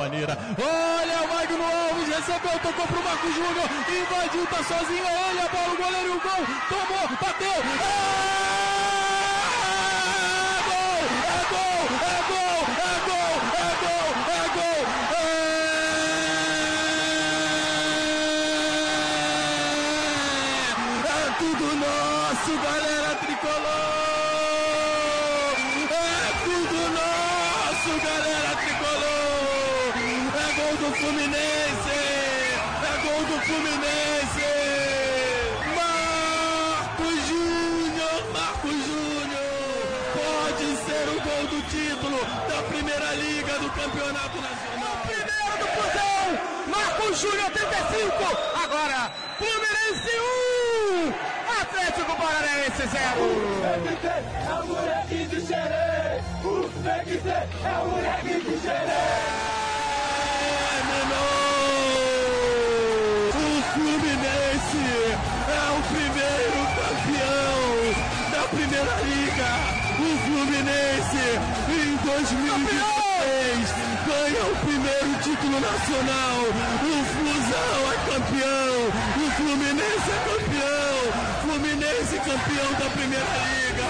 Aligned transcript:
maneira. 0.00 0.38
Olha, 0.56 1.22
o 1.22 1.28
Magno 1.28 1.62
Alves 1.62 2.08
recebeu, 2.08 2.58
tocou 2.60 2.86
pro 2.86 3.04
Marco 3.04 3.30
Júnior, 3.32 3.68
invadiu, 3.86 4.46
tá 4.46 4.62
sozinho, 4.64 5.04
olha 5.04 5.44
a 5.44 5.48
bola, 5.48 5.74
o 5.74 5.76
goleiro 5.76 6.16
o 6.16 6.20
gol, 6.20 6.42
tomou, 6.70 7.06
bateu. 7.20 7.48
É 7.50 7.94
gol, 10.68 11.02
é 11.28 11.38
gol, 11.52 11.82
é 12.00 12.16
gol, 12.30 12.62
é 12.80 12.96
gol, 13.08 13.34
é 13.60 13.68
gol, 13.82 14.08
é 14.30 14.42
gol. 14.56 14.80
É, 15.12 15.28
é 21.10 21.30
tudo 21.38 21.66
nosso, 21.76 22.52
galera 22.64 23.10
tricolor. 23.16 23.90
Fluminense! 31.00 31.98
É 32.82 32.94
gol 33.02 33.22
do 33.24 33.38
Fluminense! 33.60 34.48
Marcos 35.76 37.16
Júnior! 37.28 38.20
Marcos 38.32 38.78
Júnior! 38.88 39.84
Pode 40.16 40.66
ser 40.86 41.06
o 41.10 41.20
gol 41.20 41.44
do 41.46 41.60
título 41.68 42.20
da 42.48 42.62
Primeira 42.62 43.12
Liga 43.16 43.58
do 43.58 43.70
Campeonato 43.70 44.40
Nacional! 44.40 44.94
O 44.94 45.06
primeiro 45.06 45.52
do 45.58 45.66
Fusão! 45.76 46.24
Marcos 46.68 47.20
Júnior 47.20 47.50
35! 47.50 48.24
Agora, 48.64 49.12
Fluminense 49.36 50.12
1! 51.04 51.60
Atlético 51.60 52.16
Paranaense 52.16 52.86
0! 52.86 52.96
É 54.48 54.54
o 54.54 54.66
moleque 54.66 55.26
de 55.26 55.46
xerê! 55.46 55.90
O 56.42 56.70
é 57.62 57.78
o 57.78 57.88
moleque 57.88 58.39
nacional. 75.60 76.40
O 76.40 77.04
Flusão 77.04 77.92
é 77.92 77.96
campeão. 78.10 78.76
O 79.16 79.30
Fluminense 79.36 80.10
é 80.10 80.20
campeão. 80.28 81.00
Fluminense 81.42 82.16
campeão 82.18 82.72
da 82.78 82.90
Primeira 82.90 83.24
Liga. 83.52 83.88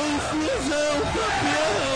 O 0.00 0.20
Flusão 0.30 1.00
campeão. 1.12 1.91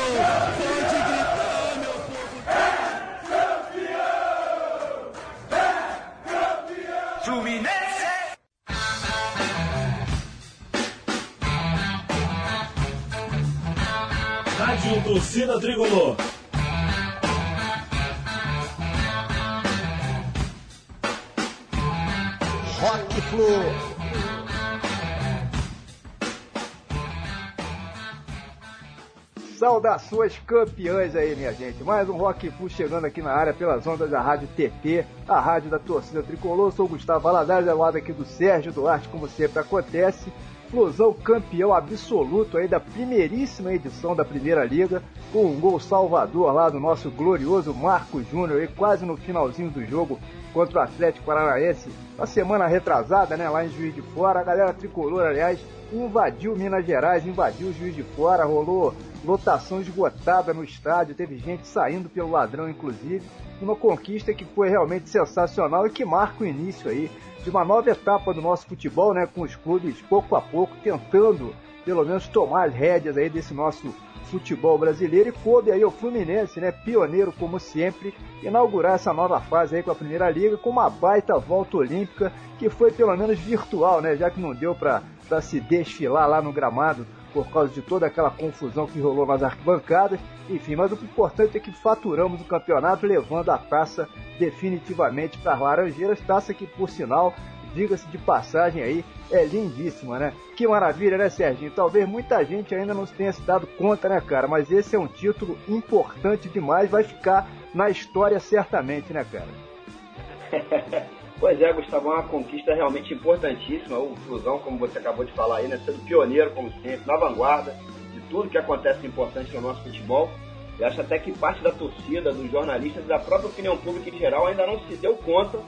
Saudações 29.96 30.38
campeãs 30.46 31.16
aí, 31.16 31.34
minha 31.34 31.52
gente. 31.52 31.82
Mais 31.82 32.08
um 32.08 32.16
Rock 32.16 32.50
Flu 32.50 32.68
chegando 32.68 33.06
aqui 33.06 33.22
na 33.22 33.32
área 33.32 33.54
pelas 33.54 33.86
ondas 33.86 34.10
da 34.10 34.20
Rádio 34.20 34.48
TT, 34.48 35.06
a 35.26 35.40
rádio 35.40 35.70
da 35.70 35.78
torcida 35.78 36.22
tricolor. 36.22 36.70
Sou 36.72 36.86
o 36.86 36.88
Gustavo 36.88 37.20
Valadares, 37.20 37.68
ao 37.68 37.78
lado 37.78 37.96
aqui 37.96 38.12
do 38.12 38.24
Sérgio 38.24 38.72
Duarte, 38.72 39.08
como 39.08 39.26
sempre 39.26 39.58
acontece. 39.58 40.30
Flusão 40.70 41.14
campeão 41.14 41.72
absoluto 41.72 42.58
aí 42.58 42.68
da 42.68 42.78
primeiríssima 42.80 43.72
edição 43.72 44.14
da 44.14 44.24
Primeira 44.24 44.64
Liga, 44.64 45.02
com 45.32 45.46
um 45.46 45.58
gol 45.58 45.80
salvador 45.80 46.52
lá 46.52 46.68
do 46.68 46.80
nosso 46.80 47.10
glorioso 47.10 47.72
Marco 47.72 48.22
Júnior, 48.22 48.60
aí 48.60 48.68
quase 48.68 49.06
no 49.06 49.16
finalzinho 49.16 49.70
do 49.70 49.84
jogo 49.86 50.18
contra 50.52 50.80
o 50.80 50.82
Atlético 50.82 51.24
Paranaense, 51.24 51.88
na 52.18 52.26
semana 52.26 52.66
retrasada, 52.66 53.36
né, 53.36 53.48
lá 53.48 53.64
em 53.64 53.70
Juiz 53.70 53.94
de 53.94 54.02
Fora. 54.02 54.40
A 54.40 54.44
galera 54.44 54.74
tricolor, 54.74 55.24
aliás, 55.24 55.58
invadiu 55.92 56.56
Minas 56.56 56.84
Gerais, 56.84 57.26
invadiu 57.26 57.72
Juiz 57.72 57.94
de 57.94 58.02
Fora, 58.02 58.44
rolou 58.44 58.94
lotação 59.26 59.80
esgotada 59.80 60.54
no 60.54 60.62
estádio, 60.62 61.14
teve 61.14 61.36
gente 61.36 61.66
saindo 61.66 62.08
pelo 62.08 62.30
ladrão, 62.30 62.68
inclusive. 62.70 63.22
Uma 63.60 63.74
conquista 63.74 64.32
que 64.32 64.44
foi 64.44 64.68
realmente 64.68 65.10
sensacional 65.10 65.86
e 65.86 65.90
que 65.90 66.04
marca 66.04 66.44
o 66.44 66.46
início 66.46 66.88
aí 66.88 67.10
de 67.42 67.50
uma 67.50 67.64
nova 67.64 67.90
etapa 67.90 68.32
do 68.32 68.40
nosso 68.40 68.66
futebol, 68.66 69.12
né, 69.12 69.26
com 69.26 69.42
os 69.42 69.56
clubes 69.56 70.00
pouco 70.02 70.36
a 70.36 70.40
pouco 70.40 70.76
tentando, 70.82 71.54
pelo 71.84 72.04
menos, 72.04 72.28
tomar 72.28 72.68
as 72.68 72.74
rédeas 72.74 73.16
aí 73.16 73.28
desse 73.28 73.52
nosso 73.52 73.92
futebol 74.30 74.78
brasileiro. 74.78 75.28
E 75.28 75.32
coube 75.32 75.70
aí 75.70 75.84
o 75.84 75.90
Fluminense, 75.90 76.60
né, 76.60 76.70
pioneiro 76.70 77.32
como 77.32 77.58
sempre, 77.58 78.14
inaugurar 78.42 78.94
essa 78.94 79.12
nova 79.12 79.40
fase 79.40 79.76
aí 79.76 79.82
com 79.82 79.90
a 79.90 79.94
Primeira 79.94 80.30
Liga 80.30 80.56
com 80.56 80.70
uma 80.70 80.90
baita 80.90 81.38
volta 81.38 81.76
olímpica 81.76 82.32
que 82.58 82.70
foi 82.70 82.90
pelo 82.90 83.16
menos 83.16 83.38
virtual, 83.38 84.00
né, 84.00 84.16
já 84.16 84.30
que 84.30 84.40
não 84.40 84.54
deu 84.54 84.74
para 84.74 85.02
se 85.40 85.60
desfilar 85.60 86.28
lá 86.28 86.40
no 86.40 86.52
gramado 86.52 87.06
por 87.36 87.50
causa 87.50 87.70
de 87.70 87.82
toda 87.82 88.06
aquela 88.06 88.30
confusão 88.30 88.86
que 88.86 88.98
rolou 88.98 89.26
nas 89.26 89.42
arquibancadas. 89.42 90.18
Enfim, 90.48 90.74
mas 90.74 90.90
o 90.90 90.94
importante 90.94 91.54
é 91.54 91.60
que 91.60 91.70
faturamos 91.70 92.40
o 92.40 92.44
campeonato 92.44 93.06
levando 93.06 93.50
a 93.50 93.58
taça 93.58 94.08
definitivamente 94.38 95.36
para 95.36 95.52
as 95.52 95.60
Laranjeiras, 95.60 96.18
taça 96.20 96.54
que 96.54 96.66
por 96.66 96.88
sinal, 96.88 97.34
diga-se 97.74 98.06
de 98.06 98.16
passagem 98.16 98.82
aí, 98.82 99.04
é 99.30 99.44
lindíssima, 99.44 100.18
né? 100.18 100.32
Que 100.56 100.66
maravilha, 100.66 101.18
né, 101.18 101.28
Serginho? 101.28 101.70
Talvez 101.70 102.08
muita 102.08 102.42
gente 102.42 102.74
ainda 102.74 102.94
não 102.94 103.04
tenha 103.04 103.32
se 103.34 103.42
dado 103.42 103.66
conta, 103.66 104.08
né, 104.08 104.18
cara? 104.18 104.48
Mas 104.48 104.70
esse 104.70 104.96
é 104.96 104.98
um 104.98 105.06
título 105.06 105.58
importante 105.68 106.48
demais, 106.48 106.88
vai 106.88 107.04
ficar 107.04 107.46
na 107.74 107.90
história 107.90 108.40
certamente, 108.40 109.12
né, 109.12 109.26
cara? 109.30 111.06
Pois 111.38 111.60
é, 111.60 111.70
Gustavo, 111.70 112.10
é 112.10 112.14
uma 112.14 112.22
conquista 112.22 112.74
realmente 112.74 113.12
importantíssima. 113.12 113.98
O 113.98 114.16
Flusão, 114.16 114.58
como 114.58 114.78
você 114.78 114.98
acabou 114.98 115.24
de 115.24 115.32
falar 115.32 115.58
aí, 115.58 115.68
né, 115.68 115.78
sendo 115.84 116.02
pioneiro, 116.06 116.50
como 116.52 116.70
sempre, 116.80 117.02
na 117.06 117.16
vanguarda 117.16 117.76
de 118.14 118.20
tudo 118.30 118.48
que 118.48 118.56
acontece 118.56 119.06
importante 119.06 119.54
no 119.54 119.60
nosso 119.60 119.82
futebol. 119.82 120.30
E 120.78 120.84
acho 120.84 121.00
até 121.00 121.18
que 121.18 121.32
parte 121.32 121.62
da 121.62 121.70
torcida, 121.70 122.32
dos 122.32 122.50
jornalistas 122.50 123.04
e 123.04 123.08
da 123.08 123.18
própria 123.18 123.48
opinião 123.48 123.76
pública 123.76 124.08
em 124.08 124.18
geral 124.18 124.46
ainda 124.46 124.66
não 124.66 124.80
se 124.86 124.96
deu 124.96 125.14
conta 125.16 125.58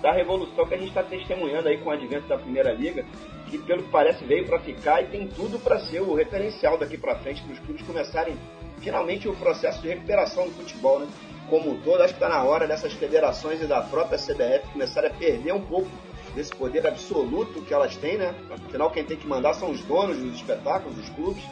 da 0.00 0.12
revolução 0.12 0.66
que 0.66 0.74
a 0.74 0.78
gente 0.78 0.88
está 0.88 1.02
testemunhando 1.02 1.68
aí 1.68 1.78
com 1.78 1.90
o 1.90 1.92
advento 1.92 2.28
da 2.28 2.38
Primeira 2.38 2.72
Liga, 2.72 3.04
que 3.48 3.58
pelo 3.58 3.82
que 3.82 3.90
parece 3.90 4.24
veio 4.24 4.46
para 4.46 4.58
ficar 4.60 5.02
e 5.02 5.06
tem 5.06 5.26
tudo 5.26 5.58
para 5.58 5.78
ser 5.80 6.00
o 6.00 6.14
referencial 6.14 6.78
daqui 6.78 6.96
para 6.96 7.16
frente, 7.16 7.42
para 7.42 7.52
os 7.52 7.58
clubes 7.58 7.82
começarem 7.86 8.36
finalmente 8.78 9.28
o 9.28 9.34
processo 9.34 9.82
de 9.82 9.88
recuperação 9.88 10.44
do 10.46 10.52
futebol, 10.52 11.00
né? 11.00 11.08
Como 11.48 11.70
um 11.70 11.80
todo, 11.80 12.02
acho 12.02 12.14
que 12.14 12.22
está 12.22 12.28
na 12.28 12.42
hora 12.42 12.66
dessas 12.66 12.92
federações 12.92 13.62
e 13.62 13.66
da 13.66 13.80
própria 13.80 14.18
CBF 14.18 14.68
começarem 14.72 15.10
a 15.10 15.14
perder 15.14 15.52
um 15.52 15.60
pouco 15.60 15.88
desse 16.34 16.54
poder 16.54 16.86
absoluto 16.86 17.62
que 17.62 17.74
elas 17.74 17.96
têm, 17.96 18.18
né? 18.18 18.34
Afinal, 18.50 18.90
quem 18.90 19.04
tem 19.04 19.16
que 19.16 19.26
mandar 19.26 19.54
são 19.54 19.70
os 19.70 19.80
donos 19.82 20.18
dos 20.18 20.34
espetáculos, 20.34 20.96
dos 20.96 21.08
clubes. 21.10 21.42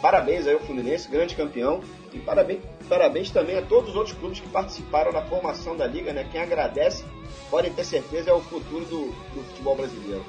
Parabéns 0.00 0.46
aí 0.46 0.54
ao 0.54 0.60
Fluminense, 0.60 1.08
grande 1.08 1.34
campeão. 1.34 1.80
E 2.12 2.18
parabéns, 2.18 2.60
parabéns 2.88 3.30
também 3.30 3.56
a 3.56 3.62
todos 3.62 3.90
os 3.90 3.96
outros 3.96 4.16
clubes 4.16 4.40
que 4.40 4.48
participaram 4.48 5.12
da 5.12 5.22
formação 5.22 5.76
da 5.76 5.86
Liga, 5.86 6.12
né? 6.12 6.26
Quem 6.30 6.40
agradece, 6.40 7.04
podem 7.50 7.72
ter 7.72 7.84
certeza, 7.84 8.30
é 8.30 8.32
o 8.32 8.40
futuro 8.40 8.84
do, 8.84 9.06
do 9.06 9.44
futebol 9.48 9.76
brasileiro. 9.76 10.24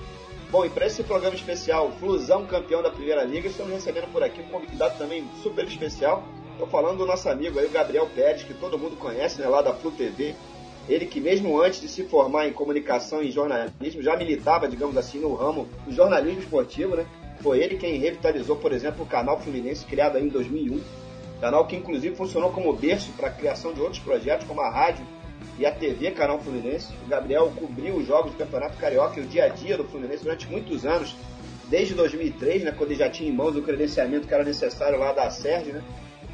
Bom, 0.51 0.65
e 0.65 0.69
para 0.69 0.87
esse 0.87 1.03
programa 1.03 1.35
especial, 1.35 1.91
Flusão 1.99 2.45
campeão 2.47 2.81
da 2.81 2.89
Primeira 2.89 3.23
Liga, 3.23 3.47
estamos 3.47 3.71
recebendo 3.71 4.11
por 4.11 4.23
aqui 4.23 4.41
um 4.41 4.49
convidado 4.49 4.97
também 4.97 5.29
super 5.43 5.63
especial, 5.65 6.23
Estou 6.59 6.67
falando 6.69 6.97
do 6.97 7.05
nosso 7.05 7.29
amigo 7.29 7.57
aí, 7.57 7.67
o 7.67 7.69
Gabriel 7.69 8.05
Pérez, 8.13 8.43
que 8.43 8.53
todo 8.53 8.77
mundo 8.77 8.97
conhece, 8.97 9.39
né, 9.39 9.47
lá 9.47 9.61
da 9.61 9.73
Flu 9.73 9.91
TV. 9.91 10.35
Ele 10.89 11.05
que 11.05 11.21
mesmo 11.21 11.57
antes 11.61 11.79
de 11.79 11.87
se 11.87 12.03
formar 12.03 12.49
em 12.49 12.51
comunicação 12.51 13.23
e 13.23 13.31
jornalismo, 13.31 14.03
já 14.03 14.17
militava, 14.17 14.67
digamos 14.67 14.97
assim, 14.97 15.19
no 15.19 15.33
ramo 15.35 15.69
do 15.85 15.93
jornalismo 15.93 16.41
esportivo, 16.41 16.97
né? 16.97 17.05
Foi 17.41 17.59
ele 17.59 17.77
quem 17.77 17.97
revitalizou, 17.97 18.57
por 18.57 18.73
exemplo, 18.73 19.05
o 19.05 19.07
canal 19.07 19.39
Fluminense, 19.39 19.85
criado 19.85 20.17
em 20.17 20.27
2001. 20.27 20.81
Canal 21.39 21.65
que 21.65 21.77
inclusive 21.77 22.13
funcionou 22.13 22.51
como 22.51 22.73
berço 22.73 23.13
para 23.13 23.29
a 23.29 23.31
criação 23.31 23.71
de 23.71 23.79
outros 23.79 23.99
projetos, 23.99 24.45
como 24.45 24.59
a 24.59 24.69
rádio 24.69 25.05
e 25.57 25.65
a 25.65 25.71
TV 25.71 26.11
Canal 26.11 26.39
Fluminense. 26.39 26.93
O 27.05 27.07
Gabriel 27.07 27.53
cobriu 27.57 27.95
os 27.95 28.05
jogos 28.05 28.33
do 28.33 28.37
Campeonato 28.37 28.75
Carioca 28.75 29.17
e 29.17 29.23
o 29.23 29.27
dia 29.27 29.45
a 29.45 29.47
dia 29.47 29.77
do 29.77 29.85
Fluminense 29.85 30.25
durante 30.25 30.45
muitos 30.51 30.85
anos, 30.85 31.15
desde 31.69 31.93
2003, 31.93 32.65
né, 32.65 32.73
quando 32.77 32.91
ele 32.91 32.99
já 32.99 33.09
tinha 33.09 33.29
em 33.29 33.33
mãos 33.33 33.55
o 33.55 33.61
credenciamento 33.61 34.27
que 34.27 34.33
era 34.33 34.43
necessário 34.43 34.99
lá 34.99 35.13
da 35.13 35.29
SERD, 35.29 35.71
né? 35.71 35.81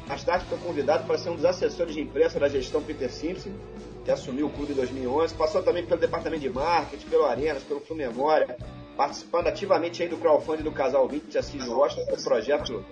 Mais 0.06 0.22
tarde 0.22 0.44
foi 0.46 0.58
convidado 0.58 1.04
para 1.06 1.18
ser 1.18 1.30
um 1.30 1.34
dos 1.34 1.44
assessores 1.44 1.94
de 1.94 2.00
imprensa 2.00 2.38
da 2.38 2.48
gestão 2.48 2.82
Peter 2.82 3.10
Simpson, 3.10 3.50
que 4.04 4.10
assumiu 4.10 4.46
o 4.46 4.50
clube 4.50 4.72
em 4.72 4.76
2011. 4.76 5.34
Passou 5.34 5.62
também 5.62 5.84
pelo 5.84 6.00
departamento 6.00 6.42
de 6.42 6.50
marketing, 6.50 7.08
pelo 7.08 7.24
Arenas, 7.24 7.62
pelo 7.64 7.82
Memória, 7.90 8.56
participando 8.96 9.48
ativamente 9.48 10.02
aí 10.02 10.08
do 10.08 10.16
crowdfunding 10.16 10.62
do 10.62 10.72
Casal 10.72 11.08
20 11.08 11.36
Assis 11.36 11.66
Rocha, 11.66 12.00
um 12.12 12.22
projeto 12.22 12.84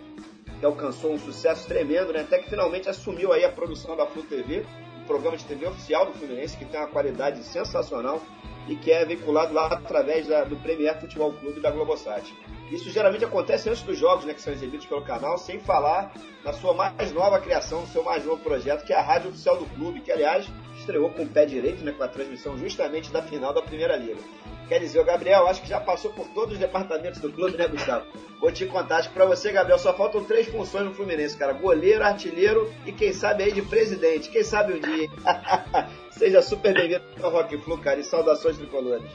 que 0.59 0.67
alcançou 0.67 1.13
um 1.13 1.19
sucesso 1.19 1.67
tremendo, 1.67 2.13
né? 2.13 2.21
até 2.21 2.39
que 2.39 2.51
finalmente 2.51 2.89
assumiu 2.89 3.33
aí 3.33 3.45
a 3.45 3.51
produção 3.51 3.97
da 3.97 4.07
Flu 4.07 4.23
TV 4.23 4.65
programa 5.07 5.37
de 5.37 5.45
TV 5.45 5.67
oficial 5.67 6.07
do 6.07 6.13
Fluminense, 6.13 6.57
que 6.57 6.65
tem 6.65 6.81
uma 6.81 6.89
qualidade 6.89 7.43
sensacional 7.45 8.21
e 8.69 8.77
que 8.77 8.91
é 8.91 9.05
veiculado 9.05 9.53
lá 9.53 9.67
através 9.67 10.27
da, 10.27 10.45
do 10.45 10.57
Premier 10.57 10.99
Futebol 10.99 11.33
Clube 11.35 11.61
da 11.61 11.71
Globosat. 11.71 12.35
Isso 12.71 12.91
geralmente 12.91 13.25
acontece 13.25 13.69
antes 13.69 13.83
dos 13.83 13.99
jogos, 13.99 14.25
né, 14.25 14.35
que 14.35 14.41
são 14.41 14.53
exibidos 14.53 14.87
pelo 14.87 15.03
canal, 15.03 15.37
sem 15.39 15.61
falar 15.61 16.13
na 16.43 16.53
sua 16.53 16.73
mais 16.73 17.13
nova 17.13 17.39
criação, 17.39 17.83
no 17.83 17.87
seu 17.87 18.03
mais 18.03 18.25
novo 18.25 18.43
projeto, 18.43 18.85
que 18.85 18.93
é 18.93 18.97
a 18.97 19.03
Rádio 19.03 19.31
Oficial 19.31 19.57
do 19.57 19.67
Clube, 19.67 20.01
que 20.01 20.11
aliás 20.11 20.47
estreou 20.79 21.11
com 21.11 21.23
o 21.23 21.29
pé 21.29 21.47
direito, 21.47 21.85
né, 21.85 21.93
com 21.93 22.03
a 22.03 22.09
transmissão 22.09 22.59
justamente 22.59 23.13
da 23.13 23.23
final 23.23 23.53
da 23.53 23.63
Primeira 23.63 23.97
Liga. 23.97 24.21
Quer 24.69 24.81
dizer, 24.81 24.99
o 24.99 25.05
Gabriel, 25.05 25.47
acho 25.47 25.61
que 25.61 25.69
já 25.69 25.79
passou 25.79 26.11
por 26.11 26.27
todos 26.29 26.55
os 26.55 26.59
departamentos 26.59 27.21
do 27.21 27.31
clube, 27.31 27.57
né, 27.57 27.69
Gustavo? 27.69 28.07
Vou 28.41 28.51
te 28.51 28.65
contar, 28.67 28.97
acho 28.97 29.09
que 29.09 29.15
pra 29.15 29.27
você, 29.27 29.53
Gabriel, 29.53 29.79
só 29.79 29.95
faltam 29.95 30.25
três 30.25 30.49
funções 30.49 30.85
no 30.85 30.95
Fluminense, 30.95 31.37
cara. 31.37 31.53
Goleiro, 31.53 32.05
artilheiro 32.05 32.73
e 32.87 32.93
quem 32.93 33.13
sabe 33.13 33.43
aí 33.43 33.53
de 33.53 33.63
presidente. 33.63 34.31
Quem 34.31 34.43
sabe 34.43 34.75
um 34.75 34.81
dia. 34.81 35.11
Seja 36.11 36.43
super 36.43 36.75
bem-vindo 36.75 37.05
ao 37.23 37.31
Rock 37.31 37.57
Flu, 37.59 37.79
cara, 37.79 38.01
e 38.01 38.05
saudações 38.05 38.57
tricolores. 38.57 39.11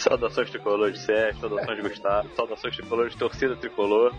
Saudações 0.10 0.50
tricolores, 0.50 1.00
Sérgio, 1.00 1.40
saudações 1.40 1.80
Gustavo, 1.80 2.30
saudações 2.34 2.74
tricolores, 2.74 3.14
torcida 3.14 3.54
tricolor. 3.56 4.14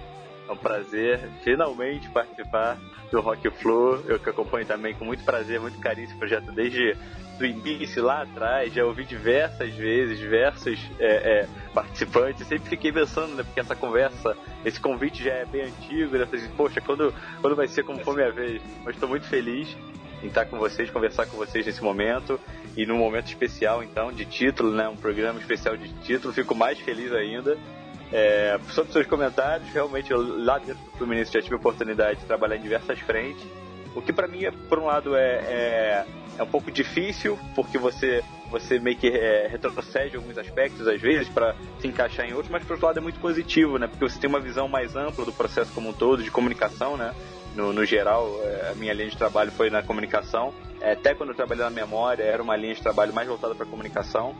É 0.47 0.51
um 0.51 0.57
prazer 0.57 1.19
finalmente 1.43 2.09
participar 2.09 2.77
do 3.11 3.19
Rock 3.19 3.49
Flu. 3.49 4.03
Eu 4.07 4.19
que 4.19 4.29
acompanho 4.29 4.65
também 4.65 4.93
com 4.93 5.05
muito 5.05 5.23
prazer, 5.23 5.59
muito 5.59 5.79
carinho 5.79 6.05
esse 6.05 6.15
projeto 6.15 6.51
desde 6.51 6.95
do 7.37 7.45
início 7.45 8.03
lá 8.03 8.21
atrás. 8.21 8.73
Já 8.73 8.85
ouvi 8.85 9.05
diversas 9.05 9.73
vezes, 9.73 10.19
diversos 10.19 10.79
é, 10.99 11.05
é, 11.07 11.47
participantes. 11.73 12.45
Sempre 12.47 12.69
fiquei 12.69 12.91
pensando, 12.91 13.35
né? 13.35 13.43
Porque 13.43 13.59
essa 13.59 13.75
conversa, 13.75 14.37
esse 14.63 14.79
convite 14.79 15.23
já 15.23 15.33
é 15.33 15.45
bem 15.45 15.63
antigo. 15.63 16.17
Né? 16.17 16.25
Falei, 16.25 16.47
Poxa, 16.55 16.81
quando, 16.81 17.13
quando 17.41 17.55
vai 17.55 17.67
ser 17.67 17.83
como 17.83 17.99
for 17.99 18.15
minha 18.15 18.31
vez? 18.31 18.61
Mas 18.83 18.95
estou 18.95 19.09
muito 19.09 19.27
feliz 19.27 19.75
em 20.21 20.27
estar 20.27 20.45
com 20.45 20.57
vocês, 20.59 20.91
conversar 20.91 21.25
com 21.25 21.37
vocês 21.37 21.65
nesse 21.65 21.83
momento 21.83 22.39
e 22.75 22.85
num 22.85 22.97
momento 22.97 23.27
especial, 23.27 23.83
então, 23.83 24.11
de 24.11 24.25
título, 24.25 24.71
né? 24.71 24.87
Um 24.87 24.95
programa 24.95 25.39
especial 25.39 25.75
de 25.75 25.89
título. 26.03 26.33
Fico 26.33 26.55
mais 26.55 26.79
feliz 26.79 27.11
ainda. 27.11 27.57
É, 28.11 28.59
sobre 28.69 28.91
seus 28.91 29.07
comentários, 29.07 29.69
realmente 29.69 30.11
eu, 30.11 30.43
lá 30.43 30.57
dentro 30.57 30.83
do 30.83 30.91
Fluminense 30.97 31.31
já 31.31 31.41
tive 31.41 31.55
a 31.55 31.57
oportunidade 31.57 32.19
de 32.19 32.25
trabalhar 32.25 32.57
em 32.57 32.61
diversas 32.61 32.99
frentes. 32.99 33.43
O 33.95 34.01
que 34.01 34.11
para 34.11 34.27
mim, 34.27 34.43
é, 34.43 34.51
por 34.51 34.79
um 34.79 34.85
lado, 34.85 35.15
é, 35.15 35.21
é, 35.21 36.05
é, 36.37 36.43
um 36.43 36.47
pouco 36.47 36.69
difícil, 36.69 37.39
porque 37.55 37.77
você, 37.77 38.21
você 38.49 38.79
meio 38.79 38.97
que 38.97 39.07
é, 39.07 39.47
retrocede 39.47 40.17
alguns 40.17 40.37
aspectos 40.37 40.87
às 40.87 40.99
vezes 40.99 41.29
para 41.29 41.55
se 41.79 41.87
encaixar 41.87 42.25
em 42.25 42.33
outros, 42.33 42.51
mas 42.51 42.63
por 42.63 42.73
outro 42.73 42.87
lado 42.87 42.99
é 42.99 43.01
muito 43.01 43.19
positivo, 43.19 43.77
né? 43.77 43.87
Porque 43.87 44.03
você 44.03 44.19
tem 44.19 44.29
uma 44.29 44.39
visão 44.39 44.67
mais 44.67 44.95
ampla 44.95 45.23
do 45.23 45.31
processo 45.31 45.71
como 45.73 45.89
um 45.89 45.93
todo, 45.93 46.21
de 46.21 46.31
comunicação, 46.31 46.97
né? 46.97 47.13
No, 47.55 47.73
no 47.73 47.85
geral, 47.85 48.39
é, 48.43 48.69
a 48.71 48.75
minha 48.75 48.93
linha 48.93 49.09
de 49.09 49.17
trabalho 49.17 49.51
foi 49.51 49.69
na 49.69 49.83
comunicação. 49.83 50.53
É, 50.79 50.93
até 50.93 51.13
quando 51.13 51.29
eu 51.29 51.35
trabalhei 51.35 51.63
na 51.63 51.69
memória, 51.69 52.23
era 52.23 52.41
uma 52.41 52.55
linha 52.55 52.73
de 52.73 52.81
trabalho 52.81 53.13
mais 53.13 53.27
voltada 53.27 53.53
para 53.53 53.65
comunicação. 53.65 54.35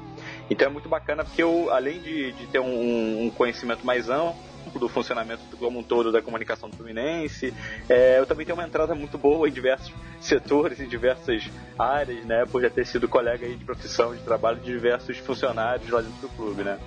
Então 0.50 0.68
é 0.68 0.72
muito 0.72 0.90
bacana 0.90 1.24
porque 1.24 1.44
eu, 1.44 1.72
além 1.72 2.00
de, 2.00 2.32
de 2.32 2.48
ter 2.48 2.60
um, 2.60 3.26
um 3.26 3.30
conhecimento 3.30 3.86
mais 3.86 4.10
amplo 4.10 4.80
do 4.80 4.88
funcionamento 4.88 5.42
como 5.58 5.80
um 5.80 5.84
todo 5.84 6.12
da 6.12 6.22
comunicação 6.22 6.70
do 6.70 6.78
Fluminense. 6.78 7.54
É, 7.90 8.20
eu 8.20 8.26
também 8.26 8.46
tenho 8.46 8.58
uma 8.58 8.66
entrada 8.66 8.94
muito 8.96 9.18
boa 9.18 9.48
em 9.48 9.52
diversos 9.52 9.94
setores, 10.20 10.80
em 10.80 10.88
diversas 10.88 11.50
áreas, 11.78 12.26
né? 12.26 12.46
Por 12.46 12.62
já 12.62 12.70
ter 12.70 12.86
sido 12.86 13.08
colega 13.08 13.48
de 13.48 13.64
profissão, 13.64 14.16
de 14.16 14.22
trabalho 14.22 14.60
de 14.60 14.72
diversos 14.72 15.18
funcionários 15.18 15.90
lá 15.90 16.02
dentro 16.02 16.22
do 16.22 16.30
clube, 16.30 16.64
né? 16.64 16.80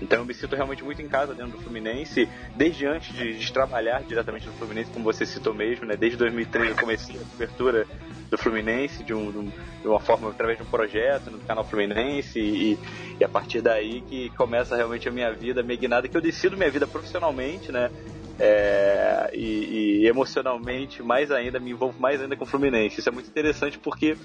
Então 0.00 0.20
eu 0.20 0.24
me 0.24 0.34
sinto 0.34 0.54
realmente 0.54 0.84
muito 0.84 1.00
em 1.00 1.08
casa 1.08 1.34
dentro 1.34 1.52
do 1.52 1.58
Fluminense, 1.58 2.28
desde 2.56 2.86
antes 2.86 3.14
de, 3.14 3.38
de 3.38 3.52
trabalhar 3.52 4.02
diretamente 4.04 4.46
no 4.46 4.52
Fluminense, 4.54 4.90
como 4.90 5.04
você 5.04 5.24
citou 5.24 5.54
mesmo, 5.54 5.86
né? 5.86 5.96
Desde 5.96 6.18
2013 6.18 6.70
eu 6.70 6.76
comecei 6.76 7.16
a 7.16 7.24
cobertura 7.24 7.86
do 8.30 8.36
Fluminense 8.36 9.04
de, 9.04 9.14
um, 9.14 9.30
de, 9.30 9.88
uma 9.88 10.00
forma 10.00 10.30
através 10.30 10.58
de 10.58 10.64
um 10.64 10.66
projeto 10.66 11.30
no 11.30 11.38
canal 11.40 11.64
Fluminense 11.64 12.38
e, 12.38 12.78
e, 13.20 13.24
a 13.24 13.28
partir 13.28 13.60
daí 13.60 14.02
que 14.02 14.30
começa 14.30 14.76
realmente 14.76 15.08
a 15.08 15.12
minha 15.12 15.32
vida, 15.32 15.60
a 15.60 15.64
minha 15.64 15.78
guinada, 15.78 16.08
que 16.08 16.16
eu 16.16 16.20
decido 16.20 16.56
minha 16.56 16.70
vida 16.70 16.86
profissionalmente, 16.86 17.70
né? 17.70 17.90
É, 18.38 19.30
e, 19.32 20.02
e, 20.02 20.06
emocionalmente 20.06 21.02
mais 21.02 21.30
ainda, 21.30 21.58
me 21.58 21.70
envolvo 21.70 21.98
mais 21.98 22.20
ainda 22.20 22.36
com 22.36 22.44
o 22.44 22.46
Fluminense. 22.46 23.00
Isso 23.00 23.08
é 23.08 23.12
muito 23.12 23.28
interessante 23.28 23.78
porque 23.78 24.16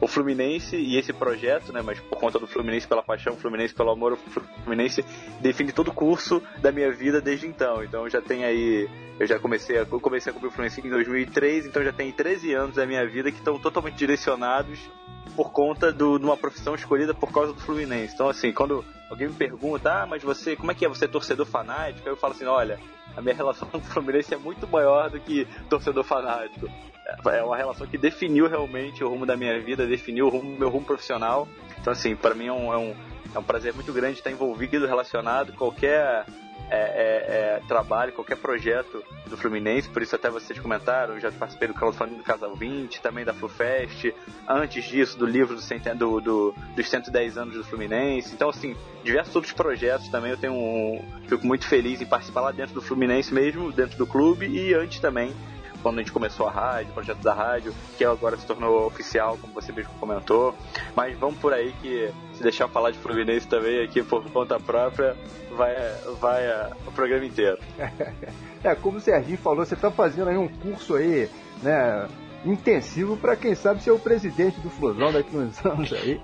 o 0.00 0.08
Fluminense 0.08 0.74
e 0.74 0.96
esse 0.96 1.12
projeto, 1.12 1.72
né, 1.72 1.82
mas 1.82 2.00
por 2.00 2.18
conta 2.18 2.38
do 2.38 2.46
Fluminense 2.46 2.88
pela 2.88 3.02
paixão, 3.02 3.36
Fluminense 3.36 3.74
pelo 3.74 3.90
amor, 3.90 4.14
o 4.14 4.16
Fluminense 4.16 5.04
define 5.40 5.70
todo 5.70 5.88
o 5.88 5.94
curso 5.94 6.42
da 6.60 6.72
minha 6.72 6.90
vida 6.90 7.20
desde 7.20 7.46
então. 7.46 7.84
Então 7.84 8.08
já 8.08 8.20
tem 8.20 8.44
aí, 8.44 8.88
eu 9.20 9.26
já 9.26 9.38
comecei 9.38 9.76
a, 9.76 9.80
eu 9.80 10.00
comecei 10.00 10.30
a 10.30 10.34
cobrir 10.34 10.48
o 10.48 10.50
Fluminense 10.50 10.80
em 10.80 10.90
2003, 10.90 11.66
então 11.66 11.84
já 11.84 11.92
tem 11.92 12.10
13 12.10 12.54
anos 12.54 12.76
da 12.76 12.86
minha 12.86 13.06
vida 13.06 13.30
que 13.30 13.38
estão 13.38 13.58
totalmente 13.58 13.96
direcionados 13.96 14.78
por 15.34 15.50
conta 15.50 15.92
de 15.92 16.02
uma 16.02 16.36
profissão 16.36 16.74
escolhida 16.74 17.14
por 17.14 17.32
causa 17.32 17.52
do 17.52 17.60
Fluminense. 17.60 18.14
Então 18.14 18.28
assim, 18.28 18.52
quando 18.52 18.84
alguém 19.10 19.28
me 19.28 19.34
pergunta, 19.34 20.02
ah, 20.02 20.06
mas 20.06 20.22
você, 20.22 20.56
como 20.56 20.70
é 20.70 20.74
que 20.74 20.84
é 20.84 20.88
você 20.88 21.04
é 21.04 21.08
torcedor 21.08 21.46
fanático? 21.46 22.08
Eu 22.08 22.16
falo 22.16 22.34
assim, 22.34 22.44
olha, 22.44 22.78
a 23.16 23.20
minha 23.20 23.34
relação 23.34 23.68
com 23.68 23.78
o 23.78 23.80
Fluminense 23.80 24.34
é 24.34 24.38
muito 24.38 24.66
maior 24.66 25.10
do 25.10 25.20
que 25.20 25.46
torcedor 25.68 26.04
fanático 26.04 26.68
é 27.26 27.42
uma 27.42 27.56
relação 27.56 27.86
que 27.86 27.98
definiu 27.98 28.48
realmente 28.48 29.02
o 29.02 29.08
rumo 29.08 29.26
da 29.26 29.36
minha 29.36 29.58
vida, 29.60 29.86
definiu 29.86 30.26
o 30.26 30.28
rumo, 30.28 30.58
meu 30.58 30.68
rumo 30.68 30.86
profissional. 30.86 31.48
Então, 31.80 31.92
assim, 31.92 32.14
para 32.14 32.34
mim 32.34 32.46
é 32.46 32.52
um, 32.52 32.72
é, 32.72 32.78
um, 32.78 32.94
é 33.34 33.38
um 33.38 33.42
prazer 33.42 33.74
muito 33.74 33.92
grande 33.92 34.18
estar 34.18 34.30
envolvido, 34.30 34.86
relacionado, 34.86 35.52
qualquer 35.52 36.24
é, 36.72 36.74
é, 36.74 37.58
é, 37.58 37.60
trabalho, 37.68 38.12
qualquer 38.12 38.38
projeto 38.38 39.04
do 39.26 39.36
Fluminense, 39.36 39.90
por 39.90 40.00
isso 40.00 40.16
até 40.16 40.30
vocês 40.30 40.58
comentaram, 40.58 41.20
já 41.20 41.30
participei 41.30 41.68
do 41.68 41.74
crowdfunding 41.74 42.16
do 42.16 42.22
Casal 42.22 42.54
20, 42.54 43.02
também 43.02 43.26
da 43.26 43.34
FluFest, 43.34 44.14
antes 44.48 44.82
disso 44.84 45.18
do 45.18 45.26
livro 45.26 45.54
do, 45.54 45.94
do, 45.94 46.20
do, 46.20 46.54
dos 46.74 46.88
110 46.88 47.36
anos 47.36 47.54
do 47.54 47.64
Fluminense, 47.64 48.34
então 48.34 48.48
assim, 48.48 48.74
diversos 49.04 49.36
outros 49.36 49.52
projetos 49.52 50.08
também, 50.08 50.30
eu 50.30 50.38
tenho 50.38 50.54
um, 50.54 51.04
fico 51.28 51.46
muito 51.46 51.66
feliz 51.66 52.00
em 52.00 52.06
participar 52.06 52.40
lá 52.40 52.52
dentro 52.52 52.74
do 52.74 52.80
Fluminense 52.80 53.34
mesmo, 53.34 53.70
dentro 53.70 53.98
do 53.98 54.06
clube 54.06 54.46
e 54.46 54.72
antes 54.72 54.98
também 54.98 55.34
quando 55.82 55.98
a 55.98 56.02
gente 56.02 56.12
começou 56.12 56.46
a 56.46 56.50
rádio, 56.50 56.92
o 56.92 56.94
projeto 56.94 57.18
da 57.18 57.34
rádio, 57.34 57.74
que 57.98 58.04
agora 58.04 58.36
se 58.36 58.46
tornou 58.46 58.86
oficial, 58.86 59.36
como 59.36 59.52
você 59.52 59.72
mesmo 59.72 59.92
comentou. 59.98 60.54
Mas 60.94 61.18
vamos 61.18 61.38
por 61.40 61.52
aí 61.52 61.74
que 61.82 62.08
se 62.34 62.42
deixar 62.42 62.68
falar 62.68 62.92
de 62.92 62.98
Fluminense 62.98 63.48
também 63.48 63.82
aqui 63.82 64.02
por 64.02 64.22
conta 64.30 64.60
própria, 64.60 65.16
vai, 65.56 65.74
vai 66.20 66.46
uh, 66.48 66.74
o 66.86 66.92
programa 66.92 67.24
inteiro. 67.24 67.58
é, 68.62 68.74
como 68.74 68.98
o 68.98 69.00
Serginho 69.00 69.38
falou, 69.38 69.64
você 69.64 69.74
está 69.74 69.90
fazendo 69.90 70.28
aí 70.28 70.36
um 70.36 70.48
curso 70.48 70.94
aí, 70.94 71.28
né? 71.62 72.08
Intensivo 72.44 73.16
para 73.16 73.36
quem 73.36 73.54
sabe 73.54 73.82
ser 73.82 73.92
o 73.92 73.98
presidente 73.98 74.58
do 74.60 74.70
Flusão 74.70 75.12
daqui 75.12 75.36
uns 75.36 75.62
anos 75.64 75.92
aí. 75.92 76.20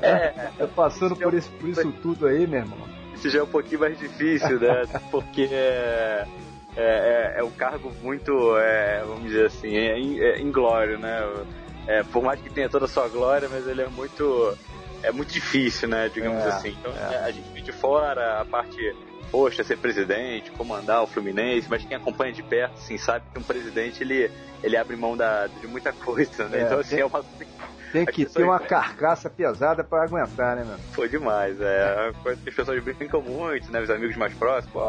É, 0.00 0.50
é 0.58 0.66
passando 0.66 1.14
por 1.14 1.34
isso, 1.34 1.50
por 1.52 1.68
isso 1.68 1.92
tudo 2.02 2.26
aí, 2.26 2.46
meu 2.46 2.60
irmão. 2.60 2.78
Isso 3.14 3.28
já 3.28 3.40
é 3.40 3.42
um 3.42 3.48
pouquinho 3.48 3.80
mais 3.80 3.98
difícil, 3.98 4.58
né? 4.58 4.84
Porque 5.10 5.48
é, 5.52 6.26
é, 6.76 6.82
é, 6.82 7.34
é 7.36 7.44
um 7.44 7.50
cargo 7.50 7.92
muito, 8.02 8.56
é, 8.56 9.02
vamos 9.06 9.24
dizer 9.24 9.46
assim, 9.46 9.76
é, 9.76 9.98
é 9.98 10.40
inglório, 10.40 10.98
né? 10.98 11.44
É, 11.86 12.02
por 12.02 12.22
mais 12.22 12.40
que 12.40 12.48
tenha 12.48 12.68
toda 12.68 12.86
a 12.86 12.88
sua 12.88 13.08
glória, 13.08 13.48
mas 13.50 13.66
ele 13.66 13.82
é 13.82 13.88
muito, 13.88 14.56
é 15.02 15.12
muito 15.12 15.32
difícil, 15.32 15.88
né? 15.88 16.08
Digamos 16.12 16.42
é, 16.44 16.48
assim. 16.48 16.76
Então 16.80 16.92
é. 16.92 17.24
a 17.24 17.30
gente 17.30 17.48
de 17.62 17.72
fora 17.72 18.40
a 18.40 18.44
parte 18.44 18.94
poxa, 19.32 19.64
ser 19.64 19.78
presidente, 19.78 20.50
comandar 20.50 21.02
o 21.02 21.06
Fluminense, 21.06 21.66
mas 21.68 21.82
quem 21.82 21.96
acompanha 21.96 22.34
de 22.34 22.42
perto, 22.42 22.74
assim, 22.74 22.98
sabe 22.98 23.24
que 23.32 23.38
um 23.40 23.42
presidente, 23.42 24.02
ele, 24.02 24.30
ele 24.62 24.76
abre 24.76 24.94
mão 24.94 25.16
da, 25.16 25.46
de 25.46 25.66
muita 25.66 25.90
coisa, 26.04 26.46
né? 26.48 26.60
É, 26.60 26.62
então, 26.64 26.78
assim, 26.78 26.96
tem, 26.96 27.00
é 27.00 27.06
uma... 27.06 27.24
Tem 27.90 28.06
que 28.06 28.26
ter 28.26 28.42
uma 28.42 28.60
carcaça 28.60 29.30
pesada 29.30 29.82
para 29.82 30.04
aguentar, 30.04 30.56
né, 30.56 30.64
mano? 30.64 30.78
Foi 30.92 31.08
demais, 31.08 31.58
é. 31.60 32.12
Que 32.22 32.28
as 32.50 32.54
pessoas 32.54 32.82
brincam 32.82 33.22
muito, 33.22 33.72
né? 33.72 33.80
Os 33.80 33.90
amigos 33.90 34.16
mais 34.16 34.34
próximos, 34.34 34.72
pô, 34.72 34.82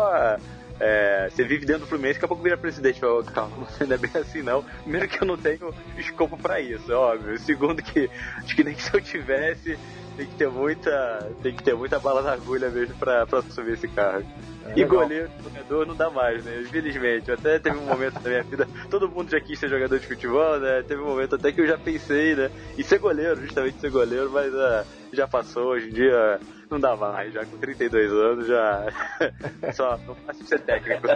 é, 0.79 1.29
você 1.29 1.43
vive 1.43 1.65
dentro 1.65 1.81
do 1.81 1.87
Fluminense, 1.87 2.15
daqui 2.15 2.25
a 2.25 2.27
pouco 2.27 2.43
vira 2.43 2.57
presidente. 2.57 2.99
Fala, 2.99 3.23
calma, 3.31 3.67
não 3.79 3.95
é 3.95 3.97
bem 3.97 4.11
assim 4.15 4.41
não. 4.41 4.63
Primeiro 4.81 5.07
que 5.07 5.21
eu 5.21 5.27
não 5.27 5.37
tenho 5.37 5.73
escopo 5.97 6.37
para 6.37 6.59
isso, 6.59 6.91
é 6.91 6.95
óbvio. 6.95 7.37
Segundo 7.39 7.81
que 7.81 8.09
acho 8.37 8.55
que 8.55 8.63
nem 8.63 8.75
se 8.75 8.93
eu 8.93 9.01
tivesse, 9.01 9.77
tem 10.17 10.27
que 10.27 10.35
ter 10.35 10.49
muita, 10.49 11.31
tem 11.41 11.55
que 11.55 11.63
ter 11.63 11.75
muita 11.75 11.99
bala 11.99 12.21
na 12.21 12.33
agulha 12.33 12.69
mesmo 12.69 12.95
pra, 12.95 13.25
pra 13.25 13.39
assumir 13.39 13.73
esse 13.73 13.87
cargo. 13.87 14.27
É, 14.65 14.79
e 14.79 14.85
goleiro, 14.85 15.29
jogador 15.43 15.85
não 15.85 15.95
dá 15.95 16.09
mais, 16.09 16.43
né? 16.43 16.61
Infelizmente. 16.61 17.31
Até 17.31 17.59
teve 17.59 17.77
um 17.77 17.85
momento 17.85 18.19
da 18.19 18.29
minha 18.29 18.43
vida, 18.43 18.67
todo 18.89 19.09
mundo 19.09 19.29
já 19.29 19.39
quis 19.39 19.59
ser 19.59 19.69
jogador 19.69 19.99
de 19.99 20.07
futebol, 20.07 20.59
né? 20.59 20.83
Teve 20.87 21.01
um 21.01 21.07
momento 21.07 21.35
até 21.35 21.51
que 21.51 21.61
eu 21.61 21.67
já 21.67 21.77
pensei, 21.77 22.35
né? 22.35 22.49
Em 22.77 22.83
ser 22.83 22.99
goleiro, 22.99 23.41
justamente 23.41 23.79
ser 23.79 23.89
goleiro, 23.89 24.29
mas 24.31 24.53
uh, 24.53 24.85
já 25.11 25.27
passou. 25.27 25.71
Hoje 25.73 25.89
em 25.89 25.93
dia 25.93 26.39
não 26.73 26.79
dá 26.79 26.95
mais, 26.95 27.31
já 27.31 27.45
com 27.45 27.57
32 27.57 28.11
anos 28.11 28.47
já. 28.47 28.85
Só 29.73 29.97
não 30.07 30.15
faço 30.15 30.43
ser 30.45 30.59
técnico. 30.61 31.07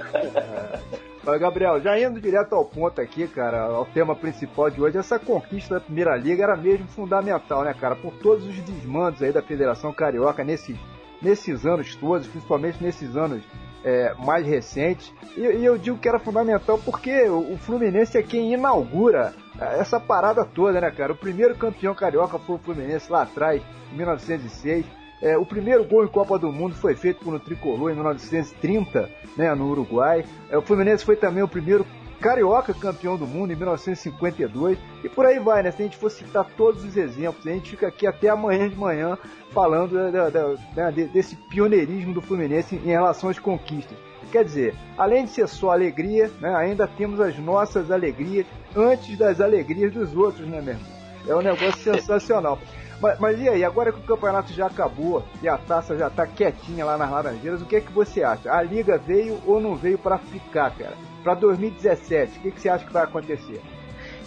Mas, 1.24 1.40
Gabriel, 1.42 1.82
já 1.82 2.00
indo 2.00 2.22
direto 2.22 2.54
ao 2.54 2.64
ponto 2.64 3.02
aqui, 3.02 3.28
cara, 3.28 3.64
ao 3.64 3.86
tema 3.86 4.16
principal 4.16 4.70
de 4.70 4.82
hoje, 4.82 4.98
essa 4.98 5.20
conquista 5.20 5.76
da 5.76 5.82
Primeira 5.82 6.16
Liga 6.16 6.44
era 6.44 6.56
mesmo 6.56 6.88
fundamental, 6.88 7.64
né, 7.64 7.74
cara? 7.74 7.96
Por 7.96 8.14
todos 8.14 8.46
os 8.46 8.56
desmandos 8.62 9.22
aí 9.22 9.32
da 9.32 9.42
Federação 9.42 9.92
Carioca 9.92 10.44
nesses, 10.44 10.78
nesses 11.22 11.66
anos 11.66 11.96
todos, 11.96 12.28
principalmente 12.28 12.82
nesses 12.82 13.16
anos 13.18 13.44
é, 13.84 14.14
mais 14.20 14.46
recentes. 14.46 15.12
E, 15.36 15.42
e, 15.42 15.66
eu 15.66 15.78
digo 15.78 15.98
que 15.98 16.08
era 16.08 16.20
fundamental 16.20 16.80
porque 16.84 17.24
o, 17.24 17.54
o 17.54 17.58
Fluminense 17.58 18.18
é 18.18 18.24
quem 18.24 18.54
inaugura 18.54 19.34
essa 19.60 20.00
parada 20.00 20.46
toda, 20.46 20.80
né, 20.80 20.92
cara? 20.92 21.14
O 21.14 21.18
primeiro 21.18 21.56
campeão 21.56 21.96
carioca 21.96 22.38
foi 22.38 22.56
o 22.56 22.60
Fluminense 22.60 23.12
lá 23.12 23.24
atrás, 23.24 23.62
em 23.92 23.98
1906. 23.98 24.86
É, 25.22 25.38
o 25.38 25.46
primeiro 25.46 25.84
gol 25.84 26.04
em 26.04 26.08
Copa 26.08 26.38
do 26.38 26.52
Mundo 26.52 26.76
foi 26.76 26.96
feito 26.96 27.24
por 27.24 27.34
um 27.34 27.40
tricolor 27.40 27.92
em 27.92 27.96
1930, 27.96 29.10
né, 29.36 29.54
no 29.56 29.70
Uruguai. 29.70 30.24
É, 30.50 30.58
o 30.58 30.62
Fluminense 30.62 31.04
foi 31.04 31.16
também 31.16 31.44
o 31.44 31.48
primeiro 31.48 31.86
carioca 32.20 32.74
campeão 32.74 33.16
do 33.16 33.28
mundo 33.28 33.54
em 33.54 33.56
1952 33.56 34.78
e 35.04 35.10
por 35.10 35.26
aí 35.26 35.40
vai, 35.40 35.62
né? 35.62 35.72
Se 35.72 35.82
a 35.82 35.86
gente 35.86 35.98
for 35.98 36.10
citar 36.10 36.46
todos 36.58 36.84
os 36.84 36.98
exemplos, 36.98 37.46
a 37.46 37.52
gente 37.52 37.70
fica 37.70 37.88
aqui 37.88 38.08
até 38.08 38.30
amanhã 38.30 38.68
de 38.68 38.76
manhã 38.76 39.18
falando 39.52 40.12
da, 40.12 40.30
da, 40.30 40.56
da, 40.76 40.90
desse 40.90 41.36
pioneirismo 41.36 42.14
do 42.14 42.22
Fluminense 42.22 42.76
em 42.76 42.90
relação 42.90 43.30
às 43.30 43.40
conquistas. 43.40 43.98
Quer 44.32 44.44
dizer, 44.44 44.76
além 44.98 45.26
de 45.26 45.32
ser 45.32 45.48
só 45.48 45.72
alegria, 45.72 46.30
né, 46.42 46.54
ainda 46.54 46.88
temos 46.88 47.20
as 47.20 47.38
nossas 47.38 47.92
alegrias 47.92 48.46
antes 48.76 49.18
das 49.18 49.40
alegrias 49.40 49.94
dos 49.94 50.14
outros, 50.16 50.46
né, 50.48 50.62
meu 50.62 50.74
irmão? 50.74 50.98
É 51.28 51.36
um 51.36 51.42
negócio 51.42 51.78
sensacional. 51.94 52.60
Mas, 53.00 53.20
mas, 53.20 53.40
e 53.40 53.48
aí, 53.48 53.64
agora 53.64 53.92
que 53.92 54.00
o 54.00 54.04
campeonato 54.04 54.52
já 54.54 54.66
acabou 54.66 55.24
e 55.42 55.48
a 55.48 55.58
taça 55.58 55.96
já 55.98 56.10
tá 56.10 56.26
quietinha 56.26 56.84
lá 56.84 56.98
nas 56.98 57.12
Laranjeiras, 57.12 57.62
o 57.62 57.66
que 57.66 57.76
é 57.76 57.82
que 57.82 57.92
você 57.92 58.24
acha? 58.24 58.52
A 58.52 58.62
liga 58.64 58.98
veio 58.98 59.40
ou 59.46 59.62
não 59.62 59.76
veio 59.76 59.98
para 59.98 60.18
ficar, 60.18 60.72
cara? 60.72 60.98
Para 61.24 61.36
2017, 61.36 62.40
o 62.40 62.42
que, 62.42 62.52
que 62.52 62.62
você 62.62 62.70
acha 62.70 62.86
que 62.86 62.94
vai 62.94 63.04
acontecer? 63.04 63.62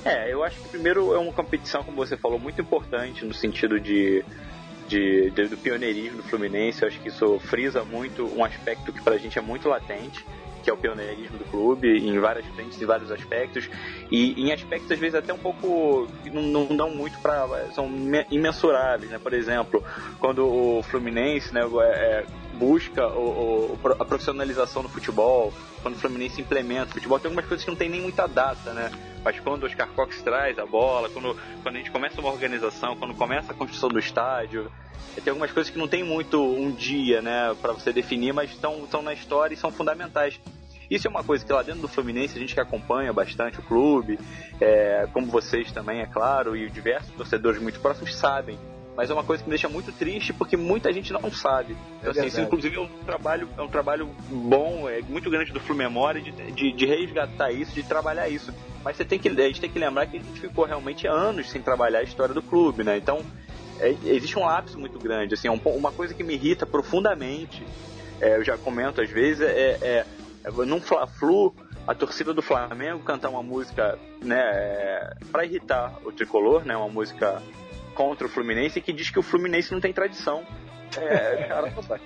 É, 0.04 0.32
eu 0.32 0.44
acho 0.44 0.60
que 0.60 0.68
primeiro 0.68 1.14
é 1.14 1.18
uma 1.18 1.32
competição, 1.32 1.82
como 1.82 1.96
você 1.96 2.16
falou, 2.16 2.38
muito 2.38 2.60
importante 2.60 3.24
no 3.24 3.34
sentido 3.34 3.80
de, 3.80 4.24
de, 4.86 5.30
de 5.30 5.48
do 5.48 5.56
pioneirismo 5.58 6.18
do 6.18 6.22
Fluminense. 6.22 6.82
Eu 6.82 6.88
acho 6.88 7.00
que 7.00 7.08
isso 7.08 7.38
frisa 7.40 7.84
muito 7.84 8.24
um 8.34 8.44
aspecto 8.44 8.92
que 8.92 9.02
pra 9.02 9.18
gente 9.18 9.38
é 9.38 9.42
muito 9.42 9.68
latente, 9.68 10.24
é 10.70 10.72
o 10.72 10.76
pioneirismo 10.76 11.38
do 11.38 11.44
clube 11.44 11.88
em 11.88 12.18
várias 12.18 12.46
frentes, 12.46 12.80
em 12.80 12.86
vários 12.86 13.10
aspectos 13.10 13.68
e 14.10 14.40
em 14.40 14.52
aspectos 14.52 14.90
às 14.90 14.98
vezes 14.98 15.14
até 15.14 15.32
um 15.32 15.38
pouco 15.38 16.08
não, 16.32 16.42
não 16.42 16.76
dão 16.76 16.90
muito 16.90 17.18
para 17.20 17.46
são 17.74 17.88
imensuráveis, 18.30 19.10
né? 19.10 19.18
Por 19.18 19.32
exemplo, 19.32 19.84
quando 20.18 20.46
o 20.46 20.82
Fluminense, 20.84 21.52
né, 21.52 21.60
é, 21.82 22.24
busca 22.54 23.06
o, 23.08 23.72
o, 23.72 23.78
a 23.98 24.04
profissionalização 24.04 24.82
do 24.82 24.88
futebol, 24.88 25.52
quando 25.82 25.94
o 25.94 25.98
Fluminense 25.98 26.40
implementa 26.40 26.90
o 26.90 26.94
futebol, 26.94 27.18
tem 27.18 27.28
algumas 27.28 27.46
coisas 27.46 27.64
que 27.64 27.70
não 27.70 27.76
tem 27.76 27.88
nem 27.88 28.02
muita 28.02 28.26
data, 28.26 28.72
né? 28.72 28.90
Mas 29.24 29.38
quando 29.40 29.62
o 29.62 29.66
Oscar 29.66 29.88
Cox 29.88 30.20
traz 30.22 30.58
a 30.58 30.66
bola, 30.66 31.08
quando, 31.08 31.36
quando 31.62 31.74
a 31.74 31.78
gente 31.78 31.90
começa 31.90 32.20
uma 32.20 32.30
organização, 32.30 32.96
quando 32.96 33.14
começa 33.14 33.52
a 33.52 33.54
construção 33.54 33.88
do 33.88 33.98
estádio, 33.98 34.70
tem 35.22 35.30
algumas 35.30 35.52
coisas 35.52 35.70
que 35.72 35.78
não 35.78 35.88
tem 35.88 36.02
muito 36.02 36.42
um 36.42 36.70
dia, 36.70 37.20
né, 37.20 37.54
para 37.60 37.72
você 37.72 37.92
definir, 37.92 38.32
mas 38.32 38.50
estão, 38.50 38.84
estão 38.84 39.02
na 39.02 39.12
história 39.12 39.54
e 39.54 39.56
são 39.56 39.70
fundamentais. 39.70 40.40
Isso 40.90 41.06
é 41.06 41.10
uma 41.10 41.22
coisa 41.22 41.44
que 41.44 41.52
lá 41.52 41.62
dentro 41.62 41.82
do 41.82 41.88
Fluminense, 41.88 42.36
a 42.36 42.40
gente 42.40 42.54
que 42.54 42.60
acompanha 42.60 43.12
bastante 43.12 43.60
o 43.60 43.62
clube, 43.62 44.18
é, 44.60 45.06
como 45.12 45.26
vocês 45.26 45.70
também, 45.70 46.00
é 46.00 46.06
claro, 46.06 46.56
e 46.56 46.68
diversos 46.68 47.12
torcedores 47.14 47.62
muito 47.62 47.78
próximos 47.80 48.14
sabem 48.16 48.58
mas 49.00 49.08
é 49.08 49.14
uma 49.14 49.24
coisa 49.24 49.42
que 49.42 49.48
me 49.48 49.54
deixa 49.54 49.66
muito 49.66 49.90
triste 49.92 50.30
porque 50.32 50.58
muita 50.58 50.92
gente 50.92 51.10
não 51.10 51.32
sabe. 51.32 51.74
Então, 51.98 52.08
é 52.08 52.18
assim, 52.18 52.26
isso, 52.26 52.40
inclusive, 52.40 52.76
é 52.76 52.80
um 52.80 52.88
trabalho, 53.06 53.48
é 53.56 53.62
um 53.62 53.68
trabalho 53.68 54.10
bom, 54.28 54.86
é 54.90 55.00
muito 55.00 55.30
grande 55.30 55.52
do 55.52 55.58
Flu 55.58 55.74
Memória 55.74 56.20
de, 56.20 56.30
de, 56.30 56.70
de, 56.70 56.84
resgatar 56.84 57.50
isso, 57.50 57.72
de 57.72 57.82
trabalhar 57.82 58.28
isso. 58.28 58.52
Mas 58.84 58.98
você 58.98 59.04
tem 59.06 59.18
que, 59.18 59.28
a 59.28 59.32
gente 59.32 59.58
tem 59.58 59.70
que 59.70 59.78
lembrar 59.78 60.06
que 60.06 60.18
a 60.18 60.20
gente 60.20 60.38
ficou 60.38 60.66
realmente 60.66 61.06
anos 61.06 61.48
sem 61.48 61.62
trabalhar 61.62 62.00
a 62.00 62.02
história 62.02 62.34
do 62.34 62.42
clube, 62.42 62.84
né? 62.84 62.98
Então, 62.98 63.24
é, 63.80 63.96
existe 64.04 64.38
um 64.38 64.44
lapso 64.44 64.78
muito 64.78 64.98
grande. 64.98 65.34
Assim, 65.34 65.48
é 65.48 65.50
um, 65.50 65.60
uma 65.76 65.90
coisa 65.90 66.14
que 66.14 66.22
me 66.22 66.34
irrita 66.34 66.66
profundamente, 66.66 67.66
é, 68.20 68.36
eu 68.36 68.44
já 68.44 68.56
comento 68.56 69.00
às 69.00 69.10
vezes, 69.10 69.40
é, 69.40 69.78
é, 69.80 70.06
é 70.44 70.50
num 70.50 70.80
Fla-Flu, 70.80 71.54
a 71.86 71.94
torcida 71.94 72.32
do 72.32 72.42
Flamengo 72.42 73.00
cantar 73.00 73.30
uma 73.30 73.42
música, 73.42 73.98
né, 74.22 74.40
é, 74.40 75.10
para 75.32 75.44
irritar 75.44 75.98
o 76.04 76.12
tricolor, 76.12 76.64
né, 76.64 76.76
uma 76.76 76.88
música 76.88 77.42
contra 77.94 78.26
o 78.26 78.30
Fluminense 78.30 78.80
que 78.80 78.92
diz 78.92 79.10
que 79.10 79.18
o 79.18 79.22
Fluminense 79.22 79.72
não 79.72 79.80
tem 79.80 79.92
tradição. 79.92 80.44
É, 80.96 81.44
cara, 81.48 81.72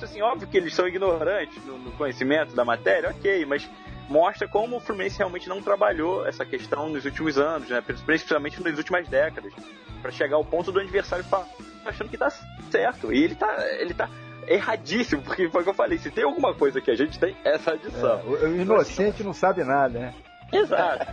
assim, 0.00 0.20
óbvio 0.22 0.48
que 0.48 0.56
eles 0.56 0.74
são 0.74 0.86
ignorantes 0.86 1.64
no, 1.64 1.78
no, 1.78 1.92
conhecimento 1.92 2.54
da 2.54 2.64
matéria, 2.64 3.10
ok, 3.10 3.44
mas 3.46 3.68
mostra 4.08 4.48
como 4.48 4.76
o 4.76 4.80
Fluminense 4.80 5.18
realmente 5.18 5.48
não 5.48 5.62
trabalhou 5.62 6.26
essa 6.26 6.44
questão 6.44 6.88
nos 6.88 7.04
últimos 7.04 7.38
anos, 7.38 7.68
né? 7.68 7.80
Principalmente 7.80 8.62
nas 8.62 8.78
últimas 8.78 9.08
décadas, 9.08 9.52
para 10.00 10.10
chegar 10.10 10.36
ao 10.36 10.44
ponto 10.44 10.72
do 10.72 10.80
adversário 10.80 11.24
achando 11.84 12.08
que 12.08 12.18
tá 12.18 12.30
certo. 12.70 13.12
E 13.12 13.22
ele 13.22 13.34
tá, 13.34 13.56
ele 13.78 13.94
tá 13.94 14.08
erradíssimo, 14.46 15.22
porque 15.22 15.48
foi 15.48 15.60
o 15.60 15.64
que 15.64 15.70
eu 15.70 15.74
falei, 15.74 15.98
se 15.98 16.10
tem 16.10 16.24
alguma 16.24 16.54
coisa 16.54 16.80
que 16.80 16.90
a 16.90 16.96
gente 16.96 17.18
tem, 17.18 17.36
é 17.44 17.54
essa 17.54 17.72
adição. 17.72 18.20
É, 18.40 18.46
o 18.46 18.60
inocente 18.60 19.22
não 19.22 19.32
sabe 19.32 19.62
nada, 19.62 19.98
né? 19.98 20.14
Exato. 20.52 21.06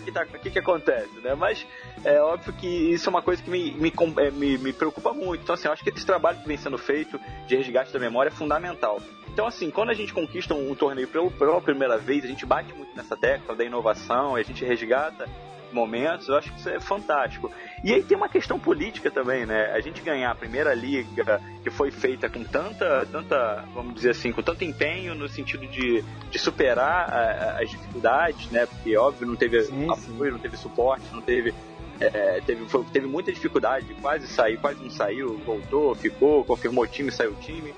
O 0.00 0.04
que, 0.04 0.12
tá, 0.12 0.26
que, 0.26 0.50
que 0.50 0.58
acontece, 0.58 1.20
né? 1.22 1.34
Mas 1.34 1.66
é 2.04 2.20
óbvio 2.20 2.52
que 2.52 2.66
isso 2.66 3.08
é 3.08 3.10
uma 3.10 3.22
coisa 3.22 3.42
que 3.42 3.50
me, 3.50 3.72
me, 3.72 3.92
é, 4.18 4.30
me, 4.30 4.58
me 4.58 4.72
preocupa 4.72 5.12
muito. 5.12 5.42
Então, 5.42 5.54
assim, 5.54 5.68
eu 5.68 5.72
acho 5.72 5.84
que 5.84 5.90
esse 5.90 6.04
trabalho 6.04 6.38
que 6.40 6.48
vem 6.48 6.56
sendo 6.56 6.78
feito 6.78 7.20
de 7.46 7.56
resgate 7.56 7.92
da 7.92 7.98
memória 7.98 8.28
é 8.28 8.32
fundamental. 8.32 9.00
Então, 9.28 9.46
assim, 9.46 9.70
quando 9.70 9.90
a 9.90 9.94
gente 9.94 10.12
conquista 10.12 10.54
um, 10.54 10.74
torneio 10.74 11.08
pela, 11.08 11.30
pela 11.30 11.60
primeira 11.60 11.98
vez, 11.98 12.24
a 12.24 12.28
gente 12.28 12.46
bate 12.46 12.72
muito 12.72 12.96
nessa 12.96 13.16
tecla 13.16 13.54
da 13.54 13.64
inovação, 13.64 14.34
a 14.34 14.42
gente 14.42 14.64
resgata 14.64 15.28
momentos, 15.76 16.28
eu 16.28 16.36
acho 16.36 16.50
que 16.50 16.58
isso 16.58 16.68
é 16.68 16.80
fantástico. 16.80 17.52
E 17.84 17.92
aí 17.92 18.02
tem 18.02 18.16
uma 18.16 18.28
questão 18.28 18.58
política 18.58 19.10
também, 19.10 19.44
né? 19.44 19.70
A 19.72 19.80
gente 19.80 20.00
ganhar 20.00 20.30
a 20.30 20.34
primeira 20.34 20.74
liga 20.74 21.40
que 21.62 21.70
foi 21.70 21.90
feita 21.90 22.28
com 22.28 22.42
tanta, 22.42 23.06
tanta, 23.12 23.64
vamos 23.74 23.94
dizer 23.94 24.10
assim, 24.10 24.32
com 24.32 24.42
tanto 24.42 24.64
empenho 24.64 25.14
no 25.14 25.28
sentido 25.28 25.66
de, 25.66 26.02
de 26.30 26.38
superar 26.38 27.12
a, 27.12 27.60
as 27.62 27.70
dificuldades, 27.70 28.50
né? 28.50 28.66
Porque 28.66 28.96
óbvio 28.96 29.26
não 29.26 29.36
teve 29.36 29.62
sim, 29.62 29.84
apoio, 29.84 30.24
sim. 30.24 30.30
não 30.30 30.38
teve 30.38 30.56
suporte, 30.56 31.04
não 31.12 31.20
teve 31.20 31.54
é, 32.00 32.40
teve, 32.44 32.68
foi, 32.68 32.84
teve 32.92 33.06
muita 33.06 33.32
dificuldade, 33.32 33.86
quase 34.00 34.26
saiu, 34.26 34.58
quase 34.60 34.82
não 34.82 34.90
saiu, 34.90 35.38
voltou, 35.38 35.94
ficou, 35.94 36.44
confirmou 36.44 36.84
o 36.84 36.86
time, 36.86 37.10
saiu 37.10 37.32
o 37.32 37.36
time. 37.36 37.74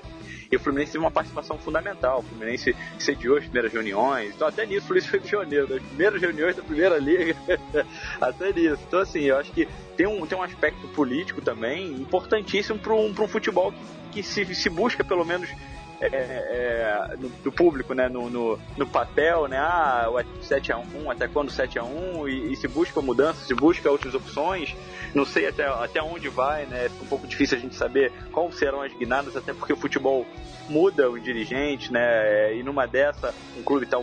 E 0.51 0.55
o 0.55 0.59
Fluminense 0.59 0.93
teve 0.93 1.03
uma 1.03 1.11
participação 1.11 1.57
fundamental. 1.57 2.19
O 2.19 2.23
Fluminense 2.23 2.75
sediou 2.97 3.37
as 3.37 3.43
primeiras 3.43 3.71
reuniões. 3.71 4.33
Então, 4.35 4.47
até 4.47 4.65
nisso, 4.65 4.81
o 4.83 4.87
Fluminense 4.87 5.09
foi 5.09 5.19
pioneiro. 5.19 5.75
As 5.75 5.83
primeiras 5.83 6.21
reuniões 6.21 6.55
da 6.55 6.63
primeira 6.63 6.97
liga, 6.97 7.35
até 8.19 8.51
nisso. 8.51 8.81
Então, 8.87 8.99
assim, 8.99 9.21
eu 9.21 9.37
acho 9.37 9.51
que 9.51 9.67
tem 9.95 10.07
um, 10.07 10.25
tem 10.25 10.37
um 10.37 10.43
aspecto 10.43 10.87
político 10.89 11.41
também 11.41 11.93
importantíssimo 11.93 12.79
para 12.79 12.93
um, 12.93 13.09
um 13.09 13.27
futebol 13.27 13.71
que, 13.71 13.79
que 14.11 14.23
se, 14.23 14.55
se 14.55 14.69
busca, 14.69 15.03
pelo 15.03 15.23
menos, 15.23 15.49
é, 16.01 16.07
é, 16.07 17.15
no, 17.17 17.29
do 17.29 17.51
público, 17.51 17.93
né, 17.93 18.07
no, 18.07 18.29
no, 18.29 18.59
no, 18.77 18.87
papel, 18.87 19.47
né, 19.47 19.57
ah, 19.57 20.07
o 20.09 20.43
7x1, 20.43 21.11
até 21.11 21.27
quando 21.27 21.51
7x1, 21.51 22.29
e, 22.29 22.53
e, 22.53 22.55
se 22.55 22.67
busca 22.67 23.01
mudança, 23.01 23.45
se 23.45 23.53
busca 23.53 23.91
outras 23.91 24.13
opções, 24.15 24.75
não 25.13 25.25
sei 25.25 25.47
até, 25.47 25.65
até 25.65 26.01
onde 26.01 26.29
vai, 26.29 26.65
né, 26.65 26.85
é 26.85 27.03
um 27.03 27.07
pouco 27.07 27.27
difícil 27.27 27.57
a 27.57 27.61
gente 27.61 27.75
saber 27.75 28.11
quais 28.31 28.55
serão 28.55 28.81
as 28.81 28.93
guinadas, 28.93 29.35
até 29.35 29.53
porque 29.53 29.73
o 29.73 29.77
futebol 29.77 30.25
muda 30.69 31.09
o 31.09 31.19
dirigente, 31.19 31.91
né, 31.91 32.55
e 32.55 32.63
numa 32.63 32.85
dessa, 32.85 33.33
um 33.57 33.63
clube 33.63 33.85
tá 33.85 34.01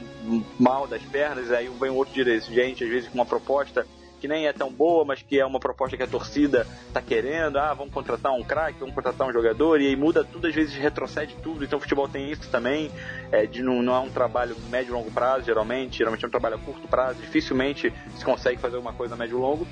mal 0.59 0.87
das 0.87 1.03
pernas, 1.03 1.51
aí 1.51 1.69
vem 1.81 1.91
um 1.91 1.97
outro 1.97 2.13
dirigente, 2.13 2.85
às 2.85 2.91
vezes 2.91 3.09
com 3.09 3.15
uma 3.15 3.27
proposta 3.27 3.87
que 4.21 4.29
nem 4.29 4.47
é 4.47 4.53
tão 4.53 4.73
boa, 4.73 5.05
mas 5.05 5.23
que 5.23 5.39
é 5.39 5.45
uma 5.45 5.61
proposta 5.61 5.97
que 5.97 6.03
a 6.03 6.07
torcida 6.07 6.67
tá 6.93 7.03
querendo. 7.03 7.59
Ah, 7.59 7.75
vamos 7.75 7.93
contratar 7.93 8.33
um 8.33 8.43
craque, 8.43 8.81
vamos 8.81 8.95
contratar 8.95 9.27
um 9.27 9.33
jogador, 9.33 9.81
e 9.81 9.89
aí 9.89 9.97
muda 9.97 10.25
tudo, 10.25 10.47
às 10.47 10.55
vezes 10.55 10.75
retrocede 10.75 11.37
tudo. 11.43 11.65
Então 11.65 11.79
o 11.79 11.83
futebol 11.83 12.09
tem 12.09 12.31
isso 12.31 12.49
também, 12.51 12.91
é, 13.31 13.47
de 13.47 13.63
não, 13.63 13.83
não 13.83 13.95
é 13.95 14.01
um 14.01 14.11
trabalho 14.11 14.57
médio 14.71 14.91
e 14.91 14.93
longo 14.93 15.11
prazo, 15.11 15.45
geralmente, 15.45 15.99
geralmente 15.99 16.25
é 16.25 16.29
um 16.29 16.31
trabalho 16.31 16.57
a 16.57 16.59
curto 16.59 16.89
prazo, 16.89 17.21
dificilmente 17.21 17.93
se 18.17 18.25
consegue 18.25 18.61
fazer 18.61 18.77
alguma 18.77 18.93
coisa 18.93 19.15
a 19.15 19.17
médio 19.17 19.39
e 19.39 19.41
longo. 19.41 19.67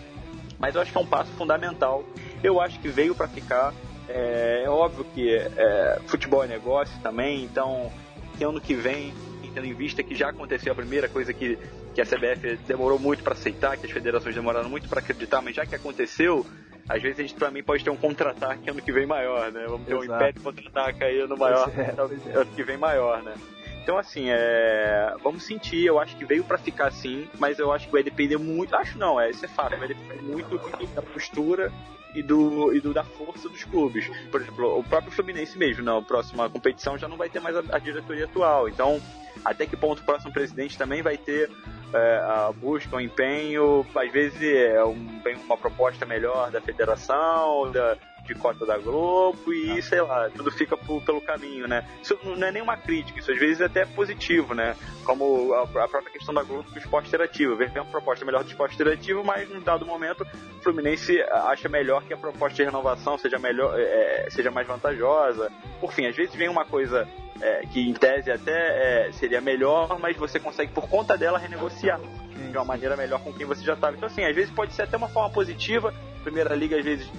Mas 0.58 0.74
eu 0.74 0.80
acho 0.80 0.92
que 0.92 0.98
é 0.98 1.00
um 1.00 1.06
passo 1.06 1.30
fundamental. 1.32 2.04
Eu 2.42 2.60
acho 2.60 2.78
que 2.80 2.88
veio 2.88 3.14
para 3.14 3.28
ficar. 3.28 3.74
É, 4.08 4.62
é, 4.64 4.68
óbvio 4.68 5.04
que 5.14 5.34
é, 5.34 6.00
futebol 6.06 6.44
é 6.44 6.46
negócio 6.46 6.94
também, 7.02 7.42
então 7.42 7.90
que 8.36 8.44
ano 8.44 8.60
que 8.60 8.74
vem 8.74 9.12
tendo 9.54 9.66
em 9.66 9.72
vista 9.72 10.02
que 10.02 10.14
já 10.14 10.30
aconteceu 10.30 10.72
a 10.72 10.74
primeira 10.74 11.08
coisa 11.08 11.32
que, 11.32 11.56
que 11.94 12.00
a 12.00 12.04
CBF 12.04 12.56
demorou 12.66 12.98
muito 12.98 13.22
para 13.22 13.34
aceitar, 13.34 13.76
que 13.76 13.86
as 13.86 13.92
federações 13.92 14.34
demoraram 14.34 14.68
muito 14.68 14.88
para 14.88 14.98
acreditar, 14.98 15.40
mas 15.40 15.54
já 15.54 15.64
que 15.64 15.74
aconteceu, 15.74 16.44
às 16.88 17.00
vezes 17.00 17.18
a 17.18 17.22
gente 17.22 17.34
também 17.36 17.62
pode 17.62 17.84
ter 17.84 17.90
um 17.90 17.96
contra-ataque 17.96 18.68
ano 18.68 18.82
que 18.82 18.92
vem 18.92 19.06
maior, 19.06 19.50
né? 19.52 19.64
Vamos 19.66 19.86
ter 19.86 19.94
Exato. 19.94 20.12
um 20.12 20.16
império 20.16 20.40
contra-ataque 20.42 21.04
aí 21.04 21.26
no 21.26 21.36
maior, 21.36 21.70
é, 21.76 21.94
é. 22.30 22.36
ano 22.36 22.50
que 22.54 22.62
vem 22.62 22.76
maior, 22.76 23.22
né? 23.22 23.34
Então, 23.82 23.98
assim, 23.98 24.30
é... 24.30 25.14
vamos 25.22 25.44
sentir. 25.44 25.84
Eu 25.84 26.00
acho 26.00 26.16
que 26.16 26.24
veio 26.24 26.42
para 26.42 26.56
ficar 26.56 26.86
assim, 26.86 27.28
mas 27.38 27.58
eu 27.58 27.70
acho 27.70 27.86
que 27.86 27.92
vai 27.92 28.02
depender 28.02 28.38
muito. 28.38 28.74
Acho 28.74 28.98
não, 28.98 29.20
é, 29.20 29.30
isso 29.30 29.44
é 29.44 29.48
fato. 29.48 29.76
Vai 29.76 29.88
depender 29.88 30.22
muito 30.22 30.58
da 30.94 31.02
postura 31.02 31.70
e, 32.14 32.22
do, 32.22 32.74
e 32.74 32.80
do, 32.80 32.94
da 32.94 33.04
força 33.04 33.48
dos 33.48 33.64
clubes. 33.64 34.10
Por 34.30 34.40
exemplo, 34.40 34.78
o 34.78 34.84
próprio 34.84 35.12
Fluminense 35.12 35.58
mesmo, 35.58 35.82
na 35.82 36.00
próxima 36.00 36.48
competição 36.48 36.96
já 36.96 37.08
não 37.08 37.16
vai 37.16 37.28
ter 37.28 37.40
mais 37.40 37.56
a, 37.56 37.62
a 37.72 37.78
diretoria 37.78 38.24
atual. 38.24 38.68
Então, 38.68 39.00
até 39.44 39.66
que 39.66 39.76
ponto 39.76 40.00
o 40.00 40.04
próximo 40.04 40.32
presidente 40.32 40.78
também 40.78 41.02
vai 41.02 41.16
ter 41.16 41.50
é, 41.94 42.52
busca 42.56 42.96
um 42.96 43.00
empenho, 43.00 43.86
às 43.94 44.10
vezes 44.10 44.42
é 44.42 44.84
um, 44.84 45.20
uma 45.44 45.56
proposta 45.56 46.04
melhor 46.04 46.50
da 46.50 46.60
federação, 46.60 47.70
da, 47.70 47.96
de 48.24 48.34
cota 48.34 48.64
da 48.64 48.78
Globo 48.78 49.52
e, 49.52 49.80
sei 49.82 50.00
lá, 50.00 50.30
tudo 50.30 50.50
fica 50.50 50.76
por, 50.76 51.02
pelo 51.02 51.20
caminho, 51.20 51.68
né? 51.68 51.86
Isso 52.02 52.18
não 52.24 52.46
é 52.46 52.50
nenhuma 52.50 52.76
crítica, 52.76 53.18
isso 53.18 53.30
às 53.30 53.38
vezes 53.38 53.60
é 53.60 53.66
até 53.66 53.84
positivo, 53.84 54.54
né? 54.54 54.76
Como 55.04 55.52
a, 55.54 55.62
a 55.62 55.88
própria 55.88 56.10
questão 56.10 56.34
da 56.34 56.42
Globo 56.42 56.70
do 56.70 56.78
esporte 56.78 57.08
interativo. 57.08 57.56
Vem 57.56 57.68
uma 57.74 57.84
proposta 57.84 58.24
melhor 58.24 58.42
do 58.42 58.50
esporte 58.50 58.74
interativo, 58.74 59.22
mas 59.24 59.48
num 59.48 59.60
dado 59.60 59.84
momento 59.86 60.22
o 60.22 60.62
Fluminense 60.62 61.20
acha 61.22 61.68
melhor 61.68 62.02
que 62.04 62.14
a 62.14 62.16
proposta 62.16 62.56
de 62.56 62.64
renovação 62.64 63.18
seja 63.18 63.38
melhor, 63.38 63.78
é, 63.78 64.28
seja 64.30 64.50
mais 64.50 64.66
vantajosa. 64.66 65.52
Por 65.80 65.92
fim, 65.92 66.06
às 66.06 66.16
vezes 66.16 66.34
vem 66.34 66.48
uma 66.48 66.64
coisa 66.64 67.06
é, 67.40 67.66
que 67.66 67.80
em 67.80 67.92
tese 67.92 68.30
até 68.30 69.08
é, 69.08 69.12
seria 69.12 69.40
melhor, 69.40 69.98
mas 69.98 70.16
você 70.16 70.40
consegue 70.40 70.72
por 70.72 70.88
conta 70.88 71.16
dela 71.16 71.38
renegociar 71.38 72.00
de 72.00 72.56
uma 72.56 72.64
maneira 72.64 72.96
melhor 72.96 73.20
com 73.20 73.32
quem 73.32 73.46
você 73.46 73.62
já 73.62 73.74
estava. 73.74 73.96
Então 73.96 74.06
assim, 74.06 74.24
às 74.24 74.34
vezes 74.34 74.50
pode 74.50 74.72
ser 74.72 74.82
até 74.82 74.96
uma 74.96 75.08
forma 75.08 75.30
positiva. 75.30 75.92
Primeira 76.22 76.54
liga 76.54 76.78
às 76.78 76.84
vezes 76.84 77.10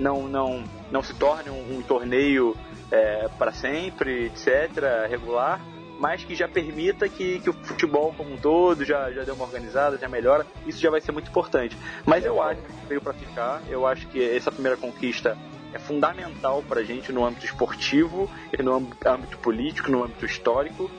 não, 0.00 0.26
não, 0.26 0.64
não 0.90 1.02
se 1.02 1.14
torne 1.14 1.50
um, 1.50 1.78
um 1.78 1.82
torneio 1.82 2.56
é, 2.90 3.28
para 3.38 3.52
sempre, 3.52 4.26
etc., 4.26 5.08
regular, 5.08 5.60
mas 5.98 6.24
que 6.24 6.34
já 6.34 6.48
permita 6.48 7.08
que, 7.08 7.38
que 7.40 7.50
o 7.50 7.52
futebol 7.52 8.12
como 8.16 8.32
um 8.32 8.36
todo 8.38 8.84
já, 8.84 9.12
já 9.12 9.22
dê 9.22 9.30
uma 9.30 9.44
organizada, 9.44 9.98
já 9.98 10.08
melhora, 10.08 10.46
isso 10.66 10.80
já 10.80 10.90
vai 10.90 11.00
ser 11.00 11.12
muito 11.12 11.28
importante. 11.28 11.76
Mas 12.06 12.24
eu 12.24 12.42
acho 12.42 12.62
que 12.62 12.86
veio 12.88 13.00
para 13.02 13.12
ficar, 13.12 13.62
eu 13.68 13.86
acho 13.86 14.08
que 14.08 14.22
essa 14.22 14.50
primeira 14.50 14.78
conquista 14.78 15.36
é 15.72 15.78
fundamental 15.78 16.64
para 16.66 16.80
a 16.80 16.84
gente 16.84 17.12
no 17.12 17.24
âmbito 17.24 17.44
esportivo, 17.44 18.28
no 18.58 18.74
âmbito 18.74 19.38
político, 19.38 19.90
no 19.90 20.02
âmbito 20.02 20.24
histórico, 20.24 20.90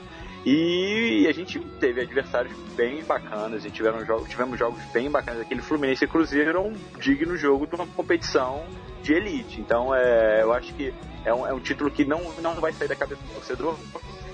e 0.43 1.27
a 1.27 1.31
gente 1.31 1.59
teve 1.79 2.01
adversários 2.01 2.53
bem 2.75 3.03
bacanas, 3.03 3.63
e 3.63 3.69
tiveram 3.69 4.03
jogos, 4.05 4.27
tivemos 4.27 4.57
jogos 4.57 4.81
bem 4.91 5.09
bacanas. 5.09 5.41
Aquele 5.41 5.61
Fluminense 5.61 6.03
e 6.03 6.07
Cruzeiro 6.07 6.49
era 6.49 6.59
um 6.59 6.73
digno 6.99 7.37
jogo 7.37 7.67
de 7.67 7.75
uma 7.75 7.85
competição 7.85 8.65
de 9.03 9.13
elite. 9.13 9.61
Então 9.61 9.93
é, 9.93 10.41
eu 10.41 10.51
acho 10.51 10.73
que 10.73 10.93
é 11.23 11.33
um, 11.33 11.45
é 11.45 11.53
um 11.53 11.59
título 11.59 11.91
que 11.91 12.05
não, 12.05 12.21
não 12.41 12.55
vai 12.55 12.73
sair 12.73 12.87
da 12.87 12.95
cabeça 12.95 13.21
do 13.21 13.33
torcedor. 13.35 13.77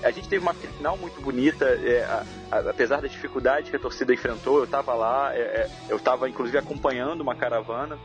A 0.02 0.10
gente 0.10 0.28
teve 0.28 0.42
uma 0.42 0.54
final 0.54 0.96
muito 0.96 1.20
bonita, 1.20 1.64
é, 1.66 2.04
a, 2.04 2.24
a, 2.52 2.58
apesar 2.70 3.02
das 3.02 3.10
dificuldades 3.10 3.68
que 3.68 3.76
a 3.76 3.80
torcida 3.80 4.14
enfrentou, 4.14 4.58
eu 4.58 4.64
estava 4.64 4.94
lá, 4.94 5.34
é, 5.34 5.40
é, 5.40 5.70
eu 5.88 5.96
estava 5.96 6.28
inclusive 6.28 6.56
acompanhando 6.56 7.20
uma 7.20 7.34
caravana. 7.34 7.98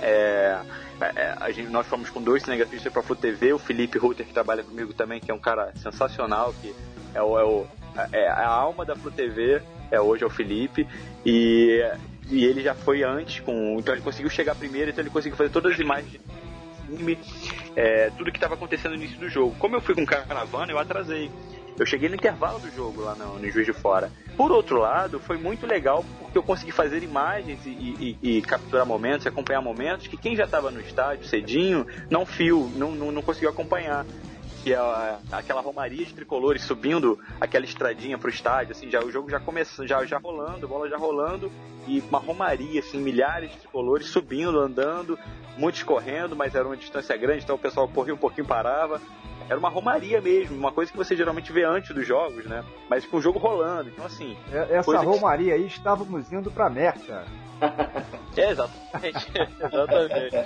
É, 0.00 0.60
é 1.00 1.52
gente, 1.52 1.70
nós 1.70 1.86
fomos 1.86 2.10
com 2.10 2.20
dois 2.20 2.42
cinegrafistas 2.42 2.92
para 2.92 3.00
a 3.00 3.04
Flu 3.04 3.16
TV, 3.16 3.52
o 3.52 3.58
Felipe 3.58 3.98
Rutter, 3.98 4.26
que 4.26 4.32
trabalha 4.32 4.62
comigo 4.62 4.92
também, 4.92 5.20
que 5.20 5.30
é 5.30 5.34
um 5.34 5.38
cara 5.38 5.72
sensacional, 5.76 6.54
que 6.60 6.74
é, 7.14 7.22
o, 7.22 7.38
é, 7.38 7.44
o, 7.44 7.66
é 8.12 8.28
a 8.28 8.46
alma 8.46 8.84
da 8.84 8.96
Flu 8.96 9.10
TV, 9.10 9.62
é, 9.90 10.00
hoje 10.00 10.24
é 10.24 10.26
o 10.26 10.30
Felipe, 10.30 10.86
e 11.24 11.82
e 12.30 12.44
ele 12.46 12.62
já 12.62 12.74
foi 12.74 13.02
antes 13.02 13.40
com. 13.40 13.76
Então 13.78 13.94
ele 13.94 14.00
conseguiu 14.00 14.30
chegar 14.30 14.54
primeiro, 14.54 14.90
então 14.90 15.02
ele 15.02 15.10
conseguiu 15.10 15.36
fazer 15.36 15.50
todas 15.50 15.72
as 15.74 15.78
imagens 15.78 16.18
filme, 16.96 17.18
é, 17.74 18.10
tudo 18.10 18.30
que 18.30 18.36
estava 18.36 18.54
acontecendo 18.54 18.92
no 18.92 18.96
início 18.98 19.18
do 19.18 19.28
jogo. 19.28 19.54
Como 19.58 19.76
eu 19.76 19.80
fui 19.80 19.94
com 19.94 20.04
caravana, 20.04 20.72
eu 20.72 20.78
atrasei. 20.78 21.30
Eu 21.78 21.86
cheguei 21.86 22.08
no 22.08 22.14
intervalo 22.14 22.58
do 22.58 22.70
jogo 22.70 23.00
lá 23.00 23.14
no, 23.14 23.38
no 23.38 23.50
Juiz 23.50 23.64
de 23.64 23.72
Fora. 23.72 24.12
Por 24.36 24.52
outro 24.52 24.78
lado, 24.78 25.18
foi 25.18 25.38
muito 25.38 25.66
legal 25.66 26.04
porque 26.20 26.36
eu 26.36 26.42
consegui 26.42 26.70
fazer 26.70 27.02
imagens 27.02 27.60
e, 27.64 27.70
e, 28.22 28.38
e 28.38 28.42
capturar 28.42 28.84
momentos, 28.84 29.26
acompanhar 29.26 29.62
momentos 29.62 30.06
que 30.06 30.16
quem 30.16 30.36
já 30.36 30.44
estava 30.44 30.70
no 30.70 30.80
estádio 30.80 31.26
cedinho 31.26 31.86
não 32.10 32.26
viu, 32.26 32.70
não, 32.76 32.92
não, 32.92 33.10
não 33.10 33.22
conseguiu 33.22 33.48
acompanhar 33.48 34.04
que 34.62 34.72
é 34.72 34.78
aquela 35.32 35.60
romaria 35.60 36.04
de 36.04 36.14
tricolores 36.14 36.62
subindo 36.62 37.18
aquela 37.40 37.64
estradinha 37.64 38.16
pro 38.16 38.30
estádio, 38.30 38.72
assim, 38.72 38.88
já 38.88 39.02
o 39.02 39.10
jogo 39.10 39.28
já 39.28 39.40
começando, 39.40 39.88
já, 39.88 40.04
já 40.04 40.18
rolando, 40.18 40.68
bola 40.68 40.88
já 40.88 40.96
rolando, 40.96 41.50
e 41.86 42.00
uma 42.00 42.18
romaria, 42.18 42.80
assim, 42.80 42.98
milhares 42.98 43.50
de 43.50 43.56
tricolores 43.56 44.06
subindo, 44.06 44.60
andando, 44.60 45.18
muitos 45.58 45.82
correndo, 45.82 46.36
mas 46.36 46.54
era 46.54 46.64
uma 46.64 46.76
distância 46.76 47.16
grande, 47.16 47.42
então 47.42 47.56
o 47.56 47.58
pessoal 47.58 47.88
corria 47.88 48.14
um 48.14 48.18
pouquinho 48.18 48.46
parava. 48.46 49.00
Era 49.52 49.58
uma 49.58 49.68
romaria 49.68 50.18
mesmo, 50.18 50.56
uma 50.56 50.72
coisa 50.72 50.90
que 50.90 50.96
você 50.96 51.14
geralmente 51.14 51.52
vê 51.52 51.62
antes 51.62 51.94
dos 51.94 52.06
jogos, 52.06 52.46
né? 52.46 52.64
Mas 52.88 53.04
com 53.04 53.18
o 53.18 53.20
jogo 53.20 53.38
rolando. 53.38 53.90
Então, 53.90 54.06
assim. 54.06 54.34
É, 54.50 54.78
essa 54.78 54.98
romaria 55.00 55.54
que... 55.54 55.60
aí 55.60 55.66
estávamos 55.66 56.32
indo 56.32 56.50
pra 56.50 56.70
Meca. 56.70 57.26
É, 58.34 58.50
exatamente. 58.50 59.30
exatamente. 59.60 60.36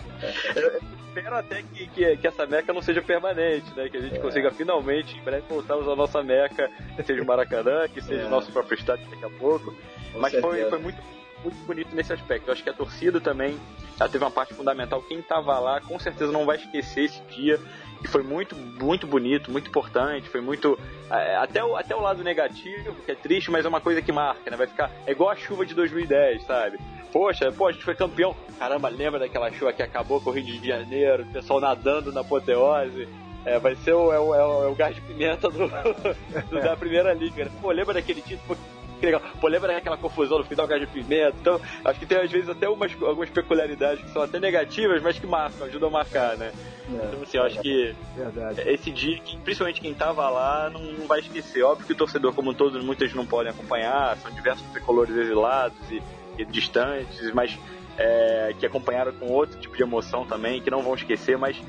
Eu 0.57 0.81
espero 1.07 1.37
até 1.37 1.63
que, 1.63 1.87
que, 1.87 2.17
que, 2.17 2.27
essa 2.27 2.45
meca 2.47 2.73
não 2.73 2.83
seja 2.83 3.01
permanente, 3.01 3.73
né? 3.77 3.89
Que 3.89 3.97
a 3.97 4.01
gente 4.01 4.17
é. 4.17 4.19
consiga 4.19 4.51
finalmente, 4.51 5.17
em 5.17 5.23
breve, 5.23 5.45
voltarmos 5.49 5.89
à 5.89 5.95
nossa 5.95 6.21
meca, 6.21 6.69
seja 7.05 7.23
o 7.23 7.25
Maracanã, 7.25 7.87
que 7.87 8.03
seja 8.03 8.23
é. 8.23 8.27
o 8.27 8.29
nosso 8.29 8.51
próprio 8.51 8.77
estádio 8.77 9.09
daqui 9.09 9.25
a 9.25 9.31
pouco. 9.31 9.73
Com 10.13 10.19
Mas 10.19 10.35
foi, 10.35 10.69
foi 10.69 10.79
muito, 10.81 11.01
muito 11.47 11.65
bonito 11.65 11.95
nesse 11.95 12.13
aspecto. 12.13 12.49
Eu 12.49 12.53
acho 12.53 12.63
que 12.63 12.71
a 12.71 12.73
torcida 12.73 13.21
também 13.21 13.59
ela 13.99 14.09
teve 14.09 14.25
uma 14.25 14.31
parte 14.31 14.53
fundamental. 14.55 15.01
Quem 15.03 15.21
estava 15.21 15.59
lá, 15.59 15.81
com 15.81 15.99
certeza 15.99 16.33
não 16.33 16.45
vai 16.45 16.57
esquecer 16.57 17.05
esse 17.05 17.21
dia 17.35 17.61
que 18.03 18.09
foi 18.09 18.23
muito, 18.23 18.55
muito 18.55 19.07
bonito, 19.07 19.51
muito 19.51 19.69
importante, 19.69 20.29
foi 20.29 20.41
muito. 20.41 20.79
É, 21.11 21.37
até, 21.37 21.65
o, 21.65 21.77
até 21.77 21.95
o 21.95 22.01
lado 22.01 22.23
negativo, 22.23 22.95
que 23.05 23.13
é 23.13 23.15
triste, 23.15 23.51
mas 23.51 23.65
é 23.65 23.69
uma 23.69 23.81
coisa 23.81 24.03
que 24.03 24.13
marca, 24.13 24.51
né? 24.51 24.57
Vai 24.57 24.67
ficar. 24.67 24.91
É 25.07 25.13
igual 25.13 25.31
a 25.31 25.37
chuva 25.37 25.65
de 25.65 25.75
2010, 25.75 26.43
sabe? 26.45 26.79
Poxa, 27.13 27.51
pô, 27.53 27.69
a 27.69 27.73
gente 27.73 27.85
foi 27.85 27.95
campeão. 27.95 28.37
Caramba, 28.59 28.89
lembra 28.89 29.21
daquela 29.21 29.51
chuva 29.51 29.73
que 29.73 29.83
acabou 29.83 30.21
com 30.21 30.31
o 30.31 30.33
Rio 30.33 30.45
de 30.45 30.69
Janeiro, 30.69 31.23
o 31.23 31.33
pessoal 31.33 31.61
nadando 31.61 32.13
na 32.13 32.21
apoteose. 32.21 33.09
É, 33.45 33.61
vai 33.61 33.77
ser 33.77 33.93
o, 33.93 34.13
é 34.13 34.19
o, 34.19 34.35
é 34.35 34.45
o, 34.45 34.65
é 34.65 34.69
o 34.69 34.75
gás 34.75 34.95
de 34.95 35.01
pimenta 35.01 35.49
do, 35.49 35.69
do 36.51 36.61
da 36.61 36.77
primeira 36.77 37.15
liga. 37.15 37.45
Né? 37.45 37.51
Pô, 37.63 37.71
lembra 37.71 37.95
daquele 37.95 38.21
título? 38.21 38.59
Que 38.99 39.05
legal. 39.07 39.23
Pô, 39.41 39.49
lembra 39.49 39.75
daquela 39.75 39.97
confusão 39.97 40.39
no 40.39 40.45
final, 40.45 40.67
gás 40.67 40.81
de 40.81 40.87
pimenta? 40.87 41.35
Então, 41.41 41.61
acho 41.85 41.99
que 42.01 42.07
tem 42.07 42.19
às 42.19 42.31
vezes 42.31 42.49
até 42.49 42.69
umas, 42.69 42.93
algumas 43.03 43.31
peculiaridades 43.31 44.05
que 44.05 44.11
são 44.11 44.23
até 44.23 44.39
negativas, 44.39 45.03
mas 45.03 45.19
que 45.19 45.27
marcam, 45.27 45.67
ajudam 45.67 45.89
a 45.89 45.93
marcar, 45.93 46.37
né? 46.37 46.53
É, 46.89 47.07
então, 47.07 47.23
assim, 47.23 47.37
eu 47.37 47.43
acho 47.45 47.61
que 47.61 47.95
verdade. 48.17 48.61
esse 48.69 48.91
dia, 48.93 49.21
principalmente 49.43 49.81
quem 49.81 49.93
tava 49.93 50.29
lá, 50.29 50.71
não, 50.71 51.07
vai 51.07 51.21
esquecer. 51.21 51.63
Óbvio 51.63 51.87
que 51.87 51.93
o 51.93 51.97
torcedor, 51.97 52.33
como 52.33 52.55
todos, 52.55 52.83
muitos 52.85 53.13
não 53.15 53.27
podem 53.27 53.51
acompanhar, 53.51 54.17
são 54.19 54.31
diversos 54.31 54.67
tricolores 54.71 55.17
exilados 55.17 55.79
e, 55.91 56.03
e 56.39 56.45
distantes, 56.45 57.33
mas 57.33 57.59
é, 57.99 58.55
que 58.59 58.67
acompanharam 58.67 59.13
com 59.13 59.27
outro 59.27 59.59
tipo 59.59 59.77
de 59.77 59.83
emoção 59.83 60.25
também, 60.27 60.61
que 60.61 60.71
não 60.71 60.83
vão 60.83 60.95
esquecer, 60.95 61.37
mas 61.37 61.61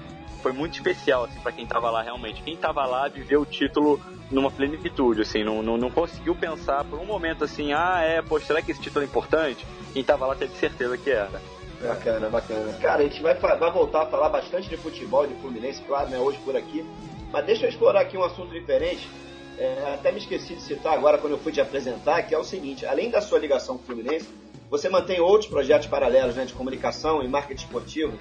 foi 0.48 0.54
muito 0.54 0.76
especial, 0.76 1.26
assim, 1.26 1.40
para 1.42 1.52
quem 1.52 1.66
tava 1.66 1.92
lá 1.92 2.02
realmente. 2.02 2.42
Quem 2.42 2.56
tava 2.56 2.86
lá 2.86 3.10
viveu 3.10 3.42
o 3.42 3.46
título 3.46 4.00
numa 4.32 4.50
plenitude, 4.50 5.22
assim, 5.22 5.44
não, 5.44 5.62
não, 5.62 5.78
não, 5.78 5.92
conseguiu 5.92 6.34
pensar 6.36 6.86
por 6.86 6.98
um 7.00 7.06
momento 7.06 7.44
assim, 7.44 7.74
ah, 7.74 8.00
é, 8.02 8.22
pô, 8.22 8.40
será 8.40 8.62
que 8.62 8.72
esse 8.72 8.82
título 8.82 9.04
é 9.04 9.08
importante? 9.08 9.68
Quem 9.92 10.04
tava 10.06 10.26
lá 10.26 10.36
teve 10.36 10.56
certeza 10.56 10.98
que 10.98 11.10
era. 11.10 11.42
Bacana, 11.82 12.30
bacana. 12.30 12.74
Cara, 12.82 13.02
a 13.02 13.04
gente 13.04 13.22
vai, 13.22 13.34
vai 13.36 13.72
voltar 13.72 14.04
a 14.04 14.06
falar 14.06 14.30
bastante 14.30 14.70
de 14.70 14.78
futebol, 14.78 15.28
de 15.28 15.36
Fluminense, 15.36 15.82
claro, 15.82 16.10
né, 16.10 16.18
hoje 16.18 16.40
por 16.46 16.56
aqui. 16.56 16.86
Mas 17.30 17.46
deixa 17.46 17.66
eu 17.66 17.70
explorar 17.70 18.02
aqui 18.02 18.18
um 18.18 18.24
assunto 18.24 18.52
diferente. 18.54 19.06
É, 19.58 19.96
até 19.96 20.14
me 20.14 20.20
esqueci 20.20 20.56
de 20.56 20.62
citar 20.62 20.94
agora 20.94 21.18
quando 21.18 21.34
eu 21.34 21.40
fui 21.40 21.52
te 21.52 21.60
apresentar, 21.60 22.24
que 22.24 22.34
é 22.34 22.38
o 22.38 22.44
seguinte, 22.44 22.86
além 22.86 23.10
da 23.10 23.20
sua 23.20 23.38
ligação 23.38 23.76
com 23.78 23.84
o 23.84 23.86
Fluminense, 23.86 24.30
você 24.70 24.88
mantém 24.88 25.20
outros 25.20 25.50
projetos 25.50 25.88
paralelos 25.88 26.36
né, 26.36 26.46
de 26.46 26.54
comunicação 26.54 27.22
e 27.22 27.28
marketing 27.28 27.66
esportivo 27.66 28.18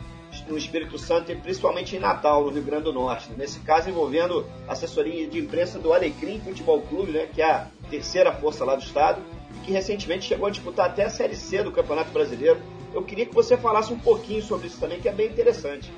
no 0.49 0.57
Espírito 0.57 0.99
Santo 0.99 1.33
e 1.33 1.37
principalmente 1.37 1.97
em 1.97 1.99
Natal, 1.99 2.45
no 2.45 2.51
Rio 2.51 2.63
Grande 2.63 2.85
do 2.85 2.93
Norte. 2.93 3.31
Nesse 3.37 3.61
caso, 3.61 3.89
envolvendo 3.89 4.47
assessoria 4.69 5.27
de 5.27 5.39
imprensa 5.39 5.79
do 5.79 5.93
Alecrim 5.93 6.41
Futebol 6.41 6.81
Clube, 6.83 7.13
né, 7.13 7.29
que 7.33 7.43
é 7.43 7.51
a 7.51 7.67
terceira 7.91 8.33
força 8.33 8.65
lá 8.65 8.75
do 8.75 8.83
estado, 8.83 9.21
e 9.55 9.67
que 9.67 9.73
recentemente 9.73 10.27
chegou 10.27 10.47
a 10.47 10.51
disputar 10.51 10.87
até 10.87 11.05
a 11.05 11.11
Série 11.11 11.37
C 11.37 11.63
do 11.63 11.73
Campeonato 11.73 12.11
Brasileiro. 12.11 12.61
Eu 12.95 13.03
queria 13.03 13.27
que 13.27 13.35
você 13.35 13.57
falasse 13.57 13.93
um 13.93 13.99
pouquinho 13.99 14.43
sobre 14.43 14.69
isso 14.69 14.81
também, 14.81 15.01
que 15.01 15.09
é 15.09 15.13
bem 15.13 15.27
interessante. 15.27 15.91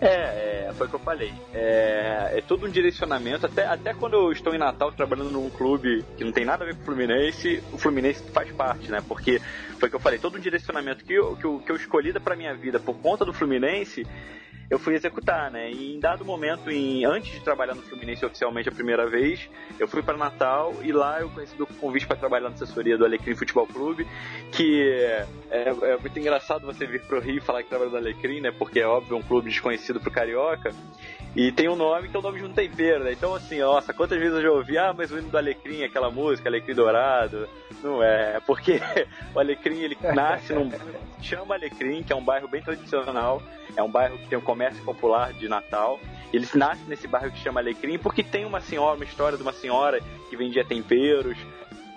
É, 0.00 0.68
é, 0.68 0.72
foi 0.74 0.86
o 0.86 0.90
que 0.90 0.96
eu 0.96 1.00
falei. 1.00 1.32
É, 1.52 2.32
é 2.34 2.40
todo 2.46 2.66
um 2.66 2.70
direcionamento. 2.70 3.46
Até, 3.46 3.66
até 3.66 3.94
quando 3.94 4.14
eu 4.14 4.32
estou 4.32 4.54
em 4.54 4.58
Natal 4.58 4.92
trabalhando 4.92 5.30
num 5.30 5.48
clube 5.50 6.04
que 6.16 6.24
não 6.24 6.32
tem 6.32 6.44
nada 6.44 6.64
a 6.64 6.66
ver 6.66 6.74
com 6.74 6.82
o 6.82 6.84
Fluminense, 6.84 7.62
o 7.72 7.78
Fluminense 7.78 8.22
faz 8.32 8.50
parte, 8.52 8.90
né? 8.90 9.02
Porque 9.06 9.40
foi 9.78 9.88
o 9.88 9.90
que 9.90 9.96
eu 9.96 10.00
falei, 10.00 10.18
todo 10.18 10.36
um 10.36 10.40
direcionamento 10.40 11.04
que 11.04 11.14
eu, 11.14 11.36
que 11.36 11.44
eu, 11.44 11.58
que 11.58 11.72
eu 11.72 11.76
escolhi 11.76 12.12
para 12.20 12.36
minha 12.36 12.54
vida 12.54 12.78
por 12.78 12.94
conta 12.96 13.24
do 13.24 13.32
Fluminense 13.32 14.06
eu 14.68 14.78
fui 14.78 14.94
executar, 14.94 15.50
né? 15.50 15.70
E 15.70 15.94
em 15.94 16.00
dado 16.00 16.24
momento, 16.24 16.70
em, 16.70 17.04
antes 17.04 17.32
de 17.32 17.40
trabalhar 17.40 17.74
no 17.74 17.82
Fluminense 17.82 18.24
oficialmente 18.24 18.68
a 18.68 18.72
primeira 18.72 19.06
vez, 19.06 19.48
eu 19.78 19.86
fui 19.86 20.02
para 20.02 20.16
Natal 20.16 20.74
e 20.82 20.92
lá 20.92 21.20
eu 21.20 21.28
recebi 21.28 21.62
o 21.62 21.66
convite 21.66 22.06
para 22.06 22.16
trabalhar 22.16 22.48
na 22.48 22.54
assessoria 22.54 22.98
do 22.98 23.04
Alecrim 23.04 23.34
Futebol 23.34 23.66
Clube, 23.66 24.06
que 24.52 24.82
é, 25.50 25.70
é, 25.82 25.96
muito 25.96 26.18
engraçado 26.18 26.66
você 26.66 26.86
vir 26.86 27.02
pro 27.02 27.20
Rio 27.20 27.36
e 27.36 27.40
falar 27.40 27.62
que 27.62 27.68
trabalha 27.68 27.90
no 27.90 27.96
Alecrim, 27.96 28.40
né? 28.40 28.50
Porque 28.50 28.80
é 28.80 28.86
óbvio 28.86 29.16
um 29.16 29.22
clube 29.22 29.48
desconhecido 29.48 30.00
pro 30.00 30.10
carioca. 30.10 30.72
E 31.36 31.52
tem 31.52 31.68
um 31.68 31.76
nome 31.76 32.08
que 32.08 32.16
é 32.16 32.18
o 32.18 32.22
nome 32.22 32.38
de 32.38 32.46
um 32.46 32.52
tempero, 32.52 33.04
né? 33.04 33.12
Então, 33.12 33.34
assim, 33.34 33.58
nossa, 33.58 33.92
quantas 33.92 34.18
vezes 34.18 34.34
eu 34.36 34.42
já 34.42 34.50
ouvi, 34.50 34.78
ah, 34.78 34.94
mas 34.96 35.12
o 35.12 35.18
hino 35.18 35.28
do 35.28 35.36
Alecrim, 35.36 35.84
aquela 35.84 36.10
música, 36.10 36.48
Alecrim 36.48 36.74
Dourado. 36.74 37.46
Não 37.82 38.02
é, 38.02 38.40
porque 38.46 38.80
o 39.34 39.38
Alecrim, 39.38 39.80
ele 39.80 39.98
nasce 40.14 40.54
num 40.54 40.70
chama 41.20 41.54
Alecrim, 41.54 42.02
que 42.02 42.10
é 42.10 42.16
um 42.16 42.24
bairro 42.24 42.48
bem 42.48 42.62
tradicional, 42.62 43.42
é 43.76 43.82
um 43.82 43.90
bairro 43.90 44.16
que 44.16 44.28
tem 44.28 44.38
um 44.38 44.42
comércio 44.42 44.82
popular 44.82 45.34
de 45.34 45.46
Natal. 45.46 46.00
Ele 46.32 46.48
nasce 46.54 46.82
nesse 46.88 47.06
bairro 47.06 47.30
que 47.30 47.38
chama 47.38 47.60
Alecrim 47.60 47.98
porque 47.98 48.22
tem 48.22 48.46
uma 48.46 48.62
senhora, 48.62 48.96
uma 48.96 49.04
história 49.04 49.36
de 49.36 49.42
uma 49.42 49.52
senhora 49.52 50.00
que 50.30 50.36
vendia 50.38 50.64
temperos, 50.64 51.36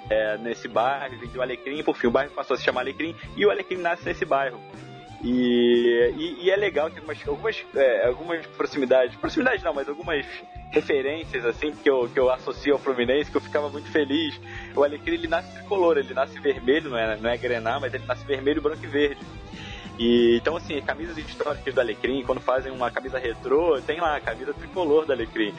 é, 0.10 0.38
nesse 0.38 0.67
bairro, 0.67 1.17
vendeu 1.17 1.41
Alecrim, 1.41 1.82
por 1.82 1.95
fim 1.95 2.08
o 2.08 2.12
bairro 2.12 2.32
passou 2.32 2.56
a 2.56 2.58
se 2.58 2.65
chamar 2.65 2.82
Alecrim 2.82 3.15
e 3.38 3.45
o 3.45 3.52
Alecrim 3.52 3.78
nasce 3.78 4.04
nesse 4.04 4.25
bairro. 4.25 4.60
E, 5.22 6.14
e, 6.18 6.46
e 6.46 6.50
é 6.50 6.56
legal 6.56 6.90
que 6.90 7.00
algumas, 7.00 7.28
algumas, 7.28 7.66
é, 7.76 8.08
algumas 8.08 8.46
proximidades, 8.48 9.16
proximidades 9.18 9.62
não, 9.64 9.74
mas 9.74 9.90
algumas 9.90 10.26
referências 10.72 11.46
assim 11.46 11.72
que 11.72 11.90
eu, 11.90 12.08
que 12.08 12.20
eu 12.20 12.30
associo 12.32 12.74
ao 12.74 12.80
Fluminense, 12.80 13.30
que 13.30 13.36
eu 13.36 13.42
ficava 13.42 13.70
muito 13.70 13.92
feliz. 13.92 14.40
O 14.76 14.84
Alecrim 14.84 15.16
ele 15.16 15.28
nasce 15.28 15.52
tricolor, 15.52 15.98
ele 15.98 16.14
nasce 16.14 16.40
vermelho, 16.40 16.90
não 16.90 16.98
é, 16.98 17.18
não 17.18 17.30
é 17.30 17.38
grenar, 17.38 17.82
mas 17.82 17.94
ele 17.94 18.06
nasce 18.06 18.26
vermelho, 18.26 18.62
branco 18.62 18.84
e 18.84 18.88
verde. 18.88 19.22
E, 19.98 20.38
então, 20.38 20.56
assim, 20.56 20.82
camisas 20.82 21.18
históricas 21.18 21.74
do 21.74 21.82
Alecrim, 21.82 22.24
quando 22.24 22.40
fazem 22.40 22.72
uma 22.72 22.90
camisa 22.90 23.20
retrô, 23.20 23.82
tem 23.82 24.00
lá 24.00 24.16
a 24.16 24.22
camisa 24.22 24.54
tricolor 24.54 25.06
do 25.06 25.12
Alecrim. 25.12 25.54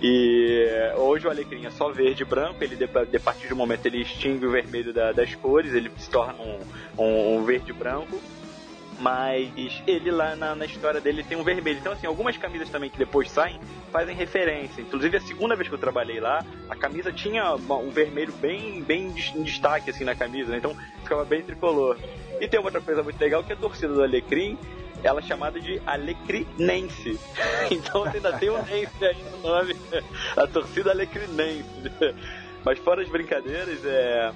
E 0.00 0.92
hoje 0.96 1.26
o 1.26 1.30
alecrim 1.30 1.66
é 1.66 1.70
só 1.70 1.90
verde 1.90 2.22
e 2.22 2.24
branco, 2.24 2.62
ele 2.62 2.76
de 2.76 3.18
partir 3.18 3.52
um 3.52 3.56
momento 3.56 3.84
ele 3.86 4.00
extingue 4.00 4.46
o 4.46 4.50
vermelho 4.50 4.92
da, 4.92 5.10
das 5.10 5.34
cores, 5.34 5.74
ele 5.74 5.90
se 5.96 6.08
torna 6.08 6.40
um, 6.40 6.60
um, 6.96 7.36
um 7.36 7.44
verde 7.44 7.70
e 7.70 7.74
branco 7.74 8.20
mas 8.98 9.82
ele 9.86 10.10
lá 10.10 10.34
na, 10.34 10.54
na, 10.54 10.64
história 10.64 11.00
dele 11.00 11.22
tem 11.22 11.36
um 11.38 11.44
vermelho. 11.44 11.78
Então, 11.78 11.92
assim, 11.92 12.06
algumas 12.06 12.36
camisas 12.36 12.68
também 12.68 12.90
que 12.90 12.98
depois 12.98 13.30
saem 13.30 13.60
fazem 13.92 14.14
referência. 14.14 14.80
Inclusive, 14.80 15.16
a 15.16 15.20
segunda 15.20 15.56
vez 15.56 15.68
que 15.68 15.74
eu 15.74 15.78
trabalhei 15.78 16.20
lá, 16.20 16.44
a 16.68 16.76
camisa 16.76 17.12
tinha 17.12 17.54
um 17.54 17.90
vermelho 17.90 18.32
bem, 18.34 18.82
bem 18.82 19.14
em 19.34 19.42
destaque, 19.42 19.90
assim, 19.90 20.04
na 20.04 20.14
camisa, 20.14 20.50
né? 20.50 20.58
Então, 20.58 20.76
ficava 21.02 21.24
bem 21.24 21.42
tricolor. 21.42 21.96
E 22.40 22.46
tem 22.46 22.60
outra 22.60 22.80
coisa 22.80 23.02
muito 23.02 23.20
legal, 23.20 23.42
que 23.42 23.52
a 23.52 23.56
torcida 23.56 23.92
do 23.92 24.02
Alecrim, 24.02 24.58
ela 25.02 25.20
é 25.20 25.22
chamada 25.22 25.60
de 25.60 25.80
Alecrinense. 25.86 27.18
Então, 27.70 28.04
ainda 28.04 28.32
tem 28.38 28.50
um 28.50 28.62
Nense 28.62 29.04
aí 29.04 29.16
no 29.32 29.48
nome. 29.48 29.76
A 30.36 30.46
torcida 30.46 30.90
Alecrinense. 30.90 31.64
Mas 32.64 32.78
fora 32.78 33.02
as 33.02 33.08
brincadeiras, 33.08 33.84
é 33.84 34.32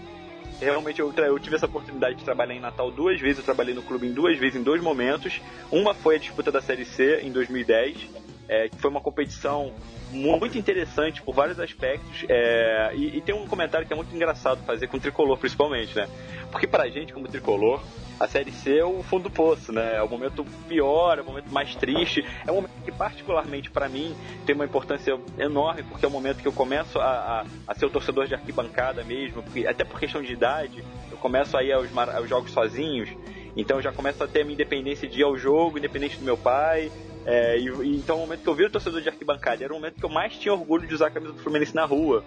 realmente 0.62 1.00
eu, 1.00 1.12
eu, 1.12 1.38
tive 1.38 1.56
essa 1.56 1.66
oportunidade 1.66 2.16
de 2.16 2.24
trabalhar 2.24 2.54
em 2.54 2.60
Natal 2.60 2.90
duas 2.90 3.20
vezes, 3.20 3.38
eu 3.38 3.44
trabalhei 3.44 3.74
no 3.74 3.82
clube 3.82 4.06
em 4.06 4.12
duas 4.12 4.38
vezes, 4.38 4.56
em 4.56 4.62
dois 4.62 4.80
momentos. 4.82 5.40
Uma 5.70 5.94
foi 5.94 6.16
a 6.16 6.18
disputa 6.18 6.52
da 6.52 6.60
Série 6.60 6.84
C 6.84 7.20
em 7.22 7.32
2010, 7.32 8.08
é, 8.48 8.68
que 8.68 8.76
foi 8.76 8.90
uma 8.90 9.00
competição 9.00 9.72
muito 10.12 10.58
interessante 10.58 11.22
por 11.22 11.34
vários 11.34 11.58
aspectos. 11.58 12.24
É, 12.28 12.92
e, 12.94 13.16
e, 13.16 13.20
tem 13.20 13.34
um 13.34 13.46
comentário 13.46 13.86
que 13.86 13.92
é 13.92 13.96
muito 13.96 14.14
engraçado 14.14 14.62
fazer 14.64 14.86
com 14.86 14.96
o 14.96 15.00
tricolor, 15.00 15.36
principalmente, 15.38 15.96
né? 15.96 16.08
Porque 16.50 16.66
pra 16.66 16.88
gente, 16.88 17.12
como 17.12 17.26
tricolor, 17.26 17.82
a 18.20 18.28
Série 18.28 18.52
C 18.52 18.78
é 18.78 18.84
o 18.84 19.02
fundo 19.02 19.24
do 19.24 19.30
poço, 19.30 19.72
né? 19.72 19.96
É 19.96 20.02
o 20.02 20.08
momento 20.08 20.44
pior, 20.68 21.18
é 21.18 21.22
o 21.22 21.24
momento 21.24 21.50
mais 21.50 21.74
triste. 21.74 22.24
É 22.46 22.52
um 22.52 22.56
momento 22.56 22.72
que, 22.84 22.92
particularmente 22.92 23.70
para 23.70 23.88
mim, 23.88 24.14
tem 24.46 24.54
uma 24.54 24.64
importância 24.64 25.18
enorme, 25.38 25.82
porque 25.82 26.04
é 26.04 26.08
o 26.08 26.12
momento 26.12 26.40
que 26.40 26.46
eu 26.46 26.52
começo 26.52 27.00
a, 27.00 27.04
a, 27.04 27.44
a 27.66 27.74
ser 27.74 27.86
o 27.86 27.90
torcedor 27.90 28.26
de 28.26 28.34
arquibancada 28.34 29.02
mesmo, 29.02 29.42
porque, 29.42 29.66
até 29.66 29.84
por 29.84 29.98
questão 29.98 30.22
de 30.22 30.32
idade, 30.32 30.84
eu 31.10 31.16
começo 31.16 31.56
a 31.56 31.64
ir 31.64 31.72
aos, 31.72 31.88
aos 31.96 32.28
jogos 32.28 32.52
sozinhos. 32.52 33.08
Então 33.56 33.78
eu 33.78 33.82
já 33.82 33.92
começo 33.92 34.22
a 34.22 34.28
ter 34.28 34.42
a 34.42 34.44
minha 34.44 34.54
independência 34.54 35.08
de 35.08 35.20
ir 35.20 35.24
ao 35.24 35.36
jogo, 35.36 35.78
independente 35.78 36.16
do 36.16 36.24
meu 36.24 36.36
pai, 36.36 36.90
é, 37.24 37.58
e, 37.58 37.68
e, 37.68 37.96
então, 37.96 38.16
o 38.16 38.20
momento 38.20 38.42
que 38.42 38.48
eu 38.48 38.54
vi 38.54 38.64
o 38.64 38.70
torcedor 38.70 39.00
de 39.00 39.08
arquibancada 39.08 39.62
era 39.62 39.72
o 39.72 39.76
momento 39.76 39.94
que 39.94 40.04
eu 40.04 40.08
mais 40.08 40.36
tinha 40.36 40.52
orgulho 40.52 40.86
de 40.86 40.94
usar 40.94 41.06
a 41.06 41.10
camisa 41.10 41.32
do 41.32 41.38
Fluminense 41.38 41.74
na 41.74 41.84
rua. 41.84 42.24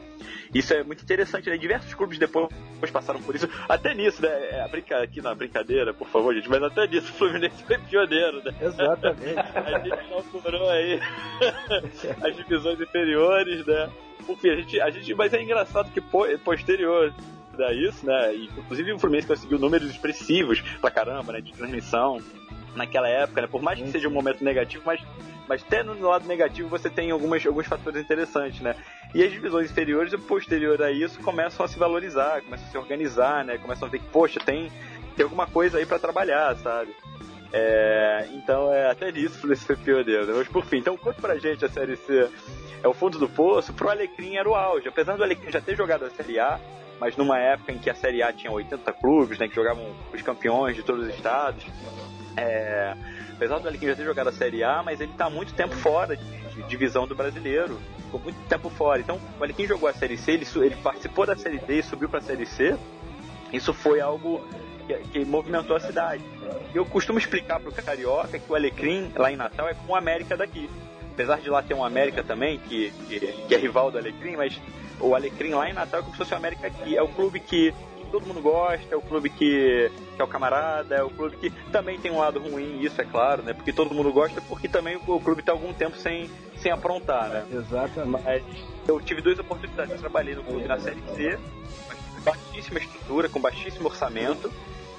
Isso 0.53 0.73
é 0.73 0.83
muito 0.83 1.03
interessante, 1.03 1.49
né? 1.49 1.57
Diversos 1.57 1.93
clubes 1.93 2.17
depois, 2.17 2.47
depois 2.73 2.91
passaram 2.91 3.21
por 3.21 3.35
isso. 3.35 3.49
Até 3.67 3.93
nisso, 3.93 4.21
né? 4.21 4.29
É, 4.29 4.67
brinca, 4.69 5.01
aqui 5.01 5.21
na 5.21 5.35
brincadeira, 5.35 5.93
por 5.93 6.07
favor, 6.07 6.33
gente, 6.33 6.49
mas 6.49 6.63
até 6.63 6.87
nisso 6.87 7.11
o 7.11 7.15
Fluminense 7.15 7.63
foi 7.63 7.77
pioneiro, 7.77 8.41
né? 8.43 8.53
Exatamente. 8.61 9.39
a 9.55 9.79
gente 9.79 10.05
inaugurou 10.07 10.69
aí 10.69 10.99
as 12.23 12.35
divisões 12.35 12.79
inferiores, 12.79 13.65
né? 13.65 13.89
Enfim, 14.27 14.49
a 14.49 14.55
gente, 14.55 14.81
a 14.81 14.89
gente, 14.89 15.13
mas 15.13 15.33
é 15.33 15.41
engraçado 15.41 15.91
que 15.91 16.01
posterior 16.39 17.13
a 17.59 17.73
isso, 17.73 18.05
né? 18.05 18.33
E, 18.33 18.45
inclusive 18.45 18.93
o 18.93 18.99
Fluminense 18.99 19.27
conseguiu 19.27 19.59
números 19.59 19.89
expressivos 19.89 20.61
pra 20.79 20.89
caramba, 20.89 21.33
né? 21.33 21.41
De 21.41 21.51
transmissão 21.51 22.21
naquela 22.75 23.07
época, 23.07 23.41
né? 23.41 23.47
Por 23.47 23.61
mais 23.61 23.79
que 23.79 23.89
seja 23.89 24.07
um 24.07 24.11
momento 24.11 24.43
negativo, 24.43 24.83
mas, 24.85 25.01
mas 25.47 25.63
até 25.63 25.83
no 25.83 25.99
lado 26.07 26.27
negativo 26.27 26.69
você 26.69 26.89
tem 26.89 27.11
algumas, 27.11 27.45
alguns 27.45 27.67
fatores 27.67 28.01
interessantes, 28.01 28.61
né? 28.61 28.75
E 29.13 29.23
as 29.23 29.31
divisões 29.31 29.71
inferiores, 29.71 30.13
posterior 30.27 30.81
a 30.81 30.91
isso, 30.91 31.19
começam 31.21 31.65
a 31.65 31.69
se 31.69 31.79
valorizar, 31.79 32.41
começam 32.41 32.67
a 32.67 32.71
se 32.71 32.77
organizar, 32.77 33.45
né? 33.45 33.57
Começam 33.57 33.87
a 33.87 33.91
ver 33.91 33.99
que, 33.99 34.07
poxa, 34.07 34.39
tem, 34.39 34.71
tem 35.15 35.23
alguma 35.23 35.47
coisa 35.47 35.77
aí 35.77 35.85
para 35.85 35.99
trabalhar, 35.99 36.55
sabe? 36.57 36.93
É, 37.53 38.27
então, 38.33 38.73
é 38.73 38.91
até 38.91 39.11
nisso 39.11 39.49
esse 39.51 39.65
foi 39.65 39.77
pioneiro. 39.77 40.25
Né? 40.25 40.33
Mas 40.35 40.47
por 40.47 40.65
fim, 40.65 40.77
então 40.77 40.97
conta 40.97 41.21
pra 41.21 41.37
gente 41.37 41.63
a 41.63 41.69
Série 41.69 41.95
C 41.95 42.29
é 42.83 42.87
o 42.87 42.93
fundo 42.93 43.17
do 43.17 43.29
poço, 43.29 43.73
pro 43.73 43.89
Alecrim 43.89 44.35
era 44.35 44.47
o 44.47 44.53
auge. 44.53 44.87
Apesar 44.87 45.15
do 45.15 45.23
Alecrim 45.23 45.51
já 45.51 45.61
ter 45.61 45.75
jogado 45.75 46.05
a 46.05 46.09
Série 46.09 46.37
A, 46.39 46.59
mas 46.99 47.15
numa 47.15 47.39
época 47.39 47.71
em 47.71 47.77
que 47.77 47.89
a 47.89 47.95
Série 47.95 48.21
A 48.21 48.31
tinha 48.31 48.51
80 48.51 48.91
clubes, 48.93 49.39
né, 49.39 49.47
que 49.47 49.55
jogavam 49.55 49.95
os 50.13 50.21
campeões 50.21 50.75
de 50.75 50.83
todos 50.83 51.07
os 51.07 51.15
estados, 51.15 51.65
é, 52.37 52.95
apesar 53.33 53.59
do 53.59 53.67
Alecrim 53.67 53.87
já 53.87 53.95
ter 53.95 54.05
jogado 54.05 54.27
a 54.27 54.31
Série 54.31 54.63
A, 54.63 54.81
mas 54.83 54.99
ele 54.99 55.11
está 55.11 55.29
muito 55.29 55.53
tempo 55.53 55.75
fora 55.75 56.15
de, 56.15 56.23
de, 56.23 56.63
divisão 56.63 57.07
do 57.07 57.15
brasileiro. 57.15 57.79
Ficou 58.05 58.19
muito 58.19 58.37
tempo 58.47 58.69
fora. 58.69 58.99
Então, 58.99 59.19
o 59.39 59.43
Alecrim 59.43 59.67
jogou 59.67 59.89
a 59.89 59.93
Série 59.93 60.17
C, 60.17 60.31
ele, 60.31 60.47
ele 60.57 60.75
participou 60.77 61.25
da 61.25 61.35
Série 61.35 61.59
D 61.59 61.79
e 61.79 61.83
subiu 61.83 62.09
para 62.09 62.19
a 62.19 62.23
Série 62.23 62.45
C. 62.45 62.77
Isso 63.51 63.73
foi 63.73 64.01
algo 64.01 64.45
que, 64.87 64.93
que, 65.09 65.25
movimentou 65.25 65.75
a 65.75 65.79
cidade. 65.79 66.23
Eu 66.73 66.85
costumo 66.85 67.19
explicar 67.19 67.59
para 67.59 67.69
o 67.69 67.73
Carioca 67.73 68.37
que 68.37 68.51
o 68.51 68.55
Alecrim, 68.55 69.11
lá 69.15 69.31
em 69.31 69.35
Natal, 69.35 69.67
é 69.67 69.73
como 69.73 69.93
o 69.93 69.95
América 69.95 70.35
daqui. 70.35 70.69
Apesar 71.13 71.39
de 71.39 71.49
lá 71.49 71.63
ter 71.63 71.73
um 71.73 71.83
América 71.83 72.23
também, 72.23 72.59
que, 72.59 72.91
que, 73.07 73.19
que 73.19 73.55
é 73.55 73.57
rival 73.57 73.89
do 73.89 73.97
Alecrim, 73.97 74.35
mas 74.35 74.59
o 74.99 75.15
Alecrim 75.15 75.51
lá 75.51 75.69
em 75.69 75.73
Natal 75.73 76.01
é 76.01 76.03
como 76.03 76.13
se 76.13 76.17
fosse 76.17 76.33
o 76.33 76.37
América 76.37 76.67
aqui. 76.67 76.97
É 76.97 77.01
o 77.01 77.07
clube 77.07 77.39
que 77.39 77.73
todo 78.15 78.27
mundo 78.27 78.41
gosta, 78.41 78.95
é 78.95 78.97
o 78.97 79.01
clube 79.01 79.29
que, 79.29 79.91
que, 80.15 80.21
é 80.21 80.23
o 80.23 80.27
camarada, 80.27 80.95
é 80.95 81.03
o 81.03 81.09
clube 81.09 81.35
que 81.35 81.49
também 81.69 81.99
tem 81.99 82.09
um 82.09 82.19
lado 82.19 82.39
ruim, 82.39 82.79
isso 82.79 83.01
é 83.01 83.03
claro, 83.03 83.43
né? 83.43 83.53
Porque 83.53 83.73
todo 83.73 83.93
mundo 83.93 84.09
gosta, 84.13 84.39
porque 84.39 84.69
também 84.69 84.95
o, 84.95 85.19
clube 85.19 85.41
está 85.41 85.51
algum 85.51 85.73
tempo 85.73 85.97
sem, 85.97 86.29
sem 86.55 86.71
aprontar, 86.71 87.27
né? 87.27 87.45
Exatamente. 87.51 88.23
Mas 88.23 88.43
eu 88.87 89.01
tive 89.01 89.21
duas 89.21 89.37
oportunidades, 89.37 89.91
eu 89.91 89.99
trabalhei 89.99 90.33
no 90.33 90.43
clube 90.45 90.65
na 90.65 90.79
Série 90.79 91.01
C, 91.13 91.37
baixíssima 92.23 92.79
estrutura, 92.79 93.27
com 93.27 93.41
baixíssimo 93.41 93.89
orçamento, 93.89 94.49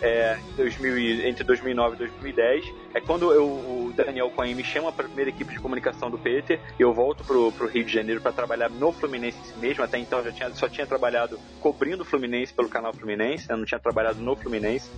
é, 0.01 0.39
2000, 0.57 1.27
entre 1.27 1.45
2009 1.45 1.95
e 1.95 1.99
2010. 1.99 2.75
É 2.95 3.01
quando 3.01 3.33
eu, 3.33 3.45
o 3.45 3.93
Daniel 3.95 4.31
Cohen 4.31 4.55
me 4.55 4.65
chama 4.65 4.93
para 4.93 5.05
a 5.05 5.09
primeira 5.09 5.31
equipe 5.31 5.53
de 5.53 5.61
comunicação 5.61 6.11
do 6.11 6.19
Peter 6.19 6.61
eu 6.79 6.93
volto 6.93 7.25
pro, 7.25 7.51
pro 7.53 7.69
Rio 7.69 7.85
de 7.85 7.93
Janeiro 7.93 8.21
para 8.21 8.33
trabalhar 8.33 8.71
no 8.71 8.93
Fluminense 8.93 9.39
mesmo. 9.59 9.83
Até 9.83 9.99
então 9.99 10.23
já 10.23 10.33
tinha, 10.33 10.55
só 10.55 10.69
tinha 10.69 10.87
trabalhado 10.87 11.39
cobrindo 11.61 12.03
o 12.03 12.05
Fluminense 12.05 12.53
pelo 12.53 12.69
canal 12.69 12.93
Fluminense, 12.93 13.49
eu 13.49 13.57
não 13.57 13.65
tinha 13.65 13.79
trabalhado 13.79 14.21
no 14.21 14.37
Fluminense. 14.37 14.91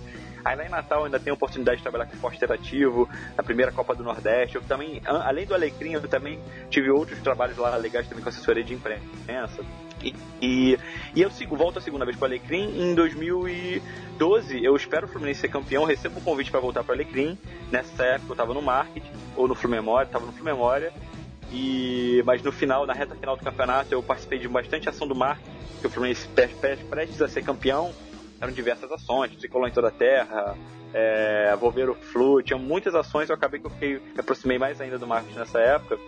Aí 0.43 0.55
lá 0.55 0.65
em 0.65 0.69
Natal 0.69 1.03
ainda 1.03 1.19
tenho 1.19 1.33
a 1.33 1.35
oportunidade 1.35 1.77
de 1.77 1.83
trabalhar 1.83 2.05
com 2.05 2.13
esporte 2.13 2.37
interativo, 2.37 3.09
na 3.35 3.43
primeira 3.43 3.71
Copa 3.71 3.93
do 3.93 4.03
Nordeste. 4.03 4.55
Eu 4.55 4.61
também, 4.61 5.01
além 5.05 5.45
do 5.45 5.53
Alecrim, 5.53 5.93
eu 5.93 6.07
também 6.07 6.39
tive 6.69 6.89
outros 6.89 7.19
trabalhos 7.19 7.57
lá 7.57 7.75
legais 7.75 8.07
também 8.07 8.23
com 8.23 8.29
assessoria 8.29 8.63
de 8.63 8.73
imprensa. 8.73 9.63
E, 10.03 10.15
e, 10.41 10.79
e, 11.15 11.21
eu 11.21 11.29
sigo, 11.31 11.55
volto 11.55 11.79
a 11.79 11.81
segunda 11.81 12.05
vez 12.05 12.17
para 12.17 12.25
o 12.25 12.27
Alecrim. 12.27 12.81
Em 12.81 12.95
2012, 12.95 14.63
eu 14.63 14.75
espero 14.75 15.07
o 15.07 15.09
Fluminense 15.09 15.41
ser 15.41 15.49
campeão. 15.49 15.83
Recebo 15.83 16.19
um 16.19 16.23
convite 16.23 16.51
para 16.51 16.59
voltar 16.59 16.83
para 16.83 16.91
o 16.91 16.95
Alecrim. 16.95 17.37
Nessa 17.71 18.03
época, 18.03 18.31
eu 18.31 18.33
estava 18.33 18.53
no 18.53 18.61
marketing, 18.61 19.11
ou 19.35 19.47
no 19.47 19.55
Fluminense, 19.55 20.03
estava 20.03 20.25
no 20.25 20.31
Fluminense. 20.31 20.93
E, 21.51 22.21
mas 22.25 22.41
no 22.41 22.51
final, 22.51 22.85
na 22.85 22.93
reta 22.93 23.15
final 23.15 23.35
do 23.35 23.43
campeonato, 23.43 23.93
eu 23.93 24.03
participei 24.03 24.39
de 24.39 24.47
bastante 24.47 24.87
ação 24.87 25.07
do 25.07 25.15
marketing, 25.15 25.49
que 25.81 25.87
o 25.87 25.89
Fluminense 25.89 26.27
prestes 26.27 27.21
a 27.21 27.27
ser 27.27 27.43
campeão. 27.43 27.91
Eram 28.39 28.53
diversas 28.53 28.89
ações, 28.91 29.35
tricolor 29.35 29.67
em 29.67 29.71
toda 29.71 29.89
a 29.89 29.91
terra, 29.91 30.55
é, 30.93 31.55
vou 31.59 31.71
ver 31.71 31.89
o 31.89 31.95
Flu, 31.95 32.41
tinha 32.41 32.57
muitas 32.57 32.95
ações, 32.95 33.29
eu 33.29 33.35
acabei 33.35 33.59
que 33.59 33.67
eu 33.67 33.71
fiquei, 33.71 33.99
me 33.99 34.19
aproximei 34.19 34.57
mais 34.57 34.81
ainda 34.81 34.97
do 34.97 35.05
marketing 35.05 35.37
nessa 35.37 35.59
época. 35.59 35.99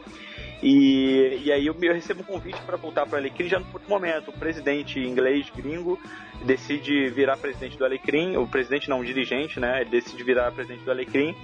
E, 0.61 1.41
e 1.43 1.51
aí 1.51 1.65
eu, 1.65 1.75
eu 1.81 1.93
recebo 1.93 2.21
um 2.21 2.23
convite 2.23 2.61
para 2.61 2.77
voltar 2.77 3.05
para 3.05 3.15
o 3.15 3.19
Alecrim 3.19 3.47
já 3.47 3.59
no 3.59 3.65
outro 3.73 3.89
momento. 3.89 4.29
O 4.29 4.33
presidente 4.33 4.99
inglês 4.99 5.49
gringo 5.55 5.99
decide 6.43 7.09
virar 7.09 7.37
presidente 7.37 7.77
do 7.77 7.85
Alecrim, 7.85 8.37
o 8.37 8.47
presidente 8.47 8.89
não, 8.89 8.99
o 8.99 9.05
dirigente, 9.05 9.59
né? 9.59 9.81
Ele 9.81 9.89
decide 9.89 10.23
virar 10.23 10.51
presidente 10.51 10.83
do 10.83 10.91
Alecrim 10.91 11.35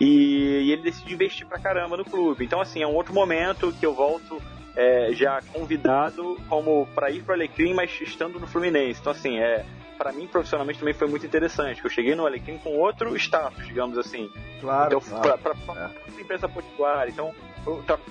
e, 0.00 0.64
e 0.64 0.72
ele 0.72 0.82
decide 0.82 1.14
investir 1.14 1.46
pra 1.46 1.58
caramba 1.58 1.96
no 1.96 2.04
clube. 2.04 2.44
Então, 2.44 2.60
assim, 2.60 2.82
é 2.82 2.86
um 2.86 2.94
outro 2.94 3.12
momento 3.12 3.72
que 3.72 3.84
eu 3.84 3.94
volto 3.94 4.40
é, 4.76 5.12
já 5.12 5.40
convidado 5.52 6.36
como 6.48 6.86
para 6.94 7.10
ir 7.10 7.22
para 7.22 7.32
o 7.32 7.34
Alecrim, 7.34 7.74
mas 7.74 7.90
estando 8.00 8.38
no 8.38 8.46
Fluminense. 8.46 9.00
Então, 9.00 9.12
assim, 9.12 9.38
é 9.38 9.64
para 10.02 10.12
mim 10.12 10.26
profissionalmente 10.26 10.80
também 10.80 10.94
foi 10.94 11.06
muito 11.06 11.24
interessante. 11.24 11.80
Que 11.80 11.86
eu 11.86 11.90
cheguei 11.90 12.16
no 12.16 12.26
Alecrim 12.26 12.58
com 12.58 12.76
outro 12.76 13.16
status, 13.16 13.64
digamos 13.68 13.96
assim. 13.96 14.28
Claro. 14.60 14.96
Então, 14.96 15.20
claro. 15.20 15.38
para 15.38 15.54
é. 15.86 16.20
empresa 16.20 16.48
potiguar. 16.48 17.08
Então, 17.08 17.32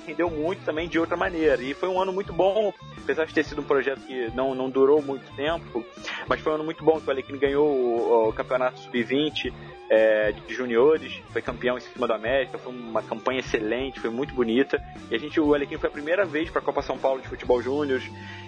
rendeu 0.08 0.30
muito 0.30 0.64
também 0.64 0.88
de 0.88 0.98
outra 0.98 1.18
maneira. 1.18 1.62
E 1.62 1.74
foi 1.74 1.90
um 1.90 2.02
ano 2.02 2.14
muito 2.14 2.32
bom, 2.32 2.74
apesar 2.98 3.26
de 3.26 3.34
ter 3.34 3.44
sido 3.44 3.60
um 3.60 3.66
projeto 3.66 4.00
que 4.02 4.32
não, 4.34 4.56
não 4.56 4.70
durou 4.70 5.02
muito 5.02 5.30
tempo, 5.36 5.86
mas 6.28 6.40
foi 6.40 6.54
um 6.54 6.56
ano 6.56 6.64
muito 6.64 6.82
bom 6.82 7.02
que 7.02 7.08
o 7.08 7.12
Alecrim 7.12 7.38
ganhou 7.38 7.68
o, 7.68 8.30
o 8.30 8.34
campeonato 8.34 8.80
sub-20. 8.80 9.54
É, 9.92 10.32
de 10.32 10.54
juniores, 10.54 11.22
foi 11.34 11.42
campeão 11.42 11.78
em 11.78 11.82
cima 11.82 12.08
do 12.08 12.14
América, 12.14 12.58
foi 12.58 12.72
uma 12.72 13.04
campanha 13.04 13.42
excelente, 13.42 14.00
foi 14.00 14.10
muito 14.10 14.34
bonita. 14.34 14.82
E 15.10 15.16
a 15.16 15.18
gente, 15.18 15.38
o 15.38 15.54
Alequim 15.54 15.78
foi 15.78 15.90
a 15.90 15.92
primeira 15.92 16.26
vez 16.26 16.50
para 16.50 16.62
a 16.62 16.64
Copa 16.64 16.82
São 16.82 16.98
Paulo 16.98 17.22
de 17.22 17.28
Futebol 17.28 17.62
Júnior 17.62 18.02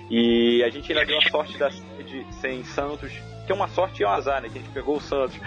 e 0.09 0.63
a 0.63 0.69
gente 0.69 0.89
ainda 0.93 1.05
deu 1.05 1.17
a 1.17 1.29
sorte 1.29 1.57
da 1.57 1.69
sede 1.69 2.25
sem 2.39 2.63
Santos, 2.63 3.11
que 3.45 3.51
é 3.51 3.55
uma 3.55 3.67
sorte 3.67 4.01
e 4.01 4.05
um 4.05 4.09
azar, 4.09 4.41
né? 4.41 4.47
Que 4.47 4.57
a 4.57 4.61
gente 4.61 4.71
pegou 4.71 4.95
o 4.95 5.01
Santos, 5.01 5.37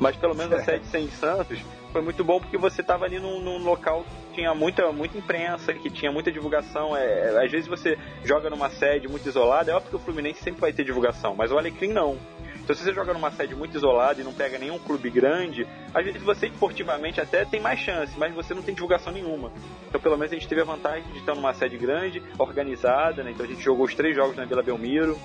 mas 0.00 0.16
pelo 0.16 0.34
menos 0.34 0.54
a 0.54 0.64
sede 0.64 0.86
sem 0.86 1.10
Santos 1.10 1.60
foi 1.92 2.00
muito 2.00 2.24
bom 2.24 2.40
porque 2.40 2.56
você 2.56 2.80
estava 2.80 3.04
ali 3.04 3.18
num, 3.18 3.38
num, 3.38 3.58
local 3.58 4.06
que 4.30 4.36
tinha 4.36 4.54
muita, 4.54 4.90
muita 4.90 5.18
imprensa, 5.18 5.74
que 5.74 5.90
tinha 5.90 6.10
muita 6.10 6.32
divulgação. 6.32 6.96
É, 6.96 7.44
às 7.44 7.52
vezes 7.52 7.66
você 7.66 7.98
joga 8.24 8.48
numa 8.48 8.70
sede 8.70 9.06
muito 9.06 9.28
isolada, 9.28 9.70
é 9.70 9.74
óbvio 9.74 9.90
que 9.90 9.96
o 9.96 9.98
Fluminense 9.98 10.42
sempre 10.42 10.62
vai 10.62 10.72
ter 10.72 10.82
divulgação, 10.82 11.34
mas 11.34 11.52
o 11.52 11.58
Alecrim 11.58 11.92
não. 11.92 12.16
Então, 12.62 12.76
se 12.76 12.84
você 12.84 12.92
joga 12.92 13.12
numa 13.12 13.30
sede 13.32 13.54
muito 13.56 13.76
isolada 13.76 14.20
e 14.20 14.24
não 14.24 14.32
pega 14.32 14.56
nenhum 14.56 14.78
clube 14.78 15.10
grande, 15.10 15.66
às 15.92 16.04
vezes 16.04 16.22
você 16.22 16.46
esportivamente 16.46 17.20
até 17.20 17.44
tem 17.44 17.60
mais 17.60 17.80
chance, 17.80 18.16
mas 18.16 18.32
você 18.32 18.54
não 18.54 18.62
tem 18.62 18.72
divulgação 18.72 19.12
nenhuma. 19.12 19.50
Então, 19.88 20.00
pelo 20.00 20.16
menos 20.16 20.32
a 20.32 20.36
gente 20.36 20.48
teve 20.48 20.60
a 20.60 20.64
vantagem 20.64 21.10
de 21.12 21.18
estar 21.18 21.34
numa 21.34 21.52
sede 21.54 21.76
grande, 21.76 22.22
organizada, 22.38 23.24
né? 23.24 23.32
Então 23.32 23.44
a 23.44 23.48
gente 23.48 23.62
jogou 23.62 23.84
os 23.84 23.94
três 23.94 24.14
jogos 24.14 24.36
na 24.36 24.44
Vila 24.44 24.62
Belmiro, 24.62 25.18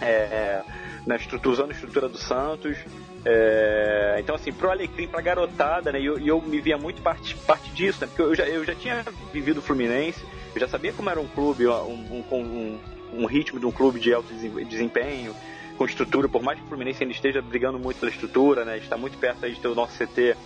é, 0.00 0.62
na 1.06 1.14
estrutura, 1.16 1.52
usando 1.52 1.70
a 1.70 1.74
estrutura 1.74 2.08
do 2.08 2.18
Santos. 2.18 2.76
É, 3.24 4.16
então, 4.18 4.34
assim, 4.34 4.52
pro 4.52 4.70
Alecrim, 4.70 5.06
pra 5.06 5.20
garotada, 5.20 5.92
né? 5.92 6.00
E 6.00 6.06
eu, 6.06 6.18
eu, 6.18 6.42
me 6.42 6.60
via 6.60 6.76
muito 6.76 7.02
parte, 7.02 7.36
parte 7.46 7.70
disso, 7.70 8.00
né? 8.00 8.08
Porque 8.08 8.22
eu 8.22 8.34
já, 8.34 8.48
eu 8.48 8.64
já 8.64 8.74
tinha 8.74 9.04
vivido 9.32 9.58
o 9.58 9.62
Fluminense, 9.62 10.24
eu 10.54 10.60
já 10.60 10.66
sabia 10.66 10.92
como 10.92 11.08
era 11.08 11.20
um 11.20 11.28
clube, 11.28 11.68
um, 11.68 12.24
um, 12.32 12.34
um, 12.34 12.78
um 13.12 13.26
ritmo 13.26 13.60
de 13.60 13.66
um 13.66 13.70
clube 13.70 14.00
de 14.00 14.12
alto 14.12 14.32
desempenho, 14.34 15.36
com 15.80 15.86
estrutura, 15.86 16.28
por 16.28 16.42
mais 16.42 16.58
que 16.58 16.64
o 16.66 16.68
Fluminense 16.68 17.02
ainda 17.02 17.14
esteja 17.14 17.40
brigando 17.40 17.78
muito 17.78 17.98
pela 17.98 18.12
estrutura, 18.12 18.66
né? 18.66 18.76
Está 18.76 18.98
muito 18.98 19.16
perto 19.16 19.46
aí 19.46 19.54
de 19.54 19.60
ter 19.60 19.68
o 19.68 19.74
nosso 19.74 19.96
CT 19.96 20.36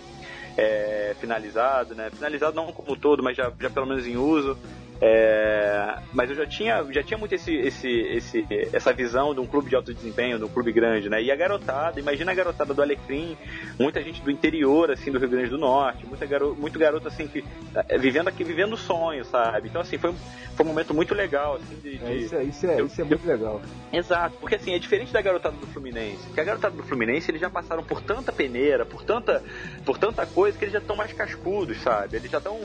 é, 0.55 1.13
finalizado, 1.19 1.93
né? 1.93 2.09
Finalizado 2.09 2.55
não 2.55 2.71
como 2.71 2.95
todo, 2.95 3.21
mas 3.21 3.35
já, 3.35 3.51
já 3.59 3.69
pelo 3.69 3.85
menos 3.85 4.07
em 4.07 4.15
uso. 4.15 4.57
É, 5.01 5.97
mas 6.13 6.29
eu 6.29 6.35
já 6.35 6.45
tinha, 6.45 6.85
já 6.89 7.03
tinha 7.03 7.17
muito 7.17 7.35
esse, 7.35 7.53
esse, 7.53 7.89
esse, 7.89 8.47
essa 8.71 8.93
visão 8.93 9.33
de 9.33 9.41
um 9.41 9.45
clube 9.45 9.69
de 9.69 9.75
alto 9.75 9.93
desempenho, 9.93 10.37
de 10.37 10.45
um 10.45 10.47
clube 10.47 10.71
grande, 10.71 11.09
né? 11.09 11.21
E 11.21 11.29
a 11.29 11.35
garotada, 11.35 11.99
imagina 11.99 12.31
a 12.31 12.35
garotada 12.35 12.73
do 12.73 12.81
Alecrim, 12.81 13.37
muita 13.77 14.01
gente 14.01 14.21
do 14.21 14.31
interior, 14.31 14.89
assim, 14.91 15.11
do 15.11 15.19
Rio 15.19 15.29
Grande 15.29 15.49
do 15.49 15.57
Norte, 15.57 16.05
muita 16.05 16.25
garo, 16.25 16.55
muito 16.57 16.79
garoto, 16.79 17.07
assim, 17.07 17.27
que, 17.27 17.43
é, 17.89 17.97
vivendo 17.97 18.29
aqui, 18.29 18.43
vivendo 18.43 18.73
o 18.73 18.77
sonho, 18.77 19.25
sabe? 19.25 19.67
Então, 19.67 19.81
assim, 19.81 19.97
foi, 19.97 20.13
foi 20.55 20.65
um 20.65 20.69
momento 20.69 20.93
muito 20.93 21.13
legal, 21.13 21.55
assim, 21.55 21.75
de... 21.75 21.97
de 21.97 22.05
é, 22.05 22.15
isso, 22.15 22.35
é, 22.35 22.43
isso, 22.43 22.65
é, 22.65 22.81
isso 22.81 23.01
é 23.01 23.03
muito 23.03 23.27
legal. 23.27 23.61
Exato, 23.91 24.37
porque, 24.39 24.55
assim, 24.55 24.73
é 24.73 24.79
diferente 24.79 25.11
da 25.11 25.21
garotada 25.21 25.57
do 25.57 25.67
Fluminense, 25.67 26.23
porque 26.27 26.39
a 26.39 26.45
garotada 26.45 26.75
do 26.75 26.83
Fluminense, 26.83 27.29
eles 27.29 27.41
já 27.41 27.49
passaram 27.49 27.83
por 27.83 28.01
tanta 28.01 28.31
peneira, 28.31 28.85
por 28.85 29.03
tanta, 29.03 29.43
por 29.85 29.97
tanta 29.97 30.25
coisa, 30.25 30.57
que 30.57 30.63
eles 30.63 30.73
já 30.73 30.79
estão 30.79 30.95
mais 30.95 31.11
cascudos, 31.11 31.81
sabe? 31.81 32.15
Eles 32.15 32.31
já 32.31 32.37
estão... 32.37 32.57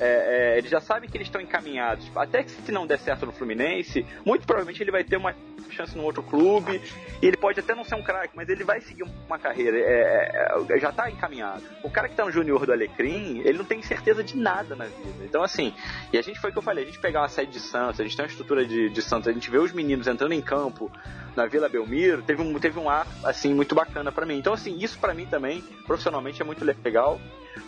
É, 0.00 0.54
é, 0.54 0.58
eles 0.58 0.70
já 0.70 0.80
sabem 0.80 1.08
que 1.08 1.16
eles 1.16 1.28
estão 1.28 1.40
encaminhados. 1.40 2.10
Até 2.16 2.42
que 2.42 2.50
se 2.50 2.72
não 2.72 2.86
der 2.86 2.98
certo 2.98 3.26
no 3.26 3.32
Fluminense, 3.32 4.06
muito 4.24 4.46
provavelmente 4.46 4.82
ele 4.82 4.90
vai 4.90 5.04
ter 5.04 5.16
uma 5.16 5.34
chance 5.70 5.96
no 5.96 6.04
outro 6.04 6.22
clube. 6.22 6.80
E 7.20 7.26
ele 7.26 7.36
pode 7.36 7.60
até 7.60 7.74
não 7.74 7.84
ser 7.84 7.94
um 7.94 8.02
craque, 8.02 8.36
mas 8.36 8.48
ele 8.48 8.64
vai 8.64 8.80
seguir 8.80 9.04
uma 9.26 9.38
carreira. 9.38 9.76
É, 9.76 10.52
é, 10.52 10.76
é 10.76 10.78
já 10.78 10.90
está 10.90 11.10
encaminhado. 11.10 11.62
O 11.82 11.90
cara 11.90 12.08
que 12.08 12.14
está 12.14 12.24
no 12.24 12.30
Júnior 12.30 12.64
do 12.64 12.72
Alecrim, 12.72 13.40
ele 13.44 13.58
não 13.58 13.64
tem 13.64 13.82
certeza 13.82 14.22
de 14.22 14.36
nada 14.36 14.76
na 14.76 14.84
vida. 14.84 15.24
Então, 15.24 15.42
assim, 15.42 15.74
e 16.12 16.18
a 16.18 16.22
gente 16.22 16.38
foi 16.38 16.50
o 16.50 16.52
que 16.52 16.58
eu 16.58 16.62
falei: 16.62 16.84
a 16.84 16.86
gente 16.86 16.98
pegar 16.98 17.20
uma 17.22 17.28
sede 17.28 17.52
de 17.52 17.60
Santos, 17.60 18.00
a 18.00 18.04
gente 18.04 18.16
tem 18.16 18.24
uma 18.24 18.30
estrutura 18.30 18.64
de, 18.64 18.88
de 18.88 19.02
Santos, 19.02 19.28
a 19.28 19.32
gente 19.32 19.50
vê 19.50 19.58
os 19.58 19.72
meninos 19.72 20.06
entrando 20.06 20.32
em 20.32 20.40
campo 20.40 20.90
na 21.38 21.46
Vila 21.46 21.68
Belmiro, 21.68 22.20
teve 22.20 22.42
um, 22.42 22.58
teve 22.58 22.78
um 22.78 22.90
ar, 22.90 23.06
assim, 23.22 23.54
muito 23.54 23.74
bacana 23.74 24.10
para 24.10 24.26
mim. 24.26 24.36
Então, 24.36 24.52
assim, 24.52 24.76
isso 24.78 24.98
para 24.98 25.14
mim 25.14 25.24
também, 25.24 25.62
profissionalmente, 25.86 26.42
é 26.42 26.44
muito 26.44 26.64
legal 26.64 27.20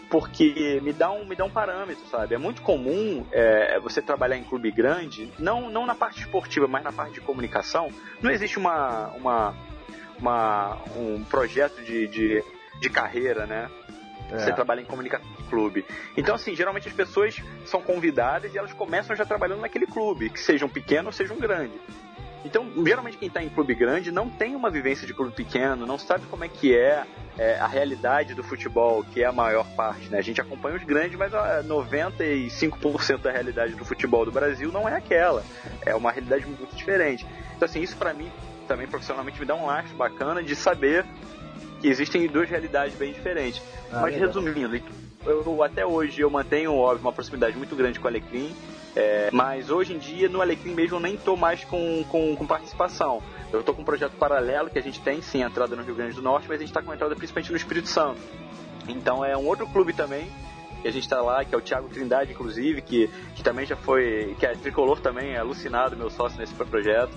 porque 0.09 0.81
me 0.83 0.93
dá 0.93 1.11
um, 1.11 1.25
me 1.25 1.37
dá 1.37 1.45
um 1.45 1.51
parâmetro, 1.51 2.05
sabe? 2.11 2.35
É 2.35 2.39
muito 2.39 2.63
comum 2.63 3.25
é, 3.31 3.79
você 3.79 4.03
trabalhar 4.03 4.37
em 4.37 4.43
clube 4.43 4.71
grande, 4.73 5.33
não, 5.39 5.71
não 5.71 5.87
na 5.87 5.95
parte 5.95 6.21
esportiva, 6.21 6.67
mas 6.67 6.83
na 6.83 6.93
parte 6.93 7.15
de 7.15 7.21
comunicação. 7.21 7.91
Não 8.21 8.31
existe 8.31 8.59
uma, 8.59 9.09
uma, 9.11 9.55
uma 10.19 10.79
um 10.97 11.23
projeto 11.25 11.81
de, 11.83 12.09
de, 12.09 12.45
de 12.81 12.91
carreira, 12.91 13.47
né? 13.47 13.71
É. 14.33 14.39
Você 14.39 14.53
trabalha 14.53 14.81
em 14.81 14.85
comunicação 14.85 15.29
de 15.37 15.45
clube. 15.45 15.85
Então, 16.17 16.35
assim, 16.35 16.55
geralmente 16.55 16.89
as 16.89 16.95
pessoas 16.95 17.41
são 17.65 17.81
convidadas 17.81 18.53
e 18.53 18.59
elas 18.59 18.73
começam 18.73 19.15
já 19.15 19.25
trabalhando 19.25 19.61
naquele 19.61 19.87
clube, 19.87 20.31
que 20.31 20.41
seja 20.41 20.67
um 20.67 20.69
pequeno 20.69 21.07
ou 21.07 21.13
seja 21.13 21.33
um 21.33 21.39
grande. 21.39 21.75
Então, 22.45 22.67
geralmente 22.87 23.19
quem 23.19 23.29
está 23.29 23.43
em 23.43 23.49
clube 23.49 23.75
grande 23.75 24.11
não 24.11 24.29
tem 24.29 24.57
uma 24.57 24.71
vivência 24.71 25.07
de 25.07 25.13
clube 25.13 25.33
pequeno, 25.33 25.87
não 25.87 25.99
sabe 25.99 26.25
como 26.27 26.43
é 26.43 26.49
que 26.49 26.75
é, 26.75 27.05
é, 27.39 27.59
a 27.59 27.67
realidade 27.67 28.35
do 28.35 28.43
futebol, 28.43 29.05
que 29.05 29.23
é 29.23 29.27
a 29.27 29.33
maior 29.33 29.67
parte. 29.75 30.09
Né? 30.09 30.19
A 30.19 30.23
gente 30.23 30.41
acompanha 30.41 30.77
os 30.77 30.85
grandes, 30.85 31.19
mas 31.19 31.33
95% 31.33 33.19
da 33.19 33.31
realidade 33.31 33.75
do 33.75 33.85
futebol 33.85 34.25
do 34.25 34.33
Brasil 34.33 34.73
não 34.73 34.89
é 34.89 34.97
aquela. 34.97 35.45
É 35.85 35.95
uma 35.95 36.11
realidade 36.11 36.47
muito 36.47 36.75
diferente. 36.75 37.27
Então, 37.57 37.67
assim, 37.67 37.83
isso 37.83 37.97
para 37.97 38.15
mim, 38.15 38.31
também 38.67 38.87
profissionalmente, 38.87 39.39
me 39.39 39.47
dá 39.47 39.55
um 39.55 39.67
laço 39.67 39.95
bacana 39.95 40.43
de 40.43 40.57
saber 40.57 41.05
que 41.81 41.89
existem 41.89 42.27
duas 42.27 42.49
realidades 42.49 42.95
bem 42.97 43.13
diferentes. 43.13 43.63
Ah, 43.93 44.01
mas, 44.03 44.17
resumindo, 44.17 44.81
eu, 45.27 45.63
até 45.63 45.85
hoje 45.85 46.23
eu 46.23 46.31
mantenho, 46.31 46.75
óbvio, 46.75 47.03
uma 47.03 47.13
proximidade 47.13 47.57
muito 47.57 47.77
grande 47.77 47.99
com 47.99 48.07
o 48.07 48.09
Alecrim 48.09 48.55
é, 48.97 49.31
mas 49.33 49.71
hoje 49.71 49.95
em 49.95 49.99
dia 49.99 50.29
no 50.29 50.41
Alecrim 50.41 50.75
mesmo 50.75 50.97
eu 50.97 51.01
nem 51.01 51.17
tô 51.17 51.37
mais 51.37 51.65
com, 51.65 52.05
com, 52.09 52.37
com, 52.37 52.47
participação. 52.47 53.23
Eu 53.53 53.63
tô 53.63 53.75
com 53.75 53.83
um 53.83 53.85
projeto 53.85 54.13
paralelo 54.13 54.71
que 54.71 54.79
a 54.79 54.83
gente 54.83 55.01
tem 55.01 55.23
sim 55.23 55.43
entrada 55.43 55.77
no 55.77 55.83
Rio 55.83 55.95
Grande 55.95 56.15
do 56.15 56.23
Norte, 56.23 56.47
mas 56.49 56.57
a 56.57 56.61
gente 56.61 56.71
está 56.71 56.83
com 56.83 56.93
entrada 56.93 57.15
principalmente 57.15 57.51
no 57.51 57.57
Espírito 57.57 57.89
Santo. 57.89 58.21
Então 58.89 59.25
é 59.25 59.37
um 59.37 59.47
outro 59.47 59.67
clube 59.67 59.93
também 59.93 60.31
que 60.81 60.89
a 60.89 60.91
gente 60.91 61.03
está 61.03 61.21
lá, 61.21 61.45
que 61.45 61.55
é 61.55 61.59
o 61.59 61.61
Thiago 61.61 61.89
Trindade, 61.89 62.33
inclusive, 62.33 62.81
que, 62.81 63.09
que 63.35 63.43
também 63.43 63.67
já 63.67 63.77
foi, 63.77 64.35
que 64.39 64.47
é 64.47 64.55
tricolor 64.55 64.99
também, 64.99 65.35
é 65.35 65.39
alucinado, 65.39 65.97
meu 65.97 66.09
sócio 66.09 66.39
nesse 66.39 66.55
projeto, 66.55 67.13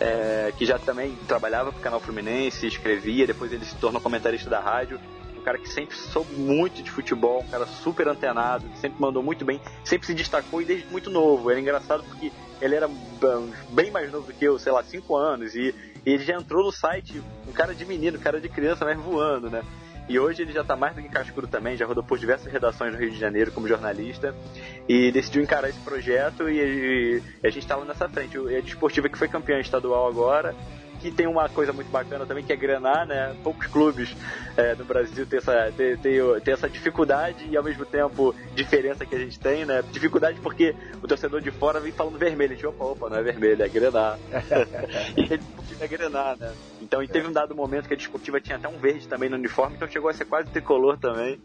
é, 0.00 0.52
que 0.58 0.66
já 0.66 0.78
também 0.78 1.14
trabalhava 1.28 1.70
para 1.70 1.78
o 1.78 1.82
canal 1.82 2.00
Fluminense, 2.00 2.66
escrevia, 2.66 3.24
depois 3.26 3.52
ele 3.52 3.64
se 3.64 3.76
tornou 3.76 4.00
comentarista 4.00 4.50
da 4.50 4.58
rádio 4.58 4.98
cara 5.44 5.58
que 5.58 5.68
sempre 5.68 5.96
soube 5.96 6.34
muito 6.34 6.82
de 6.82 6.90
futebol, 6.90 7.42
um 7.42 7.48
cara 7.48 7.66
super 7.66 8.08
antenado, 8.08 8.66
que 8.68 8.78
sempre 8.78 9.00
mandou 9.00 9.22
muito 9.22 9.44
bem, 9.44 9.60
sempre 9.84 10.06
se 10.06 10.14
destacou 10.14 10.62
e 10.62 10.64
desde 10.64 10.86
muito 10.88 11.10
novo. 11.10 11.50
Era 11.50 11.60
engraçado 11.60 12.02
porque 12.04 12.32
ele 12.60 12.74
era 12.74 12.88
bem 13.70 13.90
mais 13.90 14.10
novo 14.10 14.26
do 14.26 14.32
que 14.32 14.44
eu, 14.44 14.58
sei 14.58 14.72
lá, 14.72 14.82
5 14.82 15.16
anos, 15.16 15.54
e, 15.54 15.74
e 16.04 16.12
ele 16.12 16.24
já 16.24 16.34
entrou 16.34 16.64
no 16.64 16.72
site, 16.72 17.22
um 17.46 17.52
cara 17.52 17.74
de 17.74 17.84
menino, 17.84 18.18
um 18.18 18.20
cara 18.20 18.40
de 18.40 18.48
criança, 18.48 18.84
mas 18.84 18.98
voando, 18.98 19.50
né? 19.50 19.62
E 20.06 20.18
hoje 20.18 20.42
ele 20.42 20.52
já 20.52 20.60
está 20.60 20.76
mais 20.76 20.94
do 20.94 21.02
que 21.02 21.08
cascudo 21.08 21.46
também, 21.46 21.76
já 21.76 21.86
rodou 21.86 22.04
por 22.04 22.18
diversas 22.18 22.52
redações 22.52 22.92
no 22.92 22.98
Rio 22.98 23.10
de 23.10 23.18
Janeiro 23.18 23.50
como 23.52 23.66
jornalista 23.66 24.34
e 24.86 25.10
decidiu 25.10 25.42
encarar 25.42 25.70
esse 25.70 25.80
projeto 25.80 26.46
e, 26.46 26.58
e 26.58 27.22
a 27.42 27.48
gente 27.48 27.62
está 27.62 27.74
lá 27.74 27.86
nessa 27.86 28.06
frente. 28.06 28.36
A 28.36 28.60
Desportiva 28.60 29.08
que 29.08 29.16
foi 29.16 29.28
campeã 29.28 29.58
estadual 29.60 30.06
agora 30.06 30.54
que 31.04 31.10
tem 31.10 31.26
uma 31.26 31.50
coisa 31.50 31.70
muito 31.70 31.90
bacana 31.90 32.24
também, 32.24 32.42
que 32.42 32.50
é 32.50 32.56
grenar, 32.56 33.06
né? 33.06 33.36
Poucos 33.42 33.66
clubes 33.66 34.16
é, 34.56 34.74
no 34.74 34.86
Brasil 34.86 35.26
têm 35.26 35.38
essa, 35.38 35.70
tem, 35.76 35.98
tem, 35.98 36.18
tem, 36.42 36.54
essa 36.54 36.66
dificuldade 36.66 37.46
e 37.46 37.54
ao 37.58 37.62
mesmo 37.62 37.84
tempo 37.84 38.34
diferença 38.54 39.04
que 39.04 39.14
a 39.14 39.18
gente 39.18 39.38
tem, 39.38 39.66
né? 39.66 39.84
Dificuldade 39.92 40.40
porque 40.40 40.74
o 41.02 41.06
torcedor 41.06 41.42
de 41.42 41.50
fora 41.50 41.78
vem 41.78 41.92
falando 41.92 42.16
vermelho, 42.16 42.52
a 42.52 42.54
gente, 42.54 42.66
opa, 42.66 42.84
opa, 42.84 43.10
não 43.10 43.18
é 43.18 43.22
vermelho, 43.22 43.62
é 43.62 43.68
grenar. 43.68 44.18
e 45.14 45.20
ele 45.20 45.40
é 45.78 45.86
grenar, 45.86 46.38
né? 46.38 46.50
Então, 46.80 47.02
e 47.02 47.08
teve 47.08 47.28
um 47.28 47.32
dado 47.32 47.54
momento 47.54 47.86
que 47.86 47.92
a 47.92 47.96
desportiva 47.98 48.40
tinha 48.40 48.56
até 48.56 48.66
um 48.66 48.78
verde 48.78 49.06
também 49.06 49.28
no 49.28 49.36
uniforme, 49.36 49.76
então 49.76 49.86
chegou 49.86 50.08
a 50.08 50.14
ser 50.14 50.24
quase 50.24 50.48
tricolor 50.48 50.96
também. 50.96 51.38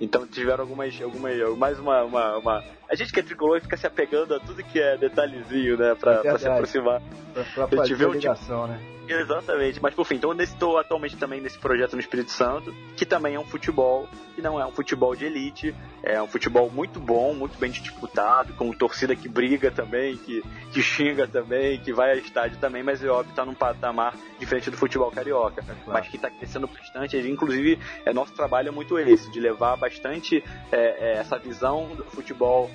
Então 0.00 0.26
tiveram 0.26 0.62
algumas, 0.62 0.98
algumas 1.00 1.58
mais 1.58 1.78
uma, 1.78 2.02
uma, 2.04 2.38
uma, 2.38 2.64
A 2.88 2.94
gente 2.94 3.12
que 3.12 3.20
é 3.20 3.22
tricolor 3.22 3.60
fica 3.60 3.76
se 3.76 3.86
apegando 3.86 4.34
a 4.34 4.40
tudo 4.40 4.62
que 4.64 4.80
é 4.80 4.96
detalhezinho, 4.96 5.76
né? 5.76 5.94
Pra, 5.94 6.14
é 6.14 6.22
pra 6.22 6.38
se 6.38 6.48
aproximar. 6.48 7.02
Pra, 7.32 7.44
pra 7.44 7.68
fazer 7.68 8.04
a 8.06 8.08
ligação, 8.08 8.66
tipo... 8.66 8.72
né? 8.72 8.93
Exatamente, 9.08 9.82
mas 9.82 9.94
por 9.94 10.04
fim, 10.04 10.14
então 10.14 10.32
eu 10.32 10.40
estou 10.40 10.78
atualmente 10.78 11.16
também 11.16 11.40
nesse 11.40 11.58
projeto 11.58 11.92
no 11.92 12.00
Espírito 12.00 12.30
Santo, 12.30 12.74
que 12.96 13.04
também 13.04 13.34
é 13.34 13.40
um 13.40 13.44
futebol, 13.44 14.08
que 14.34 14.40
não 14.40 14.58
é 14.58 14.66
um 14.66 14.72
futebol 14.72 15.14
de 15.14 15.26
elite, 15.26 15.74
é 16.02 16.20
um 16.22 16.26
futebol 16.26 16.70
muito 16.70 16.98
bom, 16.98 17.34
muito 17.34 17.58
bem 17.58 17.70
disputado, 17.70 18.54
com 18.54 18.72
torcida 18.72 19.14
que 19.14 19.28
briga 19.28 19.70
também, 19.70 20.16
que, 20.16 20.42
que 20.72 20.82
xinga 20.82 21.28
também, 21.28 21.78
que 21.80 21.92
vai 21.92 22.12
ao 22.12 22.18
estádio 22.18 22.58
também, 22.58 22.82
mas 22.82 23.02
é 23.04 23.08
óbvio 23.08 23.30
está 23.30 23.44
num 23.44 23.54
patamar 23.54 24.16
diferente 24.38 24.70
do 24.70 24.76
futebol 24.76 25.10
carioca, 25.10 25.60
é 25.60 25.64
claro. 25.64 25.80
mas 25.86 26.08
que 26.08 26.16
está 26.16 26.30
crescendo 26.30 26.66
bastante, 26.66 27.16
inclusive 27.18 27.78
é, 28.06 28.12
nosso 28.12 28.32
trabalho 28.32 28.68
é 28.68 28.72
muito 28.72 28.98
esse, 28.98 29.30
de 29.30 29.38
levar 29.38 29.76
bastante 29.76 30.42
é, 30.72 31.12
é, 31.12 31.12
essa 31.18 31.38
visão 31.38 31.94
do 31.94 32.04
futebol 32.04 32.70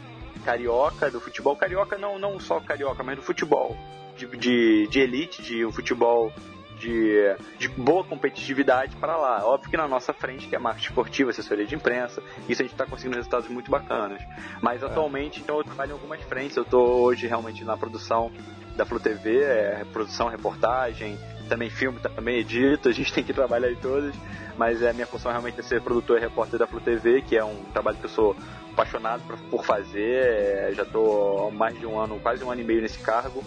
carioca, 0.46 1.10
do 1.10 1.20
futebol 1.20 1.56
carioca, 1.56 1.98
não, 1.98 2.20
não 2.20 2.40
só 2.40 2.60
carioca, 2.60 3.04
mas 3.04 3.16
do 3.16 3.24
futebol 3.24 3.76
de, 4.26 4.38
de, 4.38 4.88
de 4.88 5.00
elite, 5.00 5.42
de 5.42 5.66
um 5.66 5.72
futebol 5.72 6.32
de, 6.80 7.36
de, 7.58 7.68
boa 7.68 8.04
competitividade 8.04 8.96
para 8.96 9.18
lá. 9.18 9.46
Óbvio 9.46 9.70
que 9.70 9.78
na 9.78 9.88
nossa 9.88 10.14
frente, 10.14 10.48
que 10.48 10.56
é 10.56 10.60
marketing 10.60 10.88
esportivo, 10.88 11.30
assessoria 11.30 11.66
de 11.66 11.76
imprensa, 11.76 12.24
isso 12.48 12.62
a 12.62 12.66
gente 12.66 12.74
está 12.74 12.86
conseguindo 12.86 13.18
resultados 13.18 13.50
muito 13.50 13.70
bacanas. 13.70 14.22
Mas 14.62 14.82
é. 14.82 14.86
atualmente, 14.86 15.42
então, 15.42 15.58
eu 15.58 15.64
trabalho 15.64 15.90
em 15.90 15.94
algumas 15.94 16.22
frentes. 16.24 16.56
Eu 16.56 16.64
estou 16.64 17.02
hoje 17.02 17.28
realmente 17.28 17.64
na 17.66 17.76
produção 17.76 18.32
da 18.78 18.86
Flu 18.86 19.00
TV, 19.00 19.44
é, 19.44 19.86
produção, 19.92 20.30
reportagem, 20.30 21.20
também 21.50 21.70
filmo, 21.70 22.00
também 22.00 22.38
edito, 22.38 22.88
a 22.88 22.92
gente 22.94 23.12
tem 23.12 23.24
que 23.24 23.34
trabalhar 23.34 23.70
em 23.70 23.76
todas, 23.76 24.16
mas 24.58 24.82
a 24.82 24.94
minha 24.94 25.08
função 25.08 25.32
realmente 25.32 25.60
é 25.60 25.64
ser 25.64 25.82
produtor 25.82 26.18
e 26.18 26.22
repórter 26.22 26.58
da 26.58 26.66
Flu 26.66 26.80
TV, 26.80 27.22
que 27.22 27.36
é 27.36 27.44
um 27.44 27.64
trabalho 27.74 27.98
que 27.98 28.06
eu 28.06 28.10
sou 28.10 28.36
apaixonado 28.72 29.22
por 29.50 29.66
fazer, 29.66 30.70
é, 30.70 30.72
já 30.74 30.84
estou 30.84 31.50
há 31.50 31.52
mais 31.52 31.78
de 31.78 31.86
um 31.86 32.00
ano, 32.00 32.20
quase 32.20 32.42
um 32.42 32.52
ano 32.52 32.62
e 32.62 32.64
meio 32.64 32.82
nesse 32.82 33.00
cargo, 33.00 33.44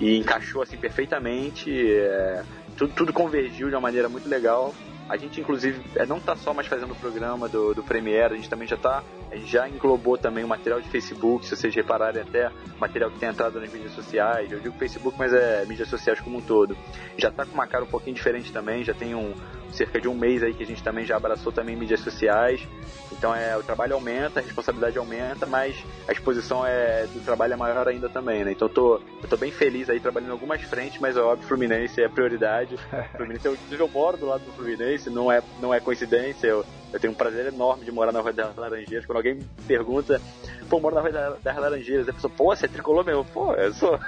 e 0.00 0.16
encaixou 0.18 0.62
assim 0.62 0.76
perfeitamente, 0.76 1.70
é, 1.70 2.42
tudo, 2.76 2.92
tudo 2.94 3.12
convergiu 3.12 3.68
de 3.68 3.74
uma 3.74 3.80
maneira 3.80 4.08
muito 4.08 4.28
legal, 4.28 4.74
a 5.08 5.16
gente, 5.16 5.40
inclusive, 5.40 5.80
é, 5.96 6.04
não 6.04 6.18
está 6.18 6.36
só 6.36 6.52
mais 6.52 6.66
fazendo 6.66 6.92
o 6.92 6.96
programa 6.96 7.48
do, 7.48 7.72
do 7.72 7.82
Premiere, 7.82 8.34
a 8.34 8.36
gente 8.36 8.50
também 8.50 8.68
já 8.68 8.76
está 8.76 9.02
já 9.44 9.68
englobou 9.68 10.16
também 10.16 10.44
o 10.44 10.48
material 10.48 10.80
de 10.80 10.88
Facebook, 10.88 11.46
se 11.46 11.56
vocês 11.56 11.74
repararem 11.74 12.22
até 12.22 12.50
material 12.78 13.10
que 13.10 13.18
tem 13.18 13.28
entrado 13.28 13.60
nas 13.60 13.72
mídias 13.72 13.92
sociais, 13.92 14.50
eu 14.50 14.60
digo 14.60 14.76
Facebook, 14.78 15.16
mas 15.18 15.32
é 15.32 15.64
mídias 15.66 15.88
sociais 15.88 16.20
como 16.20 16.38
um 16.38 16.40
todo. 16.40 16.76
Já 17.16 17.28
está 17.28 17.44
com 17.44 17.52
uma 17.52 17.66
cara 17.66 17.84
um 17.84 17.88
pouquinho 17.88 18.16
diferente 18.16 18.52
também, 18.52 18.84
já 18.84 18.94
tem 18.94 19.14
um 19.14 19.34
cerca 19.72 20.00
de 20.00 20.08
um 20.08 20.14
mês 20.14 20.42
aí 20.42 20.54
que 20.54 20.62
a 20.62 20.66
gente 20.66 20.82
também 20.82 21.04
já 21.04 21.16
abraçou 21.16 21.52
também 21.52 21.76
mídias 21.76 22.00
sociais. 22.00 22.66
Então 23.12 23.34
é, 23.34 23.56
o 23.56 23.62
trabalho 23.62 23.94
aumenta, 23.94 24.40
a 24.40 24.42
responsabilidade 24.42 24.98
aumenta, 24.98 25.46
mas 25.46 25.76
a 26.06 26.12
exposição 26.12 26.64
é, 26.64 27.06
do 27.06 27.20
trabalho 27.20 27.54
é 27.54 27.56
maior 27.56 27.88
ainda 27.88 28.08
também, 28.08 28.44
né? 28.44 28.52
Então 28.52 28.68
eu 28.68 28.74
tô, 28.74 29.00
eu 29.22 29.28
tô 29.28 29.36
bem 29.36 29.50
feliz 29.50 29.88
aí 29.88 29.98
trabalhando 29.98 30.30
em 30.30 30.32
algumas 30.32 30.62
frentes, 30.62 31.00
mas 31.00 31.16
é 31.16 31.20
óbvio, 31.20 31.48
Fluminense 31.48 32.02
é 32.02 32.08
prioridade. 32.08 32.76
Fluminense, 33.16 33.46
eu, 33.46 33.56
eu 33.70 33.88
moro 33.88 34.16
do 34.16 34.26
lado 34.26 34.44
do 34.44 34.52
Fluminense, 34.52 35.10
não 35.10 35.32
é, 35.32 35.42
não 35.60 35.72
é 35.72 35.80
coincidência, 35.80 36.46
eu, 36.46 36.64
eu 36.92 37.00
tenho 37.00 37.12
um 37.12 37.16
prazer 37.16 37.46
enorme 37.46 37.84
de 37.84 37.90
morar 37.90 38.12
na 38.12 38.20
Rua 38.20 38.32
das 38.32 38.54
Laranjeiras. 38.56 39.06
Quando 39.06 39.16
alguém 39.16 39.34
me 39.36 39.44
pergunta, 39.66 40.20
pô, 40.68 40.80
moro 40.80 40.94
na 40.94 41.00
Rua 41.00 41.38
das 41.42 41.56
Laranjeiras, 41.56 42.08
a 42.08 42.12
pessoa, 42.12 42.32
pô, 42.34 42.54
você 42.54 42.66
é 42.66 42.68
tricolor 42.68 43.04
mesmo? 43.04 43.24
Pô, 43.24 43.52
eu 43.54 43.72
sou. 43.72 43.98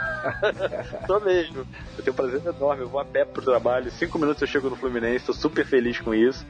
sou 1.07 1.20
mesmo. 1.20 1.66
Eu 1.96 2.05
tenho 2.05 2.12
um 2.12 2.16
prazer 2.16 2.42
enorme, 2.44 2.83
eu 2.83 2.88
vou 2.88 3.01
a 3.01 3.05
pé 3.05 3.25
pro 3.25 3.42
trabalho, 3.42 3.90
cinco 3.90 4.18
minutos 4.18 4.42
eu 4.42 4.49
chego 4.49 4.70
no 4.70 4.77
Fluminense, 4.77 5.27
tô 5.27 5.33
super 5.33 5.64
feliz 5.64 5.99
com 5.99 6.14
isso. 6.14 6.46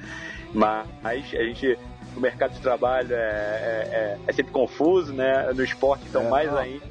Mas 0.52 0.86
a 1.04 1.14
gente 1.14 1.78
o 2.16 2.20
mercado 2.20 2.52
de 2.52 2.60
trabalho 2.60 3.14
é, 3.14 3.16
é, 3.16 3.88
é, 3.92 4.18
é 4.26 4.32
sempre 4.32 4.52
confuso, 4.52 5.12
né? 5.12 5.52
No 5.54 5.62
esporte, 5.62 6.04
então, 6.08 6.22
é, 6.22 6.28
mais 6.28 6.50
não. 6.50 6.58
ainda. 6.58 6.84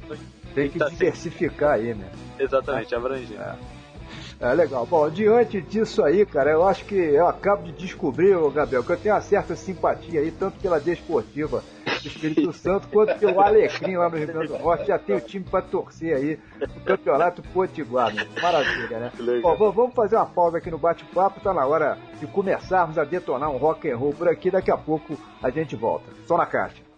Tem 0.54 0.68
que 0.68 0.78
tá 0.78 0.88
diversificar 0.88 1.76
sempre... 1.76 1.90
aí, 1.90 1.94
né? 1.94 2.10
Exatamente, 2.38 2.94
abranger. 2.94 3.38
É. 3.38 3.54
É 4.40 4.54
legal. 4.54 4.86
Bom, 4.86 5.08
diante 5.10 5.60
disso 5.60 6.02
aí, 6.02 6.24
cara, 6.24 6.50
eu 6.50 6.66
acho 6.66 6.86
que 6.86 6.94
eu 6.94 7.28
acabo 7.28 7.64
de 7.64 7.72
descobrir, 7.72 8.34
Gabriel, 8.50 8.82
que 8.82 8.90
eu 8.90 8.96
tenho 8.96 9.14
uma 9.14 9.20
certa 9.20 9.54
simpatia 9.54 10.20
aí, 10.20 10.30
tanto 10.30 10.58
pela 10.60 10.80
desportiva 10.80 11.62
do 12.02 12.08
Espírito 12.08 12.52
Santo, 12.52 12.88
quanto 12.88 13.18
pelo 13.18 13.40
Alecrim 13.40 13.96
lá 13.96 14.08
no 14.08 14.16
Rio 14.16 14.26
Grande 14.26 14.48
do 14.48 14.58
Norte. 14.58 14.86
Já 14.86 14.98
tem 14.98 15.16
o 15.16 15.20
time 15.20 15.44
para 15.44 15.62
torcer 15.62 16.16
aí 16.16 16.38
no 16.58 16.80
Campeonato 16.82 17.42
Potiguar. 17.42 18.12
Maravilha, 18.40 18.98
né? 18.98 19.12
Bom, 19.42 19.72
vamos 19.72 19.94
fazer 19.94 20.16
uma 20.16 20.26
pausa 20.26 20.58
aqui 20.58 20.70
no 20.70 20.78
bate-papo, 20.78 21.40
tá 21.40 21.52
na 21.52 21.66
hora 21.66 21.98
de 22.18 22.26
começarmos 22.26 22.98
a 22.98 23.04
detonar 23.04 23.50
um 23.50 23.56
rock 23.56 23.90
and 23.90 23.96
roll 23.96 24.12
por 24.12 24.28
aqui. 24.28 24.50
Daqui 24.50 24.70
a 24.70 24.76
pouco 24.76 25.16
a 25.42 25.50
gente 25.50 25.76
volta. 25.76 26.06
Só 26.26 26.36
na 26.36 26.46
caixa. 26.46 26.89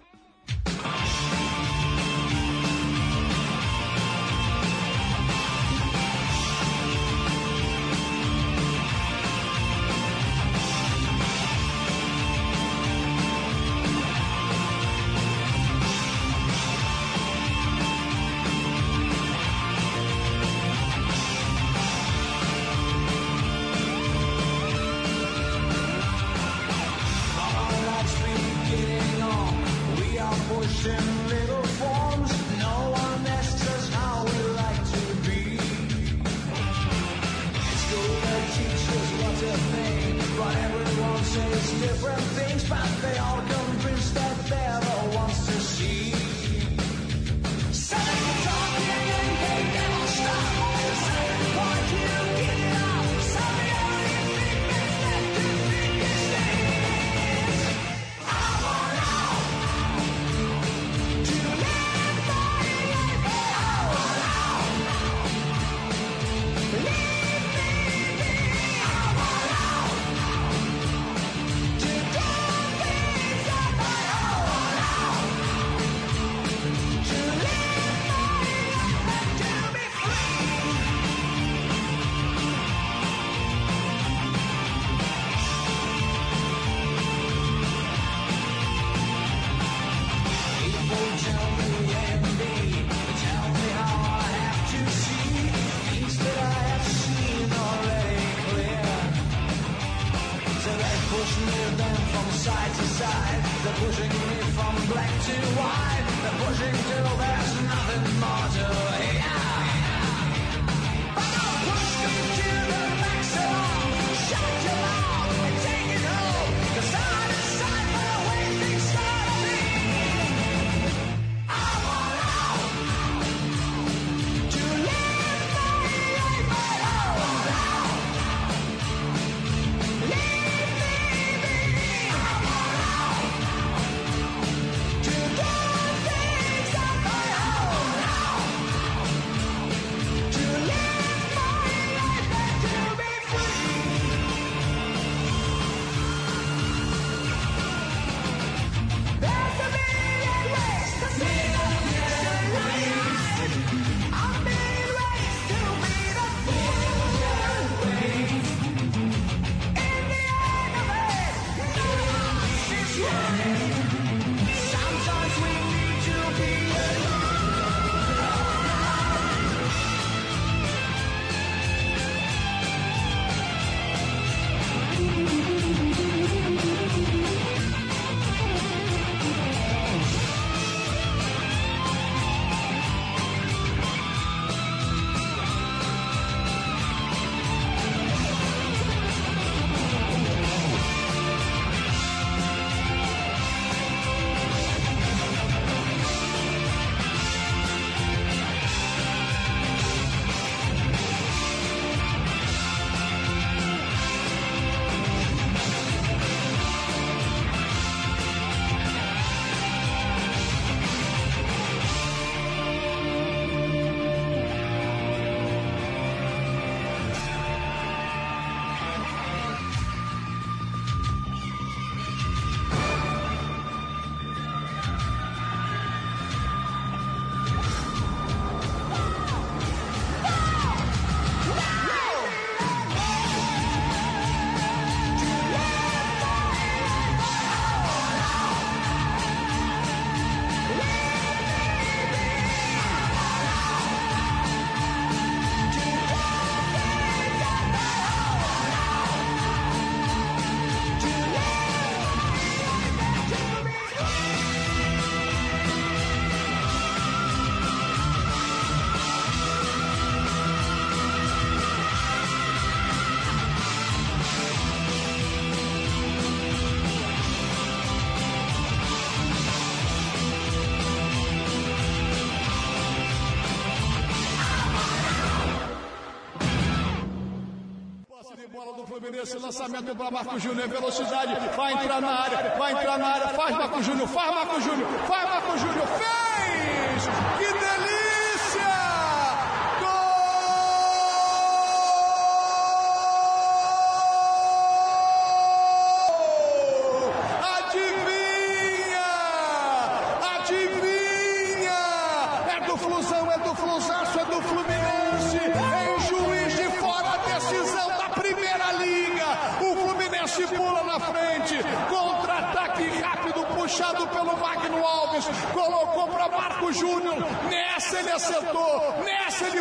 esse 279.22 279.38
lançamento 279.38 279.94
para 279.94 280.10
Marco 280.10 280.38
Júnior 280.38 280.68
velocidade. 280.68 281.32
Vai 281.56 281.72
entrar 281.72 282.00
na 282.00 282.10
área, 282.10 282.54
vai 282.58 282.72
entrar 282.72 282.98
na 282.98 283.06
área. 283.06 283.28
Faz 283.28 283.56
Marco 283.56 283.82
Júnior, 283.82 284.08
faz 284.08 284.34
Marco 284.34 284.60
Júnior, 284.60 284.88
faz. 285.06 285.21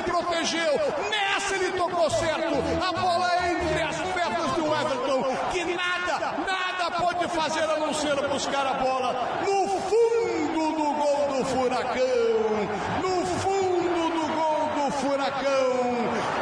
protegeu, 0.04 0.74
nessa 1.10 1.56
ele 1.56 1.72
tocou 1.74 2.10
certo. 2.10 2.56
A 2.82 2.92
bola 2.92 3.32
é 3.36 3.52
entre 3.52 3.82
as 3.84 3.98
pernas 3.98 4.52
do 4.52 4.66
Everton, 4.66 5.24
que 5.52 5.64
nada, 5.66 6.36
nada 6.46 6.92
pode 7.00 7.28
fazer 7.30 7.64
a 7.64 7.78
não 7.78 7.94
ser 7.94 8.16
buscar 8.28 8.66
a 8.66 8.74
bola 8.74 9.40
no 9.42 9.68
fundo 9.68 10.72
do 10.76 10.94
gol 10.94 11.38
do 11.38 11.46
Furacão. 11.46 12.42
No 13.02 13.26
fundo 13.26 14.10
do 14.16 14.28
gol 14.34 14.70
do 14.76 14.92
Furacão. 14.94 15.72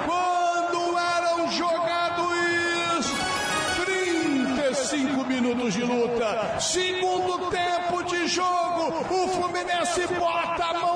Quando 0.05 0.97
eram 0.97 1.51
jogados 1.51 3.05
35 3.85 5.25
minutos 5.25 5.73
de 5.73 5.83
luta, 5.83 6.59
segundo 6.59 7.49
tempo 7.49 8.03
de 8.03 8.27
jogo, 8.27 9.05
o 9.09 9.27
Fluminense 9.29 10.07
bota 10.07 10.65
a 10.65 10.73
mão 10.73 10.88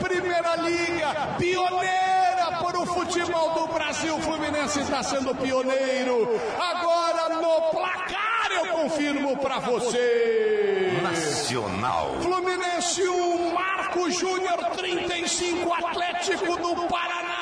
primeira 0.00 0.56
liga, 0.56 1.36
pioneira 1.38 2.58
para 2.62 2.80
o 2.80 2.86
futebol 2.86 3.54
do 3.54 3.66
Brasil. 3.72 4.16
O 4.16 4.20
Fluminense 4.20 4.80
está 4.80 5.02
sendo 5.02 5.34
pioneiro. 5.34 6.40
Agora 6.58 7.36
no 7.36 7.70
placar 7.70 8.50
eu 8.52 8.66
confirmo 8.72 9.36
para 9.36 9.58
você. 9.60 10.98
Nacional. 11.02 12.16
Fluminense 12.20 13.08
1, 13.08 13.54
Marco 13.54 14.10
Júnior 14.10 14.58
35, 14.76 15.72
Atlético 15.72 16.56
do 16.56 16.88
Paraná. 16.88 17.37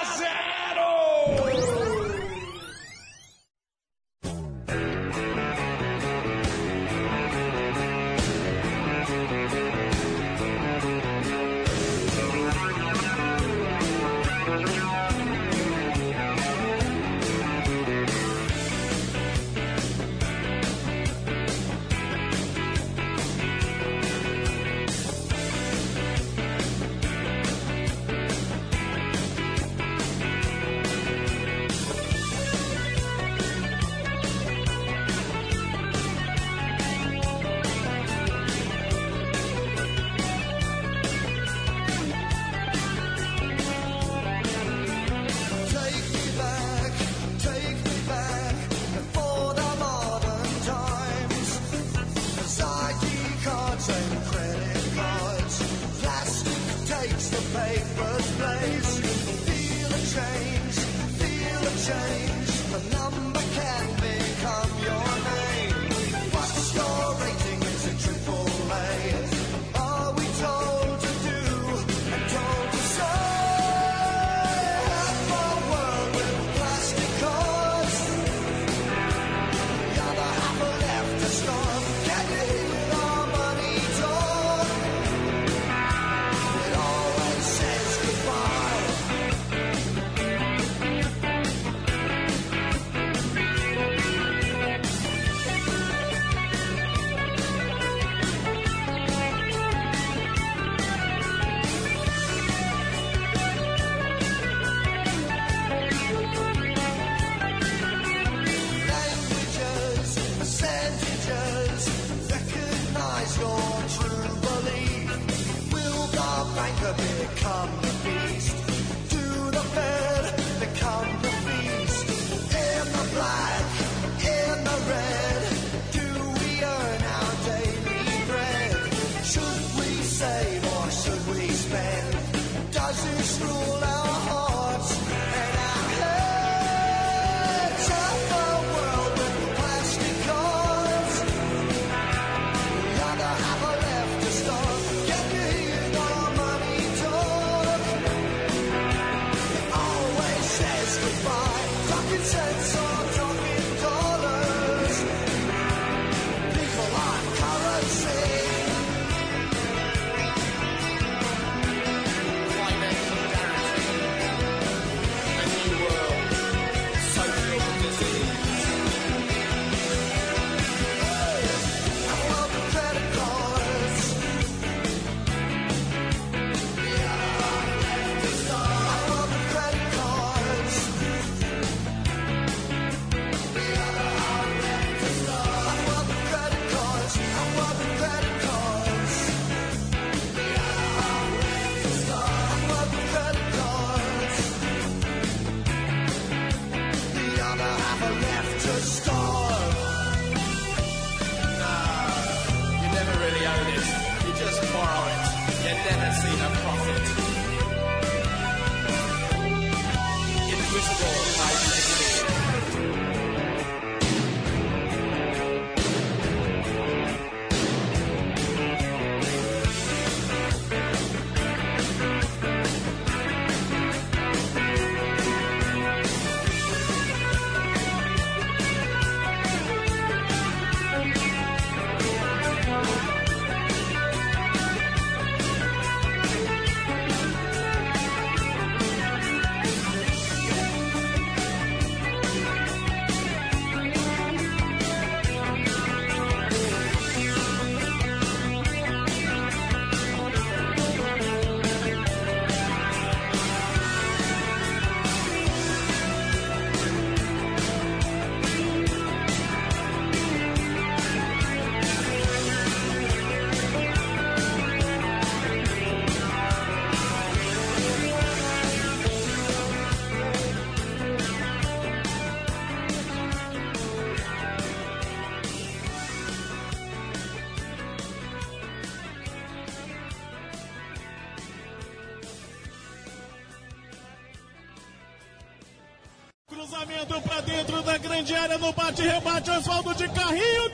grande 288.17 288.35
área 288.35 288.59
no 288.59 288.73
bate-rebate, 288.73 289.51
Oswaldo 289.51 289.93
de 289.95 290.09
carrinho. 290.09 290.66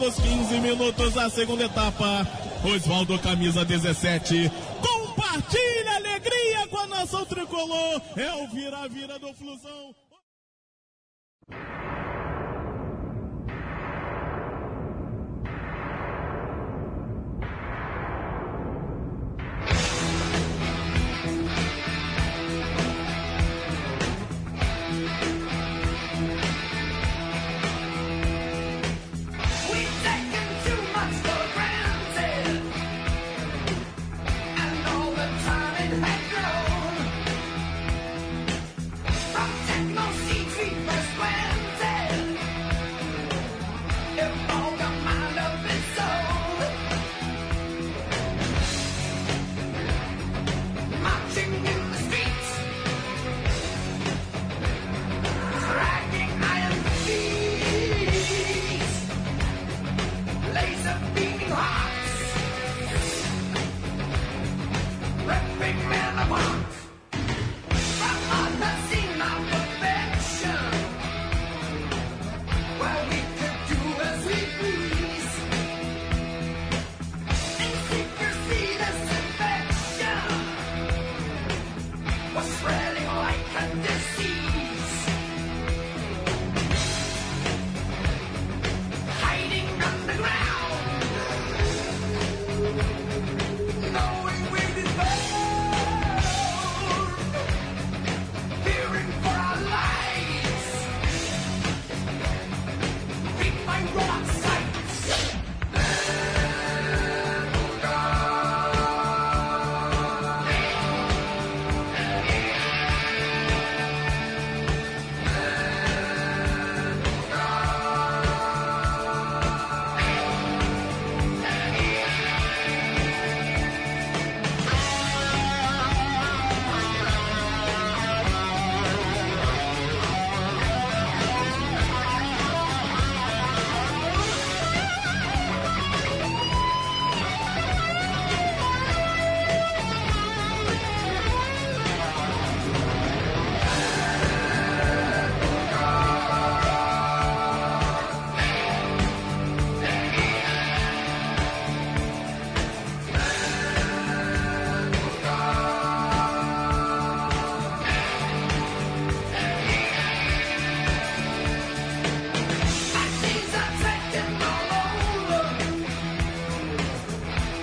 Passados 0.00 0.14
15 0.14 0.60
minutos 0.60 1.12
da 1.12 1.28
segunda 1.28 1.64
etapa, 1.64 2.26
Oswaldo, 2.64 3.18
camisa 3.18 3.66
17, 3.66 4.50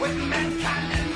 with 0.08 0.30
mankind. 0.30 1.07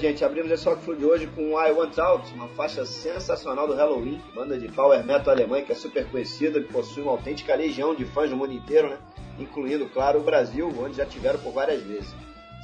Gente, 0.00 0.24
abrimos 0.24 0.50
esse 0.50 0.64
Rock 0.64 0.82
Flu 0.82 0.96
de 0.96 1.04
hoje 1.04 1.26
com 1.26 1.60
I 1.60 1.70
Want 1.72 1.98
Out, 1.98 2.32
uma 2.32 2.48
faixa 2.48 2.86
sensacional 2.86 3.68
do 3.68 3.74
Halloween, 3.74 4.18
banda 4.34 4.58
de 4.58 4.66
power 4.68 5.04
metal 5.04 5.34
alemã 5.34 5.60
que 5.60 5.72
é 5.72 5.74
super 5.74 6.06
conhecida 6.10 6.58
e 6.58 6.64
possui 6.64 7.02
uma 7.02 7.12
autêntica 7.12 7.54
legião 7.54 7.94
de 7.94 8.06
fãs 8.06 8.30
no 8.30 8.36
mundo 8.36 8.54
inteiro, 8.54 8.88
né? 8.88 8.98
incluindo, 9.38 9.86
claro, 9.90 10.18
o 10.18 10.22
Brasil, 10.22 10.72
onde 10.80 10.96
já 10.96 11.04
tiveram 11.04 11.38
por 11.40 11.52
várias 11.52 11.82
vezes. 11.82 12.14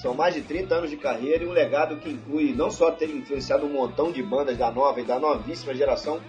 São 0.01 0.15
mais 0.15 0.35
de 0.35 0.41
30 0.41 0.75
anos 0.77 0.91
de 0.91 0.97
carreira 0.97 1.45
e 1.45 1.47
um 1.47 1.53
legado 1.53 1.97
que 1.97 2.09
inclui 2.09 2.55
não 2.55 2.71
só 2.71 2.91
ter 2.91 3.11
influenciado 3.11 3.67
um 3.67 3.71
montão 3.71 4.11
de 4.11 4.23
bandas 4.23 4.57
da 4.57 4.71
nova 4.71 4.99
e 5.01 5.05
da 5.05 5.19
novíssima 5.19 5.75
geração, 5.75 6.21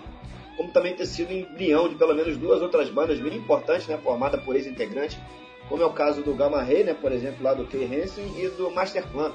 como 0.58 0.72
também 0.72 0.94
ter 0.94 1.06
sido 1.06 1.32
embrião 1.32 1.88
de 1.88 1.96
pelo 1.96 2.14
menos 2.14 2.36
duas 2.36 2.62
outras 2.62 2.90
bandas 2.90 3.18
bem 3.18 3.38
importantes, 3.38 3.88
né, 3.88 3.98
formadas 3.98 4.44
por 4.44 4.58
ex-integrantes, 4.58 5.18
como 5.70 5.84
é 5.84 5.86
o 5.86 5.94
caso 5.94 6.22
do 6.22 6.34
Gamma 6.34 6.62
Ray, 6.62 6.84
né, 6.84 6.94
por 6.94 7.14
exemplo, 7.14 7.44
lá 7.44 7.54
do 7.54 7.66
Kay 7.66 7.86
Hansen, 7.86 8.26
e 8.38 8.50
do 8.50 8.70
Masterplan. 8.72 9.32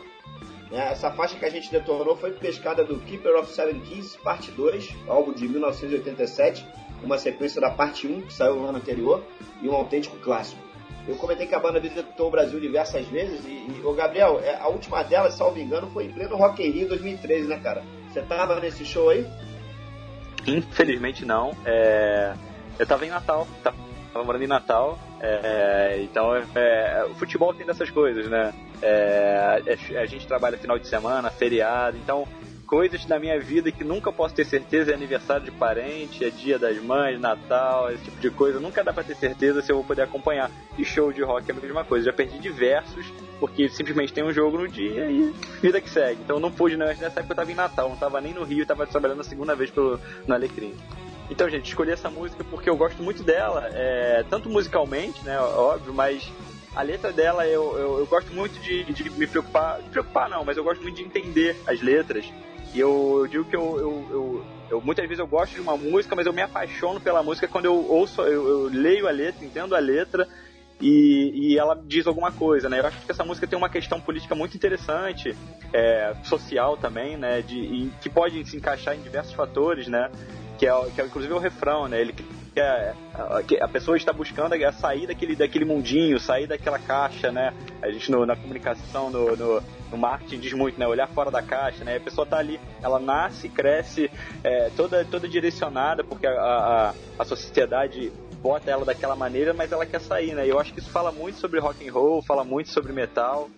É, 0.73 0.91
essa 0.91 1.11
faixa 1.11 1.39
que 1.39 1.45
a 1.45 1.51
gente 1.51 1.71
detonou 1.71 2.17
foi 2.17 2.33
pescada 2.33 2.83
do 2.83 2.99
Keeper 3.01 3.37
of 3.37 3.53
Seven 3.53 3.81
Keys, 3.81 4.17
parte 4.17 4.51
2, 4.51 4.97
álbum 5.07 5.33
de 5.33 5.47
1987, 5.47 6.67
uma 7.03 7.19
sequência 7.19 7.61
da 7.61 7.71
parte 7.71 8.07
1, 8.07 8.23
que 8.23 8.33
saiu 8.33 8.57
no 8.57 8.69
ano 8.69 8.79
anterior, 8.79 9.23
e 9.61 9.69
um 9.69 9.75
autêntico 9.75 10.17
clássico. 10.17 10.61
Eu 11.07 11.17
comentei 11.17 11.47
que 11.47 11.55
a 11.55 11.59
banda 11.59 11.81
visitou 11.81 12.29
o 12.29 12.31
Brasil 12.31 12.59
diversas 12.59 13.07
vezes 13.09 13.45
e, 13.45 13.51
e 13.51 13.83
o 13.85 13.93
Gabriel, 13.93 14.41
é, 14.43 14.55
a 14.57 14.69
última 14.69 15.03
delas, 15.03 15.35
salvo 15.35 15.59
engano, 15.59 15.91
foi 15.91 16.07
em 16.07 16.13
pleno 16.13 16.37
Rock 16.37 16.63
in 16.63 16.71
Rio 16.71 16.89
2013, 16.89 17.49
né, 17.49 17.61
cara? 17.63 17.83
Você 18.09 18.23
tava 18.23 18.59
nesse 18.61 18.85
show 18.85 19.11
aí? 19.11 19.27
Infelizmente 20.47 21.25
não. 21.25 21.53
É... 21.65 22.35
Eu 22.79 22.87
tava 22.87 23.05
em 23.05 23.11
Natal, 23.11 23.47
tava 23.63 24.25
morando 24.25 24.45
em 24.45 24.49
Natal, 24.49 24.99
é... 25.23 26.01
então 26.03 26.35
é... 26.55 27.07
o 27.09 27.15
futebol 27.15 27.55
tem 27.55 27.65
dessas 27.65 27.91
coisas, 27.91 28.29
né? 28.29 28.53
É... 28.83 29.63
A 30.01 30.07
gente 30.07 30.27
trabalha 30.27 30.59
final 30.59 30.79
de 30.79 30.89
semana, 30.89 31.31
feriado, 31.31 31.97
então 31.97 32.27
coisas 32.73 33.05
da 33.05 33.19
minha 33.19 33.39
vida 33.39 33.71
que 33.71 33.85
nunca 33.85 34.11
posso 34.11 34.35
ter 34.35 34.47
certeza 34.47 34.93
é 34.93 34.95
aniversário 34.95 35.45
de 35.45 35.51
parente, 35.51 36.25
é 36.25 36.31
dia 36.31 36.59
das 36.59 36.83
mães, 36.83 37.21
Natal, 37.21 37.93
esse 37.93 38.05
tipo 38.05 38.19
de 38.19 38.31
coisa. 38.31 38.59
Nunca 38.59 38.83
dá 38.83 38.95
pra 38.95 39.05
ter 39.05 39.15
certeza 39.15 39.61
se 39.61 39.71
eu 39.71 39.77
vou 39.77 39.85
poder 39.85 40.01
acompanhar. 40.01 40.51
E 40.79 40.83
show 40.83 41.13
de 41.13 41.23
rock 41.23 41.51
é 41.51 41.53
a 41.53 41.61
mesma 41.61 41.85
coisa. 41.85 42.07
Já 42.07 42.15
perdi 42.15 42.39
diversos, 42.39 43.13
porque 43.39 43.69
simplesmente 43.69 44.15
tem 44.15 44.25
um 44.25 44.33
jogo 44.33 44.57
no 44.57 44.67
dia 44.67 45.11
e 45.11 45.35
vida 45.61 45.83
que 45.83 45.91
segue. 45.91 46.23
Então 46.23 46.41
não 46.41 46.51
pude, 46.51 46.79
não. 46.79 46.87
Nessa 46.87 47.21
época 47.21 47.33
eu 47.33 47.37
tava 47.37 47.53
em 47.53 47.55
Natal, 47.55 47.91
não 47.91 47.97
tava 47.97 48.23
nem 48.23 48.33
no 48.33 48.43
Rio, 48.43 48.65
tava 48.65 48.87
trabalhando 48.87 49.21
a 49.21 49.25
segunda 49.25 49.55
vez 49.55 49.71
pelo, 49.71 50.01
no 50.27 50.33
Alecrim. 50.33 50.75
Então, 51.33 51.49
gente, 51.49 51.67
escolhi 51.67 51.91
essa 51.91 52.11
música 52.11 52.45
porque 52.45 52.69
eu 52.69 52.77
gosto 52.77 53.03
muito 53.03 53.23
dela, 53.23 53.67
é, 53.73 54.23
tanto 54.29 54.51
musicalmente, 54.51 55.25
né, 55.25 55.41
óbvio, 55.41 55.95
mas 55.95 56.31
a 56.77 56.83
letra 56.83 57.11
dela 57.11 57.47
eu, 57.47 57.79
eu, 57.79 57.99
eu 58.01 58.07
gosto 58.07 58.31
muito 58.35 58.61
de, 58.61 58.85
de, 58.85 59.09
me 59.09 59.27
preocupar, 59.27 59.79
me 59.83 59.89
preocupar 59.89 60.29
não, 60.29 60.45
mas 60.45 60.59
eu 60.59 60.63
gosto 60.63 60.83
muito 60.83 60.97
de 60.97 61.03
entender 61.03 61.57
as 61.67 61.81
letras. 61.81 62.31
E 62.75 62.79
eu, 62.79 63.21
eu 63.21 63.27
digo 63.27 63.45
que 63.47 63.57
eu, 63.57 63.79
eu, 63.79 64.09
eu, 64.11 64.45
eu, 64.73 64.81
muitas 64.83 65.07
vezes 65.09 65.21
eu 65.21 65.27
gosto 65.27 65.55
de 65.55 65.61
uma 65.63 65.75
música, 65.75 66.15
mas 66.15 66.27
eu 66.27 66.35
me 66.35 66.43
apaixono 66.43 67.01
pela 67.01 67.23
música 67.23 67.49
quando 67.49 67.65
eu 67.65 67.77
ouço, 67.91 68.21
eu, 68.21 68.47
eu 68.47 68.63
leio 68.65 69.09
a 69.09 69.11
letra, 69.11 69.43
entendo 69.43 69.75
a 69.75 69.79
letra 69.79 70.29
e, 70.83 71.33
e, 71.35 71.59
ela 71.59 71.81
diz 71.83 72.07
alguma 72.07 72.31
coisa, 72.31 72.69
né? 72.69 72.81
Eu 72.81 72.87
acho 72.87 73.07
que 73.07 73.11
essa 73.11 73.25
música 73.25 73.47
tem 73.47 73.57
uma 73.57 73.71
questão 73.71 74.01
política 74.01 74.35
muito 74.35 74.55
interessante, 74.55 75.35
é, 75.73 76.13
social 76.25 76.77
também, 76.77 77.17
né? 77.17 77.41
De, 77.41 77.57
e, 77.57 77.93
que 78.03 78.11
pode 78.11 78.45
se 78.45 78.57
encaixar 78.57 78.95
em 78.95 79.01
diversos 79.01 79.33
fatores, 79.33 79.87
né? 79.87 80.11
Que 80.63 80.69
é, 80.69 80.91
que 80.95 81.01
é 81.01 81.05
inclusive 81.05 81.35
o 81.35 81.39
refrão, 81.39 81.89
né? 81.89 82.01
Ele 82.01 82.13
que 82.13 82.61
a, 82.61 82.95
a, 83.15 83.65
a, 83.65 83.69
pessoa 83.69 83.97
está 83.97 84.13
buscando 84.13 84.55
é 84.55 84.71
sair 84.71 85.09
daquele, 85.09 85.35
daquele 85.35 85.65
mundinho, 85.65 86.21
sair 86.21 86.47
daquela 86.47 86.79
caixa, 86.79 87.33
né? 87.33 87.53
A 87.83 87.91
gente 87.91 88.09
no, 88.13 88.25
na 88.25 88.37
comunicação, 88.37 89.11
no, 89.11 89.35
no, 89.35 89.61
no, 89.91 89.99
marketing 89.99 90.39
diz 90.39 90.53
muito, 90.53 90.79
né? 90.79 90.87
Olhar 90.87 91.09
fora 91.09 91.33
da 91.33 91.43
caixa, 91.43 91.83
né? 91.83 91.97
A 91.97 92.01
pessoa 92.01 92.23
está 92.23 92.39
ali, 92.39 92.61
ela 92.81 93.01
nasce, 93.01 93.49
cresce, 93.49 94.09
é, 94.45 94.71
toda, 94.77 95.05
toda 95.05 95.27
direcionada, 95.27 96.05
porque 96.05 96.29
a, 96.29 96.31
a, 96.31 96.95
a 97.19 97.25
sociedade 97.25 98.13
bota 98.41 98.71
ela 98.71 98.85
daquela 98.85 99.17
maneira, 99.17 99.53
mas 99.53 99.73
ela 99.73 99.85
quer 99.85 100.01
sair, 100.01 100.33
né? 100.33 100.47
E 100.47 100.51
eu 100.51 100.61
acho 100.61 100.73
que 100.73 100.79
isso 100.79 100.91
fala 100.91 101.11
muito 101.11 101.41
sobre 101.41 101.59
rock 101.59 101.85
and 101.85 101.93
roll, 101.93 102.23
fala 102.23 102.45
muito 102.45 102.71
sobre 102.71 102.93
metal. 102.93 103.51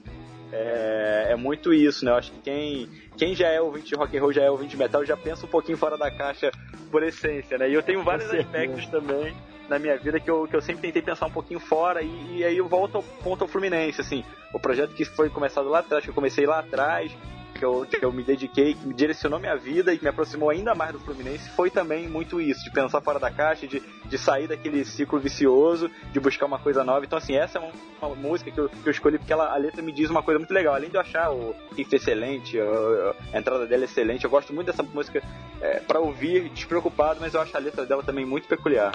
É, 0.56 1.26
é, 1.30 1.36
muito 1.36 1.74
isso, 1.74 2.04
né? 2.04 2.12
Eu 2.12 2.16
acho 2.16 2.30
que 2.30 2.38
quem, 2.42 2.88
quem 3.16 3.34
já 3.34 3.48
é 3.48 3.60
ouvinte 3.60 3.88
de 3.88 3.94
rock 3.94 4.16
and 4.16 4.20
roll, 4.20 4.32
já 4.32 4.42
é 4.42 4.50
ouvinte 4.50 4.70
de 4.70 4.76
metal, 4.76 5.04
já 5.04 5.16
pensa 5.16 5.46
um 5.46 5.48
pouquinho 5.48 5.78
fora 5.78 5.96
da 5.96 6.10
caixa 6.10 6.50
por 6.90 7.02
essência, 7.02 7.58
né? 7.58 7.68
E 7.68 7.74
eu 7.74 7.82
tenho 7.82 8.02
vários 8.02 8.32
aspectos 8.32 8.86
também 8.86 9.34
na 9.68 9.78
minha 9.78 9.96
vida 9.96 10.20
que 10.20 10.30
eu, 10.30 10.46
que 10.46 10.54
eu 10.54 10.60
sempre 10.60 10.82
tentei 10.82 11.02
pensar 11.02 11.26
um 11.26 11.30
pouquinho 11.30 11.60
fora 11.60 12.02
e, 12.02 12.38
e 12.38 12.44
aí 12.44 12.56
eu 12.56 12.68
volto 12.68 12.96
ao 12.96 13.02
ponto 13.02 13.42
ao 13.42 13.48
Fluminense, 13.48 14.00
assim. 14.00 14.24
O 14.52 14.60
projeto 14.60 14.94
que 14.94 15.04
foi 15.04 15.30
começado 15.30 15.68
lá 15.68 15.80
atrás, 15.80 16.04
que 16.04 16.10
eu 16.10 16.14
comecei 16.14 16.46
lá 16.46 16.58
atrás, 16.58 17.10
que 17.54 17.64
eu, 17.64 17.86
que 17.86 18.04
eu 18.04 18.12
me 18.12 18.22
dediquei, 18.22 18.74
que 18.74 18.86
me 18.86 18.92
direcionou 18.92 19.38
minha 19.38 19.56
vida 19.56 19.92
e 19.92 19.98
que 19.98 20.04
me 20.04 20.10
aproximou 20.10 20.50
ainda 20.50 20.74
mais 20.74 20.92
do 20.92 20.98
Fluminense 20.98 21.48
foi 21.50 21.70
também 21.70 22.08
muito 22.08 22.40
isso, 22.40 22.64
de 22.64 22.70
pensar 22.70 23.00
fora 23.00 23.18
da 23.18 23.30
caixa, 23.30 23.66
de, 23.66 23.80
de 23.80 24.18
sair 24.18 24.46
daquele 24.48 24.84
ciclo 24.84 25.18
vicioso, 25.18 25.90
de 26.12 26.20
buscar 26.20 26.46
uma 26.46 26.58
coisa 26.58 26.82
nova. 26.84 27.04
Então, 27.04 27.16
assim, 27.16 27.36
essa 27.36 27.58
é 27.58 27.60
uma, 27.60 27.72
uma 28.02 28.16
música 28.16 28.50
que 28.50 28.58
eu, 28.58 28.68
que 28.68 28.86
eu 28.86 28.90
escolhi 28.90 29.18
porque 29.18 29.32
ela, 29.32 29.52
a 29.52 29.56
letra 29.56 29.80
me 29.80 29.92
diz 29.92 30.10
uma 30.10 30.22
coisa 30.22 30.38
muito 30.38 30.52
legal. 30.52 30.74
Além 30.74 30.90
de 30.90 30.96
eu 30.96 31.00
achar 31.00 31.30
o 31.30 31.54
riff 31.76 31.94
excelente, 31.94 32.58
a, 32.60 33.14
a 33.32 33.38
entrada 33.38 33.66
dela 33.66 33.84
é 33.84 33.86
excelente, 33.86 34.24
eu 34.24 34.30
gosto 34.30 34.52
muito 34.52 34.66
dessa 34.66 34.82
música 34.82 35.22
é, 35.60 35.80
para 35.80 36.00
ouvir 36.00 36.48
despreocupado, 36.50 37.20
mas 37.20 37.34
eu 37.34 37.40
acho 37.40 37.56
a 37.56 37.60
letra 37.60 37.86
dela 37.86 38.02
também 38.02 38.26
muito 38.26 38.48
peculiar. 38.48 38.92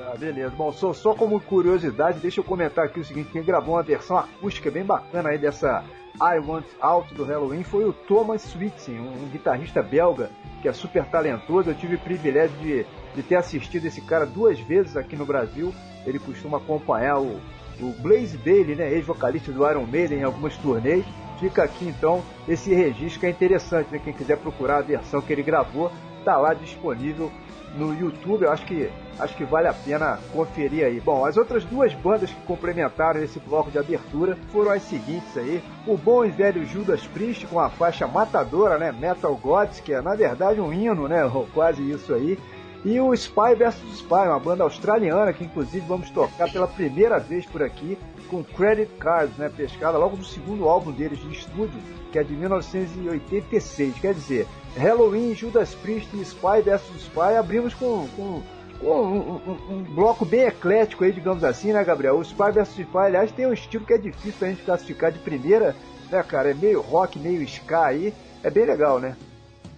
Ah, 0.00 0.14
beleza. 0.16 0.54
Bom, 0.54 0.70
só, 0.72 0.92
só 0.92 1.14
como 1.14 1.40
curiosidade, 1.40 2.20
deixa 2.20 2.40
eu 2.40 2.44
comentar 2.44 2.84
aqui 2.84 3.00
o 3.00 3.04
seguinte: 3.04 3.30
quem 3.32 3.42
gravou 3.42 3.74
uma 3.74 3.82
versão 3.82 4.16
acústica 4.16 4.70
bem 4.70 4.84
bacana 4.84 5.30
aí 5.30 5.38
dessa 5.38 5.82
I 6.20 6.38
Want 6.38 6.66
Out 6.80 7.14
do 7.14 7.24
Halloween 7.24 7.62
foi 7.62 7.84
o 7.84 7.92
Thomas 7.92 8.42
Switzer, 8.42 9.00
um 9.00 9.28
guitarrista 9.28 9.82
belga 9.82 10.30
que 10.62 10.68
é 10.68 10.72
super 10.72 11.04
talentoso. 11.04 11.70
Eu 11.70 11.74
tive 11.74 11.96
o 11.96 11.98
privilégio 11.98 12.56
de, 12.58 12.86
de 13.14 13.22
ter 13.22 13.36
assistido 13.36 13.86
esse 13.86 14.00
cara 14.00 14.24
duas 14.24 14.58
vezes 14.58 14.96
aqui 14.96 15.14
no 15.14 15.26
Brasil. 15.26 15.74
Ele 16.06 16.18
costuma 16.18 16.58
acompanhar 16.58 17.18
o, 17.18 17.40
o 17.80 17.92
Blaze 18.00 18.38
Bailey, 18.38 18.74
né, 18.74 18.92
ex-vocalista 18.92 19.52
do 19.52 19.68
Iron 19.68 19.86
Maiden, 19.86 20.20
em 20.20 20.24
algumas 20.24 20.56
turnês. 20.56 21.04
Fica 21.38 21.62
aqui 21.62 21.86
então 21.86 22.22
esse 22.48 22.74
registro 22.74 23.20
que 23.20 23.26
é 23.26 23.30
interessante, 23.30 23.92
né? 23.92 24.00
Quem 24.02 24.12
quiser 24.12 24.38
procurar 24.38 24.78
a 24.78 24.82
versão 24.82 25.20
que 25.20 25.32
ele 25.32 25.42
gravou, 25.42 25.92
tá 26.24 26.38
lá 26.38 26.54
disponível 26.54 27.30
no 27.76 27.94
YouTube. 27.94 28.44
Eu 28.44 28.52
acho 28.52 28.64
que 28.66 28.90
acho 29.18 29.36
que 29.36 29.44
vale 29.44 29.68
a 29.68 29.72
pena 29.72 30.18
conferir 30.32 30.84
aí. 30.84 31.00
Bom, 31.00 31.24
as 31.24 31.36
outras 31.36 31.64
duas 31.64 31.92
bandas 31.94 32.30
que 32.30 32.40
complementaram 32.42 33.22
esse 33.22 33.38
bloco 33.38 33.70
de 33.70 33.78
abertura 33.78 34.36
foram 34.52 34.72
as 34.72 34.82
seguintes 34.82 35.36
aí. 35.36 35.62
O 35.86 35.96
bom 35.96 36.24
e 36.24 36.30
velho 36.30 36.66
Judas 36.66 37.06
Priest 37.06 37.46
com 37.46 37.58
a 37.58 37.70
faixa 37.70 38.06
matadora, 38.06 38.78
né? 38.78 38.92
Metal 38.92 39.34
Gods, 39.36 39.80
que 39.80 39.92
é 39.92 40.00
na 40.00 40.14
verdade 40.14 40.60
um 40.60 40.72
hino, 40.72 41.08
né? 41.08 41.30
Quase 41.54 41.88
isso 41.90 42.14
aí. 42.14 42.38
E 42.84 43.00
o 43.00 43.12
Spy 43.12 43.54
vs 43.56 43.74
Spy, 43.94 44.28
uma 44.28 44.38
banda 44.38 44.62
australiana 44.62 45.32
que 45.32 45.44
inclusive 45.44 45.84
vamos 45.86 46.10
tocar 46.10 46.50
pela 46.52 46.68
primeira 46.68 47.18
vez 47.18 47.44
por 47.44 47.62
aqui 47.62 47.98
com 48.26 48.44
Credit 48.44 48.92
Cards, 48.98 49.36
né? 49.36 49.50
Pescada 49.54 49.98
logo 49.98 50.16
do 50.16 50.24
segundo 50.24 50.68
álbum 50.68 50.92
deles 50.92 51.18
de 51.18 51.32
estúdio, 51.32 51.80
que 52.12 52.18
é 52.18 52.22
de 52.22 52.34
1986. 52.34 53.98
Quer 53.98 54.14
dizer, 54.14 54.46
Halloween, 54.76 55.34
Judas 55.34 55.74
Priest 55.74 56.08
e 56.14 56.20
Spy 56.22 56.62
vs 56.64 56.82
Spy 56.96 57.36
abrimos 57.38 57.74
com, 57.74 58.08
com 58.16 58.42
um, 58.82 58.90
um, 58.90 59.58
um, 59.70 59.82
bloco 59.82 60.24
bem 60.24 60.42
eclético 60.42 61.04
aí, 61.04 61.12
digamos 61.12 61.42
assim, 61.44 61.72
né, 61.72 61.82
Gabriel? 61.82 62.18
O 62.18 62.22
Spy 62.22 62.52
vs 62.52 62.68
Spy, 62.78 62.98
aliás, 62.98 63.32
tem 63.32 63.46
um 63.46 63.52
estilo 63.52 63.86
que 63.86 63.94
é 63.94 63.98
difícil 63.98 64.34
pra 64.38 64.48
gente 64.48 64.62
classificar 64.62 65.10
de 65.10 65.18
primeira, 65.18 65.74
né, 66.10 66.22
cara? 66.22 66.50
É 66.50 66.54
meio 66.54 66.80
rock, 66.80 67.18
meio 67.18 67.42
ska 67.42 67.86
aí. 67.86 68.12
É 68.42 68.50
bem 68.50 68.66
legal, 68.66 69.00
né? 69.00 69.16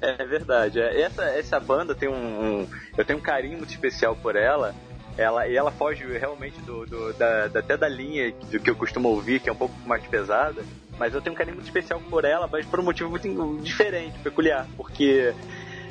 É 0.01 0.25
verdade. 0.25 0.81
É, 0.81 1.03
essa, 1.03 1.25
essa 1.25 1.61
banda 1.61 1.95
tem 1.95 2.09
um, 2.09 2.13
um, 2.15 2.69
Eu 2.97 3.05
tenho 3.05 3.19
um 3.19 3.23
carinho 3.23 3.59
muito 3.59 3.71
especial 3.71 4.17
por 4.17 4.37
ela. 4.37 4.75
Ela, 5.19 5.49
e 5.49 5.57
ela 5.57 5.73
foge 5.73 6.05
realmente 6.17 6.61
do, 6.61 6.87
do 6.87 7.13
da, 7.13 7.49
da, 7.49 7.59
até 7.59 7.77
da 7.77 7.89
linha 7.89 8.33
do 8.33 8.61
que 8.61 8.71
eu 8.71 8.77
costumo 8.77 9.09
ouvir, 9.09 9.41
que 9.41 9.49
é 9.49 9.53
um 9.53 9.57
pouco 9.57 9.75
mais 9.85 10.07
pesada. 10.07 10.65
Mas 10.97 11.13
eu 11.13 11.21
tenho 11.21 11.35
um 11.35 11.37
carinho 11.37 11.57
muito 11.57 11.67
especial 11.67 12.01
por 12.09 12.25
ela, 12.25 12.47
mas 12.47 12.65
por 12.65 12.79
um 12.79 12.85
motivo 12.85 13.11
muito 13.11 13.59
diferente, 13.61 14.17
peculiar. 14.21 14.69
Porque 14.77 15.35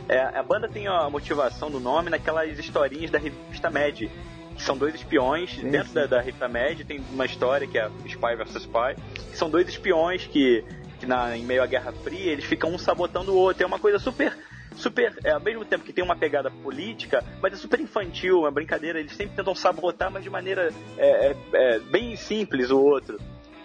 é, 0.07 0.19
a 0.19 0.41
banda 0.41 0.69
tem 0.69 0.87
a 0.87 1.09
motivação 1.09 1.69
do 1.69 1.77
nome 1.79 2.09
naquelas 2.09 2.57
historinhas 2.57 3.11
da 3.11 3.19
revista 3.19 3.69
Mad, 3.69 3.99
que 3.99 4.63
são 4.63 4.77
dois 4.77 4.95
espiões. 4.95 5.55
Sim, 5.55 5.71
Dentro 5.71 5.89
sim. 5.89 5.93
Da, 5.95 6.05
da 6.05 6.21
revista 6.21 6.47
Mad 6.47 6.79
tem 6.87 7.03
uma 7.11 7.25
história 7.25 7.67
que 7.67 7.77
é 7.77 7.89
Spy 8.05 8.35
vs 8.37 8.55
Spy, 8.55 8.95
que 9.29 9.37
são 9.37 9.49
dois 9.49 9.67
espiões 9.67 10.25
que, 10.25 10.63
que 11.01 11.05
na, 11.05 11.35
em 11.35 11.43
meio 11.43 11.61
à 11.61 11.65
Guerra 11.65 11.91
Fria 11.91 12.31
eles 12.31 12.45
ficam 12.45 12.73
um 12.73 12.77
sabotando 12.77 13.33
o 13.33 13.35
outro. 13.35 13.61
É 13.61 13.65
uma 13.65 13.79
coisa 13.79 13.99
super 13.99 14.33
super, 14.77 15.17
é, 15.23 15.31
ao 15.31 15.39
mesmo 15.39 15.65
tempo 15.65 15.83
que 15.83 15.93
tem 15.93 16.03
uma 16.03 16.15
pegada 16.15 16.49
política, 16.49 17.23
mas 17.41 17.53
é 17.53 17.55
super 17.55 17.79
infantil, 17.79 18.39
uma 18.39 18.51
brincadeira. 18.51 18.99
Eles 18.99 19.13
sempre 19.13 19.35
tentam 19.35 19.53
sabotar, 19.53 20.11
mas 20.11 20.23
de 20.23 20.29
maneira 20.29 20.73
é, 20.97 21.31
é, 21.31 21.35
é 21.53 21.79
bem 21.79 22.15
simples 22.15 22.71
o 22.71 22.79
outro 22.79 23.17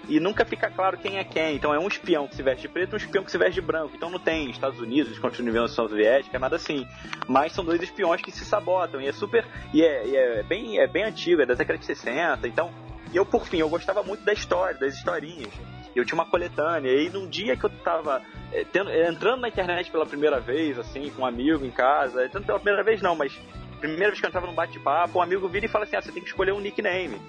e 0.08 0.18
nunca 0.18 0.44
fica 0.44 0.70
claro 0.70 0.98
quem 0.98 1.18
é 1.18 1.24
quem. 1.24 1.56
Então 1.56 1.72
é 1.72 1.78
um 1.78 1.88
espião 1.88 2.26
que 2.26 2.34
se 2.34 2.42
veste 2.42 2.62
de 2.62 2.68
preto 2.68 2.92
e 2.92 2.94
um 2.94 2.96
espião 2.96 3.24
que 3.24 3.30
se 3.30 3.38
veste 3.38 3.54
de 3.54 3.60
branco. 3.60 3.92
Então 3.94 4.10
não 4.10 4.18
tem 4.18 4.50
Estados 4.50 4.80
Unidos 4.80 5.18
contra 5.18 5.42
a 5.42 5.46
União 5.46 5.68
Soviética, 5.68 6.38
nada 6.38 6.56
assim. 6.56 6.86
Mas 7.28 7.52
são 7.52 7.64
dois 7.64 7.80
espiões 7.82 8.20
que 8.22 8.30
se 8.30 8.44
sabotam 8.44 9.00
e 9.00 9.06
é 9.06 9.12
super. 9.12 9.46
E 9.72 9.82
é, 9.82 10.06
e 10.06 10.16
é 10.16 10.42
bem, 10.42 10.78
é 10.78 10.86
bem 10.86 11.04
antigo, 11.04 11.42
é 11.42 11.46
da 11.46 11.54
década 11.54 11.78
de 11.78 11.86
60. 11.86 12.46
Então 12.48 12.70
E 13.12 13.16
eu, 13.16 13.26
por 13.26 13.46
fim, 13.46 13.58
eu 13.58 13.68
gostava 13.68 14.02
muito 14.02 14.24
da 14.24 14.32
história, 14.32 14.78
das 14.78 14.94
historinhas. 14.94 15.52
Eu 15.94 16.04
tinha 16.04 16.14
uma 16.14 16.26
coletânea, 16.26 16.90
e 16.90 17.10
num 17.10 17.28
dia 17.28 17.56
que 17.56 17.64
eu 17.64 17.70
tava 17.70 18.22
é, 18.52 18.64
tendo, 18.64 18.90
é, 18.90 19.08
entrando 19.08 19.40
na 19.40 19.48
internet 19.48 19.90
pela 19.90 20.06
primeira 20.06 20.40
vez, 20.40 20.78
assim, 20.78 21.10
com 21.10 21.22
um 21.22 21.26
amigo 21.26 21.64
em 21.64 21.70
casa, 21.70 22.28
tanto 22.28 22.46
pela 22.46 22.58
primeira 22.58 22.82
vez 22.82 23.02
não, 23.02 23.14
mas 23.14 23.38
primeira 23.80 24.08
vez 24.08 24.20
que 24.20 24.26
eu 24.26 24.28
entrava 24.28 24.46
num 24.46 24.54
bate-papo, 24.54 25.18
um 25.18 25.22
amigo 25.22 25.48
vira 25.48 25.66
e 25.66 25.68
fala 25.68 25.84
assim, 25.84 25.96
ah, 25.96 26.02
você 26.02 26.12
tem 26.12 26.22
que 26.22 26.28
escolher 26.28 26.52
um 26.52 26.60
nickname. 26.60 27.20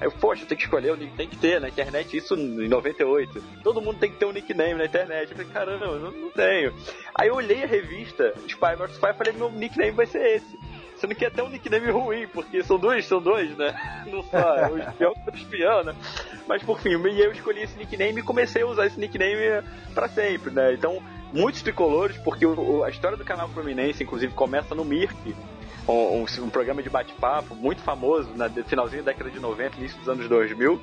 Aí 0.00 0.08
eu, 0.08 0.10
poxa, 0.10 0.44
tem 0.44 0.58
que 0.58 0.64
escolher, 0.64 0.96
tem 1.16 1.28
que 1.28 1.36
ter 1.36 1.60
na 1.60 1.68
internet, 1.68 2.16
isso 2.16 2.34
em 2.34 2.68
98. 2.68 3.40
Todo 3.62 3.80
mundo 3.80 4.00
tem 4.00 4.10
que 4.10 4.18
ter 4.18 4.26
um 4.26 4.32
nickname 4.32 4.74
na 4.74 4.84
internet. 4.84 5.30
Eu 5.30 5.36
falei, 5.36 5.52
caramba, 5.52 5.84
eu 5.84 6.10
não 6.10 6.30
tenho. 6.30 6.74
Aí 7.14 7.28
eu 7.28 7.36
olhei 7.36 7.62
a 7.62 7.66
revista 7.66 8.34
Spy 8.48 8.76
vs 8.76 8.94
Spy 8.94 9.10
e 9.10 9.14
falei, 9.14 9.32
meu 9.32 9.50
nickname 9.52 9.92
vai 9.92 10.06
ser 10.06 10.36
esse. 10.36 10.58
Sendo 11.02 11.16
que 11.16 11.24
é 11.24 11.28
até 11.28 11.42
um 11.42 11.48
nickname 11.48 11.90
ruim, 11.90 12.28
porque 12.28 12.62
são 12.62 12.78
dois, 12.78 13.04
são 13.06 13.20
dois, 13.20 13.56
né? 13.58 13.74
Não 14.06 14.22
só 14.22 14.68
o 14.70 14.78
espião 14.78 15.12
o 15.26 15.34
espião, 15.34 15.82
né? 15.82 15.96
Mas 16.46 16.62
por 16.62 16.78
fim, 16.78 16.90
eu 16.90 17.32
escolhi 17.32 17.62
esse 17.62 17.76
nickname 17.76 18.20
e 18.20 18.22
comecei 18.22 18.62
a 18.62 18.66
usar 18.68 18.86
esse 18.86 19.00
nickname 19.00 19.66
para 19.92 20.08
sempre, 20.08 20.52
né? 20.52 20.72
Então, 20.72 21.02
muitos 21.32 21.60
tricolores, 21.60 22.16
porque 22.18 22.46
a 22.86 22.88
história 22.88 23.16
do 23.16 23.24
canal 23.24 23.48
Fluminense, 23.48 24.04
inclusive, 24.04 24.32
começa 24.32 24.76
no 24.76 24.84
Mirk, 24.84 25.34
um, 25.88 25.92
um, 25.92 26.24
um 26.44 26.50
programa 26.50 26.80
de 26.84 26.88
bate-papo 26.88 27.56
muito 27.56 27.82
famoso 27.82 28.30
no 28.32 28.64
finalzinho 28.64 29.02
da 29.02 29.10
década 29.10 29.28
de 29.28 29.40
90, 29.40 29.78
início 29.78 29.98
dos 29.98 30.08
anos 30.08 30.28
2000 30.28 30.80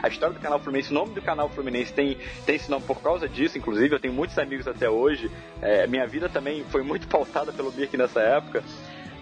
a 0.00 0.08
história 0.08 0.34
do 0.34 0.40
canal 0.40 0.58
Fluminense, 0.58 0.90
o 0.90 0.94
nome 0.94 1.12
do 1.12 1.20
canal 1.20 1.48
Fluminense 1.50 1.92
tem, 1.92 2.16
tem 2.46 2.54
esse 2.54 2.70
nome 2.70 2.84
por 2.86 3.02
causa 3.02 3.28
disso, 3.28 3.58
inclusive. 3.58 3.94
Eu 3.94 4.00
tenho 4.00 4.14
muitos 4.14 4.38
amigos 4.38 4.66
até 4.66 4.88
hoje. 4.88 5.30
É, 5.60 5.86
minha 5.86 6.06
vida 6.06 6.28
também 6.30 6.64
foi 6.70 6.82
muito 6.82 7.06
pautada 7.08 7.52
pelo 7.52 7.70
Mirk 7.72 7.94
nessa 7.96 8.20
época 8.20 8.62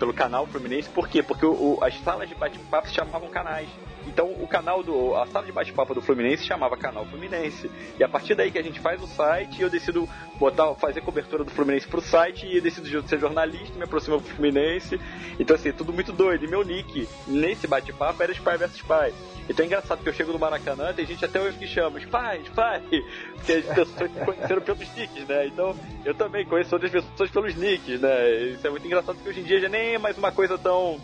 pelo 0.00 0.14
canal 0.14 0.46
Fluminense. 0.46 0.88
Por 0.88 1.06
quê? 1.06 1.22
Porque 1.22 1.44
o, 1.44 1.52
o, 1.52 1.84
as 1.84 1.94
salas 2.00 2.28
de 2.28 2.34
bate-papo 2.34 2.88
se 2.88 2.94
chamavam 2.94 3.28
canais. 3.28 3.68
Então 4.06 4.32
o 4.40 4.46
canal 4.46 4.82
do. 4.82 5.14
A 5.16 5.26
sala 5.26 5.46
de 5.46 5.52
bate-papo 5.52 5.94
do 5.94 6.00
Fluminense 6.00 6.44
chamava 6.44 6.76
Canal 6.76 7.04
Fluminense. 7.06 7.70
E 7.98 8.04
a 8.04 8.08
partir 8.08 8.34
daí 8.34 8.50
que 8.50 8.58
a 8.58 8.62
gente 8.62 8.80
faz 8.80 9.02
o 9.02 9.06
site 9.06 9.62
eu 9.62 9.70
decido 9.70 10.08
botar, 10.38 10.74
fazer 10.74 11.00
cobertura 11.00 11.44
do 11.44 11.50
Fluminense 11.50 11.86
pro 11.86 12.00
site 12.00 12.46
e 12.46 12.56
eu 12.56 12.62
decido 12.62 13.08
ser 13.08 13.18
jornalista, 13.18 13.76
me 13.76 13.84
aproximo 13.84 14.18
do 14.18 14.24
Fluminense. 14.24 15.00
Então 15.38 15.54
assim, 15.56 15.72
tudo 15.72 15.92
muito 15.92 16.12
doido. 16.12 16.44
E 16.44 16.48
meu 16.48 16.64
nick 16.64 17.08
nesse 17.26 17.66
bate-papo 17.66 18.22
era 18.22 18.32
Spy 18.32 18.56
vs 18.56 18.76
Spy. 18.76 19.14
Então 19.48 19.64
é 19.64 19.66
engraçado 19.66 20.02
que 20.02 20.08
eu 20.08 20.12
chego 20.12 20.32
no 20.32 20.38
Maracanã, 20.38 20.92
tem 20.92 21.04
gente 21.04 21.24
até 21.24 21.40
hoje 21.40 21.58
que 21.58 21.66
chama 21.66 21.98
Spy, 21.98 22.42
Spy, 22.44 23.04
porque 23.34 23.52
as 23.52 23.66
pessoas 23.66 24.10
conheceram 24.24 24.62
pelos 24.62 24.94
nicks, 24.94 25.26
né? 25.26 25.46
Então 25.46 25.74
eu 26.04 26.14
também 26.14 26.46
conheço 26.46 26.72
outras 26.74 26.92
pessoas 26.92 27.30
pelos 27.30 27.56
nicks, 27.56 28.00
né? 28.00 28.30
Isso 28.52 28.64
é 28.64 28.70
muito 28.70 28.86
engraçado 28.86 29.16
porque 29.16 29.28
hoje 29.28 29.40
em 29.40 29.44
dia 29.44 29.60
já 29.60 29.68
nem 29.68 29.94
é 29.94 29.98
mais 29.98 30.16
uma 30.16 30.30
coisa 30.30 30.56
tão 30.56 31.00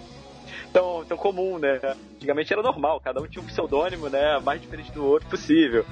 tão, 0.77 1.03
tão 1.07 1.16
comum, 1.16 1.59
né? 1.59 1.81
Antigamente 2.16 2.53
era 2.53 2.61
normal, 2.61 3.01
cada 3.01 3.18
um 3.18 3.27
tinha 3.27 3.43
um 3.43 3.47
pseudônimo, 3.47 4.11
né? 4.11 4.39
Mais 4.41 4.61
diferente 4.61 4.93
do 4.93 5.07
outro 5.07 5.27
possível. 5.27 5.87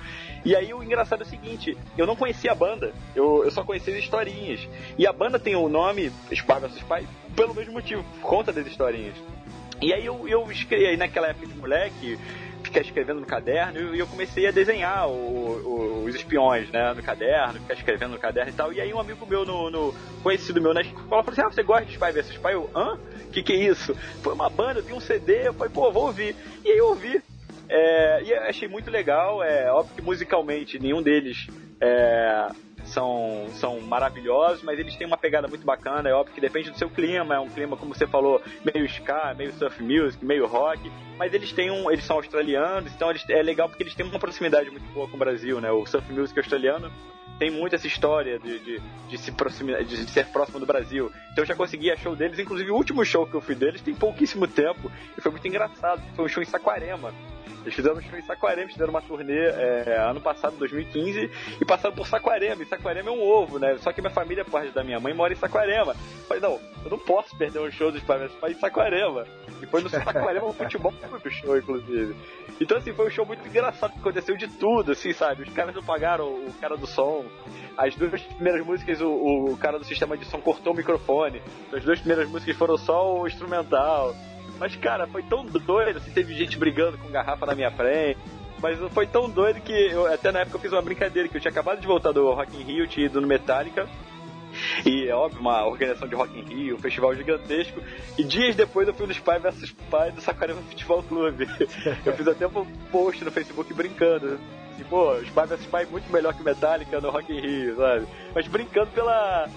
E 0.45 0.55
aí 0.55 0.75
o 0.75 0.83
engraçado 0.83 1.23
é 1.23 1.25
o 1.25 1.29
seguinte, 1.29 1.75
eu 1.97 2.07
não 2.07 2.15
conhecia 2.15 2.53
a 2.53 2.55
banda, 2.55 2.93
eu, 3.17 3.45
eu 3.45 3.51
só 3.51 3.65
conhecia 3.65 3.95
as 3.95 4.05
historinhas. 4.05 4.61
E 4.99 5.07
a 5.07 5.13
banda 5.13 5.39
tem 5.39 5.57
o 5.57 5.71
nome 5.71 6.13
Spy 6.31 6.61
vs 6.61 6.77
Spy 6.77 7.09
pelo 7.35 7.55
mesmo 7.55 7.73
motivo, 7.73 8.05
por 8.21 8.29
conta 8.29 8.53
das 8.53 8.67
historinhas. 8.67 9.17
E 9.81 9.91
aí 9.91 10.05
eu, 10.05 10.29
eu 10.29 10.51
escrevi, 10.53 10.99
naquela 10.99 11.29
época 11.29 11.47
de 11.47 11.55
moleque, 11.55 12.19
ficar 12.65 12.81
escrevendo 12.81 13.21
no 13.21 13.27
caderno 13.27 13.95
e 13.95 13.99
eu 13.99 14.07
comecei 14.07 14.47
a 14.47 14.51
desenhar 14.51 15.09
o, 15.09 15.13
o, 15.13 16.05
os 16.05 16.15
espiões, 16.15 16.71
né, 16.71 16.93
no 16.95 17.03
caderno, 17.03 17.61
ficar 17.61 17.75
escrevendo 17.75 18.13
no 18.13 18.19
caderno 18.19 18.51
e 18.51 18.55
tal. 18.55 18.73
E 18.73 18.81
aí 18.81 18.93
um 18.93 18.99
amigo 18.99 19.27
meu, 19.27 19.45
no, 19.45 19.71
no 19.71 19.95
conhecido 20.23 20.61
meu 20.61 20.75
na 20.75 20.81
escola, 20.81 21.23
falou 21.23 21.33
assim: 21.33 21.43
Ah, 21.43 21.51
você 21.51 21.63
gosta 21.63 21.85
de 21.85 21.93
Spy 21.93 22.13
vs 22.13 22.31
Spy? 22.31 22.53
Eu, 22.53 22.71
hã? 22.75 22.99
Que 23.33 23.43
que 23.43 23.53
é 23.53 23.57
isso? 23.57 23.95
Foi 24.23 24.33
uma 24.33 24.49
banda, 24.49 24.81
eu 24.81 24.85
vi 24.85 24.93
um 24.93 25.01
CD, 25.01 25.49
eu 25.49 25.55
falei, 25.55 25.73
pô, 25.73 25.91
vou 25.91 26.07
ouvir. 26.07 26.37
E 26.65 26.71
aí 26.71 26.79
eu 26.79 26.89
ouvi. 26.89 27.21
É, 27.69 28.23
e 28.23 28.35
achei 28.35 28.69
muito 28.69 28.91
legal, 28.91 29.43
é 29.43 29.73
óbvio 29.73 29.97
que 29.97 30.03
musicalmente 30.03 30.79
nenhum 30.79 31.03
deles 31.03 31.47
é, 31.81 32.49
são, 32.85 33.47
são 33.55 33.81
maravilhosos, 33.81 34.63
mas 34.63 34.79
eles 34.79 34.95
têm 34.97 35.07
uma 35.07 35.17
pegada 35.17 35.49
muito 35.49 35.65
bacana. 35.65 36.09
É 36.09 36.13
óbvio 36.13 36.35
que 36.35 36.41
depende 36.41 36.71
do 36.71 36.79
seu 36.79 36.91
clima, 36.91 37.35
é 37.35 37.41
um 37.41 37.49
clima, 37.49 37.77
como 37.77 37.95
você 37.95 38.07
falou, 38.07 38.41
meio 38.65 38.85
ska, 38.87 39.35
meio 39.37 39.53
surf 39.55 39.83
music, 39.83 40.25
meio 40.25 40.47
rock, 40.47 40.91
mas 41.19 41.33
eles 41.33 41.53
têm 41.53 41.71
um. 41.71 41.91
Eles 41.91 42.05
são 42.05 42.17
australianos, 42.17 42.93
então 42.93 43.11
eles, 43.11 43.25
é 43.29 43.43
legal 43.43 43.69
porque 43.69 43.83
eles 43.83 43.95
têm 43.95 44.07
uma 44.07 44.19
proximidade 44.19 44.71
muito 44.71 44.87
boa 44.93 45.09
com 45.09 45.17
o 45.17 45.19
Brasil, 45.19 45.61
né? 45.61 45.71
O 45.71 45.87
surf 45.87 46.13
music 46.13 46.39
australiano 46.39 46.91
tem 47.39 47.51
muito 47.51 47.75
essa 47.75 47.87
história 47.87 48.39
de, 48.39 48.59
de, 48.61 48.83
de 49.09 49.19
se 49.19 49.33
proximar, 49.33 49.83
de, 49.85 50.05
de, 50.05 50.11
ser 50.11 50.27
próximo 50.27 50.61
do 50.61 50.67
Brasil. 50.67 51.11
Então 51.33 51.43
eu 51.43 51.47
já 51.47 51.55
consegui 51.55 51.91
a 51.91 51.97
show 51.97 52.15
deles, 52.15 52.39
inclusive 52.39 52.71
o 52.71 52.77
último 52.77 53.05
show 53.05 53.27
que 53.27 53.35
eu 53.35 53.41
fui 53.41 53.55
deles 53.55 53.81
tem 53.81 53.95
pouquíssimo 53.95 54.47
tempo 54.47 54.91
e 55.17 55.21
foi 55.21 55.33
muito 55.33 55.47
engraçado. 55.47 56.03
Foi 56.15 56.25
um 56.25 56.29
show 56.29 56.43
em 56.43 56.47
Saquarema. 56.47 57.13
Eles 57.65 57.75
fizeram 57.75 57.97
um 57.97 58.03
show 58.03 58.19
em 58.19 58.23
Saquarema, 58.23 58.69
fizeram 58.69 58.91
uma 58.91 59.01
turnê 59.01 59.47
é, 59.49 59.97
ano 59.99 60.21
passado, 60.21 60.55
2015, 60.59 61.31
e 61.61 61.65
passaram 61.65 61.95
por 61.95 62.07
Saquarema. 62.07 62.63
E 62.63 62.67
Saquarema 62.67 63.09
é 63.09 63.13
um 63.13 63.23
ovo, 63.23 63.59
né? 63.59 63.79
Só 63.79 63.91
que 63.91 64.03
minha 64.03 64.13
família, 64.13 64.45
parte 64.45 64.71
da 64.71 64.85
minha 64.85 65.01
mãe, 65.01 65.15
mora 65.15 65.33
em 65.33 65.37
Saquarema. 65.37 65.93
Eu 65.93 66.25
falei, 66.29 66.43
não, 66.43 66.61
eu 66.85 66.91
não 66.91 66.99
posso 66.99 67.35
perder 67.39 67.61
um 67.61 67.71
show 67.71 67.91
dos 67.91 68.03
Pais 68.03 68.31
em 68.49 68.61
Saquarema. 68.61 69.27
E 69.63 69.67
foi 69.67 69.81
no 69.81 69.89
Saquarema 69.91 70.47
o 70.47 70.53
futebol 70.53 70.93
foi 70.93 71.21
pro 71.21 71.31
show, 71.31 71.57
inclusive. 71.57 72.15
Então, 72.61 72.77
assim, 72.77 72.93
foi 72.93 73.07
um 73.07 73.11
show 73.11 73.25
muito 73.25 73.47
engraçado, 73.49 73.93
que 73.95 73.99
aconteceu 73.99 74.37
de 74.37 74.47
tudo, 74.47 74.93
assim, 74.93 75.15
sabe? 75.15 75.45
Os 75.45 75.53
caras 75.55 75.75
não 75.75 75.83
pagaram 75.83 76.27
o 76.27 76.53
cara 76.61 76.77
do 76.77 76.87
som. 76.87 77.25
As 77.79 77.97
duas 77.97 78.21
primeiras 78.23 78.65
músicas, 78.65 79.01
o, 79.01 79.09
o 79.09 79.57
cara 79.57 79.79
do 79.79 79.85
sistema 79.85 80.19
de 80.19 80.27
som 80.27 80.41
cortou 80.41 80.75
o 80.75 80.77
microfone. 80.77 81.41
Então, 81.67 81.79
as 81.79 81.85
duas 81.85 81.99
primeiras 81.99 82.29
músicas 82.29 82.57
foram 82.57 82.77
só 82.77 83.21
o 83.21 83.27
instrumental. 83.27 84.15
Mas, 84.59 84.77
cara, 84.77 85.07
foi 85.07 85.23
tão 85.23 85.45
doido, 85.45 85.99
assim, 85.99 86.11
teve 86.11 86.35
gente 86.35 86.57
brigando 86.59 86.99
com 86.99 87.09
garrafa 87.11 87.47
na 87.47 87.55
minha 87.55 87.71
frente. 87.71 88.19
Mas 88.61 88.79
foi 88.93 89.07
tão 89.07 89.29
doido 89.29 89.61
que 89.61 89.73
eu, 89.73 90.07
até 90.07 90.33
na 90.33 90.41
época 90.41 90.57
eu 90.57 90.61
fiz 90.61 90.73
uma 90.73 90.81
brincadeira, 90.81 91.29
que 91.29 91.37
eu 91.37 91.41
tinha 91.41 91.51
acabado 91.51 91.81
de 91.81 91.87
voltar 91.87 92.13
do 92.13 92.33
Rock 92.33 92.57
in 92.57 92.63
Rio, 92.63 92.87
tinha 92.87 93.07
ido 93.07 93.21
no 93.21 93.27
Metallica. 93.27 93.87
E 94.87 95.09
é 95.09 95.15
óbvio, 95.15 95.41
uma 95.41 95.67
organização 95.67 96.09
de 96.09 96.15
Rock 96.15 96.39
in 96.39 96.45
Rio, 96.45 96.77
um 96.77 96.79
festival 96.79 97.15
gigantesco. 97.15 97.81
E 98.17 98.23
dias 98.23 98.55
depois 98.55 98.87
eu 98.87 98.95
fui 98.95 99.07
no 99.07 99.13
Spy 99.13 99.39
vs 99.39 99.65
Spy 99.65 100.13
do 100.15 100.21
Saquarema 100.21 100.63
Futebol 100.63 101.03
Clube. 101.03 101.47
Eu 102.07 102.13
fiz 102.13 102.27
até 102.29 102.47
um 102.47 102.65
post 102.91 103.25
no 103.25 103.33
Facebook 103.33 103.75
brincando. 103.75 104.39
Assim, 104.73 104.85
pô, 104.85 105.17
Spy 105.19 105.47
vs 105.47 105.61
Spy 105.61 105.83
é 105.83 105.87
muito 105.87 106.13
melhor 106.13 106.35
que 106.35 106.43
Metallica 106.43 107.01
no 107.01 107.11
Rock 107.11 107.33
in 107.33 107.41
Rio, 107.41 107.77
sabe? 107.77 108.07
Mas 108.35 108.47
brincando 108.47 108.91
pela, 108.93 109.49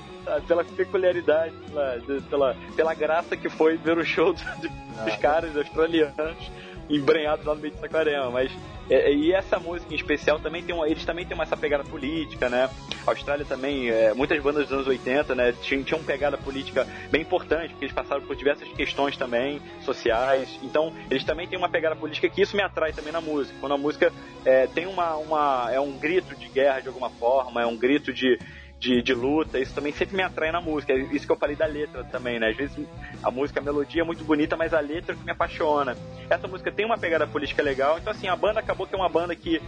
pela 0.48 0.64
peculiaridade, 0.64 1.54
pela, 1.68 2.22
pela, 2.30 2.56
pela 2.76 2.94
graça 2.94 3.36
que 3.36 3.50
foi 3.50 3.78
ver 3.78 3.98
o 3.98 4.06
show 4.06 4.34
dos, 4.34 4.44
dos 4.44 5.16
caras 5.18 5.56
australianos 5.56 6.52
embrenhados 6.90 7.46
lá 7.46 7.54
no 7.54 7.62
meio 7.62 7.74
de 7.74 7.80
Saquarema, 7.80 8.32
mas 8.32 8.52
é, 8.90 9.14
e 9.14 9.34
essa 9.34 9.60
música 9.60 9.94
em 9.94 9.98
especial 9.98 10.40
também 10.40 10.64
tem 10.64 10.74
uma, 10.74 10.88
eles 10.88 11.04
também 11.04 11.26
têm 11.26 11.36
uma, 11.36 11.44
essa 11.44 11.58
pegada 11.58 11.84
política, 11.84 12.50
né? 12.50 12.70
A 13.06 13.12
Austrália 13.12 13.46
também, 13.46 13.90
é, 13.90 14.14
muitas 14.14 14.42
bandas 14.42 14.64
dos 14.64 14.72
anos 14.72 14.88
80, 14.88 15.36
né, 15.36 15.54
tinham, 15.62 15.84
tinham 15.84 16.04
pegada 16.04 16.38
política 16.38 16.88
bem 17.10 17.22
importante, 17.22 17.70
porque 17.70 17.86
eles 17.86 17.96
passaram 17.96 18.22
por 18.22 18.36
diversas 18.36 18.68
questões 18.70 19.18
também 19.18 19.62
sociais. 19.82 20.58
Então, 20.64 20.94
eles 21.10 21.24
também 21.24 21.48
têm 21.48 21.58
uma 21.58 21.70
pegada 21.70 21.96
política 21.96 22.30
que 22.30 22.42
isso 22.42 22.56
me 22.56 22.64
atrai 22.64 22.94
também 22.94 23.12
na 23.12 23.22
música. 23.22 23.58
Quando 23.60 23.74
a 23.74 23.78
música 23.78 24.12
é, 24.46 24.68
tem 24.68 24.86
uma, 24.88 25.16
uma 25.16 25.70
é 25.72 25.80
um 25.80 25.98
grito 25.98 26.36
de 26.36 26.48
guerra 26.48 26.82
de 26.82 26.88
alguma 26.88 27.10
forma, 27.10 27.62
é 27.62 27.66
um 27.66 27.78
grito 27.78 28.14
de 28.14 28.40
de, 28.80 29.02
de 29.02 29.14
luta, 29.14 29.60
isso 29.60 29.74
também 29.74 29.92
sempre 29.92 30.16
me 30.16 30.24
atrai 30.24 30.52
na 30.52 30.62
música. 30.62 30.94
É 30.94 30.98
isso 30.98 31.26
que 31.26 31.32
eu 31.32 31.38
falei 31.38 31.56
da 31.56 31.66
letra 31.66 32.04
também, 32.06 32.40
né? 32.40 32.50
Às 32.50 32.58
vezes 32.58 32.78
a 33.24 33.32
música, 33.32 33.60
a 33.60 33.64
melodia 33.64 34.02
é 34.02 34.06
muito 34.06 34.24
bonita, 34.24 34.56
mas 34.56 34.74
a 34.74 34.80
letra 34.80 35.16
que 35.16 35.24
me 35.24 35.32
apaixona. 35.32 35.96
Essa 36.30 36.48
música 36.48 36.72
tem 36.72 36.86
uma 36.86 36.98
pegada 36.98 37.26
política 37.26 37.64
legal, 37.64 37.98
então 37.98 38.12
assim, 38.12 38.28
a 38.28 38.36
banda 38.36 38.60
acabou 38.60 38.86
que 38.86 38.96
é 38.96 38.98
uma 38.98 39.10
banda 39.10 39.36
que 39.36 39.62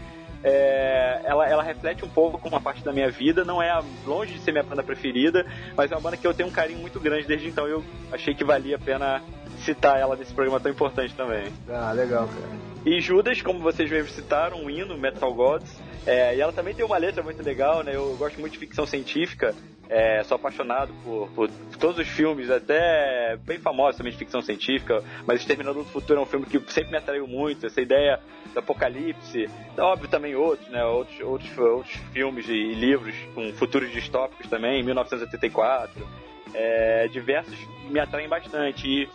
é, 0.43 1.22
ela, 1.26 1.47
ela 1.47 1.64
reflete 1.64 2.05
um 2.05 2.10
pouco 2.10 2.38
com 2.38 2.47
uma 2.47 2.62
parte 2.62 2.84
da 2.84 2.93
minha 2.93 3.10
vida, 3.10 3.43
não 3.43 3.62
é 3.62 3.78
longe 4.05 4.34
de 4.34 4.39
ser 4.39 4.51
minha 4.51 4.64
banda 4.64 4.84
preferida, 4.84 5.45
mas 5.76 5.91
é 5.91 5.95
uma 5.95 6.01
banda 6.01 6.18
que 6.18 6.26
eu 6.26 6.34
tenho 6.34 6.47
um 6.47 6.51
carinho 6.51 6.80
muito 6.80 6.99
grande 6.99 7.28
desde 7.28 7.47
então 7.47 7.68
eu 7.68 7.84
achei 8.12 8.34
que 8.34 8.43
valia 8.43 8.78
a 8.78 8.80
pena 8.80 9.22
citar 9.60 9.99
ela 9.99 10.16
nesse 10.16 10.34
programa 10.34 10.60
tão 10.60 10.72
importante 10.72 11.14
também. 11.16 11.51
Ah, 11.70 11.91
legal, 11.91 12.28
cara. 12.28 12.70
E 12.86 13.01
Judas, 13.01 13.41
como 13.41 13.60
vocês 13.60 13.89
mesmos 13.89 14.14
citaram, 14.14 14.64
um 14.64 14.70
hino, 14.70 14.97
Metal 14.97 15.34
Gods, 15.34 15.70
é, 16.06 16.36
e 16.36 16.41
ela 16.41 16.52
também 16.52 16.74
tem 16.74 16.86
uma 16.86 16.97
letra 16.97 17.22
muito 17.22 17.41
legal, 17.43 17.84
né? 17.84 17.95
Eu 17.95 18.16
gosto 18.18 18.39
muito 18.39 18.54
de 18.54 18.60
ficção 18.60 18.86
científica, 18.86 19.54
é, 19.89 20.24
sou 20.24 20.36
apaixonado 20.36 20.93
por, 21.04 21.30
por, 21.30 21.50
todos 21.80 21.97
os 21.97 22.08
filmes, 22.08 22.50
até 22.50 23.38
bem 23.38 23.58
famosos 23.58 23.97
também 23.97 24.12
de 24.12 24.18
ficção 24.18 24.41
científica, 24.41 25.04
mas 25.26 25.39
Exterminador 25.41 25.84
do 25.84 25.89
Futuro 25.89 26.20
é 26.20 26.24
um 26.24 26.26
filme 26.26 26.45
que 26.45 26.60
sempre 26.72 26.91
me 26.91 26.97
atraiu 26.97 27.28
muito, 27.28 27.66
essa 27.66 27.82
ideia 27.82 28.20
do 28.54 28.60
apocalipse, 28.60 29.50
óbvio 29.78 30.10
também 30.10 30.36
outros, 30.36 30.70
né? 30.70 30.84
Outros, 30.84 31.20
outros, 31.22 31.58
outros 31.58 31.95
filmes 32.14 32.47
e 32.47 32.74
livros 32.74 33.16
com 33.34 33.52
futuros 33.54 33.91
distópicos 33.91 34.47
também, 34.47 34.84
1984, 34.84 36.08
é, 36.54 37.08
diversos 37.08 37.58
me 37.89 38.00
atraem 38.00 38.28
bastante. 38.28 38.88
E 38.88 39.10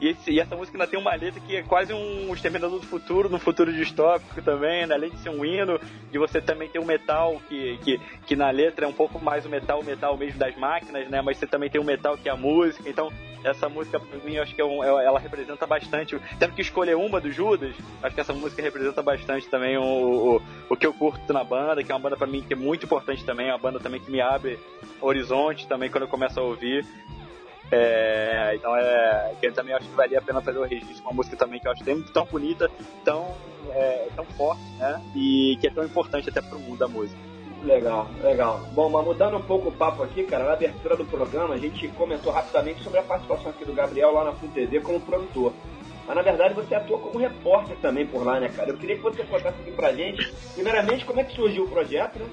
e, 0.00 0.08
esse, 0.08 0.30
e, 0.32 0.40
essa 0.40 0.56
música 0.56 0.76
ainda 0.76 0.86
tem 0.86 0.98
uma 0.98 1.14
letra 1.14 1.40
que 1.40 1.56
é 1.56 1.62
quase 1.62 1.92
um 1.92 2.32
Exterminador 2.34 2.80
do 2.80 2.86
Futuro, 2.86 3.28
no 3.28 3.38
futuro 3.38 3.72
distópico 3.72 4.42
também, 4.42 4.86
né? 4.86 4.94
além 4.94 5.10
de 5.10 5.18
ser 5.18 5.30
um 5.30 5.44
hino, 5.44 5.80
de 6.10 6.18
você 6.18 6.40
também 6.40 6.68
ter 6.68 6.78
um 6.78 6.84
metal 6.84 7.40
que, 7.48 7.78
que, 7.78 7.98
que 8.26 8.36
na 8.36 8.50
letra 8.50 8.86
é 8.86 8.88
um 8.88 8.92
pouco 8.92 9.22
mais 9.22 9.46
o 9.46 9.48
metal, 9.48 9.80
o 9.80 9.84
metal 9.84 10.16
mesmo 10.16 10.38
das 10.38 10.54
máquinas, 10.56 11.08
né? 11.08 11.22
Mas 11.22 11.38
você 11.38 11.46
também 11.46 11.70
tem 11.70 11.80
o 11.80 11.84
metal 11.84 12.18
que 12.18 12.28
é 12.28 12.32
a 12.32 12.36
música, 12.36 12.88
então 12.88 13.10
essa 13.44 13.68
música 13.68 14.00
pra 14.00 14.18
mim, 14.18 14.34
eu 14.34 14.42
acho 14.42 14.54
que 14.54 14.60
é 14.60 14.64
um, 14.64 14.82
é- 14.82 15.04
ela 15.04 15.18
representa 15.18 15.66
bastante. 15.66 16.18
Tendo 16.38 16.54
que 16.54 16.62
escolher 16.62 16.96
uma 16.96 17.20
do 17.20 17.30
Judas, 17.30 17.74
acho 18.02 18.14
que 18.14 18.20
essa 18.20 18.32
música 18.32 18.62
representa 18.62 19.02
bastante 19.02 19.46
também 19.48 19.76
o, 19.76 19.82
o, 19.82 20.42
o 20.70 20.76
que 20.76 20.86
eu 20.86 20.92
curto 20.94 21.32
na 21.32 21.44
banda, 21.44 21.84
que 21.84 21.92
é 21.92 21.94
uma 21.94 22.00
banda 22.00 22.16
pra 22.16 22.26
mim 22.26 22.42
que 22.42 22.54
é 22.54 22.56
muito 22.56 22.86
importante 22.86 23.24
também, 23.24 23.48
é 23.48 23.52
uma 23.52 23.58
banda 23.58 23.78
também 23.78 24.00
que 24.00 24.10
me 24.10 24.20
abre 24.20 24.58
horizonte 25.00 25.68
também 25.68 25.90
quando 25.90 26.04
eu 26.04 26.08
começo 26.08 26.40
a 26.40 26.42
ouvir. 26.42 26.84
É, 27.70 28.52
então 28.54 28.76
é. 28.76 29.34
Que 29.40 29.50
também 29.50 29.74
acho 29.74 29.88
que 29.88 29.94
valia 29.94 30.18
a 30.18 30.22
pena 30.22 30.40
fazer 30.40 30.58
o 30.58 30.64
registro, 30.64 31.02
uma 31.02 31.12
música 31.12 31.36
também 31.36 31.60
que 31.60 31.66
eu 31.66 31.72
acho 31.72 31.84
tão, 32.12 32.24
bonita, 32.26 32.70
tão, 33.04 33.34
é, 33.70 34.08
tão 34.14 34.24
forte, 34.24 34.62
né? 34.78 35.00
E 35.14 35.56
que 35.60 35.66
é 35.66 35.70
tão 35.70 35.84
importante 35.84 36.28
até 36.28 36.40
pro 36.40 36.58
mundo 36.58 36.78
da 36.78 36.88
música. 36.88 37.18
Legal, 37.64 38.08
legal. 38.22 38.60
Bom, 38.72 38.90
mas 38.90 39.04
mudando 39.04 39.38
um 39.38 39.42
pouco 39.42 39.70
o 39.70 39.72
papo 39.72 40.02
aqui, 40.02 40.22
cara, 40.24 40.44
na 40.44 40.52
abertura 40.52 40.96
do 40.96 41.04
programa 41.04 41.54
a 41.54 41.58
gente 41.58 41.88
comentou 41.88 42.30
rapidamente 42.30 42.82
sobre 42.82 42.98
a 42.98 43.02
participação 43.02 43.50
aqui 43.50 43.64
do 43.64 43.72
Gabriel 43.72 44.12
lá 44.12 44.24
na 44.24 44.32
Full 44.32 44.50
TV 44.50 44.80
como 44.80 45.00
produtor. 45.00 45.52
Mas 46.06 46.14
na 46.14 46.20
verdade 46.20 46.52
você 46.52 46.74
atua 46.74 46.98
como 46.98 47.18
repórter 47.18 47.76
também 47.80 48.06
por 48.06 48.22
lá, 48.22 48.38
né, 48.38 48.50
cara? 48.50 48.68
Eu 48.68 48.76
queria 48.76 48.96
que 48.96 49.02
você 49.02 49.24
contasse 49.24 49.58
aqui 49.62 49.72
pra 49.72 49.94
gente, 49.94 50.30
primeiramente, 50.52 51.06
como 51.06 51.20
é 51.20 51.24
que 51.24 51.34
surgiu 51.34 51.64
o 51.64 51.70
projeto, 51.70 52.18
né? 52.18 52.26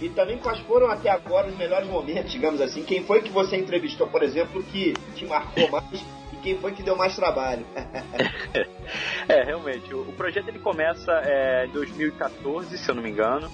E 0.00 0.08
também 0.10 0.38
quais 0.38 0.60
foram 0.60 0.88
até 0.88 1.10
agora 1.10 1.48
os 1.48 1.56
melhores 1.56 1.88
momentos, 1.88 2.30
digamos 2.30 2.60
assim. 2.60 2.84
Quem 2.84 3.04
foi 3.04 3.20
que 3.20 3.30
você 3.30 3.56
entrevistou, 3.56 4.06
por 4.06 4.22
exemplo, 4.22 4.62
que 4.62 4.92
te 5.14 5.26
marcou 5.26 5.68
mais 5.70 6.04
e 6.32 6.36
quem 6.36 6.56
foi 6.58 6.72
que 6.72 6.82
deu 6.82 6.96
mais 6.96 7.14
trabalho? 7.14 7.64
É, 9.28 9.42
realmente, 9.42 9.92
o, 9.92 10.10
projeto 10.12 10.48
ele 10.48 10.58
começa 10.58 11.12
é, 11.22 11.66
em 11.66 11.70
2014, 11.70 12.78
se 12.78 12.88
eu 12.88 12.94
não 12.94 13.02
me 13.02 13.10
engano. 13.10 13.50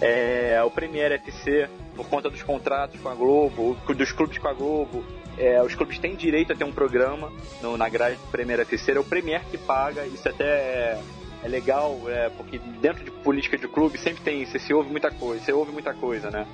É, 0.00 0.62
o 0.62 0.70
Premier 0.70 1.10
FC, 1.10 1.68
por 1.96 2.08
conta 2.08 2.30
dos 2.30 2.44
contratos 2.44 3.00
com 3.00 3.08
a 3.08 3.14
Globo, 3.14 3.76
dos 3.92 4.12
clubes 4.12 4.38
com 4.38 4.46
a 4.46 4.52
Globo, 4.52 5.04
é, 5.36 5.60
os 5.62 5.74
clubes 5.74 5.98
têm 5.98 6.14
direito 6.14 6.52
a 6.52 6.56
ter 6.56 6.62
um 6.62 6.70
programa 6.70 7.32
no, 7.60 7.76
na 7.76 7.88
grade 7.88 8.16
do 8.16 8.30
Premier 8.30 8.60
FC, 8.60 8.92
é 8.92 9.00
o 9.00 9.04
Premier 9.04 9.42
que 9.50 9.58
paga, 9.58 10.06
isso 10.06 10.28
até 10.28 11.00
é, 11.42 11.48
legal, 11.48 12.00
é, 12.08 12.28
porque 12.30 12.58
dentro 12.58 13.04
de 13.04 13.10
política 13.10 13.56
de 13.58 13.68
clube 13.68 13.98
sempre 13.98 14.22
tem, 14.22 14.44
você 14.44 14.58
se 14.58 14.72
ouve 14.72 14.90
muita 14.90 15.10
coisa, 15.10 15.44
você 15.44 15.52
ouve 15.52 15.72
muita 15.72 15.94
coisa, 15.94 16.30
né? 16.30 16.46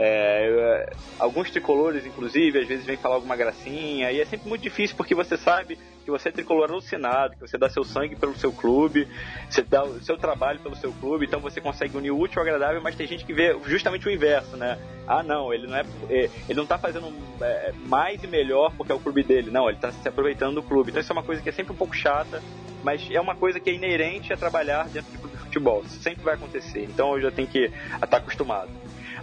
É, 0.00 0.86
é, 0.90 0.92
alguns 1.18 1.50
tricolores, 1.50 2.06
inclusive, 2.06 2.60
às 2.60 2.68
vezes 2.68 2.86
vêm 2.86 2.96
falar 2.96 3.16
alguma 3.16 3.34
gracinha, 3.34 4.12
e 4.12 4.20
é 4.20 4.24
sempre 4.24 4.48
muito 4.48 4.62
difícil 4.62 4.96
porque 4.96 5.12
você 5.12 5.36
sabe 5.36 5.76
que 6.04 6.10
você 6.10 6.28
é 6.28 6.32
tricolor 6.32 6.70
alucinado, 6.70 7.34
que 7.34 7.40
você 7.40 7.58
dá 7.58 7.68
seu 7.68 7.82
sangue 7.82 8.14
pelo 8.14 8.32
seu 8.36 8.52
clube, 8.52 9.08
você 9.50 9.60
dá 9.60 9.82
o 9.82 10.00
seu 10.00 10.16
trabalho 10.16 10.60
pelo 10.60 10.76
seu 10.76 10.92
clube, 10.92 11.26
então 11.26 11.40
você 11.40 11.60
consegue 11.60 11.96
unir 11.96 12.12
o 12.12 12.18
útil 12.18 12.40
ao 12.40 12.46
agradável, 12.46 12.80
mas 12.80 12.94
tem 12.94 13.08
gente 13.08 13.24
que 13.24 13.32
vê 13.32 13.58
justamente 13.64 14.06
o 14.06 14.10
inverso, 14.10 14.56
né? 14.56 14.78
Ah, 15.04 15.24
não, 15.24 15.52
ele 15.52 15.66
não 15.66 15.76
é, 15.76 15.84
é, 16.08 16.30
ele 16.48 16.58
não 16.58 16.66
tá 16.66 16.78
fazendo 16.78 17.12
é, 17.40 17.72
mais 17.84 18.22
e 18.22 18.28
melhor 18.28 18.72
porque 18.76 18.92
é 18.92 18.94
o 18.94 19.00
clube 19.00 19.24
dele, 19.24 19.50
não, 19.50 19.68
ele 19.68 19.78
tá 19.78 19.90
se 19.90 20.08
aproveitando 20.08 20.54
do 20.54 20.62
clube. 20.62 20.90
Então 20.90 21.00
isso 21.00 21.10
é 21.10 21.16
uma 21.16 21.24
coisa 21.24 21.42
que 21.42 21.48
é 21.48 21.52
sempre 21.52 21.72
um 21.72 21.76
pouco 21.76 21.96
chata, 21.96 22.40
mas 22.84 23.04
é 23.10 23.20
uma 23.20 23.34
coisa 23.34 23.58
que 23.58 23.68
é 23.68 23.74
inerente 23.74 24.32
a 24.32 24.36
trabalhar 24.36 24.88
dentro 24.88 25.10
de 25.10 25.36
futebol. 25.38 25.82
Isso 25.84 26.00
sempre 26.00 26.22
vai 26.22 26.34
acontecer. 26.34 26.84
Então 26.84 27.16
eu 27.16 27.22
já 27.22 27.30
tenho 27.32 27.48
que 27.48 27.64
estar 28.00 28.18
acostumado. 28.18 28.70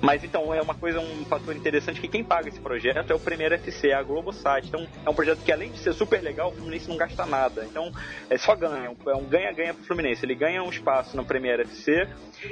Mas 0.05 0.23
então 0.23 0.53
é 0.53 0.61
uma 0.61 0.75
coisa, 0.75 0.99
um 0.99 1.25
fator 1.25 1.55
interessante 1.55 1.99
que 1.99 2.07
quem 2.07 2.23
paga 2.23 2.47
esse 2.47 2.59
projeto 2.59 3.09
é 3.09 3.15
o 3.15 3.19
Primeiro 3.19 3.55
FC, 3.55 3.91
a 3.91 4.03
Globosat. 4.03 4.67
Então 4.67 4.87
é 5.03 5.09
um 5.09 5.15
projeto 5.15 5.39
que 5.43 5.51
além 5.51 5.71
de 5.71 5.79
ser 5.79 5.93
super 5.93 6.21
legal, 6.21 6.49
o 6.49 6.51
Fluminense 6.51 6.87
não 6.87 6.95
gasta 6.95 7.25
nada. 7.25 7.65
Então 7.65 7.91
é 8.29 8.37
só 8.37 8.55
ganha, 8.55 8.85
é 9.07 9.15
um 9.15 9.23
ganha-ganha 9.23 9.73
pro 9.73 9.83
Fluminense. 9.83 10.23
Ele 10.23 10.35
ganha 10.35 10.61
um 10.61 10.69
espaço 10.69 11.17
no 11.17 11.25
Primeiro 11.25 11.63
FC, 11.63 12.07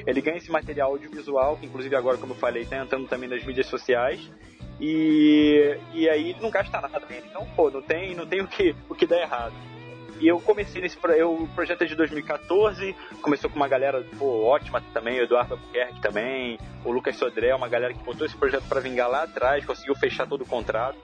ele 0.08 0.20
ganha 0.20 0.38
esse 0.38 0.52
material 0.52 0.90
audiovisual, 0.94 1.56
que 1.58 1.68
inclusive 1.68 1.96
agora, 1.96 2.18
como 2.18 2.34
eu 2.34 2.38
falei, 2.38 2.66
tá 2.66 2.78
entrando 2.78 3.08
também 3.08 3.30
nas 3.30 3.44
mídias 3.44 3.68
sociais. 3.68 4.20
E, 4.82 5.78
e 5.94 6.10
aí 6.10 6.32
ele 6.32 6.42
não 6.42 6.50
gasta 6.50 6.82
nada. 6.82 7.04
Então, 7.12 7.46
pô, 7.56 7.70
não 7.70 7.84
tem, 7.84 8.16
não 8.16 8.26
tem 8.26 8.42
o 8.42 8.48
que, 8.48 8.76
o 8.90 8.96
que 8.96 9.06
dar 9.06 9.22
errado. 9.22 9.54
E 10.20 10.28
eu 10.28 10.40
comecei 10.40 10.82
nesse 10.82 10.98
eu, 11.18 11.34
o 11.34 11.48
projeto 11.50 11.84
é 11.84 11.86
de 11.86 11.96
2014, 11.96 12.96
começou 13.22 13.50
com 13.50 13.56
uma 13.56 13.68
galera 13.68 14.06
pô, 14.18 14.46
ótima 14.46 14.82
também, 14.94 15.20
o 15.20 15.24
Eduardo 15.24 15.56
Albuquerque 15.56 16.00
também, 16.02 16.58
o 16.86 16.92
Lucas 16.92 17.16
Sodré, 17.16 17.54
uma 17.54 17.68
galera 17.68 17.94
que 17.94 18.04
botou 18.04 18.26
esse 18.26 18.36
projeto 18.36 18.64
para 18.70 18.80
vingar 18.80 19.10
lá 19.10 19.24
atrás, 19.24 19.66
conseguiu 19.66 19.96
fechar 19.96 20.28
todo 20.28 20.42
o 20.42 20.46
contrato. 20.46 20.98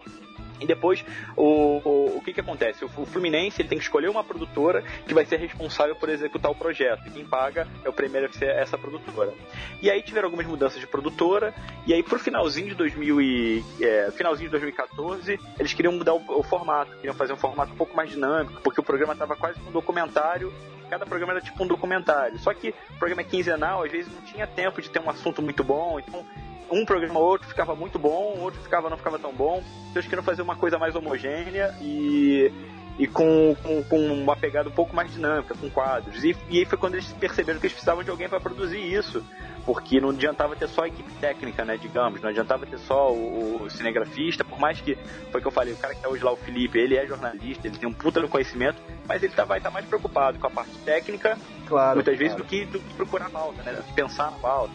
E 0.59 0.65
depois, 0.65 1.03
o, 1.35 1.81
o, 1.83 2.17
o 2.17 2.21
que 2.21 2.33
que 2.33 2.41
acontece? 2.41 2.83
O, 2.83 2.89
o 2.97 3.05
Fluminense 3.05 3.61
ele 3.61 3.69
tem 3.69 3.77
que 3.77 3.83
escolher 3.83 4.09
uma 4.09 4.23
produtora 4.23 4.83
que 5.07 5.13
vai 5.13 5.25
ser 5.25 5.37
responsável 5.37 5.95
por 5.95 6.09
executar 6.09 6.51
o 6.51 6.55
projeto. 6.55 7.07
E 7.07 7.11
quem 7.11 7.25
paga 7.25 7.67
é 7.83 7.89
o 7.89 7.93
primeiro 7.93 8.27
FC, 8.27 8.45
essa 8.45 8.77
produtora. 8.77 9.33
E 9.81 9.89
aí 9.89 10.01
tiveram 10.01 10.27
algumas 10.27 10.45
mudanças 10.45 10.79
de 10.79 10.87
produtora. 10.87 11.53
E 11.85 11.93
aí 11.93 12.03
pro 12.03 12.19
finalzinho 12.19 12.69
de 12.69 12.75
2000 12.75 13.21
e, 13.21 13.63
é, 13.81 14.11
finalzinho 14.11 14.47
de 14.47 14.51
2014, 14.51 15.39
eles 15.57 15.73
queriam 15.73 15.93
mudar 15.93 16.13
o, 16.13 16.39
o 16.39 16.43
formato. 16.43 16.91
Queriam 16.97 17.15
fazer 17.15 17.33
um 17.33 17.37
formato 17.37 17.73
um 17.73 17.77
pouco 17.77 17.95
mais 17.95 18.09
dinâmico, 18.09 18.61
porque 18.61 18.79
o 18.79 18.83
programa 18.83 19.13
estava 19.13 19.35
quase 19.35 19.59
um 19.67 19.71
documentário. 19.71 20.53
Cada 20.89 21.05
programa 21.05 21.33
era 21.33 21.41
tipo 21.41 21.63
um 21.63 21.67
documentário. 21.67 22.39
Só 22.39 22.53
que 22.53 22.69
o 22.69 22.97
programa 22.97 23.21
é 23.21 23.23
quinzenal, 23.23 23.83
às 23.83 23.91
vezes 23.91 24.11
não 24.11 24.21
tinha 24.23 24.47
tempo 24.47 24.81
de 24.81 24.89
ter 24.89 24.99
um 24.99 25.09
assunto 25.09 25.41
muito 25.41 25.63
bom. 25.63 25.99
Então 25.99 26.25
um 26.71 26.85
programa 26.85 27.19
ou 27.19 27.25
outro 27.25 27.47
ficava 27.47 27.75
muito 27.75 27.97
bom, 27.99 28.37
outro 28.39 28.61
ficava 28.61 28.89
não 28.89 28.97
ficava 28.97 29.19
tão 29.19 29.33
bom. 29.33 29.63
Então 29.89 29.95
eles 29.95 30.05
queriam 30.05 30.23
fazer 30.23 30.41
uma 30.41 30.55
coisa 30.55 30.77
mais 30.77 30.95
homogênea 30.95 31.75
e, 31.81 32.51
e 32.97 33.07
com, 33.07 33.55
com, 33.63 33.83
com 33.83 33.97
uma 34.13 34.35
pegada 34.35 34.69
um 34.69 34.71
pouco 34.71 34.95
mais 34.95 35.11
dinâmica, 35.11 35.55
com 35.55 35.69
quadros. 35.69 36.23
E, 36.23 36.35
e 36.49 36.59
aí 36.59 36.65
foi 36.65 36.77
quando 36.77 36.95
eles 36.95 37.11
perceberam 37.13 37.59
que 37.59 37.65
eles 37.65 37.73
precisavam 37.73 38.03
de 38.03 38.09
alguém 38.09 38.29
para 38.29 38.39
produzir 38.39 38.79
isso. 38.79 39.23
Porque 39.65 39.99
não 39.99 40.09
adiantava 40.09 40.55
ter 40.55 40.67
só 40.67 40.83
a 40.83 40.87
equipe 40.87 41.11
técnica, 41.19 41.63
né, 41.63 41.77
digamos, 41.77 42.21
não 42.21 42.29
adiantava 42.29 42.65
ter 42.65 42.79
só 42.79 43.11
o, 43.11 43.61
o 43.61 43.69
cinegrafista, 43.69 44.43
por 44.43 44.57
mais 44.57 44.81
que, 44.81 44.95
foi 45.31 45.39
o 45.39 45.41
que 45.41 45.47
eu 45.47 45.51
falei, 45.51 45.73
o 45.73 45.77
cara 45.77 45.93
que 45.93 46.01
tá 46.01 46.09
hoje 46.09 46.23
lá, 46.23 46.31
o 46.31 46.37
Felipe, 46.37 46.79
ele 46.79 46.95
é 46.95 47.05
jornalista, 47.05 47.67
ele 47.67 47.77
tem 47.77 47.87
um 47.87 47.93
puta 47.93 48.19
no 48.19 48.27
conhecimento, 48.27 48.81
mas 49.07 49.21
ele 49.21 49.33
tá, 49.33 49.43
vai 49.43 49.59
estar 49.59 49.69
mais 49.69 49.85
preocupado 49.85 50.39
com 50.39 50.47
a 50.47 50.49
parte 50.49 50.75
técnica, 50.85 51.37
Claro. 51.67 51.95
muitas 51.97 52.17
vezes, 52.17 52.33
claro. 52.33 52.43
do 52.43 52.49
que, 52.49 52.65
do 52.65 52.79
que 52.79 52.93
procurar 52.95 53.27
a 53.27 53.29
pauta, 53.29 53.61
né, 53.61 53.73
do 53.73 53.83
que 53.83 53.93
pensar 53.93 54.31
na 54.31 54.37
pauta. 54.39 54.73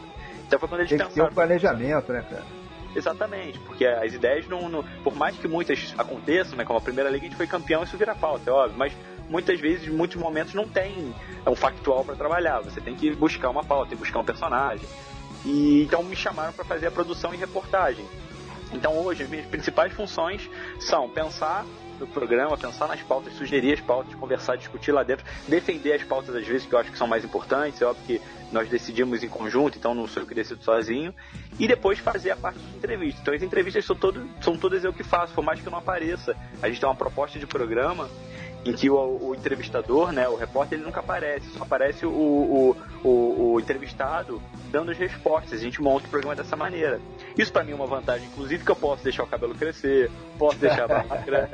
Então 0.55 0.61
foi 0.61 0.69
quando 0.69 0.81
eles 0.83 0.91
Tem 0.91 0.99
que 0.99 1.15
ter 1.15 1.23
um 1.23 1.29
planejamento, 1.33 2.13
né, 2.13 2.25
cara? 2.29 2.45
Exatamente, 2.95 3.59
porque 3.61 3.85
as 3.85 4.13
ideias 4.13 4.47
não, 4.47 4.69
não- 4.69 4.85
Por 5.03 5.15
mais 5.17 5.37
que 5.37 5.49
muitas 5.49 5.93
aconteçam, 5.99 6.57
né? 6.57 6.65
Como 6.65 6.79
a 6.79 6.83
primeira 6.83 7.11
liga 7.11 7.27
a 7.27 7.29
gente 7.29 7.37
foi 7.37 7.47
campeão, 7.47 7.83
isso 7.83 7.97
vira 7.97 8.15
pauta, 8.15 8.51
é 8.51 8.53
óbvio. 8.53 8.79
Mas 8.79 8.93
muitas 9.29 9.59
vezes, 9.59 9.89
em 9.89 9.91
muitos 9.91 10.17
momentos, 10.17 10.55
não 10.55 10.69
tem 10.69 11.13
um 11.45 11.57
factual 11.57 12.05
para 12.05 12.15
trabalhar. 12.15 12.61
Você 12.61 12.81
tem 12.81 12.95
que 12.95 13.11
buscar 13.15 13.51
uma 13.51 13.65
pauta, 13.65 13.89
tem 13.91 13.99
que 13.99 14.05
buscar 14.05 14.21
um 14.21 14.25
personagem. 14.25 14.87
E 15.45 15.83
então 15.83 16.03
me 16.05 16.15
chamaram 16.15 16.53
para 16.53 16.65
fazer 16.65 16.87
a 16.87 16.91
produção 16.91 17.35
e 17.35 17.37
reportagem. 17.37 18.05
Então 18.73 18.97
hoje 18.97 19.25
as 19.25 19.29
minhas 19.29 19.47
principais 19.47 19.93
funções 19.93 20.49
são 20.79 21.09
pensar 21.09 21.67
no 21.99 22.07
programa, 22.07 22.57
pensar 22.57 22.89
nas 22.89 23.01
pautas, 23.03 23.33
sugerir 23.35 23.75
as 23.75 23.81
pautas, 23.81 24.15
conversar, 24.15 24.57
discutir 24.57 24.93
lá 24.93 25.03
dentro, 25.03 25.25
defender 25.49 25.93
as 25.93 26.03
pautas 26.03 26.35
às 26.35 26.47
vezes 26.47 26.67
que 26.67 26.75
eu 26.75 26.79
acho 26.79 26.91
que 26.91 26.99
são 26.99 27.07
mais 27.07 27.25
importantes, 27.25 27.81
é 27.81 27.87
óbvio 27.87 28.05
que 28.07 28.21
nós 28.53 28.69
decidimos 28.69 29.23
em 29.23 29.29
conjunto, 29.29 29.79
então 29.79 29.95
não 29.95 30.07
sou 30.07 30.23
eu 30.23 30.27
que 30.27 30.35
decido 30.35 30.63
sozinho, 30.63 31.15
e 31.59 31.67
depois 31.67 31.99
fazer 31.99 32.31
a 32.31 32.37
parte 32.37 32.59
de 32.59 32.77
entrevista. 32.77 33.21
Então 33.23 33.35
as 33.35 33.43
entrevistas 33.43 33.85
são, 33.85 33.97
todo, 33.97 34.29
são 34.41 34.57
todas 34.57 34.85
eu 34.85 34.93
que 34.93 35.03
faço, 35.03 35.35
por 35.35 35.45
mais 35.45 35.61
que 35.61 35.67
eu 35.67 35.71
não 35.71 35.79
apareça. 35.79 36.37
A 36.63 36.69
gente 36.69 36.81
tem 36.81 36.89
uma 36.89 36.95
proposta 36.95 37.39
de 37.39 37.47
programa 37.47 38.09
em 38.65 38.73
que 38.73 38.89
o, 38.89 38.97
o 38.97 39.35
entrevistador, 39.35 40.11
né, 40.13 40.29
o 40.29 40.37
repórter, 40.37 40.79
ele 40.79 40.87
nunca 40.87 41.01
aparece, 41.01 41.49
só 41.51 41.65
aparece 41.65 42.07
o, 42.07 42.11
o, 42.11 42.77
o, 43.05 43.53
o 43.55 43.61
entrevistado 43.61 44.41
dando 44.71 44.91
as 44.91 44.99
respostas. 44.99 45.61
A 45.61 45.63
gente 45.63 45.81
monta 45.83 46.07
o 46.07 46.11
programa 46.11 46.35
dessa 46.35 46.57
maneira. 46.57 47.01
Isso 47.37 47.53
pra 47.53 47.63
mim 47.63 47.73
é 47.73 47.75
uma 47.75 47.87
vantagem, 47.87 48.27
inclusive, 48.27 48.65
que 48.65 48.71
eu 48.71 48.77
posso 48.77 49.05
deixar 49.05 49.23
o 49.23 49.27
cabelo 49.27 49.55
crescer, 49.55 50.11
posso 50.39 50.59
deixar 50.59 50.85
a 50.85 50.89
barba 50.89 51.17
grande. 51.19 51.51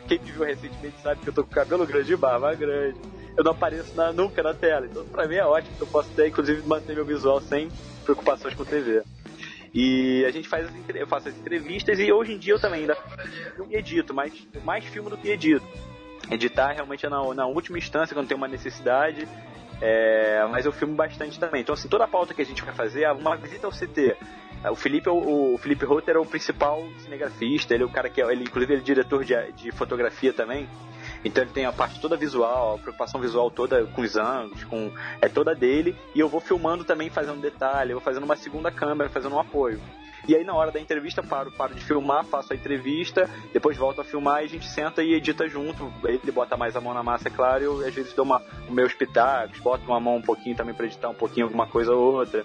Quem 0.08 0.18
me 0.20 0.30
viu 0.32 0.44
recentemente 0.44 0.96
sabe 1.02 1.20
que 1.20 1.28
eu 1.28 1.32
tô 1.32 1.44
com 1.44 1.50
cabelo 1.50 1.86
grande 1.86 2.12
e 2.12 2.16
barba 2.16 2.54
grande. 2.54 2.96
Eu 3.36 3.44
não 3.44 3.52
apareço 3.52 3.94
na- 3.94 4.12
nunca 4.12 4.42
na 4.42 4.54
tela. 4.54 4.86
Então 4.86 5.04
pra 5.04 5.26
mim 5.28 5.36
é 5.36 5.44
ótimo 5.44 5.76
que 5.76 5.82
eu 5.82 5.86
posso 5.86 6.10
ter, 6.10 6.28
inclusive, 6.28 6.66
manter 6.66 6.94
meu 6.94 7.04
visual 7.04 7.40
sem 7.40 7.68
preocupações 8.04 8.54
com 8.54 8.64
TV. 8.64 9.02
E 9.74 10.24
a 10.26 10.30
gente 10.30 10.48
faz 10.48 10.68
eu 10.94 11.06
faço 11.06 11.28
as 11.28 11.36
entrevistas 11.36 11.98
e 11.98 12.12
hoje 12.12 12.32
em 12.34 12.38
dia 12.38 12.52
eu 12.54 12.60
também 12.60 12.80
ainda 12.80 12.94
filmo 13.56 13.70
e 13.72 13.76
edito, 13.76 14.12
mas 14.12 14.32
mais 14.64 14.84
filmo 14.84 15.08
do 15.08 15.16
que 15.16 15.30
edito. 15.30 15.64
Editar 16.32 16.72
realmente 16.72 17.04
é 17.04 17.08
na, 17.10 17.34
na 17.34 17.46
última 17.46 17.76
instância, 17.76 18.14
quando 18.14 18.26
tem 18.26 18.36
uma 18.36 18.48
necessidade, 18.48 19.28
é, 19.82 20.46
mas 20.50 20.64
eu 20.64 20.72
filmo 20.72 20.94
bastante 20.94 21.38
também. 21.38 21.60
Então, 21.60 21.74
assim, 21.74 21.88
toda 21.88 22.04
a 22.04 22.08
pauta 22.08 22.32
que 22.32 22.40
a 22.40 22.46
gente 22.46 22.62
vai 22.62 22.74
fazer 22.74 23.02
é 23.02 23.12
uma 23.12 23.36
visita 23.36 23.66
ao 23.66 23.72
CT. 23.72 24.16
O 24.70 24.76
Felipe, 24.76 25.08
é 25.08 25.12
o, 25.12 25.54
o 25.54 25.58
Felipe 25.58 25.84
Rotter 25.84 26.16
é 26.16 26.18
o 26.18 26.24
principal 26.24 26.82
cinegrafista, 27.00 27.74
ele 27.74 27.82
é 27.82 27.86
o 27.86 27.90
cara 27.90 28.08
que 28.08 28.22
é, 28.22 28.32
ele, 28.32 28.44
inclusive 28.44 28.72
ele 28.72 28.80
é 28.80 28.84
diretor 28.84 29.24
de, 29.24 29.34
de 29.52 29.72
fotografia 29.72 30.32
também. 30.32 30.68
Então 31.24 31.42
ele 31.42 31.52
tem 31.52 31.66
a 31.66 31.72
parte 31.72 32.00
toda 32.00 32.16
visual, 32.16 32.76
a 32.76 32.78
preocupação 32.78 33.20
visual 33.20 33.50
toda 33.50 33.84
com 33.86 34.02
os 34.02 34.16
ângulos, 34.16 34.64
com 34.64 34.90
é 35.20 35.28
toda 35.28 35.54
dele, 35.54 35.96
e 36.14 36.20
eu 36.20 36.28
vou 36.28 36.40
filmando 36.40 36.84
também, 36.84 37.10
fazendo 37.10 37.40
detalhe, 37.40 37.90
eu 37.90 37.98
vou 37.98 38.04
fazendo 38.04 38.24
uma 38.24 38.36
segunda 38.36 38.70
câmera, 38.70 39.10
fazendo 39.10 39.34
um 39.34 39.40
apoio. 39.40 39.80
E 40.26 40.36
aí 40.36 40.44
na 40.44 40.54
hora 40.54 40.70
da 40.70 40.80
entrevista 40.80 41.22
paro, 41.22 41.50
paro 41.50 41.74
de 41.74 41.82
filmar, 41.84 42.24
faço 42.24 42.52
a 42.52 42.56
entrevista, 42.56 43.28
depois 43.52 43.76
volto 43.76 44.00
a 44.00 44.04
filmar 44.04 44.42
e 44.42 44.44
a 44.44 44.48
gente 44.48 44.68
senta 44.68 45.02
e 45.02 45.14
edita 45.14 45.48
junto. 45.48 45.92
Ele 46.04 46.32
bota 46.32 46.56
mais 46.56 46.76
a 46.76 46.80
mão 46.80 46.94
na 46.94 47.02
massa, 47.02 47.28
é 47.28 47.30
claro, 47.30 47.64
eu 47.64 47.86
às 47.86 47.94
vezes 47.94 48.12
dou 48.12 48.24
uma, 48.24 48.42
o 48.68 48.72
meu 48.72 48.86
espetáculo, 48.86 49.62
boto 49.62 49.84
uma 49.84 50.00
mão 50.00 50.16
um 50.16 50.22
pouquinho 50.22 50.56
também 50.56 50.74
para 50.74 50.86
editar 50.86 51.08
um 51.08 51.14
pouquinho 51.14 51.46
alguma 51.46 51.66
coisa 51.66 51.92
ou 51.92 52.14
outra. 52.14 52.44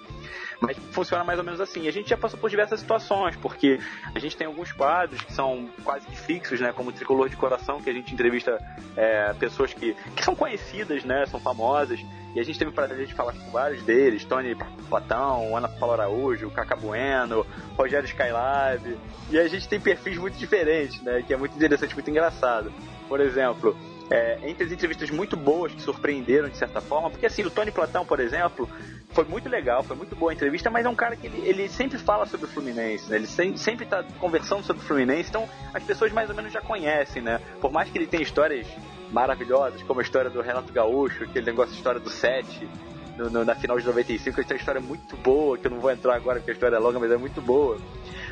Mas 0.60 0.78
funciona 0.92 1.24
mais 1.24 1.38
ou 1.40 1.46
menos 1.46 1.62
assim. 1.62 1.84
E 1.84 1.88
a 1.88 1.92
gente 1.92 2.10
já 2.10 2.18
passou 2.18 2.40
por 2.40 2.50
diversas 2.50 2.80
situações, 2.80 3.36
porque 3.36 3.80
a 4.14 4.20
gente 4.20 4.36
tem 4.36 4.48
alguns 4.48 4.72
quadros 4.72 5.22
que 5.22 5.32
são 5.34 5.70
quase 5.84 6.08
fixos, 6.16 6.60
né? 6.60 6.74
Como 6.74 6.90
o 6.90 6.94
Tricolor 6.94 7.30
de 7.30 7.36
Coração, 7.36 7.82
que 7.82 7.90
a 7.90 7.94
gente 7.94 8.14
entrevista 8.14 8.58
é, 8.96 9.34
pessoas 9.34 9.74
que, 9.74 9.96
que 10.16 10.24
são 10.24 10.36
conhecidas, 10.36 11.04
né? 11.04 11.26
São 11.28 11.40
famosas. 11.40 12.00
E 12.36 12.40
a 12.40 12.44
gente 12.44 12.60
teve 12.60 12.72
o 12.72 12.74
prazer 12.74 13.06
de 13.06 13.14
falar 13.14 13.34
com 13.34 13.50
vários 13.50 13.82
deles, 13.84 14.24
Tony 14.26 14.56
Platão, 14.90 15.56
Ana 15.56 15.68
Paula 15.68 15.96
Araújo, 15.96 16.52
Cacá 16.52 16.76
Bueno, 16.76 17.46
Rogério 17.76 18.06
Skylab. 18.06 18.98
E 19.30 19.40
a 19.40 19.48
gente 19.48 19.68
tem 19.68 19.80
perfis 19.80 20.18
muito 20.18 20.38
diferentes, 20.38 21.02
né? 21.02 21.24
Que 21.26 21.34
é 21.34 21.38
muito 21.38 21.56
interessante, 21.56 21.94
muito 21.94 22.10
engraçado. 22.10 22.72
Por 23.08 23.20
exemplo, 23.22 23.76
é, 24.10 24.40
entre 24.44 24.66
as 24.66 24.72
entrevistas 24.72 25.10
muito 25.10 25.36
boas 25.36 25.74
que 25.74 25.82
surpreenderam 25.82 26.50
de 26.50 26.58
certa 26.58 26.80
forma, 26.82 27.10
porque 27.10 27.26
assim, 27.26 27.44
o 27.44 27.50
Tony 27.50 27.72
Platão, 27.72 28.06
por 28.06 28.20
exemplo, 28.20 28.70
foi 29.10 29.26
muito 29.26 29.50
legal, 29.50 29.84
foi 29.84 29.96
muito 29.96 30.16
boa 30.16 30.32
a 30.32 30.36
entrevista, 30.36 30.70
mas 30.70 30.86
é 30.86 30.90
um 30.90 30.96
cara 30.96 31.16
que 31.16 31.28
ele, 31.28 31.48
ele 31.48 31.70
sempre 31.70 31.98
fala 31.98 32.26
sobre 32.26 32.46
o 32.46 32.50
Fluminense, 32.50 33.10
né? 33.10 33.18
Ele 33.18 33.28
sempre, 33.28 33.58
sempre 33.58 33.86
tá 33.86 34.04
conversando 34.20 34.64
sobre 34.64 34.84
o 34.84 34.86
Fluminense, 34.86 35.30
então 35.30 35.48
as 35.74 35.84
pessoas 35.84 36.12
mais 36.12 36.30
ou 36.30 36.36
menos 36.36 36.52
já 36.52 36.62
conhecem, 36.62 37.22
né? 37.22 37.42
Por 37.60 37.72
mais 37.72 37.90
que 37.90 37.98
ele 37.98 38.08
tenha 38.08 38.24
histórias 38.24 38.68
maravilhosas, 39.12 39.82
como 39.84 40.00
a 40.00 40.04
história 40.04 40.30
do 40.30 40.42
Renato 40.42 40.72
Gaúcho, 40.72 41.24
aquele 41.24 41.46
negócio, 41.46 41.74
a 41.74 41.78
história 41.78 42.00
do 42.00 42.10
7, 42.10 42.70
no, 43.18 43.30
no, 43.30 43.46
na 43.46 43.56
final 43.56 43.80
de 43.80 43.86
95, 43.86 44.40
ele 44.40 44.48
tem 44.48 44.56
uma 44.56 44.60
história 44.60 44.82
muito 44.82 45.18
boa, 45.18 45.58
que 45.58 45.66
eu 45.66 45.72
não 45.72 45.80
vou 45.80 45.92
entrar 45.92 46.16
agora 46.16 46.40
porque 46.40 46.52
a 46.52 46.54
história 46.54 46.76
é 46.76 46.80
longa, 46.80 47.00
mas 47.00 47.12
é 47.12 47.18
muito 47.18 47.42
boa. 47.42 47.78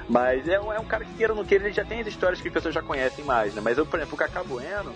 Mas 0.08 0.48
é, 0.48 0.54
é 0.54 0.80
um 0.80 0.86
cara 0.86 1.04
que 1.04 1.14
queira 1.16 1.34
ou 1.34 1.38
não 1.38 1.46
queira, 1.46 1.66
ele 1.66 1.74
já 1.74 1.84
tem 1.84 2.02
as 2.02 2.08
histórias 2.08 2.40
que 2.40 2.48
as 2.48 2.54
pessoas 2.54 2.74
já 2.74 2.82
conhecem 2.82 3.26
mais, 3.26 3.56
né? 3.56 3.62
Mas 3.64 3.78
eu, 3.78 3.86
por 3.86 3.98
exemplo, 3.98 4.14
o 4.14 4.18
Cacá 4.18 4.44
Bueno, 4.44 4.94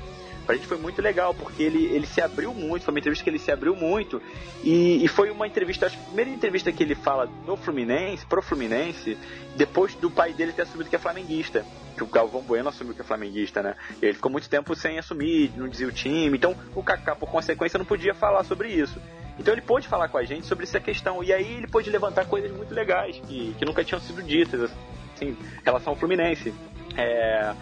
pra 0.49 0.55
gente 0.55 0.65
foi 0.65 0.79
muito 0.79 0.99
legal, 0.99 1.31
porque 1.31 1.61
ele, 1.61 1.85
ele 1.93 2.07
se 2.07 2.19
abriu 2.19 2.55
muito, 2.55 2.83
foi 2.83 2.91
uma 2.91 2.99
entrevista 2.99 3.23
que 3.23 3.29
ele 3.29 3.37
se 3.37 3.51
abriu 3.51 3.75
muito, 3.75 4.19
e, 4.63 5.05
e 5.05 5.07
foi 5.07 5.29
uma 5.29 5.45
entrevista, 5.45 5.85
acho 5.85 5.95
que 5.95 6.01
a 6.01 6.05
primeira 6.07 6.31
entrevista 6.31 6.71
que 6.71 6.81
ele 6.81 6.95
fala 6.95 7.29
no 7.45 7.55
Fluminense, 7.55 8.25
pro 8.25 8.41
Fluminense, 8.41 9.15
depois 9.55 9.93
do 9.93 10.09
pai 10.09 10.33
dele 10.33 10.51
ter 10.51 10.63
assumido 10.63 10.89
que 10.89 10.95
é 10.95 10.99
flamenguista, 10.99 11.63
que 11.95 12.03
o 12.03 12.07
Galvão 12.07 12.41
Bueno 12.41 12.67
assumiu 12.67 12.95
que 12.95 13.01
é 13.01 13.03
flamenguista, 13.03 13.61
né? 13.61 13.75
Ele 14.01 14.13
ficou 14.13 14.31
muito 14.31 14.49
tempo 14.49 14.73
sem 14.73 14.97
assumir, 14.97 15.51
não 15.55 15.67
dizia 15.67 15.87
o 15.87 15.91
time, 15.91 16.35
então 16.35 16.55
o 16.73 16.81
Kaká, 16.81 17.15
por 17.15 17.29
consequência, 17.29 17.77
não 17.77 17.85
podia 17.85 18.15
falar 18.15 18.43
sobre 18.43 18.69
isso. 18.69 18.99
Então 19.37 19.53
ele 19.53 19.61
pôde 19.61 19.87
falar 19.87 20.07
com 20.07 20.17
a 20.17 20.23
gente 20.23 20.47
sobre 20.47 20.63
essa 20.63 20.79
questão, 20.79 21.23
e 21.23 21.31
aí 21.31 21.57
ele 21.57 21.67
pôde 21.67 21.91
levantar 21.91 22.25
coisas 22.25 22.51
muito 22.51 22.73
legais, 22.73 23.21
que, 23.27 23.53
que 23.53 23.65
nunca 23.65 23.83
tinham 23.83 24.01
sido 24.01 24.23
ditas, 24.23 24.71
assim, 25.13 25.27
em 25.27 25.37
relação 25.63 25.93
ao 25.93 25.95
Fluminense. 25.95 26.51
É, 26.97 27.53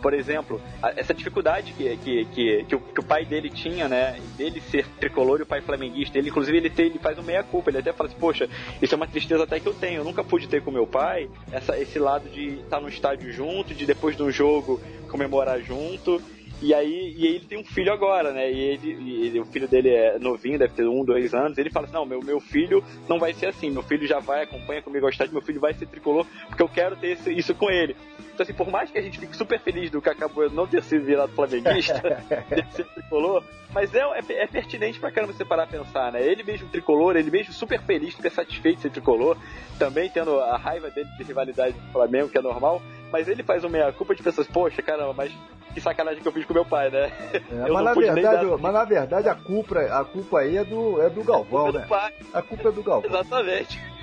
por 0.00 0.14
exemplo, 0.14 0.60
essa 0.96 1.12
dificuldade 1.12 1.72
que, 1.72 1.96
que, 1.98 2.24
que, 2.26 2.64
que, 2.64 2.74
o, 2.74 2.80
que 2.80 3.00
o 3.00 3.04
pai 3.04 3.24
dele 3.24 3.50
tinha, 3.50 3.88
né? 3.88 4.18
Dele 4.36 4.60
ser 4.60 4.86
tricolor 4.98 5.40
e 5.40 5.42
o 5.42 5.46
pai 5.46 5.60
flamenguista. 5.60 6.18
Ele, 6.18 6.30
inclusive, 6.30 6.56
ele, 6.56 6.70
tem, 6.70 6.86
ele 6.86 6.98
faz 6.98 7.18
um 7.18 7.22
meia-culpa. 7.22 7.70
Ele 7.70 7.78
até 7.78 7.92
fala 7.92 8.08
assim, 8.08 8.18
poxa, 8.18 8.48
isso 8.80 8.94
é 8.94 8.96
uma 8.96 9.06
tristeza 9.06 9.44
até 9.44 9.60
que 9.60 9.66
eu 9.66 9.74
tenho. 9.74 10.00
Eu 10.00 10.04
nunca 10.04 10.24
pude 10.24 10.48
ter 10.48 10.62
com 10.62 10.70
meu 10.70 10.86
pai 10.86 11.28
essa, 11.52 11.78
esse 11.78 11.98
lado 11.98 12.28
de 12.28 12.60
estar 12.60 12.80
no 12.80 12.88
estádio 12.88 13.32
junto, 13.32 13.74
de 13.74 13.86
depois 13.86 14.16
de 14.16 14.22
um 14.22 14.30
jogo 14.30 14.80
comemorar 15.08 15.60
junto. 15.60 16.22
E 16.60 16.74
aí, 16.74 17.14
e 17.16 17.26
ele 17.26 17.44
tem 17.44 17.58
um 17.58 17.64
filho 17.64 17.92
agora, 17.92 18.32
né? 18.32 18.50
E, 18.50 18.58
ele, 18.58 18.92
e 19.00 19.26
ele, 19.26 19.40
o 19.40 19.44
filho 19.44 19.68
dele 19.68 19.90
é 19.90 20.18
novinho, 20.18 20.58
deve 20.58 20.74
ter 20.74 20.88
um, 20.88 21.04
dois 21.04 21.32
anos. 21.32 21.56
Ele 21.56 21.70
fala 21.70 21.86
assim: 21.86 21.94
Não, 21.94 22.04
meu, 22.04 22.20
meu 22.20 22.40
filho 22.40 22.82
não 23.08 23.18
vai 23.18 23.32
ser 23.32 23.46
assim. 23.46 23.70
Meu 23.70 23.82
filho 23.82 24.08
já 24.08 24.18
vai, 24.18 24.42
acompanha 24.42 24.82
comigo 24.82 25.06
ao 25.06 25.10
estádio. 25.10 25.32
Meu 25.32 25.42
filho 25.42 25.60
vai 25.60 25.72
ser 25.74 25.86
tricolor, 25.86 26.26
porque 26.48 26.62
eu 26.62 26.68
quero 26.68 26.96
ter 26.96 27.16
isso 27.28 27.54
com 27.54 27.70
ele. 27.70 27.94
Então, 28.38 28.44
assim, 28.44 28.54
por 28.54 28.70
mais 28.70 28.88
que 28.88 28.96
a 28.96 29.02
gente 29.02 29.18
fique 29.18 29.36
super 29.36 29.58
feliz 29.58 29.90
do 29.90 30.00
Cacá 30.00 30.28
Bueno 30.28 30.54
não 30.54 30.64
ter 30.64 30.80
sido 30.84 31.04
virado 31.04 31.32
flamenguista, 31.32 32.00
ter 32.48 32.64
sido 32.70 32.88
tricolor, 32.90 33.42
mas 33.74 33.92
é, 33.92 33.98
é, 33.98 34.42
é, 34.44 34.46
pertinente 34.46 35.00
pra 35.00 35.10
caramba 35.10 35.32
você 35.32 35.44
parar 35.44 35.64
a 35.64 35.66
pensar, 35.66 36.12
né? 36.12 36.22
Ele 36.22 36.44
mesmo 36.44 36.68
tricolor, 36.68 37.16
ele 37.16 37.32
mesmo 37.32 37.52
super 37.52 37.82
feliz, 37.82 38.14
super 38.14 38.30
satisfeito 38.30 38.76
de 38.76 38.82
ser 38.82 38.90
tricolor, 38.90 39.36
também 39.76 40.08
tendo 40.08 40.38
a 40.38 40.56
raiva 40.56 40.88
dele 40.88 41.08
de 41.18 41.24
rivalidade 41.24 41.72
do 41.72 41.90
Flamengo, 41.90 42.28
que 42.28 42.38
é 42.38 42.40
normal, 42.40 42.80
mas 43.10 43.26
ele 43.26 43.42
faz 43.42 43.64
uma 43.64 43.70
meia-culpa 43.70 44.14
de 44.14 44.22
pessoas, 44.22 44.46
poxa, 44.46 44.80
caramba, 44.82 45.12
mas 45.12 45.32
que 45.74 45.80
sacanagem 45.80 46.22
que 46.22 46.28
eu 46.28 46.32
fiz 46.32 46.44
com 46.44 46.54
meu 46.54 46.64
pai, 46.64 46.90
né? 46.90 47.10
É, 47.32 47.68
mas, 47.68 47.84
na 47.84 47.94
verdade, 47.94 48.46
mas 48.46 48.72
na 48.72 48.84
verdade 48.84 49.28
a 49.28 49.34
culpa, 49.34 49.80
a 49.80 50.04
culpa 50.04 50.38
aí 50.38 50.58
é 50.58 50.64
do, 50.64 51.02
é 51.02 51.10
do 51.10 51.24
Galvão, 51.24 51.70
a 51.70 51.72
né? 51.72 51.80
Do 51.80 51.88
pai. 51.90 52.12
A 52.32 52.40
culpa 52.40 52.68
é 52.68 52.72
do 52.72 52.82
Galvão. 52.84 53.10
Exatamente. 53.10 53.97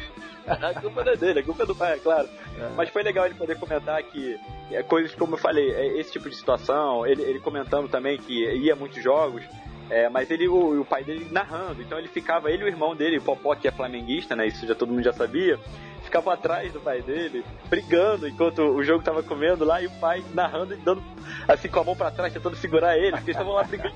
A 0.47 0.79
culpa 0.79 1.03
não 1.03 1.11
é 1.11 1.15
dele, 1.15 1.39
a 1.39 1.43
culpa 1.43 1.63
é 1.63 1.65
do 1.65 1.75
pai, 1.75 1.93
é 1.93 1.99
claro. 1.99 2.29
É. 2.59 2.69
Mas 2.75 2.89
foi 2.89 3.03
legal 3.03 3.25
ele 3.25 3.35
poder 3.35 3.57
comentar 3.57 4.01
que 4.03 4.39
é, 4.71 4.83
coisas 4.83 5.13
como 5.15 5.33
eu 5.33 5.37
falei, 5.37 5.71
é, 5.71 5.99
esse 5.99 6.11
tipo 6.11 6.29
de 6.29 6.35
situação, 6.35 7.05
ele, 7.05 7.21
ele 7.23 7.39
comentando 7.39 7.87
também 7.87 8.17
que 8.17 8.33
ia 8.33 8.75
muitos 8.75 9.01
jogos, 9.01 9.43
é, 9.89 10.09
mas 10.09 10.29
ele, 10.31 10.47
o, 10.47 10.81
o, 10.81 10.85
pai 10.85 11.03
dele 11.03 11.27
narrando, 11.31 11.81
então 11.81 11.97
ele 11.97 12.07
ficava, 12.07 12.49
ele 12.49 12.63
e 12.63 12.65
o 12.65 12.67
irmão 12.67 12.95
dele, 12.95 13.17
o 13.17 13.21
Popó, 13.21 13.55
que 13.55 13.67
é 13.67 13.71
flamenguista, 13.71 14.35
né? 14.35 14.47
Isso 14.47 14.65
já 14.65 14.73
todo 14.73 14.91
mundo 14.91 15.03
já 15.03 15.13
sabia, 15.13 15.59
ficavam 16.03 16.33
atrás 16.33 16.73
do 16.73 16.79
pai 16.79 17.01
dele, 17.01 17.43
brigando 17.69 18.27
enquanto 18.27 18.59
o 18.59 18.83
jogo 18.83 19.03
tava 19.03 19.21
comendo 19.21 19.63
lá, 19.63 19.81
e 19.81 19.87
o 19.87 19.91
pai 19.99 20.23
narrando 20.33 20.73
e 20.73 20.77
dando 20.77 21.03
assim 21.47 21.67
com 21.67 21.79
a 21.79 21.83
mão 21.83 21.95
para 21.95 22.09
trás, 22.09 22.33
tentando 22.33 22.55
segurar 22.55 22.97
ele, 22.97 23.11
porque 23.11 23.31
eles 23.31 23.35
estavam 23.35 23.53
lá 23.53 23.63
brigando. 23.63 23.95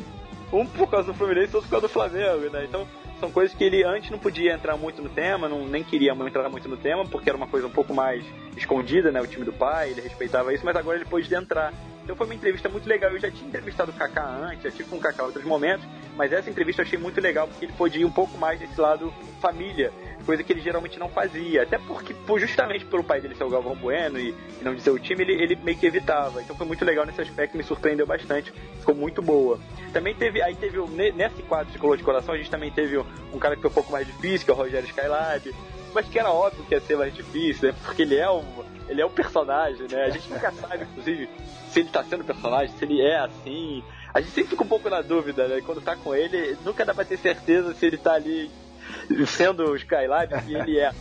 Um 0.51 0.65
por 0.65 0.89
causa 0.89 1.11
do 1.11 1.13
Fluminense, 1.13 1.55
outro 1.55 1.69
por 1.69 1.79
causa 1.79 1.87
do 1.87 1.93
Flamengo, 1.93 2.49
né? 2.49 2.65
Então, 2.65 2.87
são 3.20 3.30
coisas 3.30 3.55
que 3.55 3.63
ele 3.63 3.84
antes 3.84 4.09
não 4.09 4.17
podia 4.17 4.53
entrar 4.53 4.78
muito 4.78 5.01
no 5.01 5.09
tema, 5.09 5.49
não, 5.49 5.67
nem 5.67 5.84
queria 5.84 6.13
entrar 6.13 6.49
muito 6.49 6.67
no 6.67 6.78
tema, 6.78 7.05
porque 7.05 7.30
era 7.30 7.38
uma 7.38 7.47
coisa 7.47 7.67
um 7.67 7.72
pouco 7.72 7.93
mais 7.93 8.24
escondida, 8.55 9.11
né? 9.11 9.22
O 9.22 9.28
time 9.28 9.45
do 9.45 9.53
pai, 9.53 9.91
ele 9.91 10.01
respeitava 10.01 10.53
isso, 10.53 10.65
mas 10.65 10.76
agora 10.76 10.97
ele 10.97 11.05
pôde 11.05 11.34
entrar. 11.34 11.74
Então 12.03 12.15
foi 12.15 12.26
uma 12.26 12.34
entrevista 12.36 12.67
muito 12.70 12.88
legal. 12.88 13.11
Eu 13.11 13.20
já 13.20 13.30
tinha 13.30 13.47
entrevistado 13.47 13.91
o 13.91 13.93
Kaká 13.93 14.26
antes, 14.26 14.63
já 14.63 14.72
tive 14.72 14.89
com 14.89 14.95
o 14.95 14.99
Kaká 14.99 15.24
em 15.24 15.26
outros 15.28 15.45
momentos, 15.45 15.86
mas 16.15 16.34
essa 16.34 16.49
entrevista 16.49 16.82
eu 16.82 16.86
achei 16.86 16.97
muito 16.97 17.22
legal 17.22 17.47
porque 17.47 17.65
ele 17.65 17.74
podia 17.74 18.01
ir 18.01 18.05
um 18.05 18.11
pouco 18.11 18.38
mais 18.38 18.59
desse 18.59 18.80
lado 18.80 19.13
família, 19.39 19.91
coisa 20.30 20.43
que 20.43 20.53
ele 20.53 20.61
geralmente 20.61 20.99
não 20.99 21.09
fazia. 21.09 21.63
Até 21.63 21.80
porque, 21.80 22.13
justamente 22.38 22.86
pelo 22.86 23.03
pai 23.03 23.19
dele 23.19 23.34
ser 23.34 23.43
o 23.45 23.49
Galvão 23.49 23.73
Bueno 23.73 24.19
e, 24.19 24.30
e 24.30 24.63
não 24.63 24.75
dizer 24.75 24.91
o 24.91 24.99
time, 24.99 25.23
ele, 25.23 25.34
ele 25.41 25.55
meio 25.55 25.75
que 25.75 25.88
evitava. 25.88 26.39
Então 26.39 26.55
foi 26.55 26.67
muito 26.67 26.86
legal 26.86 27.03
nesse 27.03 27.19
aspecto, 27.19 27.57
me 27.57 27.63
surpreendeu 27.63 28.05
bastante. 28.05 28.53
Ficou 28.77 28.93
muito 28.93 29.23
boa. 29.23 29.59
Também 29.91 30.13
teve, 30.13 30.39
aí 30.39 30.55
teve, 30.55 30.77
nesse 31.15 31.41
quadro 31.41 31.73
de 31.73 31.80
Color 31.80 31.97
de 31.97 32.03
Coração, 32.03 32.36
a 32.36 32.38
gente 32.38 32.51
também 32.51 32.69
teve 32.69 32.95
um 33.34 33.39
cara 33.39 33.55
que 33.55 33.61
foi 33.63 33.71
um 33.71 33.73
pouco 33.73 33.91
mais 33.91 34.05
difícil, 34.05 34.45
que 34.45 34.51
é 34.51 34.53
o 34.53 34.57
Rogério 34.57 34.88
Skylab 34.88 35.51
mas 35.91 36.07
que 36.07 36.19
era 36.19 36.32
óbvio 36.32 36.63
que 36.65 36.75
ia 36.75 36.82
ser 36.82 36.95
mais 36.95 37.11
difícil, 37.11 37.69
né? 37.69 37.75
Porque 37.84 38.03
ele 38.03 38.15
é 38.15 38.30
um, 38.30 38.43
ele 38.88 39.01
é 39.01 39.05
um 39.05 39.09
personagem, 39.09 39.88
né? 39.89 40.03
A 40.03 40.09
gente 40.11 40.30
nunca 40.30 40.51
sabe, 40.51 40.84
inclusive, 40.84 41.27
se 41.71 41.80
ele 41.80 41.89
tá 41.89 42.03
sendo 42.03 42.23
personagem, 42.23 42.77
se 42.77 42.86
ele 42.86 43.01
é 43.01 43.17
assim. 43.17 43.84
A 44.13 44.21
gente 44.21 44.32
sempre 44.32 44.51
fica 44.51 44.63
um 44.63 44.67
pouco 44.67 44.88
na 44.88 45.01
dúvida, 45.01 45.47
né? 45.47 45.61
Quando 45.65 45.82
tá 45.82 45.95
com 45.95 46.13
ele, 46.13 46.55
nunca 46.63 46.86
dá 46.86 46.93
pra 46.93 47.03
ter 47.03 47.17
certeza 47.17 47.73
se 47.73 47.88
ele 47.88 47.97
tá 47.97 48.13
ali 48.13 48.51
sendo 49.27 49.71
o 49.71 49.75
Skylab, 49.75 50.33
se 50.43 50.53
ele 50.53 50.79
é. 50.79 50.91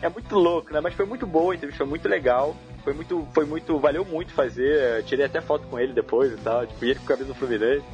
É 0.00 0.08
muito 0.08 0.36
louco, 0.36 0.72
né? 0.72 0.80
Mas 0.80 0.94
foi 0.94 1.04
muito 1.04 1.26
boa 1.26 1.52
a 1.52 1.56
entrevista, 1.56 1.84
foi 1.84 1.90
muito 1.90 2.08
legal. 2.08 2.56
Foi 2.84 2.94
muito, 2.94 3.28
foi 3.34 3.44
muito, 3.44 3.78
valeu 3.78 4.04
muito 4.04 4.32
fazer. 4.32 5.02
Tirei 5.04 5.26
até 5.26 5.40
foto 5.40 5.66
com 5.66 5.78
ele 5.78 5.92
depois 5.92 6.32
e 6.32 6.36
tal, 6.36 6.66
tipo, 6.66 6.84
ele 6.84 6.94
com 6.94 7.04
a 7.04 7.08
camisa 7.08 7.32
do 7.32 7.34
Fluminense. 7.34 7.84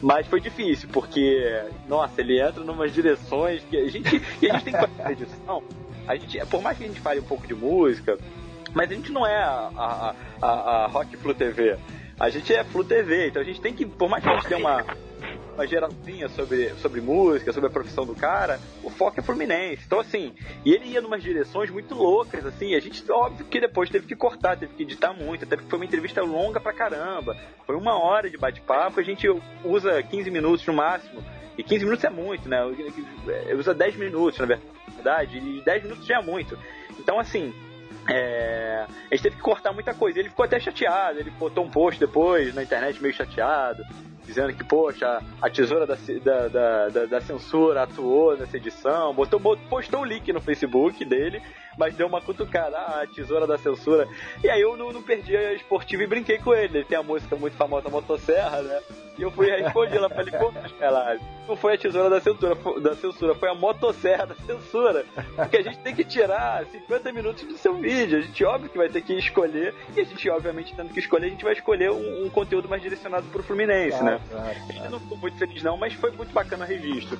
Mas 0.00 0.26
foi 0.26 0.40
difícil, 0.40 0.88
porque, 0.92 1.60
nossa, 1.88 2.20
ele 2.20 2.40
entra 2.40 2.62
numas 2.62 2.92
direções 2.92 3.64
que 3.64 3.76
a 3.76 3.88
gente, 3.88 4.08
a 4.48 4.54
gente 4.54 4.64
tem 4.64 4.74
que 4.74 4.86
fazer 4.86 5.12
edição. 5.12 5.62
A 6.06 6.16
gente, 6.16 6.38
por 6.46 6.62
mais 6.62 6.78
que 6.78 6.84
a 6.84 6.86
gente 6.86 7.00
fale 7.00 7.20
um 7.20 7.24
pouco 7.24 7.46
de 7.46 7.54
música, 7.54 8.16
mas 8.72 8.90
a 8.90 8.94
gente 8.94 9.10
não 9.10 9.26
é 9.26 9.42
a, 9.42 9.70
a, 9.76 10.14
a, 10.40 10.48
a 10.84 10.86
Rock 10.86 11.16
Flu 11.16 11.34
TV. 11.34 11.76
A 12.18 12.30
gente 12.30 12.52
é 12.54 12.62
Flu 12.64 12.84
TV, 12.84 13.28
então 13.28 13.42
a 13.42 13.44
gente 13.44 13.60
tem 13.60 13.74
que, 13.74 13.84
por 13.84 14.08
mais 14.08 14.22
que 14.22 14.30
a 14.30 14.34
gente 14.34 14.46
tenha 14.46 14.60
uma, 14.60 14.84
uma 15.58 15.66
geralzinha 15.66 16.28
sobre, 16.28 16.70
sobre 16.76 17.00
música, 17.00 17.52
sobre 17.52 17.68
a 17.68 17.72
profissão 17.72 18.06
do 18.06 18.14
cara, 18.14 18.60
o 18.84 18.90
foco 18.90 19.18
é 19.18 19.22
Fluminense. 19.22 19.82
Então, 19.84 19.98
assim, 19.98 20.32
e 20.64 20.72
ele 20.72 20.86
ia 20.86 21.00
numas 21.00 21.20
direções 21.20 21.68
muito 21.68 21.96
loucas, 21.96 22.46
assim, 22.46 22.76
a 22.76 22.80
gente, 22.80 23.10
óbvio 23.10 23.44
que 23.44 23.60
depois 23.60 23.90
teve 23.90 24.06
que 24.06 24.14
cortar, 24.14 24.56
teve 24.56 24.74
que 24.74 24.84
editar 24.84 25.12
muito, 25.12 25.44
até 25.44 25.56
porque 25.56 25.68
foi 25.68 25.80
uma 25.80 25.84
entrevista 25.84 26.22
longa 26.22 26.60
pra 26.60 26.72
caramba. 26.72 27.36
Foi 27.66 27.74
uma 27.74 27.98
hora 27.98 28.30
de 28.30 28.38
bate-papo, 28.38 29.00
a 29.00 29.02
gente 29.02 29.26
usa 29.64 30.00
15 30.00 30.30
minutos 30.30 30.64
no 30.64 30.72
máximo. 30.72 31.24
E 31.56 31.62
15 31.64 31.84
minutos 31.84 32.04
é 32.04 32.10
muito, 32.10 32.48
né? 32.48 32.60
Usa 33.58 33.74
10 33.74 33.96
minutos, 33.96 34.38
na 34.38 34.46
verdade, 34.46 35.38
e 35.38 35.60
10 35.60 35.82
minutos 35.82 36.06
já 36.06 36.18
é 36.18 36.22
muito. 36.22 36.56
Então, 37.00 37.18
assim, 37.18 37.52
é, 38.08 38.86
a 39.10 39.14
gente 39.14 39.24
teve 39.24 39.36
que 39.36 39.42
cortar 39.42 39.72
muita 39.72 39.92
coisa. 39.92 40.20
Ele 40.20 40.28
ficou 40.28 40.44
até 40.44 40.60
chateado, 40.60 41.18
ele 41.18 41.30
botou 41.30 41.64
um 41.64 41.68
post 41.68 41.98
depois 41.98 42.54
na 42.54 42.62
internet 42.62 43.02
meio 43.02 43.12
chateado, 43.12 43.82
dizendo 44.28 44.52
que, 44.52 44.62
poxa, 44.62 45.22
a 45.40 45.48
tesoura 45.48 45.86
da, 45.86 45.96
da, 46.22 46.88
da, 46.88 47.06
da 47.06 47.20
censura 47.22 47.84
atuou 47.84 48.36
nessa 48.36 48.58
edição, 48.58 49.14
botou, 49.14 49.40
postou 49.40 50.02
o 50.02 50.04
link 50.04 50.30
no 50.34 50.40
Facebook 50.40 51.02
dele, 51.02 51.42
mas 51.78 51.94
deu 51.94 52.06
uma 52.08 52.20
cutucada, 52.20 52.76
ah, 52.76 53.02
a 53.02 53.06
tesoura 53.06 53.46
da 53.46 53.56
censura. 53.56 54.08
E 54.42 54.50
aí 54.50 54.60
eu 54.60 54.76
não, 54.76 54.92
não 54.92 55.02
perdi 55.02 55.36
a 55.36 55.52
esportiva 55.54 56.02
e 56.02 56.06
brinquei 56.06 56.38
com 56.38 56.52
ele. 56.54 56.78
Ele 56.78 56.84
tem 56.84 56.98
a 56.98 57.02
música 57.02 57.36
muito 57.36 57.56
famosa 57.56 57.88
Motosserra, 57.88 58.60
né? 58.62 58.80
E 59.16 59.22
eu 59.22 59.30
fui 59.32 59.50
responder 59.50 59.96
ela, 59.96 60.08
falei, 60.08 60.32
pô, 60.32 60.52
ela 60.80 61.16
não 61.48 61.56
foi 61.56 61.74
a 61.74 61.78
tesoura 61.78 62.08
da 62.08 62.20
censura, 62.20 62.54
da 62.80 62.94
censura, 62.94 63.34
foi 63.34 63.48
a 63.48 63.54
motosserra 63.54 64.26
da 64.26 64.34
censura. 64.36 65.04
Porque 65.34 65.56
a 65.56 65.62
gente 65.62 65.78
tem 65.78 65.92
que 65.92 66.04
tirar 66.04 66.64
50 66.66 67.12
minutos 67.12 67.42
do 67.42 67.58
seu 67.58 67.74
vídeo. 67.74 68.18
A 68.18 68.20
gente, 68.20 68.44
óbvio, 68.44 68.70
que 68.70 68.78
vai 68.78 68.88
ter 68.88 69.00
que 69.02 69.14
escolher, 69.14 69.74
e 69.96 70.00
a 70.00 70.04
gente, 70.04 70.28
obviamente, 70.30 70.72
tendo 70.72 70.92
que 70.92 71.00
escolher, 71.00 71.26
a 71.26 71.30
gente 71.30 71.42
vai 71.44 71.52
escolher 71.52 71.90
um, 71.90 72.26
um 72.26 72.30
conteúdo 72.30 72.68
mais 72.68 72.80
direcionado 72.80 73.26
pro 73.32 73.42
Fluminense, 73.42 73.98
Claro, 73.98 74.04
né? 74.06 74.20
claro, 74.30 74.48
A 74.50 74.52
gente 74.54 74.74
claro. 74.74 74.90
não 74.92 75.00
ficou 75.00 75.18
muito 75.18 75.36
feliz, 75.36 75.62
não, 75.64 75.76
mas 75.76 75.92
foi 75.94 76.12
muito 76.12 76.32
bacana 76.32 76.64
a 76.64 76.68
revista. 76.68 77.16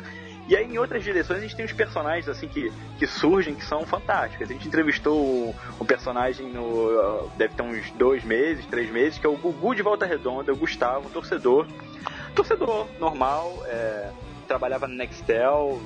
E 0.49 0.57
aí, 0.57 0.65
em 0.65 0.79
outras 0.79 1.05
direções, 1.05 1.41
a 1.41 1.43
gente 1.43 1.55
tem 1.55 1.67
os 1.67 1.73
personagens, 1.75 2.27
assim, 2.27 2.49
que, 2.49 2.73
que 2.99 3.07
surgem, 3.07 3.55
que 3.55 3.65
são 3.65 3.85
fantásticos. 3.85 4.49
A 4.49 4.53
gente 4.53 4.67
entrevistou 4.67 5.55
um, 5.79 5.85
personagem 5.85 6.49
no... 6.49 7.29
deve 7.37 7.55
ter 7.55 7.63
uns 7.63 7.91
dois 7.93 8.25
meses, 8.25 8.65
três 8.65 8.91
meses, 8.91 9.19
que 9.19 9.27
é 9.27 9.29
o 9.29 9.37
Gugu 9.37 9.75
de 9.75 9.83
Volta 9.83 10.07
Redonda, 10.07 10.51
o 10.51 10.57
Gustavo, 10.57 11.07
um 11.07 11.11
torcedor. 11.11 11.67
Torcedor 12.35 12.89
normal, 12.99 13.63
é, 13.67 14.11
trabalhava 14.47 14.89
no 14.89 14.95
Nextel, 14.95 15.83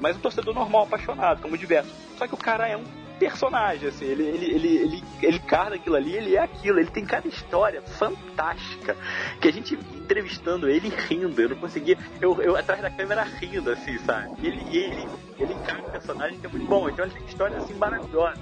mas 0.00 0.16
um 0.16 0.20
torcedor 0.20 0.54
normal, 0.54 0.84
apaixonado, 0.84 1.42
como 1.42 1.58
diverso. 1.58 1.90
Só 2.16 2.28
que 2.28 2.34
o 2.34 2.38
cara 2.38 2.68
é 2.68 2.76
um 2.76 2.84
personagem, 3.22 3.88
assim, 3.88 4.04
ele, 4.04 4.24
ele, 4.24 4.46
ele, 4.46 4.76
ele, 4.76 5.04
ele 5.22 5.38
carga 5.38 5.76
aquilo 5.76 5.94
ali, 5.94 6.16
ele 6.16 6.34
é 6.34 6.40
aquilo, 6.40 6.80
ele 6.80 6.90
tem 6.90 7.04
cada 7.04 7.28
história 7.28 7.80
fantástica, 7.80 8.96
que 9.40 9.46
a 9.46 9.52
gente 9.52 9.74
entrevistando 9.74 10.68
ele 10.68 10.88
rindo, 10.88 11.40
eu 11.40 11.50
não 11.50 11.56
conseguia, 11.56 11.96
eu, 12.20 12.40
eu 12.42 12.56
atrás 12.56 12.82
da 12.82 12.90
câmera 12.90 13.22
rindo, 13.22 13.70
assim, 13.70 13.96
sabe? 13.98 14.46
Ele, 14.46 14.60
ele, 14.76 15.08
ele 15.38 15.52
encarna 15.52 15.86
um 15.86 15.90
personagem 15.90 16.38
que 16.38 16.46
é 16.46 16.48
muito 16.48 16.66
bom, 16.66 16.88
então 16.88 17.04
ele 17.04 17.14
tem 17.14 17.24
histórias 17.26 17.62
assim 17.62 17.74
maravilhosas. 17.74 18.38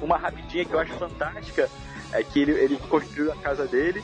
Uma 0.00 0.16
rapidinha 0.16 0.64
que 0.64 0.72
eu 0.72 0.78
acho 0.78 0.92
fantástica 0.94 1.70
é 2.12 2.22
que 2.22 2.40
ele, 2.40 2.52
ele 2.52 2.76
construiu 2.88 3.32
a 3.32 3.36
casa 3.36 3.66
dele 3.66 4.02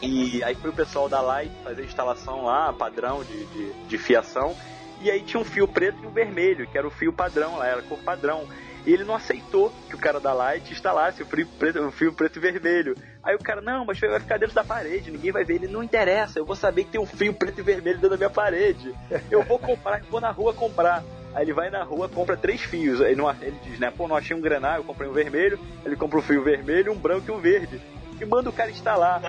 e 0.00 0.42
aí 0.42 0.54
foi 0.56 0.70
o 0.70 0.72
pessoal 0.72 1.08
da 1.08 1.20
Light 1.20 1.52
fazer 1.62 1.82
a 1.82 1.84
instalação 1.84 2.44
lá, 2.44 2.72
padrão 2.72 3.22
de, 3.22 3.44
de, 3.46 3.72
de 3.72 3.98
fiação. 3.98 4.56
E 5.00 5.10
aí 5.10 5.20
tinha 5.22 5.40
um 5.40 5.44
fio 5.44 5.66
preto 5.68 5.98
e 6.02 6.06
um 6.06 6.10
vermelho, 6.10 6.66
que 6.66 6.76
era 6.76 6.86
o 6.86 6.90
fio 6.90 7.12
padrão 7.12 7.56
lá, 7.56 7.66
era 7.66 7.80
a 7.80 7.82
cor 7.82 7.98
padrão. 7.98 8.48
E 8.84 8.92
ele 8.92 9.04
não 9.04 9.14
aceitou 9.14 9.72
que 9.88 9.94
o 9.94 9.98
cara 9.98 10.18
da 10.18 10.32
Light 10.32 10.72
instalasse 10.72 11.22
o 11.22 11.26
fio 11.26 11.46
preto, 11.46 11.80
o 11.86 11.92
fio 11.92 12.12
preto 12.12 12.38
e 12.38 12.40
vermelho. 12.42 12.96
Aí 13.22 13.34
o 13.34 13.38
cara, 13.38 13.60
não, 13.60 13.84
mas 13.84 14.00
vai 14.00 14.18
ficar 14.18 14.38
dentro 14.38 14.54
da 14.54 14.64
parede, 14.64 15.10
ninguém 15.10 15.30
vai 15.30 15.44
ver. 15.44 15.54
Ele 15.54 15.68
não 15.68 15.82
interessa, 15.82 16.38
eu 16.38 16.44
vou 16.44 16.56
saber 16.56 16.84
que 16.84 16.90
tem 16.90 17.00
um 17.00 17.06
fio 17.06 17.32
preto 17.32 17.60
e 17.60 17.62
vermelho 17.62 17.96
dentro 17.96 18.10
da 18.10 18.16
minha 18.16 18.30
parede. 18.30 18.92
Eu 19.30 19.42
vou 19.44 19.58
comprar, 19.58 20.00
eu 20.00 20.06
vou 20.10 20.20
na 20.20 20.30
rua 20.30 20.52
comprar. 20.52 21.04
Aí 21.34 21.44
ele 21.44 21.52
vai 21.52 21.70
na 21.70 21.82
rua, 21.84 22.08
compra 22.08 22.36
três 22.36 22.60
fios. 22.60 23.00
Aí 23.00 23.14
não- 23.14 23.30
ele 23.40 23.56
diz, 23.64 23.78
né, 23.78 23.90
pô, 23.90 24.08
não 24.08 24.16
achei 24.16 24.36
um 24.36 24.40
grená, 24.40 24.76
eu 24.76 24.84
comprei 24.84 25.08
um 25.08 25.12
vermelho. 25.12 25.58
Ele 25.84 25.96
compra 25.96 26.18
um 26.18 26.22
fio 26.22 26.42
vermelho, 26.42 26.92
um 26.92 26.98
branco 26.98 27.30
e 27.30 27.30
um 27.30 27.38
verde. 27.38 27.80
E 28.20 28.24
manda 28.24 28.50
o 28.50 28.52
cara 28.52 28.70
instalar 28.70 29.22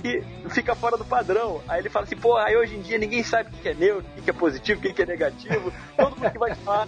que 0.00 0.22
fica 0.50 0.74
fora 0.76 0.96
do 0.96 1.04
padrão. 1.04 1.60
Aí 1.68 1.80
ele 1.80 1.88
fala 1.90 2.04
assim, 2.04 2.16
pô, 2.16 2.36
aí 2.36 2.56
hoje 2.56 2.76
em 2.76 2.80
dia 2.80 2.98
ninguém 2.98 3.22
sabe 3.24 3.50
o 3.50 3.52
que 3.60 3.68
é 3.68 3.74
neutro, 3.74 4.10
o 4.16 4.22
que 4.22 4.30
é 4.30 4.32
positivo, 4.32 4.78
o 4.80 4.94
que 4.94 5.02
é 5.02 5.06
negativo. 5.06 5.72
Todo 5.96 6.16
mundo 6.16 6.30
que 6.30 6.38
vai 6.38 6.54
falar 6.54 6.86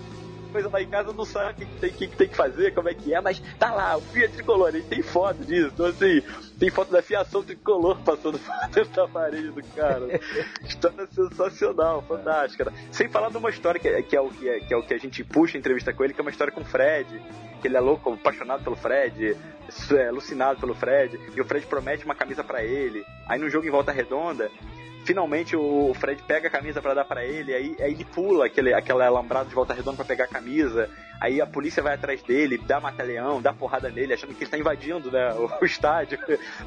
coisa 0.59 0.69
lá 0.69 0.83
em 0.83 0.89
casa 0.89 1.13
não 1.13 1.25
sabe 1.25 1.53
o 1.53 1.67
que, 1.67 1.81
tem, 1.81 1.91
que, 1.93 2.09
tem 2.09 2.29
que 2.29 2.35
fazer, 2.37 2.75
como 2.75 2.89
é 2.89 2.95
que 2.95 3.15
é, 3.15 3.21
mas 3.21 3.39
tá 3.59 3.73
lá, 3.73 3.97
o 3.97 4.01
fio 4.01 4.29
tricolor, 4.29 4.69
ele 4.71 4.83
tem 4.83 5.03
foto 5.03 5.45
disso. 5.45 5.71
Então 5.73 5.87
assim, 5.87 6.21
tem 6.59 6.69
foto 6.69 6.91
da 6.91 7.01
fiação 7.01 7.45
tricolor 7.45 7.97
passando 8.03 8.41
dentro 8.75 8.91
da 8.93 9.07
parede 9.07 9.51
do 9.51 9.63
cara. 9.75 10.21
História 10.65 11.07
sensacional, 11.07 12.03
fantástica. 12.03 12.65
né? 12.65 12.89
Sem 12.91 13.09
falar 13.09 13.31
de 13.31 13.37
uma 13.37 13.51
história 13.51 13.79
que, 13.81 13.89
é- 13.89 14.03
que, 14.03 14.17
é 14.17 14.21
o, 14.21 14.31
que, 14.31 14.49
é, 14.49 14.61
que 14.61 14.75
é 14.75 14.77
o 14.77 14.83
que 14.83 14.95
a 14.95 14.99
gente 14.99 15.23
puxa 15.23 15.57
a 15.57 15.61
entrevista 15.61 15.93
com 15.93 16.03
ele, 16.03 16.13
que 16.13 16.21
é 16.21 16.23
uma 16.23 16.31
história 16.31 16.53
com 16.53 16.63
o 16.63 16.65
Fred. 16.65 17.23
Que 17.61 17.69
ele 17.69 17.77
é 17.77 17.81
louco, 17.81 18.13
apaixonado 18.13 18.63
pelo 18.63 18.77
Fred, 18.77 19.37
é, 19.93 20.09
alucinado 20.09 20.61
pelo 20.61 20.75
Fred, 20.75 21.19
e 21.35 21.41
o 21.41 21.45
Fred 21.45 21.67
promete 21.67 22.05
uma 22.05 22.15
camisa 22.15 22.45
pra 22.45 22.63
ele. 22.63 23.05
Aí 23.27 23.39
no 23.39 23.51
jogo 23.51 23.67
em 23.67 23.71
volta 23.71 23.91
redonda, 23.91 24.49
finalmente 25.09 25.57
o 25.57 25.95
Fred 25.95 26.23
pega 26.23 26.49
a 26.49 26.51
camisa 26.51 26.83
pra 26.83 26.93
dar 26.93 27.07
pra 27.07 27.25
ele, 27.25 27.55
aí, 27.55 27.75
aí 27.81 27.93
ele 27.93 28.05
pula 28.05 28.45
aquele, 28.45 28.75
aquela 28.75 29.07
alambrada 29.07 29.49
de 29.49 29.55
volta 29.55 29.73
redonda 29.73 29.97
pra 29.97 30.05
pegar 30.05 30.25
a 30.25 30.29
camisa, 30.29 30.91
aí 31.19 31.41
a 31.41 31.47
polícia 31.47 31.83
vai 31.83 31.95
atrás 31.95 32.23
dele, 32.23 32.59
dá 32.59 32.79
mata-leão, 32.79 33.41
dá 33.41 33.51
porrada 33.51 33.89
nele, 33.89 34.13
achando 34.13 34.35
que 34.35 34.45
ele 34.45 34.51
tá 34.51 34.59
invadindo 34.59 35.11
né, 35.11 35.33
o, 35.33 35.51
o 35.63 35.65
estádio, 35.65 36.19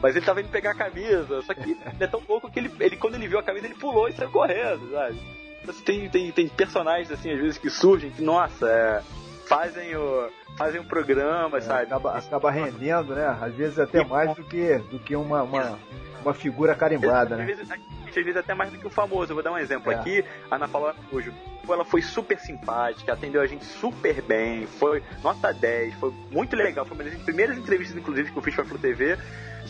mas 0.02 0.16
ele 0.16 0.26
tava 0.26 0.42
indo 0.42 0.50
pegar 0.50 0.72
a 0.72 0.76
camisa, 0.76 1.44
só 1.44 1.54
que 1.54 1.78
é 2.00 2.08
tão 2.08 2.20
louco 2.28 2.50
que 2.50 2.58
ele, 2.58 2.72
ele 2.80 2.98
quando 2.98 3.14
ele 3.14 3.28
viu 3.28 3.38
a 3.38 3.44
camisa 3.44 3.68
ele 3.68 3.76
pulou 3.76 4.10
e 4.10 4.14
saiu 4.14 4.32
correndo, 4.32 4.90
sabe? 4.90 5.20
Então, 5.62 5.76
assim, 5.76 5.84
tem, 5.84 6.10
tem, 6.10 6.32
tem 6.32 6.48
personagens 6.50 7.12
assim, 7.12 7.32
às 7.32 7.40
vezes, 7.40 7.60
que 7.60 7.70
surgem, 7.70 8.10
que, 8.10 8.24
nossa, 8.24 8.68
é, 8.68 9.04
fazem 9.48 9.96
o. 9.96 10.30
Fazem 10.58 10.82
um 10.82 10.86
programa, 10.86 11.60
É, 11.60 11.62
sabe? 11.62 11.84
acaba, 11.84 12.18
acaba 12.18 12.52
rendendo, 12.52 13.14
né? 13.16 13.38
Às 13.40 13.54
vezes 13.54 13.78
até 13.80 14.04
mais 14.04 14.36
do 14.36 14.44
que, 14.44 14.80
do 14.90 14.98
que 15.00 15.16
uma, 15.16 15.44
uma, 15.44 15.80
uma 16.24 16.34
figura 16.34 16.76
carimbada, 16.76 17.36
às, 17.36 17.40
né? 17.40 17.46
vezes, 17.46 17.70
às 17.72 18.14
vezes 18.14 18.38
até 18.38 18.54
mais 18.54 18.72
do 18.72 18.78
que 18.78 18.88
o 18.88 18.90
famoso. 18.90 19.32
Eu 19.32 19.36
vou 19.36 19.44
dar 19.44 19.52
um 19.52 19.58
exemplo 19.58 19.92
É. 19.92 19.96
aqui. 19.96 20.24
A 20.50 20.56
Ana 20.56 20.68
Paula 20.68 20.96
Araújo. 21.10 21.34
Ela 21.68 21.86
foi 21.86 22.02
super 22.02 22.38
simpática, 22.40 23.14
atendeu 23.14 23.42
a 23.42 23.48
gente 23.48 23.64
super 23.64 24.22
bem, 24.22 24.66
foi 24.66 25.02
nota 25.24 25.54
10, 25.54 25.94
foi 25.96 26.12
muito 26.30 26.56
legal. 26.56 26.86
Foi 26.86 26.98
uma 26.98 27.04
das 27.04 27.14
primeiras 27.22 27.58
entrevistas, 27.58 27.96
inclusive, 27.98 28.32
que 28.32 28.38
eu 28.38 28.42
fiz 28.42 28.56
pra 28.56 28.66
Flu 28.66 28.78
TV. 28.78 29.18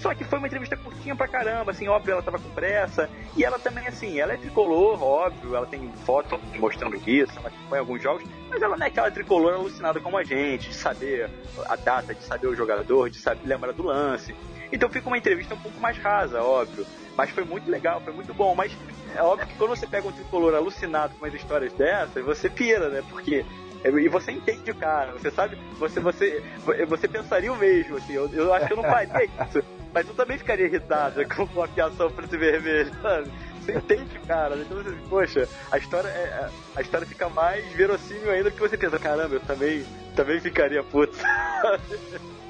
Só 0.02 0.16
que 0.16 0.24
foi 0.24 0.40
uma 0.40 0.48
entrevista 0.48 0.76
curtinha 0.76 1.16
pra 1.16 1.28
caramba, 1.28 1.70
assim, 1.70 1.88
óbvio, 1.88 2.14
ela 2.14 2.24
tava 2.24 2.40
com 2.40 2.50
pressa. 2.50 3.08
E 3.38 3.46
ela 3.46 3.60
também, 3.60 3.86
assim, 3.88 4.20
ela 4.20 4.34
é 4.34 4.38
tricolor, 4.38 5.02
óbvio, 5.02 5.56
ela 5.56 5.68
tem 5.68 5.92
foto 6.06 6.40
mostrando 6.58 6.96
isso, 7.08 7.38
ela 7.38 7.50
acompanha 7.50 7.82
alguns 7.82 8.02
jogos, 8.02 8.24
mas 8.50 8.60
ela 8.64 8.76
não 8.76 8.84
é 8.84 8.90
aquela 8.90 9.12
tricolor 9.12 9.54
alucinada 9.54 10.00
como 10.00 10.18
a 10.18 10.24
gente, 10.24 10.70
de 10.70 10.76
saber 10.76 11.30
a 11.70 11.76
data, 11.76 12.16
de 12.16 12.24
saber 12.24 12.48
o 12.48 12.56
jogador, 12.56 13.12
de 13.12 13.20
saber 13.20 13.48
lembrar 13.48 13.74
do 13.74 13.84
lance. 13.84 14.34
Então 14.72 14.90
fica 14.90 15.08
uma 15.08 15.18
entrevista 15.20 15.54
um 15.54 15.60
pouco 15.60 15.80
mais 15.80 15.98
rasa, 16.00 16.42
óbvio. 16.42 16.88
Mas 17.16 17.30
foi 17.30 17.44
muito 17.44 17.70
legal, 17.70 18.02
foi 18.02 18.14
muito 18.14 18.34
bom. 18.34 18.56
Mas 18.56 18.76
é 19.16 19.22
óbvio 19.22 19.48
que 19.48 19.56
quando 19.56 19.70
você 19.72 19.86
pega 19.86 20.08
um 20.08 20.12
tricolor 20.12 20.56
alucinado 20.56 21.14
com 21.14 21.26
umas 21.26 21.34
histórias 21.36 21.74
dessas, 21.74 22.26
você 22.26 22.50
pira, 22.50 22.90
né? 22.90 23.04
Porque. 23.08 23.46
E 23.84 24.08
você 24.10 24.32
entende 24.32 24.70
o 24.70 24.76
cara, 24.76 25.12
você 25.14 25.32
sabe, 25.32 25.58
você, 25.80 26.00
você, 26.00 26.44
você 26.88 27.08
pensaria 27.08 27.52
o 27.52 27.58
mesmo, 27.58 27.98
assim, 27.98 28.14
eu, 28.14 28.30
eu 28.32 28.54
acho 28.54 28.68
que 28.68 28.74
eu 28.74 28.78
não 28.78 28.84
faria 28.84 29.26
isso, 29.26 29.64
mas 29.92 30.08
eu 30.08 30.14
também 30.14 30.38
ficaria 30.38 30.66
irritado 30.66 31.24
com 31.28 31.64
a 31.64 31.68
fiação 31.68 32.12
preto 32.12 32.36
e 32.36 32.38
vermelho, 32.38 32.92
sabe? 33.02 33.32
Você 33.60 33.74
entende 33.74 34.20
cara, 34.28 34.56
então 34.56 34.78
você, 34.78 34.96
poxa, 35.10 35.50
a 35.72 35.78
história, 35.78 36.08
é, 36.10 36.50
a 36.76 36.82
história 36.82 37.08
fica 37.08 37.28
mais 37.30 37.66
verossímil 37.74 38.30
ainda 38.32 38.52
porque 38.52 38.68
você 38.68 38.78
pensa, 38.78 39.00
caramba, 39.00 39.36
eu 39.36 39.40
também, 39.42 39.84
também 40.16 40.40
ficaria 40.40 40.84
puto, 40.84 41.18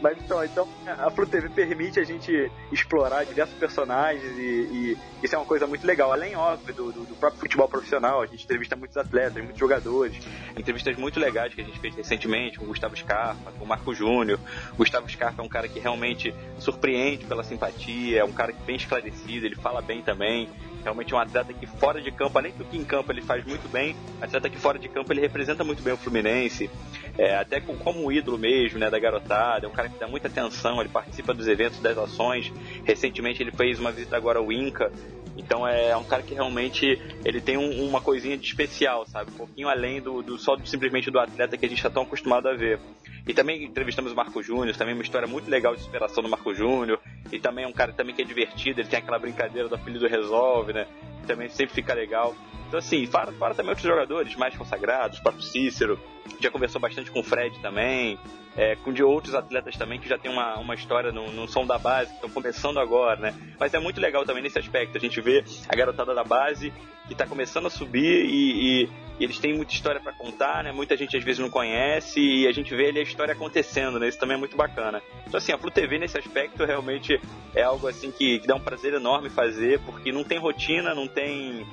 Mas 0.00 0.18
então, 0.18 0.44
então 0.44 0.68
a 0.86 1.10
Flu 1.10 1.26
TV 1.26 1.48
permite 1.48 2.00
a 2.00 2.04
gente 2.04 2.50
explorar 2.72 3.24
diversos 3.24 3.56
personagens 3.56 4.38
e, 4.38 4.40
e 4.40 4.98
isso 5.22 5.34
é 5.34 5.38
uma 5.38 5.44
coisa 5.44 5.66
muito 5.66 5.86
legal. 5.86 6.12
Além, 6.12 6.34
óbvio, 6.34 6.74
do, 6.74 6.92
do, 6.92 7.04
do 7.04 7.14
próprio 7.14 7.40
futebol 7.40 7.68
profissional, 7.68 8.22
a 8.22 8.26
gente 8.26 8.44
entrevista 8.44 8.76
muitos 8.76 8.96
atletas, 8.96 9.42
muitos 9.42 9.58
jogadores. 9.58 10.16
Entrevistas 10.56 10.96
muito 10.96 11.20
legais 11.20 11.54
que 11.54 11.60
a 11.60 11.64
gente 11.64 11.78
fez 11.78 11.94
recentemente 11.94 12.58
com 12.58 12.64
o 12.64 12.68
Gustavo 12.68 12.96
Scarpa, 12.96 13.52
com 13.52 13.64
o 13.64 13.68
Marco 13.68 13.94
Júnior. 13.94 14.38
Gustavo 14.76 15.08
Scarpa 15.08 15.42
é 15.42 15.44
um 15.44 15.48
cara 15.48 15.68
que 15.68 15.78
realmente 15.78 16.34
surpreende 16.58 17.26
pela 17.26 17.44
simpatia, 17.44 18.20
é 18.20 18.24
um 18.24 18.32
cara 18.32 18.52
que 18.52 18.62
bem 18.62 18.76
esclarecido, 18.76 19.46
ele 19.46 19.56
fala 19.56 19.82
bem 19.82 20.02
também. 20.02 20.48
Realmente 20.82 21.12
é 21.12 21.16
um 21.16 21.20
atleta 21.20 21.52
que 21.52 21.66
fora 21.66 22.00
de 22.00 22.10
campo, 22.10 22.38
além 22.38 22.52
do 22.52 22.64
que 22.64 22.76
em 22.76 22.84
campo 22.84 23.12
ele 23.12 23.20
faz 23.22 23.44
muito 23.44 23.68
bem, 23.68 23.94
atleta 24.20 24.48
que 24.48 24.58
fora 24.58 24.78
de 24.78 24.88
campo 24.88 25.12
ele 25.12 25.20
representa 25.20 25.62
muito 25.62 25.82
bem 25.82 25.92
o 25.92 25.96
Fluminense, 25.96 26.70
é, 27.18 27.36
até 27.36 27.60
com, 27.60 27.76
como 27.76 28.04
um 28.04 28.10
ídolo 28.10 28.38
mesmo, 28.38 28.78
né, 28.78 28.88
da 28.90 28.98
garotada, 28.98 29.66
é 29.66 29.68
um 29.68 29.72
cara 29.72 29.88
que 29.88 29.98
dá 29.98 30.08
muita 30.08 30.28
atenção, 30.28 30.80
ele 30.80 30.88
participa 30.88 31.34
dos 31.34 31.46
eventos, 31.48 31.78
das 31.80 31.96
ações. 31.98 32.52
Recentemente 32.84 33.42
ele 33.42 33.50
fez 33.50 33.78
uma 33.78 33.92
visita 33.92 34.16
agora 34.16 34.38
ao 34.38 34.50
Inca, 34.50 34.90
então 35.36 35.66
é 35.66 35.96
um 35.96 36.04
cara 36.04 36.22
que 36.22 36.34
realmente 36.34 37.00
ele 37.24 37.40
tem 37.40 37.56
um- 37.56 37.86
uma 37.88 38.00
coisinha 38.00 38.36
de 38.36 38.46
especial, 38.46 39.06
sabe? 39.06 39.30
Um 39.30 39.36
pouquinho 39.36 39.68
além 39.68 40.00
do, 40.00 40.22
do 40.22 40.38
só 40.38 40.56
do- 40.56 40.66
simplesmente 40.66 41.10
do 41.10 41.18
atleta 41.18 41.56
que 41.56 41.64
a 41.64 41.68
gente 41.68 41.78
está 41.78 41.88
tão 41.90 42.02
acostumado 42.02 42.48
a 42.48 42.54
ver. 42.54 42.78
E 43.26 43.32
também 43.34 43.62
entrevistamos 43.64 44.12
o 44.12 44.16
Marco 44.16 44.42
Júnior, 44.42 44.74
também 44.76 44.94
uma 44.94 45.02
história 45.02 45.28
muito 45.28 45.48
legal 45.48 45.76
de 45.76 45.82
superação 45.82 46.22
do 46.22 46.28
Marco 46.28 46.54
Júnior. 46.54 46.98
E 47.30 47.38
também 47.38 47.64
é 47.64 47.68
um 47.68 47.72
cara 47.72 47.92
também 47.92 48.14
que 48.14 48.22
é 48.22 48.24
divertido, 48.24 48.80
ele 48.80 48.88
tem 48.88 48.98
aquela 48.98 49.18
brincadeira 49.18 49.68
do 49.68 49.74
apelido 49.74 50.08
Resolve, 50.08 50.69
né? 50.72 50.86
Também 51.26 51.48
sempre 51.48 51.74
fica 51.74 51.94
legal. 51.94 52.34
Então 52.68 52.78
assim, 52.78 53.04
fora, 53.06 53.32
fora 53.32 53.54
também 53.54 53.70
outros 53.70 53.86
jogadores 53.86 54.34
mais 54.36 54.56
consagrados, 54.56 55.18
o 55.18 55.22
próprio 55.22 55.42
Cícero, 55.42 55.98
já 56.40 56.50
conversou 56.50 56.80
bastante 56.80 57.10
com 57.10 57.20
o 57.20 57.24
Fred 57.24 57.58
também, 57.60 58.18
é, 58.60 58.76
com 58.76 58.92
de 58.92 59.02
outros 59.02 59.34
atletas 59.34 59.74
também 59.74 59.98
que 59.98 60.06
já 60.06 60.18
tem 60.18 60.30
uma, 60.30 60.58
uma 60.58 60.74
história 60.74 61.10
no, 61.10 61.32
no 61.32 61.48
som 61.48 61.64
da 61.64 61.78
base, 61.78 62.10
que 62.10 62.16
estão 62.16 62.28
começando 62.28 62.78
agora, 62.78 63.18
né? 63.18 63.34
Mas 63.58 63.72
é 63.72 63.78
muito 63.78 63.98
legal 63.98 64.26
também 64.26 64.42
nesse 64.42 64.58
aspecto, 64.58 64.98
a 64.98 65.00
gente 65.00 65.18
vê 65.18 65.42
a 65.66 65.74
garotada 65.74 66.14
da 66.14 66.22
base 66.22 66.70
que 67.06 67.14
está 67.14 67.26
começando 67.26 67.66
a 67.66 67.70
subir 67.70 68.24
e, 68.26 68.84
e, 68.84 68.88
e 69.18 69.24
eles 69.24 69.38
têm 69.38 69.54
muita 69.54 69.72
história 69.72 70.00
para 70.00 70.12
contar, 70.12 70.62
né? 70.62 70.72
Muita 70.72 70.96
gente 70.96 71.16
às 71.16 71.24
vezes 71.24 71.40
não 71.40 71.50
conhece 71.50 72.20
e 72.20 72.46
a 72.46 72.52
gente 72.52 72.74
vê 72.74 72.90
ali 72.90 73.00
a 73.00 73.02
história 73.02 73.32
acontecendo, 73.32 73.98
né? 73.98 74.08
Isso 74.08 74.18
também 74.18 74.36
é 74.36 74.38
muito 74.38 74.56
bacana. 74.56 75.02
Então 75.26 75.38
assim, 75.38 75.52
a 75.52 75.58
Flu 75.58 75.70
TV 75.70 75.98
nesse 75.98 76.18
aspecto 76.18 76.64
realmente 76.64 77.20
é 77.54 77.62
algo 77.62 77.88
assim 77.88 78.10
que, 78.12 78.38
que 78.38 78.46
dá 78.46 78.54
um 78.54 78.60
prazer 78.60 78.94
enorme 78.94 79.28
fazer, 79.30 79.80
porque 79.80 80.12
não 80.12 80.22
tem 80.22 80.38
rotina, 80.38 80.94
não 80.94 81.08
tem 81.08 81.66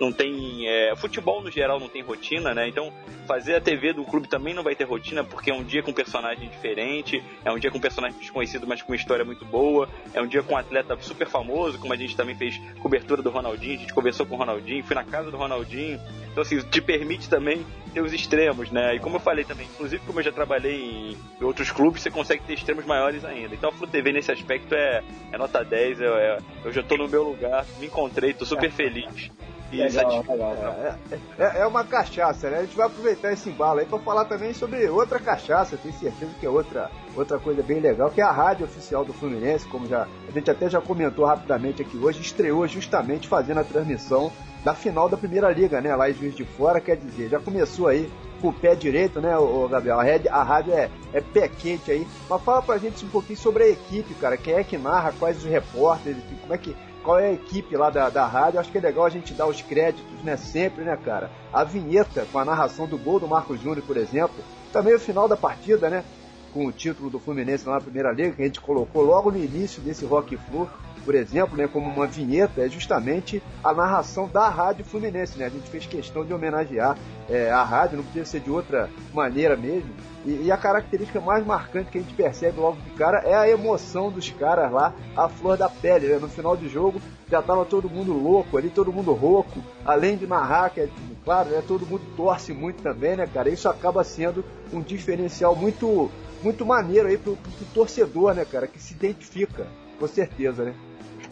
não 0.00 0.12
tem 0.12 0.68
é, 0.68 0.94
futebol 0.96 1.40
no 1.40 1.50
geral 1.50 1.78
não 1.78 1.88
tem 1.88 2.02
rotina, 2.02 2.52
né? 2.52 2.68
Então 2.68 2.92
fazer 3.26 3.54
a 3.54 3.60
TV 3.60 3.92
do 3.92 4.04
clube 4.04 4.28
também 4.28 4.52
não 4.52 4.62
vai 4.62 4.74
ter 4.74 4.84
rotina, 4.84 5.24
porque 5.24 5.50
é 5.50 5.54
um 5.54 5.64
dia 5.64 5.82
com 5.82 5.92
personagem 5.92 6.31
diferente, 6.40 7.22
é 7.44 7.50
um 7.50 7.58
dia 7.58 7.70
com 7.70 7.80
personagem 7.80 8.18
desconhecido, 8.18 8.66
mas 8.66 8.82
com 8.82 8.92
uma 8.92 8.96
história 8.96 9.24
muito 9.24 9.44
boa, 9.44 9.88
é 10.14 10.20
um 10.20 10.26
dia 10.26 10.42
com 10.42 10.54
um 10.54 10.56
atleta 10.56 10.96
super 11.00 11.26
famoso, 11.26 11.78
como 11.78 11.92
a 11.92 11.96
gente 11.96 12.16
também 12.16 12.34
fez 12.34 12.60
cobertura 12.80 13.22
do 13.22 13.30
Ronaldinho, 13.30 13.76
a 13.76 13.78
gente 13.78 13.94
conversou 13.94 14.26
com 14.26 14.34
o 14.34 14.38
Ronaldinho, 14.38 14.84
fui 14.84 14.94
na 14.94 15.04
casa 15.04 15.30
do 15.30 15.36
Ronaldinho, 15.36 16.00
então 16.30 16.42
assim, 16.42 16.58
te 16.60 16.80
permite 16.80 17.28
também 17.28 17.64
ter 17.92 18.00
os 18.00 18.12
extremos, 18.12 18.70
né? 18.70 18.96
E 18.96 18.98
como 18.98 19.16
eu 19.16 19.20
falei 19.20 19.44
também, 19.44 19.66
inclusive 19.66 20.02
como 20.06 20.20
eu 20.20 20.24
já 20.24 20.32
trabalhei 20.32 21.16
em 21.40 21.44
outros 21.44 21.70
clubes, 21.70 22.02
você 22.02 22.10
consegue 22.10 22.42
ter 22.44 22.54
extremos 22.54 22.86
maiores 22.86 23.24
ainda. 23.24 23.54
Então 23.54 23.68
a 23.68 23.72
Flu 23.72 23.86
TV 23.86 24.12
nesse 24.12 24.32
aspecto 24.32 24.74
é, 24.74 25.02
é 25.30 25.38
nota 25.38 25.62
10, 25.62 26.00
eu, 26.00 26.16
é, 26.16 26.38
eu 26.64 26.72
já 26.72 26.82
tô 26.82 26.96
no 26.96 27.06
meu 27.06 27.22
lugar, 27.22 27.66
me 27.78 27.86
encontrei, 27.86 28.32
tô 28.32 28.46
super 28.46 28.70
feliz. 28.70 29.30
Legal, 29.78 30.22
legal. 30.28 30.76
É, 31.10 31.18
é, 31.38 31.60
é, 31.60 31.66
uma 31.66 31.84
cachaça, 31.84 32.50
né? 32.50 32.58
A 32.58 32.62
gente 32.62 32.76
vai 32.76 32.86
aproveitar 32.86 33.32
esse 33.32 33.48
embalo 33.48 33.80
aí 33.80 33.86
para 33.86 33.98
falar 33.98 34.24
também 34.26 34.52
sobre 34.52 34.86
outra 34.88 35.18
cachaça, 35.18 35.76
tenho 35.76 35.94
certeza 35.94 36.32
que 36.38 36.46
é 36.46 36.50
outra, 36.50 36.90
outra 37.16 37.38
coisa 37.38 37.62
bem 37.62 37.80
legal, 37.80 38.10
que 38.10 38.20
é 38.20 38.24
a 38.24 38.30
rádio 38.30 38.66
oficial 38.66 39.04
do 39.04 39.12
Fluminense, 39.12 39.66
como 39.68 39.86
já 39.86 40.06
a 40.28 40.30
gente 40.32 40.50
até 40.50 40.68
já 40.68 40.80
comentou 40.80 41.24
rapidamente 41.24 41.82
aqui 41.82 41.96
hoje, 41.96 42.20
estreou 42.20 42.66
justamente 42.66 43.28
fazendo 43.28 43.60
a 43.60 43.64
transmissão 43.64 44.30
da 44.64 44.74
final 44.74 45.08
da 45.08 45.16
Primeira 45.16 45.50
Liga, 45.50 45.80
né? 45.80 45.94
Lá 45.94 46.08
em 46.08 46.14
Juiz 46.14 46.34
de 46.34 46.44
Fora, 46.44 46.80
quer 46.80 46.96
dizer, 46.96 47.28
já 47.28 47.40
começou 47.40 47.88
aí 47.88 48.10
com 48.40 48.48
o 48.48 48.52
pé 48.52 48.74
direito, 48.74 49.20
né, 49.20 49.38
o 49.38 49.68
Gabriel? 49.68 50.00
A, 50.00 50.02
rede, 50.02 50.28
a 50.28 50.42
rádio 50.42 50.74
é, 50.74 50.90
é 51.12 51.20
pé 51.20 51.48
quente 51.48 51.90
aí. 51.90 52.06
Mas 52.28 52.42
fala 52.42 52.60
pra 52.60 52.76
gente 52.76 53.04
um 53.04 53.08
pouquinho 53.08 53.38
sobre 53.38 53.64
a 53.64 53.68
equipe, 53.68 54.14
cara. 54.14 54.36
Quem 54.36 54.54
é 54.54 54.64
que 54.64 54.76
narra, 54.76 55.14
quais 55.18 55.38
os 55.38 55.44
repórteres, 55.44 56.22
como 56.40 56.52
é 56.52 56.58
que 56.58 56.76
qual 57.02 57.18
é 57.18 57.28
a 57.28 57.32
equipe 57.32 57.76
lá 57.76 57.90
da, 57.90 58.08
da 58.08 58.26
rádio. 58.26 58.60
Acho 58.60 58.70
que 58.70 58.78
é 58.78 58.80
legal 58.80 59.04
a 59.04 59.10
gente 59.10 59.34
dar 59.34 59.46
os 59.46 59.60
créditos, 59.60 60.22
né? 60.22 60.36
Sempre, 60.36 60.84
né, 60.84 60.96
cara? 60.96 61.30
A 61.52 61.64
vinheta 61.64 62.26
com 62.32 62.38
a 62.38 62.44
narração 62.44 62.86
do 62.86 62.96
gol 62.98 63.20
do 63.20 63.28
Marcos 63.28 63.60
Júnior, 63.60 63.84
por 63.86 63.96
exemplo. 63.96 64.36
Também 64.72 64.94
o 64.94 65.00
final 65.00 65.28
da 65.28 65.36
partida, 65.36 65.90
né? 65.90 66.04
Com 66.52 66.66
o 66.66 66.72
título 66.72 67.10
do 67.10 67.18
Fluminense 67.18 67.66
lá 67.66 67.74
na 67.74 67.80
Primeira 67.80 68.12
Liga, 68.12 68.32
que 68.32 68.42
a 68.42 68.46
gente 68.46 68.60
colocou 68.60 69.02
logo 69.02 69.30
no 69.30 69.38
início 69.38 69.82
desse 69.82 70.04
Rock 70.04 70.36
Flu, 70.36 70.68
por 71.04 71.14
exemplo, 71.14 71.56
né, 71.56 71.68
como 71.68 71.88
uma 71.90 72.06
vinheta, 72.06 72.60
é 72.62 72.68
justamente 72.68 73.42
a 73.62 73.72
narração 73.72 74.28
da 74.28 74.48
Rádio 74.48 74.84
Fluminense. 74.84 75.38
Né? 75.38 75.46
A 75.46 75.50
gente 75.50 75.68
fez 75.68 75.86
questão 75.86 76.24
de 76.24 76.32
homenagear 76.32 76.96
é, 77.28 77.50
a 77.50 77.62
rádio, 77.62 77.98
não 77.98 78.04
podia 78.04 78.24
ser 78.24 78.40
de 78.40 78.50
outra 78.50 78.88
maneira 79.12 79.56
mesmo. 79.56 79.90
E, 80.24 80.44
e, 80.44 80.52
a 80.52 80.56
característica 80.56 81.20
mais 81.20 81.44
marcante 81.44 81.90
que 81.90 81.98
a 81.98 82.00
gente 82.00 82.14
percebe 82.14 82.60
logo 82.60 82.76
de 82.80 82.90
cara 82.90 83.18
é 83.20 83.34
a 83.34 83.48
emoção 83.48 84.10
dos 84.10 84.30
caras 84.30 84.70
lá, 84.70 84.94
a 85.16 85.28
flor 85.28 85.56
da 85.56 85.68
pele. 85.68 86.06
Né? 86.06 86.18
No 86.18 86.28
final 86.28 86.56
do 86.56 86.68
jogo 86.68 87.00
já 87.28 87.42
tava 87.42 87.64
todo 87.64 87.90
mundo 87.90 88.12
louco 88.12 88.56
ali, 88.56 88.70
todo 88.70 88.92
mundo 88.92 89.12
rouco. 89.12 89.60
Além 89.84 90.16
de 90.16 90.26
narrar, 90.26 90.70
que 90.70 90.80
é 90.80 90.88
claro, 91.24 91.50
né? 91.50 91.62
todo 91.66 91.86
mundo 91.86 92.02
torce 92.16 92.52
muito 92.52 92.82
também, 92.82 93.16
né, 93.16 93.26
cara? 93.26 93.48
Isso 93.48 93.68
acaba 93.68 94.04
sendo 94.04 94.44
um 94.72 94.80
diferencial 94.80 95.56
muito, 95.56 96.10
muito 96.42 96.64
maneiro 96.64 97.08
aí 97.08 97.16
pro, 97.16 97.36
pro 97.36 97.66
torcedor, 97.74 98.34
né, 98.34 98.44
cara? 98.44 98.66
Que 98.66 98.80
se 98.80 98.94
identifica, 98.94 99.66
com 99.98 100.06
certeza, 100.06 100.64
né? 100.64 100.74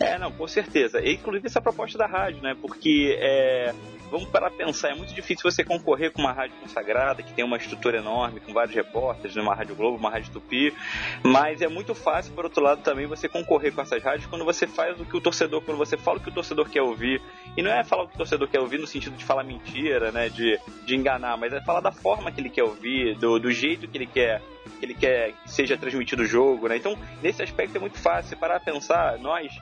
É, 0.01 0.19
não, 0.19 0.33
com 0.33 0.49
certeza. 0.49 1.01
E, 1.01 1.15
inclusive 1.15 1.47
essa 1.47 1.61
proposta 1.61 1.99
da 1.99 2.07
rádio, 2.07 2.43
né? 2.43 2.57
Porque 2.61 3.17
é, 3.21 3.75
vamos 4.11 4.29
para 4.29 4.51
pensar, 4.51 4.91
é 4.91 4.95
muito 4.95 5.15
difícil 5.15 5.51
você 5.51 5.63
concorrer 5.63 6.13
com 6.13 6.21
uma 6.21 6.33
rádio 6.33 6.57
consagrada, 6.61 7.23
que 7.23 7.33
tem 7.33 7.45
uma 7.45 7.57
estrutura 7.57 7.99
enorme, 7.99 8.41
com 8.41 8.53
vários 8.53 8.75
repórteres, 8.75 9.37
uma 9.37 9.55
Rádio 9.55 9.75
Globo, 9.75 9.97
uma 9.97 10.11
Rádio 10.11 10.33
Tupi, 10.33 10.75
mas 11.23 11.63
é 11.63 11.69
muito 11.69 11.95
fácil, 11.95 12.33
por 12.35 12.45
outro 12.45 12.63
lado, 12.63 12.83
também 12.83 13.07
você 13.07 13.29
concorrer 13.29 13.73
com 13.73 13.81
essas 13.81 14.03
rádios 14.03 14.27
quando 14.27 14.45
você 14.45 14.67
faz 14.67 15.01
o 15.01 15.05
que 15.05 15.17
o 15.17 15.21
torcedor, 15.21 15.63
quando 15.63 15.79
você 15.79 15.97
fala 15.97 16.19
o 16.19 16.21
que 16.21 16.29
o 16.29 16.33
torcedor 16.33 16.69
quer 16.69 16.83
ouvir. 16.83 17.21
E 17.57 17.63
não 17.63 17.71
é 17.71 17.83
falar 17.83 18.05
o 18.05 18.09
que 18.09 18.15
o 18.15 18.19
torcedor 18.19 18.49
quer 18.49 18.61
ouvir 18.61 18.79
no 18.79 18.87
sentido 18.87 19.17
de 19.17 19.25
falar 19.25 19.45
mentira, 19.45 20.11
né, 20.13 20.29
de, 20.29 20.59
de 20.85 20.97
enganar, 20.97 21.37
mas 21.37 21.53
é 21.53 21.61
falar 21.61 21.81
da 21.81 21.93
forma 21.93 22.31
que 22.31 22.41
ele 22.41 22.51
quer 22.51 22.65
ouvir, 22.65 23.17
do, 23.17 23.39
do 23.39 23.51
jeito 23.51 23.89
que 23.89 23.99
ele 23.99 24.07
quer 24.07 24.43
que 24.79 24.87
ele 24.87 24.95
quer 24.95 25.33
que 25.33 25.51
seja 25.51 25.77
transmitido 25.77 26.23
o 26.23 26.27
jogo, 26.27 26.69
né? 26.69 26.77
Então, 26.77 26.97
nesse 27.23 27.43
aspecto 27.43 27.77
é 27.77 27.81
muito 27.81 27.99
fácil. 27.99 28.37
Parar 28.37 28.57
a 28.57 28.61
pensar, 28.61 29.19
nós 29.19 29.53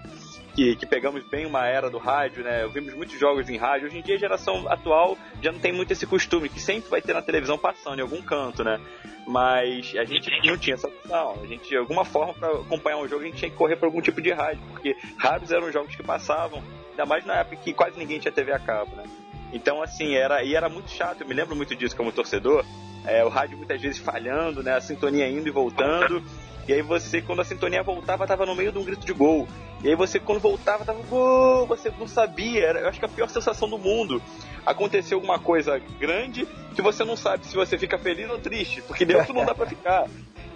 que, 0.59 0.75
que, 0.75 0.87
pegamos 0.87 1.23
bem 1.23 1.47
uma 1.47 1.69
era 1.69 1.89
do 1.89 1.99
rádio, 1.99 2.43
né? 2.43 2.67
Vimos 2.67 2.93
muitos 2.93 3.17
jogos 3.17 3.49
em 3.49 3.57
rádio. 3.57 3.87
Hoje 3.87 3.99
em 3.99 4.03
dia 4.03 4.17
a 4.17 4.19
geração 4.19 4.69
atual 4.69 5.17
já 5.41 5.53
não 5.53 5.61
tem 5.61 5.73
muito 5.73 5.93
esse 5.93 6.05
costume, 6.05 6.49
que 6.49 6.59
sempre 6.59 6.91
vai 6.91 7.01
ter 7.01 7.13
na 7.15 7.23
televisão 7.23 7.57
passando 7.57 8.01
em 8.01 8.03
algum 8.03 8.21
canto, 8.21 8.65
né? 8.65 8.81
Mas 9.25 9.95
a 9.97 10.05
gente 10.05 10.29
não 10.45 10.59
tinha 10.59 10.75
essa 10.75 10.89
opção. 10.89 11.39
A 11.41 11.47
gente, 11.47 11.69
de 11.69 11.77
alguma 11.77 12.05
forma, 12.05 12.35
para 12.35 12.49
acompanhar 12.49 12.97
um 12.97 13.07
jogo, 13.07 13.23
a 13.23 13.27
gente 13.27 13.37
tinha 13.37 13.51
que 13.53 13.57
correr 13.57 13.77
para 13.77 13.87
algum 13.87 14.01
tipo 14.01 14.21
de 14.21 14.33
rádio, 14.33 14.61
porque 14.73 14.97
rádios 15.17 15.53
eram 15.53 15.71
jogos 15.71 15.95
que 15.95 16.03
passavam, 16.03 16.61
ainda 16.91 17.07
mais 17.07 17.25
na 17.25 17.37
época 17.37 17.55
que 17.55 17.73
quase 17.73 17.97
ninguém 17.97 18.19
tinha 18.19 18.33
TV 18.33 18.51
a 18.51 18.59
cabo, 18.59 18.97
né? 18.97 19.05
Então, 19.53 19.83
assim, 19.83 20.15
era, 20.15 20.43
e 20.43 20.55
era 20.55 20.69
muito 20.69 20.91
chato, 20.91 21.23
eu 21.23 21.27
me 21.27 21.35
lembro 21.35 21.57
muito 21.57 21.75
disso 21.75 21.97
como 21.97 22.13
torcedor, 22.13 22.65
é, 23.05 23.25
o 23.25 23.29
rádio 23.29 23.57
muitas 23.57 23.81
vezes 23.81 23.99
falhando, 23.99 24.63
né? 24.63 24.75
A 24.75 24.81
sintonia 24.81 25.29
indo 25.29 25.49
e 25.49 25.51
voltando. 25.51 26.23
E 26.69 26.73
aí 26.75 26.83
você, 26.83 27.23
quando 27.23 27.41
a 27.41 27.45
sintonia 27.45 27.83
voltava, 27.83 28.27
tava 28.27 28.45
no 28.45 28.55
meio 28.55 28.71
de 28.71 28.77
um 28.77 28.85
grito 28.85 29.07
de 29.07 29.13
gol. 29.15 29.49
E 29.83 29.89
aí 29.89 29.95
você, 29.95 30.21
quando 30.21 30.39
voltava, 30.39 30.85
tava 30.85 31.03
gol, 31.05 31.67
você 31.67 31.91
não 31.99 32.07
sabia. 32.07 32.67
Era, 32.67 32.81
eu 32.81 32.89
acho 32.89 32.99
que 32.99 33.07
a 33.07 33.09
pior 33.09 33.29
sensação 33.31 33.71
do 33.71 33.79
mundo. 33.79 34.21
Aconteceu 34.67 35.17
alguma 35.17 35.39
coisa 35.39 35.81
grande 35.99 36.47
que 36.75 36.83
você 36.83 37.05
não 37.05 37.17
sabe 37.17 37.47
se 37.47 37.57
você 37.57 37.79
fica 37.79 37.97
feliz 37.97 38.29
ou 38.29 38.39
triste, 38.39 38.83
porque 38.83 39.07
dentro 39.07 39.33
não 39.33 39.47
dá 39.47 39.55
pra 39.55 39.65
ficar. 39.65 40.07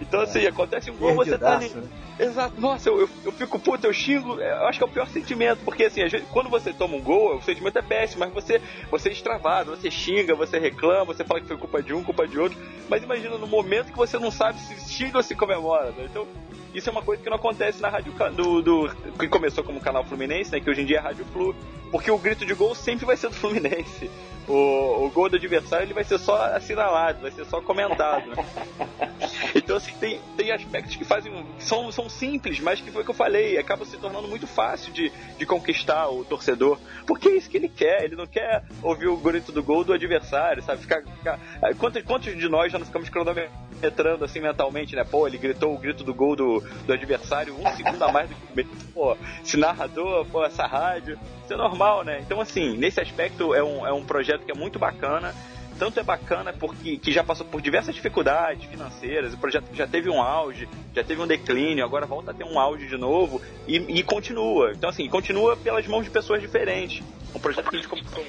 Então, 0.03 0.21
assim, 0.21 0.45
acontece 0.45 0.91
um 0.91 0.95
gol, 0.95 1.15
você 1.15 1.37
tá 1.37 1.55
ali. 1.55 1.69
Né? 1.69 1.83
Exato, 2.19 2.59
nossa, 2.61 2.89
eu, 2.89 3.01
eu, 3.01 3.09
eu, 3.25 3.31
fico 3.31 3.57
puto, 3.57 3.87
eu 3.87 3.93
xingo, 3.93 4.39
eu 4.39 4.67
acho 4.67 4.77
que 4.77 4.83
é 4.83 4.87
o 4.87 4.91
pior 4.91 5.07
sentimento, 5.07 5.59
porque 5.65 5.85
assim, 5.85 6.01
quando 6.31 6.47
você 6.47 6.71
toma 6.71 6.95
um 6.95 7.01
gol, 7.01 7.37
o 7.37 7.41
sentimento 7.41 7.79
é 7.79 7.81
péssimo, 7.81 8.19
mas 8.19 8.31
você, 8.31 8.61
você 8.91 9.09
é 9.09 9.11
extravado, 9.11 9.71
você 9.71 9.89
xinga, 9.89 10.35
você 10.35 10.59
reclama, 10.59 11.05
você 11.05 11.23
fala 11.23 11.41
que 11.41 11.47
foi 11.47 11.57
culpa 11.57 11.81
de 11.81 11.91
um, 11.93 12.03
culpa 12.03 12.27
de 12.27 12.37
outro, 12.37 12.57
mas 12.87 13.01
imagina 13.01 13.37
no 13.37 13.47
momento 13.47 13.91
que 13.91 13.97
você 13.97 14.19
não 14.19 14.29
sabe 14.29 14.59
se 14.59 14.93
xinga 14.93 15.17
ou 15.17 15.23
se 15.23 15.33
comemora, 15.33 15.91
né? 15.91 16.05
Então, 16.09 16.27
isso 16.73 16.89
é 16.89 16.91
uma 16.91 17.01
coisa 17.01 17.21
que 17.21 17.29
não 17.29 17.37
acontece 17.37 17.81
na 17.81 17.89
rádio 17.89 18.13
do, 18.35 18.61
do 18.61 18.95
que 19.17 19.27
começou 19.27 19.63
como 19.63 19.79
canal 19.79 20.03
Fluminense, 20.03 20.51
né? 20.51 20.59
Que 20.59 20.69
hoje 20.69 20.81
em 20.81 20.85
dia 20.85 20.97
é 20.97 21.01
Rádio 21.01 21.25
Flu, 21.25 21.55
porque 21.93 22.09
o 22.09 22.17
grito 22.17 22.43
de 22.43 22.55
gol 22.55 22.73
sempre 22.73 23.05
vai 23.05 23.15
ser 23.15 23.29
do 23.29 23.35
Fluminense. 23.35 24.09
O, 24.47 25.05
o 25.05 25.11
gol 25.11 25.29
do 25.29 25.35
adversário 25.35 25.85
ele 25.85 25.93
vai 25.93 26.03
ser 26.03 26.17
só 26.17 26.35
assinalado, 26.47 27.21
vai 27.21 27.29
ser 27.29 27.45
só 27.45 27.61
comentado. 27.61 28.31
Né? 28.31 28.45
Então, 29.55 29.77
assim, 29.77 29.93
tem, 29.99 30.19
tem 30.35 30.51
aspectos 30.51 30.95
que 30.95 31.05
fazem. 31.05 31.31
Que 31.57 31.63
são, 31.63 31.91
são 31.91 32.09
simples, 32.09 32.59
mas 32.59 32.81
que 32.81 32.91
foi 32.91 33.03
o 33.03 33.05
que 33.05 33.11
eu 33.11 33.15
falei, 33.15 33.57
acaba 33.57 33.85
se 33.85 33.95
tornando 33.97 34.27
muito 34.27 34.47
fácil 34.47 34.91
de, 34.91 35.11
de 35.37 35.45
conquistar 35.45 36.09
o 36.09 36.25
torcedor. 36.25 36.79
Porque 37.05 37.29
é 37.29 37.37
isso 37.37 37.49
que 37.49 37.57
ele 37.57 37.69
quer, 37.69 38.03
ele 38.03 38.15
não 38.15 38.25
quer 38.25 38.63
ouvir 38.81 39.07
o 39.07 39.15
grito 39.15 39.51
do 39.51 39.63
gol 39.63 39.83
do 39.83 39.93
adversário, 39.93 40.63
sabe? 40.63 40.81
Ficar. 40.81 41.03
ficar... 41.03 41.39
Quantos, 41.77 42.01
quantos 42.03 42.35
de 42.35 42.49
nós 42.49 42.71
já 42.71 42.79
não 42.79 42.85
ficamos 42.85 43.09
cronometrando 43.09 44.25
assim 44.25 44.39
mentalmente, 44.39 44.95
né? 44.95 45.03
Pô, 45.03 45.27
ele 45.27 45.37
gritou 45.37 45.73
o 45.73 45.77
grito 45.77 46.03
do 46.03 46.13
gol 46.13 46.35
do, 46.35 46.59
do 46.59 46.91
adversário 46.91 47.55
um 47.55 47.75
segundo 47.75 48.03
a 48.03 48.11
mais 48.11 48.29
do 48.29 48.35
que 48.35 48.61
o 48.61 48.93
Pô, 48.93 49.17
esse 49.43 49.57
narrador, 49.57 50.25
pô, 50.25 50.43
essa 50.43 50.65
rádio. 50.65 51.17
Isso 51.43 51.53
é 51.53 51.57
normal, 51.57 51.82
né? 52.03 52.19
Então, 52.21 52.39
assim, 52.39 52.77
nesse 52.77 52.99
aspecto 52.99 53.53
é 53.53 53.63
um, 53.63 53.85
é 53.85 53.91
um 53.91 54.03
projeto 54.03 54.45
que 54.45 54.51
é 54.51 54.55
muito 54.55 54.79
bacana 54.79 55.33
tanto 55.77 55.99
é 55.99 56.03
bacana 56.03 56.53
porque 56.53 56.97
que 56.97 57.11
já 57.11 57.23
passou 57.23 57.45
por 57.45 57.61
diversas 57.61 57.95
dificuldades 57.95 58.65
financeiras, 58.65 59.33
o 59.33 59.37
projeto 59.37 59.65
já 59.73 59.87
teve 59.87 60.09
um 60.09 60.21
auge, 60.21 60.69
já 60.95 61.03
teve 61.03 61.21
um 61.21 61.27
declínio, 61.27 61.83
agora 61.83 62.05
volta 62.05 62.31
a 62.31 62.33
ter 62.33 62.43
um 62.43 62.59
auge 62.59 62.87
de 62.87 62.97
novo 62.97 63.41
e, 63.67 63.77
e 63.77 64.03
continua. 64.03 64.71
Então, 64.71 64.89
assim, 64.89 65.07
continua 65.09 65.57
pelas 65.57 65.85
mãos 65.87 66.03
de 66.03 66.11
pessoas 66.11 66.41
diferentes. 66.41 67.03
Um 67.35 67.39
projeto 67.39 67.69
que 67.69 67.75
a 67.75 67.79
gente 67.79 67.89
começou 67.89 68.23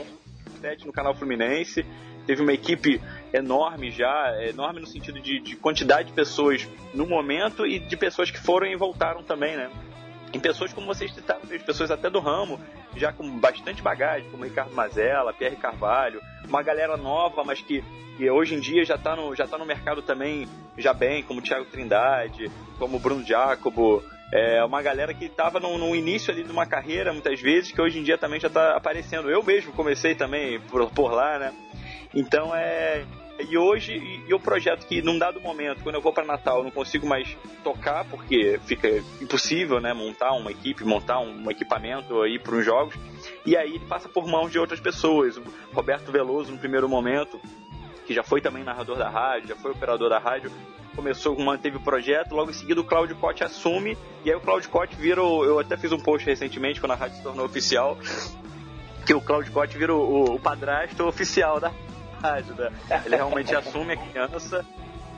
no 0.87 0.93
canal 0.93 1.15
Fluminense, 1.15 1.85
teve 2.27 2.41
uma 2.41 2.53
equipe 2.55 2.99
enorme 3.35 3.91
já, 3.91 4.35
enorme 4.49 4.81
no 4.81 4.87
sentido 4.87 5.21
de, 5.21 5.39
de 5.41 5.57
quantidade 5.57 6.09
de 6.09 6.15
pessoas 6.15 6.67
no 6.95 7.07
momento 7.07 7.67
e 7.67 7.79
de 7.79 7.97
pessoas 7.99 8.31
que 8.31 8.39
foram 8.41 8.67
e 8.67 8.75
voltaram 8.75 9.23
também, 9.23 9.57
né? 9.57 9.71
Em 10.35 10.41
pessoas 10.41 10.73
como 10.73 10.87
vocês 10.87 11.15
citaram, 11.15 11.41
pessoas 11.65 11.91
até 11.91 12.11
do 12.11 12.21
ramo, 12.21 12.61
já 12.97 13.13
com 13.13 13.29
bastante 13.39 13.81
bagagem, 13.81 14.29
como 14.31 14.45
Ricardo 14.45 14.75
Mazella, 14.75 15.33
Pierre 15.33 15.57
Carvalho, 15.57 16.21
uma 16.47 16.63
galera 16.63 16.97
nova, 16.97 17.45
mas 17.45 17.61
que, 17.61 17.85
que 18.17 18.29
hoje 18.29 18.55
em 18.55 18.61
dia 18.61 18.85
já 18.85 18.97
está 18.97 19.15
no, 19.15 19.35
tá 19.35 19.59
no 19.59 19.65
mercado 19.65 20.03
também 20.03 20.49
já 20.77 20.93
bem, 20.93 21.23
como 21.23 21.41
Thiago 21.41 21.67
Trindade, 21.67 22.51
como 22.79 22.99
Bruno 22.99 23.25
Jacobo, 23.25 24.03
é 24.33 24.65
uma 24.65 24.83
galera 24.83 25.15
que 25.15 25.27
estava 25.27 25.61
no, 25.61 25.79
no, 25.79 25.95
início 25.95 26.33
ali 26.33 26.43
de 26.43 26.51
uma 26.51 26.67
carreira, 26.67 27.13
muitas 27.13 27.41
vezes, 27.41 27.71
que 27.71 27.81
hoje 27.81 28.01
em 28.01 28.03
dia 28.03 28.19
também 28.19 28.41
já 28.41 28.49
está 28.49 28.77
aparecendo. 28.77 29.31
Eu 29.31 29.43
mesmo 29.45 29.73
comecei 29.73 30.17
também 30.17 30.61
por, 30.61 30.91
por 30.91 31.13
lá, 31.13 31.39
né? 31.39 31.53
Então 32.13 32.55
é 32.55 33.05
e 33.39 33.59
hoje, 33.59 34.23
e, 34.27 34.33
o 34.33 34.39
projeto 34.39 34.87
que 34.87 35.03
num 35.03 35.19
dado 35.19 35.41
momento, 35.41 35.83
quando 35.83 35.97
eu 35.97 36.01
vou 36.01 36.13
para 36.13 36.25
Natal, 36.25 36.59
eu 36.59 36.65
não 36.65 36.71
consigo 36.71 37.07
mais 37.07 37.37
tocar, 37.65 38.05
porque 38.05 38.61
fica 38.65 38.89
impossível, 39.21 39.81
né, 39.81 39.93
montar 39.93 40.33
uma 40.33 40.51
equipe, 40.51 40.85
montar 40.85 41.19
um, 41.19 41.51
equipamento 41.51 42.23
aí 42.23 42.39
para 42.39 42.55
os 42.55 42.65
jogos. 42.65 42.95
e 43.45 43.57
aí 43.57 43.75
ele 43.75 43.87
passa 43.87 44.09
por 44.09 44.27
mãos 44.27 44.53
de 44.53 44.59
outras 44.59 44.79
pessoas. 44.79 45.37
O 45.37 45.43
Roberto 45.73 46.13
Veloso, 46.13 46.53
no 46.53 46.59
primeiro 46.59 46.89
momento, 46.89 47.41
que 48.07 48.15
já 48.15 48.23
foi 48.23 48.41
também 48.41 48.63
narrador 48.63 48.97
da 48.97 49.09
rádio, 49.09 49.49
já 49.49 49.57
foi 49.57 49.73
operador 49.73 50.09
da 50.09 50.19
rádio, 50.19 50.53
começou, 50.95 51.37
manteve 51.37 51.77
o 51.77 51.81
projeto, 51.81 52.35
logo 52.35 52.51
em 52.51 52.55
seguida 52.55 52.81
o 52.81 52.85
Claudio 52.85 53.17
Cotti 53.17 53.43
assume, 53.43 53.99
e 54.25 54.31
aí 54.31 54.37
o 54.37 54.41
Claudio 54.41 54.71
Cotti 54.71 54.95
vira, 54.95 55.23
o, 55.23 55.45
eu 55.45 55.59
até 55.59 55.77
fiz 55.77 55.91
um 55.91 55.99
post 55.99 56.25
recentemente 56.25 56.81
quando 56.81 56.93
a 56.93 56.97
rádio 56.97 57.17
se 57.17 57.23
tornou 57.23 57.45
oficial, 57.45 57.99
que 59.05 59.13
o 59.13 59.21
Claudio 59.21 59.53
Cotti 59.53 59.77
vira 59.77 59.93
o, 59.93 60.37
o 60.37 60.39
padrasto 60.39 61.05
oficial 61.05 61.59
da 61.59 61.73
rádio, 62.23 62.55
né? 62.55 62.71
Ele 63.05 63.17
realmente 63.17 63.55
assume 63.55 63.93
a 63.93 63.97
criança, 63.97 64.65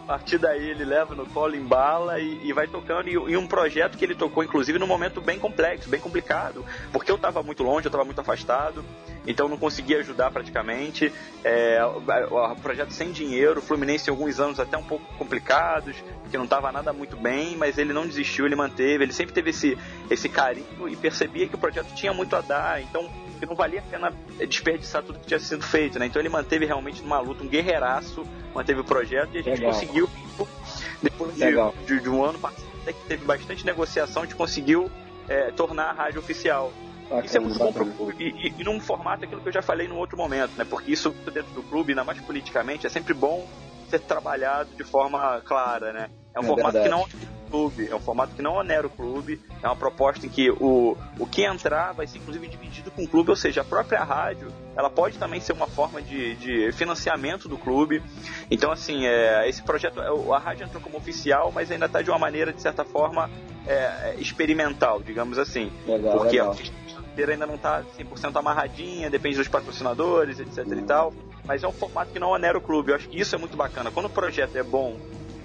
a 0.02 0.06
partir 0.06 0.38
daí 0.38 0.70
ele 0.70 0.84
leva 0.84 1.14
no 1.14 1.26
colo, 1.26 1.56
embala 1.56 2.20
e, 2.20 2.46
e 2.46 2.52
vai 2.52 2.66
tocando. 2.66 3.08
E, 3.08 3.12
e, 3.12 3.36
um 3.36 3.46
projeto 3.46 3.96
que 3.96 4.04
ele 4.04 4.14
tocou, 4.14 4.42
inclusive, 4.42 4.78
num 4.78 4.86
momento 4.86 5.20
bem 5.20 5.38
complexo, 5.38 5.88
bem 5.88 6.00
complicado, 6.00 6.64
porque 6.92 7.10
eu 7.10 7.16
estava 7.16 7.42
muito 7.42 7.62
longe, 7.62 7.86
eu 7.86 7.88
estava 7.88 8.04
muito 8.04 8.20
afastado, 8.20 8.84
então 9.26 9.48
não 9.48 9.56
conseguia 9.56 9.98
ajudar 9.98 10.30
praticamente. 10.30 11.12
É, 11.44 11.80
o, 11.84 12.56
projeto 12.56 12.92
sem 12.92 13.12
dinheiro, 13.12 13.60
o 13.60 13.62
Fluminense 13.62 14.08
em 14.08 14.12
alguns 14.12 14.38
anos 14.40 14.60
até 14.60 14.76
um 14.76 14.82
pouco 14.82 15.04
complicados, 15.16 15.96
que 16.30 16.36
não 16.36 16.44
estava 16.44 16.70
nada 16.72 16.92
muito 16.92 17.16
bem, 17.16 17.56
mas 17.56 17.78
ele 17.78 17.92
não 17.92 18.06
desistiu, 18.06 18.46
ele 18.46 18.56
manteve, 18.56 19.04
ele 19.04 19.12
sempre 19.12 19.34
teve 19.34 19.50
esse, 19.50 19.76
esse 20.10 20.28
carinho 20.28 20.88
e 20.88 20.96
percebia 20.96 21.46
que 21.48 21.54
o 21.54 21.58
projeto 21.58 21.94
tinha 21.94 22.12
muito 22.12 22.34
a 22.36 22.40
dar. 22.40 22.82
Então 22.82 23.10
que 23.38 23.46
não 23.46 23.54
valia 23.54 23.80
a 23.80 23.82
pena 23.82 24.12
desperdiçar 24.48 25.02
tudo 25.02 25.18
que 25.18 25.26
tinha 25.26 25.38
sido 25.38 25.62
feito, 25.62 25.98
né? 25.98 26.06
Então 26.06 26.20
ele 26.20 26.28
manteve 26.28 26.64
realmente 26.64 27.02
numa 27.02 27.20
luta, 27.20 27.44
um 27.44 27.48
guerreiraço, 27.48 28.26
manteve 28.54 28.80
o 28.80 28.84
projeto 28.84 29.34
e 29.34 29.38
a 29.38 29.42
gente 29.42 29.58
Legal. 29.60 29.72
conseguiu, 29.72 30.10
depois 31.02 31.34
de, 31.34 31.44
de, 31.86 32.00
de, 32.00 32.08
um 32.08 32.24
ano 32.24 32.38
passado, 32.38 32.64
que 32.84 33.06
teve 33.06 33.24
bastante 33.24 33.64
negociação, 33.64 34.22
a 34.22 34.24
gente 34.24 34.34
conseguiu 34.34 34.90
é, 35.28 35.50
tornar 35.50 35.90
a 35.90 35.92
rádio 35.92 36.18
oficial. 36.20 36.72
Bacana, 37.08 37.24
isso 37.24 37.36
é 37.36 37.40
muito 37.40 37.58
bom 37.58 37.72
clube 37.72 38.14
e, 38.18 38.48
e, 38.48 38.54
e, 38.58 38.64
num 38.64 38.80
formato 38.80 39.24
aquilo 39.24 39.40
que 39.40 39.48
eu 39.48 39.52
já 39.52 39.62
falei 39.62 39.86
no 39.86 39.96
outro 39.96 40.16
momento, 40.16 40.52
né? 40.56 40.64
Porque 40.68 40.90
isso 40.90 41.10
dentro 41.10 41.52
do 41.54 41.62
clube, 41.62 41.92
ainda 41.92 42.04
mais 42.04 42.20
politicamente, 42.20 42.86
é 42.86 42.90
sempre 42.90 43.14
bom 43.14 43.46
ser 43.88 44.00
trabalhado 44.00 44.70
de 44.76 44.82
forma 44.82 45.40
clara, 45.44 45.92
né? 45.92 46.10
É 46.34 46.40
um 46.40 46.42
é 46.42 46.46
formato 46.46 46.72
verdade. 46.72 46.84
que 46.84 46.90
não 46.90 47.36
clube, 47.46 47.88
é 47.88 47.94
um 47.94 48.00
formato 48.00 48.34
que 48.34 48.42
não 48.42 48.54
onera 48.54 48.86
o 48.86 48.90
clube, 48.90 49.40
é 49.62 49.66
uma 49.66 49.76
proposta 49.76 50.26
em 50.26 50.28
que 50.28 50.50
o, 50.50 50.96
o 51.18 51.26
que 51.26 51.44
entrar 51.44 51.92
vai 51.92 52.06
ser 52.06 52.18
inclusive 52.18 52.46
dividido 52.48 52.90
com 52.90 53.04
o 53.04 53.08
clube, 53.08 53.30
ou 53.30 53.36
seja, 53.36 53.60
a 53.62 53.64
própria 53.64 54.02
rádio, 54.02 54.48
ela 54.76 54.90
pode 54.90 55.18
também 55.18 55.40
ser 55.40 55.52
uma 55.52 55.66
forma 55.66 56.02
de, 56.02 56.34
de 56.36 56.72
financiamento 56.72 57.48
do 57.48 57.56
clube. 57.56 58.02
Então, 58.50 58.70
assim, 58.70 59.06
é, 59.06 59.48
esse 59.48 59.62
projeto, 59.62 60.00
é, 60.00 60.34
a 60.34 60.38
rádio 60.38 60.64
entrou 60.64 60.82
como 60.82 60.98
oficial, 60.98 61.50
mas 61.52 61.70
ainda 61.70 61.86
está 61.86 62.02
de 62.02 62.10
uma 62.10 62.18
maneira, 62.18 62.52
de 62.52 62.60
certa 62.60 62.84
forma, 62.84 63.30
é, 63.66 64.16
experimental, 64.18 65.02
digamos 65.02 65.38
assim. 65.38 65.72
Legal, 65.86 66.18
porque 66.18 66.40
legal. 66.40 66.52
a 66.52 66.54
ainda 67.22 67.46
não 67.46 67.54
está 67.56 67.82
100% 67.98 68.36
amarradinha, 68.36 69.10
depende 69.10 69.36
dos 69.36 69.48
patrocinadores, 69.48 70.38
etc 70.38 70.66
e 70.66 70.82
tal. 70.82 71.12
Mas 71.44 71.62
é 71.62 71.68
um 71.68 71.72
formato 71.72 72.12
que 72.12 72.18
não 72.18 72.30
onera 72.30 72.58
o 72.58 72.60
clube. 72.60 72.90
Eu 72.90 72.96
acho 72.96 73.08
que 73.08 73.20
isso 73.20 73.34
é 73.34 73.38
muito 73.38 73.56
bacana. 73.56 73.90
Quando 73.90 74.06
o 74.06 74.10
projeto 74.10 74.56
é 74.56 74.62
bom, 74.62 74.96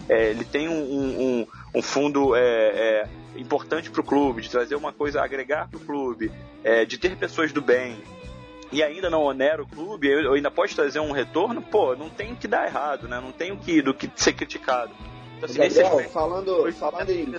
é, 0.09 0.29
ele 0.29 0.43
tem 0.43 0.67
um, 0.67 0.73
um, 0.73 1.47
um 1.75 1.81
fundo 1.81 2.35
é, 2.35 2.41
é, 2.41 3.09
importante 3.35 3.89
para 3.89 4.01
o 4.01 4.03
clube, 4.03 4.41
de 4.41 4.49
trazer 4.49 4.75
uma 4.75 4.91
coisa 4.91 5.21
a 5.21 5.25
agregar 5.25 5.69
para 5.69 5.77
o 5.77 5.81
clube, 5.81 6.31
é, 6.63 6.85
de 6.85 6.97
ter 6.97 7.15
pessoas 7.15 7.51
do 7.51 7.61
bem, 7.61 7.97
e 8.71 8.81
ainda 8.81 9.09
não 9.09 9.23
onera 9.23 9.61
o 9.61 9.67
clube, 9.67 10.07
eu 10.07 10.33
ainda 10.33 10.49
pode 10.49 10.75
trazer 10.75 10.99
um 10.99 11.11
retorno, 11.11 11.61
pô, 11.61 11.95
não 11.95 12.09
tem 12.09 12.33
o 12.33 12.35
que 12.35 12.47
dar 12.47 12.65
errado, 12.65 13.07
né? 13.07 13.19
Não 13.19 13.31
tem 13.31 13.51
o 13.51 13.57
que, 13.57 13.81
do 13.81 13.93
que 13.93 14.09
ser 14.15 14.33
criticado. 14.33 14.91
Então, 15.37 15.49
assim, 15.49 15.59
Gabriel, 15.59 15.87
aspecto, 15.87 16.11
falando, 16.11 16.73
falando 16.73 17.09
em... 17.09 17.35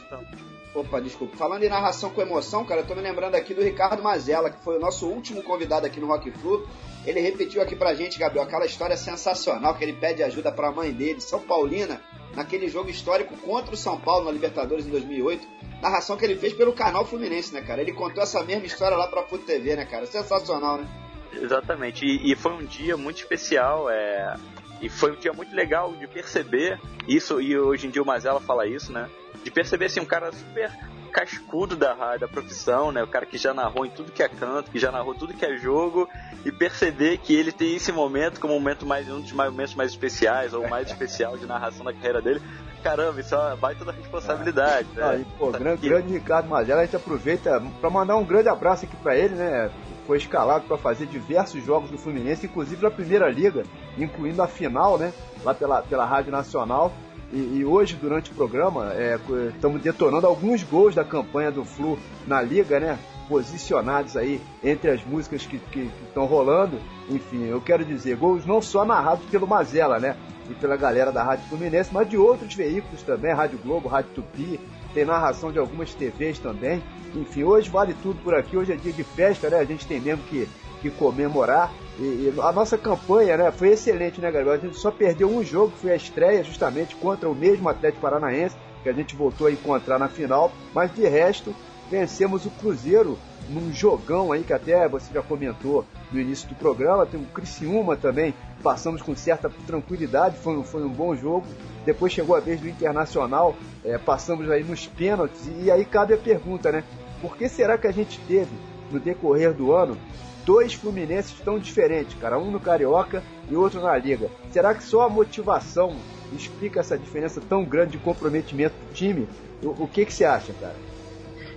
Opa, 0.74 1.00
desculpa. 1.00 1.36
Falando 1.36 1.64
em 1.64 1.68
narração 1.68 2.10
com 2.10 2.22
emoção, 2.22 2.64
cara, 2.64 2.80
eu 2.80 2.86
tô 2.86 2.94
me 2.94 3.02
lembrando 3.02 3.34
aqui 3.34 3.52
do 3.52 3.62
Ricardo 3.62 4.02
Mazella, 4.02 4.50
que 4.50 4.64
foi 4.64 4.76
o 4.76 4.80
nosso 4.80 5.06
último 5.06 5.42
convidado 5.42 5.86
aqui 5.86 6.00
no 6.00 6.06
Rock 6.06 6.30
Flu. 6.30 6.66
Ele 7.04 7.20
repetiu 7.20 7.60
aqui 7.60 7.76
pra 7.76 7.94
gente, 7.94 8.18
Gabriel, 8.18 8.44
aquela 8.44 8.64
história 8.64 8.96
sensacional 8.96 9.74
que 9.74 9.84
ele 9.84 9.92
pede 9.92 10.22
ajuda 10.22 10.50
pra 10.50 10.72
mãe 10.72 10.90
dele, 10.90 11.20
São 11.20 11.40
Paulina, 11.40 12.00
naquele 12.34 12.68
jogo 12.68 12.88
histórico 12.88 13.36
contra 13.38 13.74
o 13.74 13.76
São 13.76 14.00
Paulo 14.00 14.24
na 14.24 14.30
Libertadores 14.30 14.86
em 14.86 14.90
2008. 14.90 15.46
Narração 15.82 16.16
que 16.16 16.24
ele 16.24 16.36
fez 16.36 16.54
pelo 16.54 16.72
canal 16.72 17.04
Fluminense, 17.04 17.52
né, 17.52 17.60
cara? 17.60 17.82
Ele 17.82 17.92
contou 17.92 18.22
essa 18.22 18.42
mesma 18.42 18.64
história 18.64 18.96
lá 18.96 19.08
pra 19.08 19.24
Foot 19.24 19.44
TV, 19.44 19.76
né, 19.76 19.84
cara? 19.84 20.06
Sensacional, 20.06 20.78
né? 20.78 20.88
Exatamente. 21.34 22.06
E, 22.06 22.32
e 22.32 22.36
foi 22.36 22.52
um 22.52 22.64
dia 22.64 22.96
muito 22.96 23.18
especial, 23.18 23.90
é... 23.90 24.36
E 24.82 24.88
foi 24.88 25.12
um 25.12 25.16
dia 25.16 25.32
muito 25.32 25.54
legal 25.54 25.92
de 25.94 26.06
perceber 26.08 26.78
isso, 27.06 27.40
e 27.40 27.56
hoje 27.56 27.86
em 27.86 27.90
dia 27.90 28.02
o 28.02 28.06
Mazela 28.06 28.40
fala 28.40 28.66
isso, 28.66 28.92
né? 28.92 29.08
De 29.44 29.50
perceber, 29.50 29.86
assim, 29.86 30.00
um 30.00 30.04
cara 30.04 30.32
super 30.32 30.70
cascudo 31.12 31.76
da, 31.76 32.16
da 32.16 32.26
profissão, 32.26 32.90
né? 32.90 33.02
O 33.02 33.06
cara 33.06 33.24
que 33.24 33.38
já 33.38 33.54
narrou 33.54 33.86
em 33.86 33.90
tudo 33.90 34.10
que 34.10 34.22
é 34.22 34.28
canto, 34.28 34.70
que 34.70 34.78
já 34.78 34.90
narrou 34.90 35.14
tudo 35.14 35.34
que 35.34 35.44
é 35.44 35.56
jogo, 35.56 36.08
e 36.44 36.50
perceber 36.50 37.18
que 37.18 37.34
ele 37.34 37.52
tem 37.52 37.76
esse 37.76 37.92
momento 37.92 38.40
como 38.40 38.54
um 38.54 38.58
momento 38.58 38.84
mais 38.84 39.08
um 39.08 39.20
dos 39.20 39.32
momentos 39.32 39.74
mais 39.74 39.90
especiais, 39.92 40.52
ou 40.52 40.68
mais 40.68 40.88
especial 40.88 41.38
de 41.38 41.46
narração 41.46 41.84
da 41.84 41.92
carreira 41.92 42.20
dele. 42.20 42.42
Caramba, 42.82 43.20
isso 43.20 43.34
é 43.34 43.38
uma 43.38 43.56
baita 43.56 43.84
da 43.84 43.92
responsabilidade. 43.92 44.88
É. 44.96 45.00
Né? 45.00 45.06
Ah, 45.06 45.16
e, 45.16 45.24
pô, 45.38 45.52
grande, 45.52 45.80
que... 45.80 45.88
grande 45.88 46.12
Ricardo 46.12 46.48
Magela, 46.48 46.80
a 46.80 46.84
gente 46.84 46.96
aproveita 46.96 47.62
para 47.80 47.90
mandar 47.90 48.16
um 48.16 48.24
grande 48.24 48.48
abraço 48.48 48.84
aqui 48.84 48.96
para 48.96 49.16
ele, 49.16 49.36
né? 49.36 49.70
Foi 50.06 50.18
escalado 50.18 50.64
para 50.66 50.76
fazer 50.76 51.06
diversos 51.06 51.64
jogos 51.64 51.90
do 51.90 51.98
Fluminense, 51.98 52.46
inclusive 52.46 52.82
na 52.82 52.90
Primeira 52.90 53.28
Liga, 53.28 53.62
incluindo 53.96 54.42
a 54.42 54.48
final, 54.48 54.98
né? 54.98 55.12
Lá 55.44 55.54
pela, 55.54 55.82
pela 55.82 56.04
Rádio 56.04 56.32
Nacional. 56.32 56.92
E, 57.32 57.58
e, 57.58 57.64
hoje, 57.64 57.96
durante 57.96 58.30
o 58.30 58.34
programa, 58.34 58.92
é, 58.92 59.18
estamos 59.54 59.80
detonando 59.80 60.26
alguns 60.26 60.62
gols 60.62 60.94
da 60.94 61.02
campanha 61.02 61.50
do 61.50 61.64
Flu 61.64 61.98
na 62.26 62.42
Liga, 62.42 62.78
né? 62.78 62.98
Posicionados 63.26 64.16
aí 64.16 64.40
entre 64.62 64.90
as 64.90 65.02
músicas 65.04 65.46
que 65.46 65.90
estão 66.06 66.26
rolando. 66.26 66.78
Enfim, 67.08 67.44
eu 67.44 67.60
quero 67.60 67.84
dizer, 67.84 68.16
gols 68.16 68.44
não 68.44 68.60
só 68.60 68.84
narrados 68.84 69.24
pelo 69.30 69.46
Mazela, 69.46 69.98
né? 69.98 70.16
E 70.50 70.54
pela 70.54 70.76
galera 70.76 71.10
da 71.10 71.22
Rádio 71.22 71.48
Fluminense, 71.48 71.90
mas 71.92 72.08
de 72.08 72.18
outros 72.18 72.54
veículos 72.54 73.02
também, 73.02 73.32
Rádio 73.32 73.58
Globo, 73.58 73.88
Rádio 73.88 74.10
Tupi, 74.10 74.60
tem 74.92 75.04
narração 75.04 75.52
de 75.52 75.58
algumas 75.58 75.94
TVs 75.94 76.38
também. 76.38 76.82
Enfim, 77.14 77.44
hoje 77.44 77.68
vale 77.68 77.94
tudo 78.02 78.22
por 78.22 78.34
aqui, 78.34 78.56
hoje 78.56 78.72
é 78.72 78.76
dia 78.76 78.92
de 78.92 79.04
festa, 79.04 79.50
né? 79.50 79.58
A 79.58 79.64
gente 79.64 79.86
tem 79.86 80.00
mesmo 80.00 80.22
que, 80.24 80.48
que 80.80 80.90
comemorar. 80.90 81.72
E, 81.98 82.02
e, 82.02 82.34
a 82.40 82.52
nossa 82.52 82.78
campanha 82.78 83.36
né, 83.36 83.50
foi 83.50 83.70
excelente, 83.70 84.20
né, 84.20 84.30
Gabriel? 84.30 84.54
A 84.54 84.58
gente 84.58 84.76
só 84.76 84.90
perdeu 84.90 85.28
um 85.28 85.44
jogo, 85.44 85.72
foi 85.76 85.92
a 85.92 85.96
estreia 85.96 86.42
justamente 86.42 86.96
contra 86.96 87.28
o 87.28 87.34
mesmo 87.34 87.68
Atlético 87.68 88.02
Paranaense, 88.02 88.56
que 88.82 88.88
a 88.88 88.92
gente 88.92 89.14
voltou 89.14 89.46
a 89.46 89.52
encontrar 89.52 89.98
na 89.98 90.08
final, 90.08 90.50
mas 90.74 90.92
de 90.94 91.06
resto, 91.06 91.54
vencemos 91.90 92.46
o 92.46 92.50
Cruzeiro 92.50 93.18
num 93.48 93.72
jogão 93.72 94.32
aí 94.32 94.42
que 94.42 94.52
até 94.52 94.88
você 94.88 95.12
já 95.12 95.22
comentou 95.22 95.84
no 96.10 96.20
início 96.20 96.48
do 96.48 96.54
programa, 96.54 97.06
tem 97.06 97.20
o 97.20 97.26
Criciúma 97.26 97.96
também, 97.96 98.34
passamos 98.62 99.02
com 99.02 99.14
certa 99.14 99.50
tranquilidade, 99.66 100.36
foi, 100.38 100.62
foi 100.62 100.82
um 100.84 100.88
bom 100.88 101.14
jogo. 101.14 101.46
Depois 101.84 102.12
chegou 102.12 102.36
a 102.36 102.40
vez 102.40 102.60
do 102.60 102.68
Internacional, 102.68 103.56
é, 103.84 103.98
passamos 103.98 104.50
aí 104.50 104.62
nos 104.62 104.86
pênaltis, 104.86 105.50
e 105.60 105.70
aí 105.70 105.84
cabe 105.84 106.14
a 106.14 106.18
pergunta, 106.18 106.70
né? 106.70 106.84
Por 107.20 107.36
que 107.36 107.48
será 107.48 107.78
que 107.78 107.86
a 107.86 107.92
gente 107.92 108.18
teve, 108.20 108.50
no 108.90 109.00
decorrer 109.00 109.52
do 109.52 109.72
ano, 109.72 109.96
dois 110.44 110.74
Fluminenses 110.74 111.38
tão 111.40 111.58
diferentes, 111.58 112.16
cara. 112.18 112.38
Um 112.38 112.50
no 112.50 112.60
Carioca 112.60 113.22
e 113.50 113.56
outro 113.56 113.80
na 113.80 113.96
Liga. 113.96 114.28
Será 114.50 114.74
que 114.74 114.82
só 114.82 115.02
a 115.02 115.08
motivação 115.08 115.96
explica 116.32 116.80
essa 116.80 116.98
diferença 116.98 117.40
tão 117.40 117.64
grande 117.64 117.92
de 117.92 117.98
comprometimento 117.98 118.74
do 118.74 118.94
time? 118.94 119.28
O, 119.62 119.84
o 119.84 119.88
que, 119.88 120.04
que 120.04 120.12
você 120.12 120.24
acha, 120.24 120.52
cara? 120.54 120.76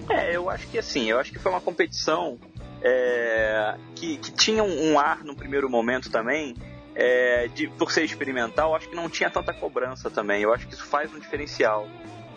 É, 0.10 0.36
eu 0.36 0.50
acho 0.50 0.68
que 0.68 0.78
assim, 0.78 1.10
eu 1.10 1.20
acho 1.20 1.32
que 1.32 1.40
foi 1.40 1.52
uma 1.52 1.62
competição 1.62 2.38
é, 2.82 3.76
que, 3.96 4.18
que 4.18 4.32
tinha 4.32 4.64
um 4.64 5.00
ar 5.00 5.24
no 5.24 5.36
primeiro 5.36 5.70
momento 5.70 6.12
também. 6.12 6.56
É, 6.96 7.50
de, 7.50 7.68
por 7.68 7.92
ser 7.92 8.04
experimental, 8.04 8.74
acho 8.74 8.90
que 8.90 8.96
não 8.96 9.10
tinha 9.10 9.30
tanta 9.30 9.54
cobrança 9.54 10.10
também. 10.10 10.42
Eu 10.42 10.54
acho 10.54 10.68
que 10.68 10.74
isso 10.74 10.86
faz 10.86 11.14
um 11.14 11.20
diferencial. 11.20 11.88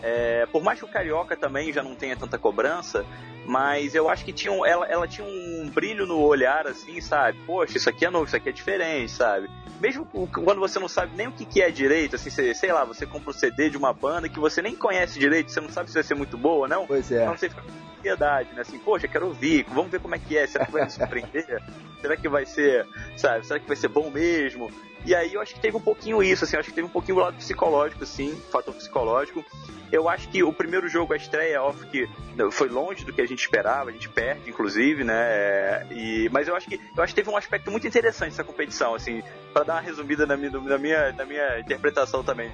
É, 0.03 0.47
por 0.47 0.63
mais 0.63 0.79
que 0.79 0.85
o 0.85 0.89
Carioca 0.89 1.37
também 1.37 1.73
já 1.73 1.83
não 1.83 1.95
tenha 1.95 2.17
tanta 2.17 2.39
cobrança, 2.39 3.05
mas 3.47 3.95
eu 3.95 4.09
acho 4.09 4.25
que 4.25 4.33
tinha 4.33 4.53
um, 4.53 4.65
ela, 4.65 4.87
ela 4.87 5.09
tinha 5.09 5.27
um 5.27 5.69
brilho 5.73 6.07
no 6.07 6.21
olhar, 6.21 6.67
assim, 6.67 7.01
sabe? 7.01 7.39
Poxa, 7.47 7.79
isso 7.79 7.89
aqui 7.89 8.05
é 8.05 8.11
novo, 8.11 8.27
isso 8.27 8.37
aqui 8.37 8.49
é 8.51 8.53
diferente, 8.53 9.11
sabe? 9.11 9.49
Mesmo 9.81 10.05
quando 10.05 10.59
você 10.59 10.79
não 10.79 10.89
sabe 10.89 11.17
nem 11.17 11.29
o 11.29 11.33
que, 11.33 11.45
que 11.45 11.63
é 11.63 11.71
direito, 11.71 12.17
assim, 12.17 12.31
você, 12.31 12.55
sei 12.55 12.73
lá, 12.73 12.85
você 12.85 13.07
compra 13.07 13.31
um 13.31 13.33
CD 13.33 13.71
de 13.71 13.77
uma 13.77 13.93
banda 13.93 14.29
que 14.29 14.39
você 14.39 14.61
nem 14.61 14.75
conhece 14.77 15.19
direito, 15.19 15.51
você 15.51 15.61
não 15.61 15.71
sabe 15.71 15.89
se 15.89 15.95
vai 15.95 16.03
ser 16.03 16.15
muito 16.15 16.37
boa 16.37 16.63
ou 16.63 16.69
não. 16.69 16.87
Pois 16.87 17.11
é. 17.11 17.23
Então 17.23 17.37
você 17.37 17.49
fica 17.49 17.63
com 17.63 17.99
ansiedade, 17.99 18.53
né? 18.55 18.63
Assim, 18.63 18.79
poxa, 18.79 19.09
quero 19.09 19.27
ouvir, 19.27 19.65
vamos 19.71 19.91
ver 19.91 20.01
como 20.01 20.15
é 20.15 20.19
que 20.19 20.37
é, 20.37 20.47
será 20.47 20.67
que 20.67 20.73
vai 20.73 20.85
me 20.85 20.91
surpreender? 20.91 21.63
será 22.03 22.17
que 22.17 22.29
vai 22.29 22.45
ser, 22.45 22.87
sabe, 23.17 23.47
será 23.47 23.59
que 23.59 23.67
vai 23.67 23.77
ser 23.77 23.89
bom 23.89 24.11
mesmo? 24.11 24.71
E 25.05 25.15
aí 25.15 25.35
eu 25.35 25.41
acho 25.41 25.55
que 25.55 25.61
teve 25.61 25.77
um 25.77 25.81
pouquinho 25.81 26.23
isso, 26.23 26.45
assim, 26.45 26.57
acho 26.57 26.69
que 26.69 26.75
teve 26.75 26.87
um 26.87 26.91
pouquinho 26.91 27.19
o 27.19 27.21
lado 27.21 27.37
psicológico, 27.37 28.05
sim, 28.05 28.35
fator 28.51 28.75
psicológico. 28.75 29.45
Eu 29.91 30.09
acho 30.09 30.29
que 30.29 30.43
o 30.43 30.53
primeiro 30.53 30.87
jogo, 30.89 31.15
a 31.15 31.17
estreia, 31.17 31.63
óbvio 31.63 31.87
que 31.89 32.09
foi 32.53 32.69
longe 32.69 33.05
do 33.05 33.13
que 33.13 33.23
a 33.23 33.27
gente 33.27 33.41
esperava, 33.41 33.89
a 33.89 33.93
gente 33.93 34.09
perde, 34.09 34.51
inclusive, 34.51 35.03
né? 35.03 35.87
E, 35.91 36.29
mas 36.31 36.47
eu 36.47 36.55
acho 36.55 36.69
que 36.69 36.79
eu 36.95 37.03
acho 37.03 37.15
que 37.15 37.21
teve 37.21 37.31
um 37.31 37.37
aspecto 37.37 37.71
muito 37.71 37.87
interessante 37.87 38.33
essa 38.33 38.45
competição, 38.45 38.95
assim, 38.95 39.23
para 39.53 39.65
dar 39.65 39.75
uma 39.75 39.81
resumida 39.81 40.27
na 40.27 40.37
minha, 40.37 40.51
na 40.51 40.79
minha, 40.79 41.13
na 41.13 41.25
minha 41.25 41.61
interpretação 41.61 42.23
também. 42.23 42.53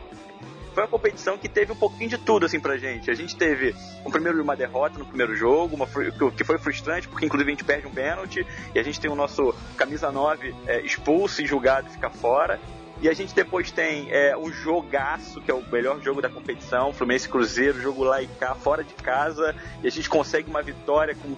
Foi 0.75 0.83
uma 0.83 0.89
competição 0.89 1.39
que 1.39 1.49
teve 1.49 1.73
um 1.73 1.77
pouquinho 1.77 2.11
de 2.11 2.19
tudo, 2.19 2.45
assim, 2.45 2.59
pra 2.59 2.77
gente. 2.77 3.11
A 3.11 3.15
gente 3.15 3.37
teve 3.37 3.75
um 4.05 4.11
primeiro 4.11 4.43
uma 4.43 4.57
derrota 4.57 4.99
no 4.99 5.07
primeiro 5.07 5.35
jogo, 5.35 5.77
uma, 5.77 5.87
que 6.33 6.45
foi 6.45 6.59
frustrante, 6.59 7.09
porque 7.09 7.25
inclusive 7.25 7.51
a 7.51 7.55
gente 7.55 7.65
perde 7.65 7.87
um 7.87 7.91
pênalti, 7.91 8.47
e 8.75 8.79
a 8.79 8.83
gente 8.83 9.01
tem 9.01 9.11
o 9.11 9.15
nosso 9.15 9.55
camisa 9.77 10.11
9 10.11 10.55
é, 10.67 10.81
expulso 10.81 11.41
e 11.41 11.47
julgado 11.47 11.89
e 11.89 11.93
fica 11.93 12.11
fora. 12.11 12.61
E 13.01 13.09
a 13.09 13.13
gente 13.13 13.35
depois 13.35 13.71
tem 13.71 14.09
é, 14.11 14.37
um 14.37 14.53
jogaço, 14.53 15.41
que 15.41 15.51
é 15.51 15.55
o 15.55 15.63
melhor 15.71 16.01
jogo 16.01 16.23
da 16.23 16.29
competição, 16.29 16.93
Fluminense 16.93 17.29
Cruzeiro, 17.29 17.81
jogo 17.81 18.05
lá 18.05 18.23
e 18.23 18.27
cá, 18.27 18.55
fora 18.55 18.83
de 18.83 18.95
casa, 18.95 19.55
e 19.83 19.87
a 19.87 19.91
gente 19.91 20.09
consegue 20.09 20.49
uma 20.49 20.63
vitória 20.63 21.15
com 21.15 21.37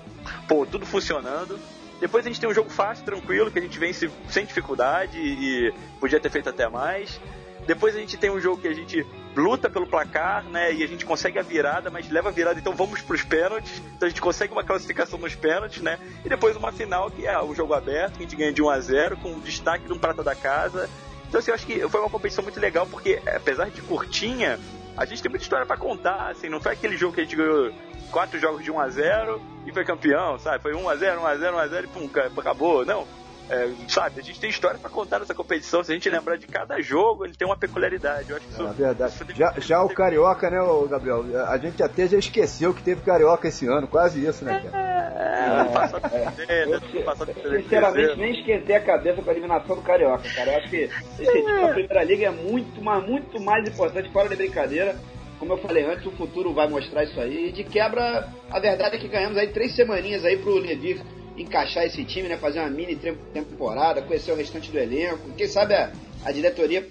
pô, 0.49 0.65
tudo 0.67 0.87
funcionando. 0.87 1.59
Depois 2.01 2.27
a 2.27 2.29
gente 2.29 2.39
tem 2.39 2.49
um 2.49 2.55
jogo 2.55 2.71
fácil, 2.71 3.05
tranquilo, 3.05 3.51
que 3.51 3.59
a 3.59 3.63
gente 3.63 3.79
vence 3.79 4.11
sem 4.29 4.45
dificuldade 4.45 5.19
e 5.19 5.73
podia 5.99 6.21
ter 6.21 6.31
feito 6.31 6.49
até 6.49 6.69
mais. 6.69 7.19
Depois 7.67 7.97
a 7.97 7.99
gente 7.99 8.17
tem 8.17 8.31
um 8.31 8.41
jogo 8.41 8.63
que 8.63 8.69
a 8.69 8.75
gente 8.75 9.07
luta 9.35 9.69
pelo 9.69 9.87
placar, 9.87 10.45
né? 10.45 10.73
E 10.73 10.83
a 10.83 10.87
gente 10.87 11.05
consegue 11.05 11.39
a 11.39 11.43
virada, 11.43 11.91
mas 11.91 12.09
leva 12.11 12.29
a 12.29 12.33
virada, 12.33 12.59
então 12.59 12.75
vamos 12.75 13.01
para 13.01 13.15
os 13.15 13.23
pênaltis. 13.23 13.83
Então 13.97 14.07
a 14.07 14.09
gente 14.09 14.21
consegue 14.21 14.53
uma 14.53 14.65
classificação 14.65 15.19
nos 15.19 15.35
pênaltis, 15.35 15.83
né? 15.83 15.99
E 16.25 16.29
depois 16.29 16.57
uma 16.57 16.73
final 16.73 17.11
que 17.11 17.27
é 17.27 17.39
o 17.41 17.55
jogo 17.55 17.75
aberto, 17.75 18.15
que 18.15 18.21
a 18.21 18.23
gente 18.23 18.37
ganha 18.37 18.53
de 18.53 18.63
1 18.63 18.71
a 18.71 18.81
0 18.81 19.17
com 19.19 19.39
destaque 19.41 19.87
de 19.87 19.93
um 19.93 19.99
prata 19.99 20.23
da 20.23 20.35
casa 20.35 20.89
então, 21.29 21.41
assim, 21.41 21.51
eu 21.51 21.55
acho 21.55 21.67
que 21.67 21.89
foi 21.89 22.01
uma 22.01 22.11
competição 22.11 22.43
muito 22.43 22.61
legal, 22.61 22.87
porque 22.87 23.21
apesar 23.27 23.69
de 23.71 23.83
curtinha, 23.83 24.59
a 24.97 25.05
gente 25.05 25.23
tem 25.23 25.31
muita 25.31 25.45
história 25.45 25.67
para 25.67 25.77
contar, 25.77 26.31
assim, 26.31 26.49
não 26.49 26.61
foi 26.61 26.73
aquele 26.73 26.97
jogo 26.97 27.15
que 27.15 27.21
a 27.21 27.25
gente 27.25 27.37
ganhou 27.37 27.73
quatro 28.11 28.39
jogos 28.39 28.63
de 28.63 28.71
1 28.71 28.81
a 28.81 28.89
0 28.89 29.43
e 29.67 29.73
foi 29.73 29.85
campeão, 29.85 30.39
sabe? 30.39 30.63
Foi 30.63 30.75
1 30.75 30.89
a 30.89 30.97
0 30.97 31.21
1 31.21 31.27
a 31.27 31.37
0 31.37 31.57
1 31.57 31.59
a 31.59 31.67
0 31.67 31.85
e 31.85 31.89
pum, 31.89 32.11
acabou. 32.39 32.87
Não, 32.87 33.07
é, 33.49 33.71
sabe, 33.89 34.21
a 34.21 34.23
gente 34.23 34.41
tem 34.41 34.51
história 34.51 34.79
para 34.79 34.91
contar 34.91 35.21
nessa 35.21 35.35
competição. 35.35 35.83
Se 35.83 35.93
a 35.93 35.95
gente 35.95 36.11
lembrar 36.11 36.37
de 36.37 36.47
cada 36.47 36.81
jogo, 36.81 37.25
ele 37.25 37.35
tem 37.35 37.47
uma 37.47 37.57
peculiaridade. 37.57 38.31
Eu 38.31 38.37
acho 38.37 38.47
que 38.47 38.53
isso, 38.53 38.67
é 38.67 38.73
verdade. 38.73 39.15
Isso 39.15 39.25
já, 39.35 39.55
já 39.59 39.83
o 39.83 39.89
Carioca, 39.89 40.51
né, 40.51 40.59
Gabriel? 40.89 41.25
A 41.49 41.57
gente 41.57 41.81
até 41.83 42.09
já 42.09 42.19
esqueceu 42.19 42.75
que 42.75 42.83
teve 42.83 43.03
Carioca 43.03 43.47
esse 43.47 43.67
ano, 43.67 43.87
quase 43.87 44.25
isso, 44.27 44.45
né, 44.45 44.61
cara? 44.65 44.87
É, 45.17 46.27
é, 46.49 46.63
é. 46.63 47.63
Sinceramente, 47.63 48.17
nem 48.19 48.39
esquentei 48.39 48.77
a 48.77 48.81
cabeça 48.81 49.23
com 49.23 49.31
a 49.31 49.33
eliminação 49.33 49.77
do 49.77 49.83
Carioca, 49.83 50.29
cara. 50.35 50.53
Eu 50.53 50.59
acho 50.59 50.71
que 50.71 50.91
esse 51.19 51.33
tipo, 51.33 51.65
a 51.65 51.69
Primeira 51.69 52.03
Liga 52.03 52.27
é 52.27 52.31
muito, 52.31 52.83
mas 52.83 53.07
muito 53.07 53.41
mais 53.41 53.67
importante, 53.69 54.11
fora 54.11 54.29
de 54.29 54.37
brincadeira. 54.37 54.97
Como 55.39 55.53
eu 55.53 55.59
falei 55.59 55.85
antes, 55.85 56.05
o 56.07 56.11
futuro 56.13 56.53
vai 56.53 56.67
mostrar 56.67 57.05
isso 57.05 57.21
aí. 57.21 57.49
E 57.49 57.53
de 57.53 57.63
quebra, 57.63 58.29
a 58.51 58.59
verdade 58.59 58.97
é 58.97 58.99
que 58.99 59.07
ganhamos 59.07 59.37
aí 59.37 59.49
três 59.49 59.77
semaninhas 59.77 60.25
aí 60.25 60.37
pro 60.39 60.59
Ledir 60.59 61.01
encaixar 61.37 61.85
esse 61.85 62.05
time, 62.05 62.29
né? 62.29 62.37
Fazer 62.37 62.61
uma 62.61 62.71
mini 62.71 62.97
temporada, 63.33 64.03
conhecer 64.03 64.33
o 64.33 64.37
restante 64.37 64.71
do 64.71 64.79
elenco. 64.79 65.31
Quem 65.37 65.47
sabe 65.47 65.75
a, 65.75 65.93
a 66.25 66.33
diretoria 66.33 66.89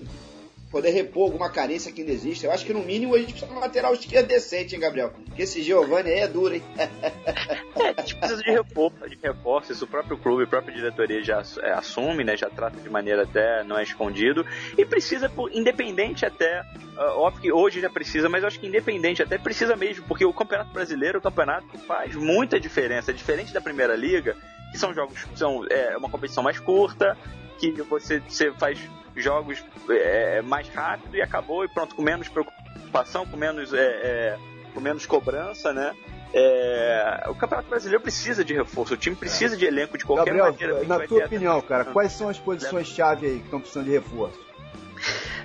poder 0.76 0.90
repor 0.90 1.24
alguma 1.24 1.50
carência 1.50 1.90
que 1.90 2.02
ainda 2.02 2.12
existe. 2.12 2.46
Eu 2.46 2.52
acho 2.52 2.66
que 2.66 2.74
no 2.74 2.84
mínimo 2.84 3.16
a 3.16 3.18
gente 3.18 3.32
precisa 3.32 3.50
de 3.50 3.58
um 3.58 3.62
lateral 3.62 3.94
esquerdo 3.94 4.28
decente, 4.28 4.76
hein, 4.76 4.82
Gabriel? 4.82 5.10
Porque 5.10 5.44
esse 5.44 5.62
Giovanni 5.62 6.10
aí 6.10 6.20
é 6.20 6.28
duro, 6.28 6.54
hein? 6.54 6.62
é, 6.78 7.94
a 7.98 8.02
gente 8.02 8.18
precisa 8.18 8.44
de 8.44 8.52
reforço, 8.52 9.10
de 9.10 9.18
reforço. 9.24 9.72
Isso 9.72 9.86
o 9.86 9.88
próprio 9.88 10.18
clube, 10.18 10.44
a 10.44 10.48
própria 10.48 10.76
diretoria 10.76 11.24
já 11.24 11.42
é, 11.62 11.72
assume, 11.72 12.26
né? 12.26 12.36
Já 12.36 12.50
trata 12.50 12.78
de 12.78 12.90
maneira 12.90 13.24
até 13.24 13.64
não 13.64 13.78
é 13.78 13.84
escondido. 13.84 14.46
E 14.78 14.84
precisa, 14.84 15.32
independente 15.54 16.26
até, 16.26 16.60
uh, 16.98 17.20
óbvio 17.20 17.42
que 17.42 17.52
hoje 17.54 17.80
já 17.80 17.90
precisa, 17.90 18.28
mas 18.28 18.44
eu 18.44 18.48
acho 18.50 18.60
que 18.60 18.68
independente 18.68 19.24
até 19.24 19.38
precisa 19.38 19.78
mesmo, 19.78 20.04
porque 20.10 20.26
o 20.26 20.34
Campeonato 20.34 20.74
Brasileiro 20.74 21.16
é 21.16 21.20
um 21.20 21.24
campeonato 21.24 21.78
faz 21.88 22.14
muita 22.16 22.60
diferença. 22.60 23.14
Diferente 23.14 23.54
da 23.54 23.62
Primeira 23.62 23.96
Liga, 23.96 24.36
que 24.74 24.78
são 24.78 24.94
jogos, 24.94 25.26
são 25.36 25.66
é, 25.70 25.96
uma 25.96 26.10
competição 26.10 26.44
mais 26.44 26.60
curta, 26.60 27.18
que 27.58 27.72
você, 27.84 28.20
você 28.20 28.52
faz 28.52 28.78
jogos 29.16 29.64
é, 29.90 30.42
mais 30.42 30.68
rápido 30.70 31.16
e 31.16 31.22
acabou 31.22 31.64
e 31.64 31.68
pronto, 31.68 31.96
com 31.96 32.02
menos 32.02 32.28
preocupação, 32.28 33.26
com 33.26 33.38
menos, 33.38 33.74
é, 33.74 33.78
é, 33.80 34.38
com 34.74 34.80
menos 34.80 35.06
cobrança, 35.06 35.74
né? 35.74 35.96
É, 36.34 37.24
o 37.30 37.36
Campeonato 37.36 37.70
Brasileiro 37.70 38.02
precisa 38.02 38.44
de 38.44 38.54
reforço, 38.54 38.94
o 38.94 38.98
time 38.98 39.16
precisa 39.16 39.56
de 39.56 39.66
elenco 39.66 39.98
de 39.98 40.04
qualquer 40.04 40.36
Gabriel, 40.36 40.52
maneira. 40.52 40.88
Na 40.88 41.08
tua 41.08 41.26
opinião, 41.26 41.62
cara, 41.62 41.86
quais 41.86 42.12
são 42.12 42.28
as 42.28 42.38
posições-chave 42.38 43.26
aí 43.26 43.38
que 43.40 43.46
estão 43.46 43.60
precisando 43.60 43.86
de 43.86 43.92
reforço? 43.92 44.45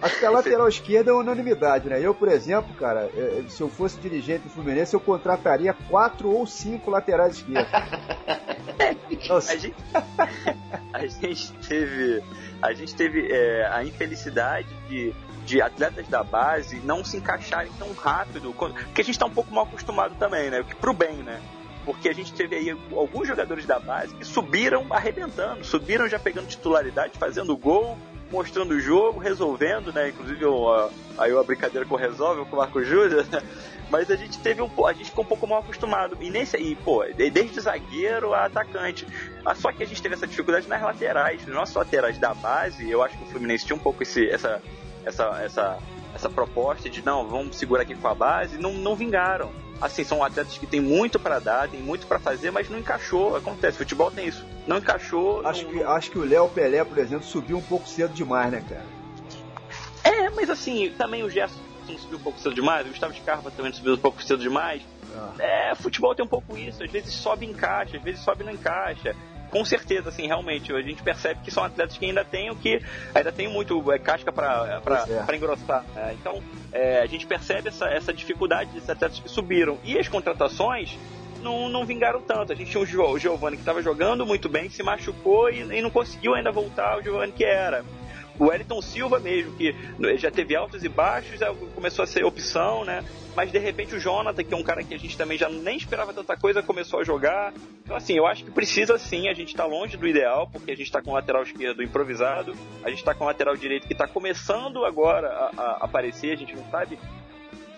Acho 0.03 0.19
que 0.19 0.25
a 0.25 0.31
lateral 0.31 0.69
esquerda 0.69 1.11
é 1.11 1.15
unanimidade, 1.15 1.89
né? 1.89 2.01
Eu, 2.01 2.15
por 2.15 2.29
exemplo, 2.29 2.73
cara, 2.75 3.11
é, 3.15 3.45
se 3.49 3.61
eu 3.61 3.69
fosse 3.69 3.99
dirigente 4.01 4.45
do 4.45 4.51
Fluminense, 4.51 4.95
eu 4.95 5.01
contrataria 5.01 5.75
quatro 5.89 6.31
ou 6.31 6.47
cinco 6.47 6.91
laterais 6.91 7.37
esquerdos. 7.37 7.71
a, 9.49 9.57
gente, 9.57 9.75
a 10.93 11.07
gente 11.07 11.53
teve, 11.69 12.23
a 12.63 12.73
gente 12.73 12.95
teve 12.95 13.31
é, 13.31 13.67
a 13.71 13.85
infelicidade 13.85 14.69
de, 14.89 15.15
de 15.45 15.61
atletas 15.61 16.09
da 16.09 16.25
base 16.25 16.81
não 16.85 17.05
se 17.05 17.19
encaixarem 17.19 17.73
tão 17.79 17.93
rápido, 17.93 18.55
porque 18.55 19.03
a 19.03 19.05
gente 19.05 19.17
está 19.17 19.27
um 19.27 19.31
pouco 19.31 19.53
mal 19.53 19.65
acostumado 19.65 20.15
também, 20.19 20.51
né? 20.51 20.65
Pro 20.81 20.95
bem, 20.95 21.17
né? 21.17 21.41
Porque 21.85 22.09
a 22.09 22.13
gente 22.13 22.33
teve 22.33 22.57
aí 22.57 22.71
alguns 22.93 23.29
jogadores 23.29 23.67
da 23.67 23.79
base 23.79 24.15
que 24.15 24.25
subiram 24.25 24.87
arrebentando, 24.91 25.65
subiram 25.65 26.09
já 26.09 26.19
pegando 26.19 26.47
titularidade, 26.47 27.19
fazendo 27.19 27.57
gol, 27.57 27.99
mostrando 28.31 28.73
o 28.73 28.81
jogo, 28.81 29.19
resolvendo, 29.19 29.93
né? 29.93 30.11
Inclusive 30.11 30.43
eu, 30.43 30.91
aí 31.19 31.37
a 31.37 31.43
brincadeira 31.43 31.87
com 31.87 31.95
o 31.95 31.99
Resolve 31.99 32.45
com 32.45 32.57
o 32.57 32.59
Marco 32.59 32.83
Júnior, 32.83 33.27
né? 33.31 33.43
Mas 33.91 34.09
a 34.09 34.15
gente 34.15 34.39
teve 34.39 34.63
um 34.63 34.71
a 34.87 34.93
gente 34.93 35.11
ficou 35.11 35.25
um 35.25 35.27
pouco 35.27 35.47
mal 35.47 35.59
acostumado. 35.59 36.17
E 36.21 36.31
nesse 36.31 36.57
aí, 36.57 36.77
pô, 36.77 37.05
desde 37.17 37.61
zagueiro 37.61 38.33
a 38.33 38.45
atacante. 38.45 39.07
Ah, 39.45 39.55
só 39.55 39.73
que 39.73 39.83
a 39.83 39.87
gente 39.87 40.01
teve 40.01 40.15
essa 40.15 40.29
dificuldade 40.29 40.69
nas 40.69 40.81
laterais. 40.81 41.45
Nos 41.45 41.55
nossos 41.55 41.75
laterais 41.75 42.17
da 42.17 42.33
base, 42.33 42.89
eu 42.89 43.03
acho 43.03 43.19
que 43.19 43.25
o 43.25 43.27
Fluminense 43.27 43.67
tinha 43.67 43.75
um 43.75 43.81
pouco 43.81 44.03
esse, 44.05 44.29
essa, 44.31 44.63
essa, 45.05 45.43
essa, 45.43 45.79
essa 46.15 46.31
proposta 46.31 46.89
de 46.89 47.05
não, 47.05 47.27
vamos 47.27 47.57
segurar 47.57 47.83
aqui 47.83 47.97
com 47.97 48.07
a 48.07 48.15
base, 48.15 48.59
não, 48.59 48.73
não 48.75 48.95
vingaram 48.95 49.51
assim, 49.81 50.05
são 50.05 50.23
atletas 50.23 50.59
que 50.59 50.67
têm 50.67 50.81
muito 50.81 51.19
para 51.19 51.39
dar, 51.39 51.69
tem 51.69 51.81
muito 51.81 52.07
para 52.07 52.19
fazer, 52.19 52.51
mas 52.51 52.69
não 52.69 52.79
encaixou. 52.79 53.37
Acontece, 53.37 53.79
futebol 53.79 54.11
tem 54.11 54.27
isso. 54.27 54.45
Não 54.67 54.79
encaixou. 54.79 55.47
Acho, 55.47 55.65
não, 55.65 55.73
que, 55.73 55.83
acho 55.83 56.11
que 56.11 56.19
o 56.19 56.25
Léo 56.25 56.49
Pelé, 56.49 56.85
por 56.85 56.99
exemplo, 56.99 57.25
subiu 57.25 57.57
um 57.59 57.63
pouco 57.63 57.89
cedo 57.89 58.13
demais, 58.13 58.53
né, 58.53 58.63
cara? 58.69 58.87
É, 60.03 60.31
mas 60.31 60.51
assim, 60.51 60.93
também 60.97 61.23
o 61.23 61.31
Gerson 61.31 61.59
subiu 61.99 62.19
um 62.19 62.23
pouco 62.23 62.39
cedo 62.39 62.55
demais, 62.55 62.87
o 62.87 62.91
Gustavo 62.91 63.15
Scarpa 63.15 63.51
também 63.51 63.73
subiu 63.73 63.95
um 63.95 63.99
pouco 63.99 64.23
cedo 64.23 64.41
demais. 64.41 64.83
Ah. 65.17 65.33
É, 65.39 65.75
futebol 65.75 66.15
tem 66.15 66.25
um 66.25 66.29
pouco 66.29 66.57
isso, 66.57 66.85
às 66.85 66.91
vezes 66.91 67.13
sobe 67.15 67.47
e 67.47 67.51
encaixa, 67.51 67.97
às 67.97 68.03
vezes 68.03 68.21
sobe 68.23 68.43
e 68.43 68.47
não 68.47 68.53
encaixa 68.53 69.15
com 69.51 69.65
certeza, 69.65 70.09
assim, 70.09 70.27
realmente, 70.27 70.73
a 70.73 70.81
gente 70.81 71.03
percebe 71.03 71.41
que 71.45 71.51
são 71.51 71.65
atletas 71.65 71.99
que 71.99 72.07
ainda 72.07 72.25
têm 72.25 72.51
o 72.51 72.57
que 72.57 72.81
ainda 73.15 73.33
tem 73.33 73.49
muito 73.49 73.93
é, 73.93 73.99
casca 73.99 74.33
para 74.33 74.81
é. 75.29 75.37
engrossar. 75.37 75.85
Né? 75.95 76.17
Então, 76.19 76.43
é, 76.73 77.01
a 77.01 77.07
gente 77.07 77.27
percebe 77.27 77.69
essa, 77.69 77.87
essa 77.87 78.13
dificuldade 78.13 78.71
desses 78.71 78.89
atletas 78.89 79.19
que 79.19 79.29
subiram. 79.29 79.79
E 79.85 79.99
as 79.99 80.09
contratações 80.09 80.97
não, 81.43 81.69
não 81.69 81.85
vingaram 81.85 82.23
tanto. 82.23 82.53
A 82.53 82.55
gente 82.55 82.71
tinha 82.71 82.83
o 82.83 83.19
Giovanni 83.19 83.57
que 83.57 83.63
estava 83.63 83.83
jogando 83.83 84.25
muito 84.25 84.49
bem, 84.49 84.71
se 84.71 84.83
machucou 84.83 85.51
e, 85.51 85.61
e 85.61 85.83
não 85.83 85.91
conseguiu 85.91 86.35
ainda 86.35 86.53
voltar 86.53 86.95
ao 86.95 87.03
Giovanni 87.03 87.33
que 87.33 87.45
era 87.45 87.85
o 88.41 88.47
Wellington 88.47 88.81
Silva 88.81 89.21
mesmo, 89.21 89.53
que 89.53 89.75
já 90.17 90.31
teve 90.31 90.57
altos 90.57 90.83
e 90.83 90.89
baixos, 90.89 91.39
começou 91.75 92.03
a 92.03 92.07
ser 92.07 92.25
opção, 92.25 92.87
né? 92.87 93.05
Mas 93.37 93.53
de 93.53 93.59
repente 93.59 93.95
o 93.95 94.01
Jonathan, 94.01 94.43
que 94.43 94.55
é 94.55 94.57
um 94.57 94.63
cara 94.63 94.83
que 94.83 94.95
a 94.95 94.99
gente 94.99 95.17
também 95.17 95.37
já 95.37 95.49
nem 95.49 95.77
esperava 95.77 96.13
tanta 96.15 96.35
coisa, 96.39 96.63
começou 96.63 97.01
a 97.01 97.05
jogar. 97.05 97.53
Então, 97.85 97.95
assim, 97.95 98.15
eu 98.15 98.27
acho 98.27 98.43
que 98.43 98.51
precisa 98.51 98.99
sim, 98.99 99.29
a 99.29 99.35
gente 99.35 99.55
tá 99.55 99.67
longe 99.67 99.99
do 99.99 100.09
ideal, 100.09 100.49
porque 100.51 100.71
a 100.71 100.77
gente 100.77 100.91
tá 100.91 101.03
com 101.03 101.11
o 101.11 101.15
lateral 101.15 101.43
esquerdo 101.43 101.83
improvisado, 101.83 102.55
a 102.83 102.89
gente 102.89 103.05
tá 103.05 103.15
com 103.15 103.25
o 103.25 103.27
lateral 103.27 103.55
direito 103.57 103.87
que 103.87 103.95
tá 103.95 104.09
começando 104.09 104.87
agora 104.87 105.29
a, 105.29 105.63
a 105.63 105.85
aparecer, 105.85 106.33
a 106.33 106.37
gente 106.37 106.57
não 106.57 106.65
sabe 106.71 106.99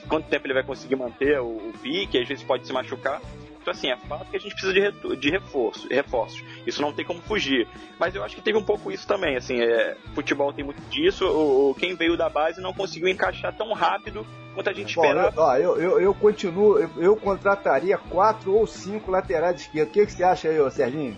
quanto 0.08 0.28
tempo 0.28 0.46
ele 0.46 0.54
vai 0.54 0.62
conseguir 0.62 0.94
manter 0.94 1.40
o, 1.40 1.56
o 1.56 1.72
pique, 1.82 2.18
às 2.18 2.28
vezes 2.28 2.44
pode 2.44 2.66
se 2.66 2.72
machucar. 2.72 3.20
Então, 3.62 3.72
assim, 3.72 3.88
é 3.90 3.96
fato 3.96 4.28
que 4.28 4.36
a 4.36 4.40
gente 4.40 4.52
precisa 4.54 4.72
de, 4.72 5.16
de 5.16 5.30
reforço, 5.30 5.86
reforços. 5.88 6.42
Isso 6.66 6.82
não 6.82 6.92
tem 6.92 7.04
como 7.04 7.22
fugir. 7.22 7.68
Mas 7.98 8.12
eu 8.14 8.24
acho 8.24 8.34
que 8.34 8.42
teve 8.42 8.58
um 8.58 8.64
pouco 8.64 8.90
isso 8.90 9.06
também. 9.06 9.36
Assim, 9.36 9.60
é, 9.60 9.96
futebol 10.14 10.52
tem 10.52 10.64
muito 10.64 10.82
disso. 10.90 11.24
O, 11.24 11.72
quem 11.74 11.94
veio 11.94 12.16
da 12.16 12.28
base 12.28 12.60
não 12.60 12.74
conseguiu 12.74 13.08
encaixar 13.08 13.56
tão 13.56 13.72
rápido 13.72 14.26
quanto 14.54 14.70
a 14.70 14.72
gente 14.72 14.94
Bom, 14.94 15.02
esperava. 15.02 15.32
Eu, 15.36 15.42
ó, 15.42 15.56
eu, 15.56 15.76
eu, 15.76 16.00
eu, 16.00 16.14
continuo, 16.14 16.78
eu, 16.78 16.90
eu, 16.96 17.16
contrataria 17.16 17.96
quatro 17.98 18.54
ou 18.54 18.66
cinco 18.66 19.10
laterais 19.10 19.60
esquerdos. 19.60 19.90
O 19.90 19.92
que, 19.92 20.06
que 20.06 20.12
você 20.12 20.24
acha 20.24 20.48
aí, 20.48 20.60
ô 20.60 20.70
Serginho? 20.70 21.16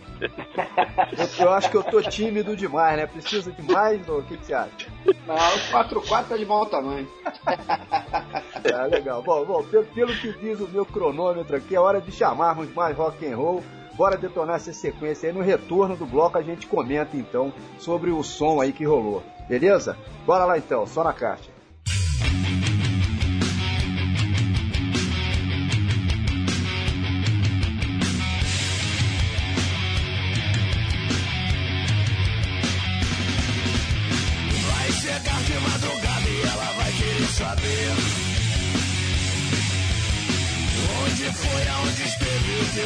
eu, 1.39 1.53
acho 1.53 1.71
que 1.71 1.77
eu 1.77 1.83
tô 1.83 2.01
tímido 2.03 2.57
demais, 2.57 2.97
né? 2.97 3.07
Precisa 3.07 3.51
de 3.51 3.63
mais? 3.63 4.09
Ou 4.09 4.21
o 4.21 4.23
que, 4.23 4.37
que 4.37 4.47
você 4.47 4.55
acha? 4.55 4.89
Não, 5.27 5.35
o 5.35 6.03
4-4 6.03 6.29
tá 6.29 6.37
de 6.37 6.45
bom 6.45 6.65
tamanho. 6.67 7.09
ah, 7.45 8.87
legal. 8.91 9.23
Bom, 9.23 9.45
bom, 9.45 9.65
pelo, 9.65 9.85
pelo 9.85 10.15
que 10.17 10.33
diz 10.33 10.61
o 10.61 10.69
meu 10.69 10.87
cronômetro 10.87 11.57
aqui, 11.57 11.75
é 11.75 11.81
hora 11.81 12.01
de 12.01 12.13
chamarmos 12.13 12.73
mais 12.73 12.97
rock 12.97 13.27
and 13.27 13.37
roll. 13.37 13.63
Bora 13.95 14.17
detonar 14.17 14.57
essa 14.57 14.73
sequência 14.73 15.29
aí. 15.29 15.35
No 15.35 15.41
retorno 15.41 15.97
do 15.97 16.05
bloco 16.05 16.37
a 16.37 16.43
gente 16.43 16.67
comenta 16.67 17.17
então 17.17 17.53
sobre 17.79 18.11
o 18.11 18.23
som 18.25 18.61
aí 18.61 18.73
que 18.73 18.85
rolou. 18.85 19.23
Beleza? 19.49 19.97
Bora 20.27 20.45
lá 20.45 20.59
então, 20.59 20.87
só 20.87 21.05
na 21.05 21.13
caixa. 21.13 21.55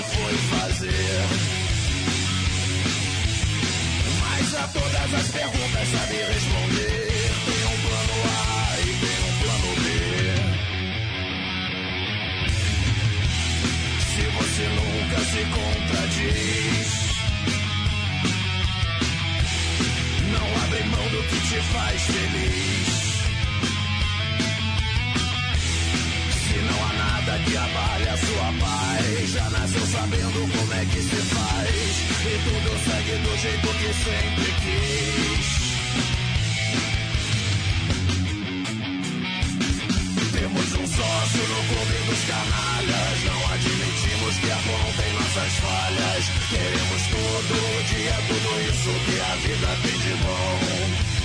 Foi 0.02 0.34
fazer. 0.34 1.26
Mas 4.20 4.54
a 4.54 4.68
todas 4.68 5.14
as 5.14 5.28
perguntas 5.28 5.88
sabe 5.88 6.14
responder. 6.14 7.32
Tem 7.44 7.64
um 7.64 7.78
plano 7.82 8.16
A 8.24 8.80
e 8.80 8.84
tem 8.84 9.18
um 9.24 9.34
plano 9.42 9.70
B. 9.82 9.86
Se 14.00 14.22
você 14.36 14.64
nunca 14.68 15.18
se 15.24 15.42
contradiz, 15.56 16.88
não 20.32 20.46
abre 20.64 20.82
mão 20.84 21.06
do 21.08 21.22
que 21.28 21.38
te 21.48 21.60
faz 21.72 22.02
feliz. 22.02 22.97
Que 27.44 27.56
abale 27.56 28.08
a 28.08 28.16
sua 28.16 28.52
paz, 28.60 29.30
já 29.32 29.50
nasceu 29.50 29.86
sabendo 29.86 30.40
como 30.50 30.72
é 30.72 30.84
que 30.86 31.00
se 31.02 31.16
faz. 31.16 31.68
E 32.24 32.38
tudo 32.44 32.70
segue 32.84 33.16
do 33.22 33.36
jeito 33.36 33.68
que 33.78 33.90
sempre 34.04 34.48
quis. 34.62 35.48
Temos 40.32 40.72
um 40.72 40.86
sócio 40.86 41.44
no 41.52 41.60
clube 41.68 41.96
dos 42.08 42.22
canalhas. 42.24 43.16
Não 43.24 43.40
admitimos 43.52 44.34
que 44.38 44.50
apontem 44.50 45.12
nossas 45.14 45.52
falhas. 45.58 46.24
Queremos 46.48 47.02
todo 47.10 47.54
dia 47.88 48.16
tudo 48.28 48.50
isso 48.70 48.90
que 49.04 49.16
a 49.20 49.34
vida 49.36 49.70
tem 49.82 49.98
de 49.98 50.14
bom. 50.22 51.17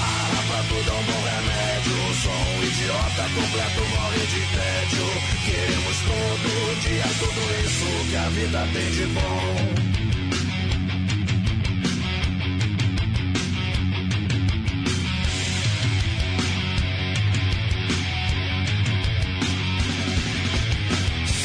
Fala 0.00 0.42
pra 0.48 0.62
tudo 0.68 0.88
é 0.88 0.92
um 0.92 1.02
bom 1.04 1.22
remédio. 1.22 1.96
Só 2.22 2.30
um 2.30 2.62
idiota 2.64 3.24
completo 3.34 3.80
morre 3.90 4.24
de 4.32 4.40
tédio. 4.56 5.06
Queremos 5.44 5.96
todo 6.08 6.80
dia 6.82 7.08
tudo 7.18 7.40
isso 7.64 7.88
que 8.10 8.16
a 8.16 8.28
vida 8.30 8.68
tem 8.72 8.90
de 8.90 9.06
bom. 9.06 10.00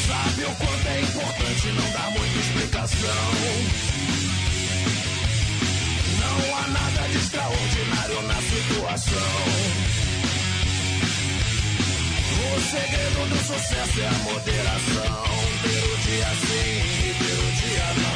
Sabe 0.06 0.42
o 0.44 0.54
quanto 0.54 0.88
é 0.88 1.00
importante 1.02 1.66
não 1.68 1.90
dar 1.92 2.10
muita 2.10 2.38
explicação. 2.38 3.95
Não 6.38 6.56
há 6.56 6.66
nada 6.68 7.08
de 7.08 7.16
extraordinário 7.16 8.22
na 8.22 8.34
situação. 8.42 9.76
O 12.36 12.60
segredo 12.60 13.28
do 13.28 13.38
sucesso 13.38 14.00
é 14.00 14.06
a 14.06 14.12
moderação. 14.12 15.24
Ter 15.62 15.84
o 15.84 15.96
dia 15.98 16.28
sim 16.46 17.08
e 17.08 17.14
ter 17.18 17.38
o 17.38 17.52
dia 17.52 17.86
não. 18.02 18.15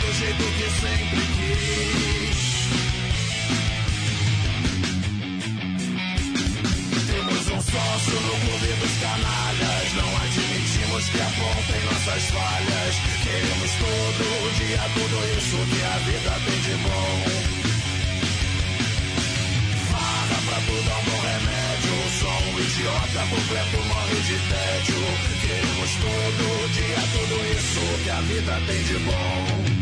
Do 0.00 0.12
jeito 0.12 0.44
que 0.56 0.68
sempre 0.80 1.22
quis. 1.36 2.40
Temos 7.06 7.44
um 7.48 7.60
sócio 7.62 8.20
no 8.20 8.34
clube 8.40 8.70
dos 8.80 8.94
canalhas. 9.00 9.86
Não 9.94 10.10
admitimos 10.16 11.04
que 11.08 11.20
apontem 11.20 11.80
nossas 11.84 12.22
falhas. 12.30 12.94
Queremos 13.22 13.70
todo 13.78 14.24
dia 14.58 14.82
tudo 14.94 15.16
isso 15.38 15.56
que 15.70 15.82
a 15.82 15.98
vida 15.98 16.32
tem 16.44 16.60
de 16.60 16.74
bom. 16.82 17.14
Farra 19.90 20.38
pra 20.46 20.58
tudo 20.66 20.90
é 20.90 20.94
um 20.94 21.04
bom 21.04 21.20
remédio. 21.20 21.96
Só 22.20 22.32
um 22.50 22.58
idiota 22.60 23.20
completo 23.30 23.78
morre 23.88 24.20
de 24.22 24.36
tédio. 24.50 25.00
Queremos 25.40 25.90
todo 25.96 26.44
dia 26.72 27.00
tudo 27.12 27.36
isso 27.58 27.82
que 28.02 28.10
a 28.10 28.20
vida 28.20 28.62
tem 28.66 28.82
de 28.84 28.98
bom. 29.04 29.75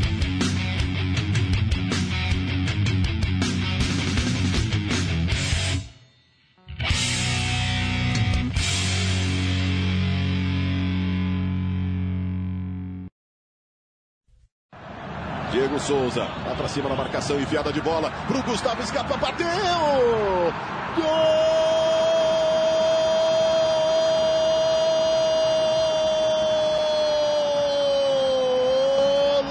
Souza, 15.85 16.27
vai 16.47 16.55
pra 16.57 16.67
cima 16.67 16.89
na 16.89 16.97
marcação, 16.97 17.39
enfiada 17.39 17.71
de 17.71 17.79
bola 17.79 18.11
pro 18.27 18.43
Gustavo 18.43 18.83
Scarpa, 18.87 19.19
bateu! 19.19 19.47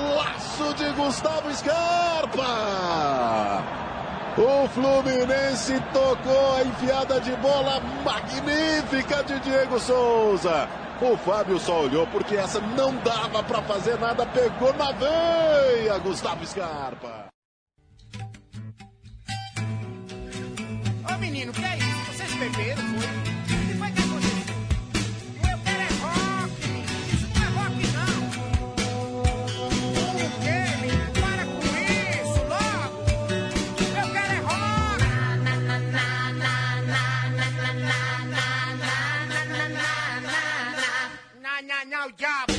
Golaço 0.02 0.74
de 0.74 0.90
Gustavo 0.94 1.54
Scarpa! 1.54 2.44
O 4.36 4.68
Fluminense 4.70 5.80
tocou 5.94 6.56
a 6.56 6.64
enfiada 6.64 7.22
de 7.22 7.36
bola 7.36 7.80
magnífica 8.04 9.24
de 9.24 9.40
Diego 9.42 9.80
Souza. 9.80 10.68
O 11.04 11.18
Fábio 11.18 11.60
só 11.60 11.82
olhou 11.82 12.08
porque 12.08 12.38
essa 12.38 12.62
não 12.62 12.96
dava 13.04 13.44
para 13.44 13.62
fazer 13.64 14.00
nada, 14.00 14.26
pegou 14.26 14.74
na 14.74 14.94
veia 14.94 15.98
Gustavo 15.98 16.46
Scarpa. 16.46 17.28
Ô 21.14 21.18
menino, 21.20 21.52
que 21.52 21.66
é 21.66 21.78
isso? 21.78 22.14
Vocês 22.14 22.34
beberam, 22.36 22.82
foi? 22.82 23.23
now, 41.90 42.08
y'all. 42.20 42.53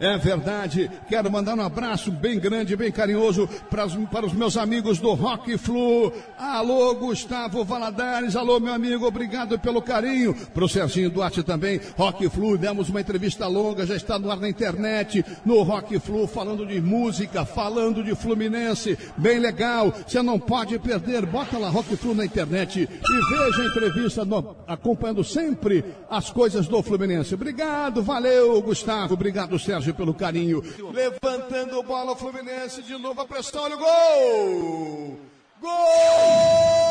É 0.00 0.16
verdade. 0.16 0.90
Quero 1.10 1.30
mandar 1.30 1.54
um 1.54 1.60
abraço 1.60 2.10
bem 2.10 2.38
grande, 2.38 2.74
bem 2.74 2.90
carinhoso 2.90 3.46
para 3.68 3.84
os, 3.84 3.94
para 4.10 4.24
os 4.24 4.32
meus 4.32 4.56
amigos 4.56 4.98
do 4.98 5.12
Rock 5.12 5.58
Flu. 5.58 6.10
Alô, 6.38 6.94
Gustavo 6.94 7.62
Valadares. 7.64 8.34
Alô, 8.34 8.58
meu 8.58 8.72
amigo. 8.72 9.06
Obrigado 9.06 9.58
pelo 9.58 9.82
carinho. 9.82 10.34
Pro 10.54 10.66
Serginho 10.66 11.10
Duarte 11.10 11.42
também. 11.42 11.78
Rock 11.98 12.28
Flu. 12.30 12.56
Demos 12.56 12.88
uma 12.88 13.02
entrevista 13.02 13.46
longa. 13.46 13.84
Já 13.86 13.94
está 13.94 14.18
no 14.18 14.30
ar 14.30 14.38
na 14.38 14.48
internet. 14.48 15.22
No 15.44 15.62
Rock 15.62 15.98
Flu. 15.98 16.26
Falando 16.26 16.64
de 16.66 16.80
música. 16.80 17.44
Falando 17.44 18.02
de 18.02 18.14
Fluminense. 18.14 18.96
Bem 19.18 19.38
legal. 19.38 19.92
Você 20.06 20.22
não 20.22 20.38
pode 20.38 20.78
perder. 20.78 21.26
Bota 21.26 21.58
lá 21.58 21.68
Rock 21.68 21.94
Flu 21.96 22.14
na 22.14 22.24
internet. 22.24 22.88
E 22.88 23.34
veja 23.34 23.62
a 23.62 23.66
entrevista 23.66 24.24
no- 24.24 24.56
acompanhando 24.66 25.22
sempre 25.22 25.84
as 26.08 26.30
coisas 26.30 26.66
do 26.66 26.82
Fluminense. 26.82 27.34
Obrigado. 27.34 28.02
Valeu, 28.02 28.62
Gustavo. 28.62 29.12
Obrigado, 29.12 29.58
Sérgio, 29.58 29.89
pelo 29.92 30.14
carinho. 30.14 30.62
Levantando 30.92 31.82
bola 31.82 32.12
o 32.12 32.16
Fluminense 32.16 32.82
de 32.82 32.96
novo 32.98 33.20
a 33.20 33.26
pressão. 33.26 33.62
Olha 33.62 33.76
o 33.76 33.78
gol! 33.78 35.20
Gol! 35.60 36.89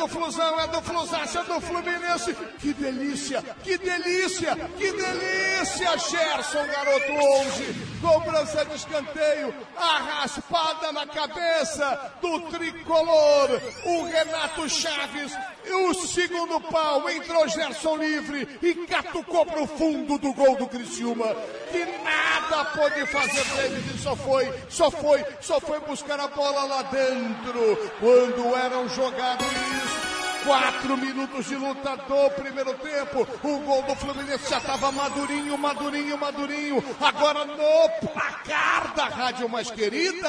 Do 0.00 0.08
Flusão, 0.08 0.58
é 0.58 0.66
do 0.68 0.80
Flusaço, 0.80 1.38
é 1.38 1.44
do 1.44 1.60
Fluminense. 1.60 2.34
Que 2.58 2.72
delícia, 2.72 3.42
que 3.62 3.76
delícia, 3.76 4.56
que 4.78 4.92
delícia, 4.92 5.98
Gerson, 5.98 6.66
garoto 6.66 7.12
11. 7.12 7.90
Cobrança 8.00 8.64
de 8.64 8.76
escanteio, 8.76 9.54
a 9.76 9.98
raspada 9.98 10.90
na 10.92 11.06
cabeça 11.06 12.14
do 12.22 12.40
tricolor. 12.48 13.60
O 13.84 14.04
Renato 14.04 14.68
Chaves, 14.70 15.36
o 15.72 15.94
segundo 15.94 16.60
pau, 16.60 17.08
entrou 17.10 17.48
Gerson 17.48 17.96
livre 17.96 18.48
e 18.62 18.74
catucou 18.86 19.46
pro 19.46 19.66
fundo 19.66 20.18
do 20.18 20.32
gol 20.32 20.56
do 20.56 20.66
Criciúma. 20.66 21.34
Que 21.70 21.84
nada 22.02 22.64
pôde 22.76 23.06
fazer 23.06 23.44
David, 23.56 23.98
só 24.00 24.16
foi, 24.16 24.52
só 24.68 24.90
foi, 24.90 25.24
só 25.40 25.60
foi 25.60 25.80
buscar 25.80 26.20
a 26.20 26.28
bola 26.28 26.64
lá 26.64 26.82
dentro. 26.82 27.76
Quando 28.00 28.56
eram 28.56 28.88
jogados 28.88 29.99
Quatro 30.44 30.96
minutos 30.96 31.46
de 31.46 31.54
luta 31.56 31.96
do 31.96 32.30
primeiro 32.30 32.72
tempo. 32.74 33.26
O 33.42 33.58
gol 33.60 33.82
do 33.82 33.94
Fluminense 33.94 34.48
já 34.48 34.58
estava 34.58 34.90
madurinho, 34.90 35.56
madurinho, 35.58 36.16
madurinho. 36.18 36.84
Agora 37.00 37.44
no 37.44 37.90
placar 38.08 38.94
da 38.94 39.04
rádio 39.06 39.48
mais 39.48 39.70
querida. 39.70 40.28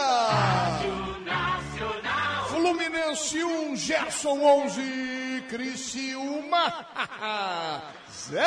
Fluminense 2.49 3.43
1, 3.43 3.75
Gerson 3.77 4.39
11, 4.41 5.45
Criciúma 5.49 6.85
0. 8.11 8.41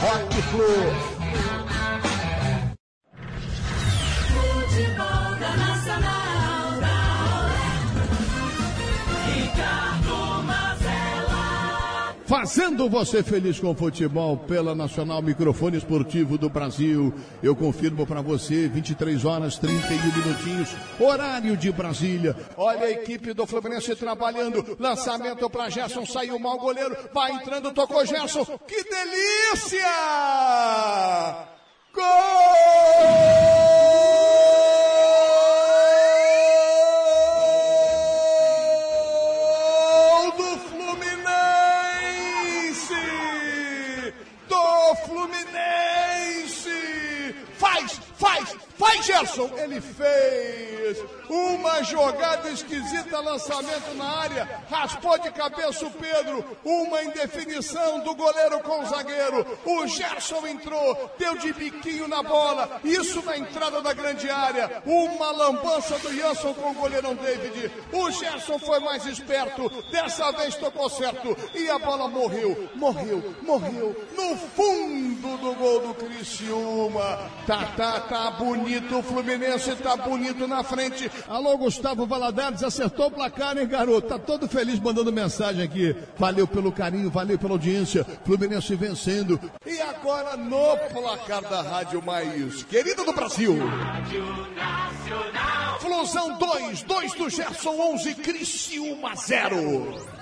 Rock 0.00 0.42
Flu. 0.50 1.11
Fazendo 12.32 12.88
você 12.88 13.22
feliz 13.22 13.60
com 13.60 13.72
o 13.72 13.74
futebol 13.74 14.38
pela 14.38 14.74
Nacional 14.74 15.20
Microfone 15.20 15.76
Esportivo 15.76 16.38
do 16.38 16.48
Brasil. 16.48 17.12
Eu 17.42 17.54
confirmo 17.54 18.06
para 18.06 18.22
você, 18.22 18.68
23 18.68 19.22
horas 19.26 19.58
31 19.58 19.98
minutinhos, 20.16 20.74
horário 20.98 21.54
de 21.58 21.70
Brasília. 21.70 22.34
Olha 22.56 22.86
a 22.86 22.90
equipe 22.90 23.34
do 23.34 23.46
Fluminense 23.46 23.94
trabalhando. 23.96 24.64
Lançamento 24.80 25.50
para 25.50 25.68
Gerson, 25.68 26.06
saiu 26.06 26.38
mal 26.38 26.58
goleiro, 26.58 26.96
vai 27.12 27.32
entrando, 27.32 27.70
tocou 27.70 28.06
Gerson. 28.06 28.46
Que 28.66 28.82
delícia! 28.82 29.78
Gol 31.94 32.02
faz, 48.82 49.06
Gerson! 49.06 49.48
Ele 49.56 49.80
fez 49.80 50.98
uma 51.28 51.82
jogada 51.82 52.50
esquisita, 52.50 53.20
lançamento 53.20 53.94
na 53.94 54.04
área, 54.04 54.60
raspou 54.68 55.18
de 55.18 55.30
cabeça 55.30 55.86
o 55.86 55.90
Pedro, 55.90 56.44
uma 56.64 57.02
indefinição 57.04 58.00
do 58.00 58.14
goleiro 58.14 58.60
com 58.60 58.82
o 58.82 58.86
zagueiro. 58.86 59.46
O 59.64 59.86
Gerson 59.86 60.46
entrou, 60.46 61.10
deu 61.18 61.36
de 61.38 61.52
biquinho 61.52 62.08
na 62.08 62.22
bola, 62.22 62.80
isso 62.84 63.22
na 63.22 63.38
entrada 63.38 63.80
da 63.80 63.92
grande 63.92 64.28
área. 64.28 64.82
Uma 64.84 65.30
lambança 65.30 65.98
do 65.98 66.14
Jansson 66.14 66.52
com 66.54 66.70
o 66.70 66.74
goleirão 66.74 67.14
David. 67.14 67.70
O 67.92 68.10
Gerson 68.10 68.58
foi 68.58 68.80
mais 68.80 69.06
esperto, 69.06 69.70
dessa 69.90 70.32
vez 70.32 70.56
tocou 70.56 70.90
certo 70.90 71.36
e 71.54 71.70
a 71.70 71.78
bola 71.78 72.08
morreu, 72.08 72.68
morreu, 72.74 73.34
morreu 73.42 73.96
no 74.16 74.36
fundo 74.36 75.36
do 75.38 75.54
gol 75.54 75.80
do 75.80 75.94
Criciúma. 75.94 77.30
Tá, 77.46 77.66
tá, 77.76 78.00
tá 78.00 78.30
bonito, 78.32 78.71
o 78.76 79.02
Fluminense 79.02 79.74
tá 79.76 79.96
bonito 79.96 80.46
na 80.46 80.62
frente. 80.62 81.10
Alô, 81.28 81.56
Gustavo 81.58 82.06
Valadares, 82.06 82.62
acertou 82.62 83.06
o 83.06 83.10
placar, 83.10 83.56
hein, 83.58 83.66
garoto? 83.66 84.08
Tá 84.08 84.18
todo 84.18 84.48
feliz 84.48 84.78
mandando 84.78 85.12
mensagem 85.12 85.62
aqui. 85.62 85.94
Valeu 86.16 86.46
pelo 86.46 86.72
carinho, 86.72 87.10
valeu 87.10 87.38
pela 87.38 87.52
audiência. 87.52 88.04
Fluminense 88.24 88.74
vencendo. 88.74 89.38
E 89.66 89.80
agora 89.80 90.36
no 90.36 90.76
placar 90.92 91.42
da 91.42 91.62
Rádio 91.62 92.02
Mais 92.02 92.62
Querida 92.64 93.04
do 93.04 93.12
Brasil. 93.12 93.58
Flusão 95.80 96.38
2, 96.38 96.82
2 96.82 97.14
do 97.14 97.30
Gerson 97.30 97.70
11, 97.94 98.14
Criciúma 98.14 99.14
0. 99.16 100.21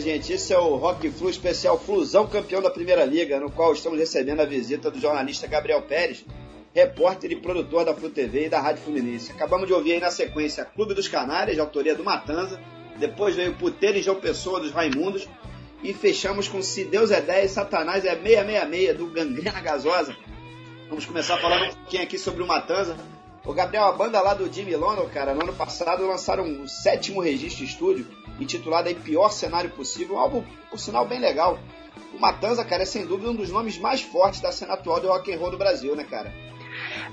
Gente, 0.00 0.32
esse 0.32 0.52
é 0.52 0.58
o 0.58 0.76
Rock 0.76 1.10
Flu 1.10 1.30
especial 1.30 1.78
Flusão 1.78 2.26
campeão 2.26 2.62
da 2.62 2.70
Primeira 2.70 3.04
Liga, 3.04 3.40
no 3.40 3.50
qual 3.50 3.72
estamos 3.72 3.98
recebendo 3.98 4.40
a 4.40 4.44
visita 4.44 4.90
do 4.90 5.00
jornalista 5.00 5.46
Gabriel 5.46 5.82
Pérez, 5.82 6.24
repórter 6.74 7.32
e 7.32 7.36
produtor 7.36 7.84
da 7.84 7.94
Flu 7.94 8.10
TV 8.10 8.46
e 8.46 8.48
da 8.48 8.60
Rádio 8.60 8.82
Fluminense. 8.82 9.32
Acabamos 9.32 9.66
de 9.66 9.72
ouvir 9.72 9.94
aí 9.94 10.00
na 10.00 10.10
sequência 10.10 10.64
Clube 10.64 10.94
dos 10.94 11.08
Canários, 11.08 11.54
de 11.54 11.60
autoria 11.60 11.94
do 11.94 12.04
Matanza, 12.04 12.60
depois 12.98 13.34
veio 13.34 13.54
Puteiro 13.54 13.98
e 13.98 14.02
João 14.02 14.20
Pessoa, 14.20 14.60
dos 14.60 14.72
Raimundos, 14.72 15.28
e 15.82 15.92
fechamos 15.94 16.48
com 16.48 16.60
Se 16.62 16.84
Deus 16.84 17.10
é 17.10 17.20
10, 17.20 17.50
Satanás 17.50 18.04
é 18.04 18.14
666, 18.14 18.96
do 18.96 19.06
Gangrena 19.06 19.60
Gasosa. 19.60 20.16
Vamos 20.88 21.06
começar 21.06 21.38
falando 21.38 21.64
um 21.64 21.74
pouquinho 21.74 22.02
aqui 22.02 22.18
sobre 22.18 22.42
o 22.42 22.46
Matanza. 22.46 22.96
O 23.44 23.52
Gabriel, 23.52 23.84
a 23.84 23.92
banda 23.92 24.20
lá 24.20 24.34
do 24.34 24.52
Jimmy 24.52 24.76
London, 24.76 25.08
cara, 25.08 25.34
no 25.34 25.42
ano 25.42 25.52
passado 25.52 26.06
lançaram 26.06 26.44
um 26.44 26.66
sétimo 26.66 27.20
registro 27.20 27.64
de 27.64 27.70
estúdio, 27.70 28.06
intitulado 28.38 28.88
aí 28.88 28.94
Pior 28.94 29.30
Cenário 29.30 29.70
Possível, 29.70 30.16
um 30.16 30.18
álbum, 30.18 30.44
por 30.70 30.78
sinal, 30.78 31.06
bem 31.06 31.20
legal. 31.20 31.58
O 32.14 32.18
Matanza, 32.18 32.64
cara, 32.64 32.82
é 32.82 32.86
sem 32.86 33.06
dúvida 33.06 33.30
um 33.30 33.34
dos 33.34 33.50
nomes 33.50 33.78
mais 33.78 34.02
fortes 34.02 34.40
da 34.40 34.52
cena 34.52 34.74
atual 34.74 35.00
do 35.00 35.08
rock 35.08 35.32
and 35.32 35.38
roll 35.38 35.50
do 35.50 35.58
Brasil, 35.58 35.96
né, 35.96 36.04
cara? 36.04 36.32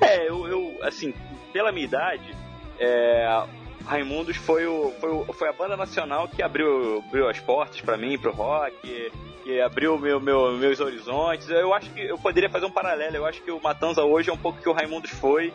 É, 0.01 0.27
eu, 0.27 0.47
eu 0.47 0.77
assim, 0.83 1.13
pela 1.53 1.71
minha 1.71 1.85
idade, 1.85 2.35
é, 2.79 3.45
Raimundos 3.85 4.35
foi, 4.35 4.65
o, 4.65 4.91
foi, 4.99 5.11
o, 5.11 5.33
foi 5.33 5.47
a 5.47 5.53
banda 5.53 5.77
nacional 5.77 6.27
que 6.27 6.41
abriu, 6.41 7.03
abriu 7.07 7.29
as 7.29 7.39
portas 7.39 7.81
para 7.81 7.97
mim, 7.97 8.17
pro 8.17 8.31
rock, 8.31 9.11
que 9.45 9.61
abriu 9.61 9.99
meu, 9.99 10.19
meu, 10.19 10.53
meus 10.53 10.79
horizontes. 10.79 11.47
Eu 11.47 11.71
acho 11.71 11.91
que 11.91 12.01
eu 12.01 12.17
poderia 12.17 12.49
fazer 12.49 12.65
um 12.65 12.71
paralelo. 12.71 13.15
Eu 13.15 13.25
acho 13.27 13.43
que 13.43 13.51
o 13.51 13.61
Matanza 13.61 14.03
hoje 14.03 14.31
é 14.31 14.33
um 14.33 14.37
pouco 14.37 14.59
que 14.59 14.67
o 14.67 14.73
Raimundos 14.73 15.11
foi. 15.11 15.53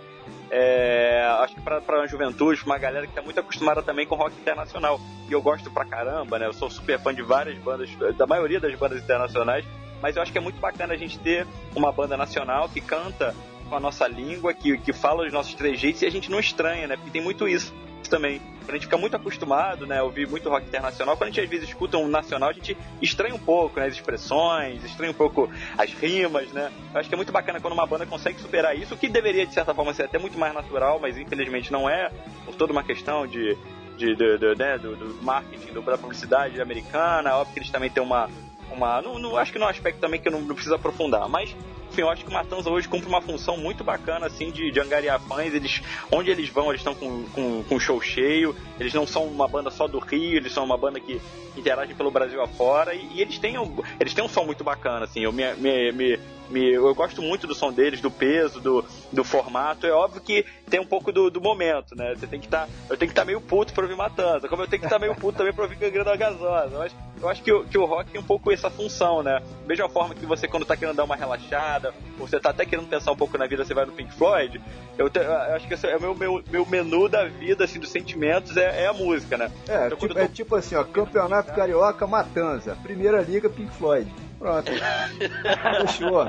É, 0.49 1.27
acho 1.41 1.57
que 1.57 1.61
para 1.61 2.03
a 2.03 2.07
juventude, 2.07 2.63
uma 2.65 2.79
galera 2.79 3.05
que 3.05 3.11
está 3.11 3.21
muito 3.21 3.41
acostumada 3.41 3.83
também 3.83 4.07
com 4.07 4.15
rock 4.15 4.33
internacional. 4.41 5.01
E 5.29 5.33
eu 5.33 5.43
gosto 5.43 5.69
pra 5.73 5.85
caramba, 5.85 6.39
né? 6.39 6.47
Eu 6.47 6.53
sou 6.53 6.71
super 6.71 7.01
fã 7.01 7.13
de 7.13 7.23
várias 7.23 7.59
bandas, 7.59 7.91
da 8.17 8.29
maioria 8.29 8.61
das 8.61 8.73
bandas 8.77 9.03
internacionais. 9.03 9.65
Mas 10.01 10.15
eu 10.15 10.23
acho 10.23 10.31
que 10.31 10.39
é 10.39 10.41
muito 10.41 10.61
bacana 10.61 10.95
a 10.95 10.97
gente 10.97 11.19
ter 11.19 11.45
uma 11.75 11.91
banda 11.91 12.17
nacional 12.17 12.69
que 12.69 12.81
canta 12.81 13.35
com 13.69 13.75
a 13.75 13.81
nossa 13.81 14.07
língua, 14.07 14.55
que, 14.55 14.79
que 14.79 14.93
fala 14.93 15.27
os 15.27 15.33
nossos 15.33 15.55
trejeitos 15.55 16.03
e 16.03 16.07
a 16.07 16.11
gente 16.11 16.31
não 16.31 16.39
estranha, 16.39 16.87
né? 16.87 16.95
Porque 16.97 17.11
tem 17.11 17.21
muito 17.21 17.49
isso 17.49 17.75
também. 18.09 18.41
A 18.69 18.73
gente 18.73 18.83
fica 18.83 18.97
muito 18.97 19.17
acostumado, 19.17 19.87
né, 19.87 19.99
a 19.99 20.05
ouvir 20.05 20.29
muito 20.29 20.49
rock 20.49 20.67
internacional. 20.67 21.17
Quando 21.17 21.29
a 21.29 21.33
gente 21.33 21.41
às 21.41 21.51
vezes 21.51 21.69
escuta 21.69 21.99
um 21.99 22.07
nacional, 22.07 22.51
a 22.51 22.53
gente 22.53 22.77
estranha 23.03 23.35
um 23.35 23.39
pouco 23.39 23.81
né, 23.81 23.87
as 23.87 23.95
expressões, 23.95 24.85
estranha 24.85 25.11
um 25.11 25.15
pouco 25.15 25.51
as 25.77 25.93
rimas, 25.93 26.53
né. 26.53 26.71
Eu 26.93 27.01
acho 27.01 27.09
que 27.09 27.15
é 27.15 27.17
muito 27.17 27.33
bacana 27.33 27.61
quando 27.61 27.75
uma 27.75 27.87
banda 27.87 28.07
consegue 28.07 28.41
superar 28.41 28.77
isso, 28.77 28.97
que 28.97 29.09
deveria 29.09 29.45
de 29.45 29.53
certa 29.53 29.75
forma 29.75 29.93
ser 29.93 30.05
até 30.05 30.19
muito 30.19 30.39
mais 30.39 30.55
natural, 30.55 31.01
mas 31.01 31.19
infelizmente 31.19 31.73
não 31.73 31.89
é, 31.89 32.11
por 32.45 32.55
toda 32.55 32.73
uma 32.73 32.85
questão 32.85 33.27
de, 33.27 33.57
de, 33.97 34.15
de, 34.15 34.39
de 34.39 34.55
né, 34.57 34.79
do, 34.79 34.97
do, 34.97 35.23
marketing, 35.23 35.73
do, 35.73 35.83
da 35.83 35.99
publicidade 35.99 36.61
americana. 36.61 37.35
Óbvio 37.37 37.55
que 37.55 37.59
eles 37.61 37.71
também 37.71 37.91
têm 37.91 38.03
uma. 38.03 38.31
uma 38.71 39.03
não, 39.03 39.19
não, 39.19 39.37
acho 39.37 39.53
que 39.53 39.59
num 39.59 39.67
aspecto 39.67 40.01
também 40.01 40.21
que 40.21 40.29
eu 40.29 40.33
não, 40.33 40.41
não 40.41 40.55
preciso 40.55 40.75
aprofundar, 40.75 41.29
mas 41.29 41.55
enfim, 41.91 42.03
eu 42.03 42.11
acho 42.11 42.25
que 42.25 42.31
o 42.31 42.33
Matanza 42.33 42.71
hoje 42.71 42.89
cumpre 42.89 43.09
uma 43.09 43.21
função 43.21 43.57
muito 43.57 43.83
bacana, 43.83 44.27
assim, 44.27 44.51
de, 44.51 44.71
de 44.71 44.81
angariar 44.81 45.21
fãs. 45.21 45.53
Eles, 45.53 45.83
onde 46.11 46.31
eles 46.31 46.49
vão, 46.49 46.69
eles 46.69 46.81
estão 46.81 46.95
com, 46.95 47.25
com, 47.25 47.65
com 47.65 47.81
show 47.81 48.01
cheio. 48.01 48.55
Eles 48.79 48.95
não 48.95 49.07
são 49.07 49.25
uma 49.25 49.49
banda 49.49 49.71
só 49.71 49.89
do 49.89 49.99
Rio, 49.99 50.37
eles 50.37 50.53
são 50.53 50.65
uma 50.65 50.79
banda 50.79 51.01
que 51.01 51.21
interage 51.57 51.93
pelo 51.95 52.11
Brasil 52.11 52.41
afora. 52.41 52.95
E, 52.95 53.09
e 53.15 53.21
eles, 53.21 53.39
têm 53.39 53.59
um, 53.59 53.77
eles 53.99 54.15
têm 54.15 54.25
um 54.25 54.29
som 54.29 54.45
muito 54.45 54.63
bacana, 54.63 55.05
assim. 55.05 55.21
Eu 55.21 55.33
me, 55.33 55.53
me, 55.55 55.93
me, 55.93 56.21
me, 56.51 56.73
eu 56.73 56.95
gosto 56.95 57.23
muito 57.23 57.47
do 57.47 57.55
som 57.55 57.73
deles, 57.73 58.01
do 58.01 58.11
peso, 58.11 58.61
do, 58.61 58.85
do 59.13 59.25
formato. 59.25 59.87
É 59.87 59.93
óbvio 59.93 60.21
que 60.21 60.45
tem 60.69 60.81
um 60.81 60.87
pouco 60.87 61.13
do, 61.13 61.31
do 61.31 61.41
momento, 61.41 61.97
né? 61.97 62.15
Você 62.15 62.27
tem 62.27 62.41
que 62.41 62.47
estar. 62.47 62.67
Tá, 62.67 62.73
eu 62.89 62.97
tenho 62.97 63.09
que 63.09 63.13
estar 63.13 63.23
tá 63.23 63.27
meio 63.27 63.41
puto 63.41 63.73
pra 63.73 63.85
ouvir 63.85 63.97
Matanza, 63.97 64.49
como 64.49 64.63
eu 64.63 64.69
tenho 64.69 64.81
que 64.81 64.87
estar 64.87 64.99
tá 64.99 65.05
meio 65.05 65.15
puto 65.15 65.39
também 65.39 65.53
pra 65.53 65.65
ouvir 65.65 65.77
Gangrena 65.77 66.17
Gasosa. 66.17 66.79
Mas 66.79 66.95
eu 67.21 67.29
acho 67.29 67.43
que, 67.43 67.53
o, 67.53 67.65
que 67.65 67.79
o 67.79 67.85
rock 67.85 68.11
tem 68.11 68.21
um 68.21 68.25
pouco 68.25 68.51
essa 68.51 68.71
função, 68.71 69.23
né? 69.23 69.43
Mesma 69.67 69.89
forma 69.89 70.15
que 70.15 70.25
você, 70.27 70.49
quando 70.49 70.65
tá 70.65 70.77
querendo 70.77 70.97
dar 70.97 71.05
uma 71.05 71.17
relaxada, 71.17 71.93
ou 72.19 72.27
você 72.27 72.41
tá 72.41 72.51
até 72.51 72.65
querendo 72.65 72.89
pensar 72.89 73.13
um 73.13 73.17
pouco 73.17 73.37
na 73.37 73.47
vida, 73.47 73.65
você 73.65 73.75
vai 73.75 73.85
no 73.85 73.93
Pink 73.93 74.13
Floyd. 74.15 74.61
Eu, 74.97 75.11
te, 75.11 75.19
eu 75.19 75.55
acho 75.55 75.67
que 75.69 75.87
é 75.87 75.97
o 75.97 76.01
meu, 76.01 76.15
meu, 76.15 76.45
meu 76.51 76.67
menu 76.67 77.09
da 77.09 77.27
vida, 77.27 77.65
assim, 77.65 77.79
dos 77.79 77.91
sentimentos, 77.91 78.57
é, 78.57 78.85
é 78.85 78.87
a 78.87 78.93
música, 78.93 79.37
né? 79.37 79.51
É, 79.69 79.87
então, 79.87 79.99
tipo, 79.99 80.15
tô... 80.15 80.21
é 80.21 80.29
tipo 80.29 80.57
assim, 80.57 80.75
ó, 80.75 80.85
Campeonato 80.85 81.53
Carioca, 81.53 82.07
Matanza. 82.07 82.77
Primeira 82.83 83.21
Liga, 83.21 83.49
Pink 83.49 83.73
Floyd. 83.75 84.11
Pronto. 84.41 84.73
Fechou. 85.87 86.27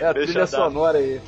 É 0.00 0.06
a 0.06 0.14
trilha 0.14 0.46
sonora 0.46 0.98
aí. 0.98 1.20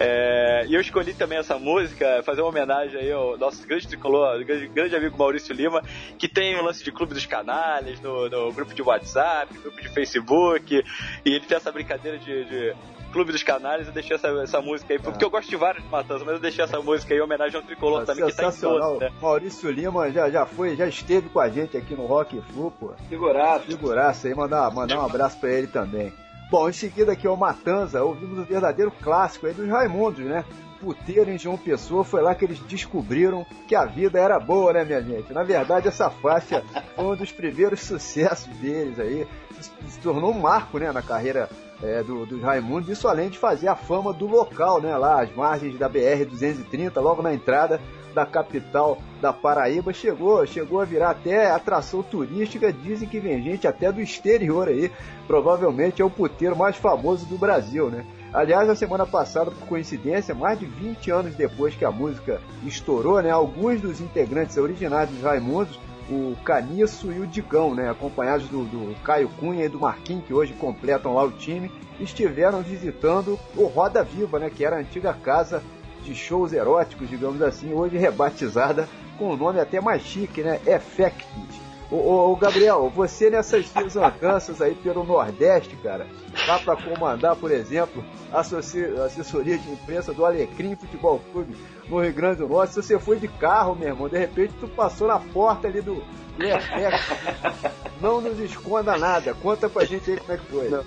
É, 0.00 0.64
e 0.66 0.74
eu 0.74 0.80
escolhi 0.80 1.12
também 1.12 1.36
essa 1.36 1.58
música, 1.58 2.22
fazer 2.22 2.40
uma 2.40 2.48
homenagem 2.48 2.98
aí 2.98 3.12
ao 3.12 3.36
nosso 3.36 3.66
grande 3.66 3.86
tricolor, 3.86 4.42
grande, 4.42 4.66
grande 4.68 4.96
amigo 4.96 5.18
Maurício 5.18 5.54
Lima, 5.54 5.82
que 6.18 6.26
tem 6.26 6.58
um 6.58 6.62
lance 6.62 6.82
de 6.82 6.90
clube 6.90 7.12
dos 7.12 7.26
canalhas, 7.26 8.00
no, 8.00 8.30
no 8.30 8.50
grupo 8.50 8.72
de 8.72 8.80
WhatsApp, 8.80 9.52
grupo 9.58 9.78
de 9.82 9.90
Facebook, 9.90 10.82
e 11.22 11.28
ele 11.28 11.44
tem 11.44 11.58
essa 11.58 11.70
brincadeira 11.70 12.18
de, 12.18 12.44
de 12.46 12.74
Clube 13.12 13.30
dos 13.30 13.42
Canalhas, 13.42 13.86
eu 13.86 13.92
deixei 13.92 14.16
essa, 14.16 14.28
essa 14.28 14.60
música 14.60 14.94
aí, 14.94 14.98
porque 14.98 15.24
eu 15.24 15.30
gosto 15.30 15.48
de 15.48 15.56
vários 15.56 15.84
Matanzas, 15.84 16.24
mas 16.24 16.34
eu 16.34 16.40
deixei 16.40 16.64
essa 16.64 16.80
música 16.80 17.12
aí 17.12 17.20
em 17.20 17.22
homenagem 17.22 17.56
ao 17.56 17.62
Tricolor 17.62 18.04
também, 18.04 18.24
que 18.26 18.34
tá 18.34 18.48
em 18.48 18.52
todos, 18.52 19.00
né? 19.00 19.10
Maurício 19.20 19.70
Lima 19.70 20.10
já, 20.10 20.30
já 20.30 20.46
foi, 20.46 20.74
já 20.74 20.86
esteve 20.86 21.28
com 21.28 21.38
a 21.38 21.48
gente 21.48 21.76
aqui 21.76 21.94
no 21.94 22.06
Rock 22.06 22.40
Flu, 22.52 22.70
pô. 22.70 22.92
Figuraço. 23.08 23.66
Figuraço 23.66 24.26
aí, 24.26 24.34
mandar, 24.34 24.70
mandar 24.72 24.98
um 24.98 25.04
abraço 25.04 25.38
pra 25.38 25.50
ele 25.50 25.66
também. 25.66 26.12
Bom, 26.50 26.68
em 26.68 26.72
seguida 26.72 27.12
aqui 27.12 27.26
é 27.26 27.30
o 27.30 27.36
Matanza, 27.36 28.02
ouvimos 28.02 28.38
o 28.38 28.44
verdadeiro 28.44 28.90
clássico 29.02 29.46
aí 29.46 29.54
dos 29.54 29.68
Raimundos, 29.68 30.24
né? 30.24 30.44
Puteiro 30.80 31.30
em 31.30 31.38
João 31.38 31.56
Pessoa, 31.56 32.02
foi 32.02 32.20
lá 32.20 32.34
que 32.34 32.44
eles 32.44 32.58
descobriram 32.60 33.46
que 33.68 33.74
a 33.74 33.84
vida 33.84 34.18
era 34.18 34.40
boa, 34.40 34.72
né, 34.72 34.84
minha 34.84 35.00
gente? 35.00 35.32
Na 35.32 35.44
verdade, 35.44 35.86
essa 35.86 36.10
faixa 36.10 36.64
foi 36.96 37.04
um 37.04 37.14
dos 37.14 37.30
primeiros 37.30 37.80
sucessos 37.80 38.48
deles 38.56 38.98
aí, 38.98 39.26
se 39.60 40.00
tornou 40.00 40.32
um 40.32 40.40
marco, 40.40 40.78
né, 40.78 40.90
na 40.90 41.00
carreira 41.00 41.48
é, 41.82 42.02
do, 42.02 42.24
dos 42.24 42.40
Raimundos, 42.40 42.88
isso 42.88 43.08
além 43.08 43.28
de 43.28 43.38
fazer 43.38 43.68
a 43.68 43.76
fama 43.76 44.12
do 44.12 44.26
local, 44.26 44.80
né, 44.80 44.96
lá 44.96 45.22
às 45.22 45.34
margens 45.34 45.78
da 45.78 45.90
BR-230, 45.90 47.00
logo 47.00 47.22
na 47.22 47.34
entrada 47.34 47.80
da 48.14 48.26
capital 48.26 48.98
da 49.20 49.32
Paraíba, 49.32 49.92
chegou, 49.92 50.46
chegou 50.46 50.80
a 50.80 50.84
virar 50.84 51.10
até 51.10 51.50
atração 51.50 52.02
turística. 52.02 52.72
Dizem 52.72 53.08
que 53.08 53.18
vem 53.18 53.42
gente 53.42 53.66
até 53.66 53.90
do 53.90 54.00
exterior 54.00 54.68
aí. 54.68 54.92
Provavelmente 55.26 56.02
é 56.02 56.04
o 56.04 56.10
puteiro 56.10 56.54
mais 56.54 56.76
famoso 56.76 57.24
do 57.26 57.38
Brasil, 57.38 57.90
né? 57.90 58.04
Aliás, 58.32 58.66
na 58.66 58.74
semana 58.74 59.06
passada, 59.06 59.50
por 59.50 59.66
coincidência, 59.66 60.34
mais 60.34 60.58
de 60.58 60.64
20 60.64 61.10
anos 61.10 61.34
depois 61.34 61.74
que 61.74 61.84
a 61.84 61.90
música 61.90 62.40
estourou, 62.64 63.20
né, 63.20 63.30
alguns 63.30 63.80
dos 63.80 64.00
integrantes 64.00 64.56
originais 64.56 65.10
dos 65.10 65.22
Raimundos, 65.22 65.78
o 66.08 66.36
Caniço 66.44 67.12
e 67.12 67.20
o 67.20 67.26
Digão, 67.26 67.74
né, 67.74 67.90
acompanhados 67.90 68.48
do, 68.48 68.64
do 68.64 68.94
Caio 69.02 69.28
Cunha 69.38 69.64
e 69.64 69.68
do 69.68 69.80
Marquinhos, 69.80 70.24
que 70.26 70.34
hoje 70.34 70.52
completam 70.54 71.14
lá 71.14 71.24
o 71.24 71.30
time, 71.30 71.70
estiveram 72.00 72.62
visitando 72.62 73.38
o 73.56 73.66
Roda 73.66 74.02
Viva, 74.02 74.38
né, 74.38 74.50
que 74.50 74.64
era 74.64 74.76
a 74.76 74.80
antiga 74.80 75.12
casa 75.12 75.62
de 76.02 76.14
shows 76.14 76.52
eróticos, 76.52 77.08
digamos 77.08 77.40
assim, 77.40 77.72
hoje 77.72 77.96
rebatizada 77.96 78.88
com 79.18 79.32
um 79.32 79.36
nome 79.36 79.60
até 79.60 79.80
mais 79.80 80.02
chique, 80.02 80.42
né? 80.42 80.60
Effected. 80.66 81.61
Ô, 81.92 81.96
ô, 81.96 82.32
ô, 82.32 82.36
Gabriel, 82.36 82.88
você 82.88 83.28
nessas 83.28 83.68
suas 83.68 83.96
andanças 83.96 84.62
aí 84.62 84.74
pelo 84.74 85.04
Nordeste, 85.04 85.76
cara, 85.76 86.06
dá 86.46 86.58
para 86.58 86.74
comandar, 86.74 87.36
por 87.36 87.50
exemplo, 87.50 88.02
a 88.32 88.40
assessoria 88.40 89.58
de 89.58 89.70
imprensa 89.70 90.14
do 90.14 90.24
Alecrim 90.24 90.74
Futebol 90.74 91.20
Clube 91.30 91.54
no 91.86 92.00
Rio 92.00 92.14
Grande 92.14 92.38
do 92.38 92.48
Norte. 92.48 92.72
Se 92.72 92.82
você 92.82 92.98
foi 92.98 93.18
de 93.18 93.28
carro, 93.28 93.74
meu 93.74 93.88
irmão, 93.88 94.08
de 94.08 94.16
repente 94.16 94.54
tu 94.58 94.66
passou 94.68 95.06
na 95.06 95.18
porta 95.18 95.68
ali 95.68 95.82
do, 95.82 95.96
do. 95.96 96.02
Não 98.00 98.22
nos 98.22 98.38
esconda 98.38 98.96
nada. 98.96 99.34
Conta 99.34 99.68
pra 99.68 99.84
gente 99.84 100.12
aí 100.12 100.16
como 100.16 100.32
é 100.32 100.36
que 100.38 100.46
foi. 100.46 100.70
Não 100.70 100.84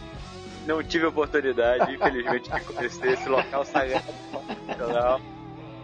não 0.65 0.81
tive 0.81 1.05
oportunidade, 1.05 1.93
infelizmente, 1.93 2.51
de 2.51 2.61
conhecer 2.61 3.13
esse 3.13 3.29
local 3.29 3.63
sagrado. 3.63 4.03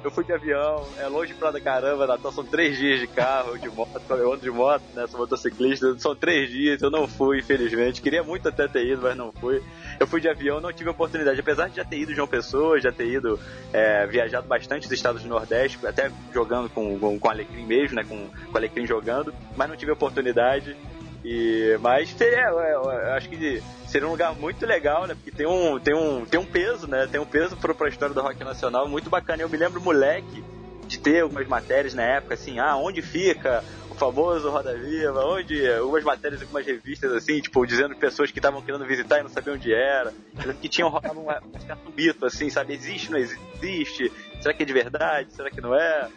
Eu 0.04 0.10
fui 0.10 0.24
de 0.24 0.34
avião, 0.34 0.84
é 0.98 1.08
longe 1.08 1.34
pra 1.36 1.52
caramba, 1.62 2.08
Natal, 2.08 2.32
são 2.32 2.44
três 2.44 2.76
dias 2.76 3.00
de 3.00 3.06
carro, 3.06 3.58
de 3.60 3.70
moto, 3.70 4.02
eu 4.10 4.34
ando 4.34 4.42
de 4.42 4.50
moto, 4.50 4.82
né, 4.96 5.06
sou 5.06 5.20
motociclista, 5.20 5.96
são 6.00 6.16
três 6.16 6.50
dias, 6.50 6.82
eu 6.82 6.90
não 6.90 7.08
fui, 7.08 7.38
infelizmente, 7.38 8.02
queria 8.02 8.24
muito 8.24 8.50
até 8.50 8.68
ter 8.68 8.84
ido, 8.84 9.04
mas 9.04 9.16
não 9.16 9.32
fui. 9.32 9.62
Eu 10.00 10.08
fui 10.08 10.20
de 10.20 10.28
avião, 10.28 10.60
não 10.60 10.74
tive 10.74 10.90
oportunidade, 10.90 11.40
apesar 11.40 11.70
de 11.70 11.76
já 11.76 11.86
ter 11.86 12.00
ido 12.00 12.16
João 12.16 12.28
Pessoa, 12.28 12.82
já 12.82 12.92
ter 12.92 13.08
ido, 13.08 13.40
é, 13.72 14.08
viajado 14.08 14.48
bastante 14.48 14.88
dos 14.88 14.98
estados 14.98 15.22
do 15.22 15.30
Nordeste, 15.30 15.78
até 15.86 16.12
jogando 16.34 16.68
com, 16.68 17.00
com, 17.00 17.20
com 17.20 17.30
Alecrim 17.30 17.66
mesmo, 17.68 17.96
né, 17.96 18.04
com, 18.04 18.28
com 18.52 18.58
Alecrim 18.58 18.88
jogando, 18.88 19.32
mas 19.56 19.70
não 19.70 19.78
tive 19.78 19.92
oportunidade, 19.92 20.76
e, 21.24 21.78
mas 21.80 22.10
seria, 22.10 22.50
eu, 22.50 22.90
acho 23.14 23.30
que 23.30 23.62
seria 23.92 24.08
um 24.08 24.12
lugar 24.12 24.34
muito 24.34 24.66
legal, 24.66 25.06
né? 25.06 25.14
Porque 25.14 25.32
tem 25.32 25.46
um, 25.46 25.78
tem 25.80 25.94
um, 25.94 26.26
tem 26.26 26.40
um 26.40 26.46
peso, 26.46 26.88
né? 26.88 27.08
Tem 27.12 27.20
um 27.20 27.26
peso 27.26 27.58
para 27.58 27.86
a 27.86 27.90
história 27.90 28.16
do 28.16 28.22
rock 28.22 28.42
nacional 28.44 28.88
muito 28.88 29.10
bacana. 29.10 29.42
Eu 29.42 29.50
me 29.50 29.58
lembro, 29.58 29.82
moleque, 29.82 30.44
de 30.88 30.98
ter 30.98 31.22
algumas 31.22 31.48
matérias 31.48 31.94
na 31.94 32.04
época, 32.04 32.34
assim, 32.34 32.58
ah, 32.58 32.76
onde 32.78 33.02
fica 33.02 33.64
o 33.90 33.94
famoso 33.94 34.50
Roda 34.50 34.74
Viva, 34.78 35.26
onde 35.26 35.70
algumas 35.70 36.04
matérias, 36.04 36.42
algumas 36.42 36.66
revistas, 36.66 37.12
assim, 37.12 37.42
tipo, 37.42 37.66
dizendo 37.66 37.96
pessoas 37.96 38.32
que 38.32 38.40
estavam 38.40 38.62
querendo 38.62 38.86
visitar 38.86 39.20
e 39.20 39.24
não 39.24 39.30
sabiam 39.30 39.56
onde 39.56 39.74
era, 39.74 40.14
que 40.62 40.70
tinham 40.70 40.90
rodado 40.90 41.20
um, 41.20 41.30
um 41.30 41.92
mito, 41.96 42.26
assim, 42.26 42.50
sabe? 42.50 42.74
Existe, 42.74 43.12
não 43.12 43.20
existe? 43.20 44.12
Será 44.40 44.54
que 44.54 44.64
é 44.64 44.66
de 44.66 44.74
verdade? 44.74 45.34
Será 45.34 45.52
que 45.52 45.60
não 45.60 45.76
é? 45.76 46.10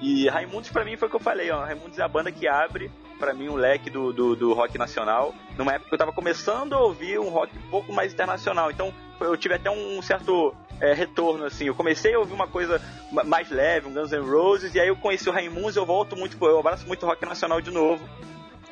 E 0.00 0.28
Raimundos, 0.28 0.70
para 0.70 0.84
mim, 0.84 0.96
foi 0.96 1.08
o 1.08 1.10
que 1.10 1.16
eu 1.16 1.20
falei, 1.20 1.50
ó. 1.50 1.64
Raimundos 1.64 1.98
é 1.98 2.02
a 2.02 2.08
banda 2.08 2.32
que 2.32 2.48
abre 2.48 2.90
pra 3.20 3.34
mim 3.34 3.48
um 3.48 3.54
leque 3.54 3.90
do, 3.90 4.12
do, 4.12 4.34
do 4.34 4.52
rock 4.54 4.76
nacional, 4.78 5.34
numa 5.56 5.74
época 5.74 5.90
que 5.90 5.94
eu 5.94 5.98
tava 5.98 6.12
começando 6.12 6.72
a 6.72 6.80
ouvir 6.80 7.20
um 7.20 7.28
rock 7.28 7.56
um 7.56 7.70
pouco 7.70 7.92
mais 7.92 8.12
internacional. 8.12 8.70
Então 8.70 8.92
eu 9.20 9.36
tive 9.36 9.54
até 9.54 9.70
um 9.70 10.00
certo 10.00 10.54
é, 10.80 10.94
retorno, 10.94 11.44
assim. 11.44 11.66
Eu 11.66 11.74
comecei 11.74 12.14
a 12.14 12.18
ouvir 12.18 12.32
uma 12.32 12.48
coisa 12.48 12.80
ma- 13.12 13.22
mais 13.22 13.50
leve, 13.50 13.86
um 13.86 13.92
Guns 13.92 14.10
N' 14.10 14.28
Roses, 14.28 14.74
e 14.74 14.80
aí 14.80 14.88
eu 14.88 14.96
conheci 14.96 15.28
o 15.28 15.32
Raimundos 15.32 15.76
eu 15.76 15.84
volto 15.84 16.16
muito, 16.16 16.36
eu 16.44 16.58
abraço 16.58 16.86
muito 16.88 17.04
rock 17.06 17.24
nacional 17.26 17.60
de 17.60 17.70
novo 17.70 18.02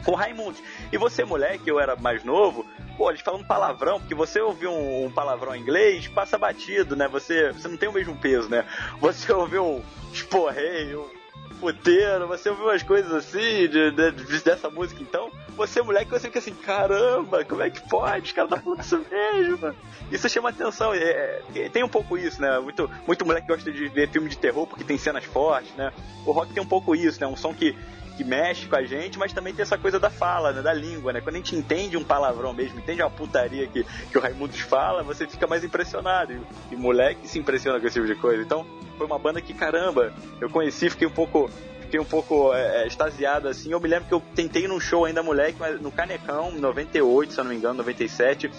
com 0.05 0.13
o 0.13 0.15
Raimundos. 0.15 0.63
E 0.93 0.97
você, 0.97 1.25
moleque, 1.25 1.69
eu 1.69 1.79
era 1.79 1.97
mais 1.97 2.25
novo, 2.25 2.65
pô, 2.97 3.11
eles 3.11 3.21
falam 3.21 3.45
palavrão, 3.45 3.99
porque 4.01 4.15
você 4.15 4.41
ouvir 4.41 4.69
um, 4.69 5.05
um 5.07 5.11
palavrão 5.11 5.55
em 5.55 5.61
inglês, 5.61 6.09
passa 6.09 6.39
batido, 6.39 6.97
né? 6.97 7.09
Você, 7.09 7.53
você 7.53 7.69
não 7.69 7.77
tem 7.77 7.89
o 7.89 7.93
mesmo 7.93 8.17
peso, 8.17 8.49
né? 8.49 8.65
Você 9.01 9.31
ouviu 9.35 9.65
um 9.65 9.83
esporreio, 10.13 11.03
um 11.03 11.18
puteiro, 11.59 12.27
você 12.29 12.51
ouviu 12.51 12.67
umas 12.67 12.83
coisas 12.83 13.13
assim, 13.13 13.69
de, 13.69 13.91
de- 13.91 14.11
de- 14.13 14.41
dessa 14.45 14.71
música, 14.71 15.03
então, 15.03 15.31
você, 15.57 15.83
moleque, 15.83 16.11
você 16.11 16.29
fica 16.29 16.39
assim, 16.39 16.55
caramba, 16.55 17.45
como 17.45 17.63
é 17.63 17.71
que 17.71 17.81
pode? 17.89 18.27
Os 18.27 18.33
caras 18.33 18.51
tá 18.51 18.57
falando 18.61 18.81
isso 18.81 19.05
mesmo. 19.11 19.75
Isso 20.11 20.29
chama 20.29 20.51
atenção, 20.51 20.95
é, 20.95 21.43
é, 21.55 21.69
tem 21.69 21.83
um 21.85 21.89
pouco 21.89 22.17
isso, 22.17 22.41
né? 22.41 22.59
Muito, 22.61 22.89
muito 23.07 23.27
moleque 23.27 23.47
gosta 23.49 23.71
de 23.73 23.89
ver 23.89 24.09
filme 24.11 24.29
de 24.29 24.39
terror 24.39 24.67
porque 24.67 24.85
tem 24.85 24.97
cenas 24.97 25.25
fortes, 25.25 25.75
né? 25.75 25.93
O 26.25 26.33
rock 26.33 26.53
tem 26.55 26.63
um 26.63 26.67
pouco 26.67 26.95
isso, 26.95 27.21
né? 27.21 27.27
Um 27.27 27.37
som 27.37 27.53
que 27.55 27.77
que 28.19 28.25
mexe 28.25 28.67
com 28.67 28.75
a 28.75 28.83
gente, 28.83 29.17
mas 29.17 29.33
também 29.33 29.55
tem 29.55 29.63
essa 29.63 29.79
coisa 29.79 30.01
da 30.01 30.11
fala, 30.11 30.53
né, 30.53 30.61
da 30.61 30.73
língua, 30.73 31.13
né? 31.13 31.21
Quando 31.21 31.37
a 31.37 31.39
gente 31.39 31.55
entende 31.55 31.97
um 31.97 32.03
palavrão 32.03 32.53
mesmo, 32.53 32.81
entende 32.81 33.01
uma 33.01 33.09
putaria 33.09 33.65
que, 33.69 33.85
que 34.11 34.19
o 34.19 34.21
Raimundos 34.21 34.59
fala, 34.59 35.05
você 35.05 35.25
fica 35.25 35.47
mais 35.47 35.63
impressionado. 35.63 36.33
E, 36.33 36.75
e 36.75 36.77
moleque 36.77 37.29
se 37.29 37.39
impressiona 37.39 37.79
com 37.79 37.87
esse 37.87 37.95
tipo 37.95 38.13
de 38.13 38.21
coisa. 38.21 38.43
Então, 38.43 38.67
foi 38.97 39.07
uma 39.07 39.21
banda 39.21 39.41
que, 39.41 39.55
caramba, 39.55 40.13
eu 40.41 40.51
conheci, 40.51 40.91
fiquei 40.91 41.07
um 41.07 41.13
pouco 41.13 41.49
fiquei 41.83 42.01
um 42.01 42.05
pouco 42.05 42.53
é, 42.53 42.83
é, 42.83 42.87
extasiado 42.89 43.47
assim. 43.47 43.71
Eu 43.71 43.79
me 43.79 43.89
lembro 43.89 44.09
que 44.09 44.15
eu 44.15 44.21
tentei 44.35 44.67
num 44.67 44.81
show 44.81 45.05
ainda 45.05 45.23
moleque, 45.23 45.57
mas 45.61 45.81
no 45.81 45.93
Canecão, 45.93 46.51
em 46.51 46.59
98, 46.59 47.33
se 47.33 47.39
eu 47.39 47.45
não 47.45 47.53
me 47.53 47.57
engano, 47.57 47.75
97. 47.75 48.51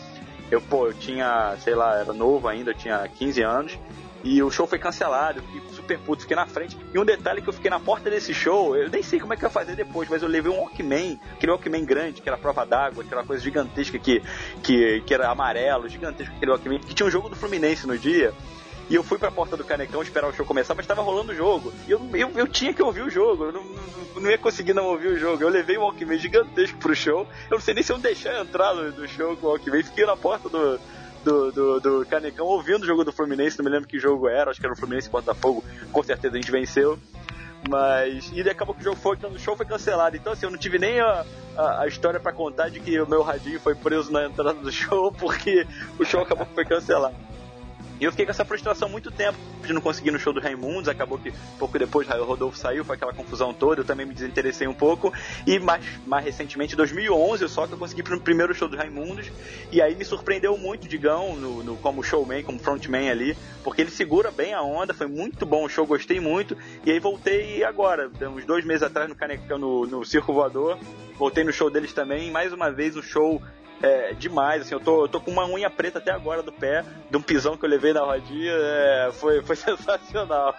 Eu, 0.50 0.62
pô, 0.62 0.88
eu 0.88 0.94
tinha, 0.94 1.54
sei 1.62 1.76
lá, 1.76 2.00
era 2.00 2.14
novo 2.14 2.48
ainda, 2.48 2.72
eu 2.72 2.76
tinha 2.76 3.06
15 3.10 3.42
anos. 3.42 3.78
E 4.24 4.42
o 4.42 4.50
show 4.50 4.66
foi 4.66 4.80
cancelado, 4.80 5.40
eu 5.40 5.44
fiquei 5.44 5.62
super 5.90 6.00
puto, 6.00 6.22
fiquei 6.22 6.36
na 6.36 6.46
frente. 6.46 6.78
E 6.94 7.00
um 7.00 7.06
detalhe 7.06 7.42
que 7.42 7.50
eu 7.50 7.54
fiquei 7.54 7.72
na 7.72 7.80
porta 7.80 8.10
desse 8.10 8.34
show, 8.34 8.76
eu 8.76 8.90
nem 8.90 9.02
sei 9.02 9.20
como 9.20 9.34
é 9.34 9.38
que 9.38 9.44
eu 9.44 9.48
ia 9.48 9.52
fazer 9.52 9.76
depois, 9.76 10.08
mas 10.08 10.22
eu 10.22 10.30
levei 10.30 10.52
um 10.52 10.60
Walkman, 10.60 11.20
aquele 11.34 11.52
Walkman 11.52 11.84
grande, 11.84 12.22
que 12.22 12.30
era 12.30 12.38
prova 12.38 12.66
d'água, 12.66 13.04
aquela 13.04 13.24
coisa 13.24 13.42
gigantesca 13.42 13.98
que, 13.98 14.22
que, 14.62 15.02
que 15.02 15.14
era 15.14 15.30
amarelo, 15.30 15.90
gigantesco 15.90 16.36
aquele 16.36 16.52
Walkman, 16.52 16.80
que 16.80 16.94
tinha 16.94 17.08
um 17.08 17.12
jogo 17.12 17.30
do 17.30 17.36
Fluminense 17.36 17.88
no 17.88 17.98
dia. 17.98 18.34
E 18.90 18.96
eu 18.96 19.04
fui 19.04 19.20
pra 19.20 19.30
porta 19.30 19.56
do 19.56 19.64
Canecão 19.64 20.02
esperar 20.02 20.28
o 20.28 20.34
show 20.34 20.44
começar, 20.44 20.74
mas 20.74 20.88
tava 20.88 21.04
rolando 21.04 21.32
o 21.32 21.36
jogo. 21.36 21.72
E 21.88 21.92
eu, 21.92 22.02
eu, 22.14 22.32
eu 22.36 22.48
tinha 22.48 22.74
que 22.74 22.82
ouvir 22.82 23.04
o 23.04 23.10
jogo, 23.10 23.46
eu 23.46 23.52
não, 23.52 23.64
não, 24.20 24.32
ia 24.32 24.38
conseguir 24.38 24.74
não 24.74 24.86
ouvir 24.86 25.10
o 25.10 25.20
jogo. 25.20 25.44
Eu 25.44 25.50
levei 25.50 25.78
um 25.78 25.82
Walkman 25.82 26.18
gigantesco 26.18 26.78
pro 26.80 26.96
show, 26.96 27.28
eu 27.50 27.58
não 27.58 27.60
sei 27.60 27.76
nem 27.76 27.84
se 27.84 27.92
eu 27.92 28.00
deixar 28.00 28.42
entrar 28.42 28.74
no, 28.74 28.92
no 28.92 29.08
show 29.08 29.38
com 29.38 29.46
o 29.46 29.50
Walkman, 29.52 29.84
fiquei 29.84 30.08
na 30.08 30.18
porta 30.18 30.50
do, 30.50 30.80
do, 31.30 31.52
do, 31.52 31.80
do 31.80 32.06
Canecão 32.06 32.48
ouvindo 32.48 32.84
o 32.84 32.86
jogo 32.86 33.04
do 33.04 33.12
Fluminense, 33.12 33.58
não 33.60 33.66
me 33.66 33.72
lembro 33.72 33.88
que 33.88 34.00
jogo 34.00 34.28
era, 34.28 34.50
acho 34.50 34.60
que 34.60 34.66
era 34.66 34.74
o 34.74 34.78
Fluminense 34.78 35.10
Botafogo, 35.10 35.64
com 35.92 36.04
certeza 36.04 36.36
a 36.36 36.42
gente 36.42 36.52
venceu. 36.52 36.98
Mas. 37.68 38.32
E 38.34 38.42
acabou 38.50 38.74
que 38.74 38.82
o 38.82 38.84
jogo 38.84 38.96
foi, 38.96 39.18
o 39.18 39.38
show 39.38 39.56
foi 39.56 39.66
cancelado. 39.66 40.16
Então, 40.16 40.32
assim, 40.32 40.46
eu 40.46 40.52
não 40.52 40.58
tive 40.58 40.80
nem 40.80 41.00
a, 41.02 41.26
a, 41.58 41.82
a 41.82 41.88
história 41.88 42.20
pra 42.20 42.32
contar 42.32 42.70
de 42.70 42.80
que 42.80 43.00
o 43.02 43.08
meu 43.08 43.22
radinho 43.22 43.60
foi 43.60 43.76
preso 43.76 44.12
na 44.12 44.26
entrada 44.26 44.54
do 44.54 44.72
show, 44.72 45.12
porque 45.20 45.68
o 46.00 46.06
show 46.06 46.22
acabou 46.22 46.46
que 46.46 46.56
foi 46.56 46.66
cancelado. 46.66 47.16
E 48.00 48.06
eu 48.06 48.12
fiquei 48.12 48.26
com 48.26 48.32
essa 48.32 48.46
frustração 48.46 48.88
muito 48.88 49.12
tempo 49.12 49.38
de 49.66 49.74
não 49.74 49.82
conseguir 49.82 50.12
no 50.12 50.20
show 50.20 50.32
do 50.32 50.40
Raimundos. 50.40 50.88
Acabou 50.88 51.18
que 51.18 51.34
pouco 51.58 51.78
depois 51.78 52.08
o 52.08 52.24
Rodolfo 52.24 52.58
saiu, 52.58 52.86
foi 52.86 52.96
aquela 52.96 53.14
confusão 53.14 53.54
toda. 53.54 53.82
Eu 53.82 53.86
também 53.86 54.06
me 54.06 54.14
desinteressei 54.14 54.68
um 54.68 54.74
pouco. 54.74 55.12
E 55.46 55.60
mais, 55.60 55.84
mais 56.08 56.24
recentemente, 56.24 56.74
em 56.74 56.78
2011, 56.78 57.48
só 57.50 57.68
que 57.68 57.74
eu 57.74 57.78
consegui 57.78 58.02
pro 58.02 58.20
primeiro 58.20 58.54
show 58.56 58.70
do 58.70 58.78
Raimundos. 58.78 59.30
E 59.72 59.82
aí 59.82 59.96
me 59.96 60.06
surpreendeu 60.06 60.58
muito 60.58 60.86
o 60.86 60.88
Digão 60.88 61.36
no, 61.36 61.62
no, 61.62 61.78
como 61.78 62.02
showman, 62.02 62.42
como 62.44 62.58
frontman 62.58 63.10
ali, 63.10 63.38
porque 63.64 63.82
ele 63.82 63.92
segura 63.92 64.32
bem 64.32 64.54
a 64.54 64.62
onda. 64.62 64.94
Foi 64.94 65.08
muito 65.08 65.46
bom 65.46 65.66
o 65.66 65.70
show, 65.70 65.86
gostei 65.86 66.22
muito. 66.22 66.56
E 66.86 66.92
aí 66.92 67.00
voltei 67.00 67.64
agora, 67.66 68.10
uns 68.34 68.46
dois 68.46 68.64
meses 68.64 68.84
atrás, 68.84 69.10
no, 69.10 69.16
Canecão, 69.16 69.58
no, 69.58 69.86
no 69.86 70.06
Circo 70.06 70.32
Voador. 70.32 70.78
Voltei 71.18 71.44
no 71.44 71.52
show 71.52 71.70
deles 71.70 71.92
também. 71.92 72.32
Mais 72.32 72.54
uma 72.54 72.72
vez, 72.72 72.96
um 72.96 73.02
show 73.02 73.42
é, 73.82 74.14
demais, 74.14 74.62
assim, 74.62 74.74
eu 74.74 74.80
tô, 74.80 75.04
eu 75.04 75.08
tô 75.08 75.22
com 75.22 75.32
uma 75.32 75.46
unha 75.46 75.70
preta 75.70 76.00
até 76.00 76.12
agora 76.12 76.44
do 76.44 76.52
pé, 76.52 76.84
de 77.10 77.18
um 77.18 77.22
pisão 77.22 77.56
que 77.56 77.66
eu 77.66 77.70
levei 77.70 77.94
na 77.94 78.02
rodinha, 78.02 78.52
é, 78.52 79.12
foi, 79.14 79.42
foi 79.42 79.56
sensacional. 79.58 80.54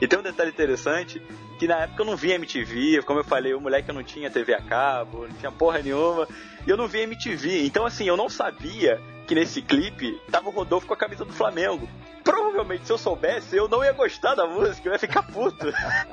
e 0.00 0.08
tem 0.08 0.18
um 0.18 0.22
detalhe 0.22 0.50
interessante, 0.50 1.22
que 1.58 1.66
na 1.66 1.82
época 1.82 2.02
eu 2.02 2.06
não 2.06 2.16
via 2.16 2.34
MTV, 2.34 3.02
como 3.02 3.20
eu 3.20 3.24
falei, 3.24 3.54
o 3.54 3.60
moleque 3.60 3.88
eu 3.88 3.94
não 3.94 4.02
tinha 4.02 4.30
TV 4.30 4.54
a 4.54 4.60
cabo, 4.60 5.26
não 5.26 5.36
tinha 5.36 5.52
porra 5.52 5.80
nenhuma, 5.80 6.28
e 6.66 6.70
eu 6.70 6.76
não 6.76 6.88
via 6.88 7.04
MTV, 7.04 7.64
então 7.64 7.86
assim, 7.86 8.06
eu 8.06 8.16
não 8.16 8.28
sabia 8.28 9.00
que 9.26 9.34
nesse 9.34 9.60
clipe 9.60 10.20
tava 10.30 10.48
o 10.48 10.52
Rodolfo 10.52 10.86
com 10.86 10.94
a 10.94 10.96
camisa 10.96 11.24
do 11.24 11.32
Flamengo. 11.32 11.88
Provavelmente, 12.22 12.86
se 12.86 12.92
eu 12.92 12.98
soubesse, 12.98 13.56
eu 13.56 13.68
não 13.68 13.84
ia 13.84 13.92
gostar 13.92 14.34
da 14.34 14.46
música, 14.46 14.88
eu 14.88 14.92
ia 14.92 14.98
ficar 14.98 15.22
puto. 15.22 15.66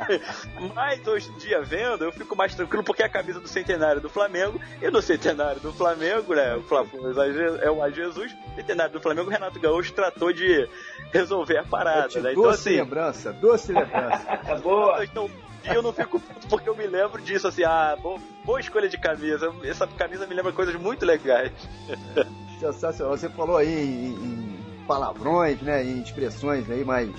Mas 0.75 1.05
hoje 1.07 1.29
em 1.31 1.37
dia, 1.37 1.61
vendo, 1.61 2.03
eu 2.03 2.11
fico 2.11 2.35
mais 2.35 2.53
tranquilo 2.53 2.83
porque 2.83 3.01
é 3.01 3.05
a 3.05 3.09
camisa 3.09 3.39
do 3.39 3.47
centenário 3.47 3.99
do 3.99 4.09
Flamengo 4.09 4.59
e 4.81 4.89
no 4.91 5.01
centenário 5.01 5.59
do 5.59 5.73
Flamengo, 5.73 6.35
né? 6.35 6.55
O 6.55 6.61
Flamengo 6.63 7.19
é 7.61 7.71
o 7.71 7.81
A 7.81 7.89
Jesus, 7.89 8.35
centenário 8.55 8.93
do 8.93 9.01
Flamengo, 9.01 9.27
o 9.27 9.31
Renato 9.31 9.59
Gaúcho 9.59 9.93
tratou 9.93 10.31
de 10.31 10.67
resolver 11.11 11.57
a 11.57 11.63
parada, 11.63 12.19
né? 12.21 12.31
Então, 12.31 12.43
doce 12.43 12.69
assim, 12.69 12.79
lembrança, 12.79 13.33
doce 13.33 13.73
lembrança. 13.73 14.39
Boa. 14.61 15.03
Então, 15.03 15.29
e 15.63 15.73
eu 15.73 15.81
não 15.81 15.93
fico 15.93 16.19
puto 16.19 16.47
porque 16.47 16.69
eu 16.69 16.75
me 16.75 16.85
lembro 16.85 17.21
disso, 17.21 17.47
assim, 17.47 17.63
ah, 17.63 17.97
boa, 17.99 18.19
boa 18.43 18.59
escolha 18.59 18.89
de 18.89 18.97
camisa. 18.97 19.51
Essa 19.63 19.87
camisa 19.87 20.27
me 20.27 20.35
lembra 20.35 20.51
coisas 20.51 20.75
muito 20.75 21.05
legais. 21.05 21.51
Sensacional. 22.59 23.17
Você 23.17 23.29
falou 23.29 23.57
aí 23.57 23.67
em, 23.73 24.09
em 24.13 24.55
palavrões, 24.87 25.61
né, 25.61 25.83
em 25.83 26.01
expressões 26.01 26.69
aí 26.69 26.83
mais, 26.83 27.09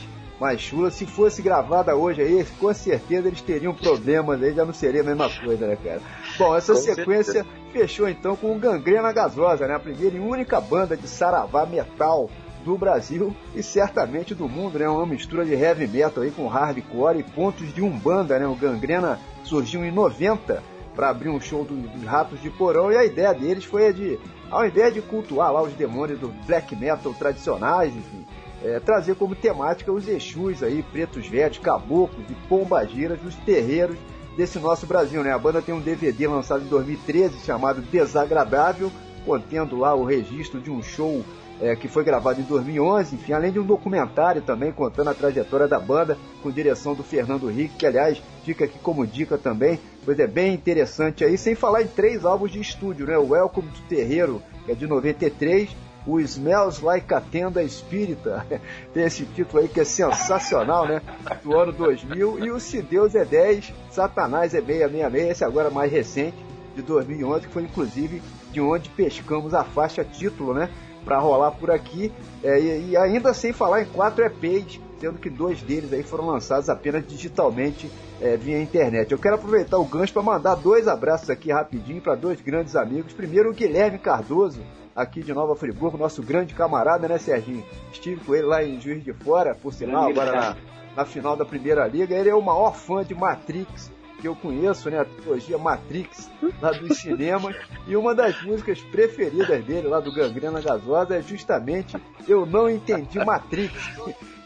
mais 0.40 0.60
chulas. 0.60 0.94
Se 0.94 1.06
fosse 1.06 1.42
gravada 1.42 1.94
hoje 1.96 2.22
aí, 2.22 2.44
com 2.58 2.72
certeza 2.74 3.28
eles 3.28 3.40
teriam 3.40 3.74
problemas 3.74 4.42
aí, 4.42 4.54
já 4.54 4.64
não 4.64 4.72
seria 4.74 5.00
a 5.00 5.04
mesma 5.04 5.28
coisa, 5.30 5.66
né, 5.66 5.76
cara? 5.82 6.00
Bom, 6.38 6.54
essa 6.56 6.72
Com 6.74 6.80
sequência 6.80 7.32
certeza. 7.32 7.46
fechou 7.72 8.08
então 8.08 8.36
com 8.36 8.54
o 8.54 8.58
Gangrena 8.58 9.12
Gasosa, 9.12 9.66
né? 9.66 9.74
A 9.74 9.80
primeira 9.80 10.16
e 10.16 10.20
única 10.20 10.60
banda 10.60 10.96
de 10.96 11.08
saravá 11.08 11.64
metal 11.66 12.30
do 12.64 12.78
Brasil 12.78 13.34
e 13.54 13.62
certamente 13.62 14.34
do 14.34 14.48
mundo, 14.48 14.78
né? 14.78 14.88
Uma 14.88 15.04
mistura 15.06 15.44
de 15.44 15.52
heavy 15.52 15.86
metal 15.86 16.22
aí 16.24 16.30
com 16.30 16.46
hardcore 16.46 17.18
e 17.18 17.22
pontos 17.22 17.72
de 17.74 17.82
umbanda, 17.82 18.38
né? 18.38 18.46
O 18.46 18.54
Gangrena 18.54 19.18
surgiu 19.42 19.84
em 19.84 19.90
90 19.92 20.62
para 20.94 21.10
abrir 21.10 21.28
um 21.28 21.40
show 21.40 21.64
do- 21.64 21.74
dos 21.88 22.04
Ratos 22.04 22.40
de 22.40 22.48
Porão 22.50 22.90
e 22.90 22.96
a 22.96 23.04
ideia 23.04 23.34
deles 23.34 23.64
foi 23.64 23.88
a 23.88 23.92
de, 23.92 24.18
ao 24.54 24.64
invés 24.64 24.94
de 24.94 25.02
cultuar 25.02 25.52
lá 25.52 25.60
os 25.60 25.72
demônios 25.72 26.20
do 26.20 26.28
black 26.46 26.76
metal 26.76 27.12
tradicionais, 27.12 27.92
enfim, 27.94 28.24
é, 28.62 28.78
trazer 28.78 29.16
como 29.16 29.34
temática 29.34 29.90
os 29.90 30.06
Exus 30.06 30.62
aí, 30.62 30.80
pretos 30.92 31.26
velhos, 31.26 31.58
caboclos 31.58 32.24
e 32.30 32.34
pombagiras 32.48 33.18
dos 33.18 33.34
terreiros 33.34 33.96
desse 34.36 34.60
nosso 34.60 34.86
Brasil, 34.86 35.24
né? 35.24 35.32
A 35.32 35.38
banda 35.38 35.60
tem 35.60 35.74
um 35.74 35.80
DVD 35.80 36.28
lançado 36.28 36.64
em 36.64 36.68
2013 36.68 37.44
chamado 37.44 37.82
Desagradável, 37.82 38.92
contendo 39.26 39.76
lá 39.76 39.92
o 39.92 40.04
registro 40.04 40.60
de 40.60 40.70
um 40.70 40.80
show 40.82 41.24
é, 41.60 41.74
que 41.74 41.88
foi 41.88 42.04
gravado 42.04 42.40
em 42.40 42.44
2011, 42.44 43.16
enfim, 43.16 43.32
além 43.32 43.50
de 43.50 43.58
um 43.58 43.66
documentário 43.66 44.40
também 44.40 44.70
contando 44.70 45.10
a 45.10 45.14
trajetória 45.14 45.66
da 45.66 45.80
banda, 45.80 46.16
com 46.44 46.50
direção 46.50 46.94
do 46.94 47.02
Fernando 47.02 47.50
Henrique, 47.50 47.78
que 47.78 47.86
aliás 47.86 48.22
fica 48.44 48.66
aqui 48.66 48.78
como 48.78 49.06
dica 49.06 49.38
também, 49.38 49.80
pois 50.04 50.18
é 50.18 50.26
bem 50.26 50.54
interessante 50.54 51.24
aí, 51.24 51.38
sem 51.38 51.54
falar 51.54 51.82
em 51.82 51.86
três 51.86 52.24
álbuns 52.24 52.52
de 52.52 52.60
estúdio, 52.60 53.06
né? 53.06 53.16
O 53.16 53.30
Welcome 53.30 53.68
to 53.70 53.82
Terreiro, 53.88 54.42
que 54.64 54.72
é 54.72 54.74
de 54.74 54.86
93, 54.86 55.74
o 56.06 56.20
Smells 56.20 56.84
Like 56.84 57.12
a 57.14 57.20
Tenda 57.20 57.62
Espírita, 57.62 58.46
tem 58.92 59.04
esse 59.04 59.24
título 59.24 59.62
aí 59.62 59.68
que 59.68 59.80
é 59.80 59.84
sensacional, 59.84 60.86
né? 60.86 61.00
Do 61.42 61.56
ano 61.56 61.72
2000, 61.72 62.44
e 62.44 62.50
o 62.50 62.60
Se 62.60 62.82
Deus 62.82 63.14
é 63.14 63.24
10, 63.24 63.72
Satanás 63.90 64.54
é 64.54 64.60
666, 64.60 65.30
esse 65.30 65.44
agora 65.44 65.70
mais 65.70 65.90
recente, 65.90 66.36
de 66.74 66.82
2011, 66.82 67.46
que 67.46 67.52
foi 67.52 67.62
inclusive 67.62 68.20
de 68.52 68.60
onde 68.60 68.88
pescamos 68.90 69.54
a 69.54 69.64
faixa 69.64 70.04
título, 70.04 70.52
né? 70.52 70.68
Para 71.04 71.18
rolar 71.18 71.52
por 71.52 71.70
aqui, 71.70 72.12
é, 72.42 72.58
e, 72.58 72.90
e 72.90 72.96
ainda 72.96 73.34
sem 73.34 73.52
falar 73.52 73.82
em 73.82 73.86
quatro 73.86 74.24
EPs, 74.24 74.80
sendo 74.98 75.18
que 75.18 75.28
dois 75.28 75.60
deles 75.62 75.92
aí 75.92 76.02
foram 76.02 76.26
lançados 76.26 76.68
apenas 76.68 77.06
digitalmente 77.06 77.90
é, 78.20 78.36
via 78.36 78.60
internet. 78.60 79.12
Eu 79.12 79.18
quero 79.18 79.34
aproveitar 79.34 79.78
o 79.78 79.84
gancho 79.84 80.12
para 80.12 80.22
mandar 80.22 80.54
dois 80.54 80.88
abraços 80.88 81.28
aqui 81.28 81.52
rapidinho 81.52 82.00
para 82.00 82.14
dois 82.14 82.40
grandes 82.40 82.74
amigos. 82.74 83.12
Primeiro, 83.12 83.50
o 83.50 83.54
Guilherme 83.54 83.98
Cardoso, 83.98 84.62
aqui 84.96 85.22
de 85.22 85.34
Nova 85.34 85.54
Friburgo, 85.54 85.98
nosso 85.98 86.22
grande 86.22 86.54
camarada, 86.54 87.06
né, 87.06 87.18
Serginho? 87.18 87.64
Estive 87.92 88.24
com 88.24 88.34
ele 88.34 88.46
lá 88.46 88.64
em 88.64 88.80
Juiz 88.80 89.04
de 89.04 89.12
Fora, 89.12 89.54
por 89.54 89.74
sinal, 89.74 90.08
agora 90.08 90.32
na, 90.32 90.56
na 90.96 91.04
final 91.04 91.36
da 91.36 91.44
Primeira 91.44 91.86
Liga. 91.86 92.14
Ele 92.14 92.30
é 92.30 92.34
o 92.34 92.42
maior 92.42 92.74
fã 92.74 93.04
de 93.04 93.14
Matrix 93.14 93.92
que 94.24 94.28
eu 94.28 94.34
conheço, 94.34 94.88
né, 94.88 95.00
a 95.00 95.04
trilogia 95.04 95.58
Matrix, 95.58 96.30
lá 96.62 96.70
dos 96.72 96.96
cinemas, 96.96 97.54
e 97.86 97.94
uma 97.94 98.14
das 98.14 98.42
músicas 98.42 98.80
preferidas 98.80 99.62
dele, 99.62 99.86
lá 99.86 100.00
do 100.00 100.10
Gangrena 100.14 100.62
Gasosa, 100.62 101.16
é 101.16 101.20
justamente 101.20 101.94
Eu 102.26 102.46
Não 102.46 102.70
Entendi 102.70 103.22
Matrix, 103.22 103.74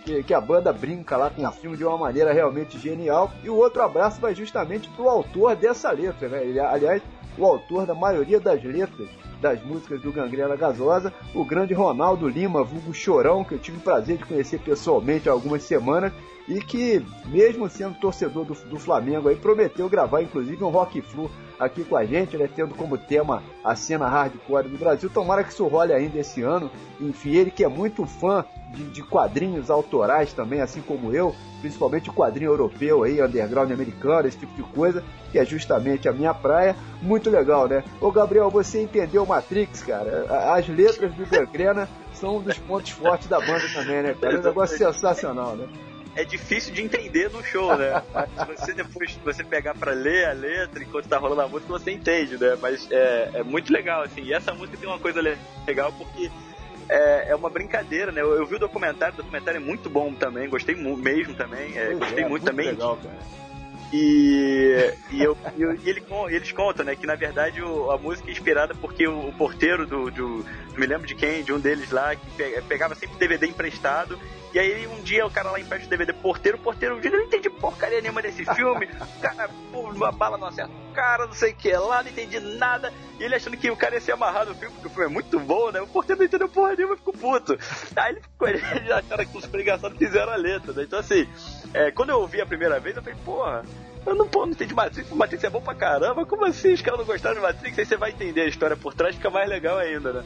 que, 0.04 0.24
que 0.24 0.34
a 0.34 0.40
banda 0.40 0.72
brinca 0.72 1.16
lá 1.16 1.30
com 1.30 1.46
o 1.46 1.52
filme 1.52 1.76
de 1.76 1.84
uma 1.84 1.96
maneira 1.96 2.32
realmente 2.32 2.76
genial. 2.76 3.30
E 3.44 3.48
o 3.48 3.54
outro 3.54 3.80
abraço 3.80 4.20
vai 4.20 4.34
justamente 4.34 4.88
pro 4.90 5.08
autor 5.08 5.54
dessa 5.54 5.92
letra, 5.92 6.28
né? 6.28 6.44
Ele, 6.44 6.58
aliás, 6.58 7.00
o 7.38 7.46
autor 7.46 7.86
da 7.86 7.94
maioria 7.94 8.40
das 8.40 8.60
letras 8.64 9.08
das 9.40 9.62
músicas 9.62 10.00
do 10.00 10.10
Gangrena 10.10 10.56
Gasosa, 10.56 11.14
o 11.32 11.44
grande 11.44 11.72
Ronaldo 11.72 12.28
Lima, 12.28 12.64
vulgo 12.64 12.92
Chorão, 12.92 13.44
que 13.44 13.54
eu 13.54 13.60
tive 13.60 13.76
o 13.78 13.80
prazer 13.80 14.16
de 14.16 14.24
conhecer 14.24 14.58
pessoalmente 14.58 15.28
há 15.28 15.32
algumas 15.32 15.62
semanas, 15.62 16.12
e 16.48 16.60
que, 16.60 17.04
mesmo 17.26 17.68
sendo 17.68 17.98
torcedor 17.98 18.44
do, 18.44 18.54
do 18.54 18.78
Flamengo, 18.78 19.28
aí 19.28 19.36
prometeu 19.36 19.88
gravar 19.88 20.22
inclusive 20.22 20.64
um 20.64 20.70
rock 20.70 21.00
flu 21.02 21.30
aqui 21.58 21.84
com 21.84 21.96
a 21.96 22.04
gente, 22.04 22.36
né, 22.36 22.48
tendo 22.54 22.74
como 22.74 22.96
tema 22.96 23.42
a 23.62 23.74
cena 23.76 24.08
hardcore 24.08 24.68
do 24.68 24.78
Brasil. 24.78 25.10
Tomara 25.10 25.44
que 25.44 25.52
isso 25.52 25.66
role 25.66 25.92
ainda 25.92 26.18
esse 26.18 26.40
ano. 26.42 26.70
Enfim, 27.00 27.34
ele 27.34 27.50
que 27.50 27.64
é 27.64 27.68
muito 27.68 28.06
fã 28.06 28.44
de, 28.72 28.84
de 28.84 29.02
quadrinhos 29.02 29.68
autorais 29.68 30.32
também, 30.32 30.60
assim 30.60 30.80
como 30.80 31.12
eu, 31.12 31.34
principalmente 31.60 32.08
o 32.10 32.12
quadrinho 32.12 32.50
europeu 32.50 33.02
aí, 33.02 33.20
underground 33.20 33.70
americano, 33.70 34.28
esse 34.28 34.38
tipo 34.38 34.54
de 34.54 34.62
coisa, 34.62 35.02
que 35.32 35.38
é 35.38 35.44
justamente 35.44 36.08
a 36.08 36.12
minha 36.12 36.32
praia. 36.32 36.76
Muito 37.02 37.28
legal, 37.28 37.66
né? 37.66 37.82
Ô 38.00 38.10
Gabriel, 38.10 38.50
você 38.50 38.82
entendeu 38.82 39.26
Matrix, 39.26 39.82
cara? 39.82 40.26
As 40.54 40.68
letras 40.68 41.12
do 41.12 41.26
Gangrena 41.26 41.88
são 42.12 42.36
um 42.36 42.40
dos 42.40 42.58
pontos 42.58 42.90
fortes 42.90 43.28
da 43.28 43.38
banda 43.38 43.64
também, 43.74 44.02
né, 44.02 44.16
cara? 44.18 44.36
É 44.36 44.38
um 44.38 44.42
negócio 44.42 44.78
sensacional, 44.78 45.56
né? 45.56 45.66
É 46.20 46.24
difícil 46.24 46.72
de 46.74 46.82
entender 46.82 47.30
no 47.30 47.42
show, 47.44 47.76
né? 47.76 48.02
Mas 48.12 48.30
se 48.60 48.66
você 48.66 48.72
depois 48.72 49.18
você 49.24 49.44
pegar 49.44 49.74
pra 49.74 49.92
ler 49.92 50.26
a 50.28 50.32
letra 50.32 50.82
enquanto 50.82 51.08
tá 51.08 51.16
rolando 51.18 51.42
a 51.42 51.48
música, 51.48 51.72
você 51.72 51.90
entende, 51.92 52.36
né? 52.38 52.56
Mas 52.60 52.88
é, 52.90 53.30
é 53.34 53.42
muito 53.42 53.72
legal, 53.72 54.02
assim. 54.02 54.22
E 54.22 54.32
essa 54.32 54.52
música 54.52 54.76
tem 54.76 54.88
uma 54.88 54.98
coisa 54.98 55.20
legal 55.66 55.92
porque 55.92 56.30
é, 56.88 57.30
é 57.30 57.34
uma 57.36 57.48
brincadeira, 57.50 58.10
né? 58.12 58.20
Eu, 58.20 58.32
eu 58.34 58.46
vi 58.46 58.56
o 58.56 58.58
documentário, 58.58 59.14
o 59.14 59.18
documentário 59.18 59.58
é 59.58 59.64
muito 59.64 59.88
bom 59.88 60.12
também, 60.12 60.48
gostei 60.48 60.74
mesmo 60.74 61.34
também, 61.34 61.76
é, 61.78 61.94
gostei 61.94 62.24
é, 62.24 62.28
muito, 62.28 62.30
muito 62.30 62.44
também. 62.44 62.66
legal, 62.66 62.96
cara. 62.96 63.38
E, 63.92 64.92
e, 65.10 65.22
eu, 65.22 65.36
e 65.56 65.88
ele, 65.88 66.02
eles 66.28 66.52
contam, 66.52 66.84
né, 66.84 66.94
que 66.94 67.06
na 67.06 67.14
verdade 67.14 67.62
o- 67.62 67.90
a 67.90 67.96
música 67.96 68.28
é 68.28 68.32
inspirada 68.32 68.74
porque 68.74 69.06
o, 69.08 69.28
o 69.28 69.32
porteiro 69.32 69.86
do, 69.86 70.10
do. 70.10 70.44
Me 70.76 70.86
lembro 70.86 71.06
de 71.06 71.14
quem, 71.14 71.42
de 71.42 71.52
um 71.54 71.58
deles 71.58 71.90
lá, 71.90 72.14
que 72.14 72.30
pe- 72.36 72.60
pegava 72.68 72.94
sempre 72.94 73.16
DVD 73.16 73.46
emprestado. 73.46 74.18
E 74.52 74.58
aí 74.58 74.86
um 74.86 75.02
dia 75.02 75.26
o 75.26 75.30
cara 75.30 75.50
lá 75.50 75.60
empresta 75.60 75.86
o 75.86 75.90
DVD 75.90 76.12
porteiro, 76.12 76.58
porteiro 76.58 76.96
um 76.96 77.00
dia 77.00 77.10
não 77.10 77.20
entendi 77.20 77.50
porcaria 77.50 78.00
nenhuma 78.00 78.22
desse 78.22 78.44
filme. 78.54 78.86
O 78.86 79.20
cara, 79.20 79.50
uma 79.72 80.10
bala 80.10 80.38
não 80.38 80.46
acerta 80.46 80.72
o 80.72 80.92
cara, 80.94 81.26
não 81.26 81.34
sei 81.34 81.52
o 81.52 81.54
que 81.54 81.70
lá, 81.72 82.02
não 82.02 82.10
entendi 82.10 82.40
nada. 82.40 82.92
E 83.18 83.24
ele 83.24 83.34
achando 83.34 83.56
que 83.56 83.70
o 83.70 83.76
cara 83.76 83.94
ia 83.94 84.00
ser 84.00 84.12
amarrado 84.12 84.50
no 84.50 84.56
filme, 84.56 84.74
porque 84.74 84.88
o 84.88 84.90
filme 84.90 85.06
é 85.06 85.12
muito 85.12 85.38
bom, 85.38 85.70
né? 85.70 85.80
O 85.80 85.86
porteiro 85.86 86.20
não 86.20 86.26
entendeu 86.26 86.48
porra 86.48 86.74
nenhuma 86.74 86.94
e 86.94 86.98
ficou 86.98 87.12
puto. 87.12 87.58
Aí 87.96 88.12
ele 88.12 88.20
ficou, 88.22 88.48
ele 88.48 88.92
acharam 88.92 89.26
que 89.26 89.36
os 89.36 89.46
pregaçados 89.46 89.98
fizeram 89.98 90.32
a 90.32 90.36
letra, 90.36 90.72
né? 90.72 90.82
Então 90.84 90.98
assim, 90.98 91.28
é, 91.74 91.90
quando 91.90 92.10
eu 92.10 92.20
ouvi 92.20 92.40
a 92.40 92.46
primeira 92.46 92.80
vez, 92.80 92.96
eu 92.96 93.02
falei, 93.02 93.18
porra. 93.24 93.64
Eu 94.08 94.14
não, 94.14 94.26
pô, 94.26 94.46
não 94.46 94.52
entendi 94.52 94.74
Matrix, 94.74 95.10
Matrix 95.10 95.44
é 95.44 95.50
bom 95.50 95.60
pra 95.60 95.74
caramba, 95.74 96.24
como 96.24 96.44
assim? 96.46 96.72
Os 96.72 96.80
caras 96.80 96.98
não 97.00 97.06
gostaram 97.06 97.34
de 97.36 97.42
Matrix? 97.42 97.78
Aí 97.78 97.84
você 97.84 97.96
vai 97.96 98.10
entender 98.10 98.40
a 98.42 98.46
história 98.46 98.76
por 98.76 98.94
trás, 98.94 99.14
fica 99.14 99.28
mais 99.28 99.48
legal 99.48 99.76
ainda, 99.78 100.12
né? 100.12 100.24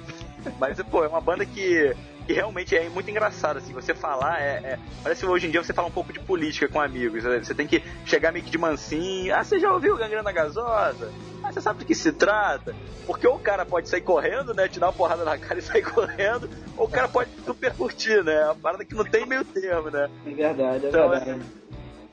Mas, 0.59 0.80
pô, 0.82 1.04
é 1.04 1.09
uma 1.09 1.20
banda 1.20 1.44
que, 1.44 1.94
que 2.26 2.32
realmente 2.32 2.76
é 2.76 2.88
muito 2.88 3.10
engraçada, 3.10 3.59
assim, 3.59 3.72
você 3.72 3.92
falar, 3.94 4.40
é, 4.40 4.60
é- 4.64 4.78
Parece 5.02 5.22
que 5.22 5.26
hoje 5.26 5.48
em 5.48 5.50
dia 5.50 5.62
você 5.62 5.72
fala 5.72 5.88
um 5.88 5.92
pouco 5.92 6.12
de 6.12 6.20
política 6.20 6.68
com 6.68 6.80
amigos, 6.80 7.24
né? 7.24 7.42
Você 7.42 7.54
tem 7.54 7.66
que 7.66 7.82
chegar 8.04 8.30
meio 8.32 8.44
que 8.44 8.50
de 8.52 8.59
mansinho, 8.59 9.34
ah, 9.34 9.42
você 9.42 9.59
já 9.59 9.72
ouviu 9.72 9.96
Gangrena 9.96 10.30
Gasosa? 10.30 11.12
Ah, 11.42 11.50
você 11.52 11.60
sabe 11.60 11.80
do 11.80 11.84
que 11.84 11.94
se 11.94 12.12
trata? 12.12 12.72
Porque 13.04 13.26
ou 13.26 13.34
o 13.34 13.40
cara 13.40 13.66
pode 13.66 13.88
sair 13.88 14.00
correndo, 14.00 14.54
né, 14.54 14.68
te 14.68 14.78
dar 14.78 14.86
uma 14.86 14.92
porrada 14.92 15.24
na 15.24 15.36
cara 15.36 15.59
e 15.59 15.62
sair 15.62 15.82
correndo, 15.90 16.48
ou 16.76 16.86
o 16.86 16.88
cara 16.88 17.09
pode 17.09 17.30
super 17.44 17.72
curtir, 17.74 18.22
né? 18.22 18.32
É 18.42 18.44
uma 18.44 18.54
parada 18.54 18.84
que 18.84 18.94
não 18.94 19.04
tem 19.04 19.26
meio 19.26 19.44
termo, 19.44 19.90
né? 19.90 20.09
É 20.24 20.30
verdade, 20.34 20.86
é 20.86 20.88
Então, 20.88 21.09
verdade. 21.10 21.30
É, 21.30 21.61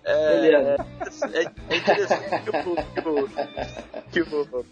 Beleza. 0.03 0.75
é, 1.33 1.73
é 1.73 1.77
interessante 1.77 2.41
que 2.43 2.49
o, 2.49 2.75
que 2.75 3.09
o- 3.09 3.27
que 4.11 4.21
o- 4.35 4.65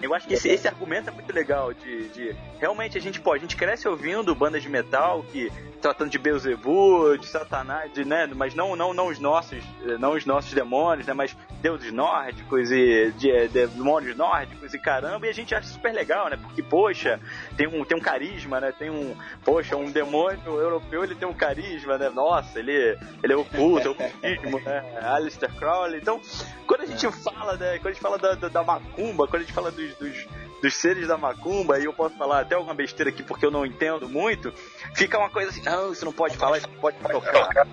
eu 0.00 0.14
acho 0.14 0.26
que 0.28 0.34
esse, 0.34 0.48
esse 0.48 0.68
argumento 0.68 1.08
é 1.08 1.12
muito 1.12 1.32
legal 1.32 1.72
de, 1.72 2.08
de- 2.08 2.36
realmente 2.60 2.96
a 2.98 3.00
gente 3.00 3.20
pô, 3.20 3.32
a 3.32 3.38
gente 3.38 3.56
cresce 3.56 3.88
ouvindo 3.88 4.34
bandas 4.34 4.62
de 4.62 4.68
metal 4.68 5.24
que 5.32 5.50
tratando 5.80 6.08
de 6.10 6.18
Beelzebub, 6.18 7.18
de 7.18 7.26
Satanás, 7.26 7.92
de, 7.92 8.04
né, 8.06 8.26
mas 8.34 8.54
não 8.54 8.74
não 8.74 8.94
não 8.94 9.08
os 9.08 9.18
nossos, 9.18 9.62
eh, 9.86 9.98
não 9.98 10.12
os 10.12 10.24
nossos 10.24 10.52
demônios, 10.54 11.06
né, 11.06 11.12
mas 11.12 11.36
deuses 11.60 11.92
nórdicos 11.92 12.70
e 12.70 13.12
de, 13.18 13.48
de- 13.48 13.66
demônios 13.68 14.16
nórdicos 14.16 14.72
e 14.74 14.78
caramba, 14.78 15.26
e 15.26 15.30
a 15.30 15.32
gente 15.34 15.54
acha 15.54 15.68
super 15.68 15.92
legal, 15.92 16.28
né? 16.30 16.36
Porque 16.40 16.62
poxa, 16.62 17.20
tem 17.56 17.66
um 17.66 17.84
tem 17.84 17.96
um 17.96 18.00
carisma, 18.00 18.60
né? 18.60 18.72
Tem 18.78 18.90
um, 18.90 19.14
poxa, 19.44 19.76
um 19.76 19.90
demônio 19.90 20.40
europeu, 20.46 21.04
ele 21.04 21.14
tem 21.14 21.26
um 21.28 21.32
carisma, 21.34 21.96
né? 21.98 22.08
Nossa, 22.10 22.58
ele 22.58 22.98
ele 23.22 23.32
é 23.32 23.36
oculto, 23.36 23.88
é 23.98 24.30
ocultismo, 24.30 24.60
né? 24.60 24.84
Alistair 25.02 25.52
Crowley. 25.54 26.00
Então, 26.00 26.20
quando 26.66 26.82
a 26.82 26.86
gente 26.86 27.10
fala, 27.22 27.56
né, 27.56 27.78
quando 27.78 27.86
a 27.88 27.92
gente 27.92 28.02
fala 28.02 28.18
da, 28.18 28.34
da, 28.34 28.48
da 28.48 28.62
macumba, 28.62 29.26
quando 29.26 29.42
a 29.42 29.44
gente 29.44 29.52
fala 29.54 29.70
dos, 29.70 29.93
dos, 29.98 30.26
dos 30.62 30.74
seres 30.74 31.08
da 31.08 31.16
macumba, 31.16 31.78
e 31.78 31.84
eu 31.84 31.92
posso 31.92 32.16
falar 32.16 32.40
até 32.40 32.54
alguma 32.54 32.74
besteira 32.74 33.10
aqui 33.10 33.22
porque 33.22 33.44
eu 33.46 33.50
não 33.50 33.64
entendo 33.66 34.08
muito, 34.08 34.52
fica 34.94 35.18
uma 35.18 35.30
coisa 35.30 35.50
assim, 35.50 35.62
não, 35.62 35.92
isso 35.92 36.04
não 36.04 36.12
pode 36.12 36.36
falar, 36.36 36.58
isso 36.58 36.68
não 36.68 36.80
pode 36.80 36.96
tocar. 36.98 37.66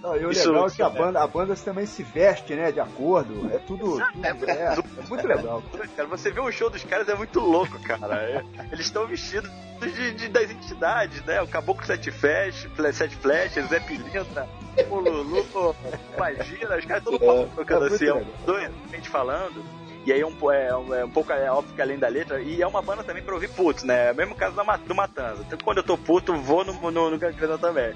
Não, 0.00 0.16
e 0.16 0.24
o 0.24 0.30
Isso- 0.30 0.48
legal 0.52 0.68
é 0.68 0.70
que 0.70 0.80
a 0.82 0.88
banda, 0.88 1.20
a 1.20 1.26
banda 1.26 1.56
também 1.56 1.84
se 1.84 2.04
veste, 2.04 2.54
né, 2.54 2.70
de 2.70 2.78
acordo. 2.78 3.50
É 3.52 3.58
tudo. 3.58 3.98
tudo 3.98 4.48
é, 4.48 4.74
é 4.76 5.08
muito 5.08 5.26
legal. 5.26 5.60
Cara, 5.96 6.08
você 6.08 6.30
vê 6.30 6.38
o 6.40 6.52
show 6.52 6.70
dos 6.70 6.84
caras 6.84 7.08
é 7.08 7.16
muito 7.16 7.40
louco, 7.40 7.76
cara. 7.80 8.14
É, 8.14 8.44
Eles 8.70 8.86
estão 8.86 9.08
vestidos 9.08 9.50
de, 9.80 10.12
de- 10.14 10.28
das 10.28 10.48
entidades, 10.52 11.20
né? 11.24 11.42
O 11.42 11.48
Caboclo 11.48 11.84
Sete 11.84 12.12
Flash, 12.12 12.68
Sete 12.92 13.16
Flashes, 13.16 13.66
Zé 13.68 13.80
Pilintra, 13.80 14.48
o 14.88 15.00
Lulu, 15.00 15.74
imagina, 16.16 16.76
os 16.76 16.84
caras 16.84 17.02
todos 17.02 17.20
É, 17.20 17.46
tocando 17.56 17.84
é 17.84 17.88
assim, 17.88 18.04
é 18.06 18.12
legal. 18.12 18.24
doente 18.46 19.08
falando. 19.08 19.64
E 20.08 20.12
aí 20.14 20.22
é 20.22 20.26
um, 20.26 20.50
é, 20.50 20.68
é 21.00 21.04
um 21.04 21.10
pouco 21.10 21.30
é 21.34 21.50
óbvio 21.50 21.74
que 21.74 21.82
além 21.82 21.98
da 21.98 22.08
letra, 22.08 22.40
e 22.40 22.62
é 22.62 22.66
uma 22.66 22.80
banda 22.80 23.04
também 23.04 23.22
pra 23.22 23.34
ouvir 23.34 23.50
puto, 23.50 23.86
né? 23.86 24.10
Mesmo 24.14 24.34
caso 24.34 24.56
da, 24.56 24.62
do 24.78 24.94
Matanza. 24.94 25.44
Então 25.46 25.58
quando 25.62 25.78
eu 25.78 25.84
tô 25.84 25.98
puto, 25.98 26.34
vou 26.34 26.64
no, 26.64 26.90
no, 26.90 27.10
no 27.10 27.58
também. 27.58 27.92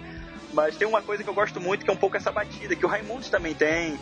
Mas 0.53 0.77
tem 0.77 0.87
uma 0.87 1.01
coisa 1.01 1.25
que 1.25 1.31
eu 1.31 1.33
gosto 1.33 1.59
muito, 1.59 1.87
que 1.87 1.91
é 1.91 1.95
um 1.95 1.97
pouco 1.97 2.15
essa 2.15 2.31
batida, 2.31 2.77
que 2.77 2.85
o 2.85 2.89
Raimundos 2.89 3.31
também 3.31 3.55
tem, 3.55 3.99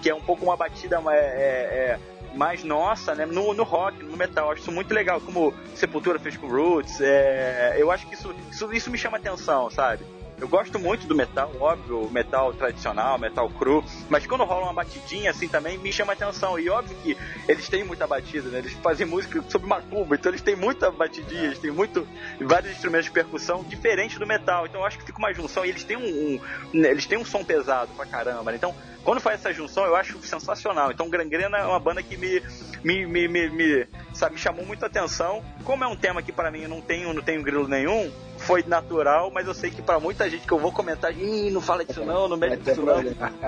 que 0.00 0.08
é 0.08 0.14
um 0.14 0.22
pouco 0.22 0.42
uma 0.42 0.56
batida 0.56 1.02
é, 1.10 1.14
é, 1.14 1.18
é, 1.18 1.98
mais 2.34 2.64
nossa, 2.64 3.14
né? 3.14 3.26
No, 3.26 3.52
no 3.52 3.62
rock, 3.62 4.02
no 4.04 4.16
metal. 4.16 4.46
Eu 4.46 4.52
acho 4.52 4.62
isso 4.62 4.72
muito 4.72 4.94
legal, 4.94 5.20
como 5.20 5.52
Sepultura 5.74 6.18
fez 6.18 6.38
com 6.38 6.48
Roots. 6.48 6.98
É, 7.02 7.76
eu 7.76 7.90
acho 7.90 8.06
que 8.06 8.14
isso, 8.14 8.34
isso, 8.50 8.72
isso 8.72 8.90
me 8.90 8.96
chama 8.96 9.18
atenção, 9.18 9.68
sabe? 9.68 10.02
Eu 10.40 10.48
gosto 10.48 10.78
muito 10.78 11.06
do 11.06 11.14
metal, 11.14 11.52
óbvio, 11.60 12.08
metal 12.10 12.52
tradicional, 12.54 13.18
metal 13.18 13.48
cru, 13.50 13.84
mas 14.08 14.26
quando 14.26 14.42
rola 14.44 14.64
uma 14.64 14.72
batidinha 14.72 15.30
assim 15.30 15.46
também 15.48 15.76
me 15.78 15.92
chama 15.92 16.14
atenção. 16.14 16.58
E 16.58 16.68
óbvio 16.70 16.96
que 17.02 17.16
eles 17.46 17.68
têm 17.68 17.84
muita 17.84 18.06
batida, 18.06 18.48
né? 18.48 18.58
Eles 18.58 18.72
fazem 18.74 19.06
música 19.06 19.42
sobre 19.48 19.68
macumba, 19.68 20.14
então 20.14 20.30
eles 20.30 20.40
têm 20.40 20.56
muita 20.56 20.90
batidinha, 20.90 21.44
eles 21.44 21.58
têm 21.58 21.70
muito 21.70 22.08
vários 22.40 22.72
instrumentos 22.72 23.06
de 23.06 23.12
percussão 23.12 23.62
diferentes 23.64 24.18
do 24.18 24.26
metal. 24.26 24.66
Então 24.66 24.80
eu 24.80 24.86
acho 24.86 24.98
que 24.98 25.04
fica 25.04 25.18
uma 25.18 25.32
junção 25.34 25.64
e 25.64 25.68
eles 25.68 25.84
têm 25.84 25.96
um, 25.98 26.00
um- 26.04 26.40
né, 26.72 26.90
eles 26.90 27.06
têm 27.06 27.18
um 27.18 27.24
som 27.24 27.44
pesado 27.44 27.92
pra 27.94 28.06
caramba. 28.06 28.50
né? 28.50 28.56
Então, 28.56 28.74
quando 29.04 29.20
faz 29.20 29.40
essa 29.40 29.52
junção, 29.52 29.84
eu 29.84 29.94
acho 29.96 30.18
sensacional. 30.22 30.90
Então, 30.90 31.08
Gangrena 31.10 31.58
é 31.58 31.64
uma 31.64 31.80
banda 31.80 32.02
que 32.02 32.16
me 32.16 32.42
me, 32.82 33.04
me, 33.06 33.28
me, 33.28 33.50
me, 33.50 33.86
sabe, 34.14 34.34
me 34.36 34.40
chamou 34.40 34.64
muito 34.64 34.82
a 34.82 34.86
atenção. 34.86 35.44
Como 35.64 35.84
é 35.84 35.86
um 35.86 35.96
tema 35.96 36.22
que 36.22 36.32
pra 36.32 36.50
mim 36.50 36.66
não 36.66 36.80
tenho, 36.80 37.12
não 37.12 37.20
tenho 37.22 37.42
grilo 37.42 37.68
nenhum, 37.68 38.10
foi 38.40 38.64
natural, 38.66 39.30
mas 39.30 39.46
eu 39.46 39.54
sei 39.54 39.70
que 39.70 39.82
pra 39.82 40.00
muita 40.00 40.28
gente 40.28 40.46
que 40.46 40.52
eu 40.52 40.58
vou 40.58 40.72
comentar, 40.72 41.16
Ih, 41.16 41.50
não 41.50 41.60
fala 41.60 41.84
disso 41.84 42.04
não, 42.04 42.28
não 42.28 42.36
mexe 42.36 42.56
disso 42.56 42.82
não. 42.82 43.00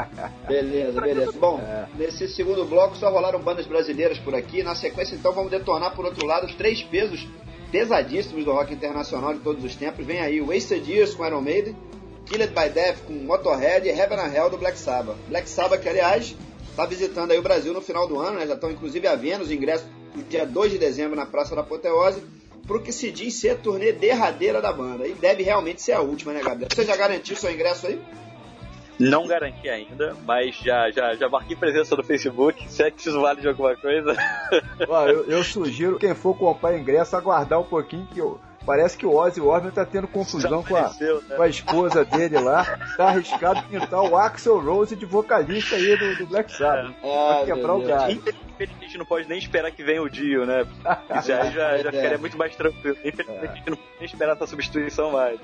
Beleza, 0.46 1.00
beleza. 1.00 1.32
Bom, 1.32 1.60
nesse 1.96 2.28
segundo 2.28 2.64
bloco 2.64 2.96
só 2.96 3.10
rolaram 3.10 3.40
bandas 3.40 3.66
brasileiras 3.66 4.18
por 4.18 4.34
aqui. 4.34 4.62
Na 4.62 4.74
sequência, 4.74 5.14
então, 5.14 5.32
vamos 5.32 5.50
detonar 5.50 5.94
por 5.94 6.04
outro 6.04 6.26
lado 6.26 6.46
os 6.46 6.54
três 6.54 6.82
pesos 6.82 7.26
pesadíssimos 7.70 8.44
do 8.44 8.52
rock 8.52 8.72
internacional 8.72 9.32
de 9.32 9.40
todos 9.40 9.64
os 9.64 9.74
tempos. 9.74 10.04
Vem 10.04 10.20
aí 10.20 10.40
Wasted 10.40 10.88
Years 10.88 11.14
com 11.14 11.26
Iron 11.26 11.40
Maiden, 11.40 11.76
Killed 12.26 12.52
by 12.52 12.68
Death 12.68 12.98
com 13.06 13.14
Motorhead 13.14 13.88
e 13.88 13.90
Heaven 13.90 14.18
and 14.18 14.34
Hell 14.34 14.50
do 14.50 14.58
Black 14.58 14.78
Sabbath. 14.78 15.16
Black 15.28 15.48
Sabbath, 15.48 15.80
que 15.80 15.88
aliás 15.88 16.36
está 16.70 16.86
visitando 16.86 17.32
aí 17.32 17.38
o 17.38 17.42
Brasil 17.42 17.72
no 17.72 17.80
final 17.80 18.06
do 18.06 18.18
ano, 18.18 18.38
né? 18.38 18.46
já 18.46 18.54
estão 18.54 18.70
inclusive 18.70 19.06
à 19.06 19.14
venda 19.14 19.42
os 19.42 19.50
ingressos 19.50 19.86
no 20.14 20.22
dia 20.22 20.46
2 20.46 20.72
de 20.72 20.78
dezembro 20.78 21.16
na 21.16 21.26
Praça 21.26 21.54
da 21.54 21.62
Apoteose, 21.62 22.22
pro 22.66 22.82
que 22.82 22.92
se 22.92 23.10
diz 23.10 23.34
ser 23.34 23.50
a 23.50 23.56
turnê 23.56 23.92
derradeira 23.92 24.60
da 24.60 24.72
banda. 24.72 25.06
E 25.06 25.12
deve 25.12 25.42
realmente 25.42 25.82
ser 25.82 25.92
a 25.92 26.00
última, 26.00 26.32
né, 26.32 26.42
Gabriel? 26.42 26.68
Você 26.72 26.84
já 26.84 26.96
garantiu 26.96 27.36
seu 27.36 27.52
ingresso 27.52 27.86
aí? 27.86 28.00
Não 28.98 29.26
garanti 29.26 29.68
ainda, 29.68 30.14
mas 30.24 30.54
já, 30.56 30.90
já, 30.90 31.14
já 31.16 31.28
marquei 31.28 31.56
presença 31.56 31.96
no 31.96 32.04
Facebook, 32.04 32.70
se 32.70 32.82
é 32.84 32.90
que 32.90 33.00
isso 33.00 33.20
vale 33.20 33.40
de 33.40 33.48
alguma 33.48 33.74
coisa. 33.74 34.14
Ó, 34.88 35.06
eu, 35.06 35.24
eu 35.24 35.42
sugiro 35.42 35.98
quem 35.98 36.14
for 36.14 36.36
comprar 36.36 36.78
ingresso 36.78 37.16
aguardar 37.16 37.58
um 37.58 37.64
pouquinho 37.64 38.06
que 38.12 38.20
eu. 38.20 38.38
Parece 38.64 38.96
que 38.96 39.04
o 39.04 39.14
Ozzy 39.14 39.40
Osbourne 39.40 39.70
tá 39.72 39.84
tendo 39.84 40.06
confusão 40.06 40.62
com 40.62 40.76
a, 40.76 40.82
né? 40.82 41.36
com 41.36 41.42
a 41.42 41.48
esposa 41.48 42.04
dele 42.04 42.38
lá. 42.38 42.64
Tá 42.96 43.08
arriscado 43.08 43.62
pintar 43.64 44.00
o 44.02 44.16
Axel 44.16 44.60
Rose 44.60 44.94
de 44.94 45.04
vocalista 45.04 45.74
aí 45.76 45.96
do, 45.96 46.16
do 46.18 46.26
Black 46.26 46.52
Sabbath. 46.52 46.94
pra 47.00 47.42
quebrar 47.44 47.74
o 47.74 47.82
galho. 47.82 48.12
Infelizmente 48.12 48.76
a 48.80 48.84
gente 48.84 48.98
não 48.98 49.04
pode 49.06 49.28
nem 49.28 49.38
esperar 49.38 49.70
que 49.72 49.82
venha 49.82 50.00
o 50.02 50.08
Dio, 50.08 50.46
né? 50.46 50.64
Isso 51.18 51.32
aí 51.32 51.50
já, 51.52 51.78
já 51.82 51.88
É. 51.88 51.92
ficaria 51.92 52.18
muito 52.18 52.38
mais 52.38 52.54
tranquilo. 52.54 52.96
Infelizmente 53.04 53.46
a 53.52 53.54
gente 53.56 53.70
não 53.70 53.76
pode 53.76 53.90
nem 53.98 54.06
esperar 54.06 54.32
essa 54.34 54.46
substituição 54.46 55.10
mais. 55.10 55.40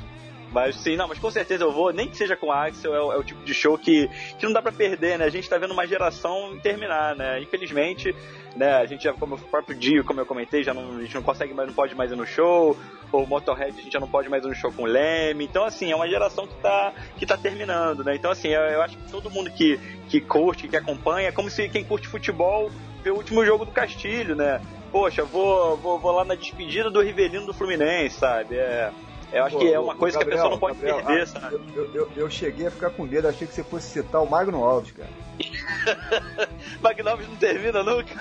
Mas 0.51 0.77
sim, 0.77 0.97
não, 0.97 1.07
mas 1.07 1.19
com 1.19 1.31
certeza 1.31 1.65
eu 1.65 1.73
vou, 1.73 1.93
nem 1.93 2.09
que 2.09 2.16
seja 2.16 2.37
com 2.37 2.51
Axel, 2.51 2.95
é 2.95 3.03
o, 3.03 3.12
é 3.12 3.16
o 3.19 3.23
tipo 3.23 3.45
de 3.45 3.53
show 3.53 3.77
que, 3.77 4.09
que 4.39 4.47
não 4.47 4.53
dá 4.53 4.62
pra 4.62 4.73
perder, 4.73 5.19
né? 5.19 5.27
A 5.27 5.31
gente 5.31 5.49
tá 5.49 5.59
vendo 5.59 5.73
uma 5.73 5.87
geração 5.87 6.59
terminar, 6.62 7.15
né? 7.15 7.41
Infelizmente, 7.41 8.15
né, 8.57 8.75
a 8.75 8.87
gente 8.87 9.05
já, 9.05 9.12
como 9.12 9.35
o 9.35 9.39
próprio 9.39 9.77
Dio, 9.77 10.05
como 10.05 10.20
eu 10.20 10.27
comentei, 10.27 10.65
já 10.65 10.73
não, 10.73 10.97
a 10.97 11.03
gente 11.03 11.15
não 11.15 11.23
consegue 11.23 11.53
mais, 11.53 11.69
não 11.69 11.75
pode 11.75 11.95
mais 11.95 12.11
ir 12.11 12.16
no 12.16 12.27
show, 12.27 12.77
ou 13.12 13.27
Motorhead 13.27 13.79
a 13.79 13.83
gente 13.83 13.93
já 13.93 14.01
não 14.01 14.09
pode 14.09 14.29
mais 14.29 14.45
ir 14.45 14.49
no 14.49 14.55
show 14.55 14.73
com 14.73 14.83
o 14.83 14.87
Leme, 14.87 15.45
então 15.45 15.65
assim, 15.65 15.93
é 15.93 15.97
uma 15.97 16.09
geração 16.09 16.47
que 16.47 16.55
tá, 16.57 16.93
que 17.16 17.27
tá 17.27 17.37
terminando, 17.37 18.03
né? 18.03 18.15
Então 18.15 18.31
assim, 18.31 18.49
eu, 18.49 18.62
eu 18.62 18.83
acho 18.83 18.97
que 18.97 19.11
todo 19.11 19.31
mundo 19.31 19.51
que, 19.51 19.79
que 20.09 20.20
curte, 20.20 20.66
que 20.66 20.77
acompanha, 20.77 21.29
é 21.29 21.33
como 21.33 21.51
se 21.51 21.69
quem 21.69 21.85
curte 21.85 22.09
futebol 22.09 22.70
vê 23.03 23.11
o 23.11 23.16
último 23.16 23.45
jogo 23.45 23.65
do 23.65 23.70
Castilho, 23.70 24.35
né? 24.35 24.61
Poxa, 24.91 25.23
vou, 25.25 25.77
vou, 25.77 25.99
vou 25.99 26.12
lá 26.12 26.25
na 26.25 26.35
despedida 26.35 26.91
do 26.91 27.01
Rivelino 27.01 27.47
do 27.47 27.55
Fluminense, 27.55 28.19
sabe? 28.19 28.57
É, 28.57 28.91
eu 29.33 29.45
acho 29.45 29.57
Pô, 29.57 29.63
que 29.63 29.73
é 29.73 29.79
uma 29.79 29.95
coisa 29.95 30.19
Gabriel, 30.19 30.41
que 30.41 30.47
a 30.47 30.51
pessoa 30.51 30.51
não 30.51 30.59
pode 30.59 30.79
Gabriel, 30.79 31.07
perder, 31.07 31.23
ah, 31.23 31.27
sabe? 31.27 31.61
Eu, 31.75 31.95
eu, 31.95 32.09
eu, 32.17 32.31
cheguei 32.31 32.67
a 32.67 32.71
ficar 32.71 32.91
com 32.91 33.05
medo, 33.05 33.29
achei 33.29 33.47
que 33.47 33.55
você 33.55 33.63
fosse 33.63 33.91
citar 33.91 34.23
o 34.23 34.31
Magno 34.31 34.65
Alves, 34.65 34.93
cara. 34.93 35.11
Magnoves 36.81 37.29
não 37.29 37.37
termina 37.37 37.83
nunca. 37.83 38.15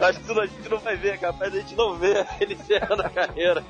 Acho 0.00 0.20
que 0.20 0.40
a 0.40 0.46
gente 0.46 0.68
não 0.68 0.78
vai 0.78 0.96
ver, 0.96 1.18
capaz 1.18 1.54
a 1.54 1.58
gente 1.58 1.74
não 1.74 1.96
vê 1.96 2.24
ele 2.40 2.54
encerrando 2.54 3.02
a 3.02 3.08
carreira. 3.08 3.64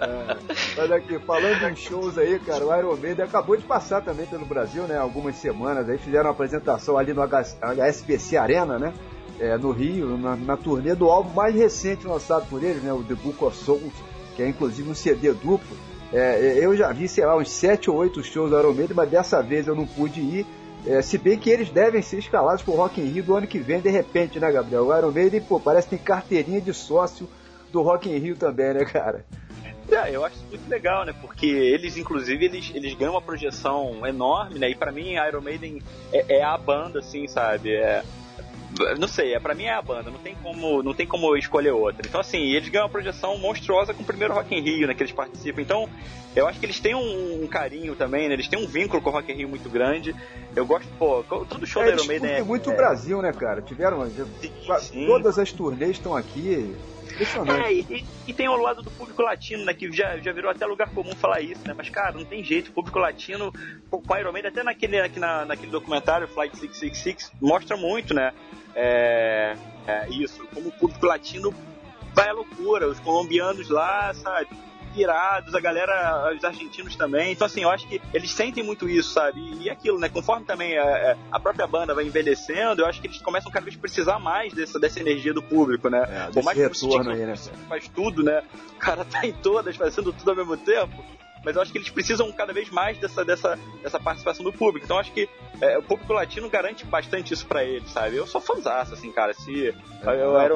É, 0.00 0.36
mas 0.76 0.92
aqui, 0.92 1.18
falando 1.20 1.68
em 1.68 1.76
shows 1.76 2.18
aí, 2.18 2.38
cara, 2.40 2.64
o 2.64 2.76
Iron 2.76 2.96
Maiden 2.96 3.24
acabou 3.24 3.56
de 3.56 3.64
passar 3.64 4.02
também 4.02 4.26
pelo 4.26 4.46
Brasil, 4.46 4.84
né? 4.84 4.98
Algumas 4.98 5.36
semanas 5.36 5.88
aí, 5.88 5.98
fizeram 5.98 6.26
uma 6.26 6.32
apresentação 6.32 6.96
ali 6.96 7.12
no 7.12 7.22
HSBC 7.22 8.36
Arena, 8.36 8.78
né? 8.78 8.92
É, 9.40 9.56
no 9.56 9.72
Rio, 9.72 10.16
na, 10.16 10.36
na, 10.36 10.56
turnê 10.56 10.94
do 10.94 11.08
álbum 11.08 11.34
mais 11.34 11.54
recente 11.54 12.06
lançado 12.06 12.46
por 12.48 12.62
eles, 12.62 12.82
né? 12.82 12.92
O 12.92 13.02
The 13.02 13.14
Book 13.14 13.44
of 13.44 13.56
Souls, 13.56 13.92
que 14.34 14.42
é 14.42 14.48
inclusive 14.48 14.88
um 14.88 14.94
CD 14.94 15.32
duplo. 15.32 15.76
É, 16.12 16.58
eu 16.60 16.76
já 16.76 16.92
vi, 16.92 17.08
sei 17.08 17.24
lá, 17.24 17.36
uns 17.36 17.50
7 17.50 17.90
ou 17.90 17.96
8 17.96 18.22
shows 18.22 18.50
do 18.50 18.58
Iron 18.58 18.74
mas 18.94 19.10
dessa 19.10 19.42
vez 19.42 19.66
eu 19.66 19.74
não 19.74 19.86
pude 19.86 20.20
ir. 20.20 20.46
É, 20.86 21.00
se 21.00 21.16
bem 21.16 21.38
que 21.38 21.48
eles 21.48 21.70
devem 21.70 22.02
ser 22.02 22.18
escalados 22.18 22.62
pro 22.62 22.74
Rock 22.74 23.00
in 23.00 23.04
Rio 23.04 23.22
do 23.22 23.36
ano 23.36 23.46
que 23.46 23.58
vem, 23.58 23.80
de 23.80 23.88
repente, 23.88 24.40
né, 24.40 24.50
Gabriel? 24.50 24.86
O 24.86 24.98
Iron 24.98 25.12
Maiden, 25.12 25.40
pô, 25.40 25.60
parece 25.60 25.88
que 25.88 25.96
tem 25.96 26.04
carteirinha 26.04 26.60
de 26.60 26.74
sócio 26.74 27.28
do 27.70 27.82
Rock 27.82 28.10
in 28.10 28.18
Rio 28.18 28.36
também, 28.36 28.74
né, 28.74 28.84
cara? 28.84 29.24
É, 29.90 30.14
eu 30.14 30.24
acho 30.24 30.36
muito 30.48 30.68
legal, 30.68 31.04
né? 31.04 31.14
Porque 31.20 31.46
eles, 31.46 31.96
inclusive, 31.96 32.44
eles, 32.44 32.72
eles 32.74 32.94
ganham 32.94 33.14
uma 33.14 33.22
projeção 33.22 34.06
enorme, 34.06 34.58
né? 34.58 34.70
E 34.70 34.74
pra 34.74 34.90
mim, 34.90 35.14
Iron 35.14 35.40
Maiden 35.40 35.82
é, 36.12 36.38
é 36.38 36.42
a 36.42 36.56
banda, 36.56 36.98
assim, 36.98 37.28
sabe? 37.28 37.74
É, 37.74 38.02
não 38.98 39.08
sei, 39.08 39.34
é, 39.34 39.40
pra 39.40 39.54
mim 39.54 39.64
é 39.64 39.74
a 39.74 39.82
banda, 39.82 40.10
não 40.10 40.18
tem 40.18 40.34
como, 40.42 40.82
não 40.82 40.94
tem 40.94 41.06
como 41.06 41.36
escolher 41.36 41.72
outra. 41.72 42.06
Então, 42.06 42.20
assim, 42.20 42.38
eles 42.38 42.68
ganham 42.68 42.86
uma 42.86 42.90
projeção 42.90 43.36
monstruosa 43.38 43.92
com 43.92 44.02
o 44.02 44.06
primeiro 44.06 44.34
Rock 44.34 44.54
in 44.54 44.60
Rio, 44.60 44.86
né, 44.86 44.94
que 44.94 45.02
eles 45.02 45.12
participam. 45.12 45.60
Então, 45.60 45.88
eu 46.34 46.46
acho 46.46 46.58
que 46.58 46.66
eles 46.66 46.80
têm 46.80 46.94
um, 46.94 47.44
um 47.44 47.46
carinho 47.46 47.94
também, 47.94 48.28
né, 48.28 48.34
eles 48.34 48.48
têm 48.48 48.58
um 48.58 48.66
vínculo 48.66 49.02
com 49.02 49.10
o 49.10 49.12
Rock 49.12 49.30
in 49.32 49.36
Rio 49.36 49.48
muito 49.48 49.68
grande. 49.68 50.14
Eu 50.54 50.66
gosto, 50.66 50.88
pô, 50.98 51.22
todo 51.22 51.66
show 51.66 51.82
é, 51.82 51.86
da 51.86 51.92
Iron 51.92 52.06
Maiden 52.06 52.30
é... 52.30 52.42
muito 52.42 52.70
o 52.70 52.72
é, 52.72 52.76
Brasil, 52.76 53.20
né, 53.20 53.32
cara? 53.32 53.60
Tiveram, 53.62 54.10
já, 54.10 54.78
sim. 54.78 55.06
todas 55.06 55.38
as 55.38 55.52
turnês 55.52 55.92
estão 55.92 56.16
aqui, 56.16 56.74
é, 57.64 57.72
e, 57.72 58.04
e, 58.26 58.32
tem 58.32 58.48
o 58.48 58.56
lado 58.56 58.82
do 58.82 58.90
público 58.90 59.22
latino, 59.22 59.64
né? 59.64 59.74
Que 59.74 59.90
já, 59.92 60.16
já 60.18 60.32
virou 60.32 60.50
até 60.50 60.64
lugar 60.64 60.88
comum 60.90 61.14
falar 61.14 61.40
isso, 61.40 61.60
né? 61.66 61.74
Mas, 61.76 61.88
cara, 61.88 62.12
não 62.12 62.24
tem 62.24 62.42
jeito. 62.42 62.68
O 62.68 62.72
público 62.72 62.98
latino, 62.98 63.52
com 63.90 64.16
Iron 64.16 64.32
Maiden, 64.32 64.50
até 64.50 64.62
naquele, 64.62 64.98
aqui 65.00 65.20
na, 65.20 65.44
naquele 65.44 65.70
documentário, 65.70 66.26
Flight 66.28 66.56
666, 66.56 67.32
mostra 67.40 67.76
muito, 67.76 68.14
né? 68.14 68.32
É, 68.74 69.56
é, 69.86 70.08
isso, 70.10 70.46
como 70.54 70.68
o 70.68 70.72
público 70.72 71.06
latino 71.06 71.52
vai 72.14 72.28
à 72.28 72.32
loucura. 72.32 72.88
Os 72.88 73.00
colombianos 73.00 73.68
lá, 73.68 74.12
sabe? 74.14 74.48
Pirados, 74.94 75.54
a 75.54 75.60
galera, 75.60 76.34
os 76.36 76.44
argentinos 76.44 76.94
também. 76.96 77.32
Então, 77.32 77.46
assim, 77.46 77.62
eu 77.62 77.70
acho 77.70 77.88
que 77.88 78.00
eles 78.12 78.30
sentem 78.30 78.62
muito 78.62 78.86
isso, 78.86 79.10
sabe? 79.10 79.40
E, 79.40 79.62
e 79.64 79.70
aquilo, 79.70 79.98
né? 79.98 80.08
Conforme 80.10 80.44
também 80.44 80.76
a, 80.76 81.16
a, 81.30 81.40
própria 81.40 81.66
banda 81.66 81.94
vai 81.94 82.04
envelhecendo, 82.04 82.82
eu 82.82 82.86
acho 82.86 83.00
que 83.00 83.06
eles 83.06 83.22
começam 83.22 83.50
cada 83.50 83.64
vez 83.64 83.76
a 83.76 83.80
precisar 83.80 84.18
mais 84.18 84.52
dessa, 84.52 84.78
dessa 84.78 85.00
energia 85.00 85.32
do 85.32 85.42
público, 85.42 85.88
né? 85.88 86.02
É, 86.10 86.30
Por 86.30 86.44
mais 86.44 86.58
que 86.58 86.64
retorno 86.64 87.10
aí, 87.10 87.24
né? 87.24 87.34
faz 87.68 87.88
tudo, 87.88 88.22
né? 88.22 88.42
O 88.74 88.78
cara 88.78 89.02
tá 89.04 89.26
em 89.26 89.32
todas, 89.32 89.76
fazendo 89.76 90.12
tudo 90.12 90.30
ao 90.30 90.36
mesmo 90.36 90.58
tempo 90.58 91.02
mas 91.44 91.56
eu 91.56 91.62
acho 91.62 91.72
que 91.72 91.78
eles 91.78 91.90
precisam 91.90 92.30
cada 92.32 92.52
vez 92.52 92.70
mais 92.70 92.98
dessa, 92.98 93.24
dessa, 93.24 93.58
dessa 93.82 93.98
participação 93.98 94.44
do 94.44 94.52
público. 94.52 94.84
Então 94.84 94.98
acho 94.98 95.12
que 95.12 95.28
é, 95.60 95.78
o 95.78 95.82
público 95.82 96.12
latino 96.12 96.48
garante 96.48 96.84
bastante 96.84 97.32
isso 97.32 97.46
para 97.46 97.64
eles, 97.64 97.90
sabe? 97.90 98.16
Eu 98.16 98.26
sou 98.26 98.40
fãzaço, 98.40 98.94
assim, 98.94 99.12
cara. 99.12 99.32
Se 99.32 99.68
é, 99.68 99.74
eu 100.06 100.36
era 100.38 100.54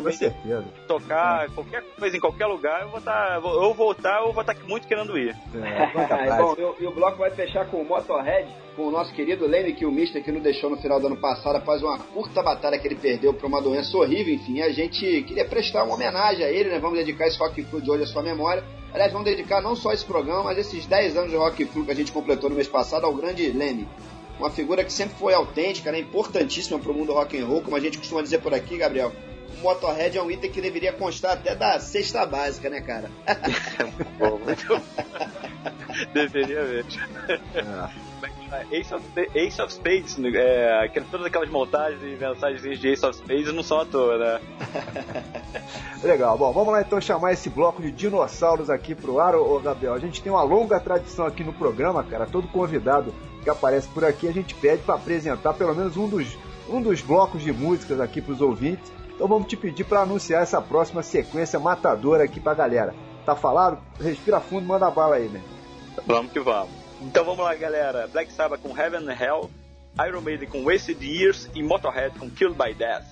tocar 0.89 1.45
é. 1.45 1.49
qualquer 1.49 1.83
coisa 1.99 2.17
em 2.17 2.21
qualquer 2.21 2.47
lugar, 2.47 2.83
eu 2.83 2.89
vou 2.89 2.99
estar. 2.99 3.29
Tá, 3.29 3.35
eu 3.37 3.75
vou 3.75 3.93
estar 3.93 4.23
ou 4.23 4.33
vou 4.33 4.41
estar 4.41 4.55
tá 4.55 4.61
muito 4.67 4.87
querendo 4.87 5.17
ir. 5.17 5.37
É, 5.55 6.37
Bom, 6.37 6.57
e 6.81 6.87
o 6.87 6.93
bloco 6.93 7.19
vai 7.19 7.31
fechar 7.31 7.67
com 7.67 7.83
o 7.83 7.85
Motorhead, 7.85 8.49
com 8.75 8.89
o 8.89 8.91
nosso 8.91 9.13
querido 9.13 9.47
Leme, 9.47 9.75
que 9.75 9.87
o 9.87 9.93
Mister 9.93 10.23
que 10.23 10.33
nos 10.33 10.43
deixou 10.43 10.71
no 10.71 10.77
final 10.77 11.01
do 11.01 11.07
ano 11.07 11.17
passado 11.17 11.57
após 11.57 11.83
uma 11.83 11.99
curta 11.99 12.43
batalha 12.43 12.79
que 12.79 12.89
ele 12.89 12.97
perdeu 12.97 13.33
para 13.33 13.47
uma 13.47 13.63
doença 13.63 13.97
horrível, 13.97 14.35
enfim. 14.35 14.61
A 14.61 14.71
gente 14.71 15.23
queria 15.23 15.45
prestar 15.45 15.85
uma 15.85 15.95
homenagem 15.95 16.45
a 16.45 16.51
ele, 16.51 16.71
né? 16.71 16.79
Vamos 16.79 16.99
dedicar 16.99 17.27
esse 17.27 17.39
Rock 17.39 17.63
Food 17.65 17.85
de 17.85 17.91
hoje 17.91 18.03
à 18.03 18.07
sua 18.07 18.23
memória. 18.23 18.65
Aliás, 18.97 19.13
vamos 19.13 19.27
dedicar 19.27 19.61
não 19.61 19.77
só 19.77 19.93
esse 19.93 20.07
programa, 20.07 20.43
mas 20.43 20.57
esses 20.57 20.87
10 20.87 21.19
anos 21.19 21.31
de 21.31 21.37
Rock 21.37 21.67
Flu 21.67 21.85
que 21.85 21.91
a 21.91 21.95
gente 21.95 22.11
completou 22.11 22.49
no 22.49 22.57
mês 22.57 22.67
passado 22.67 23.05
ao 23.05 23.15
grande 23.15 23.47
Leme. 23.53 23.87
Uma 24.39 24.49
figura 24.49 24.83
que 24.83 24.91
sempre 24.91 25.19
foi 25.19 25.35
autêntica, 25.35 25.93
né, 25.93 25.99
importantíssima 25.99 26.79
para 26.79 26.91
o 26.91 26.95
mundo 26.95 27.13
rock 27.13 27.39
and 27.39 27.45
roll, 27.45 27.61
como 27.61 27.77
a 27.77 27.81
gente 27.81 27.99
costuma 27.99 28.23
dizer 28.23 28.41
por 28.41 28.55
aqui, 28.55 28.79
Gabriel. 28.79 29.13
O 29.59 29.63
Motorhead 29.63 30.17
é 30.17 30.23
um 30.23 30.31
item 30.31 30.51
que 30.51 30.63
deveria 30.63 30.95
constar 30.95 31.33
até 31.33 31.55
da 31.55 31.79
cesta 31.79 32.25
básica, 32.25 32.71
né, 32.71 32.81
cara? 32.81 33.11
Bom, 34.19 34.41
deveria 36.15 36.63
mesmo. 36.63 37.03
É. 37.55 38.06
Ace 38.71 38.95
of, 38.95 39.05
Ace 39.35 39.61
of 39.61 39.73
Spades, 39.73 40.17
é, 40.35 40.89
todas 41.11 41.27
aquelas 41.27 41.51
montagens 41.51 42.01
e 42.03 42.17
mensagens 42.17 42.81
de 42.81 42.89
Ace 42.89 43.05
of 43.05 43.17
Spades 43.17 43.53
não 43.53 43.63
são 43.63 43.81
à 43.81 43.85
toa, 43.85 44.19
né? 44.19 44.41
Legal, 46.03 46.37
bom, 46.39 46.53
vamos 46.53 46.73
lá 46.73 46.81
então 46.81 47.01
chamar 47.01 47.33
esse 47.33 47.51
bloco 47.51 47.83
de 47.83 47.91
dinossauros 47.91 48.71
aqui 48.71 48.95
pro 48.95 49.19
ar, 49.19 49.35
ô, 49.35 49.59
Gabriel. 49.59 49.95
A 49.95 49.99
gente 49.99 50.23
tem 50.23 50.31
uma 50.31 50.43
longa 50.43 50.79
tradição 50.79 51.27
aqui 51.27 51.43
no 51.43 51.53
programa, 51.53 52.05
cara. 52.05 52.27
Todo 52.27 52.49
convidado 52.49 53.13
que 53.43 53.51
aparece 53.51 53.89
por 53.89 54.05
aqui 54.05 54.29
a 54.29 54.33
gente 54.33 54.55
pede 54.55 54.83
para 54.83 54.95
apresentar 54.95 55.55
pelo 55.55 55.75
menos 55.75 55.97
um 55.97 56.09
dos, 56.09 56.37
um 56.69 56.81
dos 56.81 57.01
blocos 57.01 57.43
de 57.43 57.53
músicas 57.53 58.01
aqui 58.01 58.21
pros 58.21 58.41
ouvintes. 58.41 58.93
Então 59.15 59.27
vamos 59.27 59.49
te 59.49 59.57
pedir 59.57 59.85
para 59.85 60.03
anunciar 60.03 60.43
essa 60.43 60.61
próxima 60.61 61.03
sequência 61.03 61.59
matadora 61.59 62.25
aqui 62.25 62.39
pra 62.39 62.55
galera. 62.55 62.95
Tá 63.25 63.35
falado? 63.35 63.79
Respira 64.01 64.39
fundo, 64.41 64.67
manda 64.67 64.91
bala 64.91 65.17
aí, 65.17 65.29
né? 65.29 65.43
Vamos 66.07 66.31
que 66.31 66.39
vamos. 66.39 66.86
Então 67.01 67.25
vamos 67.25 67.45
lá, 67.45 67.55
galera. 67.55 68.07
Black 68.07 68.33
Sabbath 68.33 68.61
com 68.63 68.77
Heaven 68.77 69.09
and 69.09 69.13
Hell, 69.13 69.51
Iron 70.07 70.21
Maiden 70.21 70.49
com 70.49 70.65
Wasted 70.65 71.05
Years 71.05 71.49
e 71.55 71.63
Motorhead 71.63 72.19
com 72.19 72.31
Killed 72.31 72.57
by 72.57 72.75
Death. 72.75 73.05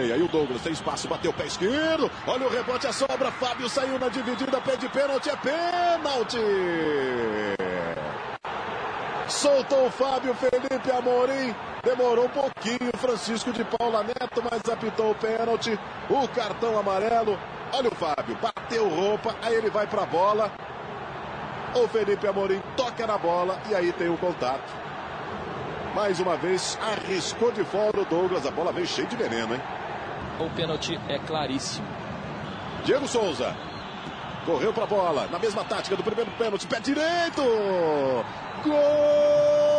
Aí 0.00 0.22
o 0.22 0.28
Douglas 0.28 0.62
tem 0.62 0.72
espaço, 0.72 1.08
bateu 1.08 1.30
o 1.30 1.34
pé 1.34 1.46
esquerdo. 1.46 2.10
Olha 2.26 2.46
o 2.46 2.50
rebote, 2.50 2.86
a 2.86 2.92
sobra. 2.92 3.30
Fábio 3.32 3.68
saiu 3.68 3.98
na 3.98 4.08
dividida, 4.08 4.60
pé 4.60 4.76
de 4.76 4.88
pênalti. 4.88 5.28
É 5.28 5.36
pênalti! 5.36 6.38
Soltou 9.28 9.86
o 9.86 9.90
Fábio 9.90 10.34
Felipe 10.34 10.90
Amorim. 10.90 11.54
Demorou 11.84 12.26
um 12.26 12.30
pouquinho. 12.30 12.90
Francisco 12.96 13.52
de 13.52 13.64
Paula 13.64 14.02
Neto, 14.02 14.42
mas 14.50 14.72
apitou 14.72 15.10
o 15.10 15.14
pênalti. 15.14 15.78
O 16.08 16.26
cartão 16.28 16.78
amarelo. 16.78 17.38
Olha 17.72 17.90
o 17.90 17.94
Fábio, 17.94 18.36
bateu 18.40 18.88
roupa. 18.88 19.36
Aí 19.42 19.54
ele 19.54 19.70
vai 19.70 19.86
pra 19.86 20.06
bola. 20.06 20.50
O 21.74 21.86
Felipe 21.88 22.26
Amorim 22.26 22.62
toca 22.76 23.06
na 23.06 23.18
bola 23.18 23.60
e 23.68 23.74
aí 23.74 23.92
tem 23.92 24.08
o 24.08 24.16
contato. 24.16 24.72
Mais 25.94 26.20
uma 26.20 26.36
vez, 26.36 26.78
arriscou 26.80 27.52
de 27.52 27.64
fora 27.64 28.00
o 28.00 28.04
Douglas. 28.04 28.46
A 28.46 28.50
bola 28.50 28.72
veio 28.72 28.86
cheia 28.86 29.06
de 29.06 29.16
veneno, 29.16 29.54
hein? 29.54 29.62
O 30.40 30.48
pênalti 30.50 30.98
é 31.08 31.18
claríssimo. 31.18 31.86
Diego 32.84 33.08
Souza. 33.08 33.54
Correu 34.46 34.72
pra 34.72 34.86
bola. 34.86 35.26
Na 35.30 35.38
mesma 35.38 35.64
tática 35.64 35.96
do 35.96 36.02
primeiro 36.02 36.30
pênalti. 36.32 36.66
Pé 36.66 36.80
direito. 36.80 37.42
Gol! 38.64 39.78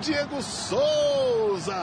Diego 0.00 0.40
Souza. 0.40 1.74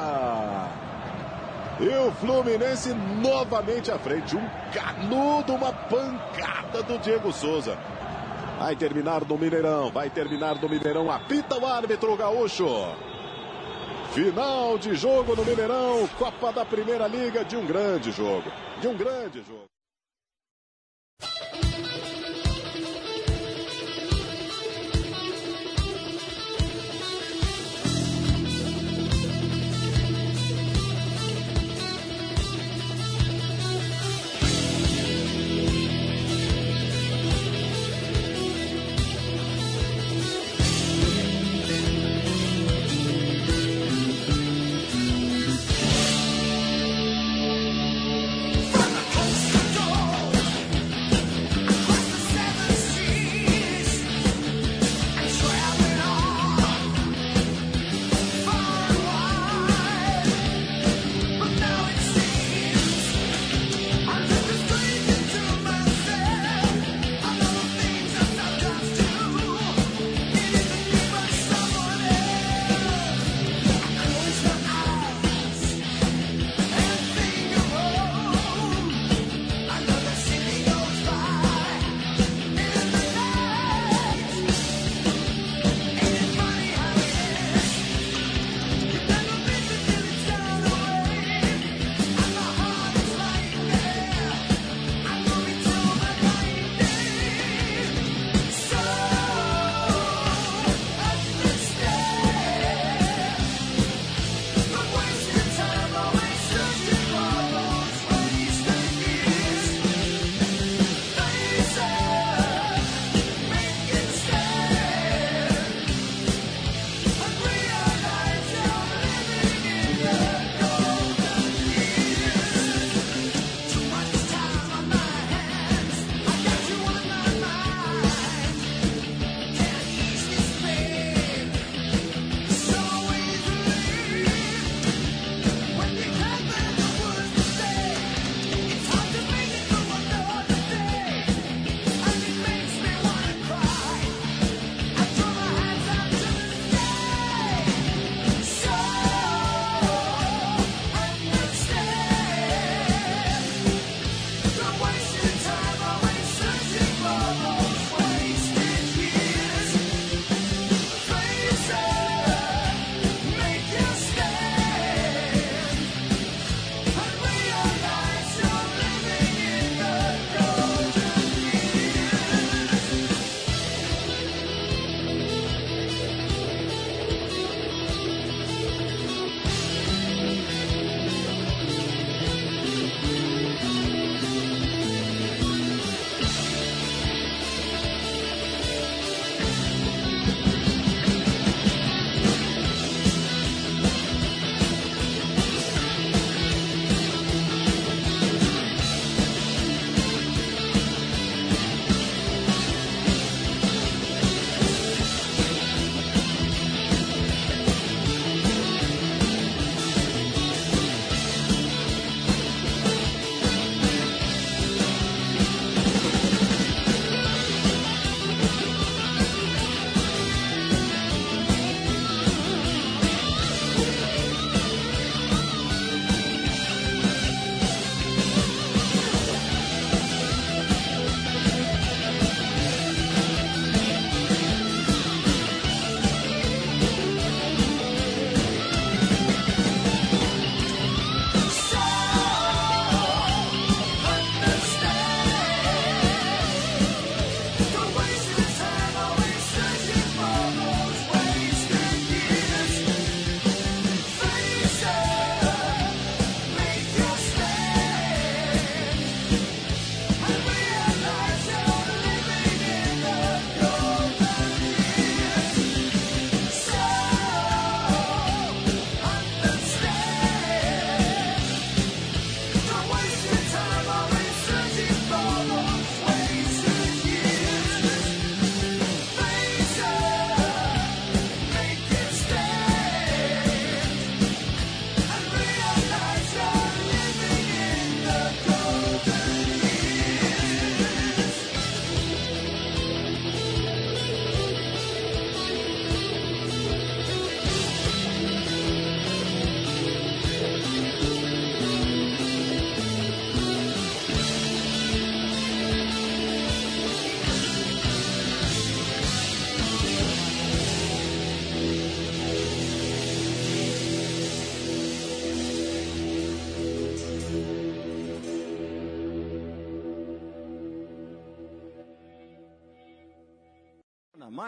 E 1.80 1.88
o 1.90 2.12
Fluminense 2.14 2.94
novamente 2.94 3.92
à 3.92 4.00
frente. 4.00 4.38
Um 4.38 4.50
canudo, 4.74 5.54
uma 5.54 5.74
pancada 5.74 6.82
do 6.84 6.98
Diego 7.00 7.32
Souza. 7.34 7.78
Vai 8.58 8.76
terminar 8.76 9.26
no 9.26 9.38
Mineirão, 9.38 9.92
vai 9.92 10.10
terminar 10.10 10.56
no 10.56 10.70
Mineirão. 10.70 11.12
Apita 11.12 11.58
o 11.58 11.66
árbitro 11.66 12.16
gaúcho. 12.16 12.66
Final 14.14 14.78
de 14.78 14.96
jogo 14.96 15.36
no 15.36 15.44
Mineirão, 15.44 16.08
Copa 16.18 16.54
da 16.54 16.66
Primeira 16.66 17.06
Liga 17.06 17.44
de 17.44 17.58
um 17.58 17.66
grande 17.66 18.12
jogo. 18.12 18.50
De 18.80 18.88
um 18.88 18.96
grande 18.96 19.44
jogo. 19.44 19.75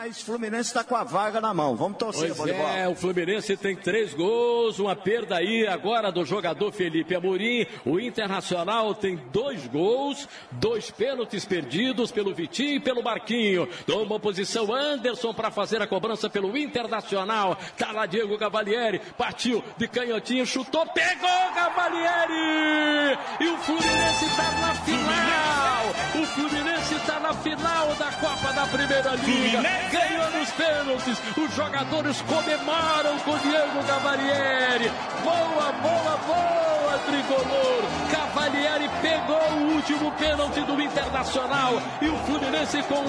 Mas 0.08 0.22
o 0.22 0.26
Fluminense 0.26 0.70
está 0.70 0.86
com 0.86 0.96
a 0.96 1.04
vaga 1.04 1.42
na 1.42 1.54
mão. 1.54 1.76
Vamos 1.76 1.98
torcer, 1.98 2.34
Pois 2.34 2.50
é, 2.50 2.88
o 2.88 2.96
Fluminense 2.96 3.58
tem 3.58 3.76
três 3.76 4.14
gols, 4.14 4.80
uma 4.80 4.96
perda 4.96 5.36
aí 5.36 5.68
agora 5.68 6.14
do 6.14 6.24
jogador 6.24 6.72
Felipe 6.72 7.14
Amorim. 7.14 7.68
O 7.86 8.00
Internacional 8.00 8.96
tem 8.96 9.18
dois 9.34 9.68
gols, 9.68 10.26
dois 10.50 10.90
pênaltis 10.90 11.44
perdidos 11.44 12.10
pelo 12.10 12.34
Vitinho 12.34 12.76
e 12.76 12.80
pelo 12.80 13.04
Marquinho. 13.04 13.68
Toma 13.86 14.18
posição 14.18 14.74
Anderson 14.74 15.34
para 15.34 15.52
fazer 15.52 15.82
a 15.82 15.88
cobrança 15.88 16.30
pelo 16.30 16.58
Internacional. 16.58 17.58
Tá 17.78 17.92
lá 17.92 18.06
Diego 18.06 18.38
Cavalieri, 18.38 19.02
partiu 19.18 19.62
de 19.78 19.90
canhotinho, 19.90 20.46
chutou, 20.46 20.86
pegou 20.88 21.30
Cavalieri! 21.54 23.20
E 23.42 23.48
o 23.50 23.58
Fluminense 23.58 24.26
está 24.26 24.52
na 24.62 24.74
final! 24.74 25.68
O 26.16 26.26
Fluminense 26.28 26.96
está 26.96 27.20
na 27.20 27.34
final 27.34 27.94
da 27.96 28.12
Copa 28.14 28.54
da 28.54 28.66
Primeira 28.68 29.16
Liga. 29.16 29.62
Ganhou 29.98 30.32
nos 30.32 30.52
pênaltis. 30.52 31.22
Os 31.38 31.56
jogadores 31.56 32.22
comemoram 32.22 33.18
com 33.20 33.38
Diego 33.40 33.84
Cavalieri. 33.88 34.92
Boa, 35.24 35.72
boa, 35.72 36.18
boa, 36.28 37.00
tricolor. 37.06 37.84
Cavalieri 38.12 38.90
pegou 39.02 39.52
o 39.58 39.74
último 39.76 40.12
pênalti 40.14 40.62
do 40.62 40.80
Internacional. 40.82 41.74
E 42.02 42.08
o 42.08 42.18
Fluminense 42.20 42.84
com 42.84 43.04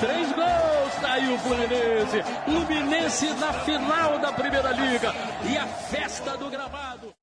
três 0.00 0.32
gols. 0.32 0.94
Tá 1.00 1.12
aí 1.12 1.32
o 1.32 1.38
Fluminense. 1.38 2.22
Fluminense 2.44 3.26
na 3.34 3.52
final 3.52 4.18
da 4.18 4.32
Primeira 4.32 4.70
Liga. 4.70 5.12
E 5.44 5.56
a 5.56 5.66
festa 5.66 6.36
do 6.36 6.48
gramado. 6.48 7.17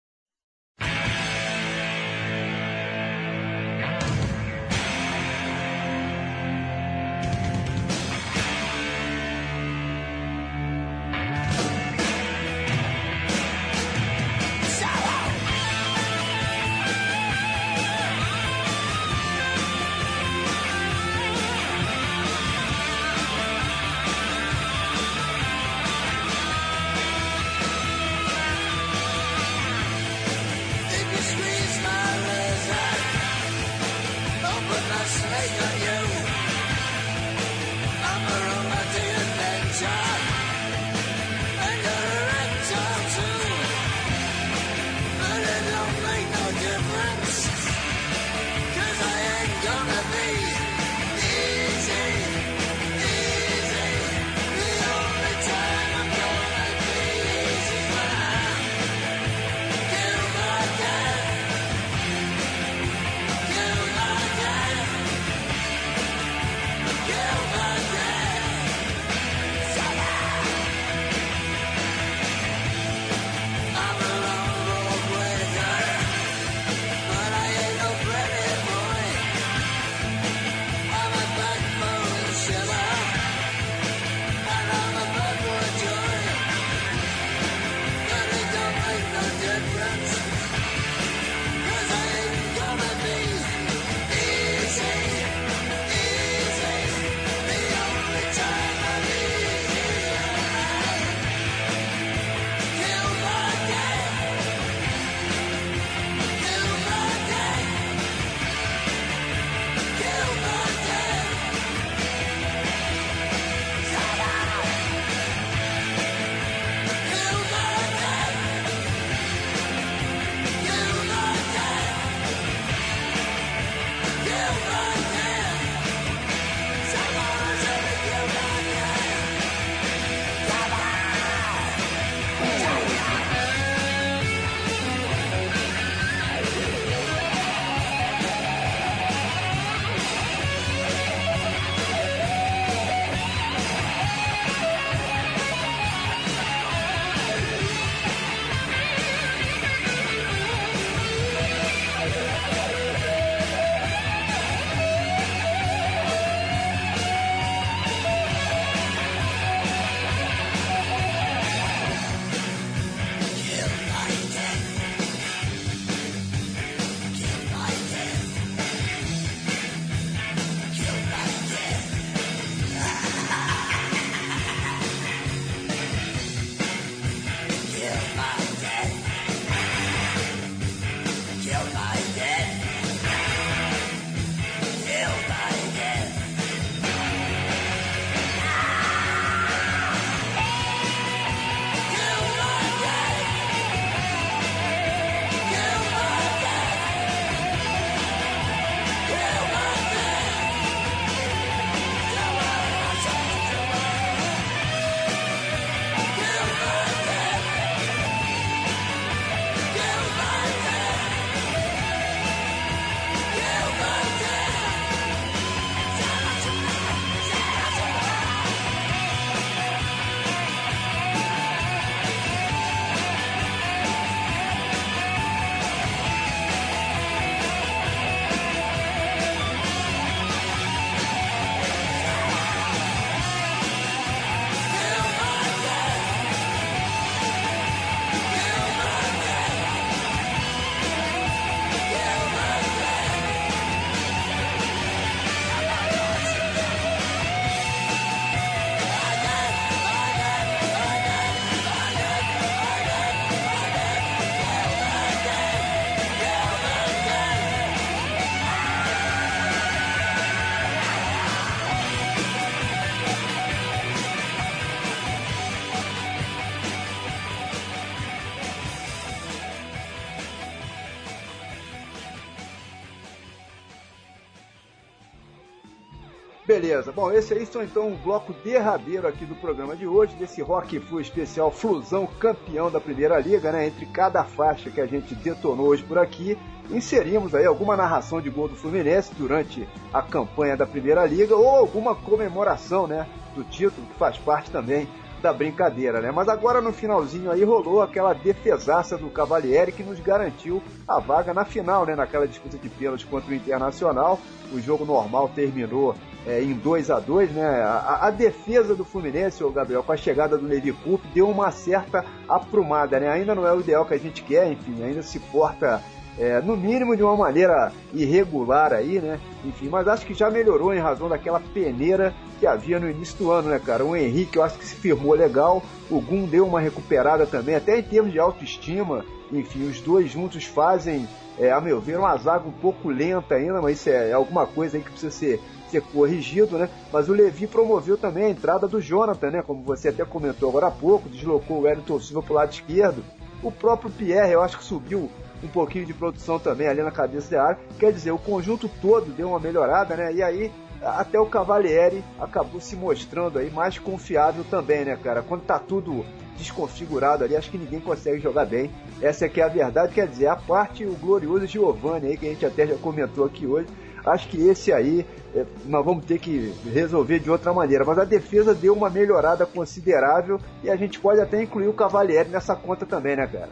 Beleza, 276.56 276.90
bom, 276.90 277.12
esse 277.12 277.34
aí 277.34 277.46
são 277.46 277.62
então 277.62 277.92
o 277.92 277.98
bloco 277.98 278.32
derradeiro 278.42 279.06
aqui 279.06 279.26
do 279.26 279.36
programa 279.36 279.76
de 279.76 279.86
hoje, 279.86 280.16
desse 280.16 280.42
Rock 280.42 280.80
Flu 280.80 281.02
especial 281.02 281.52
Flusão 281.52 282.08
campeão 282.18 282.72
da 282.72 282.80
Primeira 282.80 283.20
Liga, 283.20 283.52
né? 283.52 283.68
Entre 283.68 283.86
cada 283.86 284.24
faixa 284.24 284.70
que 284.70 284.80
a 284.80 284.86
gente 284.86 285.14
detonou 285.16 285.68
hoje 285.68 285.84
por 285.84 285.98
aqui, 285.98 286.38
inserimos 286.72 287.36
aí 287.36 287.46
alguma 287.46 287.76
narração 287.76 288.22
de 288.22 288.30
gol 288.30 288.48
do 288.48 288.56
Fluminense 288.56 289.14
durante 289.16 289.68
a 289.94 290.02
campanha 290.02 290.56
da 290.56 290.66
Primeira 290.66 291.06
Liga 291.06 291.36
ou 291.36 291.46
alguma 291.46 291.94
comemoração, 291.94 292.88
né? 292.88 293.06
Do 293.36 293.44
título, 293.44 293.86
que 293.88 294.00
faz 294.00 294.18
parte 294.18 294.50
também 294.50 294.88
da 295.22 295.34
brincadeira, 295.34 296.00
né? 296.00 296.10
Mas 296.10 296.30
agora 296.30 296.62
no 296.62 296.72
finalzinho 296.72 297.32
aí 297.32 297.44
rolou 297.44 297.82
aquela 297.82 298.14
defesaça 298.14 298.98
do 298.98 299.10
Cavalieri 299.10 299.74
que 299.74 299.84
nos 299.84 300.00
garantiu 300.00 300.64
a 300.88 301.02
vaga 301.02 301.34
na 301.34 301.44
final, 301.44 301.86
né? 301.86 301.96
Naquela 301.96 302.26
disputa 302.26 302.58
de 302.58 302.70
pênalti 302.70 303.06
contra 303.06 303.30
o 303.30 303.36
Internacional. 303.36 304.18
O 304.54 304.62
jogo 304.62 304.86
normal 304.86 305.30
terminou 305.36 305.96
é, 306.26 306.42
em 306.42 306.54
2 306.54 306.90
a 306.90 307.00
2 307.00 307.32
né? 307.32 307.46
A, 307.46 308.08
a, 308.08 308.12
defesa 308.12 308.76
do 308.76 308.84
Fluminense, 308.84 309.44
o 309.44 309.52
Gabriel, 309.52 309.84
com 309.84 309.92
a 309.92 309.98
chegada 309.98 310.38
do 310.38 310.48
Levi 310.48 310.74
Coupe, 310.74 311.08
deu 311.14 311.30
uma 311.30 311.52
certa 311.52 312.04
aprumada, 312.28 313.00
né? 313.00 313.10
Ainda 313.10 313.36
não 313.36 313.48
é 313.48 313.54
o 313.54 313.60
ideal 313.60 313.86
que 313.86 313.94
a 313.94 314.00
gente 314.00 314.24
quer, 314.24 314.52
enfim, 314.52 314.84
ainda 314.84 315.04
se 315.04 315.20
porta 315.20 315.82
é, 316.18 316.42
no 316.42 316.56
mínimo 316.56 316.96
de 316.96 317.04
uma 317.04 317.16
maneira 317.16 317.72
irregular 317.94 318.74
aí, 318.74 319.00
né? 319.00 319.20
Enfim, 319.44 319.70
mas 319.70 319.88
acho 319.88 320.06
que 320.06 320.14
já 320.14 320.30
melhorou 320.32 320.74
em 320.74 320.80
razão 320.80 321.10
daquela 321.10 321.40
peneira 321.40 322.14
que 322.40 322.48
havia 322.48 322.80
no 322.80 322.90
início 322.90 323.18
do 323.18 323.32
ano, 323.32 323.50
né, 323.50 323.60
cara? 323.64 323.86
O 323.86 323.96
Henrique 323.96 324.38
eu 324.38 324.44
acho 324.44 324.58
que 324.58 324.66
se 324.66 324.76
firmou 324.76 325.14
legal, 325.14 325.62
o 325.90 326.00
Gum 326.00 326.26
deu 326.26 326.46
uma 326.46 326.60
recuperada 326.60 327.26
também, 327.26 327.56
até 327.56 327.78
em 327.78 327.84
termos 327.84 328.12
de 328.12 328.20
autoestima. 328.20 329.06
Enfim, 329.32 329.68
os 329.68 329.82
dois 329.82 330.12
juntos 330.12 330.46
fazem, 330.46 331.08
é, 331.38 331.52
a 331.52 331.60
meu 331.60 331.82
ver, 331.82 331.98
uma 331.98 332.16
zaga 332.18 332.48
um 332.48 332.52
pouco 332.52 332.90
lenta 332.90 333.36
ainda, 333.36 333.62
mas 333.62 333.80
isso 333.80 333.90
é, 333.90 334.10
é 334.12 334.14
alguma 334.14 334.46
coisa 334.46 334.78
aí 334.78 334.84
que 334.84 334.92
precisa 334.92 335.12
ser 335.12 335.42
ser 335.76 335.82
corrigido, 335.82 336.58
né? 336.58 336.70
Mas 336.92 337.10
o 337.10 337.14
Levi 337.14 337.48
promoveu 337.48 337.98
também 337.98 338.26
a 338.26 338.30
entrada 338.30 338.68
do 338.68 338.82
Jonathan, 338.82 339.32
né? 339.32 339.42
Como 339.42 339.62
você 339.64 339.90
até 339.90 340.06
comentou 340.06 340.50
agora 340.50 340.68
há 340.68 340.72
pouco, 340.72 341.10
deslocou 341.10 341.58
o 341.58 341.62
Wellington 341.62 342.00
Silva 342.00 342.24
para 342.24 342.32
o 342.32 342.36
lado 342.36 342.52
esquerdo. 342.52 343.04
O 343.44 343.52
próprio 343.52 343.92
Pierre, 343.92 344.34
eu 344.34 344.42
acho 344.42 344.58
que 344.58 344.64
subiu 344.64 345.10
um 345.44 345.48
pouquinho 345.48 345.86
de 345.86 345.94
produção 345.94 346.40
também 346.40 346.68
ali 346.68 346.82
na 346.82 346.92
cabeça 346.92 347.36
da 347.36 347.44
área. 347.44 347.60
Quer 347.78 347.92
dizer, 347.92 348.12
o 348.12 348.18
conjunto 348.18 348.70
todo 348.82 349.12
deu 349.12 349.30
uma 349.30 349.40
melhorada, 349.40 349.96
né? 349.96 350.14
E 350.14 350.24
aí 350.24 350.52
até 350.82 351.20
o 351.20 351.26
Cavalieri 351.26 352.04
acabou 352.20 352.62
se 352.62 352.76
mostrando 352.76 353.40
aí 353.40 353.50
mais 353.50 353.80
confiável 353.80 354.44
também, 354.50 354.86
né, 354.86 354.98
cara? 355.02 355.22
Quando 355.22 355.42
tá 355.42 355.58
tudo 355.58 356.06
desconfigurado 356.38 357.24
ali, 357.24 357.36
acho 357.36 357.50
que 357.50 357.58
ninguém 357.58 357.80
consegue 357.80 358.22
jogar 358.22 358.46
bem. 358.46 358.70
Essa 359.02 359.26
é 359.26 359.30
que 359.30 359.42
é 359.42 359.44
a 359.44 359.48
verdade, 359.48 359.94
quer 359.94 360.08
dizer, 360.08 360.28
a 360.28 360.36
parte 360.36 360.86
o 360.86 360.94
glorioso 360.94 361.48
Giovanni 361.48 362.08
aí, 362.08 362.18
que 362.18 362.26
a 362.28 362.30
gente 362.30 362.46
até 362.46 362.68
já 362.68 362.76
comentou 362.76 363.26
aqui 363.26 363.48
hoje, 363.48 363.68
acho 364.06 364.28
que 364.28 364.48
esse 364.48 364.72
aí 364.72 365.06
é, 365.36 365.46
nós 365.66 365.84
vamos 365.84 366.06
ter 366.06 366.20
que 366.20 366.54
resolver 366.72 367.20
de 367.20 367.30
outra 367.30 367.54
maneira. 367.54 367.84
Mas 367.84 367.98
a 367.98 368.06
defesa 368.06 368.54
deu 368.54 368.74
uma 368.74 368.90
melhorada 368.90 369.46
considerável 369.46 370.40
e 370.64 370.70
a 370.70 370.76
gente 370.76 371.00
pode 371.00 371.20
até 371.20 371.42
incluir 371.42 371.68
o 371.68 371.74
Cavalieri 371.74 372.30
nessa 372.30 372.56
conta 372.56 372.86
também, 372.86 373.16
né, 373.16 373.28
cara? 373.28 373.50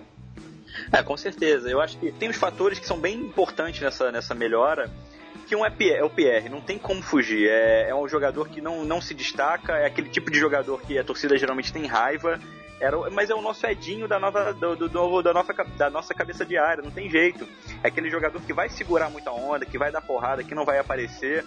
É, 0.92 1.04
com 1.04 1.18
certeza. 1.18 1.70
Eu 1.70 1.82
acho 1.82 1.98
que 1.98 2.12
tem 2.12 2.30
os 2.30 2.38
fatores 2.38 2.80
que 2.80 2.86
são 2.86 3.00
bem 3.00 3.20
importantes 3.20 3.82
nessa, 3.82 4.12
nessa 4.12 4.34
melhora. 4.34 4.90
Que 5.48 5.56
um 5.56 5.66
é, 5.66 5.74
é 5.90 6.04
o 6.04 6.10
Pierre, 6.10 6.48
não 6.48 6.62
tem 6.62 6.78
como 6.78 7.02
fugir. 7.02 7.50
É, 7.50 7.90
é 7.90 7.96
um 7.96 8.08
jogador 8.08 8.48
que 8.48 8.62
não, 8.62 8.86
não 8.86 9.02
se 9.02 9.14
destaca, 9.14 9.74
é 9.74 9.86
aquele 9.86 10.10
tipo 10.10 10.32
de 10.32 10.40
jogador 10.40 10.82
que 10.82 10.98
a 10.98 11.04
torcida 11.04 11.38
geralmente 11.38 11.74
tem 11.74 11.86
raiva. 11.86 12.40
Era, 12.84 13.10
mas 13.12 13.30
é 13.30 13.34
o 13.34 13.42
nosso 13.42 13.66
Edinho 13.66 14.10
da, 14.10 14.20
nova, 14.20 14.52
do, 14.52 14.76
do, 14.76 14.90
do, 14.90 15.22
da, 15.22 15.34
nossa, 15.34 15.54
da 15.78 15.90
nossa 15.90 16.14
cabeça 16.14 16.46
de 16.46 16.58
área, 16.58 16.84
não 16.84 16.92
tem 16.92 17.10
jeito. 17.10 17.48
É 17.82 17.88
aquele 17.88 18.10
jogador 18.10 18.42
que 18.42 18.52
vai 18.52 18.68
segurar 18.68 19.10
muita 19.10 19.32
onda, 19.32 19.66
que 19.66 19.78
vai 19.78 19.90
dar 19.90 20.02
porrada, 20.02 20.44
que 20.44 20.54
não 20.54 20.66
vai 20.66 20.78
aparecer 20.78 21.46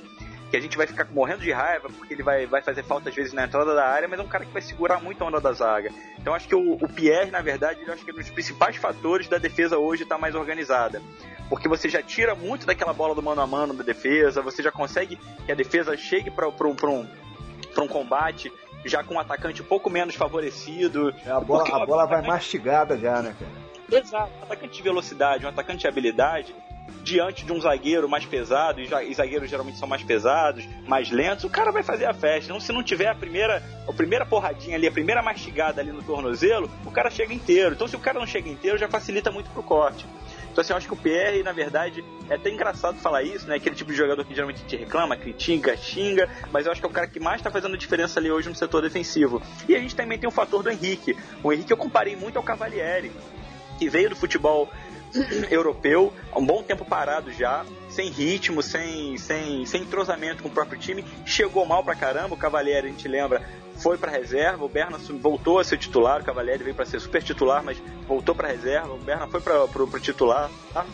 que 0.50 0.56
a 0.56 0.60
gente 0.60 0.76
vai 0.76 0.86
ficar 0.86 1.06
morrendo 1.10 1.40
de 1.40 1.50
raiva 1.52 1.88
porque 1.90 2.14
ele 2.14 2.22
vai, 2.22 2.46
vai 2.46 2.62
fazer 2.62 2.82
falta 2.84 3.08
às 3.08 3.14
vezes 3.14 3.32
na 3.32 3.44
entrada 3.44 3.74
da 3.74 3.86
área, 3.86 4.08
mas 4.08 4.18
é 4.18 4.22
um 4.22 4.28
cara 4.28 4.44
que 4.46 4.52
vai 4.52 4.62
segurar 4.62 4.98
muito 5.02 5.22
a 5.22 5.26
onda 5.26 5.40
da 5.40 5.52
zaga. 5.52 5.90
Então 6.18 6.32
acho 6.32 6.48
que 6.48 6.54
o, 6.54 6.74
o 6.74 6.88
Pierre, 6.88 7.30
na 7.30 7.42
verdade, 7.42 7.80
eu 7.84 7.92
acho 7.92 8.04
que 8.04 8.10
é 8.10 8.14
um 8.14 8.16
dos 8.16 8.30
principais 8.30 8.76
fatores 8.76 9.28
da 9.28 9.38
defesa 9.38 9.76
hoje 9.76 10.04
estar 10.04 10.14
tá 10.14 10.20
mais 10.20 10.34
organizada. 10.34 11.02
Porque 11.48 11.68
você 11.68 11.88
já 11.88 12.02
tira 12.02 12.34
muito 12.34 12.64
daquela 12.64 12.92
bola 12.92 13.14
do 13.14 13.22
mano 13.22 13.42
a 13.42 13.46
mano 13.46 13.74
da 13.74 13.84
defesa, 13.84 14.40
você 14.40 14.62
já 14.62 14.72
consegue 14.72 15.18
que 15.44 15.52
a 15.52 15.54
defesa 15.54 15.96
chegue 15.96 16.30
para 16.30 16.48
um, 16.48 16.76
um, 16.84 17.06
um 17.82 17.88
combate 17.88 18.52
já 18.88 19.02
com 19.02 19.14
um 19.14 19.20
atacante 19.20 19.62
um 19.62 19.64
pouco 19.64 19.90
menos 19.90 20.14
favorecido. 20.14 21.14
É, 21.24 21.30
a 21.30 21.40
bola, 21.40 21.68
a 21.68 21.86
bola 21.86 22.06
vai 22.06 22.22
mastigada 22.22 22.96
já, 22.96 23.22
né, 23.22 23.34
cara? 23.38 24.00
Exato. 24.02 24.32
Um 24.40 24.42
atacante 24.44 24.76
de 24.76 24.82
velocidade, 24.82 25.46
um 25.46 25.48
atacante 25.48 25.80
de 25.80 25.88
habilidade, 25.88 26.54
diante 27.02 27.44
de 27.44 27.52
um 27.52 27.60
zagueiro 27.60 28.08
mais 28.08 28.24
pesado, 28.24 28.80
e 28.80 29.14
zagueiros 29.14 29.48
geralmente 29.48 29.78
são 29.78 29.88
mais 29.88 30.02
pesados, 30.02 30.68
mais 30.86 31.10
lentos, 31.10 31.44
o 31.44 31.50
cara 31.50 31.70
vai 31.70 31.82
fazer 31.82 32.04
a 32.04 32.12
festa. 32.12 32.46
Então, 32.46 32.60
se 32.60 32.72
não 32.72 32.82
tiver 32.82 33.06
a 33.06 33.14
primeira, 33.14 33.62
a 33.88 33.92
primeira 33.92 34.26
porradinha 34.26 34.76
ali, 34.76 34.88
a 34.88 34.92
primeira 34.92 35.22
mastigada 35.22 35.80
ali 35.80 35.92
no 35.92 36.02
tornozelo, 36.02 36.68
o 36.84 36.90
cara 36.90 37.08
chega 37.10 37.32
inteiro. 37.32 37.74
Então, 37.74 37.86
se 37.86 37.94
o 37.94 38.00
cara 38.00 38.18
não 38.18 38.26
chega 38.26 38.48
inteiro, 38.48 38.76
já 38.76 38.88
facilita 38.88 39.30
muito 39.30 39.48
pro 39.50 39.62
corte. 39.62 40.04
Então, 40.56 40.62
assim, 40.62 40.72
eu 40.72 40.78
acho 40.78 40.88
que 40.88 40.94
o 40.94 40.96
PR, 40.96 41.44
na 41.44 41.52
verdade, 41.52 42.02
é 42.30 42.34
até 42.36 42.48
engraçado 42.48 42.96
falar 42.96 43.22
isso, 43.22 43.46
né? 43.46 43.56
Aquele 43.56 43.74
tipo 43.74 43.90
de 43.90 43.96
jogador 43.98 44.24
que 44.24 44.34
geralmente 44.34 44.64
te 44.64 44.74
reclama, 44.74 45.14
critica, 45.14 45.76
xinga, 45.76 46.30
mas 46.50 46.64
eu 46.64 46.72
acho 46.72 46.80
que 46.80 46.86
é 46.86 46.88
o 46.88 46.92
cara 46.92 47.06
que 47.06 47.20
mais 47.20 47.42
tá 47.42 47.50
fazendo 47.50 47.76
diferença 47.76 48.18
ali 48.18 48.30
hoje 48.30 48.48
no 48.48 48.54
setor 48.54 48.80
defensivo. 48.80 49.42
E 49.68 49.76
a 49.76 49.78
gente 49.78 49.94
também 49.94 50.18
tem 50.18 50.26
o 50.26 50.32
fator 50.32 50.62
do 50.62 50.70
Henrique. 50.70 51.14
O 51.42 51.52
Henrique 51.52 51.70
eu 51.70 51.76
comparei 51.76 52.16
muito 52.16 52.38
ao 52.38 52.42
Cavalieri, 52.42 53.12
que 53.78 53.86
veio 53.90 54.08
do 54.08 54.16
futebol 54.16 54.70
europeu, 55.50 56.10
há 56.32 56.38
um 56.38 56.46
bom 56.46 56.62
tempo 56.62 56.86
parado 56.86 57.30
já, 57.30 57.66
sem 57.90 58.08
ritmo, 58.08 58.62
sem, 58.62 59.18
sem, 59.18 59.66
sem 59.66 59.82
entrosamento 59.82 60.42
com 60.42 60.48
o 60.48 60.52
próprio 60.52 60.80
time, 60.80 61.04
chegou 61.26 61.66
mal 61.66 61.84
pra 61.84 61.94
caramba, 61.94 62.34
o 62.34 62.38
Cavalieri, 62.38 62.86
a 62.86 62.90
gente 62.90 63.06
lembra, 63.06 63.42
foi 63.76 63.96
para 63.98 64.10
reserva, 64.10 64.64
o 64.64 64.68
Berna 64.68 64.98
voltou 65.20 65.58
a 65.58 65.64
ser 65.64 65.78
titular, 65.78 66.20
o 66.20 66.24
Cavalieri 66.24 66.64
veio 66.64 66.74
para 66.74 66.86
ser 66.86 67.00
super 67.00 67.22
titular, 67.22 67.62
mas 67.62 67.82
voltou 68.06 68.34
para 68.34 68.48
reserva, 68.48 68.92
o 68.92 68.98
Berna 68.98 69.26
foi 69.26 69.40
para 69.40 69.64
o 69.64 70.00
titular, 70.00 70.50
tá? 70.72 70.86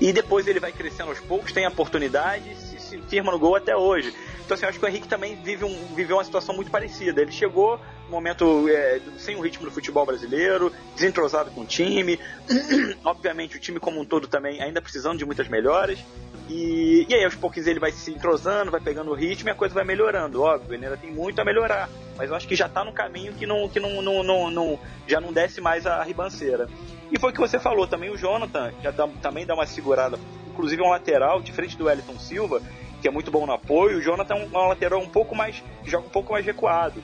e 0.00 0.12
depois 0.12 0.46
ele 0.46 0.58
vai 0.58 0.72
crescendo 0.72 1.10
aos 1.10 1.20
poucos, 1.20 1.52
tem 1.52 1.66
oportunidade, 1.66 2.54
se, 2.56 2.80
se 2.80 2.98
firma 3.02 3.30
no 3.30 3.38
gol 3.38 3.54
até 3.56 3.76
hoje. 3.76 4.14
Então, 4.50 4.56
assim, 4.56 4.64
eu 4.64 4.70
acho 4.70 4.80
que 4.80 4.84
o 4.84 4.88
Henrique 4.88 5.06
também 5.06 5.36
vive 5.36 5.64
um, 5.64 5.94
viveu 5.94 6.16
uma 6.16 6.24
situação 6.24 6.52
muito 6.52 6.72
parecida. 6.72 7.22
Ele 7.22 7.30
chegou 7.30 7.78
no 8.06 8.10
momento 8.10 8.68
é, 8.68 9.00
sem 9.16 9.36
o 9.36 9.40
ritmo 9.40 9.64
do 9.64 9.70
futebol 9.70 10.04
brasileiro, 10.04 10.72
desentrosado 10.96 11.52
com 11.52 11.60
o 11.60 11.64
time. 11.64 12.18
Obviamente, 13.04 13.56
o 13.56 13.60
time 13.60 13.78
como 13.78 14.00
um 14.00 14.04
todo 14.04 14.26
também 14.26 14.60
ainda 14.60 14.82
precisando 14.82 15.18
de 15.18 15.24
muitas 15.24 15.46
melhoras. 15.46 16.00
E, 16.48 17.06
e 17.08 17.14
aí, 17.14 17.24
aos 17.24 17.36
poucos, 17.36 17.64
ele 17.68 17.78
vai 17.78 17.92
se 17.92 18.10
entrosando, 18.10 18.72
vai 18.72 18.80
pegando 18.80 19.12
o 19.12 19.14
ritmo 19.14 19.50
e 19.50 19.52
a 19.52 19.54
coisa 19.54 19.72
vai 19.72 19.84
melhorando. 19.84 20.42
Óbvio, 20.42 20.74
ele 20.74 20.84
ainda 20.84 20.96
tem 20.96 21.12
muito 21.12 21.40
a 21.40 21.44
melhorar. 21.44 21.88
Mas 22.16 22.28
eu 22.28 22.34
acho 22.34 22.48
que 22.48 22.56
já 22.56 22.66
está 22.66 22.82
no 22.82 22.92
caminho 22.92 23.32
que, 23.34 23.46
não, 23.46 23.68
que 23.68 23.78
não, 23.78 24.02
não, 24.02 24.24
não, 24.24 24.50
não, 24.50 24.80
já 25.06 25.20
não 25.20 25.32
desce 25.32 25.60
mais 25.60 25.86
a 25.86 26.02
ribanceira. 26.02 26.68
E 27.12 27.20
foi 27.20 27.30
o 27.30 27.32
que 27.32 27.38
você 27.38 27.60
falou 27.60 27.86
também, 27.86 28.10
o 28.10 28.18
Jonathan 28.18 28.72
já 28.82 28.90
dá, 28.90 29.06
também 29.22 29.46
dá 29.46 29.54
uma 29.54 29.64
segurada. 29.64 30.18
Inclusive, 30.48 30.82
um 30.82 30.90
lateral, 30.90 31.40
diferente 31.40 31.76
do 31.76 31.84
Wellington 31.84 32.18
Silva, 32.18 32.60
que 33.00 33.08
é 33.08 33.10
muito 33.10 33.30
bom 33.30 33.46
no 33.46 33.52
apoio. 33.52 33.98
O 33.98 34.02
Jonathan 34.02 34.34
é 34.34 34.46
um, 34.46 34.68
lateral 34.68 35.00
um 35.00 35.08
pouco 35.08 35.34
mais. 35.34 35.62
joga 35.84 36.06
um 36.06 36.10
pouco 36.10 36.32
mais 36.32 36.44
recuado. 36.44 37.02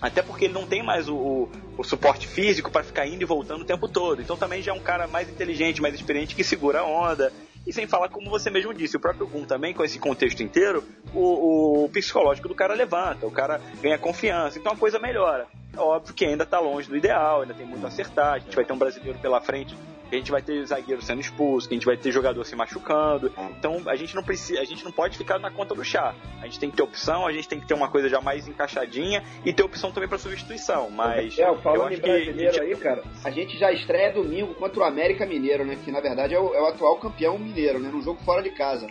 Até 0.00 0.22
porque 0.22 0.46
ele 0.46 0.54
não 0.54 0.66
tem 0.66 0.82
mais 0.82 1.08
o, 1.08 1.14
o, 1.14 1.50
o 1.78 1.84
suporte 1.84 2.26
físico 2.26 2.70
para 2.70 2.82
ficar 2.82 3.06
indo 3.06 3.22
e 3.22 3.26
voltando 3.26 3.62
o 3.62 3.66
tempo 3.66 3.86
todo. 3.88 4.22
Então 4.22 4.36
também 4.36 4.62
já 4.62 4.72
é 4.72 4.74
um 4.74 4.80
cara 4.80 5.06
mais 5.06 5.28
inteligente, 5.28 5.82
mais 5.82 5.94
experiente 5.94 6.34
que 6.34 6.42
segura 6.42 6.80
a 6.80 6.84
onda. 6.84 7.32
E 7.66 7.72
sem 7.72 7.86
falar, 7.86 8.08
como 8.08 8.30
você 8.30 8.48
mesmo 8.48 8.72
disse, 8.72 8.96
o 8.96 9.00
próprio 9.00 9.26
Gun 9.26 9.44
também, 9.44 9.74
com 9.74 9.84
esse 9.84 9.98
contexto 9.98 10.42
inteiro, 10.42 10.82
o, 11.14 11.84
o 11.84 11.88
psicológico 11.90 12.48
do 12.48 12.54
cara 12.54 12.72
levanta, 12.72 13.26
o 13.26 13.30
cara 13.30 13.60
ganha 13.82 13.98
confiança, 13.98 14.58
então 14.58 14.72
a 14.72 14.76
coisa 14.76 14.98
melhora. 14.98 15.46
É 15.76 15.80
óbvio 15.80 16.14
que 16.14 16.24
ainda 16.24 16.44
está 16.44 16.58
longe 16.58 16.88
do 16.88 16.96
ideal, 16.96 17.42
ainda 17.42 17.54
tem 17.54 17.66
muito 17.66 17.84
a 17.84 17.88
acertar, 17.88 18.34
a 18.34 18.38
gente 18.38 18.54
vai 18.54 18.64
ter 18.64 18.72
um 18.72 18.78
brasileiro 18.78 19.18
pela 19.18 19.40
frente 19.40 19.76
a 20.12 20.18
gente 20.18 20.30
vai 20.30 20.42
ter 20.42 20.64
zagueiro 20.66 21.00
sendo 21.02 21.20
expulso, 21.20 21.68
que 21.68 21.74
a 21.74 21.76
gente 21.76 21.86
vai 21.86 21.96
ter 21.96 22.10
jogador 22.10 22.44
se 22.44 22.56
machucando. 22.56 23.32
Então 23.58 23.82
a 23.86 23.94
gente 23.94 24.14
não 24.14 24.22
precisa, 24.22 24.60
a 24.60 24.64
gente 24.64 24.84
não 24.84 24.90
pode 24.90 25.16
ficar 25.16 25.38
na 25.38 25.50
conta 25.50 25.74
do 25.74 25.84
chá. 25.84 26.14
A 26.40 26.46
gente 26.46 26.58
tem 26.58 26.70
que 26.70 26.76
ter 26.76 26.82
opção, 26.82 27.26
a 27.26 27.32
gente 27.32 27.48
tem 27.48 27.60
que 27.60 27.66
ter 27.66 27.74
uma 27.74 27.88
coisa 27.88 28.08
já 28.08 28.20
mais 28.20 28.48
encaixadinha 28.48 29.22
e 29.44 29.52
ter 29.52 29.62
opção 29.62 29.92
também 29.92 30.08
para 30.08 30.18
substituição. 30.18 30.90
Mas 30.90 31.38
é, 31.38 31.54
falando 31.58 31.92
em 31.92 32.00
brasileiro 32.00 32.52
gente... 32.52 32.60
aí, 32.60 32.76
cara, 32.76 33.04
a 33.24 33.30
gente 33.30 33.56
já 33.56 33.70
estreia 33.72 34.12
domingo 34.12 34.54
contra 34.54 34.80
o 34.80 34.84
América 34.84 35.24
Mineiro, 35.24 35.64
né? 35.64 35.78
Que 35.82 35.92
na 35.92 36.00
verdade 36.00 36.34
é 36.34 36.40
o, 36.40 36.54
é 36.54 36.60
o 36.60 36.66
atual 36.66 36.98
campeão 36.98 37.38
mineiro, 37.38 37.78
né? 37.78 37.88
Num 37.90 38.02
jogo 38.02 38.20
fora 38.24 38.42
de 38.42 38.50
casa. 38.50 38.88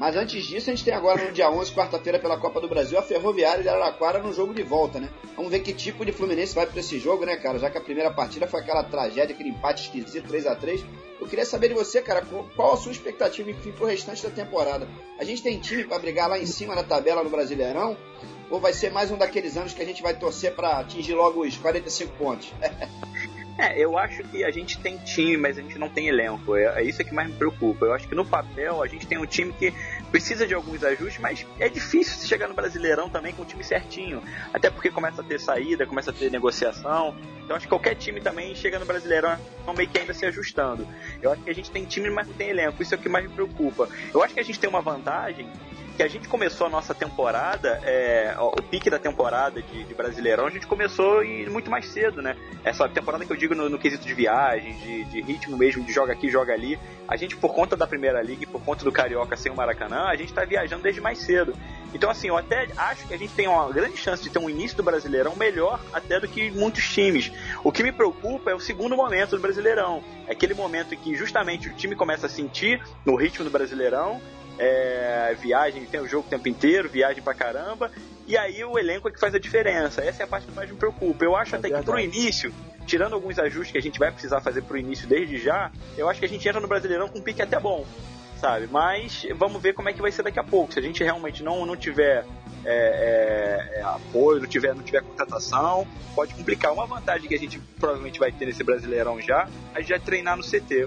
Mas 0.00 0.16
antes 0.16 0.46
disso, 0.46 0.70
a 0.70 0.74
gente 0.74 0.82
tem 0.82 0.94
agora 0.94 1.22
no 1.22 1.30
dia 1.30 1.50
11, 1.50 1.74
quarta-feira, 1.74 2.18
pela 2.18 2.38
Copa 2.38 2.58
do 2.58 2.66
Brasil, 2.66 2.98
a 2.98 3.02
Ferroviária 3.02 3.62
de 3.62 3.68
Araraquara 3.68 4.18
no 4.18 4.32
jogo 4.32 4.54
de 4.54 4.62
volta, 4.62 4.98
né? 4.98 5.10
Vamos 5.36 5.50
ver 5.50 5.60
que 5.60 5.74
tipo 5.74 6.06
de 6.06 6.10
Fluminense 6.10 6.54
vai 6.54 6.64
para 6.64 6.80
esse 6.80 6.98
jogo, 6.98 7.26
né, 7.26 7.36
cara? 7.36 7.58
Já 7.58 7.68
que 7.68 7.76
a 7.76 7.82
primeira 7.82 8.10
partida 8.10 8.46
foi 8.46 8.60
aquela 8.60 8.82
tragédia, 8.82 9.34
aquele 9.34 9.50
empate 9.50 9.82
esquisito, 9.82 10.26
3 10.26 10.46
a 10.46 10.56
3 10.56 10.82
Eu 11.20 11.26
queria 11.26 11.44
saber 11.44 11.68
de 11.68 11.74
você, 11.74 12.00
cara, 12.00 12.24
qual 12.56 12.72
a 12.72 12.76
sua 12.78 12.92
expectativa, 12.92 13.50
enfim, 13.50 13.72
pro 13.72 13.84
restante 13.84 14.22
da 14.22 14.30
temporada? 14.30 14.88
A 15.18 15.24
gente 15.24 15.42
tem 15.42 15.60
time 15.60 15.84
para 15.84 15.98
brigar 15.98 16.30
lá 16.30 16.38
em 16.38 16.46
cima 16.46 16.74
na 16.74 16.82
tabela 16.82 17.22
no 17.22 17.28
Brasileirão? 17.28 17.94
Ou 18.48 18.58
vai 18.58 18.72
ser 18.72 18.90
mais 18.90 19.10
um 19.10 19.18
daqueles 19.18 19.58
anos 19.58 19.74
que 19.74 19.82
a 19.82 19.86
gente 19.86 20.02
vai 20.02 20.14
torcer 20.14 20.54
para 20.54 20.78
atingir 20.78 21.12
logo 21.12 21.42
os 21.42 21.58
45 21.58 22.12
pontos? 22.16 22.54
É, 23.58 23.78
eu 23.78 23.98
acho 23.98 24.22
que 24.24 24.42
a 24.44 24.50
gente 24.50 24.78
tem 24.78 24.96
time, 24.98 25.36
mas 25.36 25.58
a 25.58 25.62
gente 25.62 25.78
não 25.78 25.88
tem 25.88 26.08
elenco. 26.08 26.56
É, 26.56 26.80
é, 26.80 26.82
isso 26.82 27.04
que 27.04 27.14
mais 27.14 27.28
me 27.28 27.34
preocupa. 27.34 27.86
Eu 27.86 27.92
acho 27.92 28.08
que 28.08 28.14
no 28.14 28.24
papel 28.24 28.82
a 28.82 28.86
gente 28.86 29.06
tem 29.06 29.18
um 29.18 29.26
time 29.26 29.52
que 29.52 29.72
precisa 30.10 30.46
de 30.46 30.54
alguns 30.54 30.82
ajustes, 30.82 31.20
mas 31.20 31.46
é 31.58 31.68
difícil 31.68 32.26
chegar 32.26 32.48
no 32.48 32.54
Brasileirão 32.54 33.08
também 33.08 33.32
com 33.32 33.42
o 33.42 33.44
time 33.44 33.62
certinho. 33.62 34.22
Até 34.52 34.70
porque 34.70 34.90
começa 34.90 35.20
a 35.20 35.24
ter 35.24 35.38
saída, 35.38 35.86
começa 35.86 36.10
a 36.10 36.14
ter 36.14 36.30
negociação. 36.30 37.14
Então 37.44 37.56
acho 37.56 37.66
que 37.66 37.70
qualquer 37.70 37.96
time 37.96 38.20
também 38.20 38.54
chega 38.54 38.78
no 38.78 38.86
Brasileirão 38.86 39.36
meio 39.76 39.88
que 39.88 39.98
ainda 39.98 40.12
se 40.12 40.26
ajustando. 40.26 40.86
Eu 41.22 41.32
acho 41.32 41.42
que 41.42 41.50
a 41.50 41.54
gente 41.54 41.70
tem 41.70 41.84
time, 41.84 42.10
mas 42.10 42.26
não 42.26 42.34
tem 42.34 42.50
elenco. 42.50 42.82
Isso 42.82 42.94
é 42.94 42.98
o 42.98 43.00
que 43.00 43.08
mais 43.08 43.24
me 43.24 43.32
preocupa. 43.32 43.88
Eu 44.12 44.22
acho 44.22 44.34
que 44.34 44.40
a 44.40 44.42
gente 44.42 44.58
tem 44.58 44.68
uma 44.68 44.80
vantagem 44.80 45.48
que 45.96 46.02
a 46.02 46.08
gente 46.08 46.28
começou 46.28 46.66
a 46.66 46.70
nossa 46.70 46.94
temporada, 46.94 47.80
é, 47.84 48.34
o 48.38 48.62
pique 48.62 48.88
da 48.88 48.98
temporada 48.98 49.60
de, 49.62 49.84
de, 49.84 49.94
Brasileirão, 49.94 50.46
a 50.46 50.50
gente 50.50 50.66
começou 50.66 51.22
e 51.24 51.48
muito 51.48 51.70
mais 51.70 51.86
cedo, 51.86 52.22
né? 52.22 52.36
Essa 52.64 52.88
temporada 52.88 53.24
que 53.24 53.32
eu 53.32 53.36
digo 53.36 53.54
no, 53.54 53.68
no 53.68 53.78
quesito 53.78 54.06
de 54.06 54.14
viagem, 54.14 54.74
de, 54.78 55.04
de, 55.04 55.20
ritmo 55.20 55.56
mesmo, 55.56 55.84
de 55.84 55.92
joga 55.92 56.12
aqui, 56.12 56.28
joga 56.28 56.52
ali. 56.52 56.78
A 57.06 57.16
gente, 57.16 57.36
por 57.36 57.54
conta 57.54 57.76
da 57.76 57.86
Primeira 57.86 58.22
Liga 58.22 58.46
por 58.46 58.62
conta 58.62 58.84
do 58.84 58.92
Carioca 58.92 59.36
sem 59.36 59.50
o 59.50 59.54
Maracanã, 59.54 60.04
a 60.06 60.16
gente 60.16 60.32
tá 60.32 60.44
viajando 60.44 60.82
desde 60.82 61.00
mais 61.00 61.18
cedo. 61.18 61.54
Então, 61.92 62.08
assim, 62.08 62.28
eu 62.28 62.36
até 62.36 62.68
acho 62.76 63.06
que 63.06 63.14
a 63.14 63.18
gente 63.18 63.32
tem 63.34 63.48
uma 63.48 63.70
grande 63.70 63.96
chance 63.96 64.22
de 64.22 64.30
ter 64.30 64.38
um 64.38 64.48
início 64.48 64.76
do 64.76 64.82
Brasileirão 64.82 65.34
melhor 65.36 65.80
até 65.92 66.20
do 66.20 66.28
que 66.28 66.50
muitos 66.50 66.88
times. 66.88 67.32
O 67.64 67.72
que 67.72 67.82
me 67.82 67.92
preocupa 67.92 68.50
é 68.50 68.54
o 68.54 68.60
segundo 68.60 68.96
momento 68.96 69.36
do 69.36 69.42
Brasileirão. 69.42 70.02
É 70.26 70.32
aquele 70.32 70.54
momento 70.54 70.94
em 70.94 70.96
que 70.96 71.14
justamente 71.16 71.68
o 71.68 71.74
time 71.74 71.96
começa 71.96 72.26
a 72.26 72.28
sentir 72.28 72.80
no 73.04 73.16
ritmo 73.16 73.44
do 73.44 73.50
Brasileirão 73.50 74.20
é, 74.60 75.34
viagem, 75.40 75.86
tem 75.86 76.00
o 76.00 76.06
jogo 76.06 76.26
o 76.26 76.30
tempo 76.30 76.46
inteiro, 76.46 76.86
viagem 76.86 77.22
pra 77.22 77.32
caramba, 77.32 77.90
e 78.26 78.36
aí 78.36 78.62
o 78.62 78.78
elenco 78.78 79.08
é 79.08 79.10
que 79.10 79.18
faz 79.18 79.34
a 79.34 79.38
diferença. 79.38 80.02
Essa 80.02 80.22
é 80.22 80.24
a 80.24 80.26
parte 80.26 80.46
que 80.46 80.52
mais 80.52 80.70
me 80.70 80.76
preocupa. 80.76 81.24
Eu 81.24 81.34
acho 81.34 81.54
é 81.54 81.58
até 81.58 81.68
verdade. 81.68 81.86
que 81.86 81.90
pro 81.90 81.98
início, 81.98 82.52
tirando 82.86 83.14
alguns 83.14 83.38
ajustes 83.38 83.72
que 83.72 83.78
a 83.78 83.82
gente 83.82 83.98
vai 83.98 84.12
precisar 84.12 84.42
fazer 84.42 84.62
pro 84.62 84.76
início 84.76 85.08
desde 85.08 85.38
já, 85.38 85.72
eu 85.96 86.08
acho 86.08 86.20
que 86.20 86.26
a 86.26 86.28
gente 86.28 86.46
entra 86.46 86.60
no 86.60 86.68
Brasileirão 86.68 87.08
com 87.08 87.18
um 87.18 87.22
pique 87.22 87.40
até 87.40 87.58
bom, 87.58 87.86
sabe? 88.38 88.68
Mas 88.70 89.26
vamos 89.34 89.62
ver 89.62 89.72
como 89.72 89.88
é 89.88 89.94
que 89.94 90.02
vai 90.02 90.12
ser 90.12 90.22
daqui 90.22 90.38
a 90.38 90.44
pouco. 90.44 90.74
Se 90.74 90.78
a 90.78 90.82
gente 90.82 91.02
realmente 91.02 91.42
não, 91.42 91.64
não 91.64 91.74
tiver 91.74 92.26
é, 92.62 93.72
é, 93.74 93.80
é 93.80 93.82
apoio, 93.82 94.40
não 94.40 94.46
tiver, 94.46 94.74
não 94.74 94.82
tiver 94.82 95.02
contratação, 95.02 95.88
pode 96.14 96.34
complicar. 96.34 96.70
Uma 96.70 96.86
vantagem 96.86 97.26
que 97.26 97.34
a 97.34 97.38
gente 97.38 97.58
provavelmente 97.78 98.18
vai 98.18 98.30
ter 98.30 98.44
nesse 98.44 98.62
Brasileirão 98.62 99.22
já, 99.22 99.48
é 99.74 99.82
já 99.82 99.98
treinar 99.98 100.36
no 100.36 100.42
CT. 100.42 100.86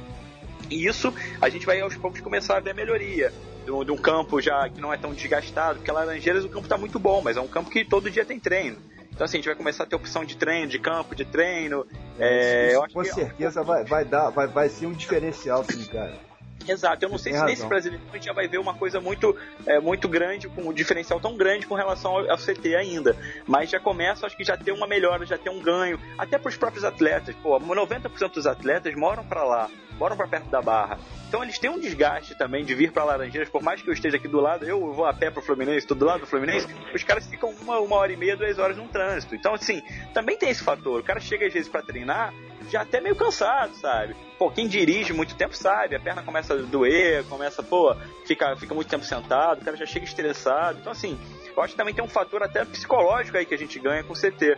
E 0.74 0.88
isso 0.88 1.14
a 1.42 1.50
gente 1.50 1.66
vai 1.66 1.80
aos 1.82 1.96
poucos 1.96 2.20
começar 2.22 2.58
a 2.58 2.60
ver 2.60 2.74
melhoria 2.74 3.32
de 3.66 3.92
um 3.92 3.98
campo 3.98 4.42
já 4.42 4.68
que 4.68 4.82
não 4.82 4.92
é 4.92 4.98
tão 4.98 5.14
desgastado, 5.14 5.80
porque 5.80 5.92
Laranjeiras 5.92 6.44
o 6.44 6.50
campo 6.50 6.66
está 6.66 6.78
muito 6.78 7.00
bom, 7.00 7.22
mas 7.22 7.38
é 7.38 7.42
um 7.42 7.48
campo 7.48 7.70
que 7.70 7.86
todo 7.86 8.12
dia 8.12 8.26
tem 8.26 8.40
treino. 8.40 8.78
Então 9.12 9.26
assim, 9.26 9.38
a 9.38 9.40
gente 9.40 9.46
vai 9.46 9.56
começar 9.56 9.84
a 9.84 9.86
ter 9.86 9.96
opção 9.96 10.26
de 10.26 10.36
treino, 10.36 10.68
de 10.68 10.80
campo, 10.80 11.16
de 11.16 11.24
treino. 11.24 11.86
É, 12.20 12.74
isso, 12.74 12.94
com 12.94 13.04
certeza 13.04 13.62
que... 13.62 13.68
vai, 13.68 13.84
vai, 13.86 14.04
dar, 14.04 14.30
vai, 14.32 14.48
vai 14.48 14.70
ser 14.70 14.88
um 14.88 14.94
diferencial, 14.94 15.64
sim, 15.64 15.86
cara. 15.86 16.33
Exato, 16.68 17.06
eu 17.06 17.10
não 17.10 17.18
sei 17.18 17.34
se 17.34 17.44
nesse 17.44 17.66
brasileiro 17.66 18.04
a 18.10 18.14
gente 18.16 18.26
já 18.26 18.34
vai 18.34 18.48
ver 18.48 18.58
uma 18.58 18.74
coisa 18.74 19.00
muito, 19.00 19.36
é, 19.66 19.80
muito 19.80 20.08
grande, 20.08 20.48
com 20.48 20.70
um 20.70 20.74
diferencial 20.74 21.20
tão 21.20 21.36
grande 21.36 21.66
com 21.66 21.76
relação 21.76 22.12
ao, 22.12 22.32
ao, 22.32 22.38
CT 22.38 22.76
ainda. 22.76 23.16
Mas 23.48 23.70
já 23.70 23.80
começa, 23.80 24.26
acho 24.26 24.38
que 24.38 24.44
já 24.44 24.58
tem 24.58 24.74
uma 24.74 24.88
melhora, 24.88 25.26
já 25.26 25.38
tem 25.38 25.52
um 25.52 25.62
ganho, 25.62 26.00
até 26.18 26.38
para 26.38 26.50
os 26.50 26.58
próprios 26.58 26.84
atletas. 26.84 27.36
Pô, 27.42 27.60
90% 27.60 28.34
dos 28.34 28.48
atletas 28.48 28.94
moram 28.96 29.24
para 29.24 29.44
lá, 29.44 29.70
moram 30.00 30.16
para 30.16 30.28
perto 30.28 30.50
da 30.50 30.62
barra. 30.62 30.98
Então 31.34 31.42
eles 31.42 31.58
têm 31.58 31.68
um 31.68 31.80
desgaste 31.80 32.36
também 32.36 32.64
de 32.64 32.76
vir 32.76 32.92
para 32.92 33.04
Laranjeiras, 33.04 33.50
por 33.50 33.64
mais 33.64 33.82
que 33.82 33.90
eu 33.90 33.94
esteja 33.94 34.18
aqui 34.18 34.28
do 34.28 34.40
lado, 34.40 34.66
eu 34.66 34.94
vou 34.94 35.04
a 35.04 35.12
pé 35.12 35.32
pro 35.32 35.42
Fluminense, 35.42 35.80
estou 35.80 35.98
do 35.98 36.06
lado 36.06 36.22
do 36.22 36.28
Fluminense, 36.28 36.68
os 36.94 37.04
caras 37.04 37.26
ficam 37.26 37.50
uma, 37.60 37.80
uma 37.80 37.96
hora 37.96 38.14
e 38.14 38.16
meia, 38.16 38.38
duas 38.38 38.60
horas 38.60 38.78
num 38.78 38.88
trânsito. 38.88 39.34
Então, 39.34 39.52
assim, 39.52 39.82
também 40.14 40.38
tem 40.38 40.50
esse 40.50 40.62
fator. 40.62 41.00
O 41.00 41.04
cara 41.04 41.20
chega 41.20 41.48
às 41.48 41.52
vezes 41.52 41.68
para 41.68 41.82
treinar, 41.82 42.32
já 42.70 42.82
até 42.82 43.00
meio 43.00 43.16
cansado, 43.16 43.76
sabe? 43.76 44.16
Pô, 44.38 44.50
quem 44.52 44.68
dirige 44.68 45.14
muito 45.14 45.36
tempo 45.36 45.56
sabe, 45.56 45.96
a 45.96 46.00
perna 46.00 46.22
começa 46.22 46.54
a 46.54 46.58
doer, 46.58 47.24
começa, 47.26 47.62
pô, 47.64 47.96
fica, 48.26 48.56
fica 48.56 48.74
muito 48.74 48.90
tempo 48.90 49.06
sentado, 49.06 49.62
o 49.62 49.66
cara 49.66 49.78
já 49.78 49.86
chega 49.86 50.06
estressado. 50.06 50.80
Então, 50.80 50.92
assim, 50.92 51.18
eu 51.56 51.64
acho 51.64 51.74
que 51.74 51.78
também 51.78 51.94
tem 51.94 52.04
um 52.04 52.10
fator 52.10 52.44
até 52.44 52.66
psicológico 52.66 53.38
aí 53.38 53.46
que 53.46 53.54
a 53.54 53.58
gente 53.58 53.80
ganha 53.80 54.04
com 54.04 54.14
o 54.14 54.16
CT. 54.16 54.58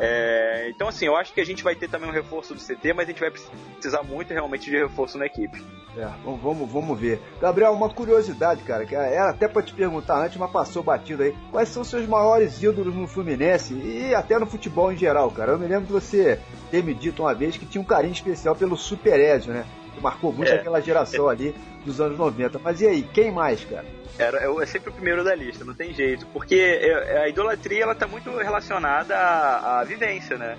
É, 0.00 0.68
então, 0.70 0.88
assim, 0.88 1.06
eu 1.06 1.16
acho 1.16 1.32
que 1.32 1.40
a 1.40 1.46
gente 1.46 1.62
vai 1.62 1.74
ter 1.74 1.88
também 1.88 2.08
um 2.08 2.12
reforço 2.12 2.54
do 2.54 2.60
CT, 2.60 2.92
mas 2.92 3.06
a 3.06 3.10
gente 3.10 3.20
vai 3.20 3.30
precisar 3.30 4.02
muito 4.02 4.32
realmente 4.32 4.70
de 4.70 4.76
reforço 4.76 5.16
na 5.16 5.26
equipe. 5.26 5.62
É, 5.96 6.06
vamos, 6.22 6.70
vamos 6.70 6.98
ver. 6.98 7.20
Gabriel, 7.40 7.72
uma 7.72 7.88
curiosidade, 7.88 8.62
cara, 8.62 8.84
que 8.84 8.94
era 8.94 9.30
até 9.30 9.48
para 9.48 9.62
te 9.62 9.72
perguntar 9.72 10.22
antes, 10.22 10.36
mas 10.36 10.50
passou 10.50 10.82
batido 10.82 11.22
aí. 11.22 11.34
Quais 11.50 11.70
são 11.70 11.82
seus 11.82 12.06
maiores 12.06 12.62
ídolos 12.62 12.94
no 12.94 13.06
Fluminense 13.06 13.72
e 13.72 14.14
até 14.14 14.38
no 14.38 14.46
futebol 14.46 14.92
em 14.92 14.96
geral, 14.96 15.30
cara? 15.30 15.52
Eu 15.52 15.58
me 15.58 15.66
lembro 15.66 15.86
de 15.86 15.92
você 15.92 16.38
ter 16.70 16.84
me 16.84 16.92
dito 16.92 17.22
uma 17.22 17.34
vez 17.34 17.56
que 17.56 17.64
tinha 17.64 17.80
um 17.80 17.84
carinho 17.84 18.12
especial 18.12 18.54
pelo 18.54 18.76
Super 18.76 19.18
Ezio, 19.18 19.54
né? 19.54 19.64
Que 19.94 20.00
marcou 20.00 20.32
muito 20.32 20.50
é. 20.50 20.56
aquela 20.56 20.80
geração 20.80 21.28
ali 21.28 21.54
dos 21.84 21.98
anos 21.98 22.18
90. 22.18 22.58
Mas 22.58 22.82
e 22.82 22.86
aí, 22.86 23.02
quem 23.02 23.32
mais, 23.32 23.64
cara? 23.64 23.86
Era, 24.18 24.38
é 24.62 24.66
sempre 24.66 24.90
o 24.90 24.92
primeiro 24.92 25.22
da 25.22 25.34
lista, 25.34 25.64
não 25.64 25.74
tem 25.74 25.92
jeito. 25.92 26.26
Porque 26.26 26.80
a 27.22 27.28
idolatria 27.28 27.82
ela 27.82 27.94
tá 27.94 28.06
muito 28.06 28.30
relacionada 28.36 29.16
à, 29.16 29.80
à 29.80 29.84
vivência, 29.84 30.38
né? 30.38 30.56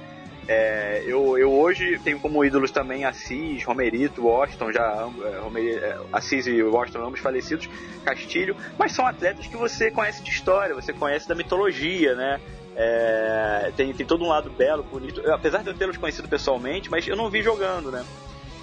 É, 0.47 1.03
eu, 1.05 1.37
eu 1.37 1.51
hoje 1.51 1.99
tenho 1.99 2.19
como 2.21 2.43
ídolos 2.43 2.71
também 2.71 3.03
Assis, 3.03 3.65
Romerito, 3.65 4.25
Washington, 4.25 4.71
já 4.71 5.09
é, 5.25 5.39
Romer, 5.39 5.83
é, 5.83 5.97
Assis 6.13 6.47
e 6.47 6.63
Washington 6.63 7.05
ambos 7.05 7.19
falecidos, 7.19 7.69
Castilho, 8.05 8.55
mas 8.77 8.93
são 8.93 9.05
atletas 9.05 9.45
que 9.45 9.57
você 9.57 9.91
conhece 9.91 10.23
de 10.23 10.29
história, 10.29 10.73
você 10.73 10.93
conhece 10.93 11.27
da 11.27 11.35
mitologia, 11.35 12.15
né? 12.15 12.39
É, 12.77 13.73
tem, 13.75 13.93
tem 13.93 14.05
todo 14.05 14.23
um 14.23 14.29
lado 14.29 14.49
belo, 14.49 14.83
bonito. 14.83 15.19
Apesar 15.31 15.63
de 15.63 15.69
eu 15.69 15.73
tê-los 15.73 15.97
conhecido 15.97 16.29
pessoalmente, 16.29 16.89
mas 16.89 17.05
eu 17.05 17.15
não 17.17 17.29
vi 17.29 17.41
jogando, 17.41 17.91
né? 17.91 18.05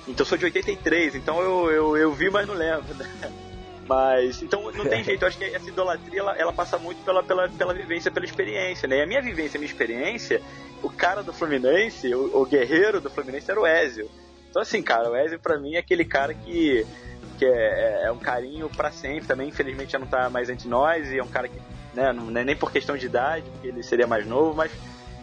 Então 0.09 0.25
sou 0.25 0.39
de 0.39 0.45
83, 0.47 1.17
então 1.17 1.41
eu, 1.41 1.71
eu, 1.71 1.97
eu 1.97 2.13
vi, 2.13 2.31
mas 2.31 2.47
não 2.47 2.55
lembro. 2.55 2.95
Né? 2.95 3.11
Mas, 3.87 4.43
então 4.43 4.71
não 4.73 4.87
tem 4.87 5.03
jeito, 5.05 5.23
eu 5.23 5.29
acho 5.29 5.39
que 5.39 5.45
essa 5.45 5.69
idolatria 5.69 6.21
ela, 6.21 6.37
ela 6.37 6.53
passa 6.53 6.79
muito 6.79 7.05
pela, 7.05 7.23
pela, 7.23 7.49
pela 7.49 7.75
vivência, 7.75 8.11
pela 8.11 8.25
experiência, 8.25 8.89
né? 8.89 8.99
E 8.99 9.03
a 9.03 9.07
minha 9.07 9.21
vivência, 9.21 9.59
a 9.59 9.61
minha 9.61 9.71
experiência, 9.71 10.41
o 10.83 10.91
cara 10.91 11.23
do 11.23 11.33
Fluminense, 11.33 12.15
o, 12.15 12.43
o 12.43 12.47
guerreiro 12.47 13.01
do 13.01 13.11
Fluminense 13.11 13.51
era 13.51 13.61
o 13.61 13.67
Ezio. 13.67 14.11
Então, 14.51 14.63
assim, 14.63 14.83
cara, 14.83 15.11
o 15.11 15.17
Ezio 15.17 15.39
pra 15.39 15.59
mim 15.59 15.75
é 15.75 15.79
aquele 15.79 16.05
cara 16.05 16.33
que, 16.33 16.87
que 17.39 17.45
é, 17.45 17.49
é, 17.49 18.07
é 18.07 18.13
um 18.13 18.19
carinho 18.19 18.71
para 18.71 18.91
sempre 18.91 19.27
também. 19.27 19.49
Infelizmente 19.49 19.93
já 19.93 19.99
não 19.99 20.07
tá 20.07 20.31
mais 20.31 20.49
entre 20.49 20.69
nós 20.69 21.11
e 21.11 21.19
é 21.19 21.23
um 21.23 21.29
cara 21.29 21.49
que, 21.49 21.61
né, 21.93 22.13
não 22.13 22.27
nem 22.27 22.57
por 22.57 22.71
questão 22.71 22.97
de 22.97 23.07
idade, 23.07 23.45
porque 23.51 23.69
ele 23.69 23.83
seria 23.83 24.07
mais 24.07 24.27
novo, 24.27 24.55
mas 24.55 24.71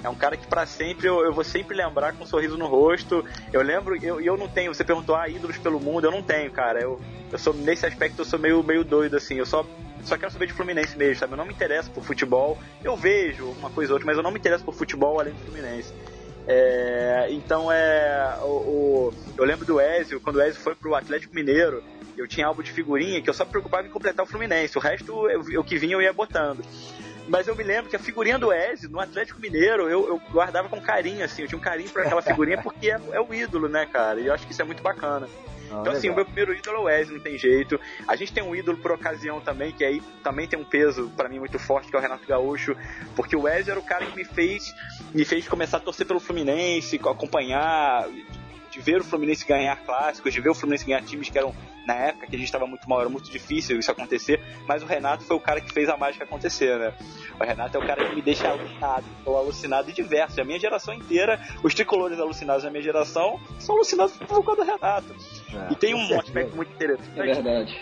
é 0.03 0.09
um 0.09 0.15
cara 0.15 0.35
que 0.35 0.47
para 0.47 0.65
sempre 0.65 1.07
eu, 1.07 1.23
eu, 1.23 1.33
vou 1.33 1.43
sempre 1.43 1.75
lembrar 1.75 2.13
com 2.13 2.23
um 2.23 2.27
sorriso 2.27 2.57
no 2.57 2.67
rosto. 2.67 3.23
Eu 3.53 3.61
lembro, 3.61 3.95
eu, 4.03 4.19
eu 4.19 4.35
não 4.35 4.47
tenho, 4.47 4.73
você 4.73 4.83
perguntou, 4.83 5.15
ah, 5.15 5.29
ídolos 5.29 5.57
pelo 5.57 5.79
mundo, 5.79 6.05
eu 6.05 6.11
não 6.11 6.23
tenho, 6.23 6.49
cara. 6.51 6.81
Eu, 6.81 6.99
eu 7.31 7.37
sou, 7.37 7.53
nesse 7.53 7.85
aspecto, 7.85 8.19
eu 8.19 8.25
sou 8.25 8.39
meio, 8.39 8.63
meio 8.63 8.83
doido, 8.83 9.15
assim. 9.15 9.35
Eu 9.35 9.45
só, 9.45 9.65
só 10.03 10.17
quero 10.17 10.31
saber 10.31 10.47
de 10.47 10.53
Fluminense 10.53 10.97
mesmo, 10.97 11.17
sabe? 11.17 11.33
Eu 11.33 11.37
não 11.37 11.45
me 11.45 11.53
interesso 11.53 11.91
por 11.91 12.03
futebol. 12.03 12.57
Eu 12.83 12.95
vejo 12.95 13.45
uma 13.59 13.69
coisa 13.69 13.91
ou 13.91 13.95
outra, 13.95 14.05
mas 14.05 14.17
eu 14.17 14.23
não 14.23 14.31
me 14.31 14.39
interesso 14.39 14.65
por 14.65 14.73
futebol 14.73 15.19
além 15.19 15.33
do 15.33 15.39
Fluminense. 15.39 15.93
É, 16.47 17.27
então 17.29 17.71
é. 17.71 18.39
O, 18.41 18.47
o, 18.47 19.13
eu 19.37 19.45
lembro 19.45 19.65
do 19.65 19.79
Ezio, 19.79 20.19
quando 20.19 20.37
o 20.37 20.41
Ezio 20.41 20.59
foi 20.59 20.73
pro 20.73 20.95
Atlético 20.95 21.35
Mineiro, 21.35 21.83
eu 22.17 22.27
tinha 22.27 22.47
álbum 22.47 22.63
de 22.63 22.71
figurinha 22.71 23.21
que 23.21 23.29
eu 23.29 23.33
só 23.33 23.45
me 23.45 23.51
preocupava 23.51 23.87
em 23.87 23.91
completar 23.91 24.25
o 24.25 24.27
Fluminense. 24.27 24.77
O 24.77 24.81
resto, 24.81 25.29
eu, 25.29 25.59
o 25.59 25.63
que 25.63 25.77
vinha, 25.77 25.93
eu 25.93 26.01
ia 26.01 26.11
botando. 26.11 26.63
Mas 27.31 27.47
eu 27.47 27.55
me 27.55 27.63
lembro 27.63 27.89
que 27.89 27.95
a 27.95 27.99
figurinha 27.99 28.37
do 28.37 28.51
Ezio, 28.51 28.89
no 28.89 28.99
Atlético 28.99 29.39
Mineiro, 29.39 29.89
eu, 29.89 30.05
eu 30.05 30.21
guardava 30.33 30.67
com 30.67 30.81
carinho, 30.81 31.23
assim. 31.23 31.43
Eu 31.43 31.47
tinha 31.47 31.57
um 31.57 31.61
carinho 31.61 31.89
por 31.89 32.01
aquela 32.01 32.21
figurinha 32.21 32.57
porque 32.61 32.91
é, 32.91 32.99
é, 33.13 33.21
o 33.21 33.33
ídolo, 33.33 33.69
né, 33.69 33.85
cara? 33.85 34.19
E 34.19 34.27
eu 34.27 34.33
acho 34.33 34.45
que 34.45 34.51
isso 34.51 34.61
é 34.61 34.65
muito 34.65 34.83
bacana. 34.83 35.29
Ah, 35.71 35.77
então, 35.79 35.93
assim, 35.93 36.09
legal. 36.09 36.13
o 36.13 36.15
meu 36.17 36.25
primeiro 36.25 36.53
ídolo 36.53 36.75
é 36.75 36.79
o 36.81 36.83
Wesley, 36.83 37.15
não 37.15 37.23
tem 37.23 37.37
jeito. 37.37 37.79
A 38.05 38.17
gente 38.17 38.33
tem 38.33 38.43
um 38.43 38.53
ídolo 38.53 38.77
por 38.79 38.91
ocasião 38.91 39.39
também, 39.39 39.71
que 39.71 39.85
aí 39.85 40.01
também 40.21 40.45
tem 40.45 40.59
um 40.59 40.65
peso 40.65 41.09
para 41.15 41.29
mim 41.29 41.39
muito 41.39 41.57
forte, 41.57 41.89
que 41.89 41.95
é 41.95 41.99
o 41.99 42.01
Renato 42.01 42.27
Gaúcho, 42.27 42.75
porque 43.15 43.33
o 43.33 43.43
Wesley 43.43 43.71
era 43.71 43.79
o 43.79 43.83
cara 43.83 44.05
que 44.05 44.15
me 44.17 44.25
fez, 44.25 44.75
me 45.13 45.23
fez 45.23 45.47
começar 45.47 45.77
a 45.77 45.79
torcer 45.79 46.05
pelo 46.05 46.19
Fluminense, 46.19 46.97
acompanhar, 46.97 48.09
de 48.71 48.79
ver 48.79 49.01
o 49.01 49.03
Fluminense 49.03 49.45
ganhar 49.45 49.75
clássicos, 49.83 50.33
de 50.33 50.39
ver 50.39 50.49
o 50.49 50.55
Fluminense 50.55 50.85
ganhar 50.85 51.01
times 51.03 51.29
que 51.29 51.37
eram, 51.37 51.53
na 51.85 51.93
época 51.93 52.27
que 52.27 52.35
a 52.35 52.39
gente 52.39 52.47
estava 52.47 52.65
muito 52.65 52.89
mal, 52.89 53.01
era 53.01 53.09
muito 53.09 53.29
difícil 53.29 53.77
isso 53.77 53.91
acontecer, 53.91 54.41
mas 54.67 54.81
o 54.81 54.85
Renato 54.85 55.23
foi 55.23 55.35
o 55.35 55.39
cara 55.39 55.59
que 55.59 55.71
fez 55.71 55.89
a 55.89 55.97
mágica 55.97 56.23
acontecer, 56.23 56.79
né? 56.79 56.93
O 57.39 57.43
Renato 57.43 57.77
é 57.77 57.79
o 57.79 57.85
cara 57.85 58.07
que 58.07 58.15
me 58.15 58.21
deixa 58.21 58.47
alucinado, 58.47 59.03
estou 59.17 59.37
alucinado 59.37 59.89
e 59.89 59.93
diverso. 59.93 60.39
A 60.39 60.45
minha 60.45 60.59
geração 60.59 60.93
inteira, 60.93 61.39
os 61.63 61.73
tricolores 61.73 62.19
alucinados 62.19 62.63
da 62.63 62.69
minha 62.69 62.83
geração, 62.83 63.39
são 63.59 63.75
alucinados 63.75 64.15
por 64.15 64.43
causa 64.43 64.63
do 64.63 64.71
Renato. 64.71 65.15
É, 65.53 65.73
e 65.73 65.75
tem 65.75 65.93
um 65.93 66.19
aspecto 66.19 66.55
muito 66.55 66.71
interessante. 66.71 67.19
É 67.19 67.23
verdade 67.23 67.77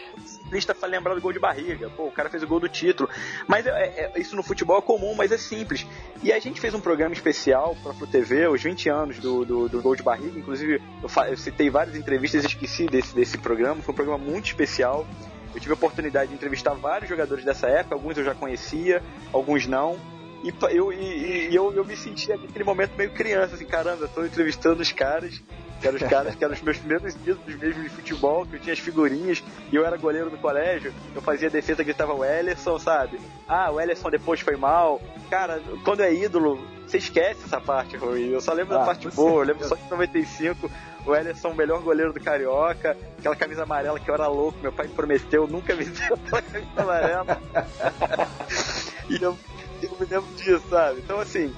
lista 0.51 0.73
para 0.73 0.87
lembrar 0.87 1.13
do 1.13 1.21
gol 1.21 1.33
de 1.33 1.39
barriga. 1.39 1.89
Pô, 1.89 2.07
o 2.07 2.11
cara 2.11 2.29
fez 2.29 2.43
o 2.43 2.47
gol 2.47 2.59
do 2.59 2.69
título. 2.69 3.09
Mas 3.47 3.65
é, 3.65 4.11
é, 4.15 4.19
isso 4.19 4.35
no 4.35 4.43
futebol 4.43 4.77
é 4.77 4.81
comum, 4.81 5.15
mas 5.15 5.31
é 5.31 5.37
simples. 5.37 5.85
E 6.23 6.31
a 6.31 6.39
gente 6.39 6.59
fez 6.59 6.73
um 6.73 6.79
programa 6.79 7.13
especial 7.13 7.75
para 7.81 7.93
Flu 7.93 8.07
TV, 8.07 8.47
os 8.47 8.61
20 8.61 8.89
anos 8.89 9.19
do, 9.19 9.45
do, 9.45 9.69
do 9.69 9.81
gol 9.81 9.95
de 9.95 10.03
barriga. 10.03 10.37
Inclusive, 10.37 10.81
eu, 11.01 11.23
eu, 11.25 11.37
citei 11.37 11.69
várias 11.69 11.95
entrevistas 11.95 12.43
e 12.43 12.47
esqueci 12.47 12.85
desse, 12.87 13.15
desse 13.15 13.37
programa. 13.37 13.81
Foi 13.81 13.93
um 13.93 13.95
programa 13.95 14.23
muito 14.23 14.45
especial. 14.45 15.07
Eu 15.53 15.59
tive 15.59 15.71
a 15.71 15.75
oportunidade 15.75 16.29
de 16.29 16.35
entrevistar 16.35 16.73
vários 16.73 17.09
jogadores 17.09 17.43
dessa 17.43 17.67
época, 17.67 17.95
alguns 17.95 18.17
eu 18.17 18.23
já 18.23 18.35
conhecia, 18.35 19.01
alguns 19.33 19.65
não. 19.65 19.97
E 20.43 20.53
eu, 20.73 20.93
e, 20.93 21.49
e 21.49 21.55
eu, 21.55 21.73
eu 21.73 21.83
me 21.83 21.97
sentia 21.97 22.37
naquele 22.37 22.63
momento 22.63 22.91
meio 22.95 23.11
criança, 23.11 23.55
assim, 23.55 23.65
caramba, 23.65 24.07
tô 24.07 24.23
entrevistando 24.23 24.81
os 24.81 24.91
caras 24.91 25.41
Que 25.79 25.87
eram 25.87 25.97
os 25.97 26.03
caras 26.03 26.35
que 26.35 26.43
eram 26.43 26.53
os 26.53 26.61
meus 26.61 26.77
primeiros 26.77 27.15
ídolos 27.15 27.55
mesmo 27.55 27.83
de 27.83 27.89
futebol, 27.89 28.45
que 28.45 28.55
eu 28.55 28.59
tinha 28.59 28.73
as 28.73 28.79
figurinhas 28.79 29.43
e 29.71 29.75
eu 29.75 29.85
era 29.85 29.95
goleiro 29.97 30.29
no 30.29 30.37
colégio. 30.37 30.93
Eu 31.15 31.21
fazia 31.21 31.49
defesa, 31.49 31.83
gritava 31.83 32.13
o 32.13 32.23
Ellerson, 32.25 32.77
sabe? 32.79 33.19
Ah, 33.47 33.71
o 33.71 33.79
Ellerson 33.79 34.09
depois 34.09 34.41
foi 34.41 34.55
mal. 34.57 35.01
Cara, 35.29 35.61
quando 35.85 36.01
é 36.01 36.13
ídolo, 36.13 36.59
você 36.85 36.97
esquece 36.97 37.45
essa 37.45 37.61
parte 37.61 37.95
ruim. 37.95 38.29
Eu 38.29 38.41
só 38.41 38.51
lembro 38.51 38.75
Ah, 38.75 38.79
da 38.79 38.85
parte 38.85 39.07
boa, 39.09 39.41
eu 39.41 39.47
lembro 39.47 39.67
só 39.67 39.75
de 39.75 39.89
95. 39.89 40.69
O 41.05 41.15
Ellerson, 41.15 41.49
o 41.49 41.55
melhor 41.55 41.81
goleiro 41.81 42.11
do 42.11 42.19
Carioca, 42.19 42.97
aquela 43.17 43.35
camisa 43.35 43.63
amarela 43.63 43.99
que 43.99 44.09
eu 44.09 44.13
era 44.13 44.27
louco, 44.27 44.59
meu 44.61 44.71
pai 44.73 44.87
me 44.87 44.93
prometeu 44.93 45.47
nunca 45.47 45.73
vestir 45.73 46.11
aquela 46.11 46.41
camisa 46.41 46.71
amarela. 46.75 47.41
e 49.09 49.15
eu, 49.23 49.37
eu 49.81 49.91
me 49.97 50.05
lembro 50.05 50.29
disso, 50.35 50.63
sabe? 50.69 50.99
Então, 50.99 51.19
assim, 51.19 51.53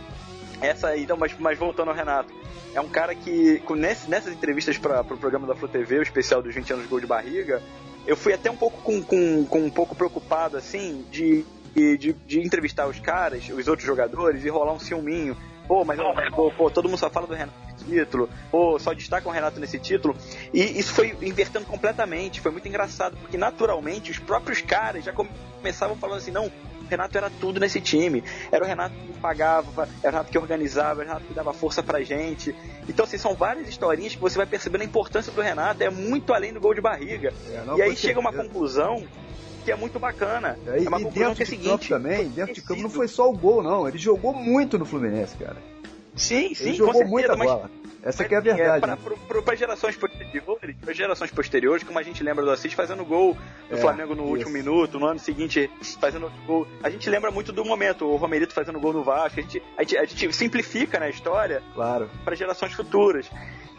essa 0.62 0.88
aí, 0.90 1.06
não, 1.08 1.18
mas, 1.18 1.34
mas 1.40 1.58
voltando 1.58 1.90
ao 1.90 1.96
Renato, 1.96 2.34
é 2.74 2.80
um 2.82 2.88
cara 2.88 3.14
que, 3.16 3.62
nesse- 3.76 4.10
nessas 4.10 4.34
entrevistas 4.34 4.78
para 4.78 5.02
o 5.02 5.04
pro 5.04 5.18
programa 5.18 5.48
da 5.48 5.56
Flu 5.56 5.68
TV, 5.68 6.00
o 6.00 6.04
especial 6.04 6.42
dos 6.42 6.54
20 6.54 6.74
anos 6.74 6.84
de 6.86 6.90
gol 6.90 7.00
de 7.00 7.08
barriga, 7.08 7.62
eu 8.08 8.16
fui 8.16 8.34
até 8.34 8.50
um 8.50 8.56
pouco 8.58 8.82
com, 8.82 9.02
com, 9.04 9.46
com 9.46 9.60
um 9.60 9.70
pouco 9.70 9.96
preocupado, 9.96 10.58
assim, 10.58 11.06
de, 11.12 11.44
de, 11.76 12.14
de 12.14 12.40
entrevistar 12.40 12.88
os 12.88 13.00
caras, 13.00 13.48
os 13.50 13.68
outros 13.68 13.86
jogadores, 13.86 14.44
e 14.46 14.50
rolar 14.50 14.74
um 14.74 14.80
ciúminho. 14.80 15.36
Pô, 15.68 15.86
mas 15.86 15.98
pô, 16.36 16.52
pô, 16.52 16.70
todo 16.70 16.90
mundo 16.90 16.98
só 16.98 17.10
fala 17.10 17.28
do 17.28 17.34
Renato 17.34 17.54
nesse 17.72 17.86
título, 17.86 18.30
pô, 18.50 18.78
só 18.78 18.92
destaca 18.94 19.30
o 19.30 19.32
Renato 19.32 19.60
nesse 19.60 19.80
título. 19.80 20.18
E 20.54 20.62
isso 20.80 20.92
foi 20.94 21.16
invertendo 21.22 21.66
completamente, 21.66 22.42
foi 22.42 22.52
muito 22.52 22.68
engraçado, 22.68 23.16
porque 23.18 23.38
naturalmente 23.38 24.12
os 24.12 24.20
próprios 24.20 24.60
caras 24.62 25.06
já 25.06 25.14
começavam 25.14 25.96
falando 25.96 26.18
assim, 26.18 26.32
não, 26.32 26.52
Renato 26.92 27.18
era 27.18 27.30
tudo 27.30 27.60
nesse 27.60 27.82
time. 27.82 28.24
Era 28.52 28.64
o 28.64 28.68
Renato 28.68 28.96
que 28.96 29.20
pagava, 29.20 29.88
era 30.04 30.10
o 30.10 30.12
Renato 30.12 30.32
que 30.32 30.38
organizava, 30.38 31.02
era 31.02 31.10
o 31.10 31.14
Renato 31.14 31.26
que 31.26 31.34
dava 31.34 31.54
força 31.54 31.82
pra 31.82 32.02
gente. 32.02 32.56
Então, 32.88 33.06
assim, 33.06 33.18
são 33.18 33.34
várias 33.34 33.68
historinhas 33.68 34.14
que 34.14 34.22
você 34.22 34.38
vai 34.38 34.46
percebendo 34.46 34.82
a 34.82 34.86
importância 34.86 35.32
do 35.32 35.42
Renato, 35.42 35.82
é 35.84 35.90
muito 35.90 36.34
além 36.34 36.54
do 36.54 36.60
gol 36.60 36.74
de 36.74 36.82
barriga. 36.82 37.34
É, 37.50 37.78
e 37.78 37.82
aí 37.82 37.96
chega 37.96 38.20
uma 38.20 38.34
conclusão 38.34 39.06
que 39.64 39.72
é 39.72 39.76
muito 39.76 40.00
bacana. 40.00 40.58
E, 40.66 40.86
é 40.86 40.90
uma 40.90 41.00
e 41.00 41.04
conclusão 41.04 41.34
dentro 41.34 41.36
que 41.36 41.44
é 41.44 41.46
a 41.46 41.72
campo 41.72 41.84
seguinte. 41.84 41.90
também, 41.90 42.30
dentro 42.30 42.54
de 42.54 42.62
campo 42.62 42.82
não 42.82 42.90
foi 42.90 43.08
só 43.08 43.30
o 43.30 43.34
gol, 43.34 43.64
não. 43.64 43.88
Ele 43.88 43.98
jogou 43.98 44.34
muito 44.34 44.78
no 44.78 44.86
Fluminense, 44.86 45.38
cara. 45.38 45.58
Sim, 46.16 46.54
sim, 46.54 46.70
Ele 46.70 46.74
jogou 46.78 46.94
certeza, 46.94 47.12
muita 47.12 47.36
mas- 47.36 47.48
bola. 47.48 47.72
Essa 48.04 48.24
mas, 48.24 48.32
é 48.32 48.36
a 48.36 48.40
assim, 48.40 48.48
verdade. 48.58 48.88
né? 48.88 48.98
pro- 49.28 49.44
pra 49.44 49.54
gerações 49.56 49.96
posteriores, 49.96 50.76
pra 50.82 50.92
gerações 50.92 51.30
posteriores, 51.30 51.84
como 51.84 52.00
a 52.00 52.02
gente 52.04 52.24
lembra 52.24 52.44
do 52.44 52.50
Assis 52.50 52.74
fazendo 52.74 53.06
gol 53.06 53.38
do 53.70 53.76
É, 53.76 53.78
Flamengo 53.80 54.16
no 54.16 54.24
isso. 54.24 54.32
último 54.32 54.50
minuto, 54.52 55.00
no 55.00 55.06
ano 55.06 55.20
seguinte 55.20 55.70
fazendo 56.00 56.24
outro 56.24 56.42
gol. 56.48 56.68
A 56.82 56.90
gente 56.90 57.08
lembra 57.12 57.30
muito 57.30 57.52
do 57.52 57.64
momento, 57.64 58.06
o 58.06 58.16
Romerito 58.16 58.56
fazendo 58.56 58.80
gol 58.80 58.92
no 58.92 59.04
Vasco. 59.04 59.40
A 59.40 59.44
gente, 59.44 59.62
a 59.78 59.84
gente, 59.84 59.98
a 59.98 60.06
gente 60.06 60.34
simplifica 60.36 61.00
né, 61.00 61.06
a 61.06 61.10
história 61.10 61.62
Claro. 61.76 62.10
para 62.26 62.34
gerações 62.36 62.74
futuras. 62.74 63.30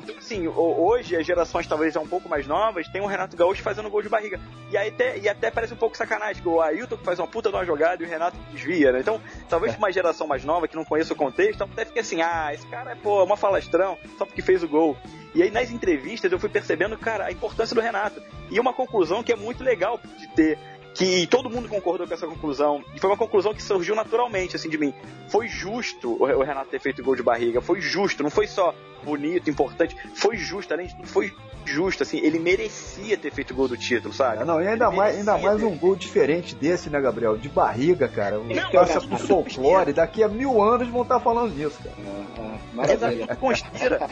Então, 0.02 0.16
assim, 0.18 0.46
ho- 0.48 0.84
hoje 0.84 1.16
as 1.16 1.24
gerações 1.26 1.66
talvez 1.66 1.94
já 1.94 2.00
um 2.00 2.06
pouco 2.08 2.28
mais 2.28 2.46
novas 2.46 2.88
tem 2.88 3.00
o 3.00 3.06
Renato 3.06 3.36
Gaúcho 3.36 3.62
fazendo 3.62 3.88
gol 3.90 4.02
de 4.02 4.08
barriga. 4.08 4.40
E 4.70 4.76
aí 4.76 4.88
até, 4.88 5.18
e 5.18 5.28
até 5.28 5.50
parece 5.50 5.74
um 5.74 5.76
pouco 5.76 5.96
sacanagem, 5.96 6.42
que 6.42 6.48
o 6.48 6.60
Ailton 6.60 6.96
que 6.96 7.04
faz 7.04 7.18
uma 7.18 7.26
puta 7.28 7.50
de 7.50 7.56
uma 7.56 7.64
jogada 7.64 8.02
e 8.02 8.06
o 8.06 8.08
Renato 8.08 8.36
desvia, 8.50 8.92
né? 8.92 9.00
Então, 9.00 9.20
talvez 9.48 9.72
pra 9.72 9.78
uma 9.78 9.92
geração 9.92 10.26
mais 10.26 10.44
nova 10.44 10.66
que 10.66 10.76
não 10.76 10.84
conheça 10.84 11.12
o 11.12 11.16
contexto, 11.16 11.62
até 11.62 11.84
fique 11.84 11.98
assim, 12.00 12.20
ah, 12.22 12.52
esse 12.52 12.66
cara 12.66 12.92
é, 12.92 12.94
pô, 12.94 13.22
uma 13.24 13.36
falastrão, 13.36 13.96
só 14.18 14.26
porque 14.26 14.42
fez 14.42 14.62
o 14.62 14.68
gol. 14.68 14.96
E 15.34 15.42
aí 15.42 15.50
nas 15.50 15.70
entrevistas 15.70 16.30
eu 16.30 16.38
fui 16.38 16.48
percebendo, 16.48 16.96
cara, 16.98 17.26
a 17.26 17.32
importância 17.32 17.74
do 17.74 17.80
Renato. 17.80 18.22
E 18.50 18.60
uma 18.60 18.72
conclusão 18.72 19.22
que 19.22 19.32
é 19.32 19.36
muito 19.36 19.62
legal 19.64 19.98
de 20.18 20.26
ter 20.28 20.58
que 20.94 21.26
todo 21.26 21.48
mundo 21.48 21.70
concordou 21.70 22.06
com 22.06 22.12
essa 22.12 22.26
conclusão. 22.26 22.84
E 22.94 23.00
foi 23.00 23.08
uma 23.08 23.16
conclusão 23.16 23.54
que 23.54 23.62
surgiu 23.62 23.94
naturalmente, 23.94 24.56
assim, 24.56 24.68
de 24.68 24.76
mim. 24.76 24.92
Foi 25.28 25.48
justo 25.48 26.10
o 26.22 26.24
o 26.24 26.42
Renato 26.42 26.68
ter 26.68 26.80
feito 26.80 27.00
o 27.00 27.04
gol 27.04 27.16
de 27.16 27.22
barriga. 27.22 27.62
Foi 27.62 27.80
justo. 27.80 28.22
Não 28.22 28.28
foi 28.28 28.46
só 28.46 28.74
bonito, 29.04 29.48
importante. 29.50 29.96
Foi 30.14 30.36
justo. 30.36 30.72
Além 30.72 30.86
de 30.86 30.96
tudo, 30.96 31.08
foi 31.08 31.32
justo, 31.64 32.02
assim. 32.02 32.18
Ele 32.18 32.38
merecia 32.38 33.16
ter 33.16 33.30
feito 33.32 33.52
o 33.52 33.54
gol 33.56 33.68
do 33.68 33.76
título, 33.76 34.12
sabe? 34.12 34.44
Não, 34.44 34.60
e 34.60 34.66
ainda 34.66 34.86
Ele 34.88 34.96
mais, 34.96 35.16
ainda 35.18 35.38
mais 35.38 35.58
ter- 35.58 35.64
um 35.64 35.76
gol 35.76 35.94
diferente 35.96 36.54
desse, 36.54 36.90
né, 36.90 37.00
Gabriel? 37.00 37.36
De 37.36 37.48
barriga, 37.48 38.08
cara. 38.08 38.38
Não, 38.38 38.70
Passa 38.72 39.00
pro 39.00 39.18
folclore. 39.18 39.92
Daqui 39.92 40.22
a 40.22 40.28
mil 40.28 40.60
anos 40.62 40.88
vão 40.88 41.02
estar 41.02 41.20
falando 41.20 41.54
disso, 41.54 41.78
cara. 41.82 42.92
Exato, 42.92 43.14
e 43.14 43.36
conspira. 43.36 44.10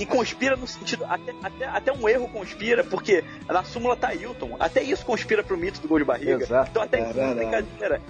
e 0.00 0.06
conspira 0.06 0.56
no 0.56 0.66
sentido. 0.66 1.04
Até, 1.08 1.32
até, 1.42 1.64
até 1.66 1.92
um 1.92 2.08
erro 2.08 2.28
conspira, 2.28 2.82
porque 2.84 3.24
na 3.46 3.62
súmula 3.64 3.96
tá 3.96 4.12
Hilton. 4.14 4.56
Até 4.58 4.82
isso 4.82 5.04
conspira 5.06 5.42
pro 5.42 5.56
mito 5.56 5.80
do 5.80 5.88
gol 5.88 5.98
de 5.98 6.04
barriga. 6.04 6.42
Exato. 6.42 6.70
Então 6.70 6.82
até 6.82 6.98
É 7.00 7.10
isso 7.10 7.20
é 7.20 7.34
brincadeira. 7.34 8.00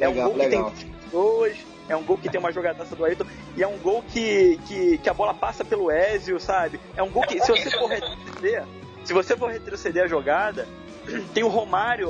É 0.00 0.08
um 0.08 0.14
gol 0.14 0.36
legal. 0.36 0.70
que 0.72 0.84
tem 0.84 0.92
pessoas, 0.94 1.56
é 1.88 1.96
um 1.96 2.04
gol 2.04 2.18
que 2.18 2.28
tem 2.28 2.38
uma 2.38 2.52
jogadaça 2.52 2.94
do 2.94 3.04
Ayrton, 3.04 3.24
e 3.56 3.62
é 3.62 3.66
um 3.66 3.78
gol 3.78 4.02
que, 4.02 4.58
que, 4.66 4.98
que 4.98 5.08
a 5.08 5.14
bola 5.14 5.34
passa 5.34 5.64
pelo 5.64 5.90
Ezio, 5.90 6.38
sabe? 6.38 6.80
É 6.96 7.02
um 7.02 7.10
gol 7.10 7.22
que, 7.22 7.40
se 7.40 7.50
você 7.50 7.70
for 7.70 7.88
retroceder, 7.88 8.64
se 9.04 9.12
você 9.12 9.36
for 9.36 9.50
retroceder 9.50 10.04
a 10.04 10.06
jogada, 10.06 10.68
tem 11.32 11.42
o 11.42 11.48
Romário 11.48 12.08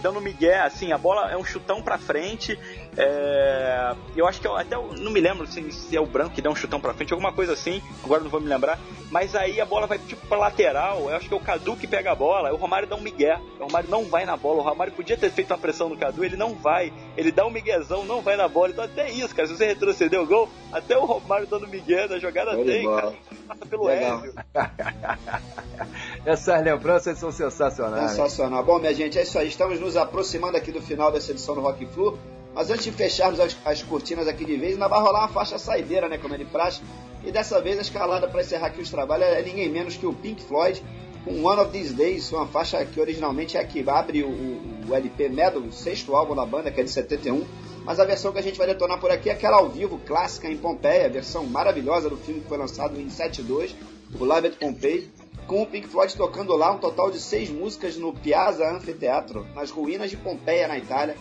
dando 0.00 0.20
migué, 0.20 0.60
assim, 0.60 0.92
a 0.92 0.98
bola 0.98 1.30
é 1.30 1.36
um 1.36 1.44
chutão 1.44 1.82
pra 1.82 1.98
frente. 1.98 2.58
É, 2.96 3.94
Eu 4.16 4.26
acho 4.26 4.40
que 4.40 4.46
eu, 4.46 4.56
até 4.56 4.74
eu 4.74 4.92
não 4.98 5.10
me 5.10 5.20
lembro 5.20 5.44
assim, 5.44 5.70
se 5.70 5.96
é 5.96 6.00
o 6.00 6.06
branco 6.06 6.34
que 6.34 6.42
dá 6.42 6.50
um 6.50 6.56
chutão 6.56 6.80
pra 6.80 6.92
frente, 6.94 7.12
alguma 7.12 7.32
coisa 7.32 7.52
assim, 7.52 7.82
agora 8.04 8.22
não 8.22 8.30
vou 8.30 8.40
me 8.40 8.48
lembrar. 8.48 8.78
Mas 9.10 9.34
aí 9.34 9.60
a 9.60 9.64
bola 9.64 9.86
vai 9.86 9.98
tipo 9.98 10.24
pra 10.26 10.38
lateral, 10.38 11.08
eu 11.10 11.16
acho 11.16 11.28
que 11.28 11.34
é 11.34 11.36
o 11.36 11.40
Cadu 11.40 11.76
que 11.76 11.86
pega 11.86 12.12
a 12.12 12.14
bola, 12.14 12.52
o 12.52 12.56
Romário 12.56 12.86
dá 12.86 12.94
um 12.96 13.00
migué. 13.00 13.40
O 13.58 13.64
Romário 13.64 13.90
não 13.90 14.04
vai 14.04 14.24
na 14.24 14.36
bola, 14.36 14.60
o 14.60 14.62
Romário 14.62 14.92
podia 14.92 15.16
ter 15.16 15.30
feito 15.30 15.50
uma 15.50 15.58
pressão 15.58 15.88
no 15.88 15.96
Cadu, 15.96 16.24
ele 16.24 16.36
não 16.36 16.54
vai. 16.54 16.92
Ele 17.16 17.32
dá 17.32 17.44
um 17.46 17.50
miguezão, 17.50 18.04
não 18.04 18.20
vai 18.20 18.36
na 18.36 18.46
bola. 18.46 18.70
Então 18.70 18.84
até 18.84 19.10
isso, 19.10 19.34
cara, 19.34 19.48
se 19.48 19.56
você 19.56 19.66
retroceder 19.66 20.20
o 20.20 20.26
gol, 20.26 20.48
até 20.72 20.96
o 20.96 21.04
Romário 21.04 21.46
dando 21.46 21.66
migué 21.66 22.06
da 22.06 22.18
jogada 22.18 22.56
tem, 22.64 22.84
bola. 22.84 23.00
cara. 23.02 23.14
Passa 23.48 23.66
pelo 23.66 23.86
Legal. 23.86 24.24
Ezio. 24.24 24.34
Essas 26.24 26.62
lembranças 26.62 27.18
são 27.18 27.32
sensacionais. 27.32 28.12
Sensacional. 28.12 28.62
Bom, 28.62 28.78
minha 28.78 28.94
gente, 28.94 29.18
é 29.18 29.22
isso 29.22 29.38
aí. 29.38 29.48
Estamos 29.48 29.80
nos 29.80 29.96
aproximando 29.96 30.56
aqui 30.56 30.70
do 30.70 30.80
final 30.80 31.10
dessa 31.10 31.32
edição 31.32 31.54
do 31.54 31.60
Rock 31.60 31.84
Flu. 31.86 32.18
Mas 32.54 32.70
antes 32.70 32.84
de 32.84 32.92
fecharmos 32.92 33.38
as, 33.40 33.56
as 33.64 33.82
cortinas 33.82 34.26
aqui 34.26 34.44
de 34.44 34.56
vez, 34.56 34.72
ainda 34.74 34.88
vai 34.88 35.00
rolar 35.00 35.20
uma 35.20 35.28
faixa 35.28 35.58
saideira, 35.58 36.08
né? 36.08 36.18
Como 36.18 36.34
é 36.34 36.38
de 36.38 36.44
praxe. 36.44 36.80
E 37.24 37.30
dessa 37.30 37.60
vez 37.60 37.78
a 37.78 37.82
escalada 37.82 38.26
para 38.28 38.40
encerrar 38.40 38.68
aqui 38.68 38.80
os 38.80 38.90
trabalhos 38.90 39.26
é 39.28 39.42
ninguém 39.42 39.68
menos 39.68 39.96
que 39.96 40.06
o 40.06 40.12
Pink 40.12 40.42
Floyd 40.42 40.82
com 41.24 41.44
One 41.44 41.60
of 41.60 41.70
These 41.70 41.92
Days, 41.92 42.32
uma 42.32 42.46
faixa 42.46 42.82
que 42.86 42.98
originalmente 42.98 43.56
é 43.56 43.60
a 43.60 43.64
que 43.64 43.84
abre 43.88 44.22
o, 44.22 44.28
o- 44.28 44.60
o 44.88 44.94
LP 44.94 45.28
Metal, 45.28 45.60
o 45.60 45.70
sexto 45.70 46.16
álbum 46.16 46.34
da 46.34 46.46
banda, 46.46 46.70
que 46.70 46.80
é 46.80 46.82
de 46.84 46.90
71. 46.90 47.44
Mas 47.84 48.00
a 48.00 48.04
versão 48.06 48.32
que 48.32 48.38
a 48.38 48.42
gente 48.42 48.56
vai 48.56 48.66
detonar 48.66 48.98
por 48.98 49.10
aqui 49.10 49.28
é 49.28 49.32
aquela 49.34 49.58
ao 49.58 49.68
vivo, 49.68 49.98
clássica 50.06 50.48
em 50.48 50.56
Pompeia, 50.56 51.04
a 51.06 51.08
versão 51.10 51.44
maravilhosa 51.44 52.08
do 52.08 52.16
filme 52.16 52.40
que 52.40 52.48
foi 52.48 52.56
lançado 52.56 52.98
em 52.98 53.08
72, 53.10 53.74
o 54.18 54.24
Live 54.24 54.46
at 54.48 54.54
Pompeii 54.56 55.10
com 55.46 55.62
o 55.62 55.66
Pink 55.66 55.88
Floyd 55.88 56.16
tocando 56.16 56.56
lá 56.56 56.70
um 56.72 56.78
total 56.78 57.10
de 57.10 57.18
seis 57.20 57.50
músicas 57.50 57.96
no 57.96 58.12
Piazza 58.14 58.70
Anfiteatro, 58.70 59.46
nas 59.54 59.70
ruínas 59.70 60.08
de 60.10 60.16
Pompeia, 60.16 60.68
na 60.68 60.78
Itália. 60.78 61.16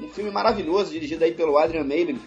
Um 0.00 0.08
filme 0.08 0.30
maravilhoso, 0.30 0.92
dirigido 0.92 1.24
aí 1.24 1.32
pelo 1.32 1.56
Adrian 1.56 1.84
Maben, 1.84 2.18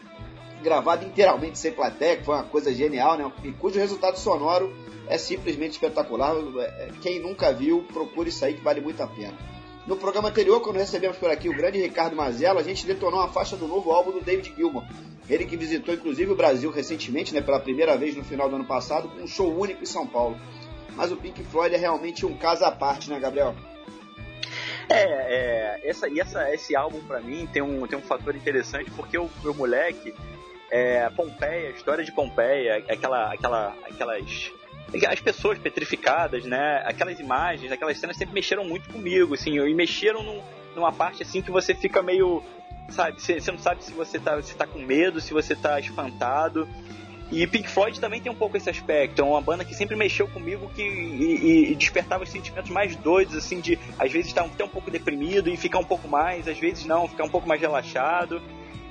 gravado 0.64 1.06
inteiramente 1.06 1.60
sem 1.60 1.72
plateia, 1.72 2.18
que 2.18 2.24
foi 2.24 2.36
uma 2.36 2.44
coisa 2.44 2.74
genial, 2.74 3.18
né? 3.18 3.32
E 3.44 3.52
cujo 3.52 3.80
resultado 3.80 4.18
sonoro 4.18 4.74
é 5.08 5.18
simplesmente 5.18 5.72
espetacular. 5.72 6.36
É, 6.60 6.90
Quem 7.02 7.20
nunca 7.20 7.52
viu, 7.52 7.86
procure 7.94 8.32
aí 8.42 8.54
que 8.54 8.62
vale 8.62 8.82
muito 8.82 9.02
a 9.02 9.08
pena. 9.08 9.34
No 9.86 9.96
programa 9.96 10.28
anterior, 10.28 10.60
quando 10.60 10.76
recebemos 10.76 11.18
por 11.18 11.30
aqui 11.30 11.48
o 11.48 11.56
grande 11.56 11.82
Ricardo 11.82 12.16
Mazzello, 12.16 12.60
a 12.60 12.64
gente 12.64 12.86
detonou 12.86 13.20
uma 13.20 13.30
faixa 13.30 13.56
do 13.56 13.68
novo 13.68 13.92
álbum 13.92 14.12
do 14.12 14.20
David 14.20 14.54
Gilmour. 14.56 14.84
Ele 15.30 15.46
que 15.46 15.56
visitou 15.56 15.94
inclusive 15.94 16.32
o 16.32 16.36
Brasil 16.36 16.70
recentemente, 16.70 17.34
né, 17.34 17.42
pela 17.42 17.60
primeira 17.60 17.98
vez 17.98 18.16
no 18.16 18.24
final 18.24 18.50
do 18.50 18.56
ano 18.56 18.66
passado, 18.66 19.08
com 19.08 19.24
um 19.24 19.28
show 19.28 19.50
único 19.50 19.82
em 19.82 19.86
São 19.86 20.06
Paulo. 20.06 20.38
Mas 20.96 21.12
o 21.12 21.16
Pink 21.16 21.42
Floyd 21.46 21.74
é 21.74 21.78
realmente 21.78 22.26
um 22.26 22.38
caso 22.38 22.66
à 22.66 22.72
parte, 22.72 23.10
né, 23.10 23.20
Gabriel? 23.20 23.56
É, 24.90 24.96
é, 25.04 25.80
essa, 25.84 26.08
e 26.08 26.20
essa, 26.20 26.54
esse 26.54 26.76
álbum 26.76 27.02
pra 27.02 27.20
mim 27.20 27.48
tem 27.52 27.62
um, 27.62 27.86
tem 27.88 27.98
um 28.00 28.02
fator 28.02 28.36
interessante 28.36 28.90
porque 28.92 29.18
o 29.18 29.30
meu 29.44 29.54
moleque, 29.54 30.14
é, 30.72 31.10
Pompeia, 31.10 31.70
a 31.70 31.72
história 31.72 32.04
de 32.06 32.12
Pompeia, 32.12 32.78
aquela, 32.90 33.34
aquela, 33.34 33.76
aquelas, 33.84 34.52
as 35.10 35.20
pessoas 35.20 35.60
petrificadas, 35.60 36.46
né? 36.46 36.82
Aquelas 36.86 37.20
imagens, 37.20 37.72
aquelas 37.72 37.98
cenas 38.00 38.16
sempre 38.18 38.34
mexeram 38.34 38.64
muito 38.64 38.90
comigo, 38.90 39.34
assim, 39.34 39.58
e 39.60 39.74
mexeram 39.74 40.24
num- 40.24 40.42
numa 40.76 40.92
parte 40.92 41.24
assim 41.24 41.42
que 41.42 41.52
você 41.52 41.74
fica 41.74 42.02
meio, 42.02 42.42
sabe, 42.90 43.22
você 43.22 43.42
você 43.42 43.52
não 43.52 43.60
sabe 43.60 43.84
se 43.84 43.92
você 43.92 44.20
tá, 44.20 44.42
se 44.42 44.56
tá 44.56 44.66
com 44.66 44.80
medo, 44.80 45.20
se 45.20 45.34
você 45.34 45.56
tá 45.56 45.80
espantado. 45.80 46.68
E 47.32 47.46
Pink 47.46 47.70
Floyd 47.70 48.00
também 48.00 48.22
tem 48.22 48.32
um 48.32 48.36
pouco 48.36 48.56
esse 48.56 48.70
aspecto. 48.70 49.22
É 49.22 49.26
uma 49.26 49.42
banda 49.42 49.66
que 49.66 49.76
sempre 49.76 49.96
mexeu 49.96 50.28
comigo 50.28 50.70
que, 50.74 50.82
e, 50.82 51.72
e- 51.72 51.76
despertava 51.76 52.24
os 52.24 52.30
sentimentos 52.30 52.72
mais 52.72 52.96
doidos, 52.96 53.36
assim, 53.36 53.60
de 53.60 53.78
às 54.00 54.12
vezes 54.12 54.28
estar 54.28 54.46
até 54.46 54.64
um 54.64 54.70
pouco 54.70 54.90
deprimido 54.90 55.50
e 55.50 55.58
ficar 55.58 55.80
um 55.80 55.84
pouco 55.84 56.08
mais, 56.08 56.48
às 56.48 56.58
vezes 56.58 56.86
não, 56.86 57.08
ficar 57.08 57.26
um 57.26 57.30
pouco 57.30 57.48
mais 57.48 57.60
relaxado. 57.60 58.42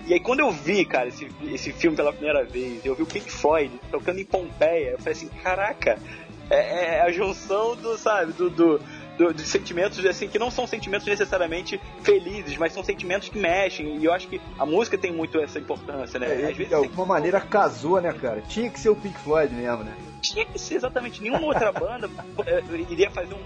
E 0.06 0.12
aí 0.12 0.20
quando 0.20 0.40
eu 0.40 0.50
vi, 0.50 0.84
cara, 0.84 1.08
esse, 1.08 1.28
esse 1.50 1.72
filme 1.72 1.96
pela 1.96 2.12
primeira 2.12 2.44
vez, 2.44 2.84
eu 2.84 2.94
vi 2.94 3.02
o 3.02 3.06
Pink 3.06 3.30
Floyd 3.30 3.72
tocando 3.90 4.20
em 4.20 4.24
Pompeia, 4.24 4.90
eu 4.90 4.98
falei 4.98 5.12
assim, 5.12 5.28
caraca, 5.42 5.98
é, 6.50 6.96
é 6.96 7.00
a 7.00 7.10
junção 7.10 7.74
do, 7.74 7.96
sabe, 7.98 8.32
do, 8.32 8.50
do, 8.50 8.80
do- 9.16 9.32
de 9.34 9.42
sentimentos 9.46 10.04
assim 10.04 10.28
que 10.28 10.38
não 10.38 10.50
são 10.50 10.66
sentimentos 10.66 11.06
necessariamente 11.06 11.80
felizes, 12.02 12.56
mas 12.56 12.72
são 12.72 12.82
sentimentos 12.84 13.28
que 13.28 13.38
mexem. 13.38 13.96
E 13.98 14.04
eu 14.04 14.12
acho 14.12 14.28
que 14.28 14.40
a 14.58 14.66
música 14.66 14.96
tem 14.98 15.12
muito 15.12 15.38
essa 15.40 15.58
importância, 15.58 16.18
né? 16.20 16.26
É, 16.28 16.50
Às 16.50 16.56
vezes 16.56 16.68
de 16.68 16.74
alguma 16.74 17.06
maneira 17.06 17.40
casou, 17.40 18.00
né, 18.00 18.12
cara? 18.12 18.40
Tinha 18.42 18.70
que 18.70 18.78
ser 18.80 18.90
o 18.90 18.96
Pink 18.96 19.18
Floyd 19.18 19.54
mesmo, 19.54 19.84
né? 19.84 19.94
tinha 20.22 20.44
que 20.44 20.58
ser 20.58 20.74
exatamente 20.74 21.22
nenhuma 21.22 21.46
outra 21.46 21.70
banda 21.70 22.10
eh, 22.46 22.62
iria 22.90 23.08
fazer 23.10 23.32
um 23.34 23.38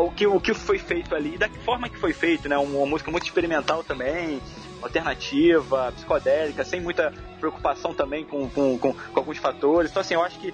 o 0.00 0.10
que, 0.10 0.26
o 0.26 0.40
que 0.40 0.52
foi 0.52 0.78
feito 0.78 1.14
ali, 1.14 1.38
da 1.38 1.48
forma 1.64 1.88
que 1.88 1.96
foi 1.96 2.12
feito, 2.12 2.48
né? 2.48 2.56
Uma 2.58 2.84
música 2.86 3.10
muito 3.10 3.24
experimental 3.24 3.84
também, 3.84 4.40
alternativa, 4.82 5.92
psicodélica, 5.92 6.64
sem 6.64 6.80
muita 6.80 7.12
preocupação 7.38 7.94
também 7.94 8.24
com, 8.24 8.48
com, 8.48 8.78
com, 8.78 8.92
com 8.92 9.18
alguns 9.20 9.38
fatores. 9.38 9.90
Então, 9.90 10.00
assim, 10.00 10.14
eu 10.14 10.22
acho 10.22 10.38
que 10.40 10.52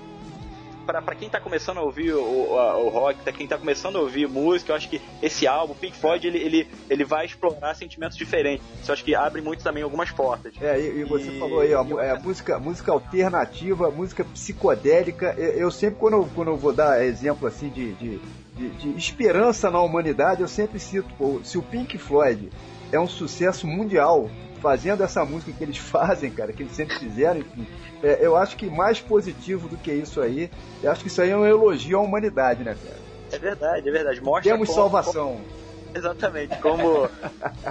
para 0.84 1.14
quem 1.14 1.28
tá 1.28 1.40
começando 1.40 1.78
a 1.78 1.82
ouvir 1.82 2.12
o, 2.12 2.20
o 2.20 2.88
rock, 2.88 3.20
pra 3.22 3.32
quem 3.32 3.46
tá 3.46 3.56
começando 3.56 3.96
a 3.96 4.00
ouvir 4.00 4.28
música, 4.28 4.72
eu 4.72 4.76
acho 4.76 4.88
que 4.88 5.00
esse 5.22 5.46
álbum, 5.46 5.74
Pink 5.74 5.96
Floyd, 5.96 6.26
ele, 6.26 6.38
ele, 6.38 6.68
ele 6.90 7.04
vai 7.04 7.24
explorar 7.26 7.74
sentimentos 7.74 8.16
diferentes. 8.16 8.64
Isso 8.80 8.90
eu 8.90 8.92
acho 8.94 9.04
que 9.04 9.14
abre 9.14 9.40
muito 9.40 9.62
também 9.62 9.82
algumas 9.82 10.10
portas. 10.10 10.54
É, 10.60 10.78
e, 10.80 11.00
e 11.00 11.04
você 11.04 11.30
falou 11.38 11.60
aí, 11.60 11.72
ó, 11.74 11.82
é, 12.00 12.18
música, 12.18 12.58
música 12.58 12.92
alternativa, 12.92 13.90
música 13.90 14.24
psicodélica. 14.24 15.34
Eu, 15.38 15.52
eu 15.52 15.70
sempre, 15.70 15.96
quando 15.98 16.14
eu, 16.14 16.28
quando 16.34 16.48
eu 16.48 16.56
vou 16.56 16.72
dar 16.72 17.04
exemplo 17.04 17.46
assim 17.48 17.68
de, 17.68 17.92
de, 17.94 18.18
de- 18.56 18.70
de 18.70 18.96
esperança 18.98 19.70
na 19.70 19.80
humanidade, 19.80 20.42
eu 20.42 20.48
sempre 20.48 20.78
cito, 20.78 21.08
pô, 21.16 21.40
se 21.42 21.56
o 21.58 21.62
Pink 21.62 21.96
Floyd 21.98 22.50
é 22.90 23.00
um 23.00 23.08
sucesso 23.08 23.66
mundial, 23.66 24.28
fazendo 24.62 25.02
essa 25.02 25.24
música 25.24 25.52
que 25.52 25.62
eles 25.64 25.76
fazem, 25.90 26.30
cara, 26.30 26.52
que 26.52 26.62
eles 26.62 26.72
sempre 26.72 26.96
fizeram, 26.96 27.40
enfim, 27.40 27.66
é, 28.02 28.24
eu 28.24 28.36
acho 28.36 28.56
que 28.56 28.70
mais 28.70 29.00
positivo 29.00 29.68
do 29.68 29.76
que 29.76 29.92
isso 29.92 30.20
aí, 30.22 30.48
eu 30.82 30.90
acho 30.90 31.02
que 31.02 31.08
isso 31.08 31.20
aí 31.20 31.30
é 31.30 31.36
um 31.36 31.44
elogio 31.44 31.98
à 31.98 32.00
humanidade, 32.00 32.62
né, 32.62 32.74
cara? 32.82 32.96
É 33.32 33.38
verdade, 33.38 33.88
é 33.88 33.92
verdade. 33.92 34.20
Mostra 34.20 34.52
Temos 34.52 34.68
como- 34.68 34.80
salvação. 34.80 35.44
Exatamente, 35.94 36.58
como, 36.60 37.10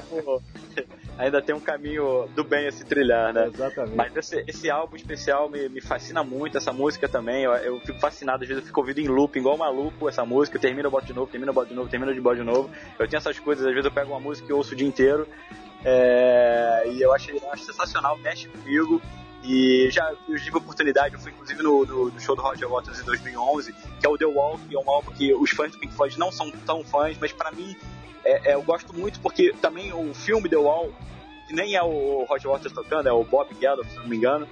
como 0.08 0.42
ainda 1.26 1.42
tem 1.42 1.54
um 1.56 1.60
caminho 1.60 2.28
do 2.36 2.44
bem 2.44 2.68
a 2.68 2.72
se 2.72 2.84
trilhar, 2.84 3.34
né? 3.34 3.48
Exatamente. 3.48 3.96
Mas 3.96 4.16
esse, 4.16 4.44
esse 4.48 4.70
álbum 4.70 4.96
especial 4.96 5.50
me, 5.50 5.70
me 5.70 5.80
fascina 5.82 6.24
muito, 6.24 6.58
essa 6.58 6.74
música 6.74 7.08
também. 7.08 7.44
Eu, 7.44 7.54
eu 7.54 7.80
fico 7.82 8.00
fascinado, 8.00 8.44
às 8.44 8.48
vezes 8.50 8.64
eu 8.64 8.68
fico 8.68 8.80
ouvindo 8.80 9.00
em 9.00 9.08
loop, 9.08 9.38
igual 9.38 9.58
maluco, 9.58 10.10
essa 10.10 10.26
música. 10.26 10.58
Eu 10.58 10.62
termino, 10.62 10.88
eu 10.88 10.92
boto 10.92 11.06
de 11.06 11.14
novo, 11.14 11.30
termino, 11.32 11.50
eu 11.52 11.54
boto 11.54 11.70
de 11.70 11.76
novo, 11.76 11.90
termino, 11.90 12.12
eu 12.12 12.22
boto 12.22 12.38
de 12.38 12.44
novo. 12.44 12.70
Eu 13.00 13.08
tenho 13.08 13.18
essas 13.20 13.38
coisas, 13.40 13.66
às 13.66 13.72
vezes 13.72 13.86
eu 13.86 13.92
pego 13.92 14.12
uma 14.12 14.20
música 14.20 14.50
e 14.50 14.54
ouço 14.54 14.74
o 14.74 14.76
dia 14.76 14.88
inteiro. 14.88 15.28
É, 15.84 16.84
e 16.88 17.02
eu 17.02 17.14
acho, 17.14 17.32
eu 17.32 17.52
acho 17.52 17.64
sensacional, 17.66 18.18
mexe 18.18 18.48
comigo. 18.48 19.02
E 19.44 19.90
já 19.90 20.08
eu 20.30 20.38
tive 20.38 20.56
a 20.56 20.60
oportunidade, 20.60 21.16
eu 21.16 21.20
fui 21.20 21.32
inclusive 21.32 21.64
no, 21.64 21.84
no- 21.84 22.10
no 22.12 22.20
show 22.20 22.36
do 22.36 22.44
Roger 22.44 22.70
Waters 22.70 23.00
em 23.02 23.04
2011, 23.04 23.74
que 24.00 24.06
é 24.06 24.10
o 24.10 24.16
The 24.16 24.26
que 24.70 24.76
é 24.76 24.80
um 24.80 24.88
álbum 24.90 25.12
que 25.12 25.34
os 25.34 25.50
fãs 25.50 25.72
do 25.72 25.80
Pink 25.80 25.94
Floyd 25.96 26.18
não 26.20 26.32
são 26.32 26.52
tão 26.64 26.84
fãs, 26.84 27.18
mas 27.20 27.32
pra 27.34 27.52
mim 27.52 27.76
é- 28.32 28.52
é, 28.52 28.54
eu 28.56 28.62
gosto 28.64 28.94
muito 28.96 29.20
porque 29.20 29.54
também 29.62 29.92
o 29.94 30.14
filme 30.14 30.48
The 30.50 30.58
Wall, 30.58 30.92
que 31.48 31.54
nem 31.54 31.76
é 31.76 31.84
o 31.84 32.26
Roger 32.30 32.50
Waters 32.52 32.74
tocando, 32.74 33.08
é 33.08 33.12
o 33.12 33.24
Bob 33.24 33.48
Geldof, 33.60 33.90
se 33.90 33.98
não 33.98 34.08
me 34.08 34.18
engano, 34.18 34.48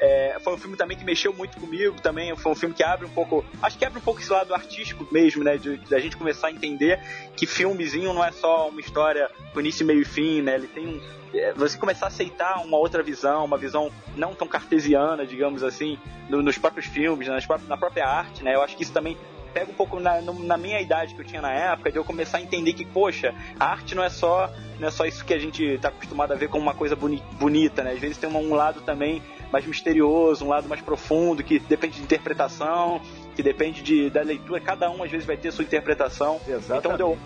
é, 0.00 0.36
foi 0.40 0.52
um 0.54 0.58
filme 0.58 0.76
também 0.76 0.96
que 0.96 1.04
mexeu 1.04 1.32
muito 1.32 1.58
comigo, 1.58 1.96
também 2.00 2.34
foi 2.36 2.52
um 2.52 2.54
filme 2.54 2.74
que 2.74 2.82
abre 2.82 3.06
um 3.06 3.10
pouco, 3.10 3.44
acho 3.62 3.78
que 3.78 3.84
abre 3.84 3.98
um 3.98 4.02
pouco 4.02 4.20
esse 4.20 4.30
lado 4.30 4.52
artístico 4.54 5.06
mesmo, 5.10 5.42
né, 5.44 5.56
de, 5.56 5.76
da 5.88 5.98
gente 6.00 6.16
começar 6.16 6.48
a 6.48 6.50
entender 6.50 7.00
que 7.36 7.46
filmezinho 7.46 8.12
não 8.12 8.22
é 8.24 8.30
só 8.32 8.68
uma 8.68 8.80
história 8.80 9.30
com 9.52 9.60
início, 9.60 9.86
meio 9.86 10.02
e 10.02 10.04
fim, 10.04 10.42
né, 10.42 10.56
ele 10.56 10.66
tem 10.66 10.86
um, 10.86 11.00
é, 11.32 11.52
você 11.54 11.78
começar 11.78 12.06
a 12.06 12.08
aceitar 12.08 12.60
uma 12.64 12.76
outra 12.76 13.02
visão, 13.02 13.44
uma 13.44 13.56
visão 13.56 13.90
não 14.16 14.34
tão 14.34 14.46
cartesiana, 14.48 15.24
digamos 15.24 15.62
assim, 15.62 15.98
no- 16.28 16.42
nos 16.42 16.58
próprios 16.58 16.86
filmes, 16.86 17.28
pró- 17.46 17.58
na 17.68 17.76
própria 17.76 18.06
arte, 18.06 18.42
né, 18.44 18.54
eu 18.54 18.62
acho 18.62 18.76
que 18.76 18.82
isso 18.82 18.92
também 18.92 19.16
pega 19.54 19.70
um 19.70 19.74
pouco 19.74 20.00
na, 20.00 20.20
na 20.20 20.56
minha 20.58 20.80
idade 20.80 21.14
que 21.14 21.20
eu 21.20 21.24
tinha 21.24 21.40
na 21.40 21.52
época, 21.52 21.90
de 21.92 21.96
eu 21.96 22.04
começar 22.04 22.38
a 22.38 22.42
entender 22.42 22.72
que, 22.72 22.84
poxa, 22.84 23.32
a 23.58 23.66
arte 23.66 23.94
não 23.94 24.02
é 24.02 24.10
só, 24.10 24.50
não 24.80 24.88
é 24.88 24.90
só 24.90 25.06
isso 25.06 25.24
que 25.24 25.32
a 25.32 25.38
gente 25.38 25.64
está 25.64 25.88
acostumado 25.88 26.32
a 26.32 26.36
ver 26.36 26.48
como 26.48 26.64
uma 26.64 26.74
coisa 26.74 26.96
boni- 26.96 27.22
bonita, 27.38 27.84
né? 27.84 27.92
Às 27.92 28.00
vezes 28.00 28.18
tem 28.18 28.28
um, 28.28 28.54
lado 28.54 28.80
também 28.80 29.22
mais 29.52 29.64
misterioso, 29.64 30.44
um 30.44 30.48
lado 30.48 30.68
mais 30.68 30.82
profundo, 30.82 31.44
que 31.44 31.60
depende 31.60 31.98
de 31.98 32.02
interpretação, 32.02 33.00
que 33.36 33.42
depende 33.42 33.80
de, 33.82 34.10
da 34.10 34.22
leitura. 34.22 34.60
Cada 34.60 34.90
um, 34.90 35.02
às 35.04 35.10
vezes, 35.10 35.24
vai 35.24 35.36
ter 35.36 35.52
sua 35.52 35.62
interpretação. 35.64 36.40
Então, 36.78 36.96
deu, 36.96 37.18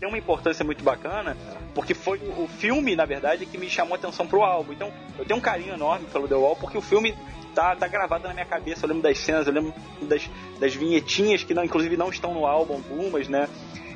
tem 0.00 0.08
uma 0.08 0.16
importância 0.18 0.64
muito 0.64 0.82
bacana, 0.82 1.36
porque 1.74 1.92
foi 1.92 2.18
o 2.18 2.44
o 2.44 2.48
filme, 2.48 2.96
na 2.96 3.04
verdade, 3.04 3.44
que 3.44 3.58
me 3.58 3.68
chamou 3.68 3.94
a 3.94 3.96
atenção 3.96 4.26
pro 4.26 4.42
álbum. 4.42 4.72
Então, 4.72 4.90
eu 5.18 5.24
tenho 5.24 5.38
um 5.38 5.42
carinho 5.42 5.74
enorme 5.74 6.06
pelo 6.06 6.26
The 6.26 6.34
Wall, 6.34 6.56
porque 6.56 6.78
o 6.78 6.82
filme 6.82 7.14
tá, 7.56 7.74
tá 7.74 7.88
gravado 7.88 8.28
na 8.28 8.34
minha 8.34 8.44
cabeça. 8.44 8.84
Eu 8.84 8.88
lembro 8.88 9.02
das 9.02 9.18
cenas, 9.18 9.46
eu 9.46 9.52
lembro 9.52 9.72
das, 10.02 10.28
das 10.60 10.74
vinhetinhas 10.74 11.42
que, 11.42 11.54
não, 11.54 11.64
inclusive, 11.64 11.96
não 11.96 12.10
estão 12.10 12.34
no 12.34 12.44
álbum, 12.44 12.74
algumas, 12.74 13.28
né? 13.28 13.48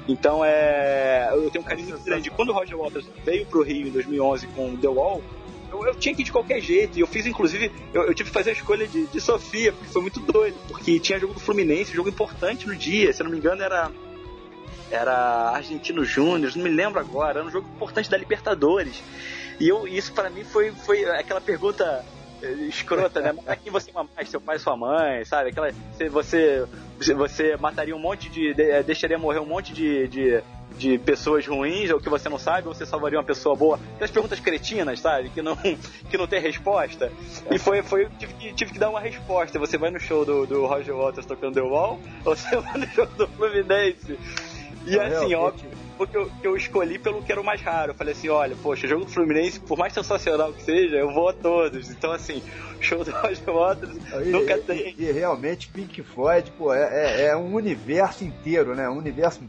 Então, 0.09 0.43
é, 0.43 1.29
eu 1.31 1.51
tenho 1.51 1.63
um 1.63 1.69
carinho 1.69 1.91
muito 1.91 2.03
grande. 2.03 2.31
Quando 2.31 2.49
o 2.49 2.53
Roger 2.55 2.77
Waters 2.79 3.07
veio 3.23 3.45
pro 3.45 3.63
Rio 3.63 3.87
em 3.87 3.91
2011 3.91 4.47
com 4.49 4.75
The 4.79 4.89
Wall, 4.89 5.23
eu, 5.71 5.87
eu 5.87 5.95
tinha 5.95 6.15
que 6.15 6.23
ir 6.23 6.25
de 6.25 6.33
qualquer 6.33 6.61
jeito. 6.63 6.97
E 6.99 7.03
eu 7.03 7.07
fiz, 7.07 7.27
inclusive, 7.27 7.71
eu, 7.93 8.05
eu 8.05 8.15
tive 8.15 8.31
que 8.31 8.35
fazer 8.35 8.51
a 8.51 8.53
escolha 8.55 8.89
de, 8.89 9.07
de 9.07 9.21
Sofia, 9.21 9.73
porque 9.73 9.93
foi 9.93 10.01
muito 10.01 10.21
doido. 10.21 10.57
Porque 10.67 10.99
tinha 10.99 11.21
jogo 11.21 11.35
do 11.35 11.41
Fluminense, 11.41 11.93
jogo 11.93 12.09
importante 12.09 12.67
no 12.67 12.75
dia. 12.75 13.13
Se 13.13 13.21
eu 13.21 13.25
não 13.25 13.31
me 13.31 13.39
engano, 13.39 13.63
era 13.63 13.91
era 14.91 15.51
Argentino 15.51 16.05
Júnior, 16.05 16.51
não 16.57 16.65
me 16.65 16.71
lembro 16.71 16.99
agora, 16.99 17.39
era 17.39 17.47
um 17.47 17.51
jogo 17.51 17.69
importante 17.77 18.11
da 18.11 18.17
Libertadores. 18.17 19.01
E 19.61 19.69
eu, 19.69 19.87
isso 19.87 20.13
para 20.13 20.29
mim 20.29 20.43
foi, 20.43 20.73
foi 20.73 21.05
aquela 21.05 21.41
pergunta 21.41 22.05
escrota, 22.69 23.21
né? 23.21 23.35
Mas 23.47 23.59
quem 23.61 23.73
você 23.73 23.91
ama 23.91 24.09
mais, 24.15 24.29
seu 24.29 24.41
pai 24.41 24.57
e 24.57 24.59
sua 24.59 24.77
mãe, 24.77 25.25
sabe? 25.25 25.51
Aquela, 25.51 25.71
você, 26.11 26.67
se 27.01 27.15
você 27.15 27.57
mataria 27.57 27.95
um 27.95 27.99
monte 27.99 28.29
de, 28.29 28.51
eh, 28.61 28.83
deixaria 28.83 29.19
morrer 29.19 29.39
um 29.39 29.47
monte 29.47 29.73
de, 29.73 30.09
de, 30.09 30.43
de 30.77 30.99
pessoas 30.99 31.47
ruins, 31.47 31.91
ou 31.91 32.01
que 32.01 32.09
você 32.09 32.29
não 32.29 32.39
sabe, 32.39 32.69
ou 32.69 32.75
você 32.75 32.87
salvaria 32.87 33.19
uma 33.19 33.25
pessoa 33.25 33.55
boa? 33.55 33.79
Aquelas 33.95 34.11
perguntas 34.11 34.41
cretinas, 34.41 35.01
sabe? 35.01 35.31
Que 35.31 35.43
não, 35.43 35.57
que 36.11 36.17
não 36.17 36.27
tem 36.27 36.41
resposta. 36.41 37.13
E 37.51 37.59
foi, 37.59 37.83
foi 37.83 38.09
tive 38.19 38.35
que, 38.35 38.53
tive 38.55 38.73
que 38.73 38.79
dar 38.79 38.91
uma 38.91 39.01
resposta. 39.01 39.59
Você 39.59 39.77
vai 39.77 39.91
no 39.91 40.01
show 40.01 40.25
do, 40.25 40.47
do 40.47 40.67
Roger 40.67 40.97
Waters 40.97 41.27
tocando 41.27 41.55
The 41.55 41.63
Wall, 41.63 42.01
ou 42.25 42.37
você 42.37 42.57
vai 42.57 42.79
no 42.79 42.87
show 42.89 43.07
do 43.07 43.27
Fluminense? 43.29 44.19
E 44.87 44.97
Não, 44.97 45.03
assim, 45.03 45.29
realmente. 45.29 45.80
Porque 46.01 46.17
eu, 46.17 46.31
que 46.41 46.47
eu 46.49 46.57
escolhi 46.57 46.99
pelo 46.99 47.21
que 47.23 47.31
era 47.31 47.39
o 47.39 47.45
mais 47.45 47.61
raro. 47.61 47.91
Eu 47.91 47.95
falei 47.95 48.15
assim, 48.15 48.31
olha, 48.31 48.57
poxa, 48.57 48.87
o 48.87 48.89
jogo 48.89 49.05
do 49.05 49.11
Fluminense, 49.11 49.61
por 49.61 49.77
mais 49.77 49.93
sensacional 49.93 50.51
que 50.51 50.63
seja, 50.63 50.97
eu 50.97 51.13
vou 51.13 51.29
a 51.29 51.33
todos. 51.35 51.91
Então, 51.91 52.11
assim, 52.11 52.43
show 52.81 53.05
do 53.05 53.11
Roger 53.11 53.45
Waters 53.53 53.99
E, 54.25 54.31
nunca 54.31 54.55
e- 54.57 54.61
tem. 54.63 54.95
e 54.97 55.13
realmente 55.13 55.69
Pink 55.69 56.03
Floyd, 56.03 56.51
pô, 56.57 56.73
é, 56.73 56.81
é- 56.81 57.27
é 57.27 57.37
um 57.37 57.55
universo 57.55 58.25
inteiro, 58.25 58.75
né? 58.75 58.89
Um 58.89 58.97
universo 58.97 59.43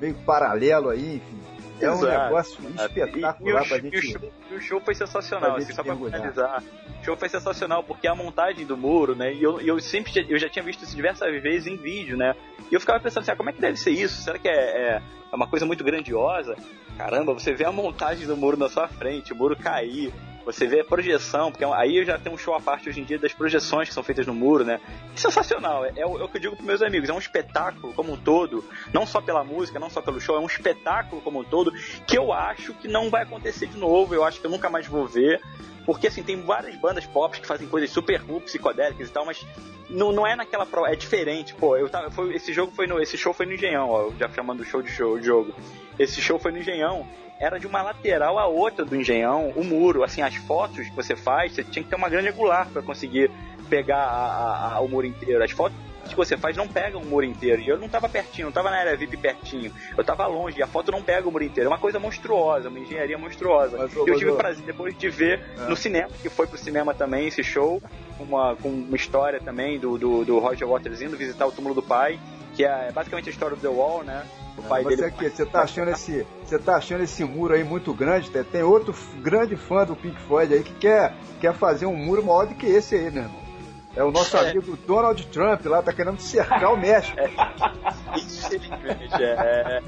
meio 0.00 0.14
paralelo 0.26 0.88
aí, 0.90 1.16
enfim. 1.16 1.40
É 1.80 1.90
um 1.90 1.94
Exato. 1.94 2.22
negócio 2.24 2.60
E, 2.62 2.66
e, 2.66 2.86
espetacular 2.86 3.62
o, 3.62 3.68
pra 3.68 3.76
e 3.76 3.80
o 3.80 3.82
gente. 3.82 4.02
show, 4.12 4.32
e 4.50 4.54
o 4.54 4.60
show 4.60 4.80
foi 4.80 4.94
sensacional, 4.94 5.56
assim, 5.56 5.66
gente 5.66 5.74
só 5.76 5.82
pra 5.84 5.94
finalizar. 5.96 6.62
O 7.00 7.04
show 7.04 7.16
foi 7.16 7.28
sensacional 7.28 7.82
porque 7.84 8.06
a 8.08 8.14
montagem 8.14 8.64
do 8.64 8.76
muro, 8.76 9.14
né? 9.14 9.32
E 9.34 9.42
eu, 9.42 9.60
eu 9.60 9.78
sempre 9.80 10.12
já- 10.12 10.22
eu 10.28 10.38
já 10.38 10.48
tinha 10.48 10.64
visto 10.64 10.82
isso 10.84 10.96
diversas 10.96 11.30
vezes 11.42 11.66
em 11.66 11.76
vídeo, 11.76 12.16
né? 12.16 12.34
E 12.70 12.74
eu 12.74 12.80
ficava 12.80 12.98
pensando 12.98 13.22
assim, 13.22 13.30
ah, 13.32 13.36
como 13.36 13.50
é 13.50 13.52
que 13.52 13.60
deve 13.60 13.76
ser 13.76 13.90
isso? 13.90 14.22
Será 14.22 14.38
que 14.38 14.48
é, 14.48 14.52
é- 14.54 15.02
é 15.32 15.36
uma 15.36 15.46
coisa 15.46 15.66
muito 15.66 15.84
grandiosa? 15.84 16.56
Caramba, 16.96 17.34
você 17.34 17.52
vê 17.52 17.64
a 17.66 17.72
montagem 17.72 18.26
do 18.26 18.36
muro 18.36 18.56
na 18.56 18.68
sua 18.70 18.88
frente, 18.88 19.32
o 19.32 19.36
muro 19.36 19.54
cair, 19.54 20.12
você 20.46 20.64
vê 20.64 20.80
a 20.80 20.84
projeção, 20.84 21.50
porque 21.50 21.64
aí 21.64 21.98
eu 21.98 22.04
já 22.04 22.16
tenho 22.18 22.36
um 22.36 22.38
show 22.38 22.54
à 22.54 22.60
parte 22.60 22.88
hoje 22.88 23.00
em 23.00 23.04
dia 23.04 23.18
das 23.18 23.34
projeções 23.34 23.88
que 23.88 23.94
são 23.94 24.02
feitas 24.02 24.26
no 24.26 24.32
muro, 24.32 24.64
né? 24.64 24.80
É 25.12 25.18
sensacional, 25.18 25.84
é, 25.84 25.92
é 25.96 26.06
o, 26.06 26.18
é 26.20 26.24
o 26.24 26.28
que 26.28 26.36
eu 26.36 26.40
digo 26.40 26.54
pros 26.54 26.66
meus 26.66 26.80
amigos, 26.82 27.08
é 27.08 27.12
um 27.12 27.18
espetáculo 27.18 27.92
como 27.92 28.12
um 28.12 28.16
todo, 28.16 28.64
não 28.92 29.04
só 29.04 29.20
pela 29.20 29.42
música, 29.42 29.80
não 29.80 29.90
só 29.90 30.00
pelo 30.00 30.20
show, 30.20 30.36
é 30.36 30.40
um 30.40 30.46
espetáculo 30.46 31.20
como 31.20 31.40
um 31.40 31.44
todo, 31.44 31.72
que 32.06 32.16
eu 32.16 32.32
acho 32.32 32.72
que 32.74 32.86
não 32.86 33.10
vai 33.10 33.24
acontecer 33.24 33.66
de 33.66 33.76
novo, 33.76 34.14
eu 34.14 34.24
acho 34.24 34.40
que 34.40 34.46
eu 34.46 34.50
nunca 34.50 34.70
mais 34.70 34.86
vou 34.86 35.04
ver, 35.04 35.42
porque 35.84 36.06
assim, 36.06 36.22
tem 36.22 36.40
várias 36.40 36.76
bandas 36.76 37.04
pop 37.06 37.40
que 37.40 37.46
fazem 37.46 37.66
coisas 37.66 37.90
super 37.90 38.22
cool, 38.22 38.40
psicodélicas 38.40 39.08
e 39.08 39.12
tal, 39.12 39.26
mas 39.26 39.44
não, 39.90 40.12
não 40.12 40.26
é 40.26 40.36
naquela 40.36 40.66
prova, 40.66 40.88
é 40.88 40.96
diferente, 40.96 41.54
pô. 41.54 41.76
Eu 41.76 41.88
tava, 41.88 42.10
foi, 42.10 42.34
esse 42.34 42.52
jogo 42.52 42.72
foi 42.72 42.86
no. 42.86 43.00
Esse 43.00 43.16
show 43.16 43.32
foi 43.32 43.46
no 43.46 43.52
Engenhão, 43.52 43.88
ó, 43.88 44.10
já 44.18 44.28
chamando 44.28 44.60
o 44.60 44.64
show 44.64 44.82
de 44.82 44.90
show 44.90 45.18
de 45.18 45.26
jogo. 45.26 45.54
Esse 45.98 46.20
show 46.20 46.38
foi 46.38 46.52
no 46.52 46.58
Engenhão. 46.58 47.06
Era 47.38 47.58
de 47.60 47.66
uma 47.66 47.82
lateral 47.82 48.38
a 48.38 48.46
outra 48.46 48.84
do 48.84 48.96
Engenhão, 48.96 49.52
o 49.54 49.62
muro, 49.62 50.02
assim, 50.02 50.22
as 50.22 50.34
fotos 50.34 50.88
que 50.88 50.96
você 50.96 51.14
faz, 51.14 51.52
você 51.54 51.62
tinha 51.62 51.82
que 51.82 51.90
ter 51.90 51.96
uma 51.96 52.08
grande 52.08 52.28
angular 52.28 52.66
para 52.70 52.80
conseguir 52.82 53.30
pegar 53.68 53.98
a- 53.98 54.70
a- 54.70 54.74
a- 54.76 54.80
o 54.80 54.88
muro 54.88 55.06
inteiro. 55.06 55.42
As 55.44 55.50
fotos 55.50 55.76
que 56.08 56.14
você 56.14 56.36
faz 56.36 56.56
não 56.56 56.68
pegam 56.68 57.02
o 57.02 57.04
muro 57.04 57.26
inteiro. 57.26 57.60
E 57.60 57.68
eu 57.68 57.76
não 57.78 57.88
tava 57.88 58.08
pertinho, 58.08 58.46
não 58.46 58.52
tava 58.52 58.70
na 58.70 58.76
área 58.78 58.96
VIP 58.96 59.16
pertinho. 59.16 59.72
Eu 59.98 60.04
tava 60.04 60.24
longe, 60.28 60.58
e 60.58 60.62
a 60.62 60.66
foto 60.66 60.92
não 60.92 61.02
pega 61.02 61.28
o 61.28 61.32
muro 61.32 61.42
inteiro. 61.44 61.68
É 61.68 61.70
uma 61.72 61.78
coisa 61.80 61.98
monstruosa, 61.98 62.68
uma 62.68 62.78
engenharia 62.78 63.18
monstruosa. 63.18 63.76
Mas, 63.76 63.94
eu 63.94 64.04
tive 64.16 64.30
o 64.30 64.36
prazer 64.36 64.64
depois 64.64 64.96
de 64.96 65.08
ver 65.10 65.40
É. 65.58 65.68
no 65.68 65.76
cinema, 65.76 66.08
que 66.22 66.28
foi 66.30 66.46
pro 66.46 66.56
cinema 66.56 66.94
também 66.94 67.26
esse 67.26 67.42
show, 67.42 67.82
uma, 68.20 68.54
com 68.56 68.68
uma 68.68 68.96
história 68.96 69.40
também 69.40 69.78
do, 69.80 69.98
do, 69.98 70.24
do 70.24 70.38
Roger 70.38 70.66
Waters 70.68 71.02
indo 71.02 71.16
visitar 71.16 71.44
o 71.44 71.52
túmulo 71.52 71.74
do 71.74 71.82
pai, 71.82 72.18
que 72.54 72.64
é 72.64 72.90
basicamente 72.92 73.28
a 73.28 73.32
história 73.32 73.56
do 73.56 73.60
The 73.60 73.68
Wall, 73.68 74.04
né? 74.04 74.24
O 74.58 74.62
pai 74.62 74.82
Você 74.82 74.96
dele. 74.96 75.08
aqui, 75.08 75.28
você 75.28 75.44
tá 75.44 75.60
achando 75.62 75.90
esse, 75.90 76.26
você 76.44 76.58
tá 76.58 76.76
achando 76.76 77.02
esse 77.04 77.22
muro 77.24 77.52
aí 77.54 77.62
muito 77.62 77.92
grande? 77.92 78.30
Tem- 78.30 78.62
outro 78.62 78.94
grande 79.20 79.54
fã 79.56 79.84
do 79.84 79.94
Pink 79.94 80.18
Floyd 80.22 80.52
aí 80.54 80.62
que 80.62 80.72
quer, 80.74 81.14
quer 81.40 81.52
fazer 81.54 81.84
um 81.86 81.94
muro 81.96 82.24
maior 82.24 82.46
do 82.46 82.54
que 82.54 82.66
esse 82.66 82.94
aí, 82.94 83.10
meu 83.10 83.24
irmão. 83.24 83.46
É 83.94 84.02
o 84.04 84.10
nosso 84.10 84.36
É. 84.36 84.50
amigo 84.50 84.76
Donald 84.86 85.26
Trump 85.28 85.64
lá, 85.66 85.82
tá 85.82 85.92
querendo 85.92 86.20
cercar 86.20 86.72
o 86.72 86.76
México. 86.76 87.18
É. 87.18 87.30
É, 89.18 89.82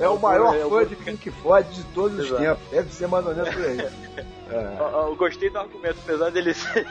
É 0.00 0.08
o 0.08 0.18
maior 0.18 0.54
é, 0.56 0.68
fã 0.68 0.84
de 0.84 0.96
Pink 0.96 1.30
Floyd 1.30 1.68
de 1.72 1.84
todos 1.94 2.18
os 2.18 2.26
Exato. 2.26 2.42
tempos. 2.42 2.62
Deve 2.70 2.92
ser 2.92 3.06
mais 3.08 3.26
ou 3.26 3.34
menos 3.34 3.48
por 3.54 3.64
aí. 3.64 3.78
Eu, 4.50 5.08
eu 5.08 5.16
gostei 5.16 5.50
do 5.50 5.58
argumento, 5.58 5.98
apesar 6.02 6.30
dele 6.30 6.54
ser- 6.54 6.86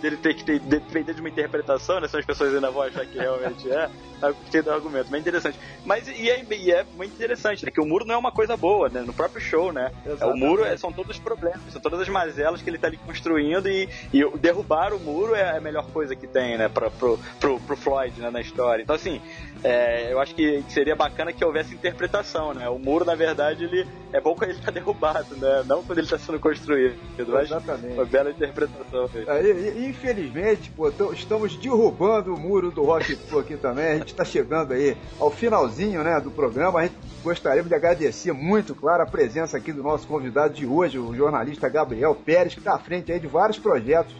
dele 0.00 0.16
ter 0.16 0.34
que 0.34 0.44
ter, 0.44 0.58
depender 0.60 1.14
de 1.14 1.20
uma 1.20 1.28
interpretação, 1.28 2.00
né? 2.00 2.08
Senão 2.08 2.20
as 2.20 2.26
pessoas 2.26 2.54
ainda 2.54 2.70
vão 2.70 2.82
achar 2.82 3.04
que 3.06 3.18
realmente 3.18 3.70
é. 3.70 3.88
Eu 4.22 4.34
gostei 4.34 4.60
do 4.60 4.70
argumento, 4.70 5.06
mas 5.10 5.14
é 5.14 5.18
interessante. 5.20 5.58
Mas 5.84 6.06
e 6.08 6.30
é, 6.30 6.44
e 6.50 6.70
é 6.70 6.84
muito 6.94 7.14
interessante, 7.14 7.64
né? 7.64 7.70
Que 7.70 7.80
o 7.80 7.86
muro 7.86 8.04
não 8.04 8.14
é 8.14 8.18
uma 8.18 8.32
coisa 8.32 8.56
boa, 8.56 8.88
né? 8.88 9.00
No 9.00 9.12
próprio 9.14 9.40
show, 9.40 9.72
né? 9.72 9.90
É, 10.04 10.26
o 10.26 10.36
muro 10.36 10.64
é- 10.64 10.76
são 10.76 10.92
todos 10.92 11.16
os 11.16 11.22
problemas, 11.22 11.60
são 11.72 11.80
todas 11.80 12.00
as 12.00 12.08
mazelas 12.08 12.60
que 12.60 12.68
ele 12.68 12.78
tá 12.78 12.86
ali 12.88 12.98
construindo 12.98 13.68
e, 13.68 13.88
e 14.12 14.38
derrubar 14.38 14.92
o 14.92 15.00
muro 15.00 15.34
é 15.34 15.56
a 15.56 15.60
melhor 15.60 15.86
coisa 15.90 16.14
que 16.14 16.26
tem, 16.26 16.58
né? 16.58 16.68
Pra, 16.68 16.90
pro, 16.90 17.18
pro, 17.38 17.58
pro 17.60 17.76
Floyd, 17.76 18.20
né? 18.20 18.30
Na 18.30 18.40
história. 18.40 18.82
Então, 18.82 18.94
assim, 18.96 19.20
é, 19.62 20.12
eu 20.12 20.20
acho 20.20 20.34
que 20.34 20.64
seria 20.68 20.96
bacana 20.96 21.32
que 21.32 21.44
houvesse 21.44 21.74
interpretação, 21.74 22.54
né? 22.54 22.68
O 22.68 22.78
muro, 22.78 23.04
na 23.04 23.14
verdade, 23.14 23.64
ele 23.64 23.86
é 24.12 24.20
bom 24.20 24.34
quando 24.34 24.50
ele 24.50 24.60
tá 24.60 24.70
derrubado, 24.72 25.36
né? 25.36 25.62
Não 25.66 25.82
quando 25.82 25.98
ele 25.98 26.08
tá 26.08 26.18
sendo 26.18 26.40
construído. 26.40 26.96
Exatamente. 27.18 27.94
Uma 27.94 28.06
bela 28.06 28.30
interpretação. 28.30 29.10
É, 29.26 29.84
infelizmente, 29.86 30.70
pô, 30.70 30.90
estamos 31.12 31.56
derrubando 31.56 32.34
o 32.34 32.38
muro 32.38 32.70
do 32.70 32.82
Rock 32.84 33.16
Flu 33.28 33.40
aqui 33.40 33.56
também. 33.56 33.86
A 33.86 33.96
gente 33.98 34.12
está 34.12 34.24
chegando 34.24 34.72
aí 34.72 34.96
ao 35.18 35.30
finalzinho 35.30 36.02
né, 36.02 36.18
do 36.20 36.30
programa. 36.30 36.80
A 36.80 36.82
gente 36.84 36.96
gostaria 37.22 37.62
de 37.62 37.74
agradecer 37.74 38.32
muito, 38.32 38.74
claro, 38.74 39.02
a 39.02 39.06
presença 39.06 39.58
aqui 39.58 39.72
do 39.72 39.82
nosso 39.82 40.06
convidado 40.06 40.54
de 40.54 40.64
hoje, 40.64 40.98
o 40.98 41.14
jornalista 41.14 41.68
Gabriel 41.68 42.14
Pérez, 42.14 42.54
que 42.54 42.60
está 42.60 42.74
à 42.74 42.78
frente 42.78 43.12
aí 43.12 43.20
de 43.20 43.26
vários 43.26 43.58
projetos 43.58 44.14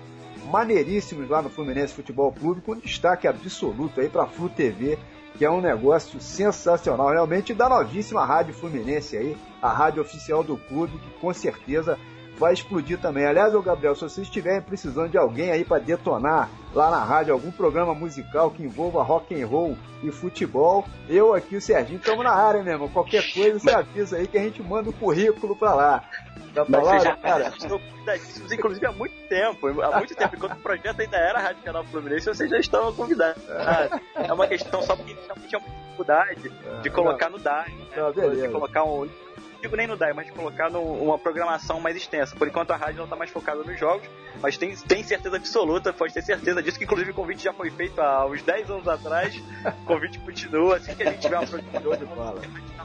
maneiríssimos 0.51 1.29
lá 1.29 1.41
no 1.41 1.49
Fluminense 1.49 1.95
Futebol 1.95 2.33
Clube, 2.33 2.61
com 2.61 2.75
destaque 2.77 3.27
absoluto 3.27 4.01
aí 4.01 4.09
para 4.09 4.25
a 4.25 4.27
Flu 4.27 4.49
TV, 4.49 4.99
que 5.37 5.45
é 5.45 5.51
um 5.51 5.61
negócio 5.61 6.21
sensacional, 6.21 7.11
realmente, 7.11 7.55
da 7.55 7.69
novíssima 7.69 8.25
Rádio 8.25 8.55
Fluminense 8.55 9.17
aí, 9.17 9.37
a 9.63 9.73
rádio 9.73 10.03
oficial 10.03 10.43
do 10.43 10.57
clube, 10.57 10.99
que 10.99 11.21
com 11.21 11.33
certeza 11.33 11.99
vai 12.41 12.55
explodir 12.55 12.99
também. 12.99 13.27
Aliás, 13.27 13.55
ô 13.55 13.61
Gabriel, 13.61 13.95
se 13.95 14.01
vocês 14.01 14.27
estiverem 14.27 14.63
precisando 14.63 15.11
de 15.11 15.19
alguém 15.19 15.51
aí 15.51 15.63
para 15.63 15.79
detonar 15.79 16.49
lá 16.75 16.91
na 16.91 17.05
rádio 17.05 17.35
algum 17.35 17.51
programa 17.53 17.95
musical 17.95 18.51
que 18.51 18.63
envolva 18.63 19.03
rock 19.03 19.41
and 19.41 19.47
roll 19.47 19.77
e 20.03 20.11
futebol, 20.11 20.87
eu 21.07 21.35
aqui, 21.35 21.57
o 21.57 21.61
Serginho, 21.61 21.99
estamos 21.99 22.25
na 22.25 22.33
área 22.33 22.63
mesmo. 22.63 22.89
Qualquer 22.89 23.31
coisa, 23.35 23.59
você 23.59 23.71
avisa 23.71 24.17
aí 24.17 24.27
que 24.27 24.39
a 24.39 24.43
gente 24.43 24.63
manda 24.63 24.89
o 24.89 24.93
currículo 24.93 25.55
para 25.55 25.75
lá. 25.75 26.05
Tá 26.55 26.65
vocês 26.65 27.03
já 27.03 27.15
cara? 27.17 27.53
inclusive 28.51 28.87
há 28.87 28.93
muito 28.93 29.15
tempo. 29.29 29.69
Há 29.83 29.99
muito 29.99 30.17
tempo, 30.17 30.35
enquanto 30.35 30.55
o 30.55 30.61
projeto 30.61 31.01
ainda 31.01 31.17
era 31.17 31.39
a 31.39 31.43
Rádio 31.43 31.63
Canal 31.63 31.85
Fluminense, 31.85 32.27
vocês 32.27 32.51
já 32.51 32.59
estão 32.59 32.93
convidados. 32.95 33.43
É 34.15 34.33
uma 34.33 34.47
questão 34.47 34.83
só 34.83 34.97
porque 34.97 35.13
realmente 35.13 35.49
tinha 35.49 35.61
muita 35.61 35.77
dificuldade 35.77 36.53
de 36.83 36.91
colocar 36.91 37.29
no 37.29 37.39
DAI. 37.39 37.69
Né? 37.69 38.47
De 38.47 38.49
colocar 38.49 38.85
um. 38.85 39.09
Não 39.61 39.69
digo 39.69 39.77
nem 39.77 39.87
no 39.87 39.95
DAI, 39.95 40.15
mas 40.15 40.25
de 40.25 40.33
colocar 40.33 40.71
num- 40.71 41.03
uma 41.03 41.19
programação 41.19 41.79
mais 41.81 41.95
extensa. 41.95 42.35
Por 42.35 42.49
enquanto 42.49 42.71
a 42.71 42.77
rádio 42.77 43.05
está 43.05 43.15
mais 43.15 43.29
focada 43.31 43.63
nos 43.63 43.79
jogos, 43.79 44.09
mas 44.41 44.57
tem, 44.57 44.75
tem 44.75 45.03
certeza 45.05 45.37
absoluta, 45.37 45.93
pode 45.93 46.15
ter 46.15 46.23
certeza 46.23 46.63
disso, 46.63 46.79
que 46.79 46.85
inclusive 46.85 47.11
o 47.11 47.15
convite 47.15 47.45
já 47.45 47.53
foi 47.53 47.71
feito 47.71 48.01
há 48.01 48.25
uns 48.25 48.41
10 48.43 48.71
anos 48.71 48.89
atrás. 48.89 49.37
O 49.83 49.85
convite 49.85 50.19
continua, 50.21 50.77
assim 50.77 50.95
que 50.95 51.03
a 51.03 51.11
gente 51.13 51.21
tiver 51.21 51.37
uma 51.39 51.47
programação. 51.47 52.37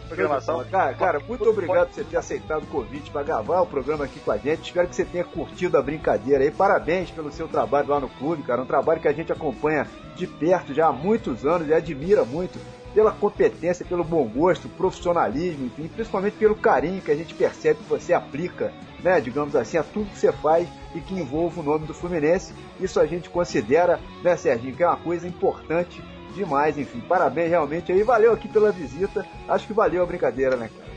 programação. 0.10 0.66
Cara, 0.66 0.94
cara, 0.96 1.20
muito 1.22 1.50
obrigado 1.50 1.88
por 1.88 1.94
você 1.96 2.04
ter 2.04 2.18
aceitado 2.18 2.64
o 2.64 2.68
convite 2.68 3.10
para 3.10 3.24
gravar 3.24 3.62
o 3.62 3.66
programa 3.66 4.04
aqui 4.04 4.20
com 4.20 4.32
a 4.32 4.38
gente. 4.38 4.64
Espero 4.68 4.88
que 4.90 4.96
você 4.98 5.06
tenha 5.06 5.24
curtido 5.24 5.78
a 5.78 5.82
brincadeira 5.82 6.44
aí. 6.44 6.52
Parabéns 6.52 7.10
pelo 7.10 7.32
seu 7.32 7.48
trabalho 7.48 7.88
lá 7.88 8.02
no 8.02 8.10
clube, 8.10 8.44
cara. 8.44 8.62
Um 8.62 8.66
trabalho 8.66 9.00
que 9.00 9.08
a 9.08 9.14
gente 9.14 9.32
acompanha 9.32 9.88
de 10.16 10.28
perto 10.28 10.74
já 10.74 10.88
há 10.88 10.92
muitos 10.92 11.46
anos 11.46 11.70
e 11.70 11.74
admira 11.74 12.26
muito 12.26 12.60
pela 12.96 13.12
competência, 13.12 13.86
pelo 13.86 14.06
bom 14.06 14.24
gosto, 14.24 14.70
profissionalismo, 14.70 15.66
enfim, 15.66 15.90
principalmente 15.90 16.38
pelo 16.38 16.56
carinho 16.56 17.02
que 17.02 17.12
a 17.12 17.16
gente 17.16 17.34
percebe 17.34 17.82
que 17.82 17.90
você 17.90 18.14
aplica, 18.14 18.72
né, 19.04 19.20
digamos 19.20 19.54
assim, 19.54 19.78
a 19.78 19.84
tudo 19.84 20.10
que 20.10 20.18
você 20.18 20.32
faz 20.32 20.66
e 20.96 21.02
que 21.02 21.14
envolve 21.14 21.60
o 21.60 21.64
nome 21.64 21.86
do 21.86 21.94
Fluminense. 21.94 22.54
Isso 22.80 22.98
a 22.98 23.06
gente 23.06 23.30
considera, 23.30 24.00
né, 24.24 24.38
Serginho, 24.38 24.74
que 24.74 24.82
é 24.82 24.88
uma 24.88 24.96
coisa 24.96 25.28
importante 25.28 26.02
demais, 26.34 26.78
enfim. 26.78 27.02
Parabéns 27.02 27.50
realmente 27.50 27.92
aí, 27.92 28.02
valeu 28.02 28.32
aqui 28.32 28.48
pela 28.48 28.72
visita. 28.72 29.26
Acho 29.48 29.68
que 29.68 29.74
valeu 29.74 30.02
a 30.02 30.06
brincadeira, 30.06 30.56
né, 30.56 30.70
cara? 30.74 30.96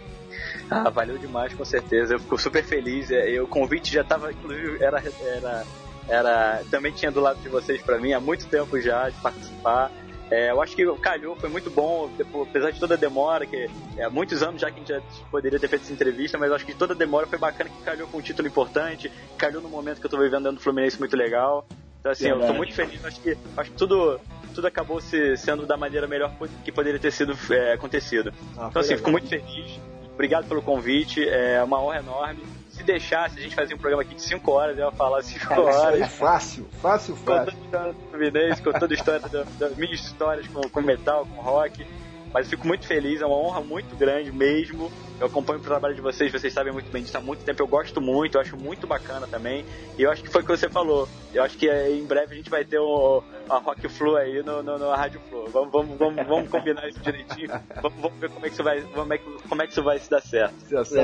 Ah, 0.71 0.91
valeu 0.91 1.19
demais, 1.19 1.53
com 1.53 1.65
certeza. 1.65 2.15
Eu 2.15 2.21
fico 2.21 2.39
super 2.39 2.63
feliz. 2.63 3.11
É, 3.11 3.41
o 3.41 3.47
convite 3.49 3.93
já 3.93 4.03
estava, 4.03 4.31
inclusive, 4.31 4.83
era, 4.83 5.03
era, 5.21 5.65
era, 6.09 6.63
também 6.71 6.93
tinha 6.93 7.11
do 7.11 7.21
lado 7.21 7.41
de 7.41 7.49
vocês 7.49 7.83
para 7.83 7.99
mim 7.99 8.13
há 8.13 8.21
muito 8.21 8.47
tempo 8.47 8.81
já 8.81 9.09
de 9.09 9.17
participar. 9.21 9.91
É, 10.31 10.51
eu 10.51 10.61
acho 10.61 10.77
que 10.77 10.85
calhou 10.97 11.35
foi 11.37 11.49
muito 11.49 11.71
bom, 11.71 12.11
apesar 12.43 12.71
de 12.71 12.79
toda 12.79 12.95
a 12.95 12.97
demora, 12.97 13.47
que 13.47 13.69
é 13.97 14.05
há 14.05 14.11
muitos 14.11 14.43
anos 14.43 14.61
já 14.61 14.71
que 14.71 14.77
a 14.77 14.79
gente 14.79 14.89
já 14.89 15.01
poderia 15.31 15.59
ter 15.59 15.69
feito 15.69 15.83
essa 15.83 15.93
entrevista, 15.93 16.37
mas 16.37 16.51
eu 16.51 16.57
acho 16.57 16.67
que 16.67 16.75
toda 16.75 16.93
a 16.93 16.97
demora 16.97 17.27
foi 17.27 17.39
bacana, 17.39 17.71
que 17.71 17.83
calhou 17.83 18.07
com 18.09 18.19
um 18.19 18.21
título 18.23 18.47
importante, 18.47 19.11
calhou 19.39 19.63
no 19.63 19.69
momento 19.69 20.01
que 20.01 20.07
eu 20.07 20.11
tô 20.11 20.19
vivendo 20.19 20.45
dentro 20.45 20.59
do 20.59 20.63
Fluminense 20.63 20.99
muito 20.99 21.17
legal. 21.17 21.67
Então, 22.01 22.13
assim, 22.13 22.27
eu 22.27 22.35
tô 22.35 22.39
Verdade. 22.41 22.59
muito 22.59 22.75
feliz, 22.75 23.05
acho 23.05 23.21
que, 23.21 23.37
acho 23.57 23.71
que 23.71 23.77
tudo, 23.77 24.21
tudo 24.55 24.67
acabou 24.67 25.01
se, 25.01 25.37
sendo 25.37 25.67
da 25.67 25.77
maneira 25.77 26.07
melhor 26.07 26.33
que 26.65 26.71
poderia 26.71 27.01
ter 27.01 27.11
sido 27.11 27.37
é, 27.51 27.73
acontecido. 27.73 28.33
Ah, 28.57 28.69
então, 28.71 28.81
assim, 28.81 28.97
foi 28.97 28.99
fico 28.99 29.11
legal. 29.11 29.13
muito 29.13 29.29
feliz. 29.29 29.81
Obrigado 30.13 30.49
pelo 30.49 30.61
convite, 30.61 31.27
é 31.27 31.63
uma 31.63 31.81
honra 31.81 31.99
enorme. 31.99 32.58
Se 32.79 32.83
deixasse, 32.85 33.39
a 33.39 33.43
gente 33.43 33.55
fazia 33.55 33.75
um 33.77 33.79
programa 33.79 34.03
aqui 34.03 34.15
de 34.15 34.23
5 34.23 34.51
horas, 34.51 34.79
eu 34.79 34.87
ia 34.87 34.93
falar 34.93 35.21
5 35.23 35.47
Cara, 35.47 35.61
isso 35.61 35.79
horas. 35.81 36.03
aí 36.03 36.09
fácil, 36.09 36.67
fácil, 36.81 37.17
fácil. 37.17 37.53
a 37.61 37.65
história 37.65 37.93
do 37.93 38.01
Fluminense, 38.11 38.63
com 38.63 38.73
toda 38.73 38.95
a 38.95 38.97
história 38.97 39.21
da- 39.29 39.45
das 39.59 39.77
minhas 39.77 40.01
histórias 40.01 40.47
com, 40.49 40.61
com 40.63 40.81
metal, 40.81 41.27
com 41.27 41.43
rock. 41.43 41.85
Mas 42.33 42.47
eu 42.47 42.51
fico 42.51 42.67
muito 42.67 42.87
feliz, 42.87 43.21
é 43.21 43.27
uma 43.27 43.37
honra 43.37 43.61
muito 43.61 43.97
grande 43.97 44.31
mesmo. 44.31 44.91
Eu 45.21 45.27
acompanho 45.27 45.59
o 45.59 45.63
trabalho 45.63 45.95
de 45.95 46.01
vocês, 46.01 46.31
vocês 46.31 46.53
sabem 46.53 46.73
muito 46.73 46.91
bem 46.93 47.03
disso 47.03 47.17
há 47.17 47.21
muito 47.21 47.43
tempo. 47.43 47.61
Eu 47.61 47.67
gosto 47.67 48.01
muito, 48.01 48.37
eu 48.37 48.41
acho 48.41 48.57
muito 48.57 48.87
bacana 48.87 49.27
também. 49.27 49.65
E 49.99 50.03
eu 50.03 50.11
acho 50.13 50.23
que 50.23 50.31
foi 50.31 50.43
o 50.43 50.45
que 50.45 50.51
você 50.51 50.69
falou. 50.69 51.09
Eu 51.35 51.43
acho 51.43 51.59
que 51.59 51.69
eh, 51.69 51.91
em 51.91 52.05
breve 52.05 52.35
a 52.35 52.37
gente 52.37 52.49
vai 52.49 52.65
ter 52.65 52.79
o, 52.79 53.23
a 53.51 53.59
Rock 53.59 53.89
Flu 53.89 54.17
aí 54.17 54.43
no, 54.45 54.63
no, 54.63 54.79
no 54.79 54.91
Rádio 54.91 55.21
Flu. 55.29 55.47
Vamos, 55.49 55.73
vamos, 55.73 55.99
vamos, 55.99 56.27
vamos 56.27 56.49
combinar 56.49 56.89
isso 56.89 57.01
direitinho. 57.01 57.49
Vamos, 57.83 58.01
vamos 58.01 58.19
ver 58.19 58.29
como 58.31 58.45
é 58.45 58.49
que 58.49 58.55
isso 58.55 58.65
vai, 58.65 58.81
como 58.83 59.13
é 59.13 59.19
que, 59.19 59.49
como 59.49 59.63
é 59.63 59.67
que 59.67 59.73
isso 59.73 59.83
vai 59.83 59.99
se 59.99 60.11
dar 60.11 60.21
certo. 60.21 60.55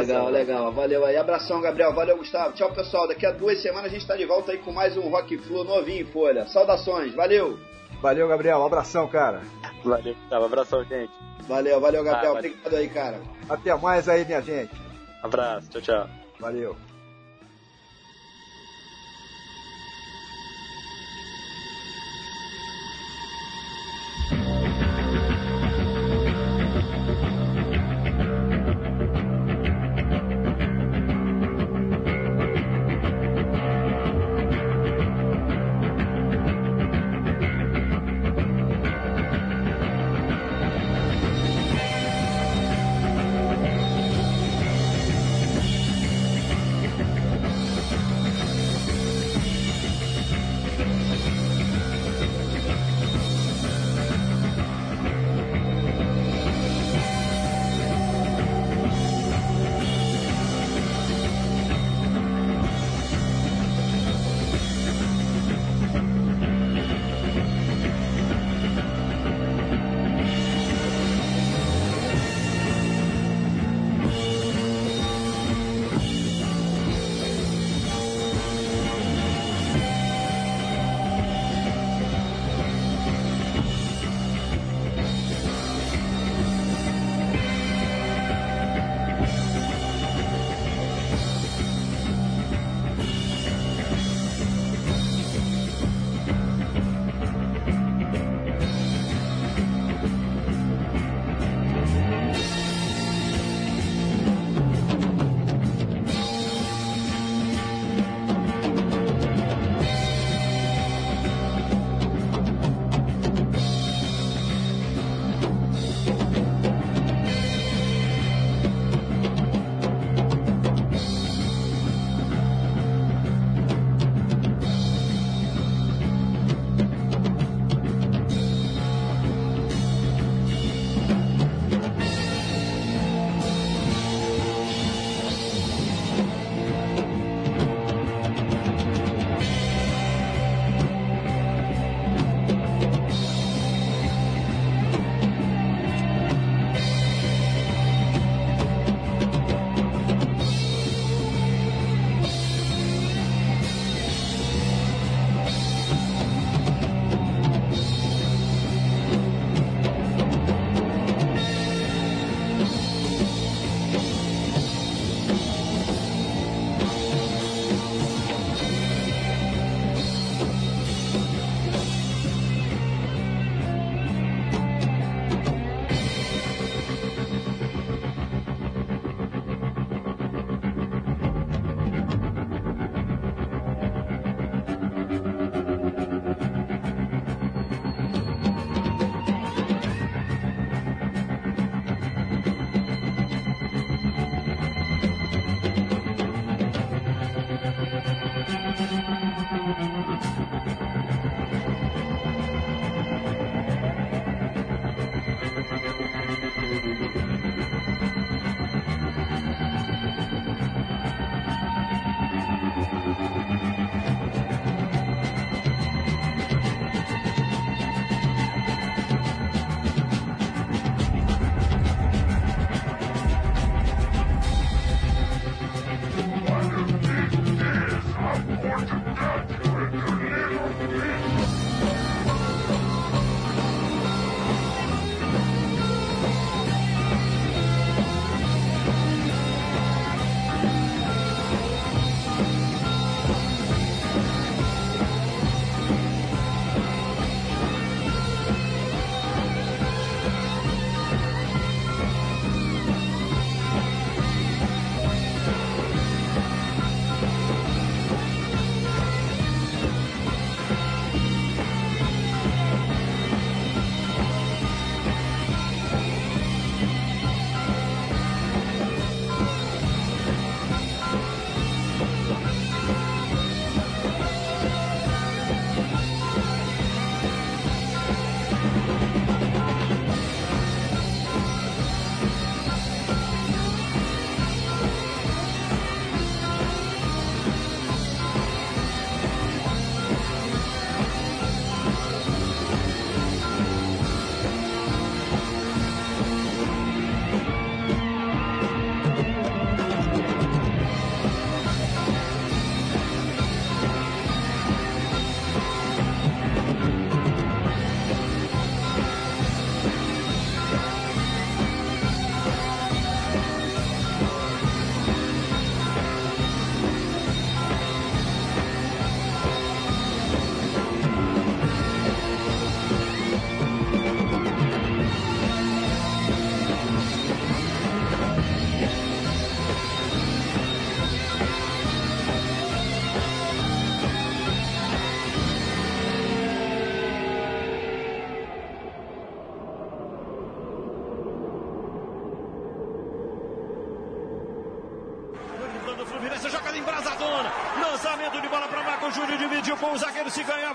Legal, 0.08 0.30
legal. 0.30 0.72
Valeu 0.72 1.04
aí. 1.04 1.16
Abração, 1.16 1.60
Gabriel. 1.60 1.94
Valeu, 1.94 2.16
Gustavo. 2.16 2.54
Tchau, 2.54 2.72
pessoal. 2.72 3.06
Daqui 3.06 3.26
a 3.26 3.32
duas 3.32 3.60
semanas 3.62 3.86
a 3.86 3.94
gente 3.94 4.06
tá 4.06 4.16
de 4.16 4.26
volta 4.26 4.52
aí 4.52 4.58
com 4.58 4.72
mais 4.72 4.96
um 4.96 5.08
Rock 5.08 5.38
Flu 5.38 5.64
novinho 5.64 6.02
em 6.02 6.06
folha. 6.06 6.46
Saudações. 6.46 7.14
Valeu. 7.14 7.58
Valeu, 8.04 8.28
Gabriel. 8.28 8.58
Um 8.58 8.66
abração, 8.66 9.08
cara. 9.08 9.40
Valeu, 9.82 10.14
Gustavo. 10.14 10.44
Abração, 10.44 10.84
gente. 10.84 11.10
Valeu, 11.48 11.80
valeu, 11.80 12.04
Gabriel. 12.04 12.32
Ah, 12.32 12.34
valeu. 12.34 12.50
Obrigado 12.50 12.76
aí, 12.76 12.88
cara. 12.90 13.18
Até 13.48 13.74
mais 13.76 14.06
aí, 14.10 14.26
minha 14.26 14.42
gente. 14.42 14.74
Abraço, 15.22 15.70
tchau, 15.70 15.80
tchau. 15.80 16.08
Valeu. 16.38 16.76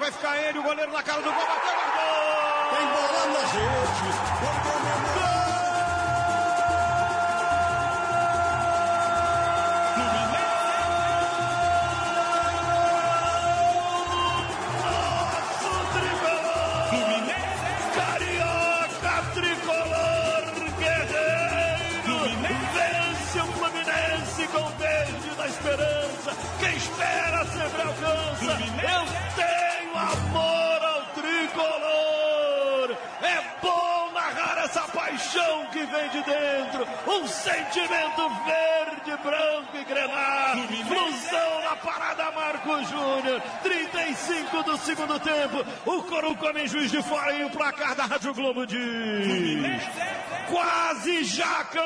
Vai 0.09 0.11
ficar 0.11 0.37
ele. 0.37 0.59
O 0.59 0.63
goleiro 0.63 0.91
na 0.91 1.03
cara 1.03 1.21
do 1.21 1.31
gol. 1.31 1.38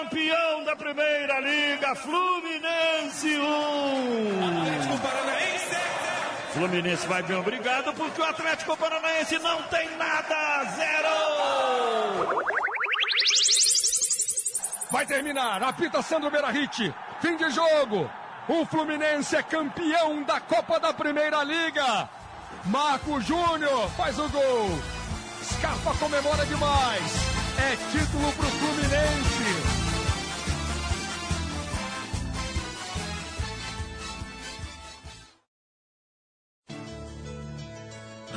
Campeão 0.03 0.63
da 0.65 0.75
Primeira 0.75 1.39
Liga. 1.39 1.95
Fluminense 1.95 3.37
1. 3.37 3.43
Fluminense 6.53 7.07
vai 7.07 7.23
bem 7.23 7.37
obrigado 7.37 7.93
porque 7.93 8.21
o 8.21 8.25
Atlético 8.25 8.77
Paranaense 8.77 9.39
não 9.39 9.63
tem 9.63 9.89
nada. 9.97 10.65
Zero. 10.75 11.09
Vai 14.91 15.05
terminar. 15.05 15.63
Apita 15.63 16.01
Sandro 16.01 16.29
Berahit. 16.29 16.93
Fim 17.21 17.37
de 17.37 17.49
jogo. 17.49 18.09
O 18.47 18.65
Fluminense 18.65 19.35
é 19.35 19.43
campeão 19.43 20.21
da 20.23 20.39
Copa 20.41 20.79
da 20.79 20.93
Primeira 20.93 21.43
Liga. 21.43 22.09
Marco 22.65 23.19
Júnior 23.21 23.89
faz 23.91 24.19
o 24.19 24.29
gol. 24.29 24.69
Scarpa 25.41 25.93
comemora 25.95 26.45
demais. 26.45 27.33
É 27.57 27.75
título 27.91 28.31
pro 28.33 28.47
Fluminense. 28.47 29.32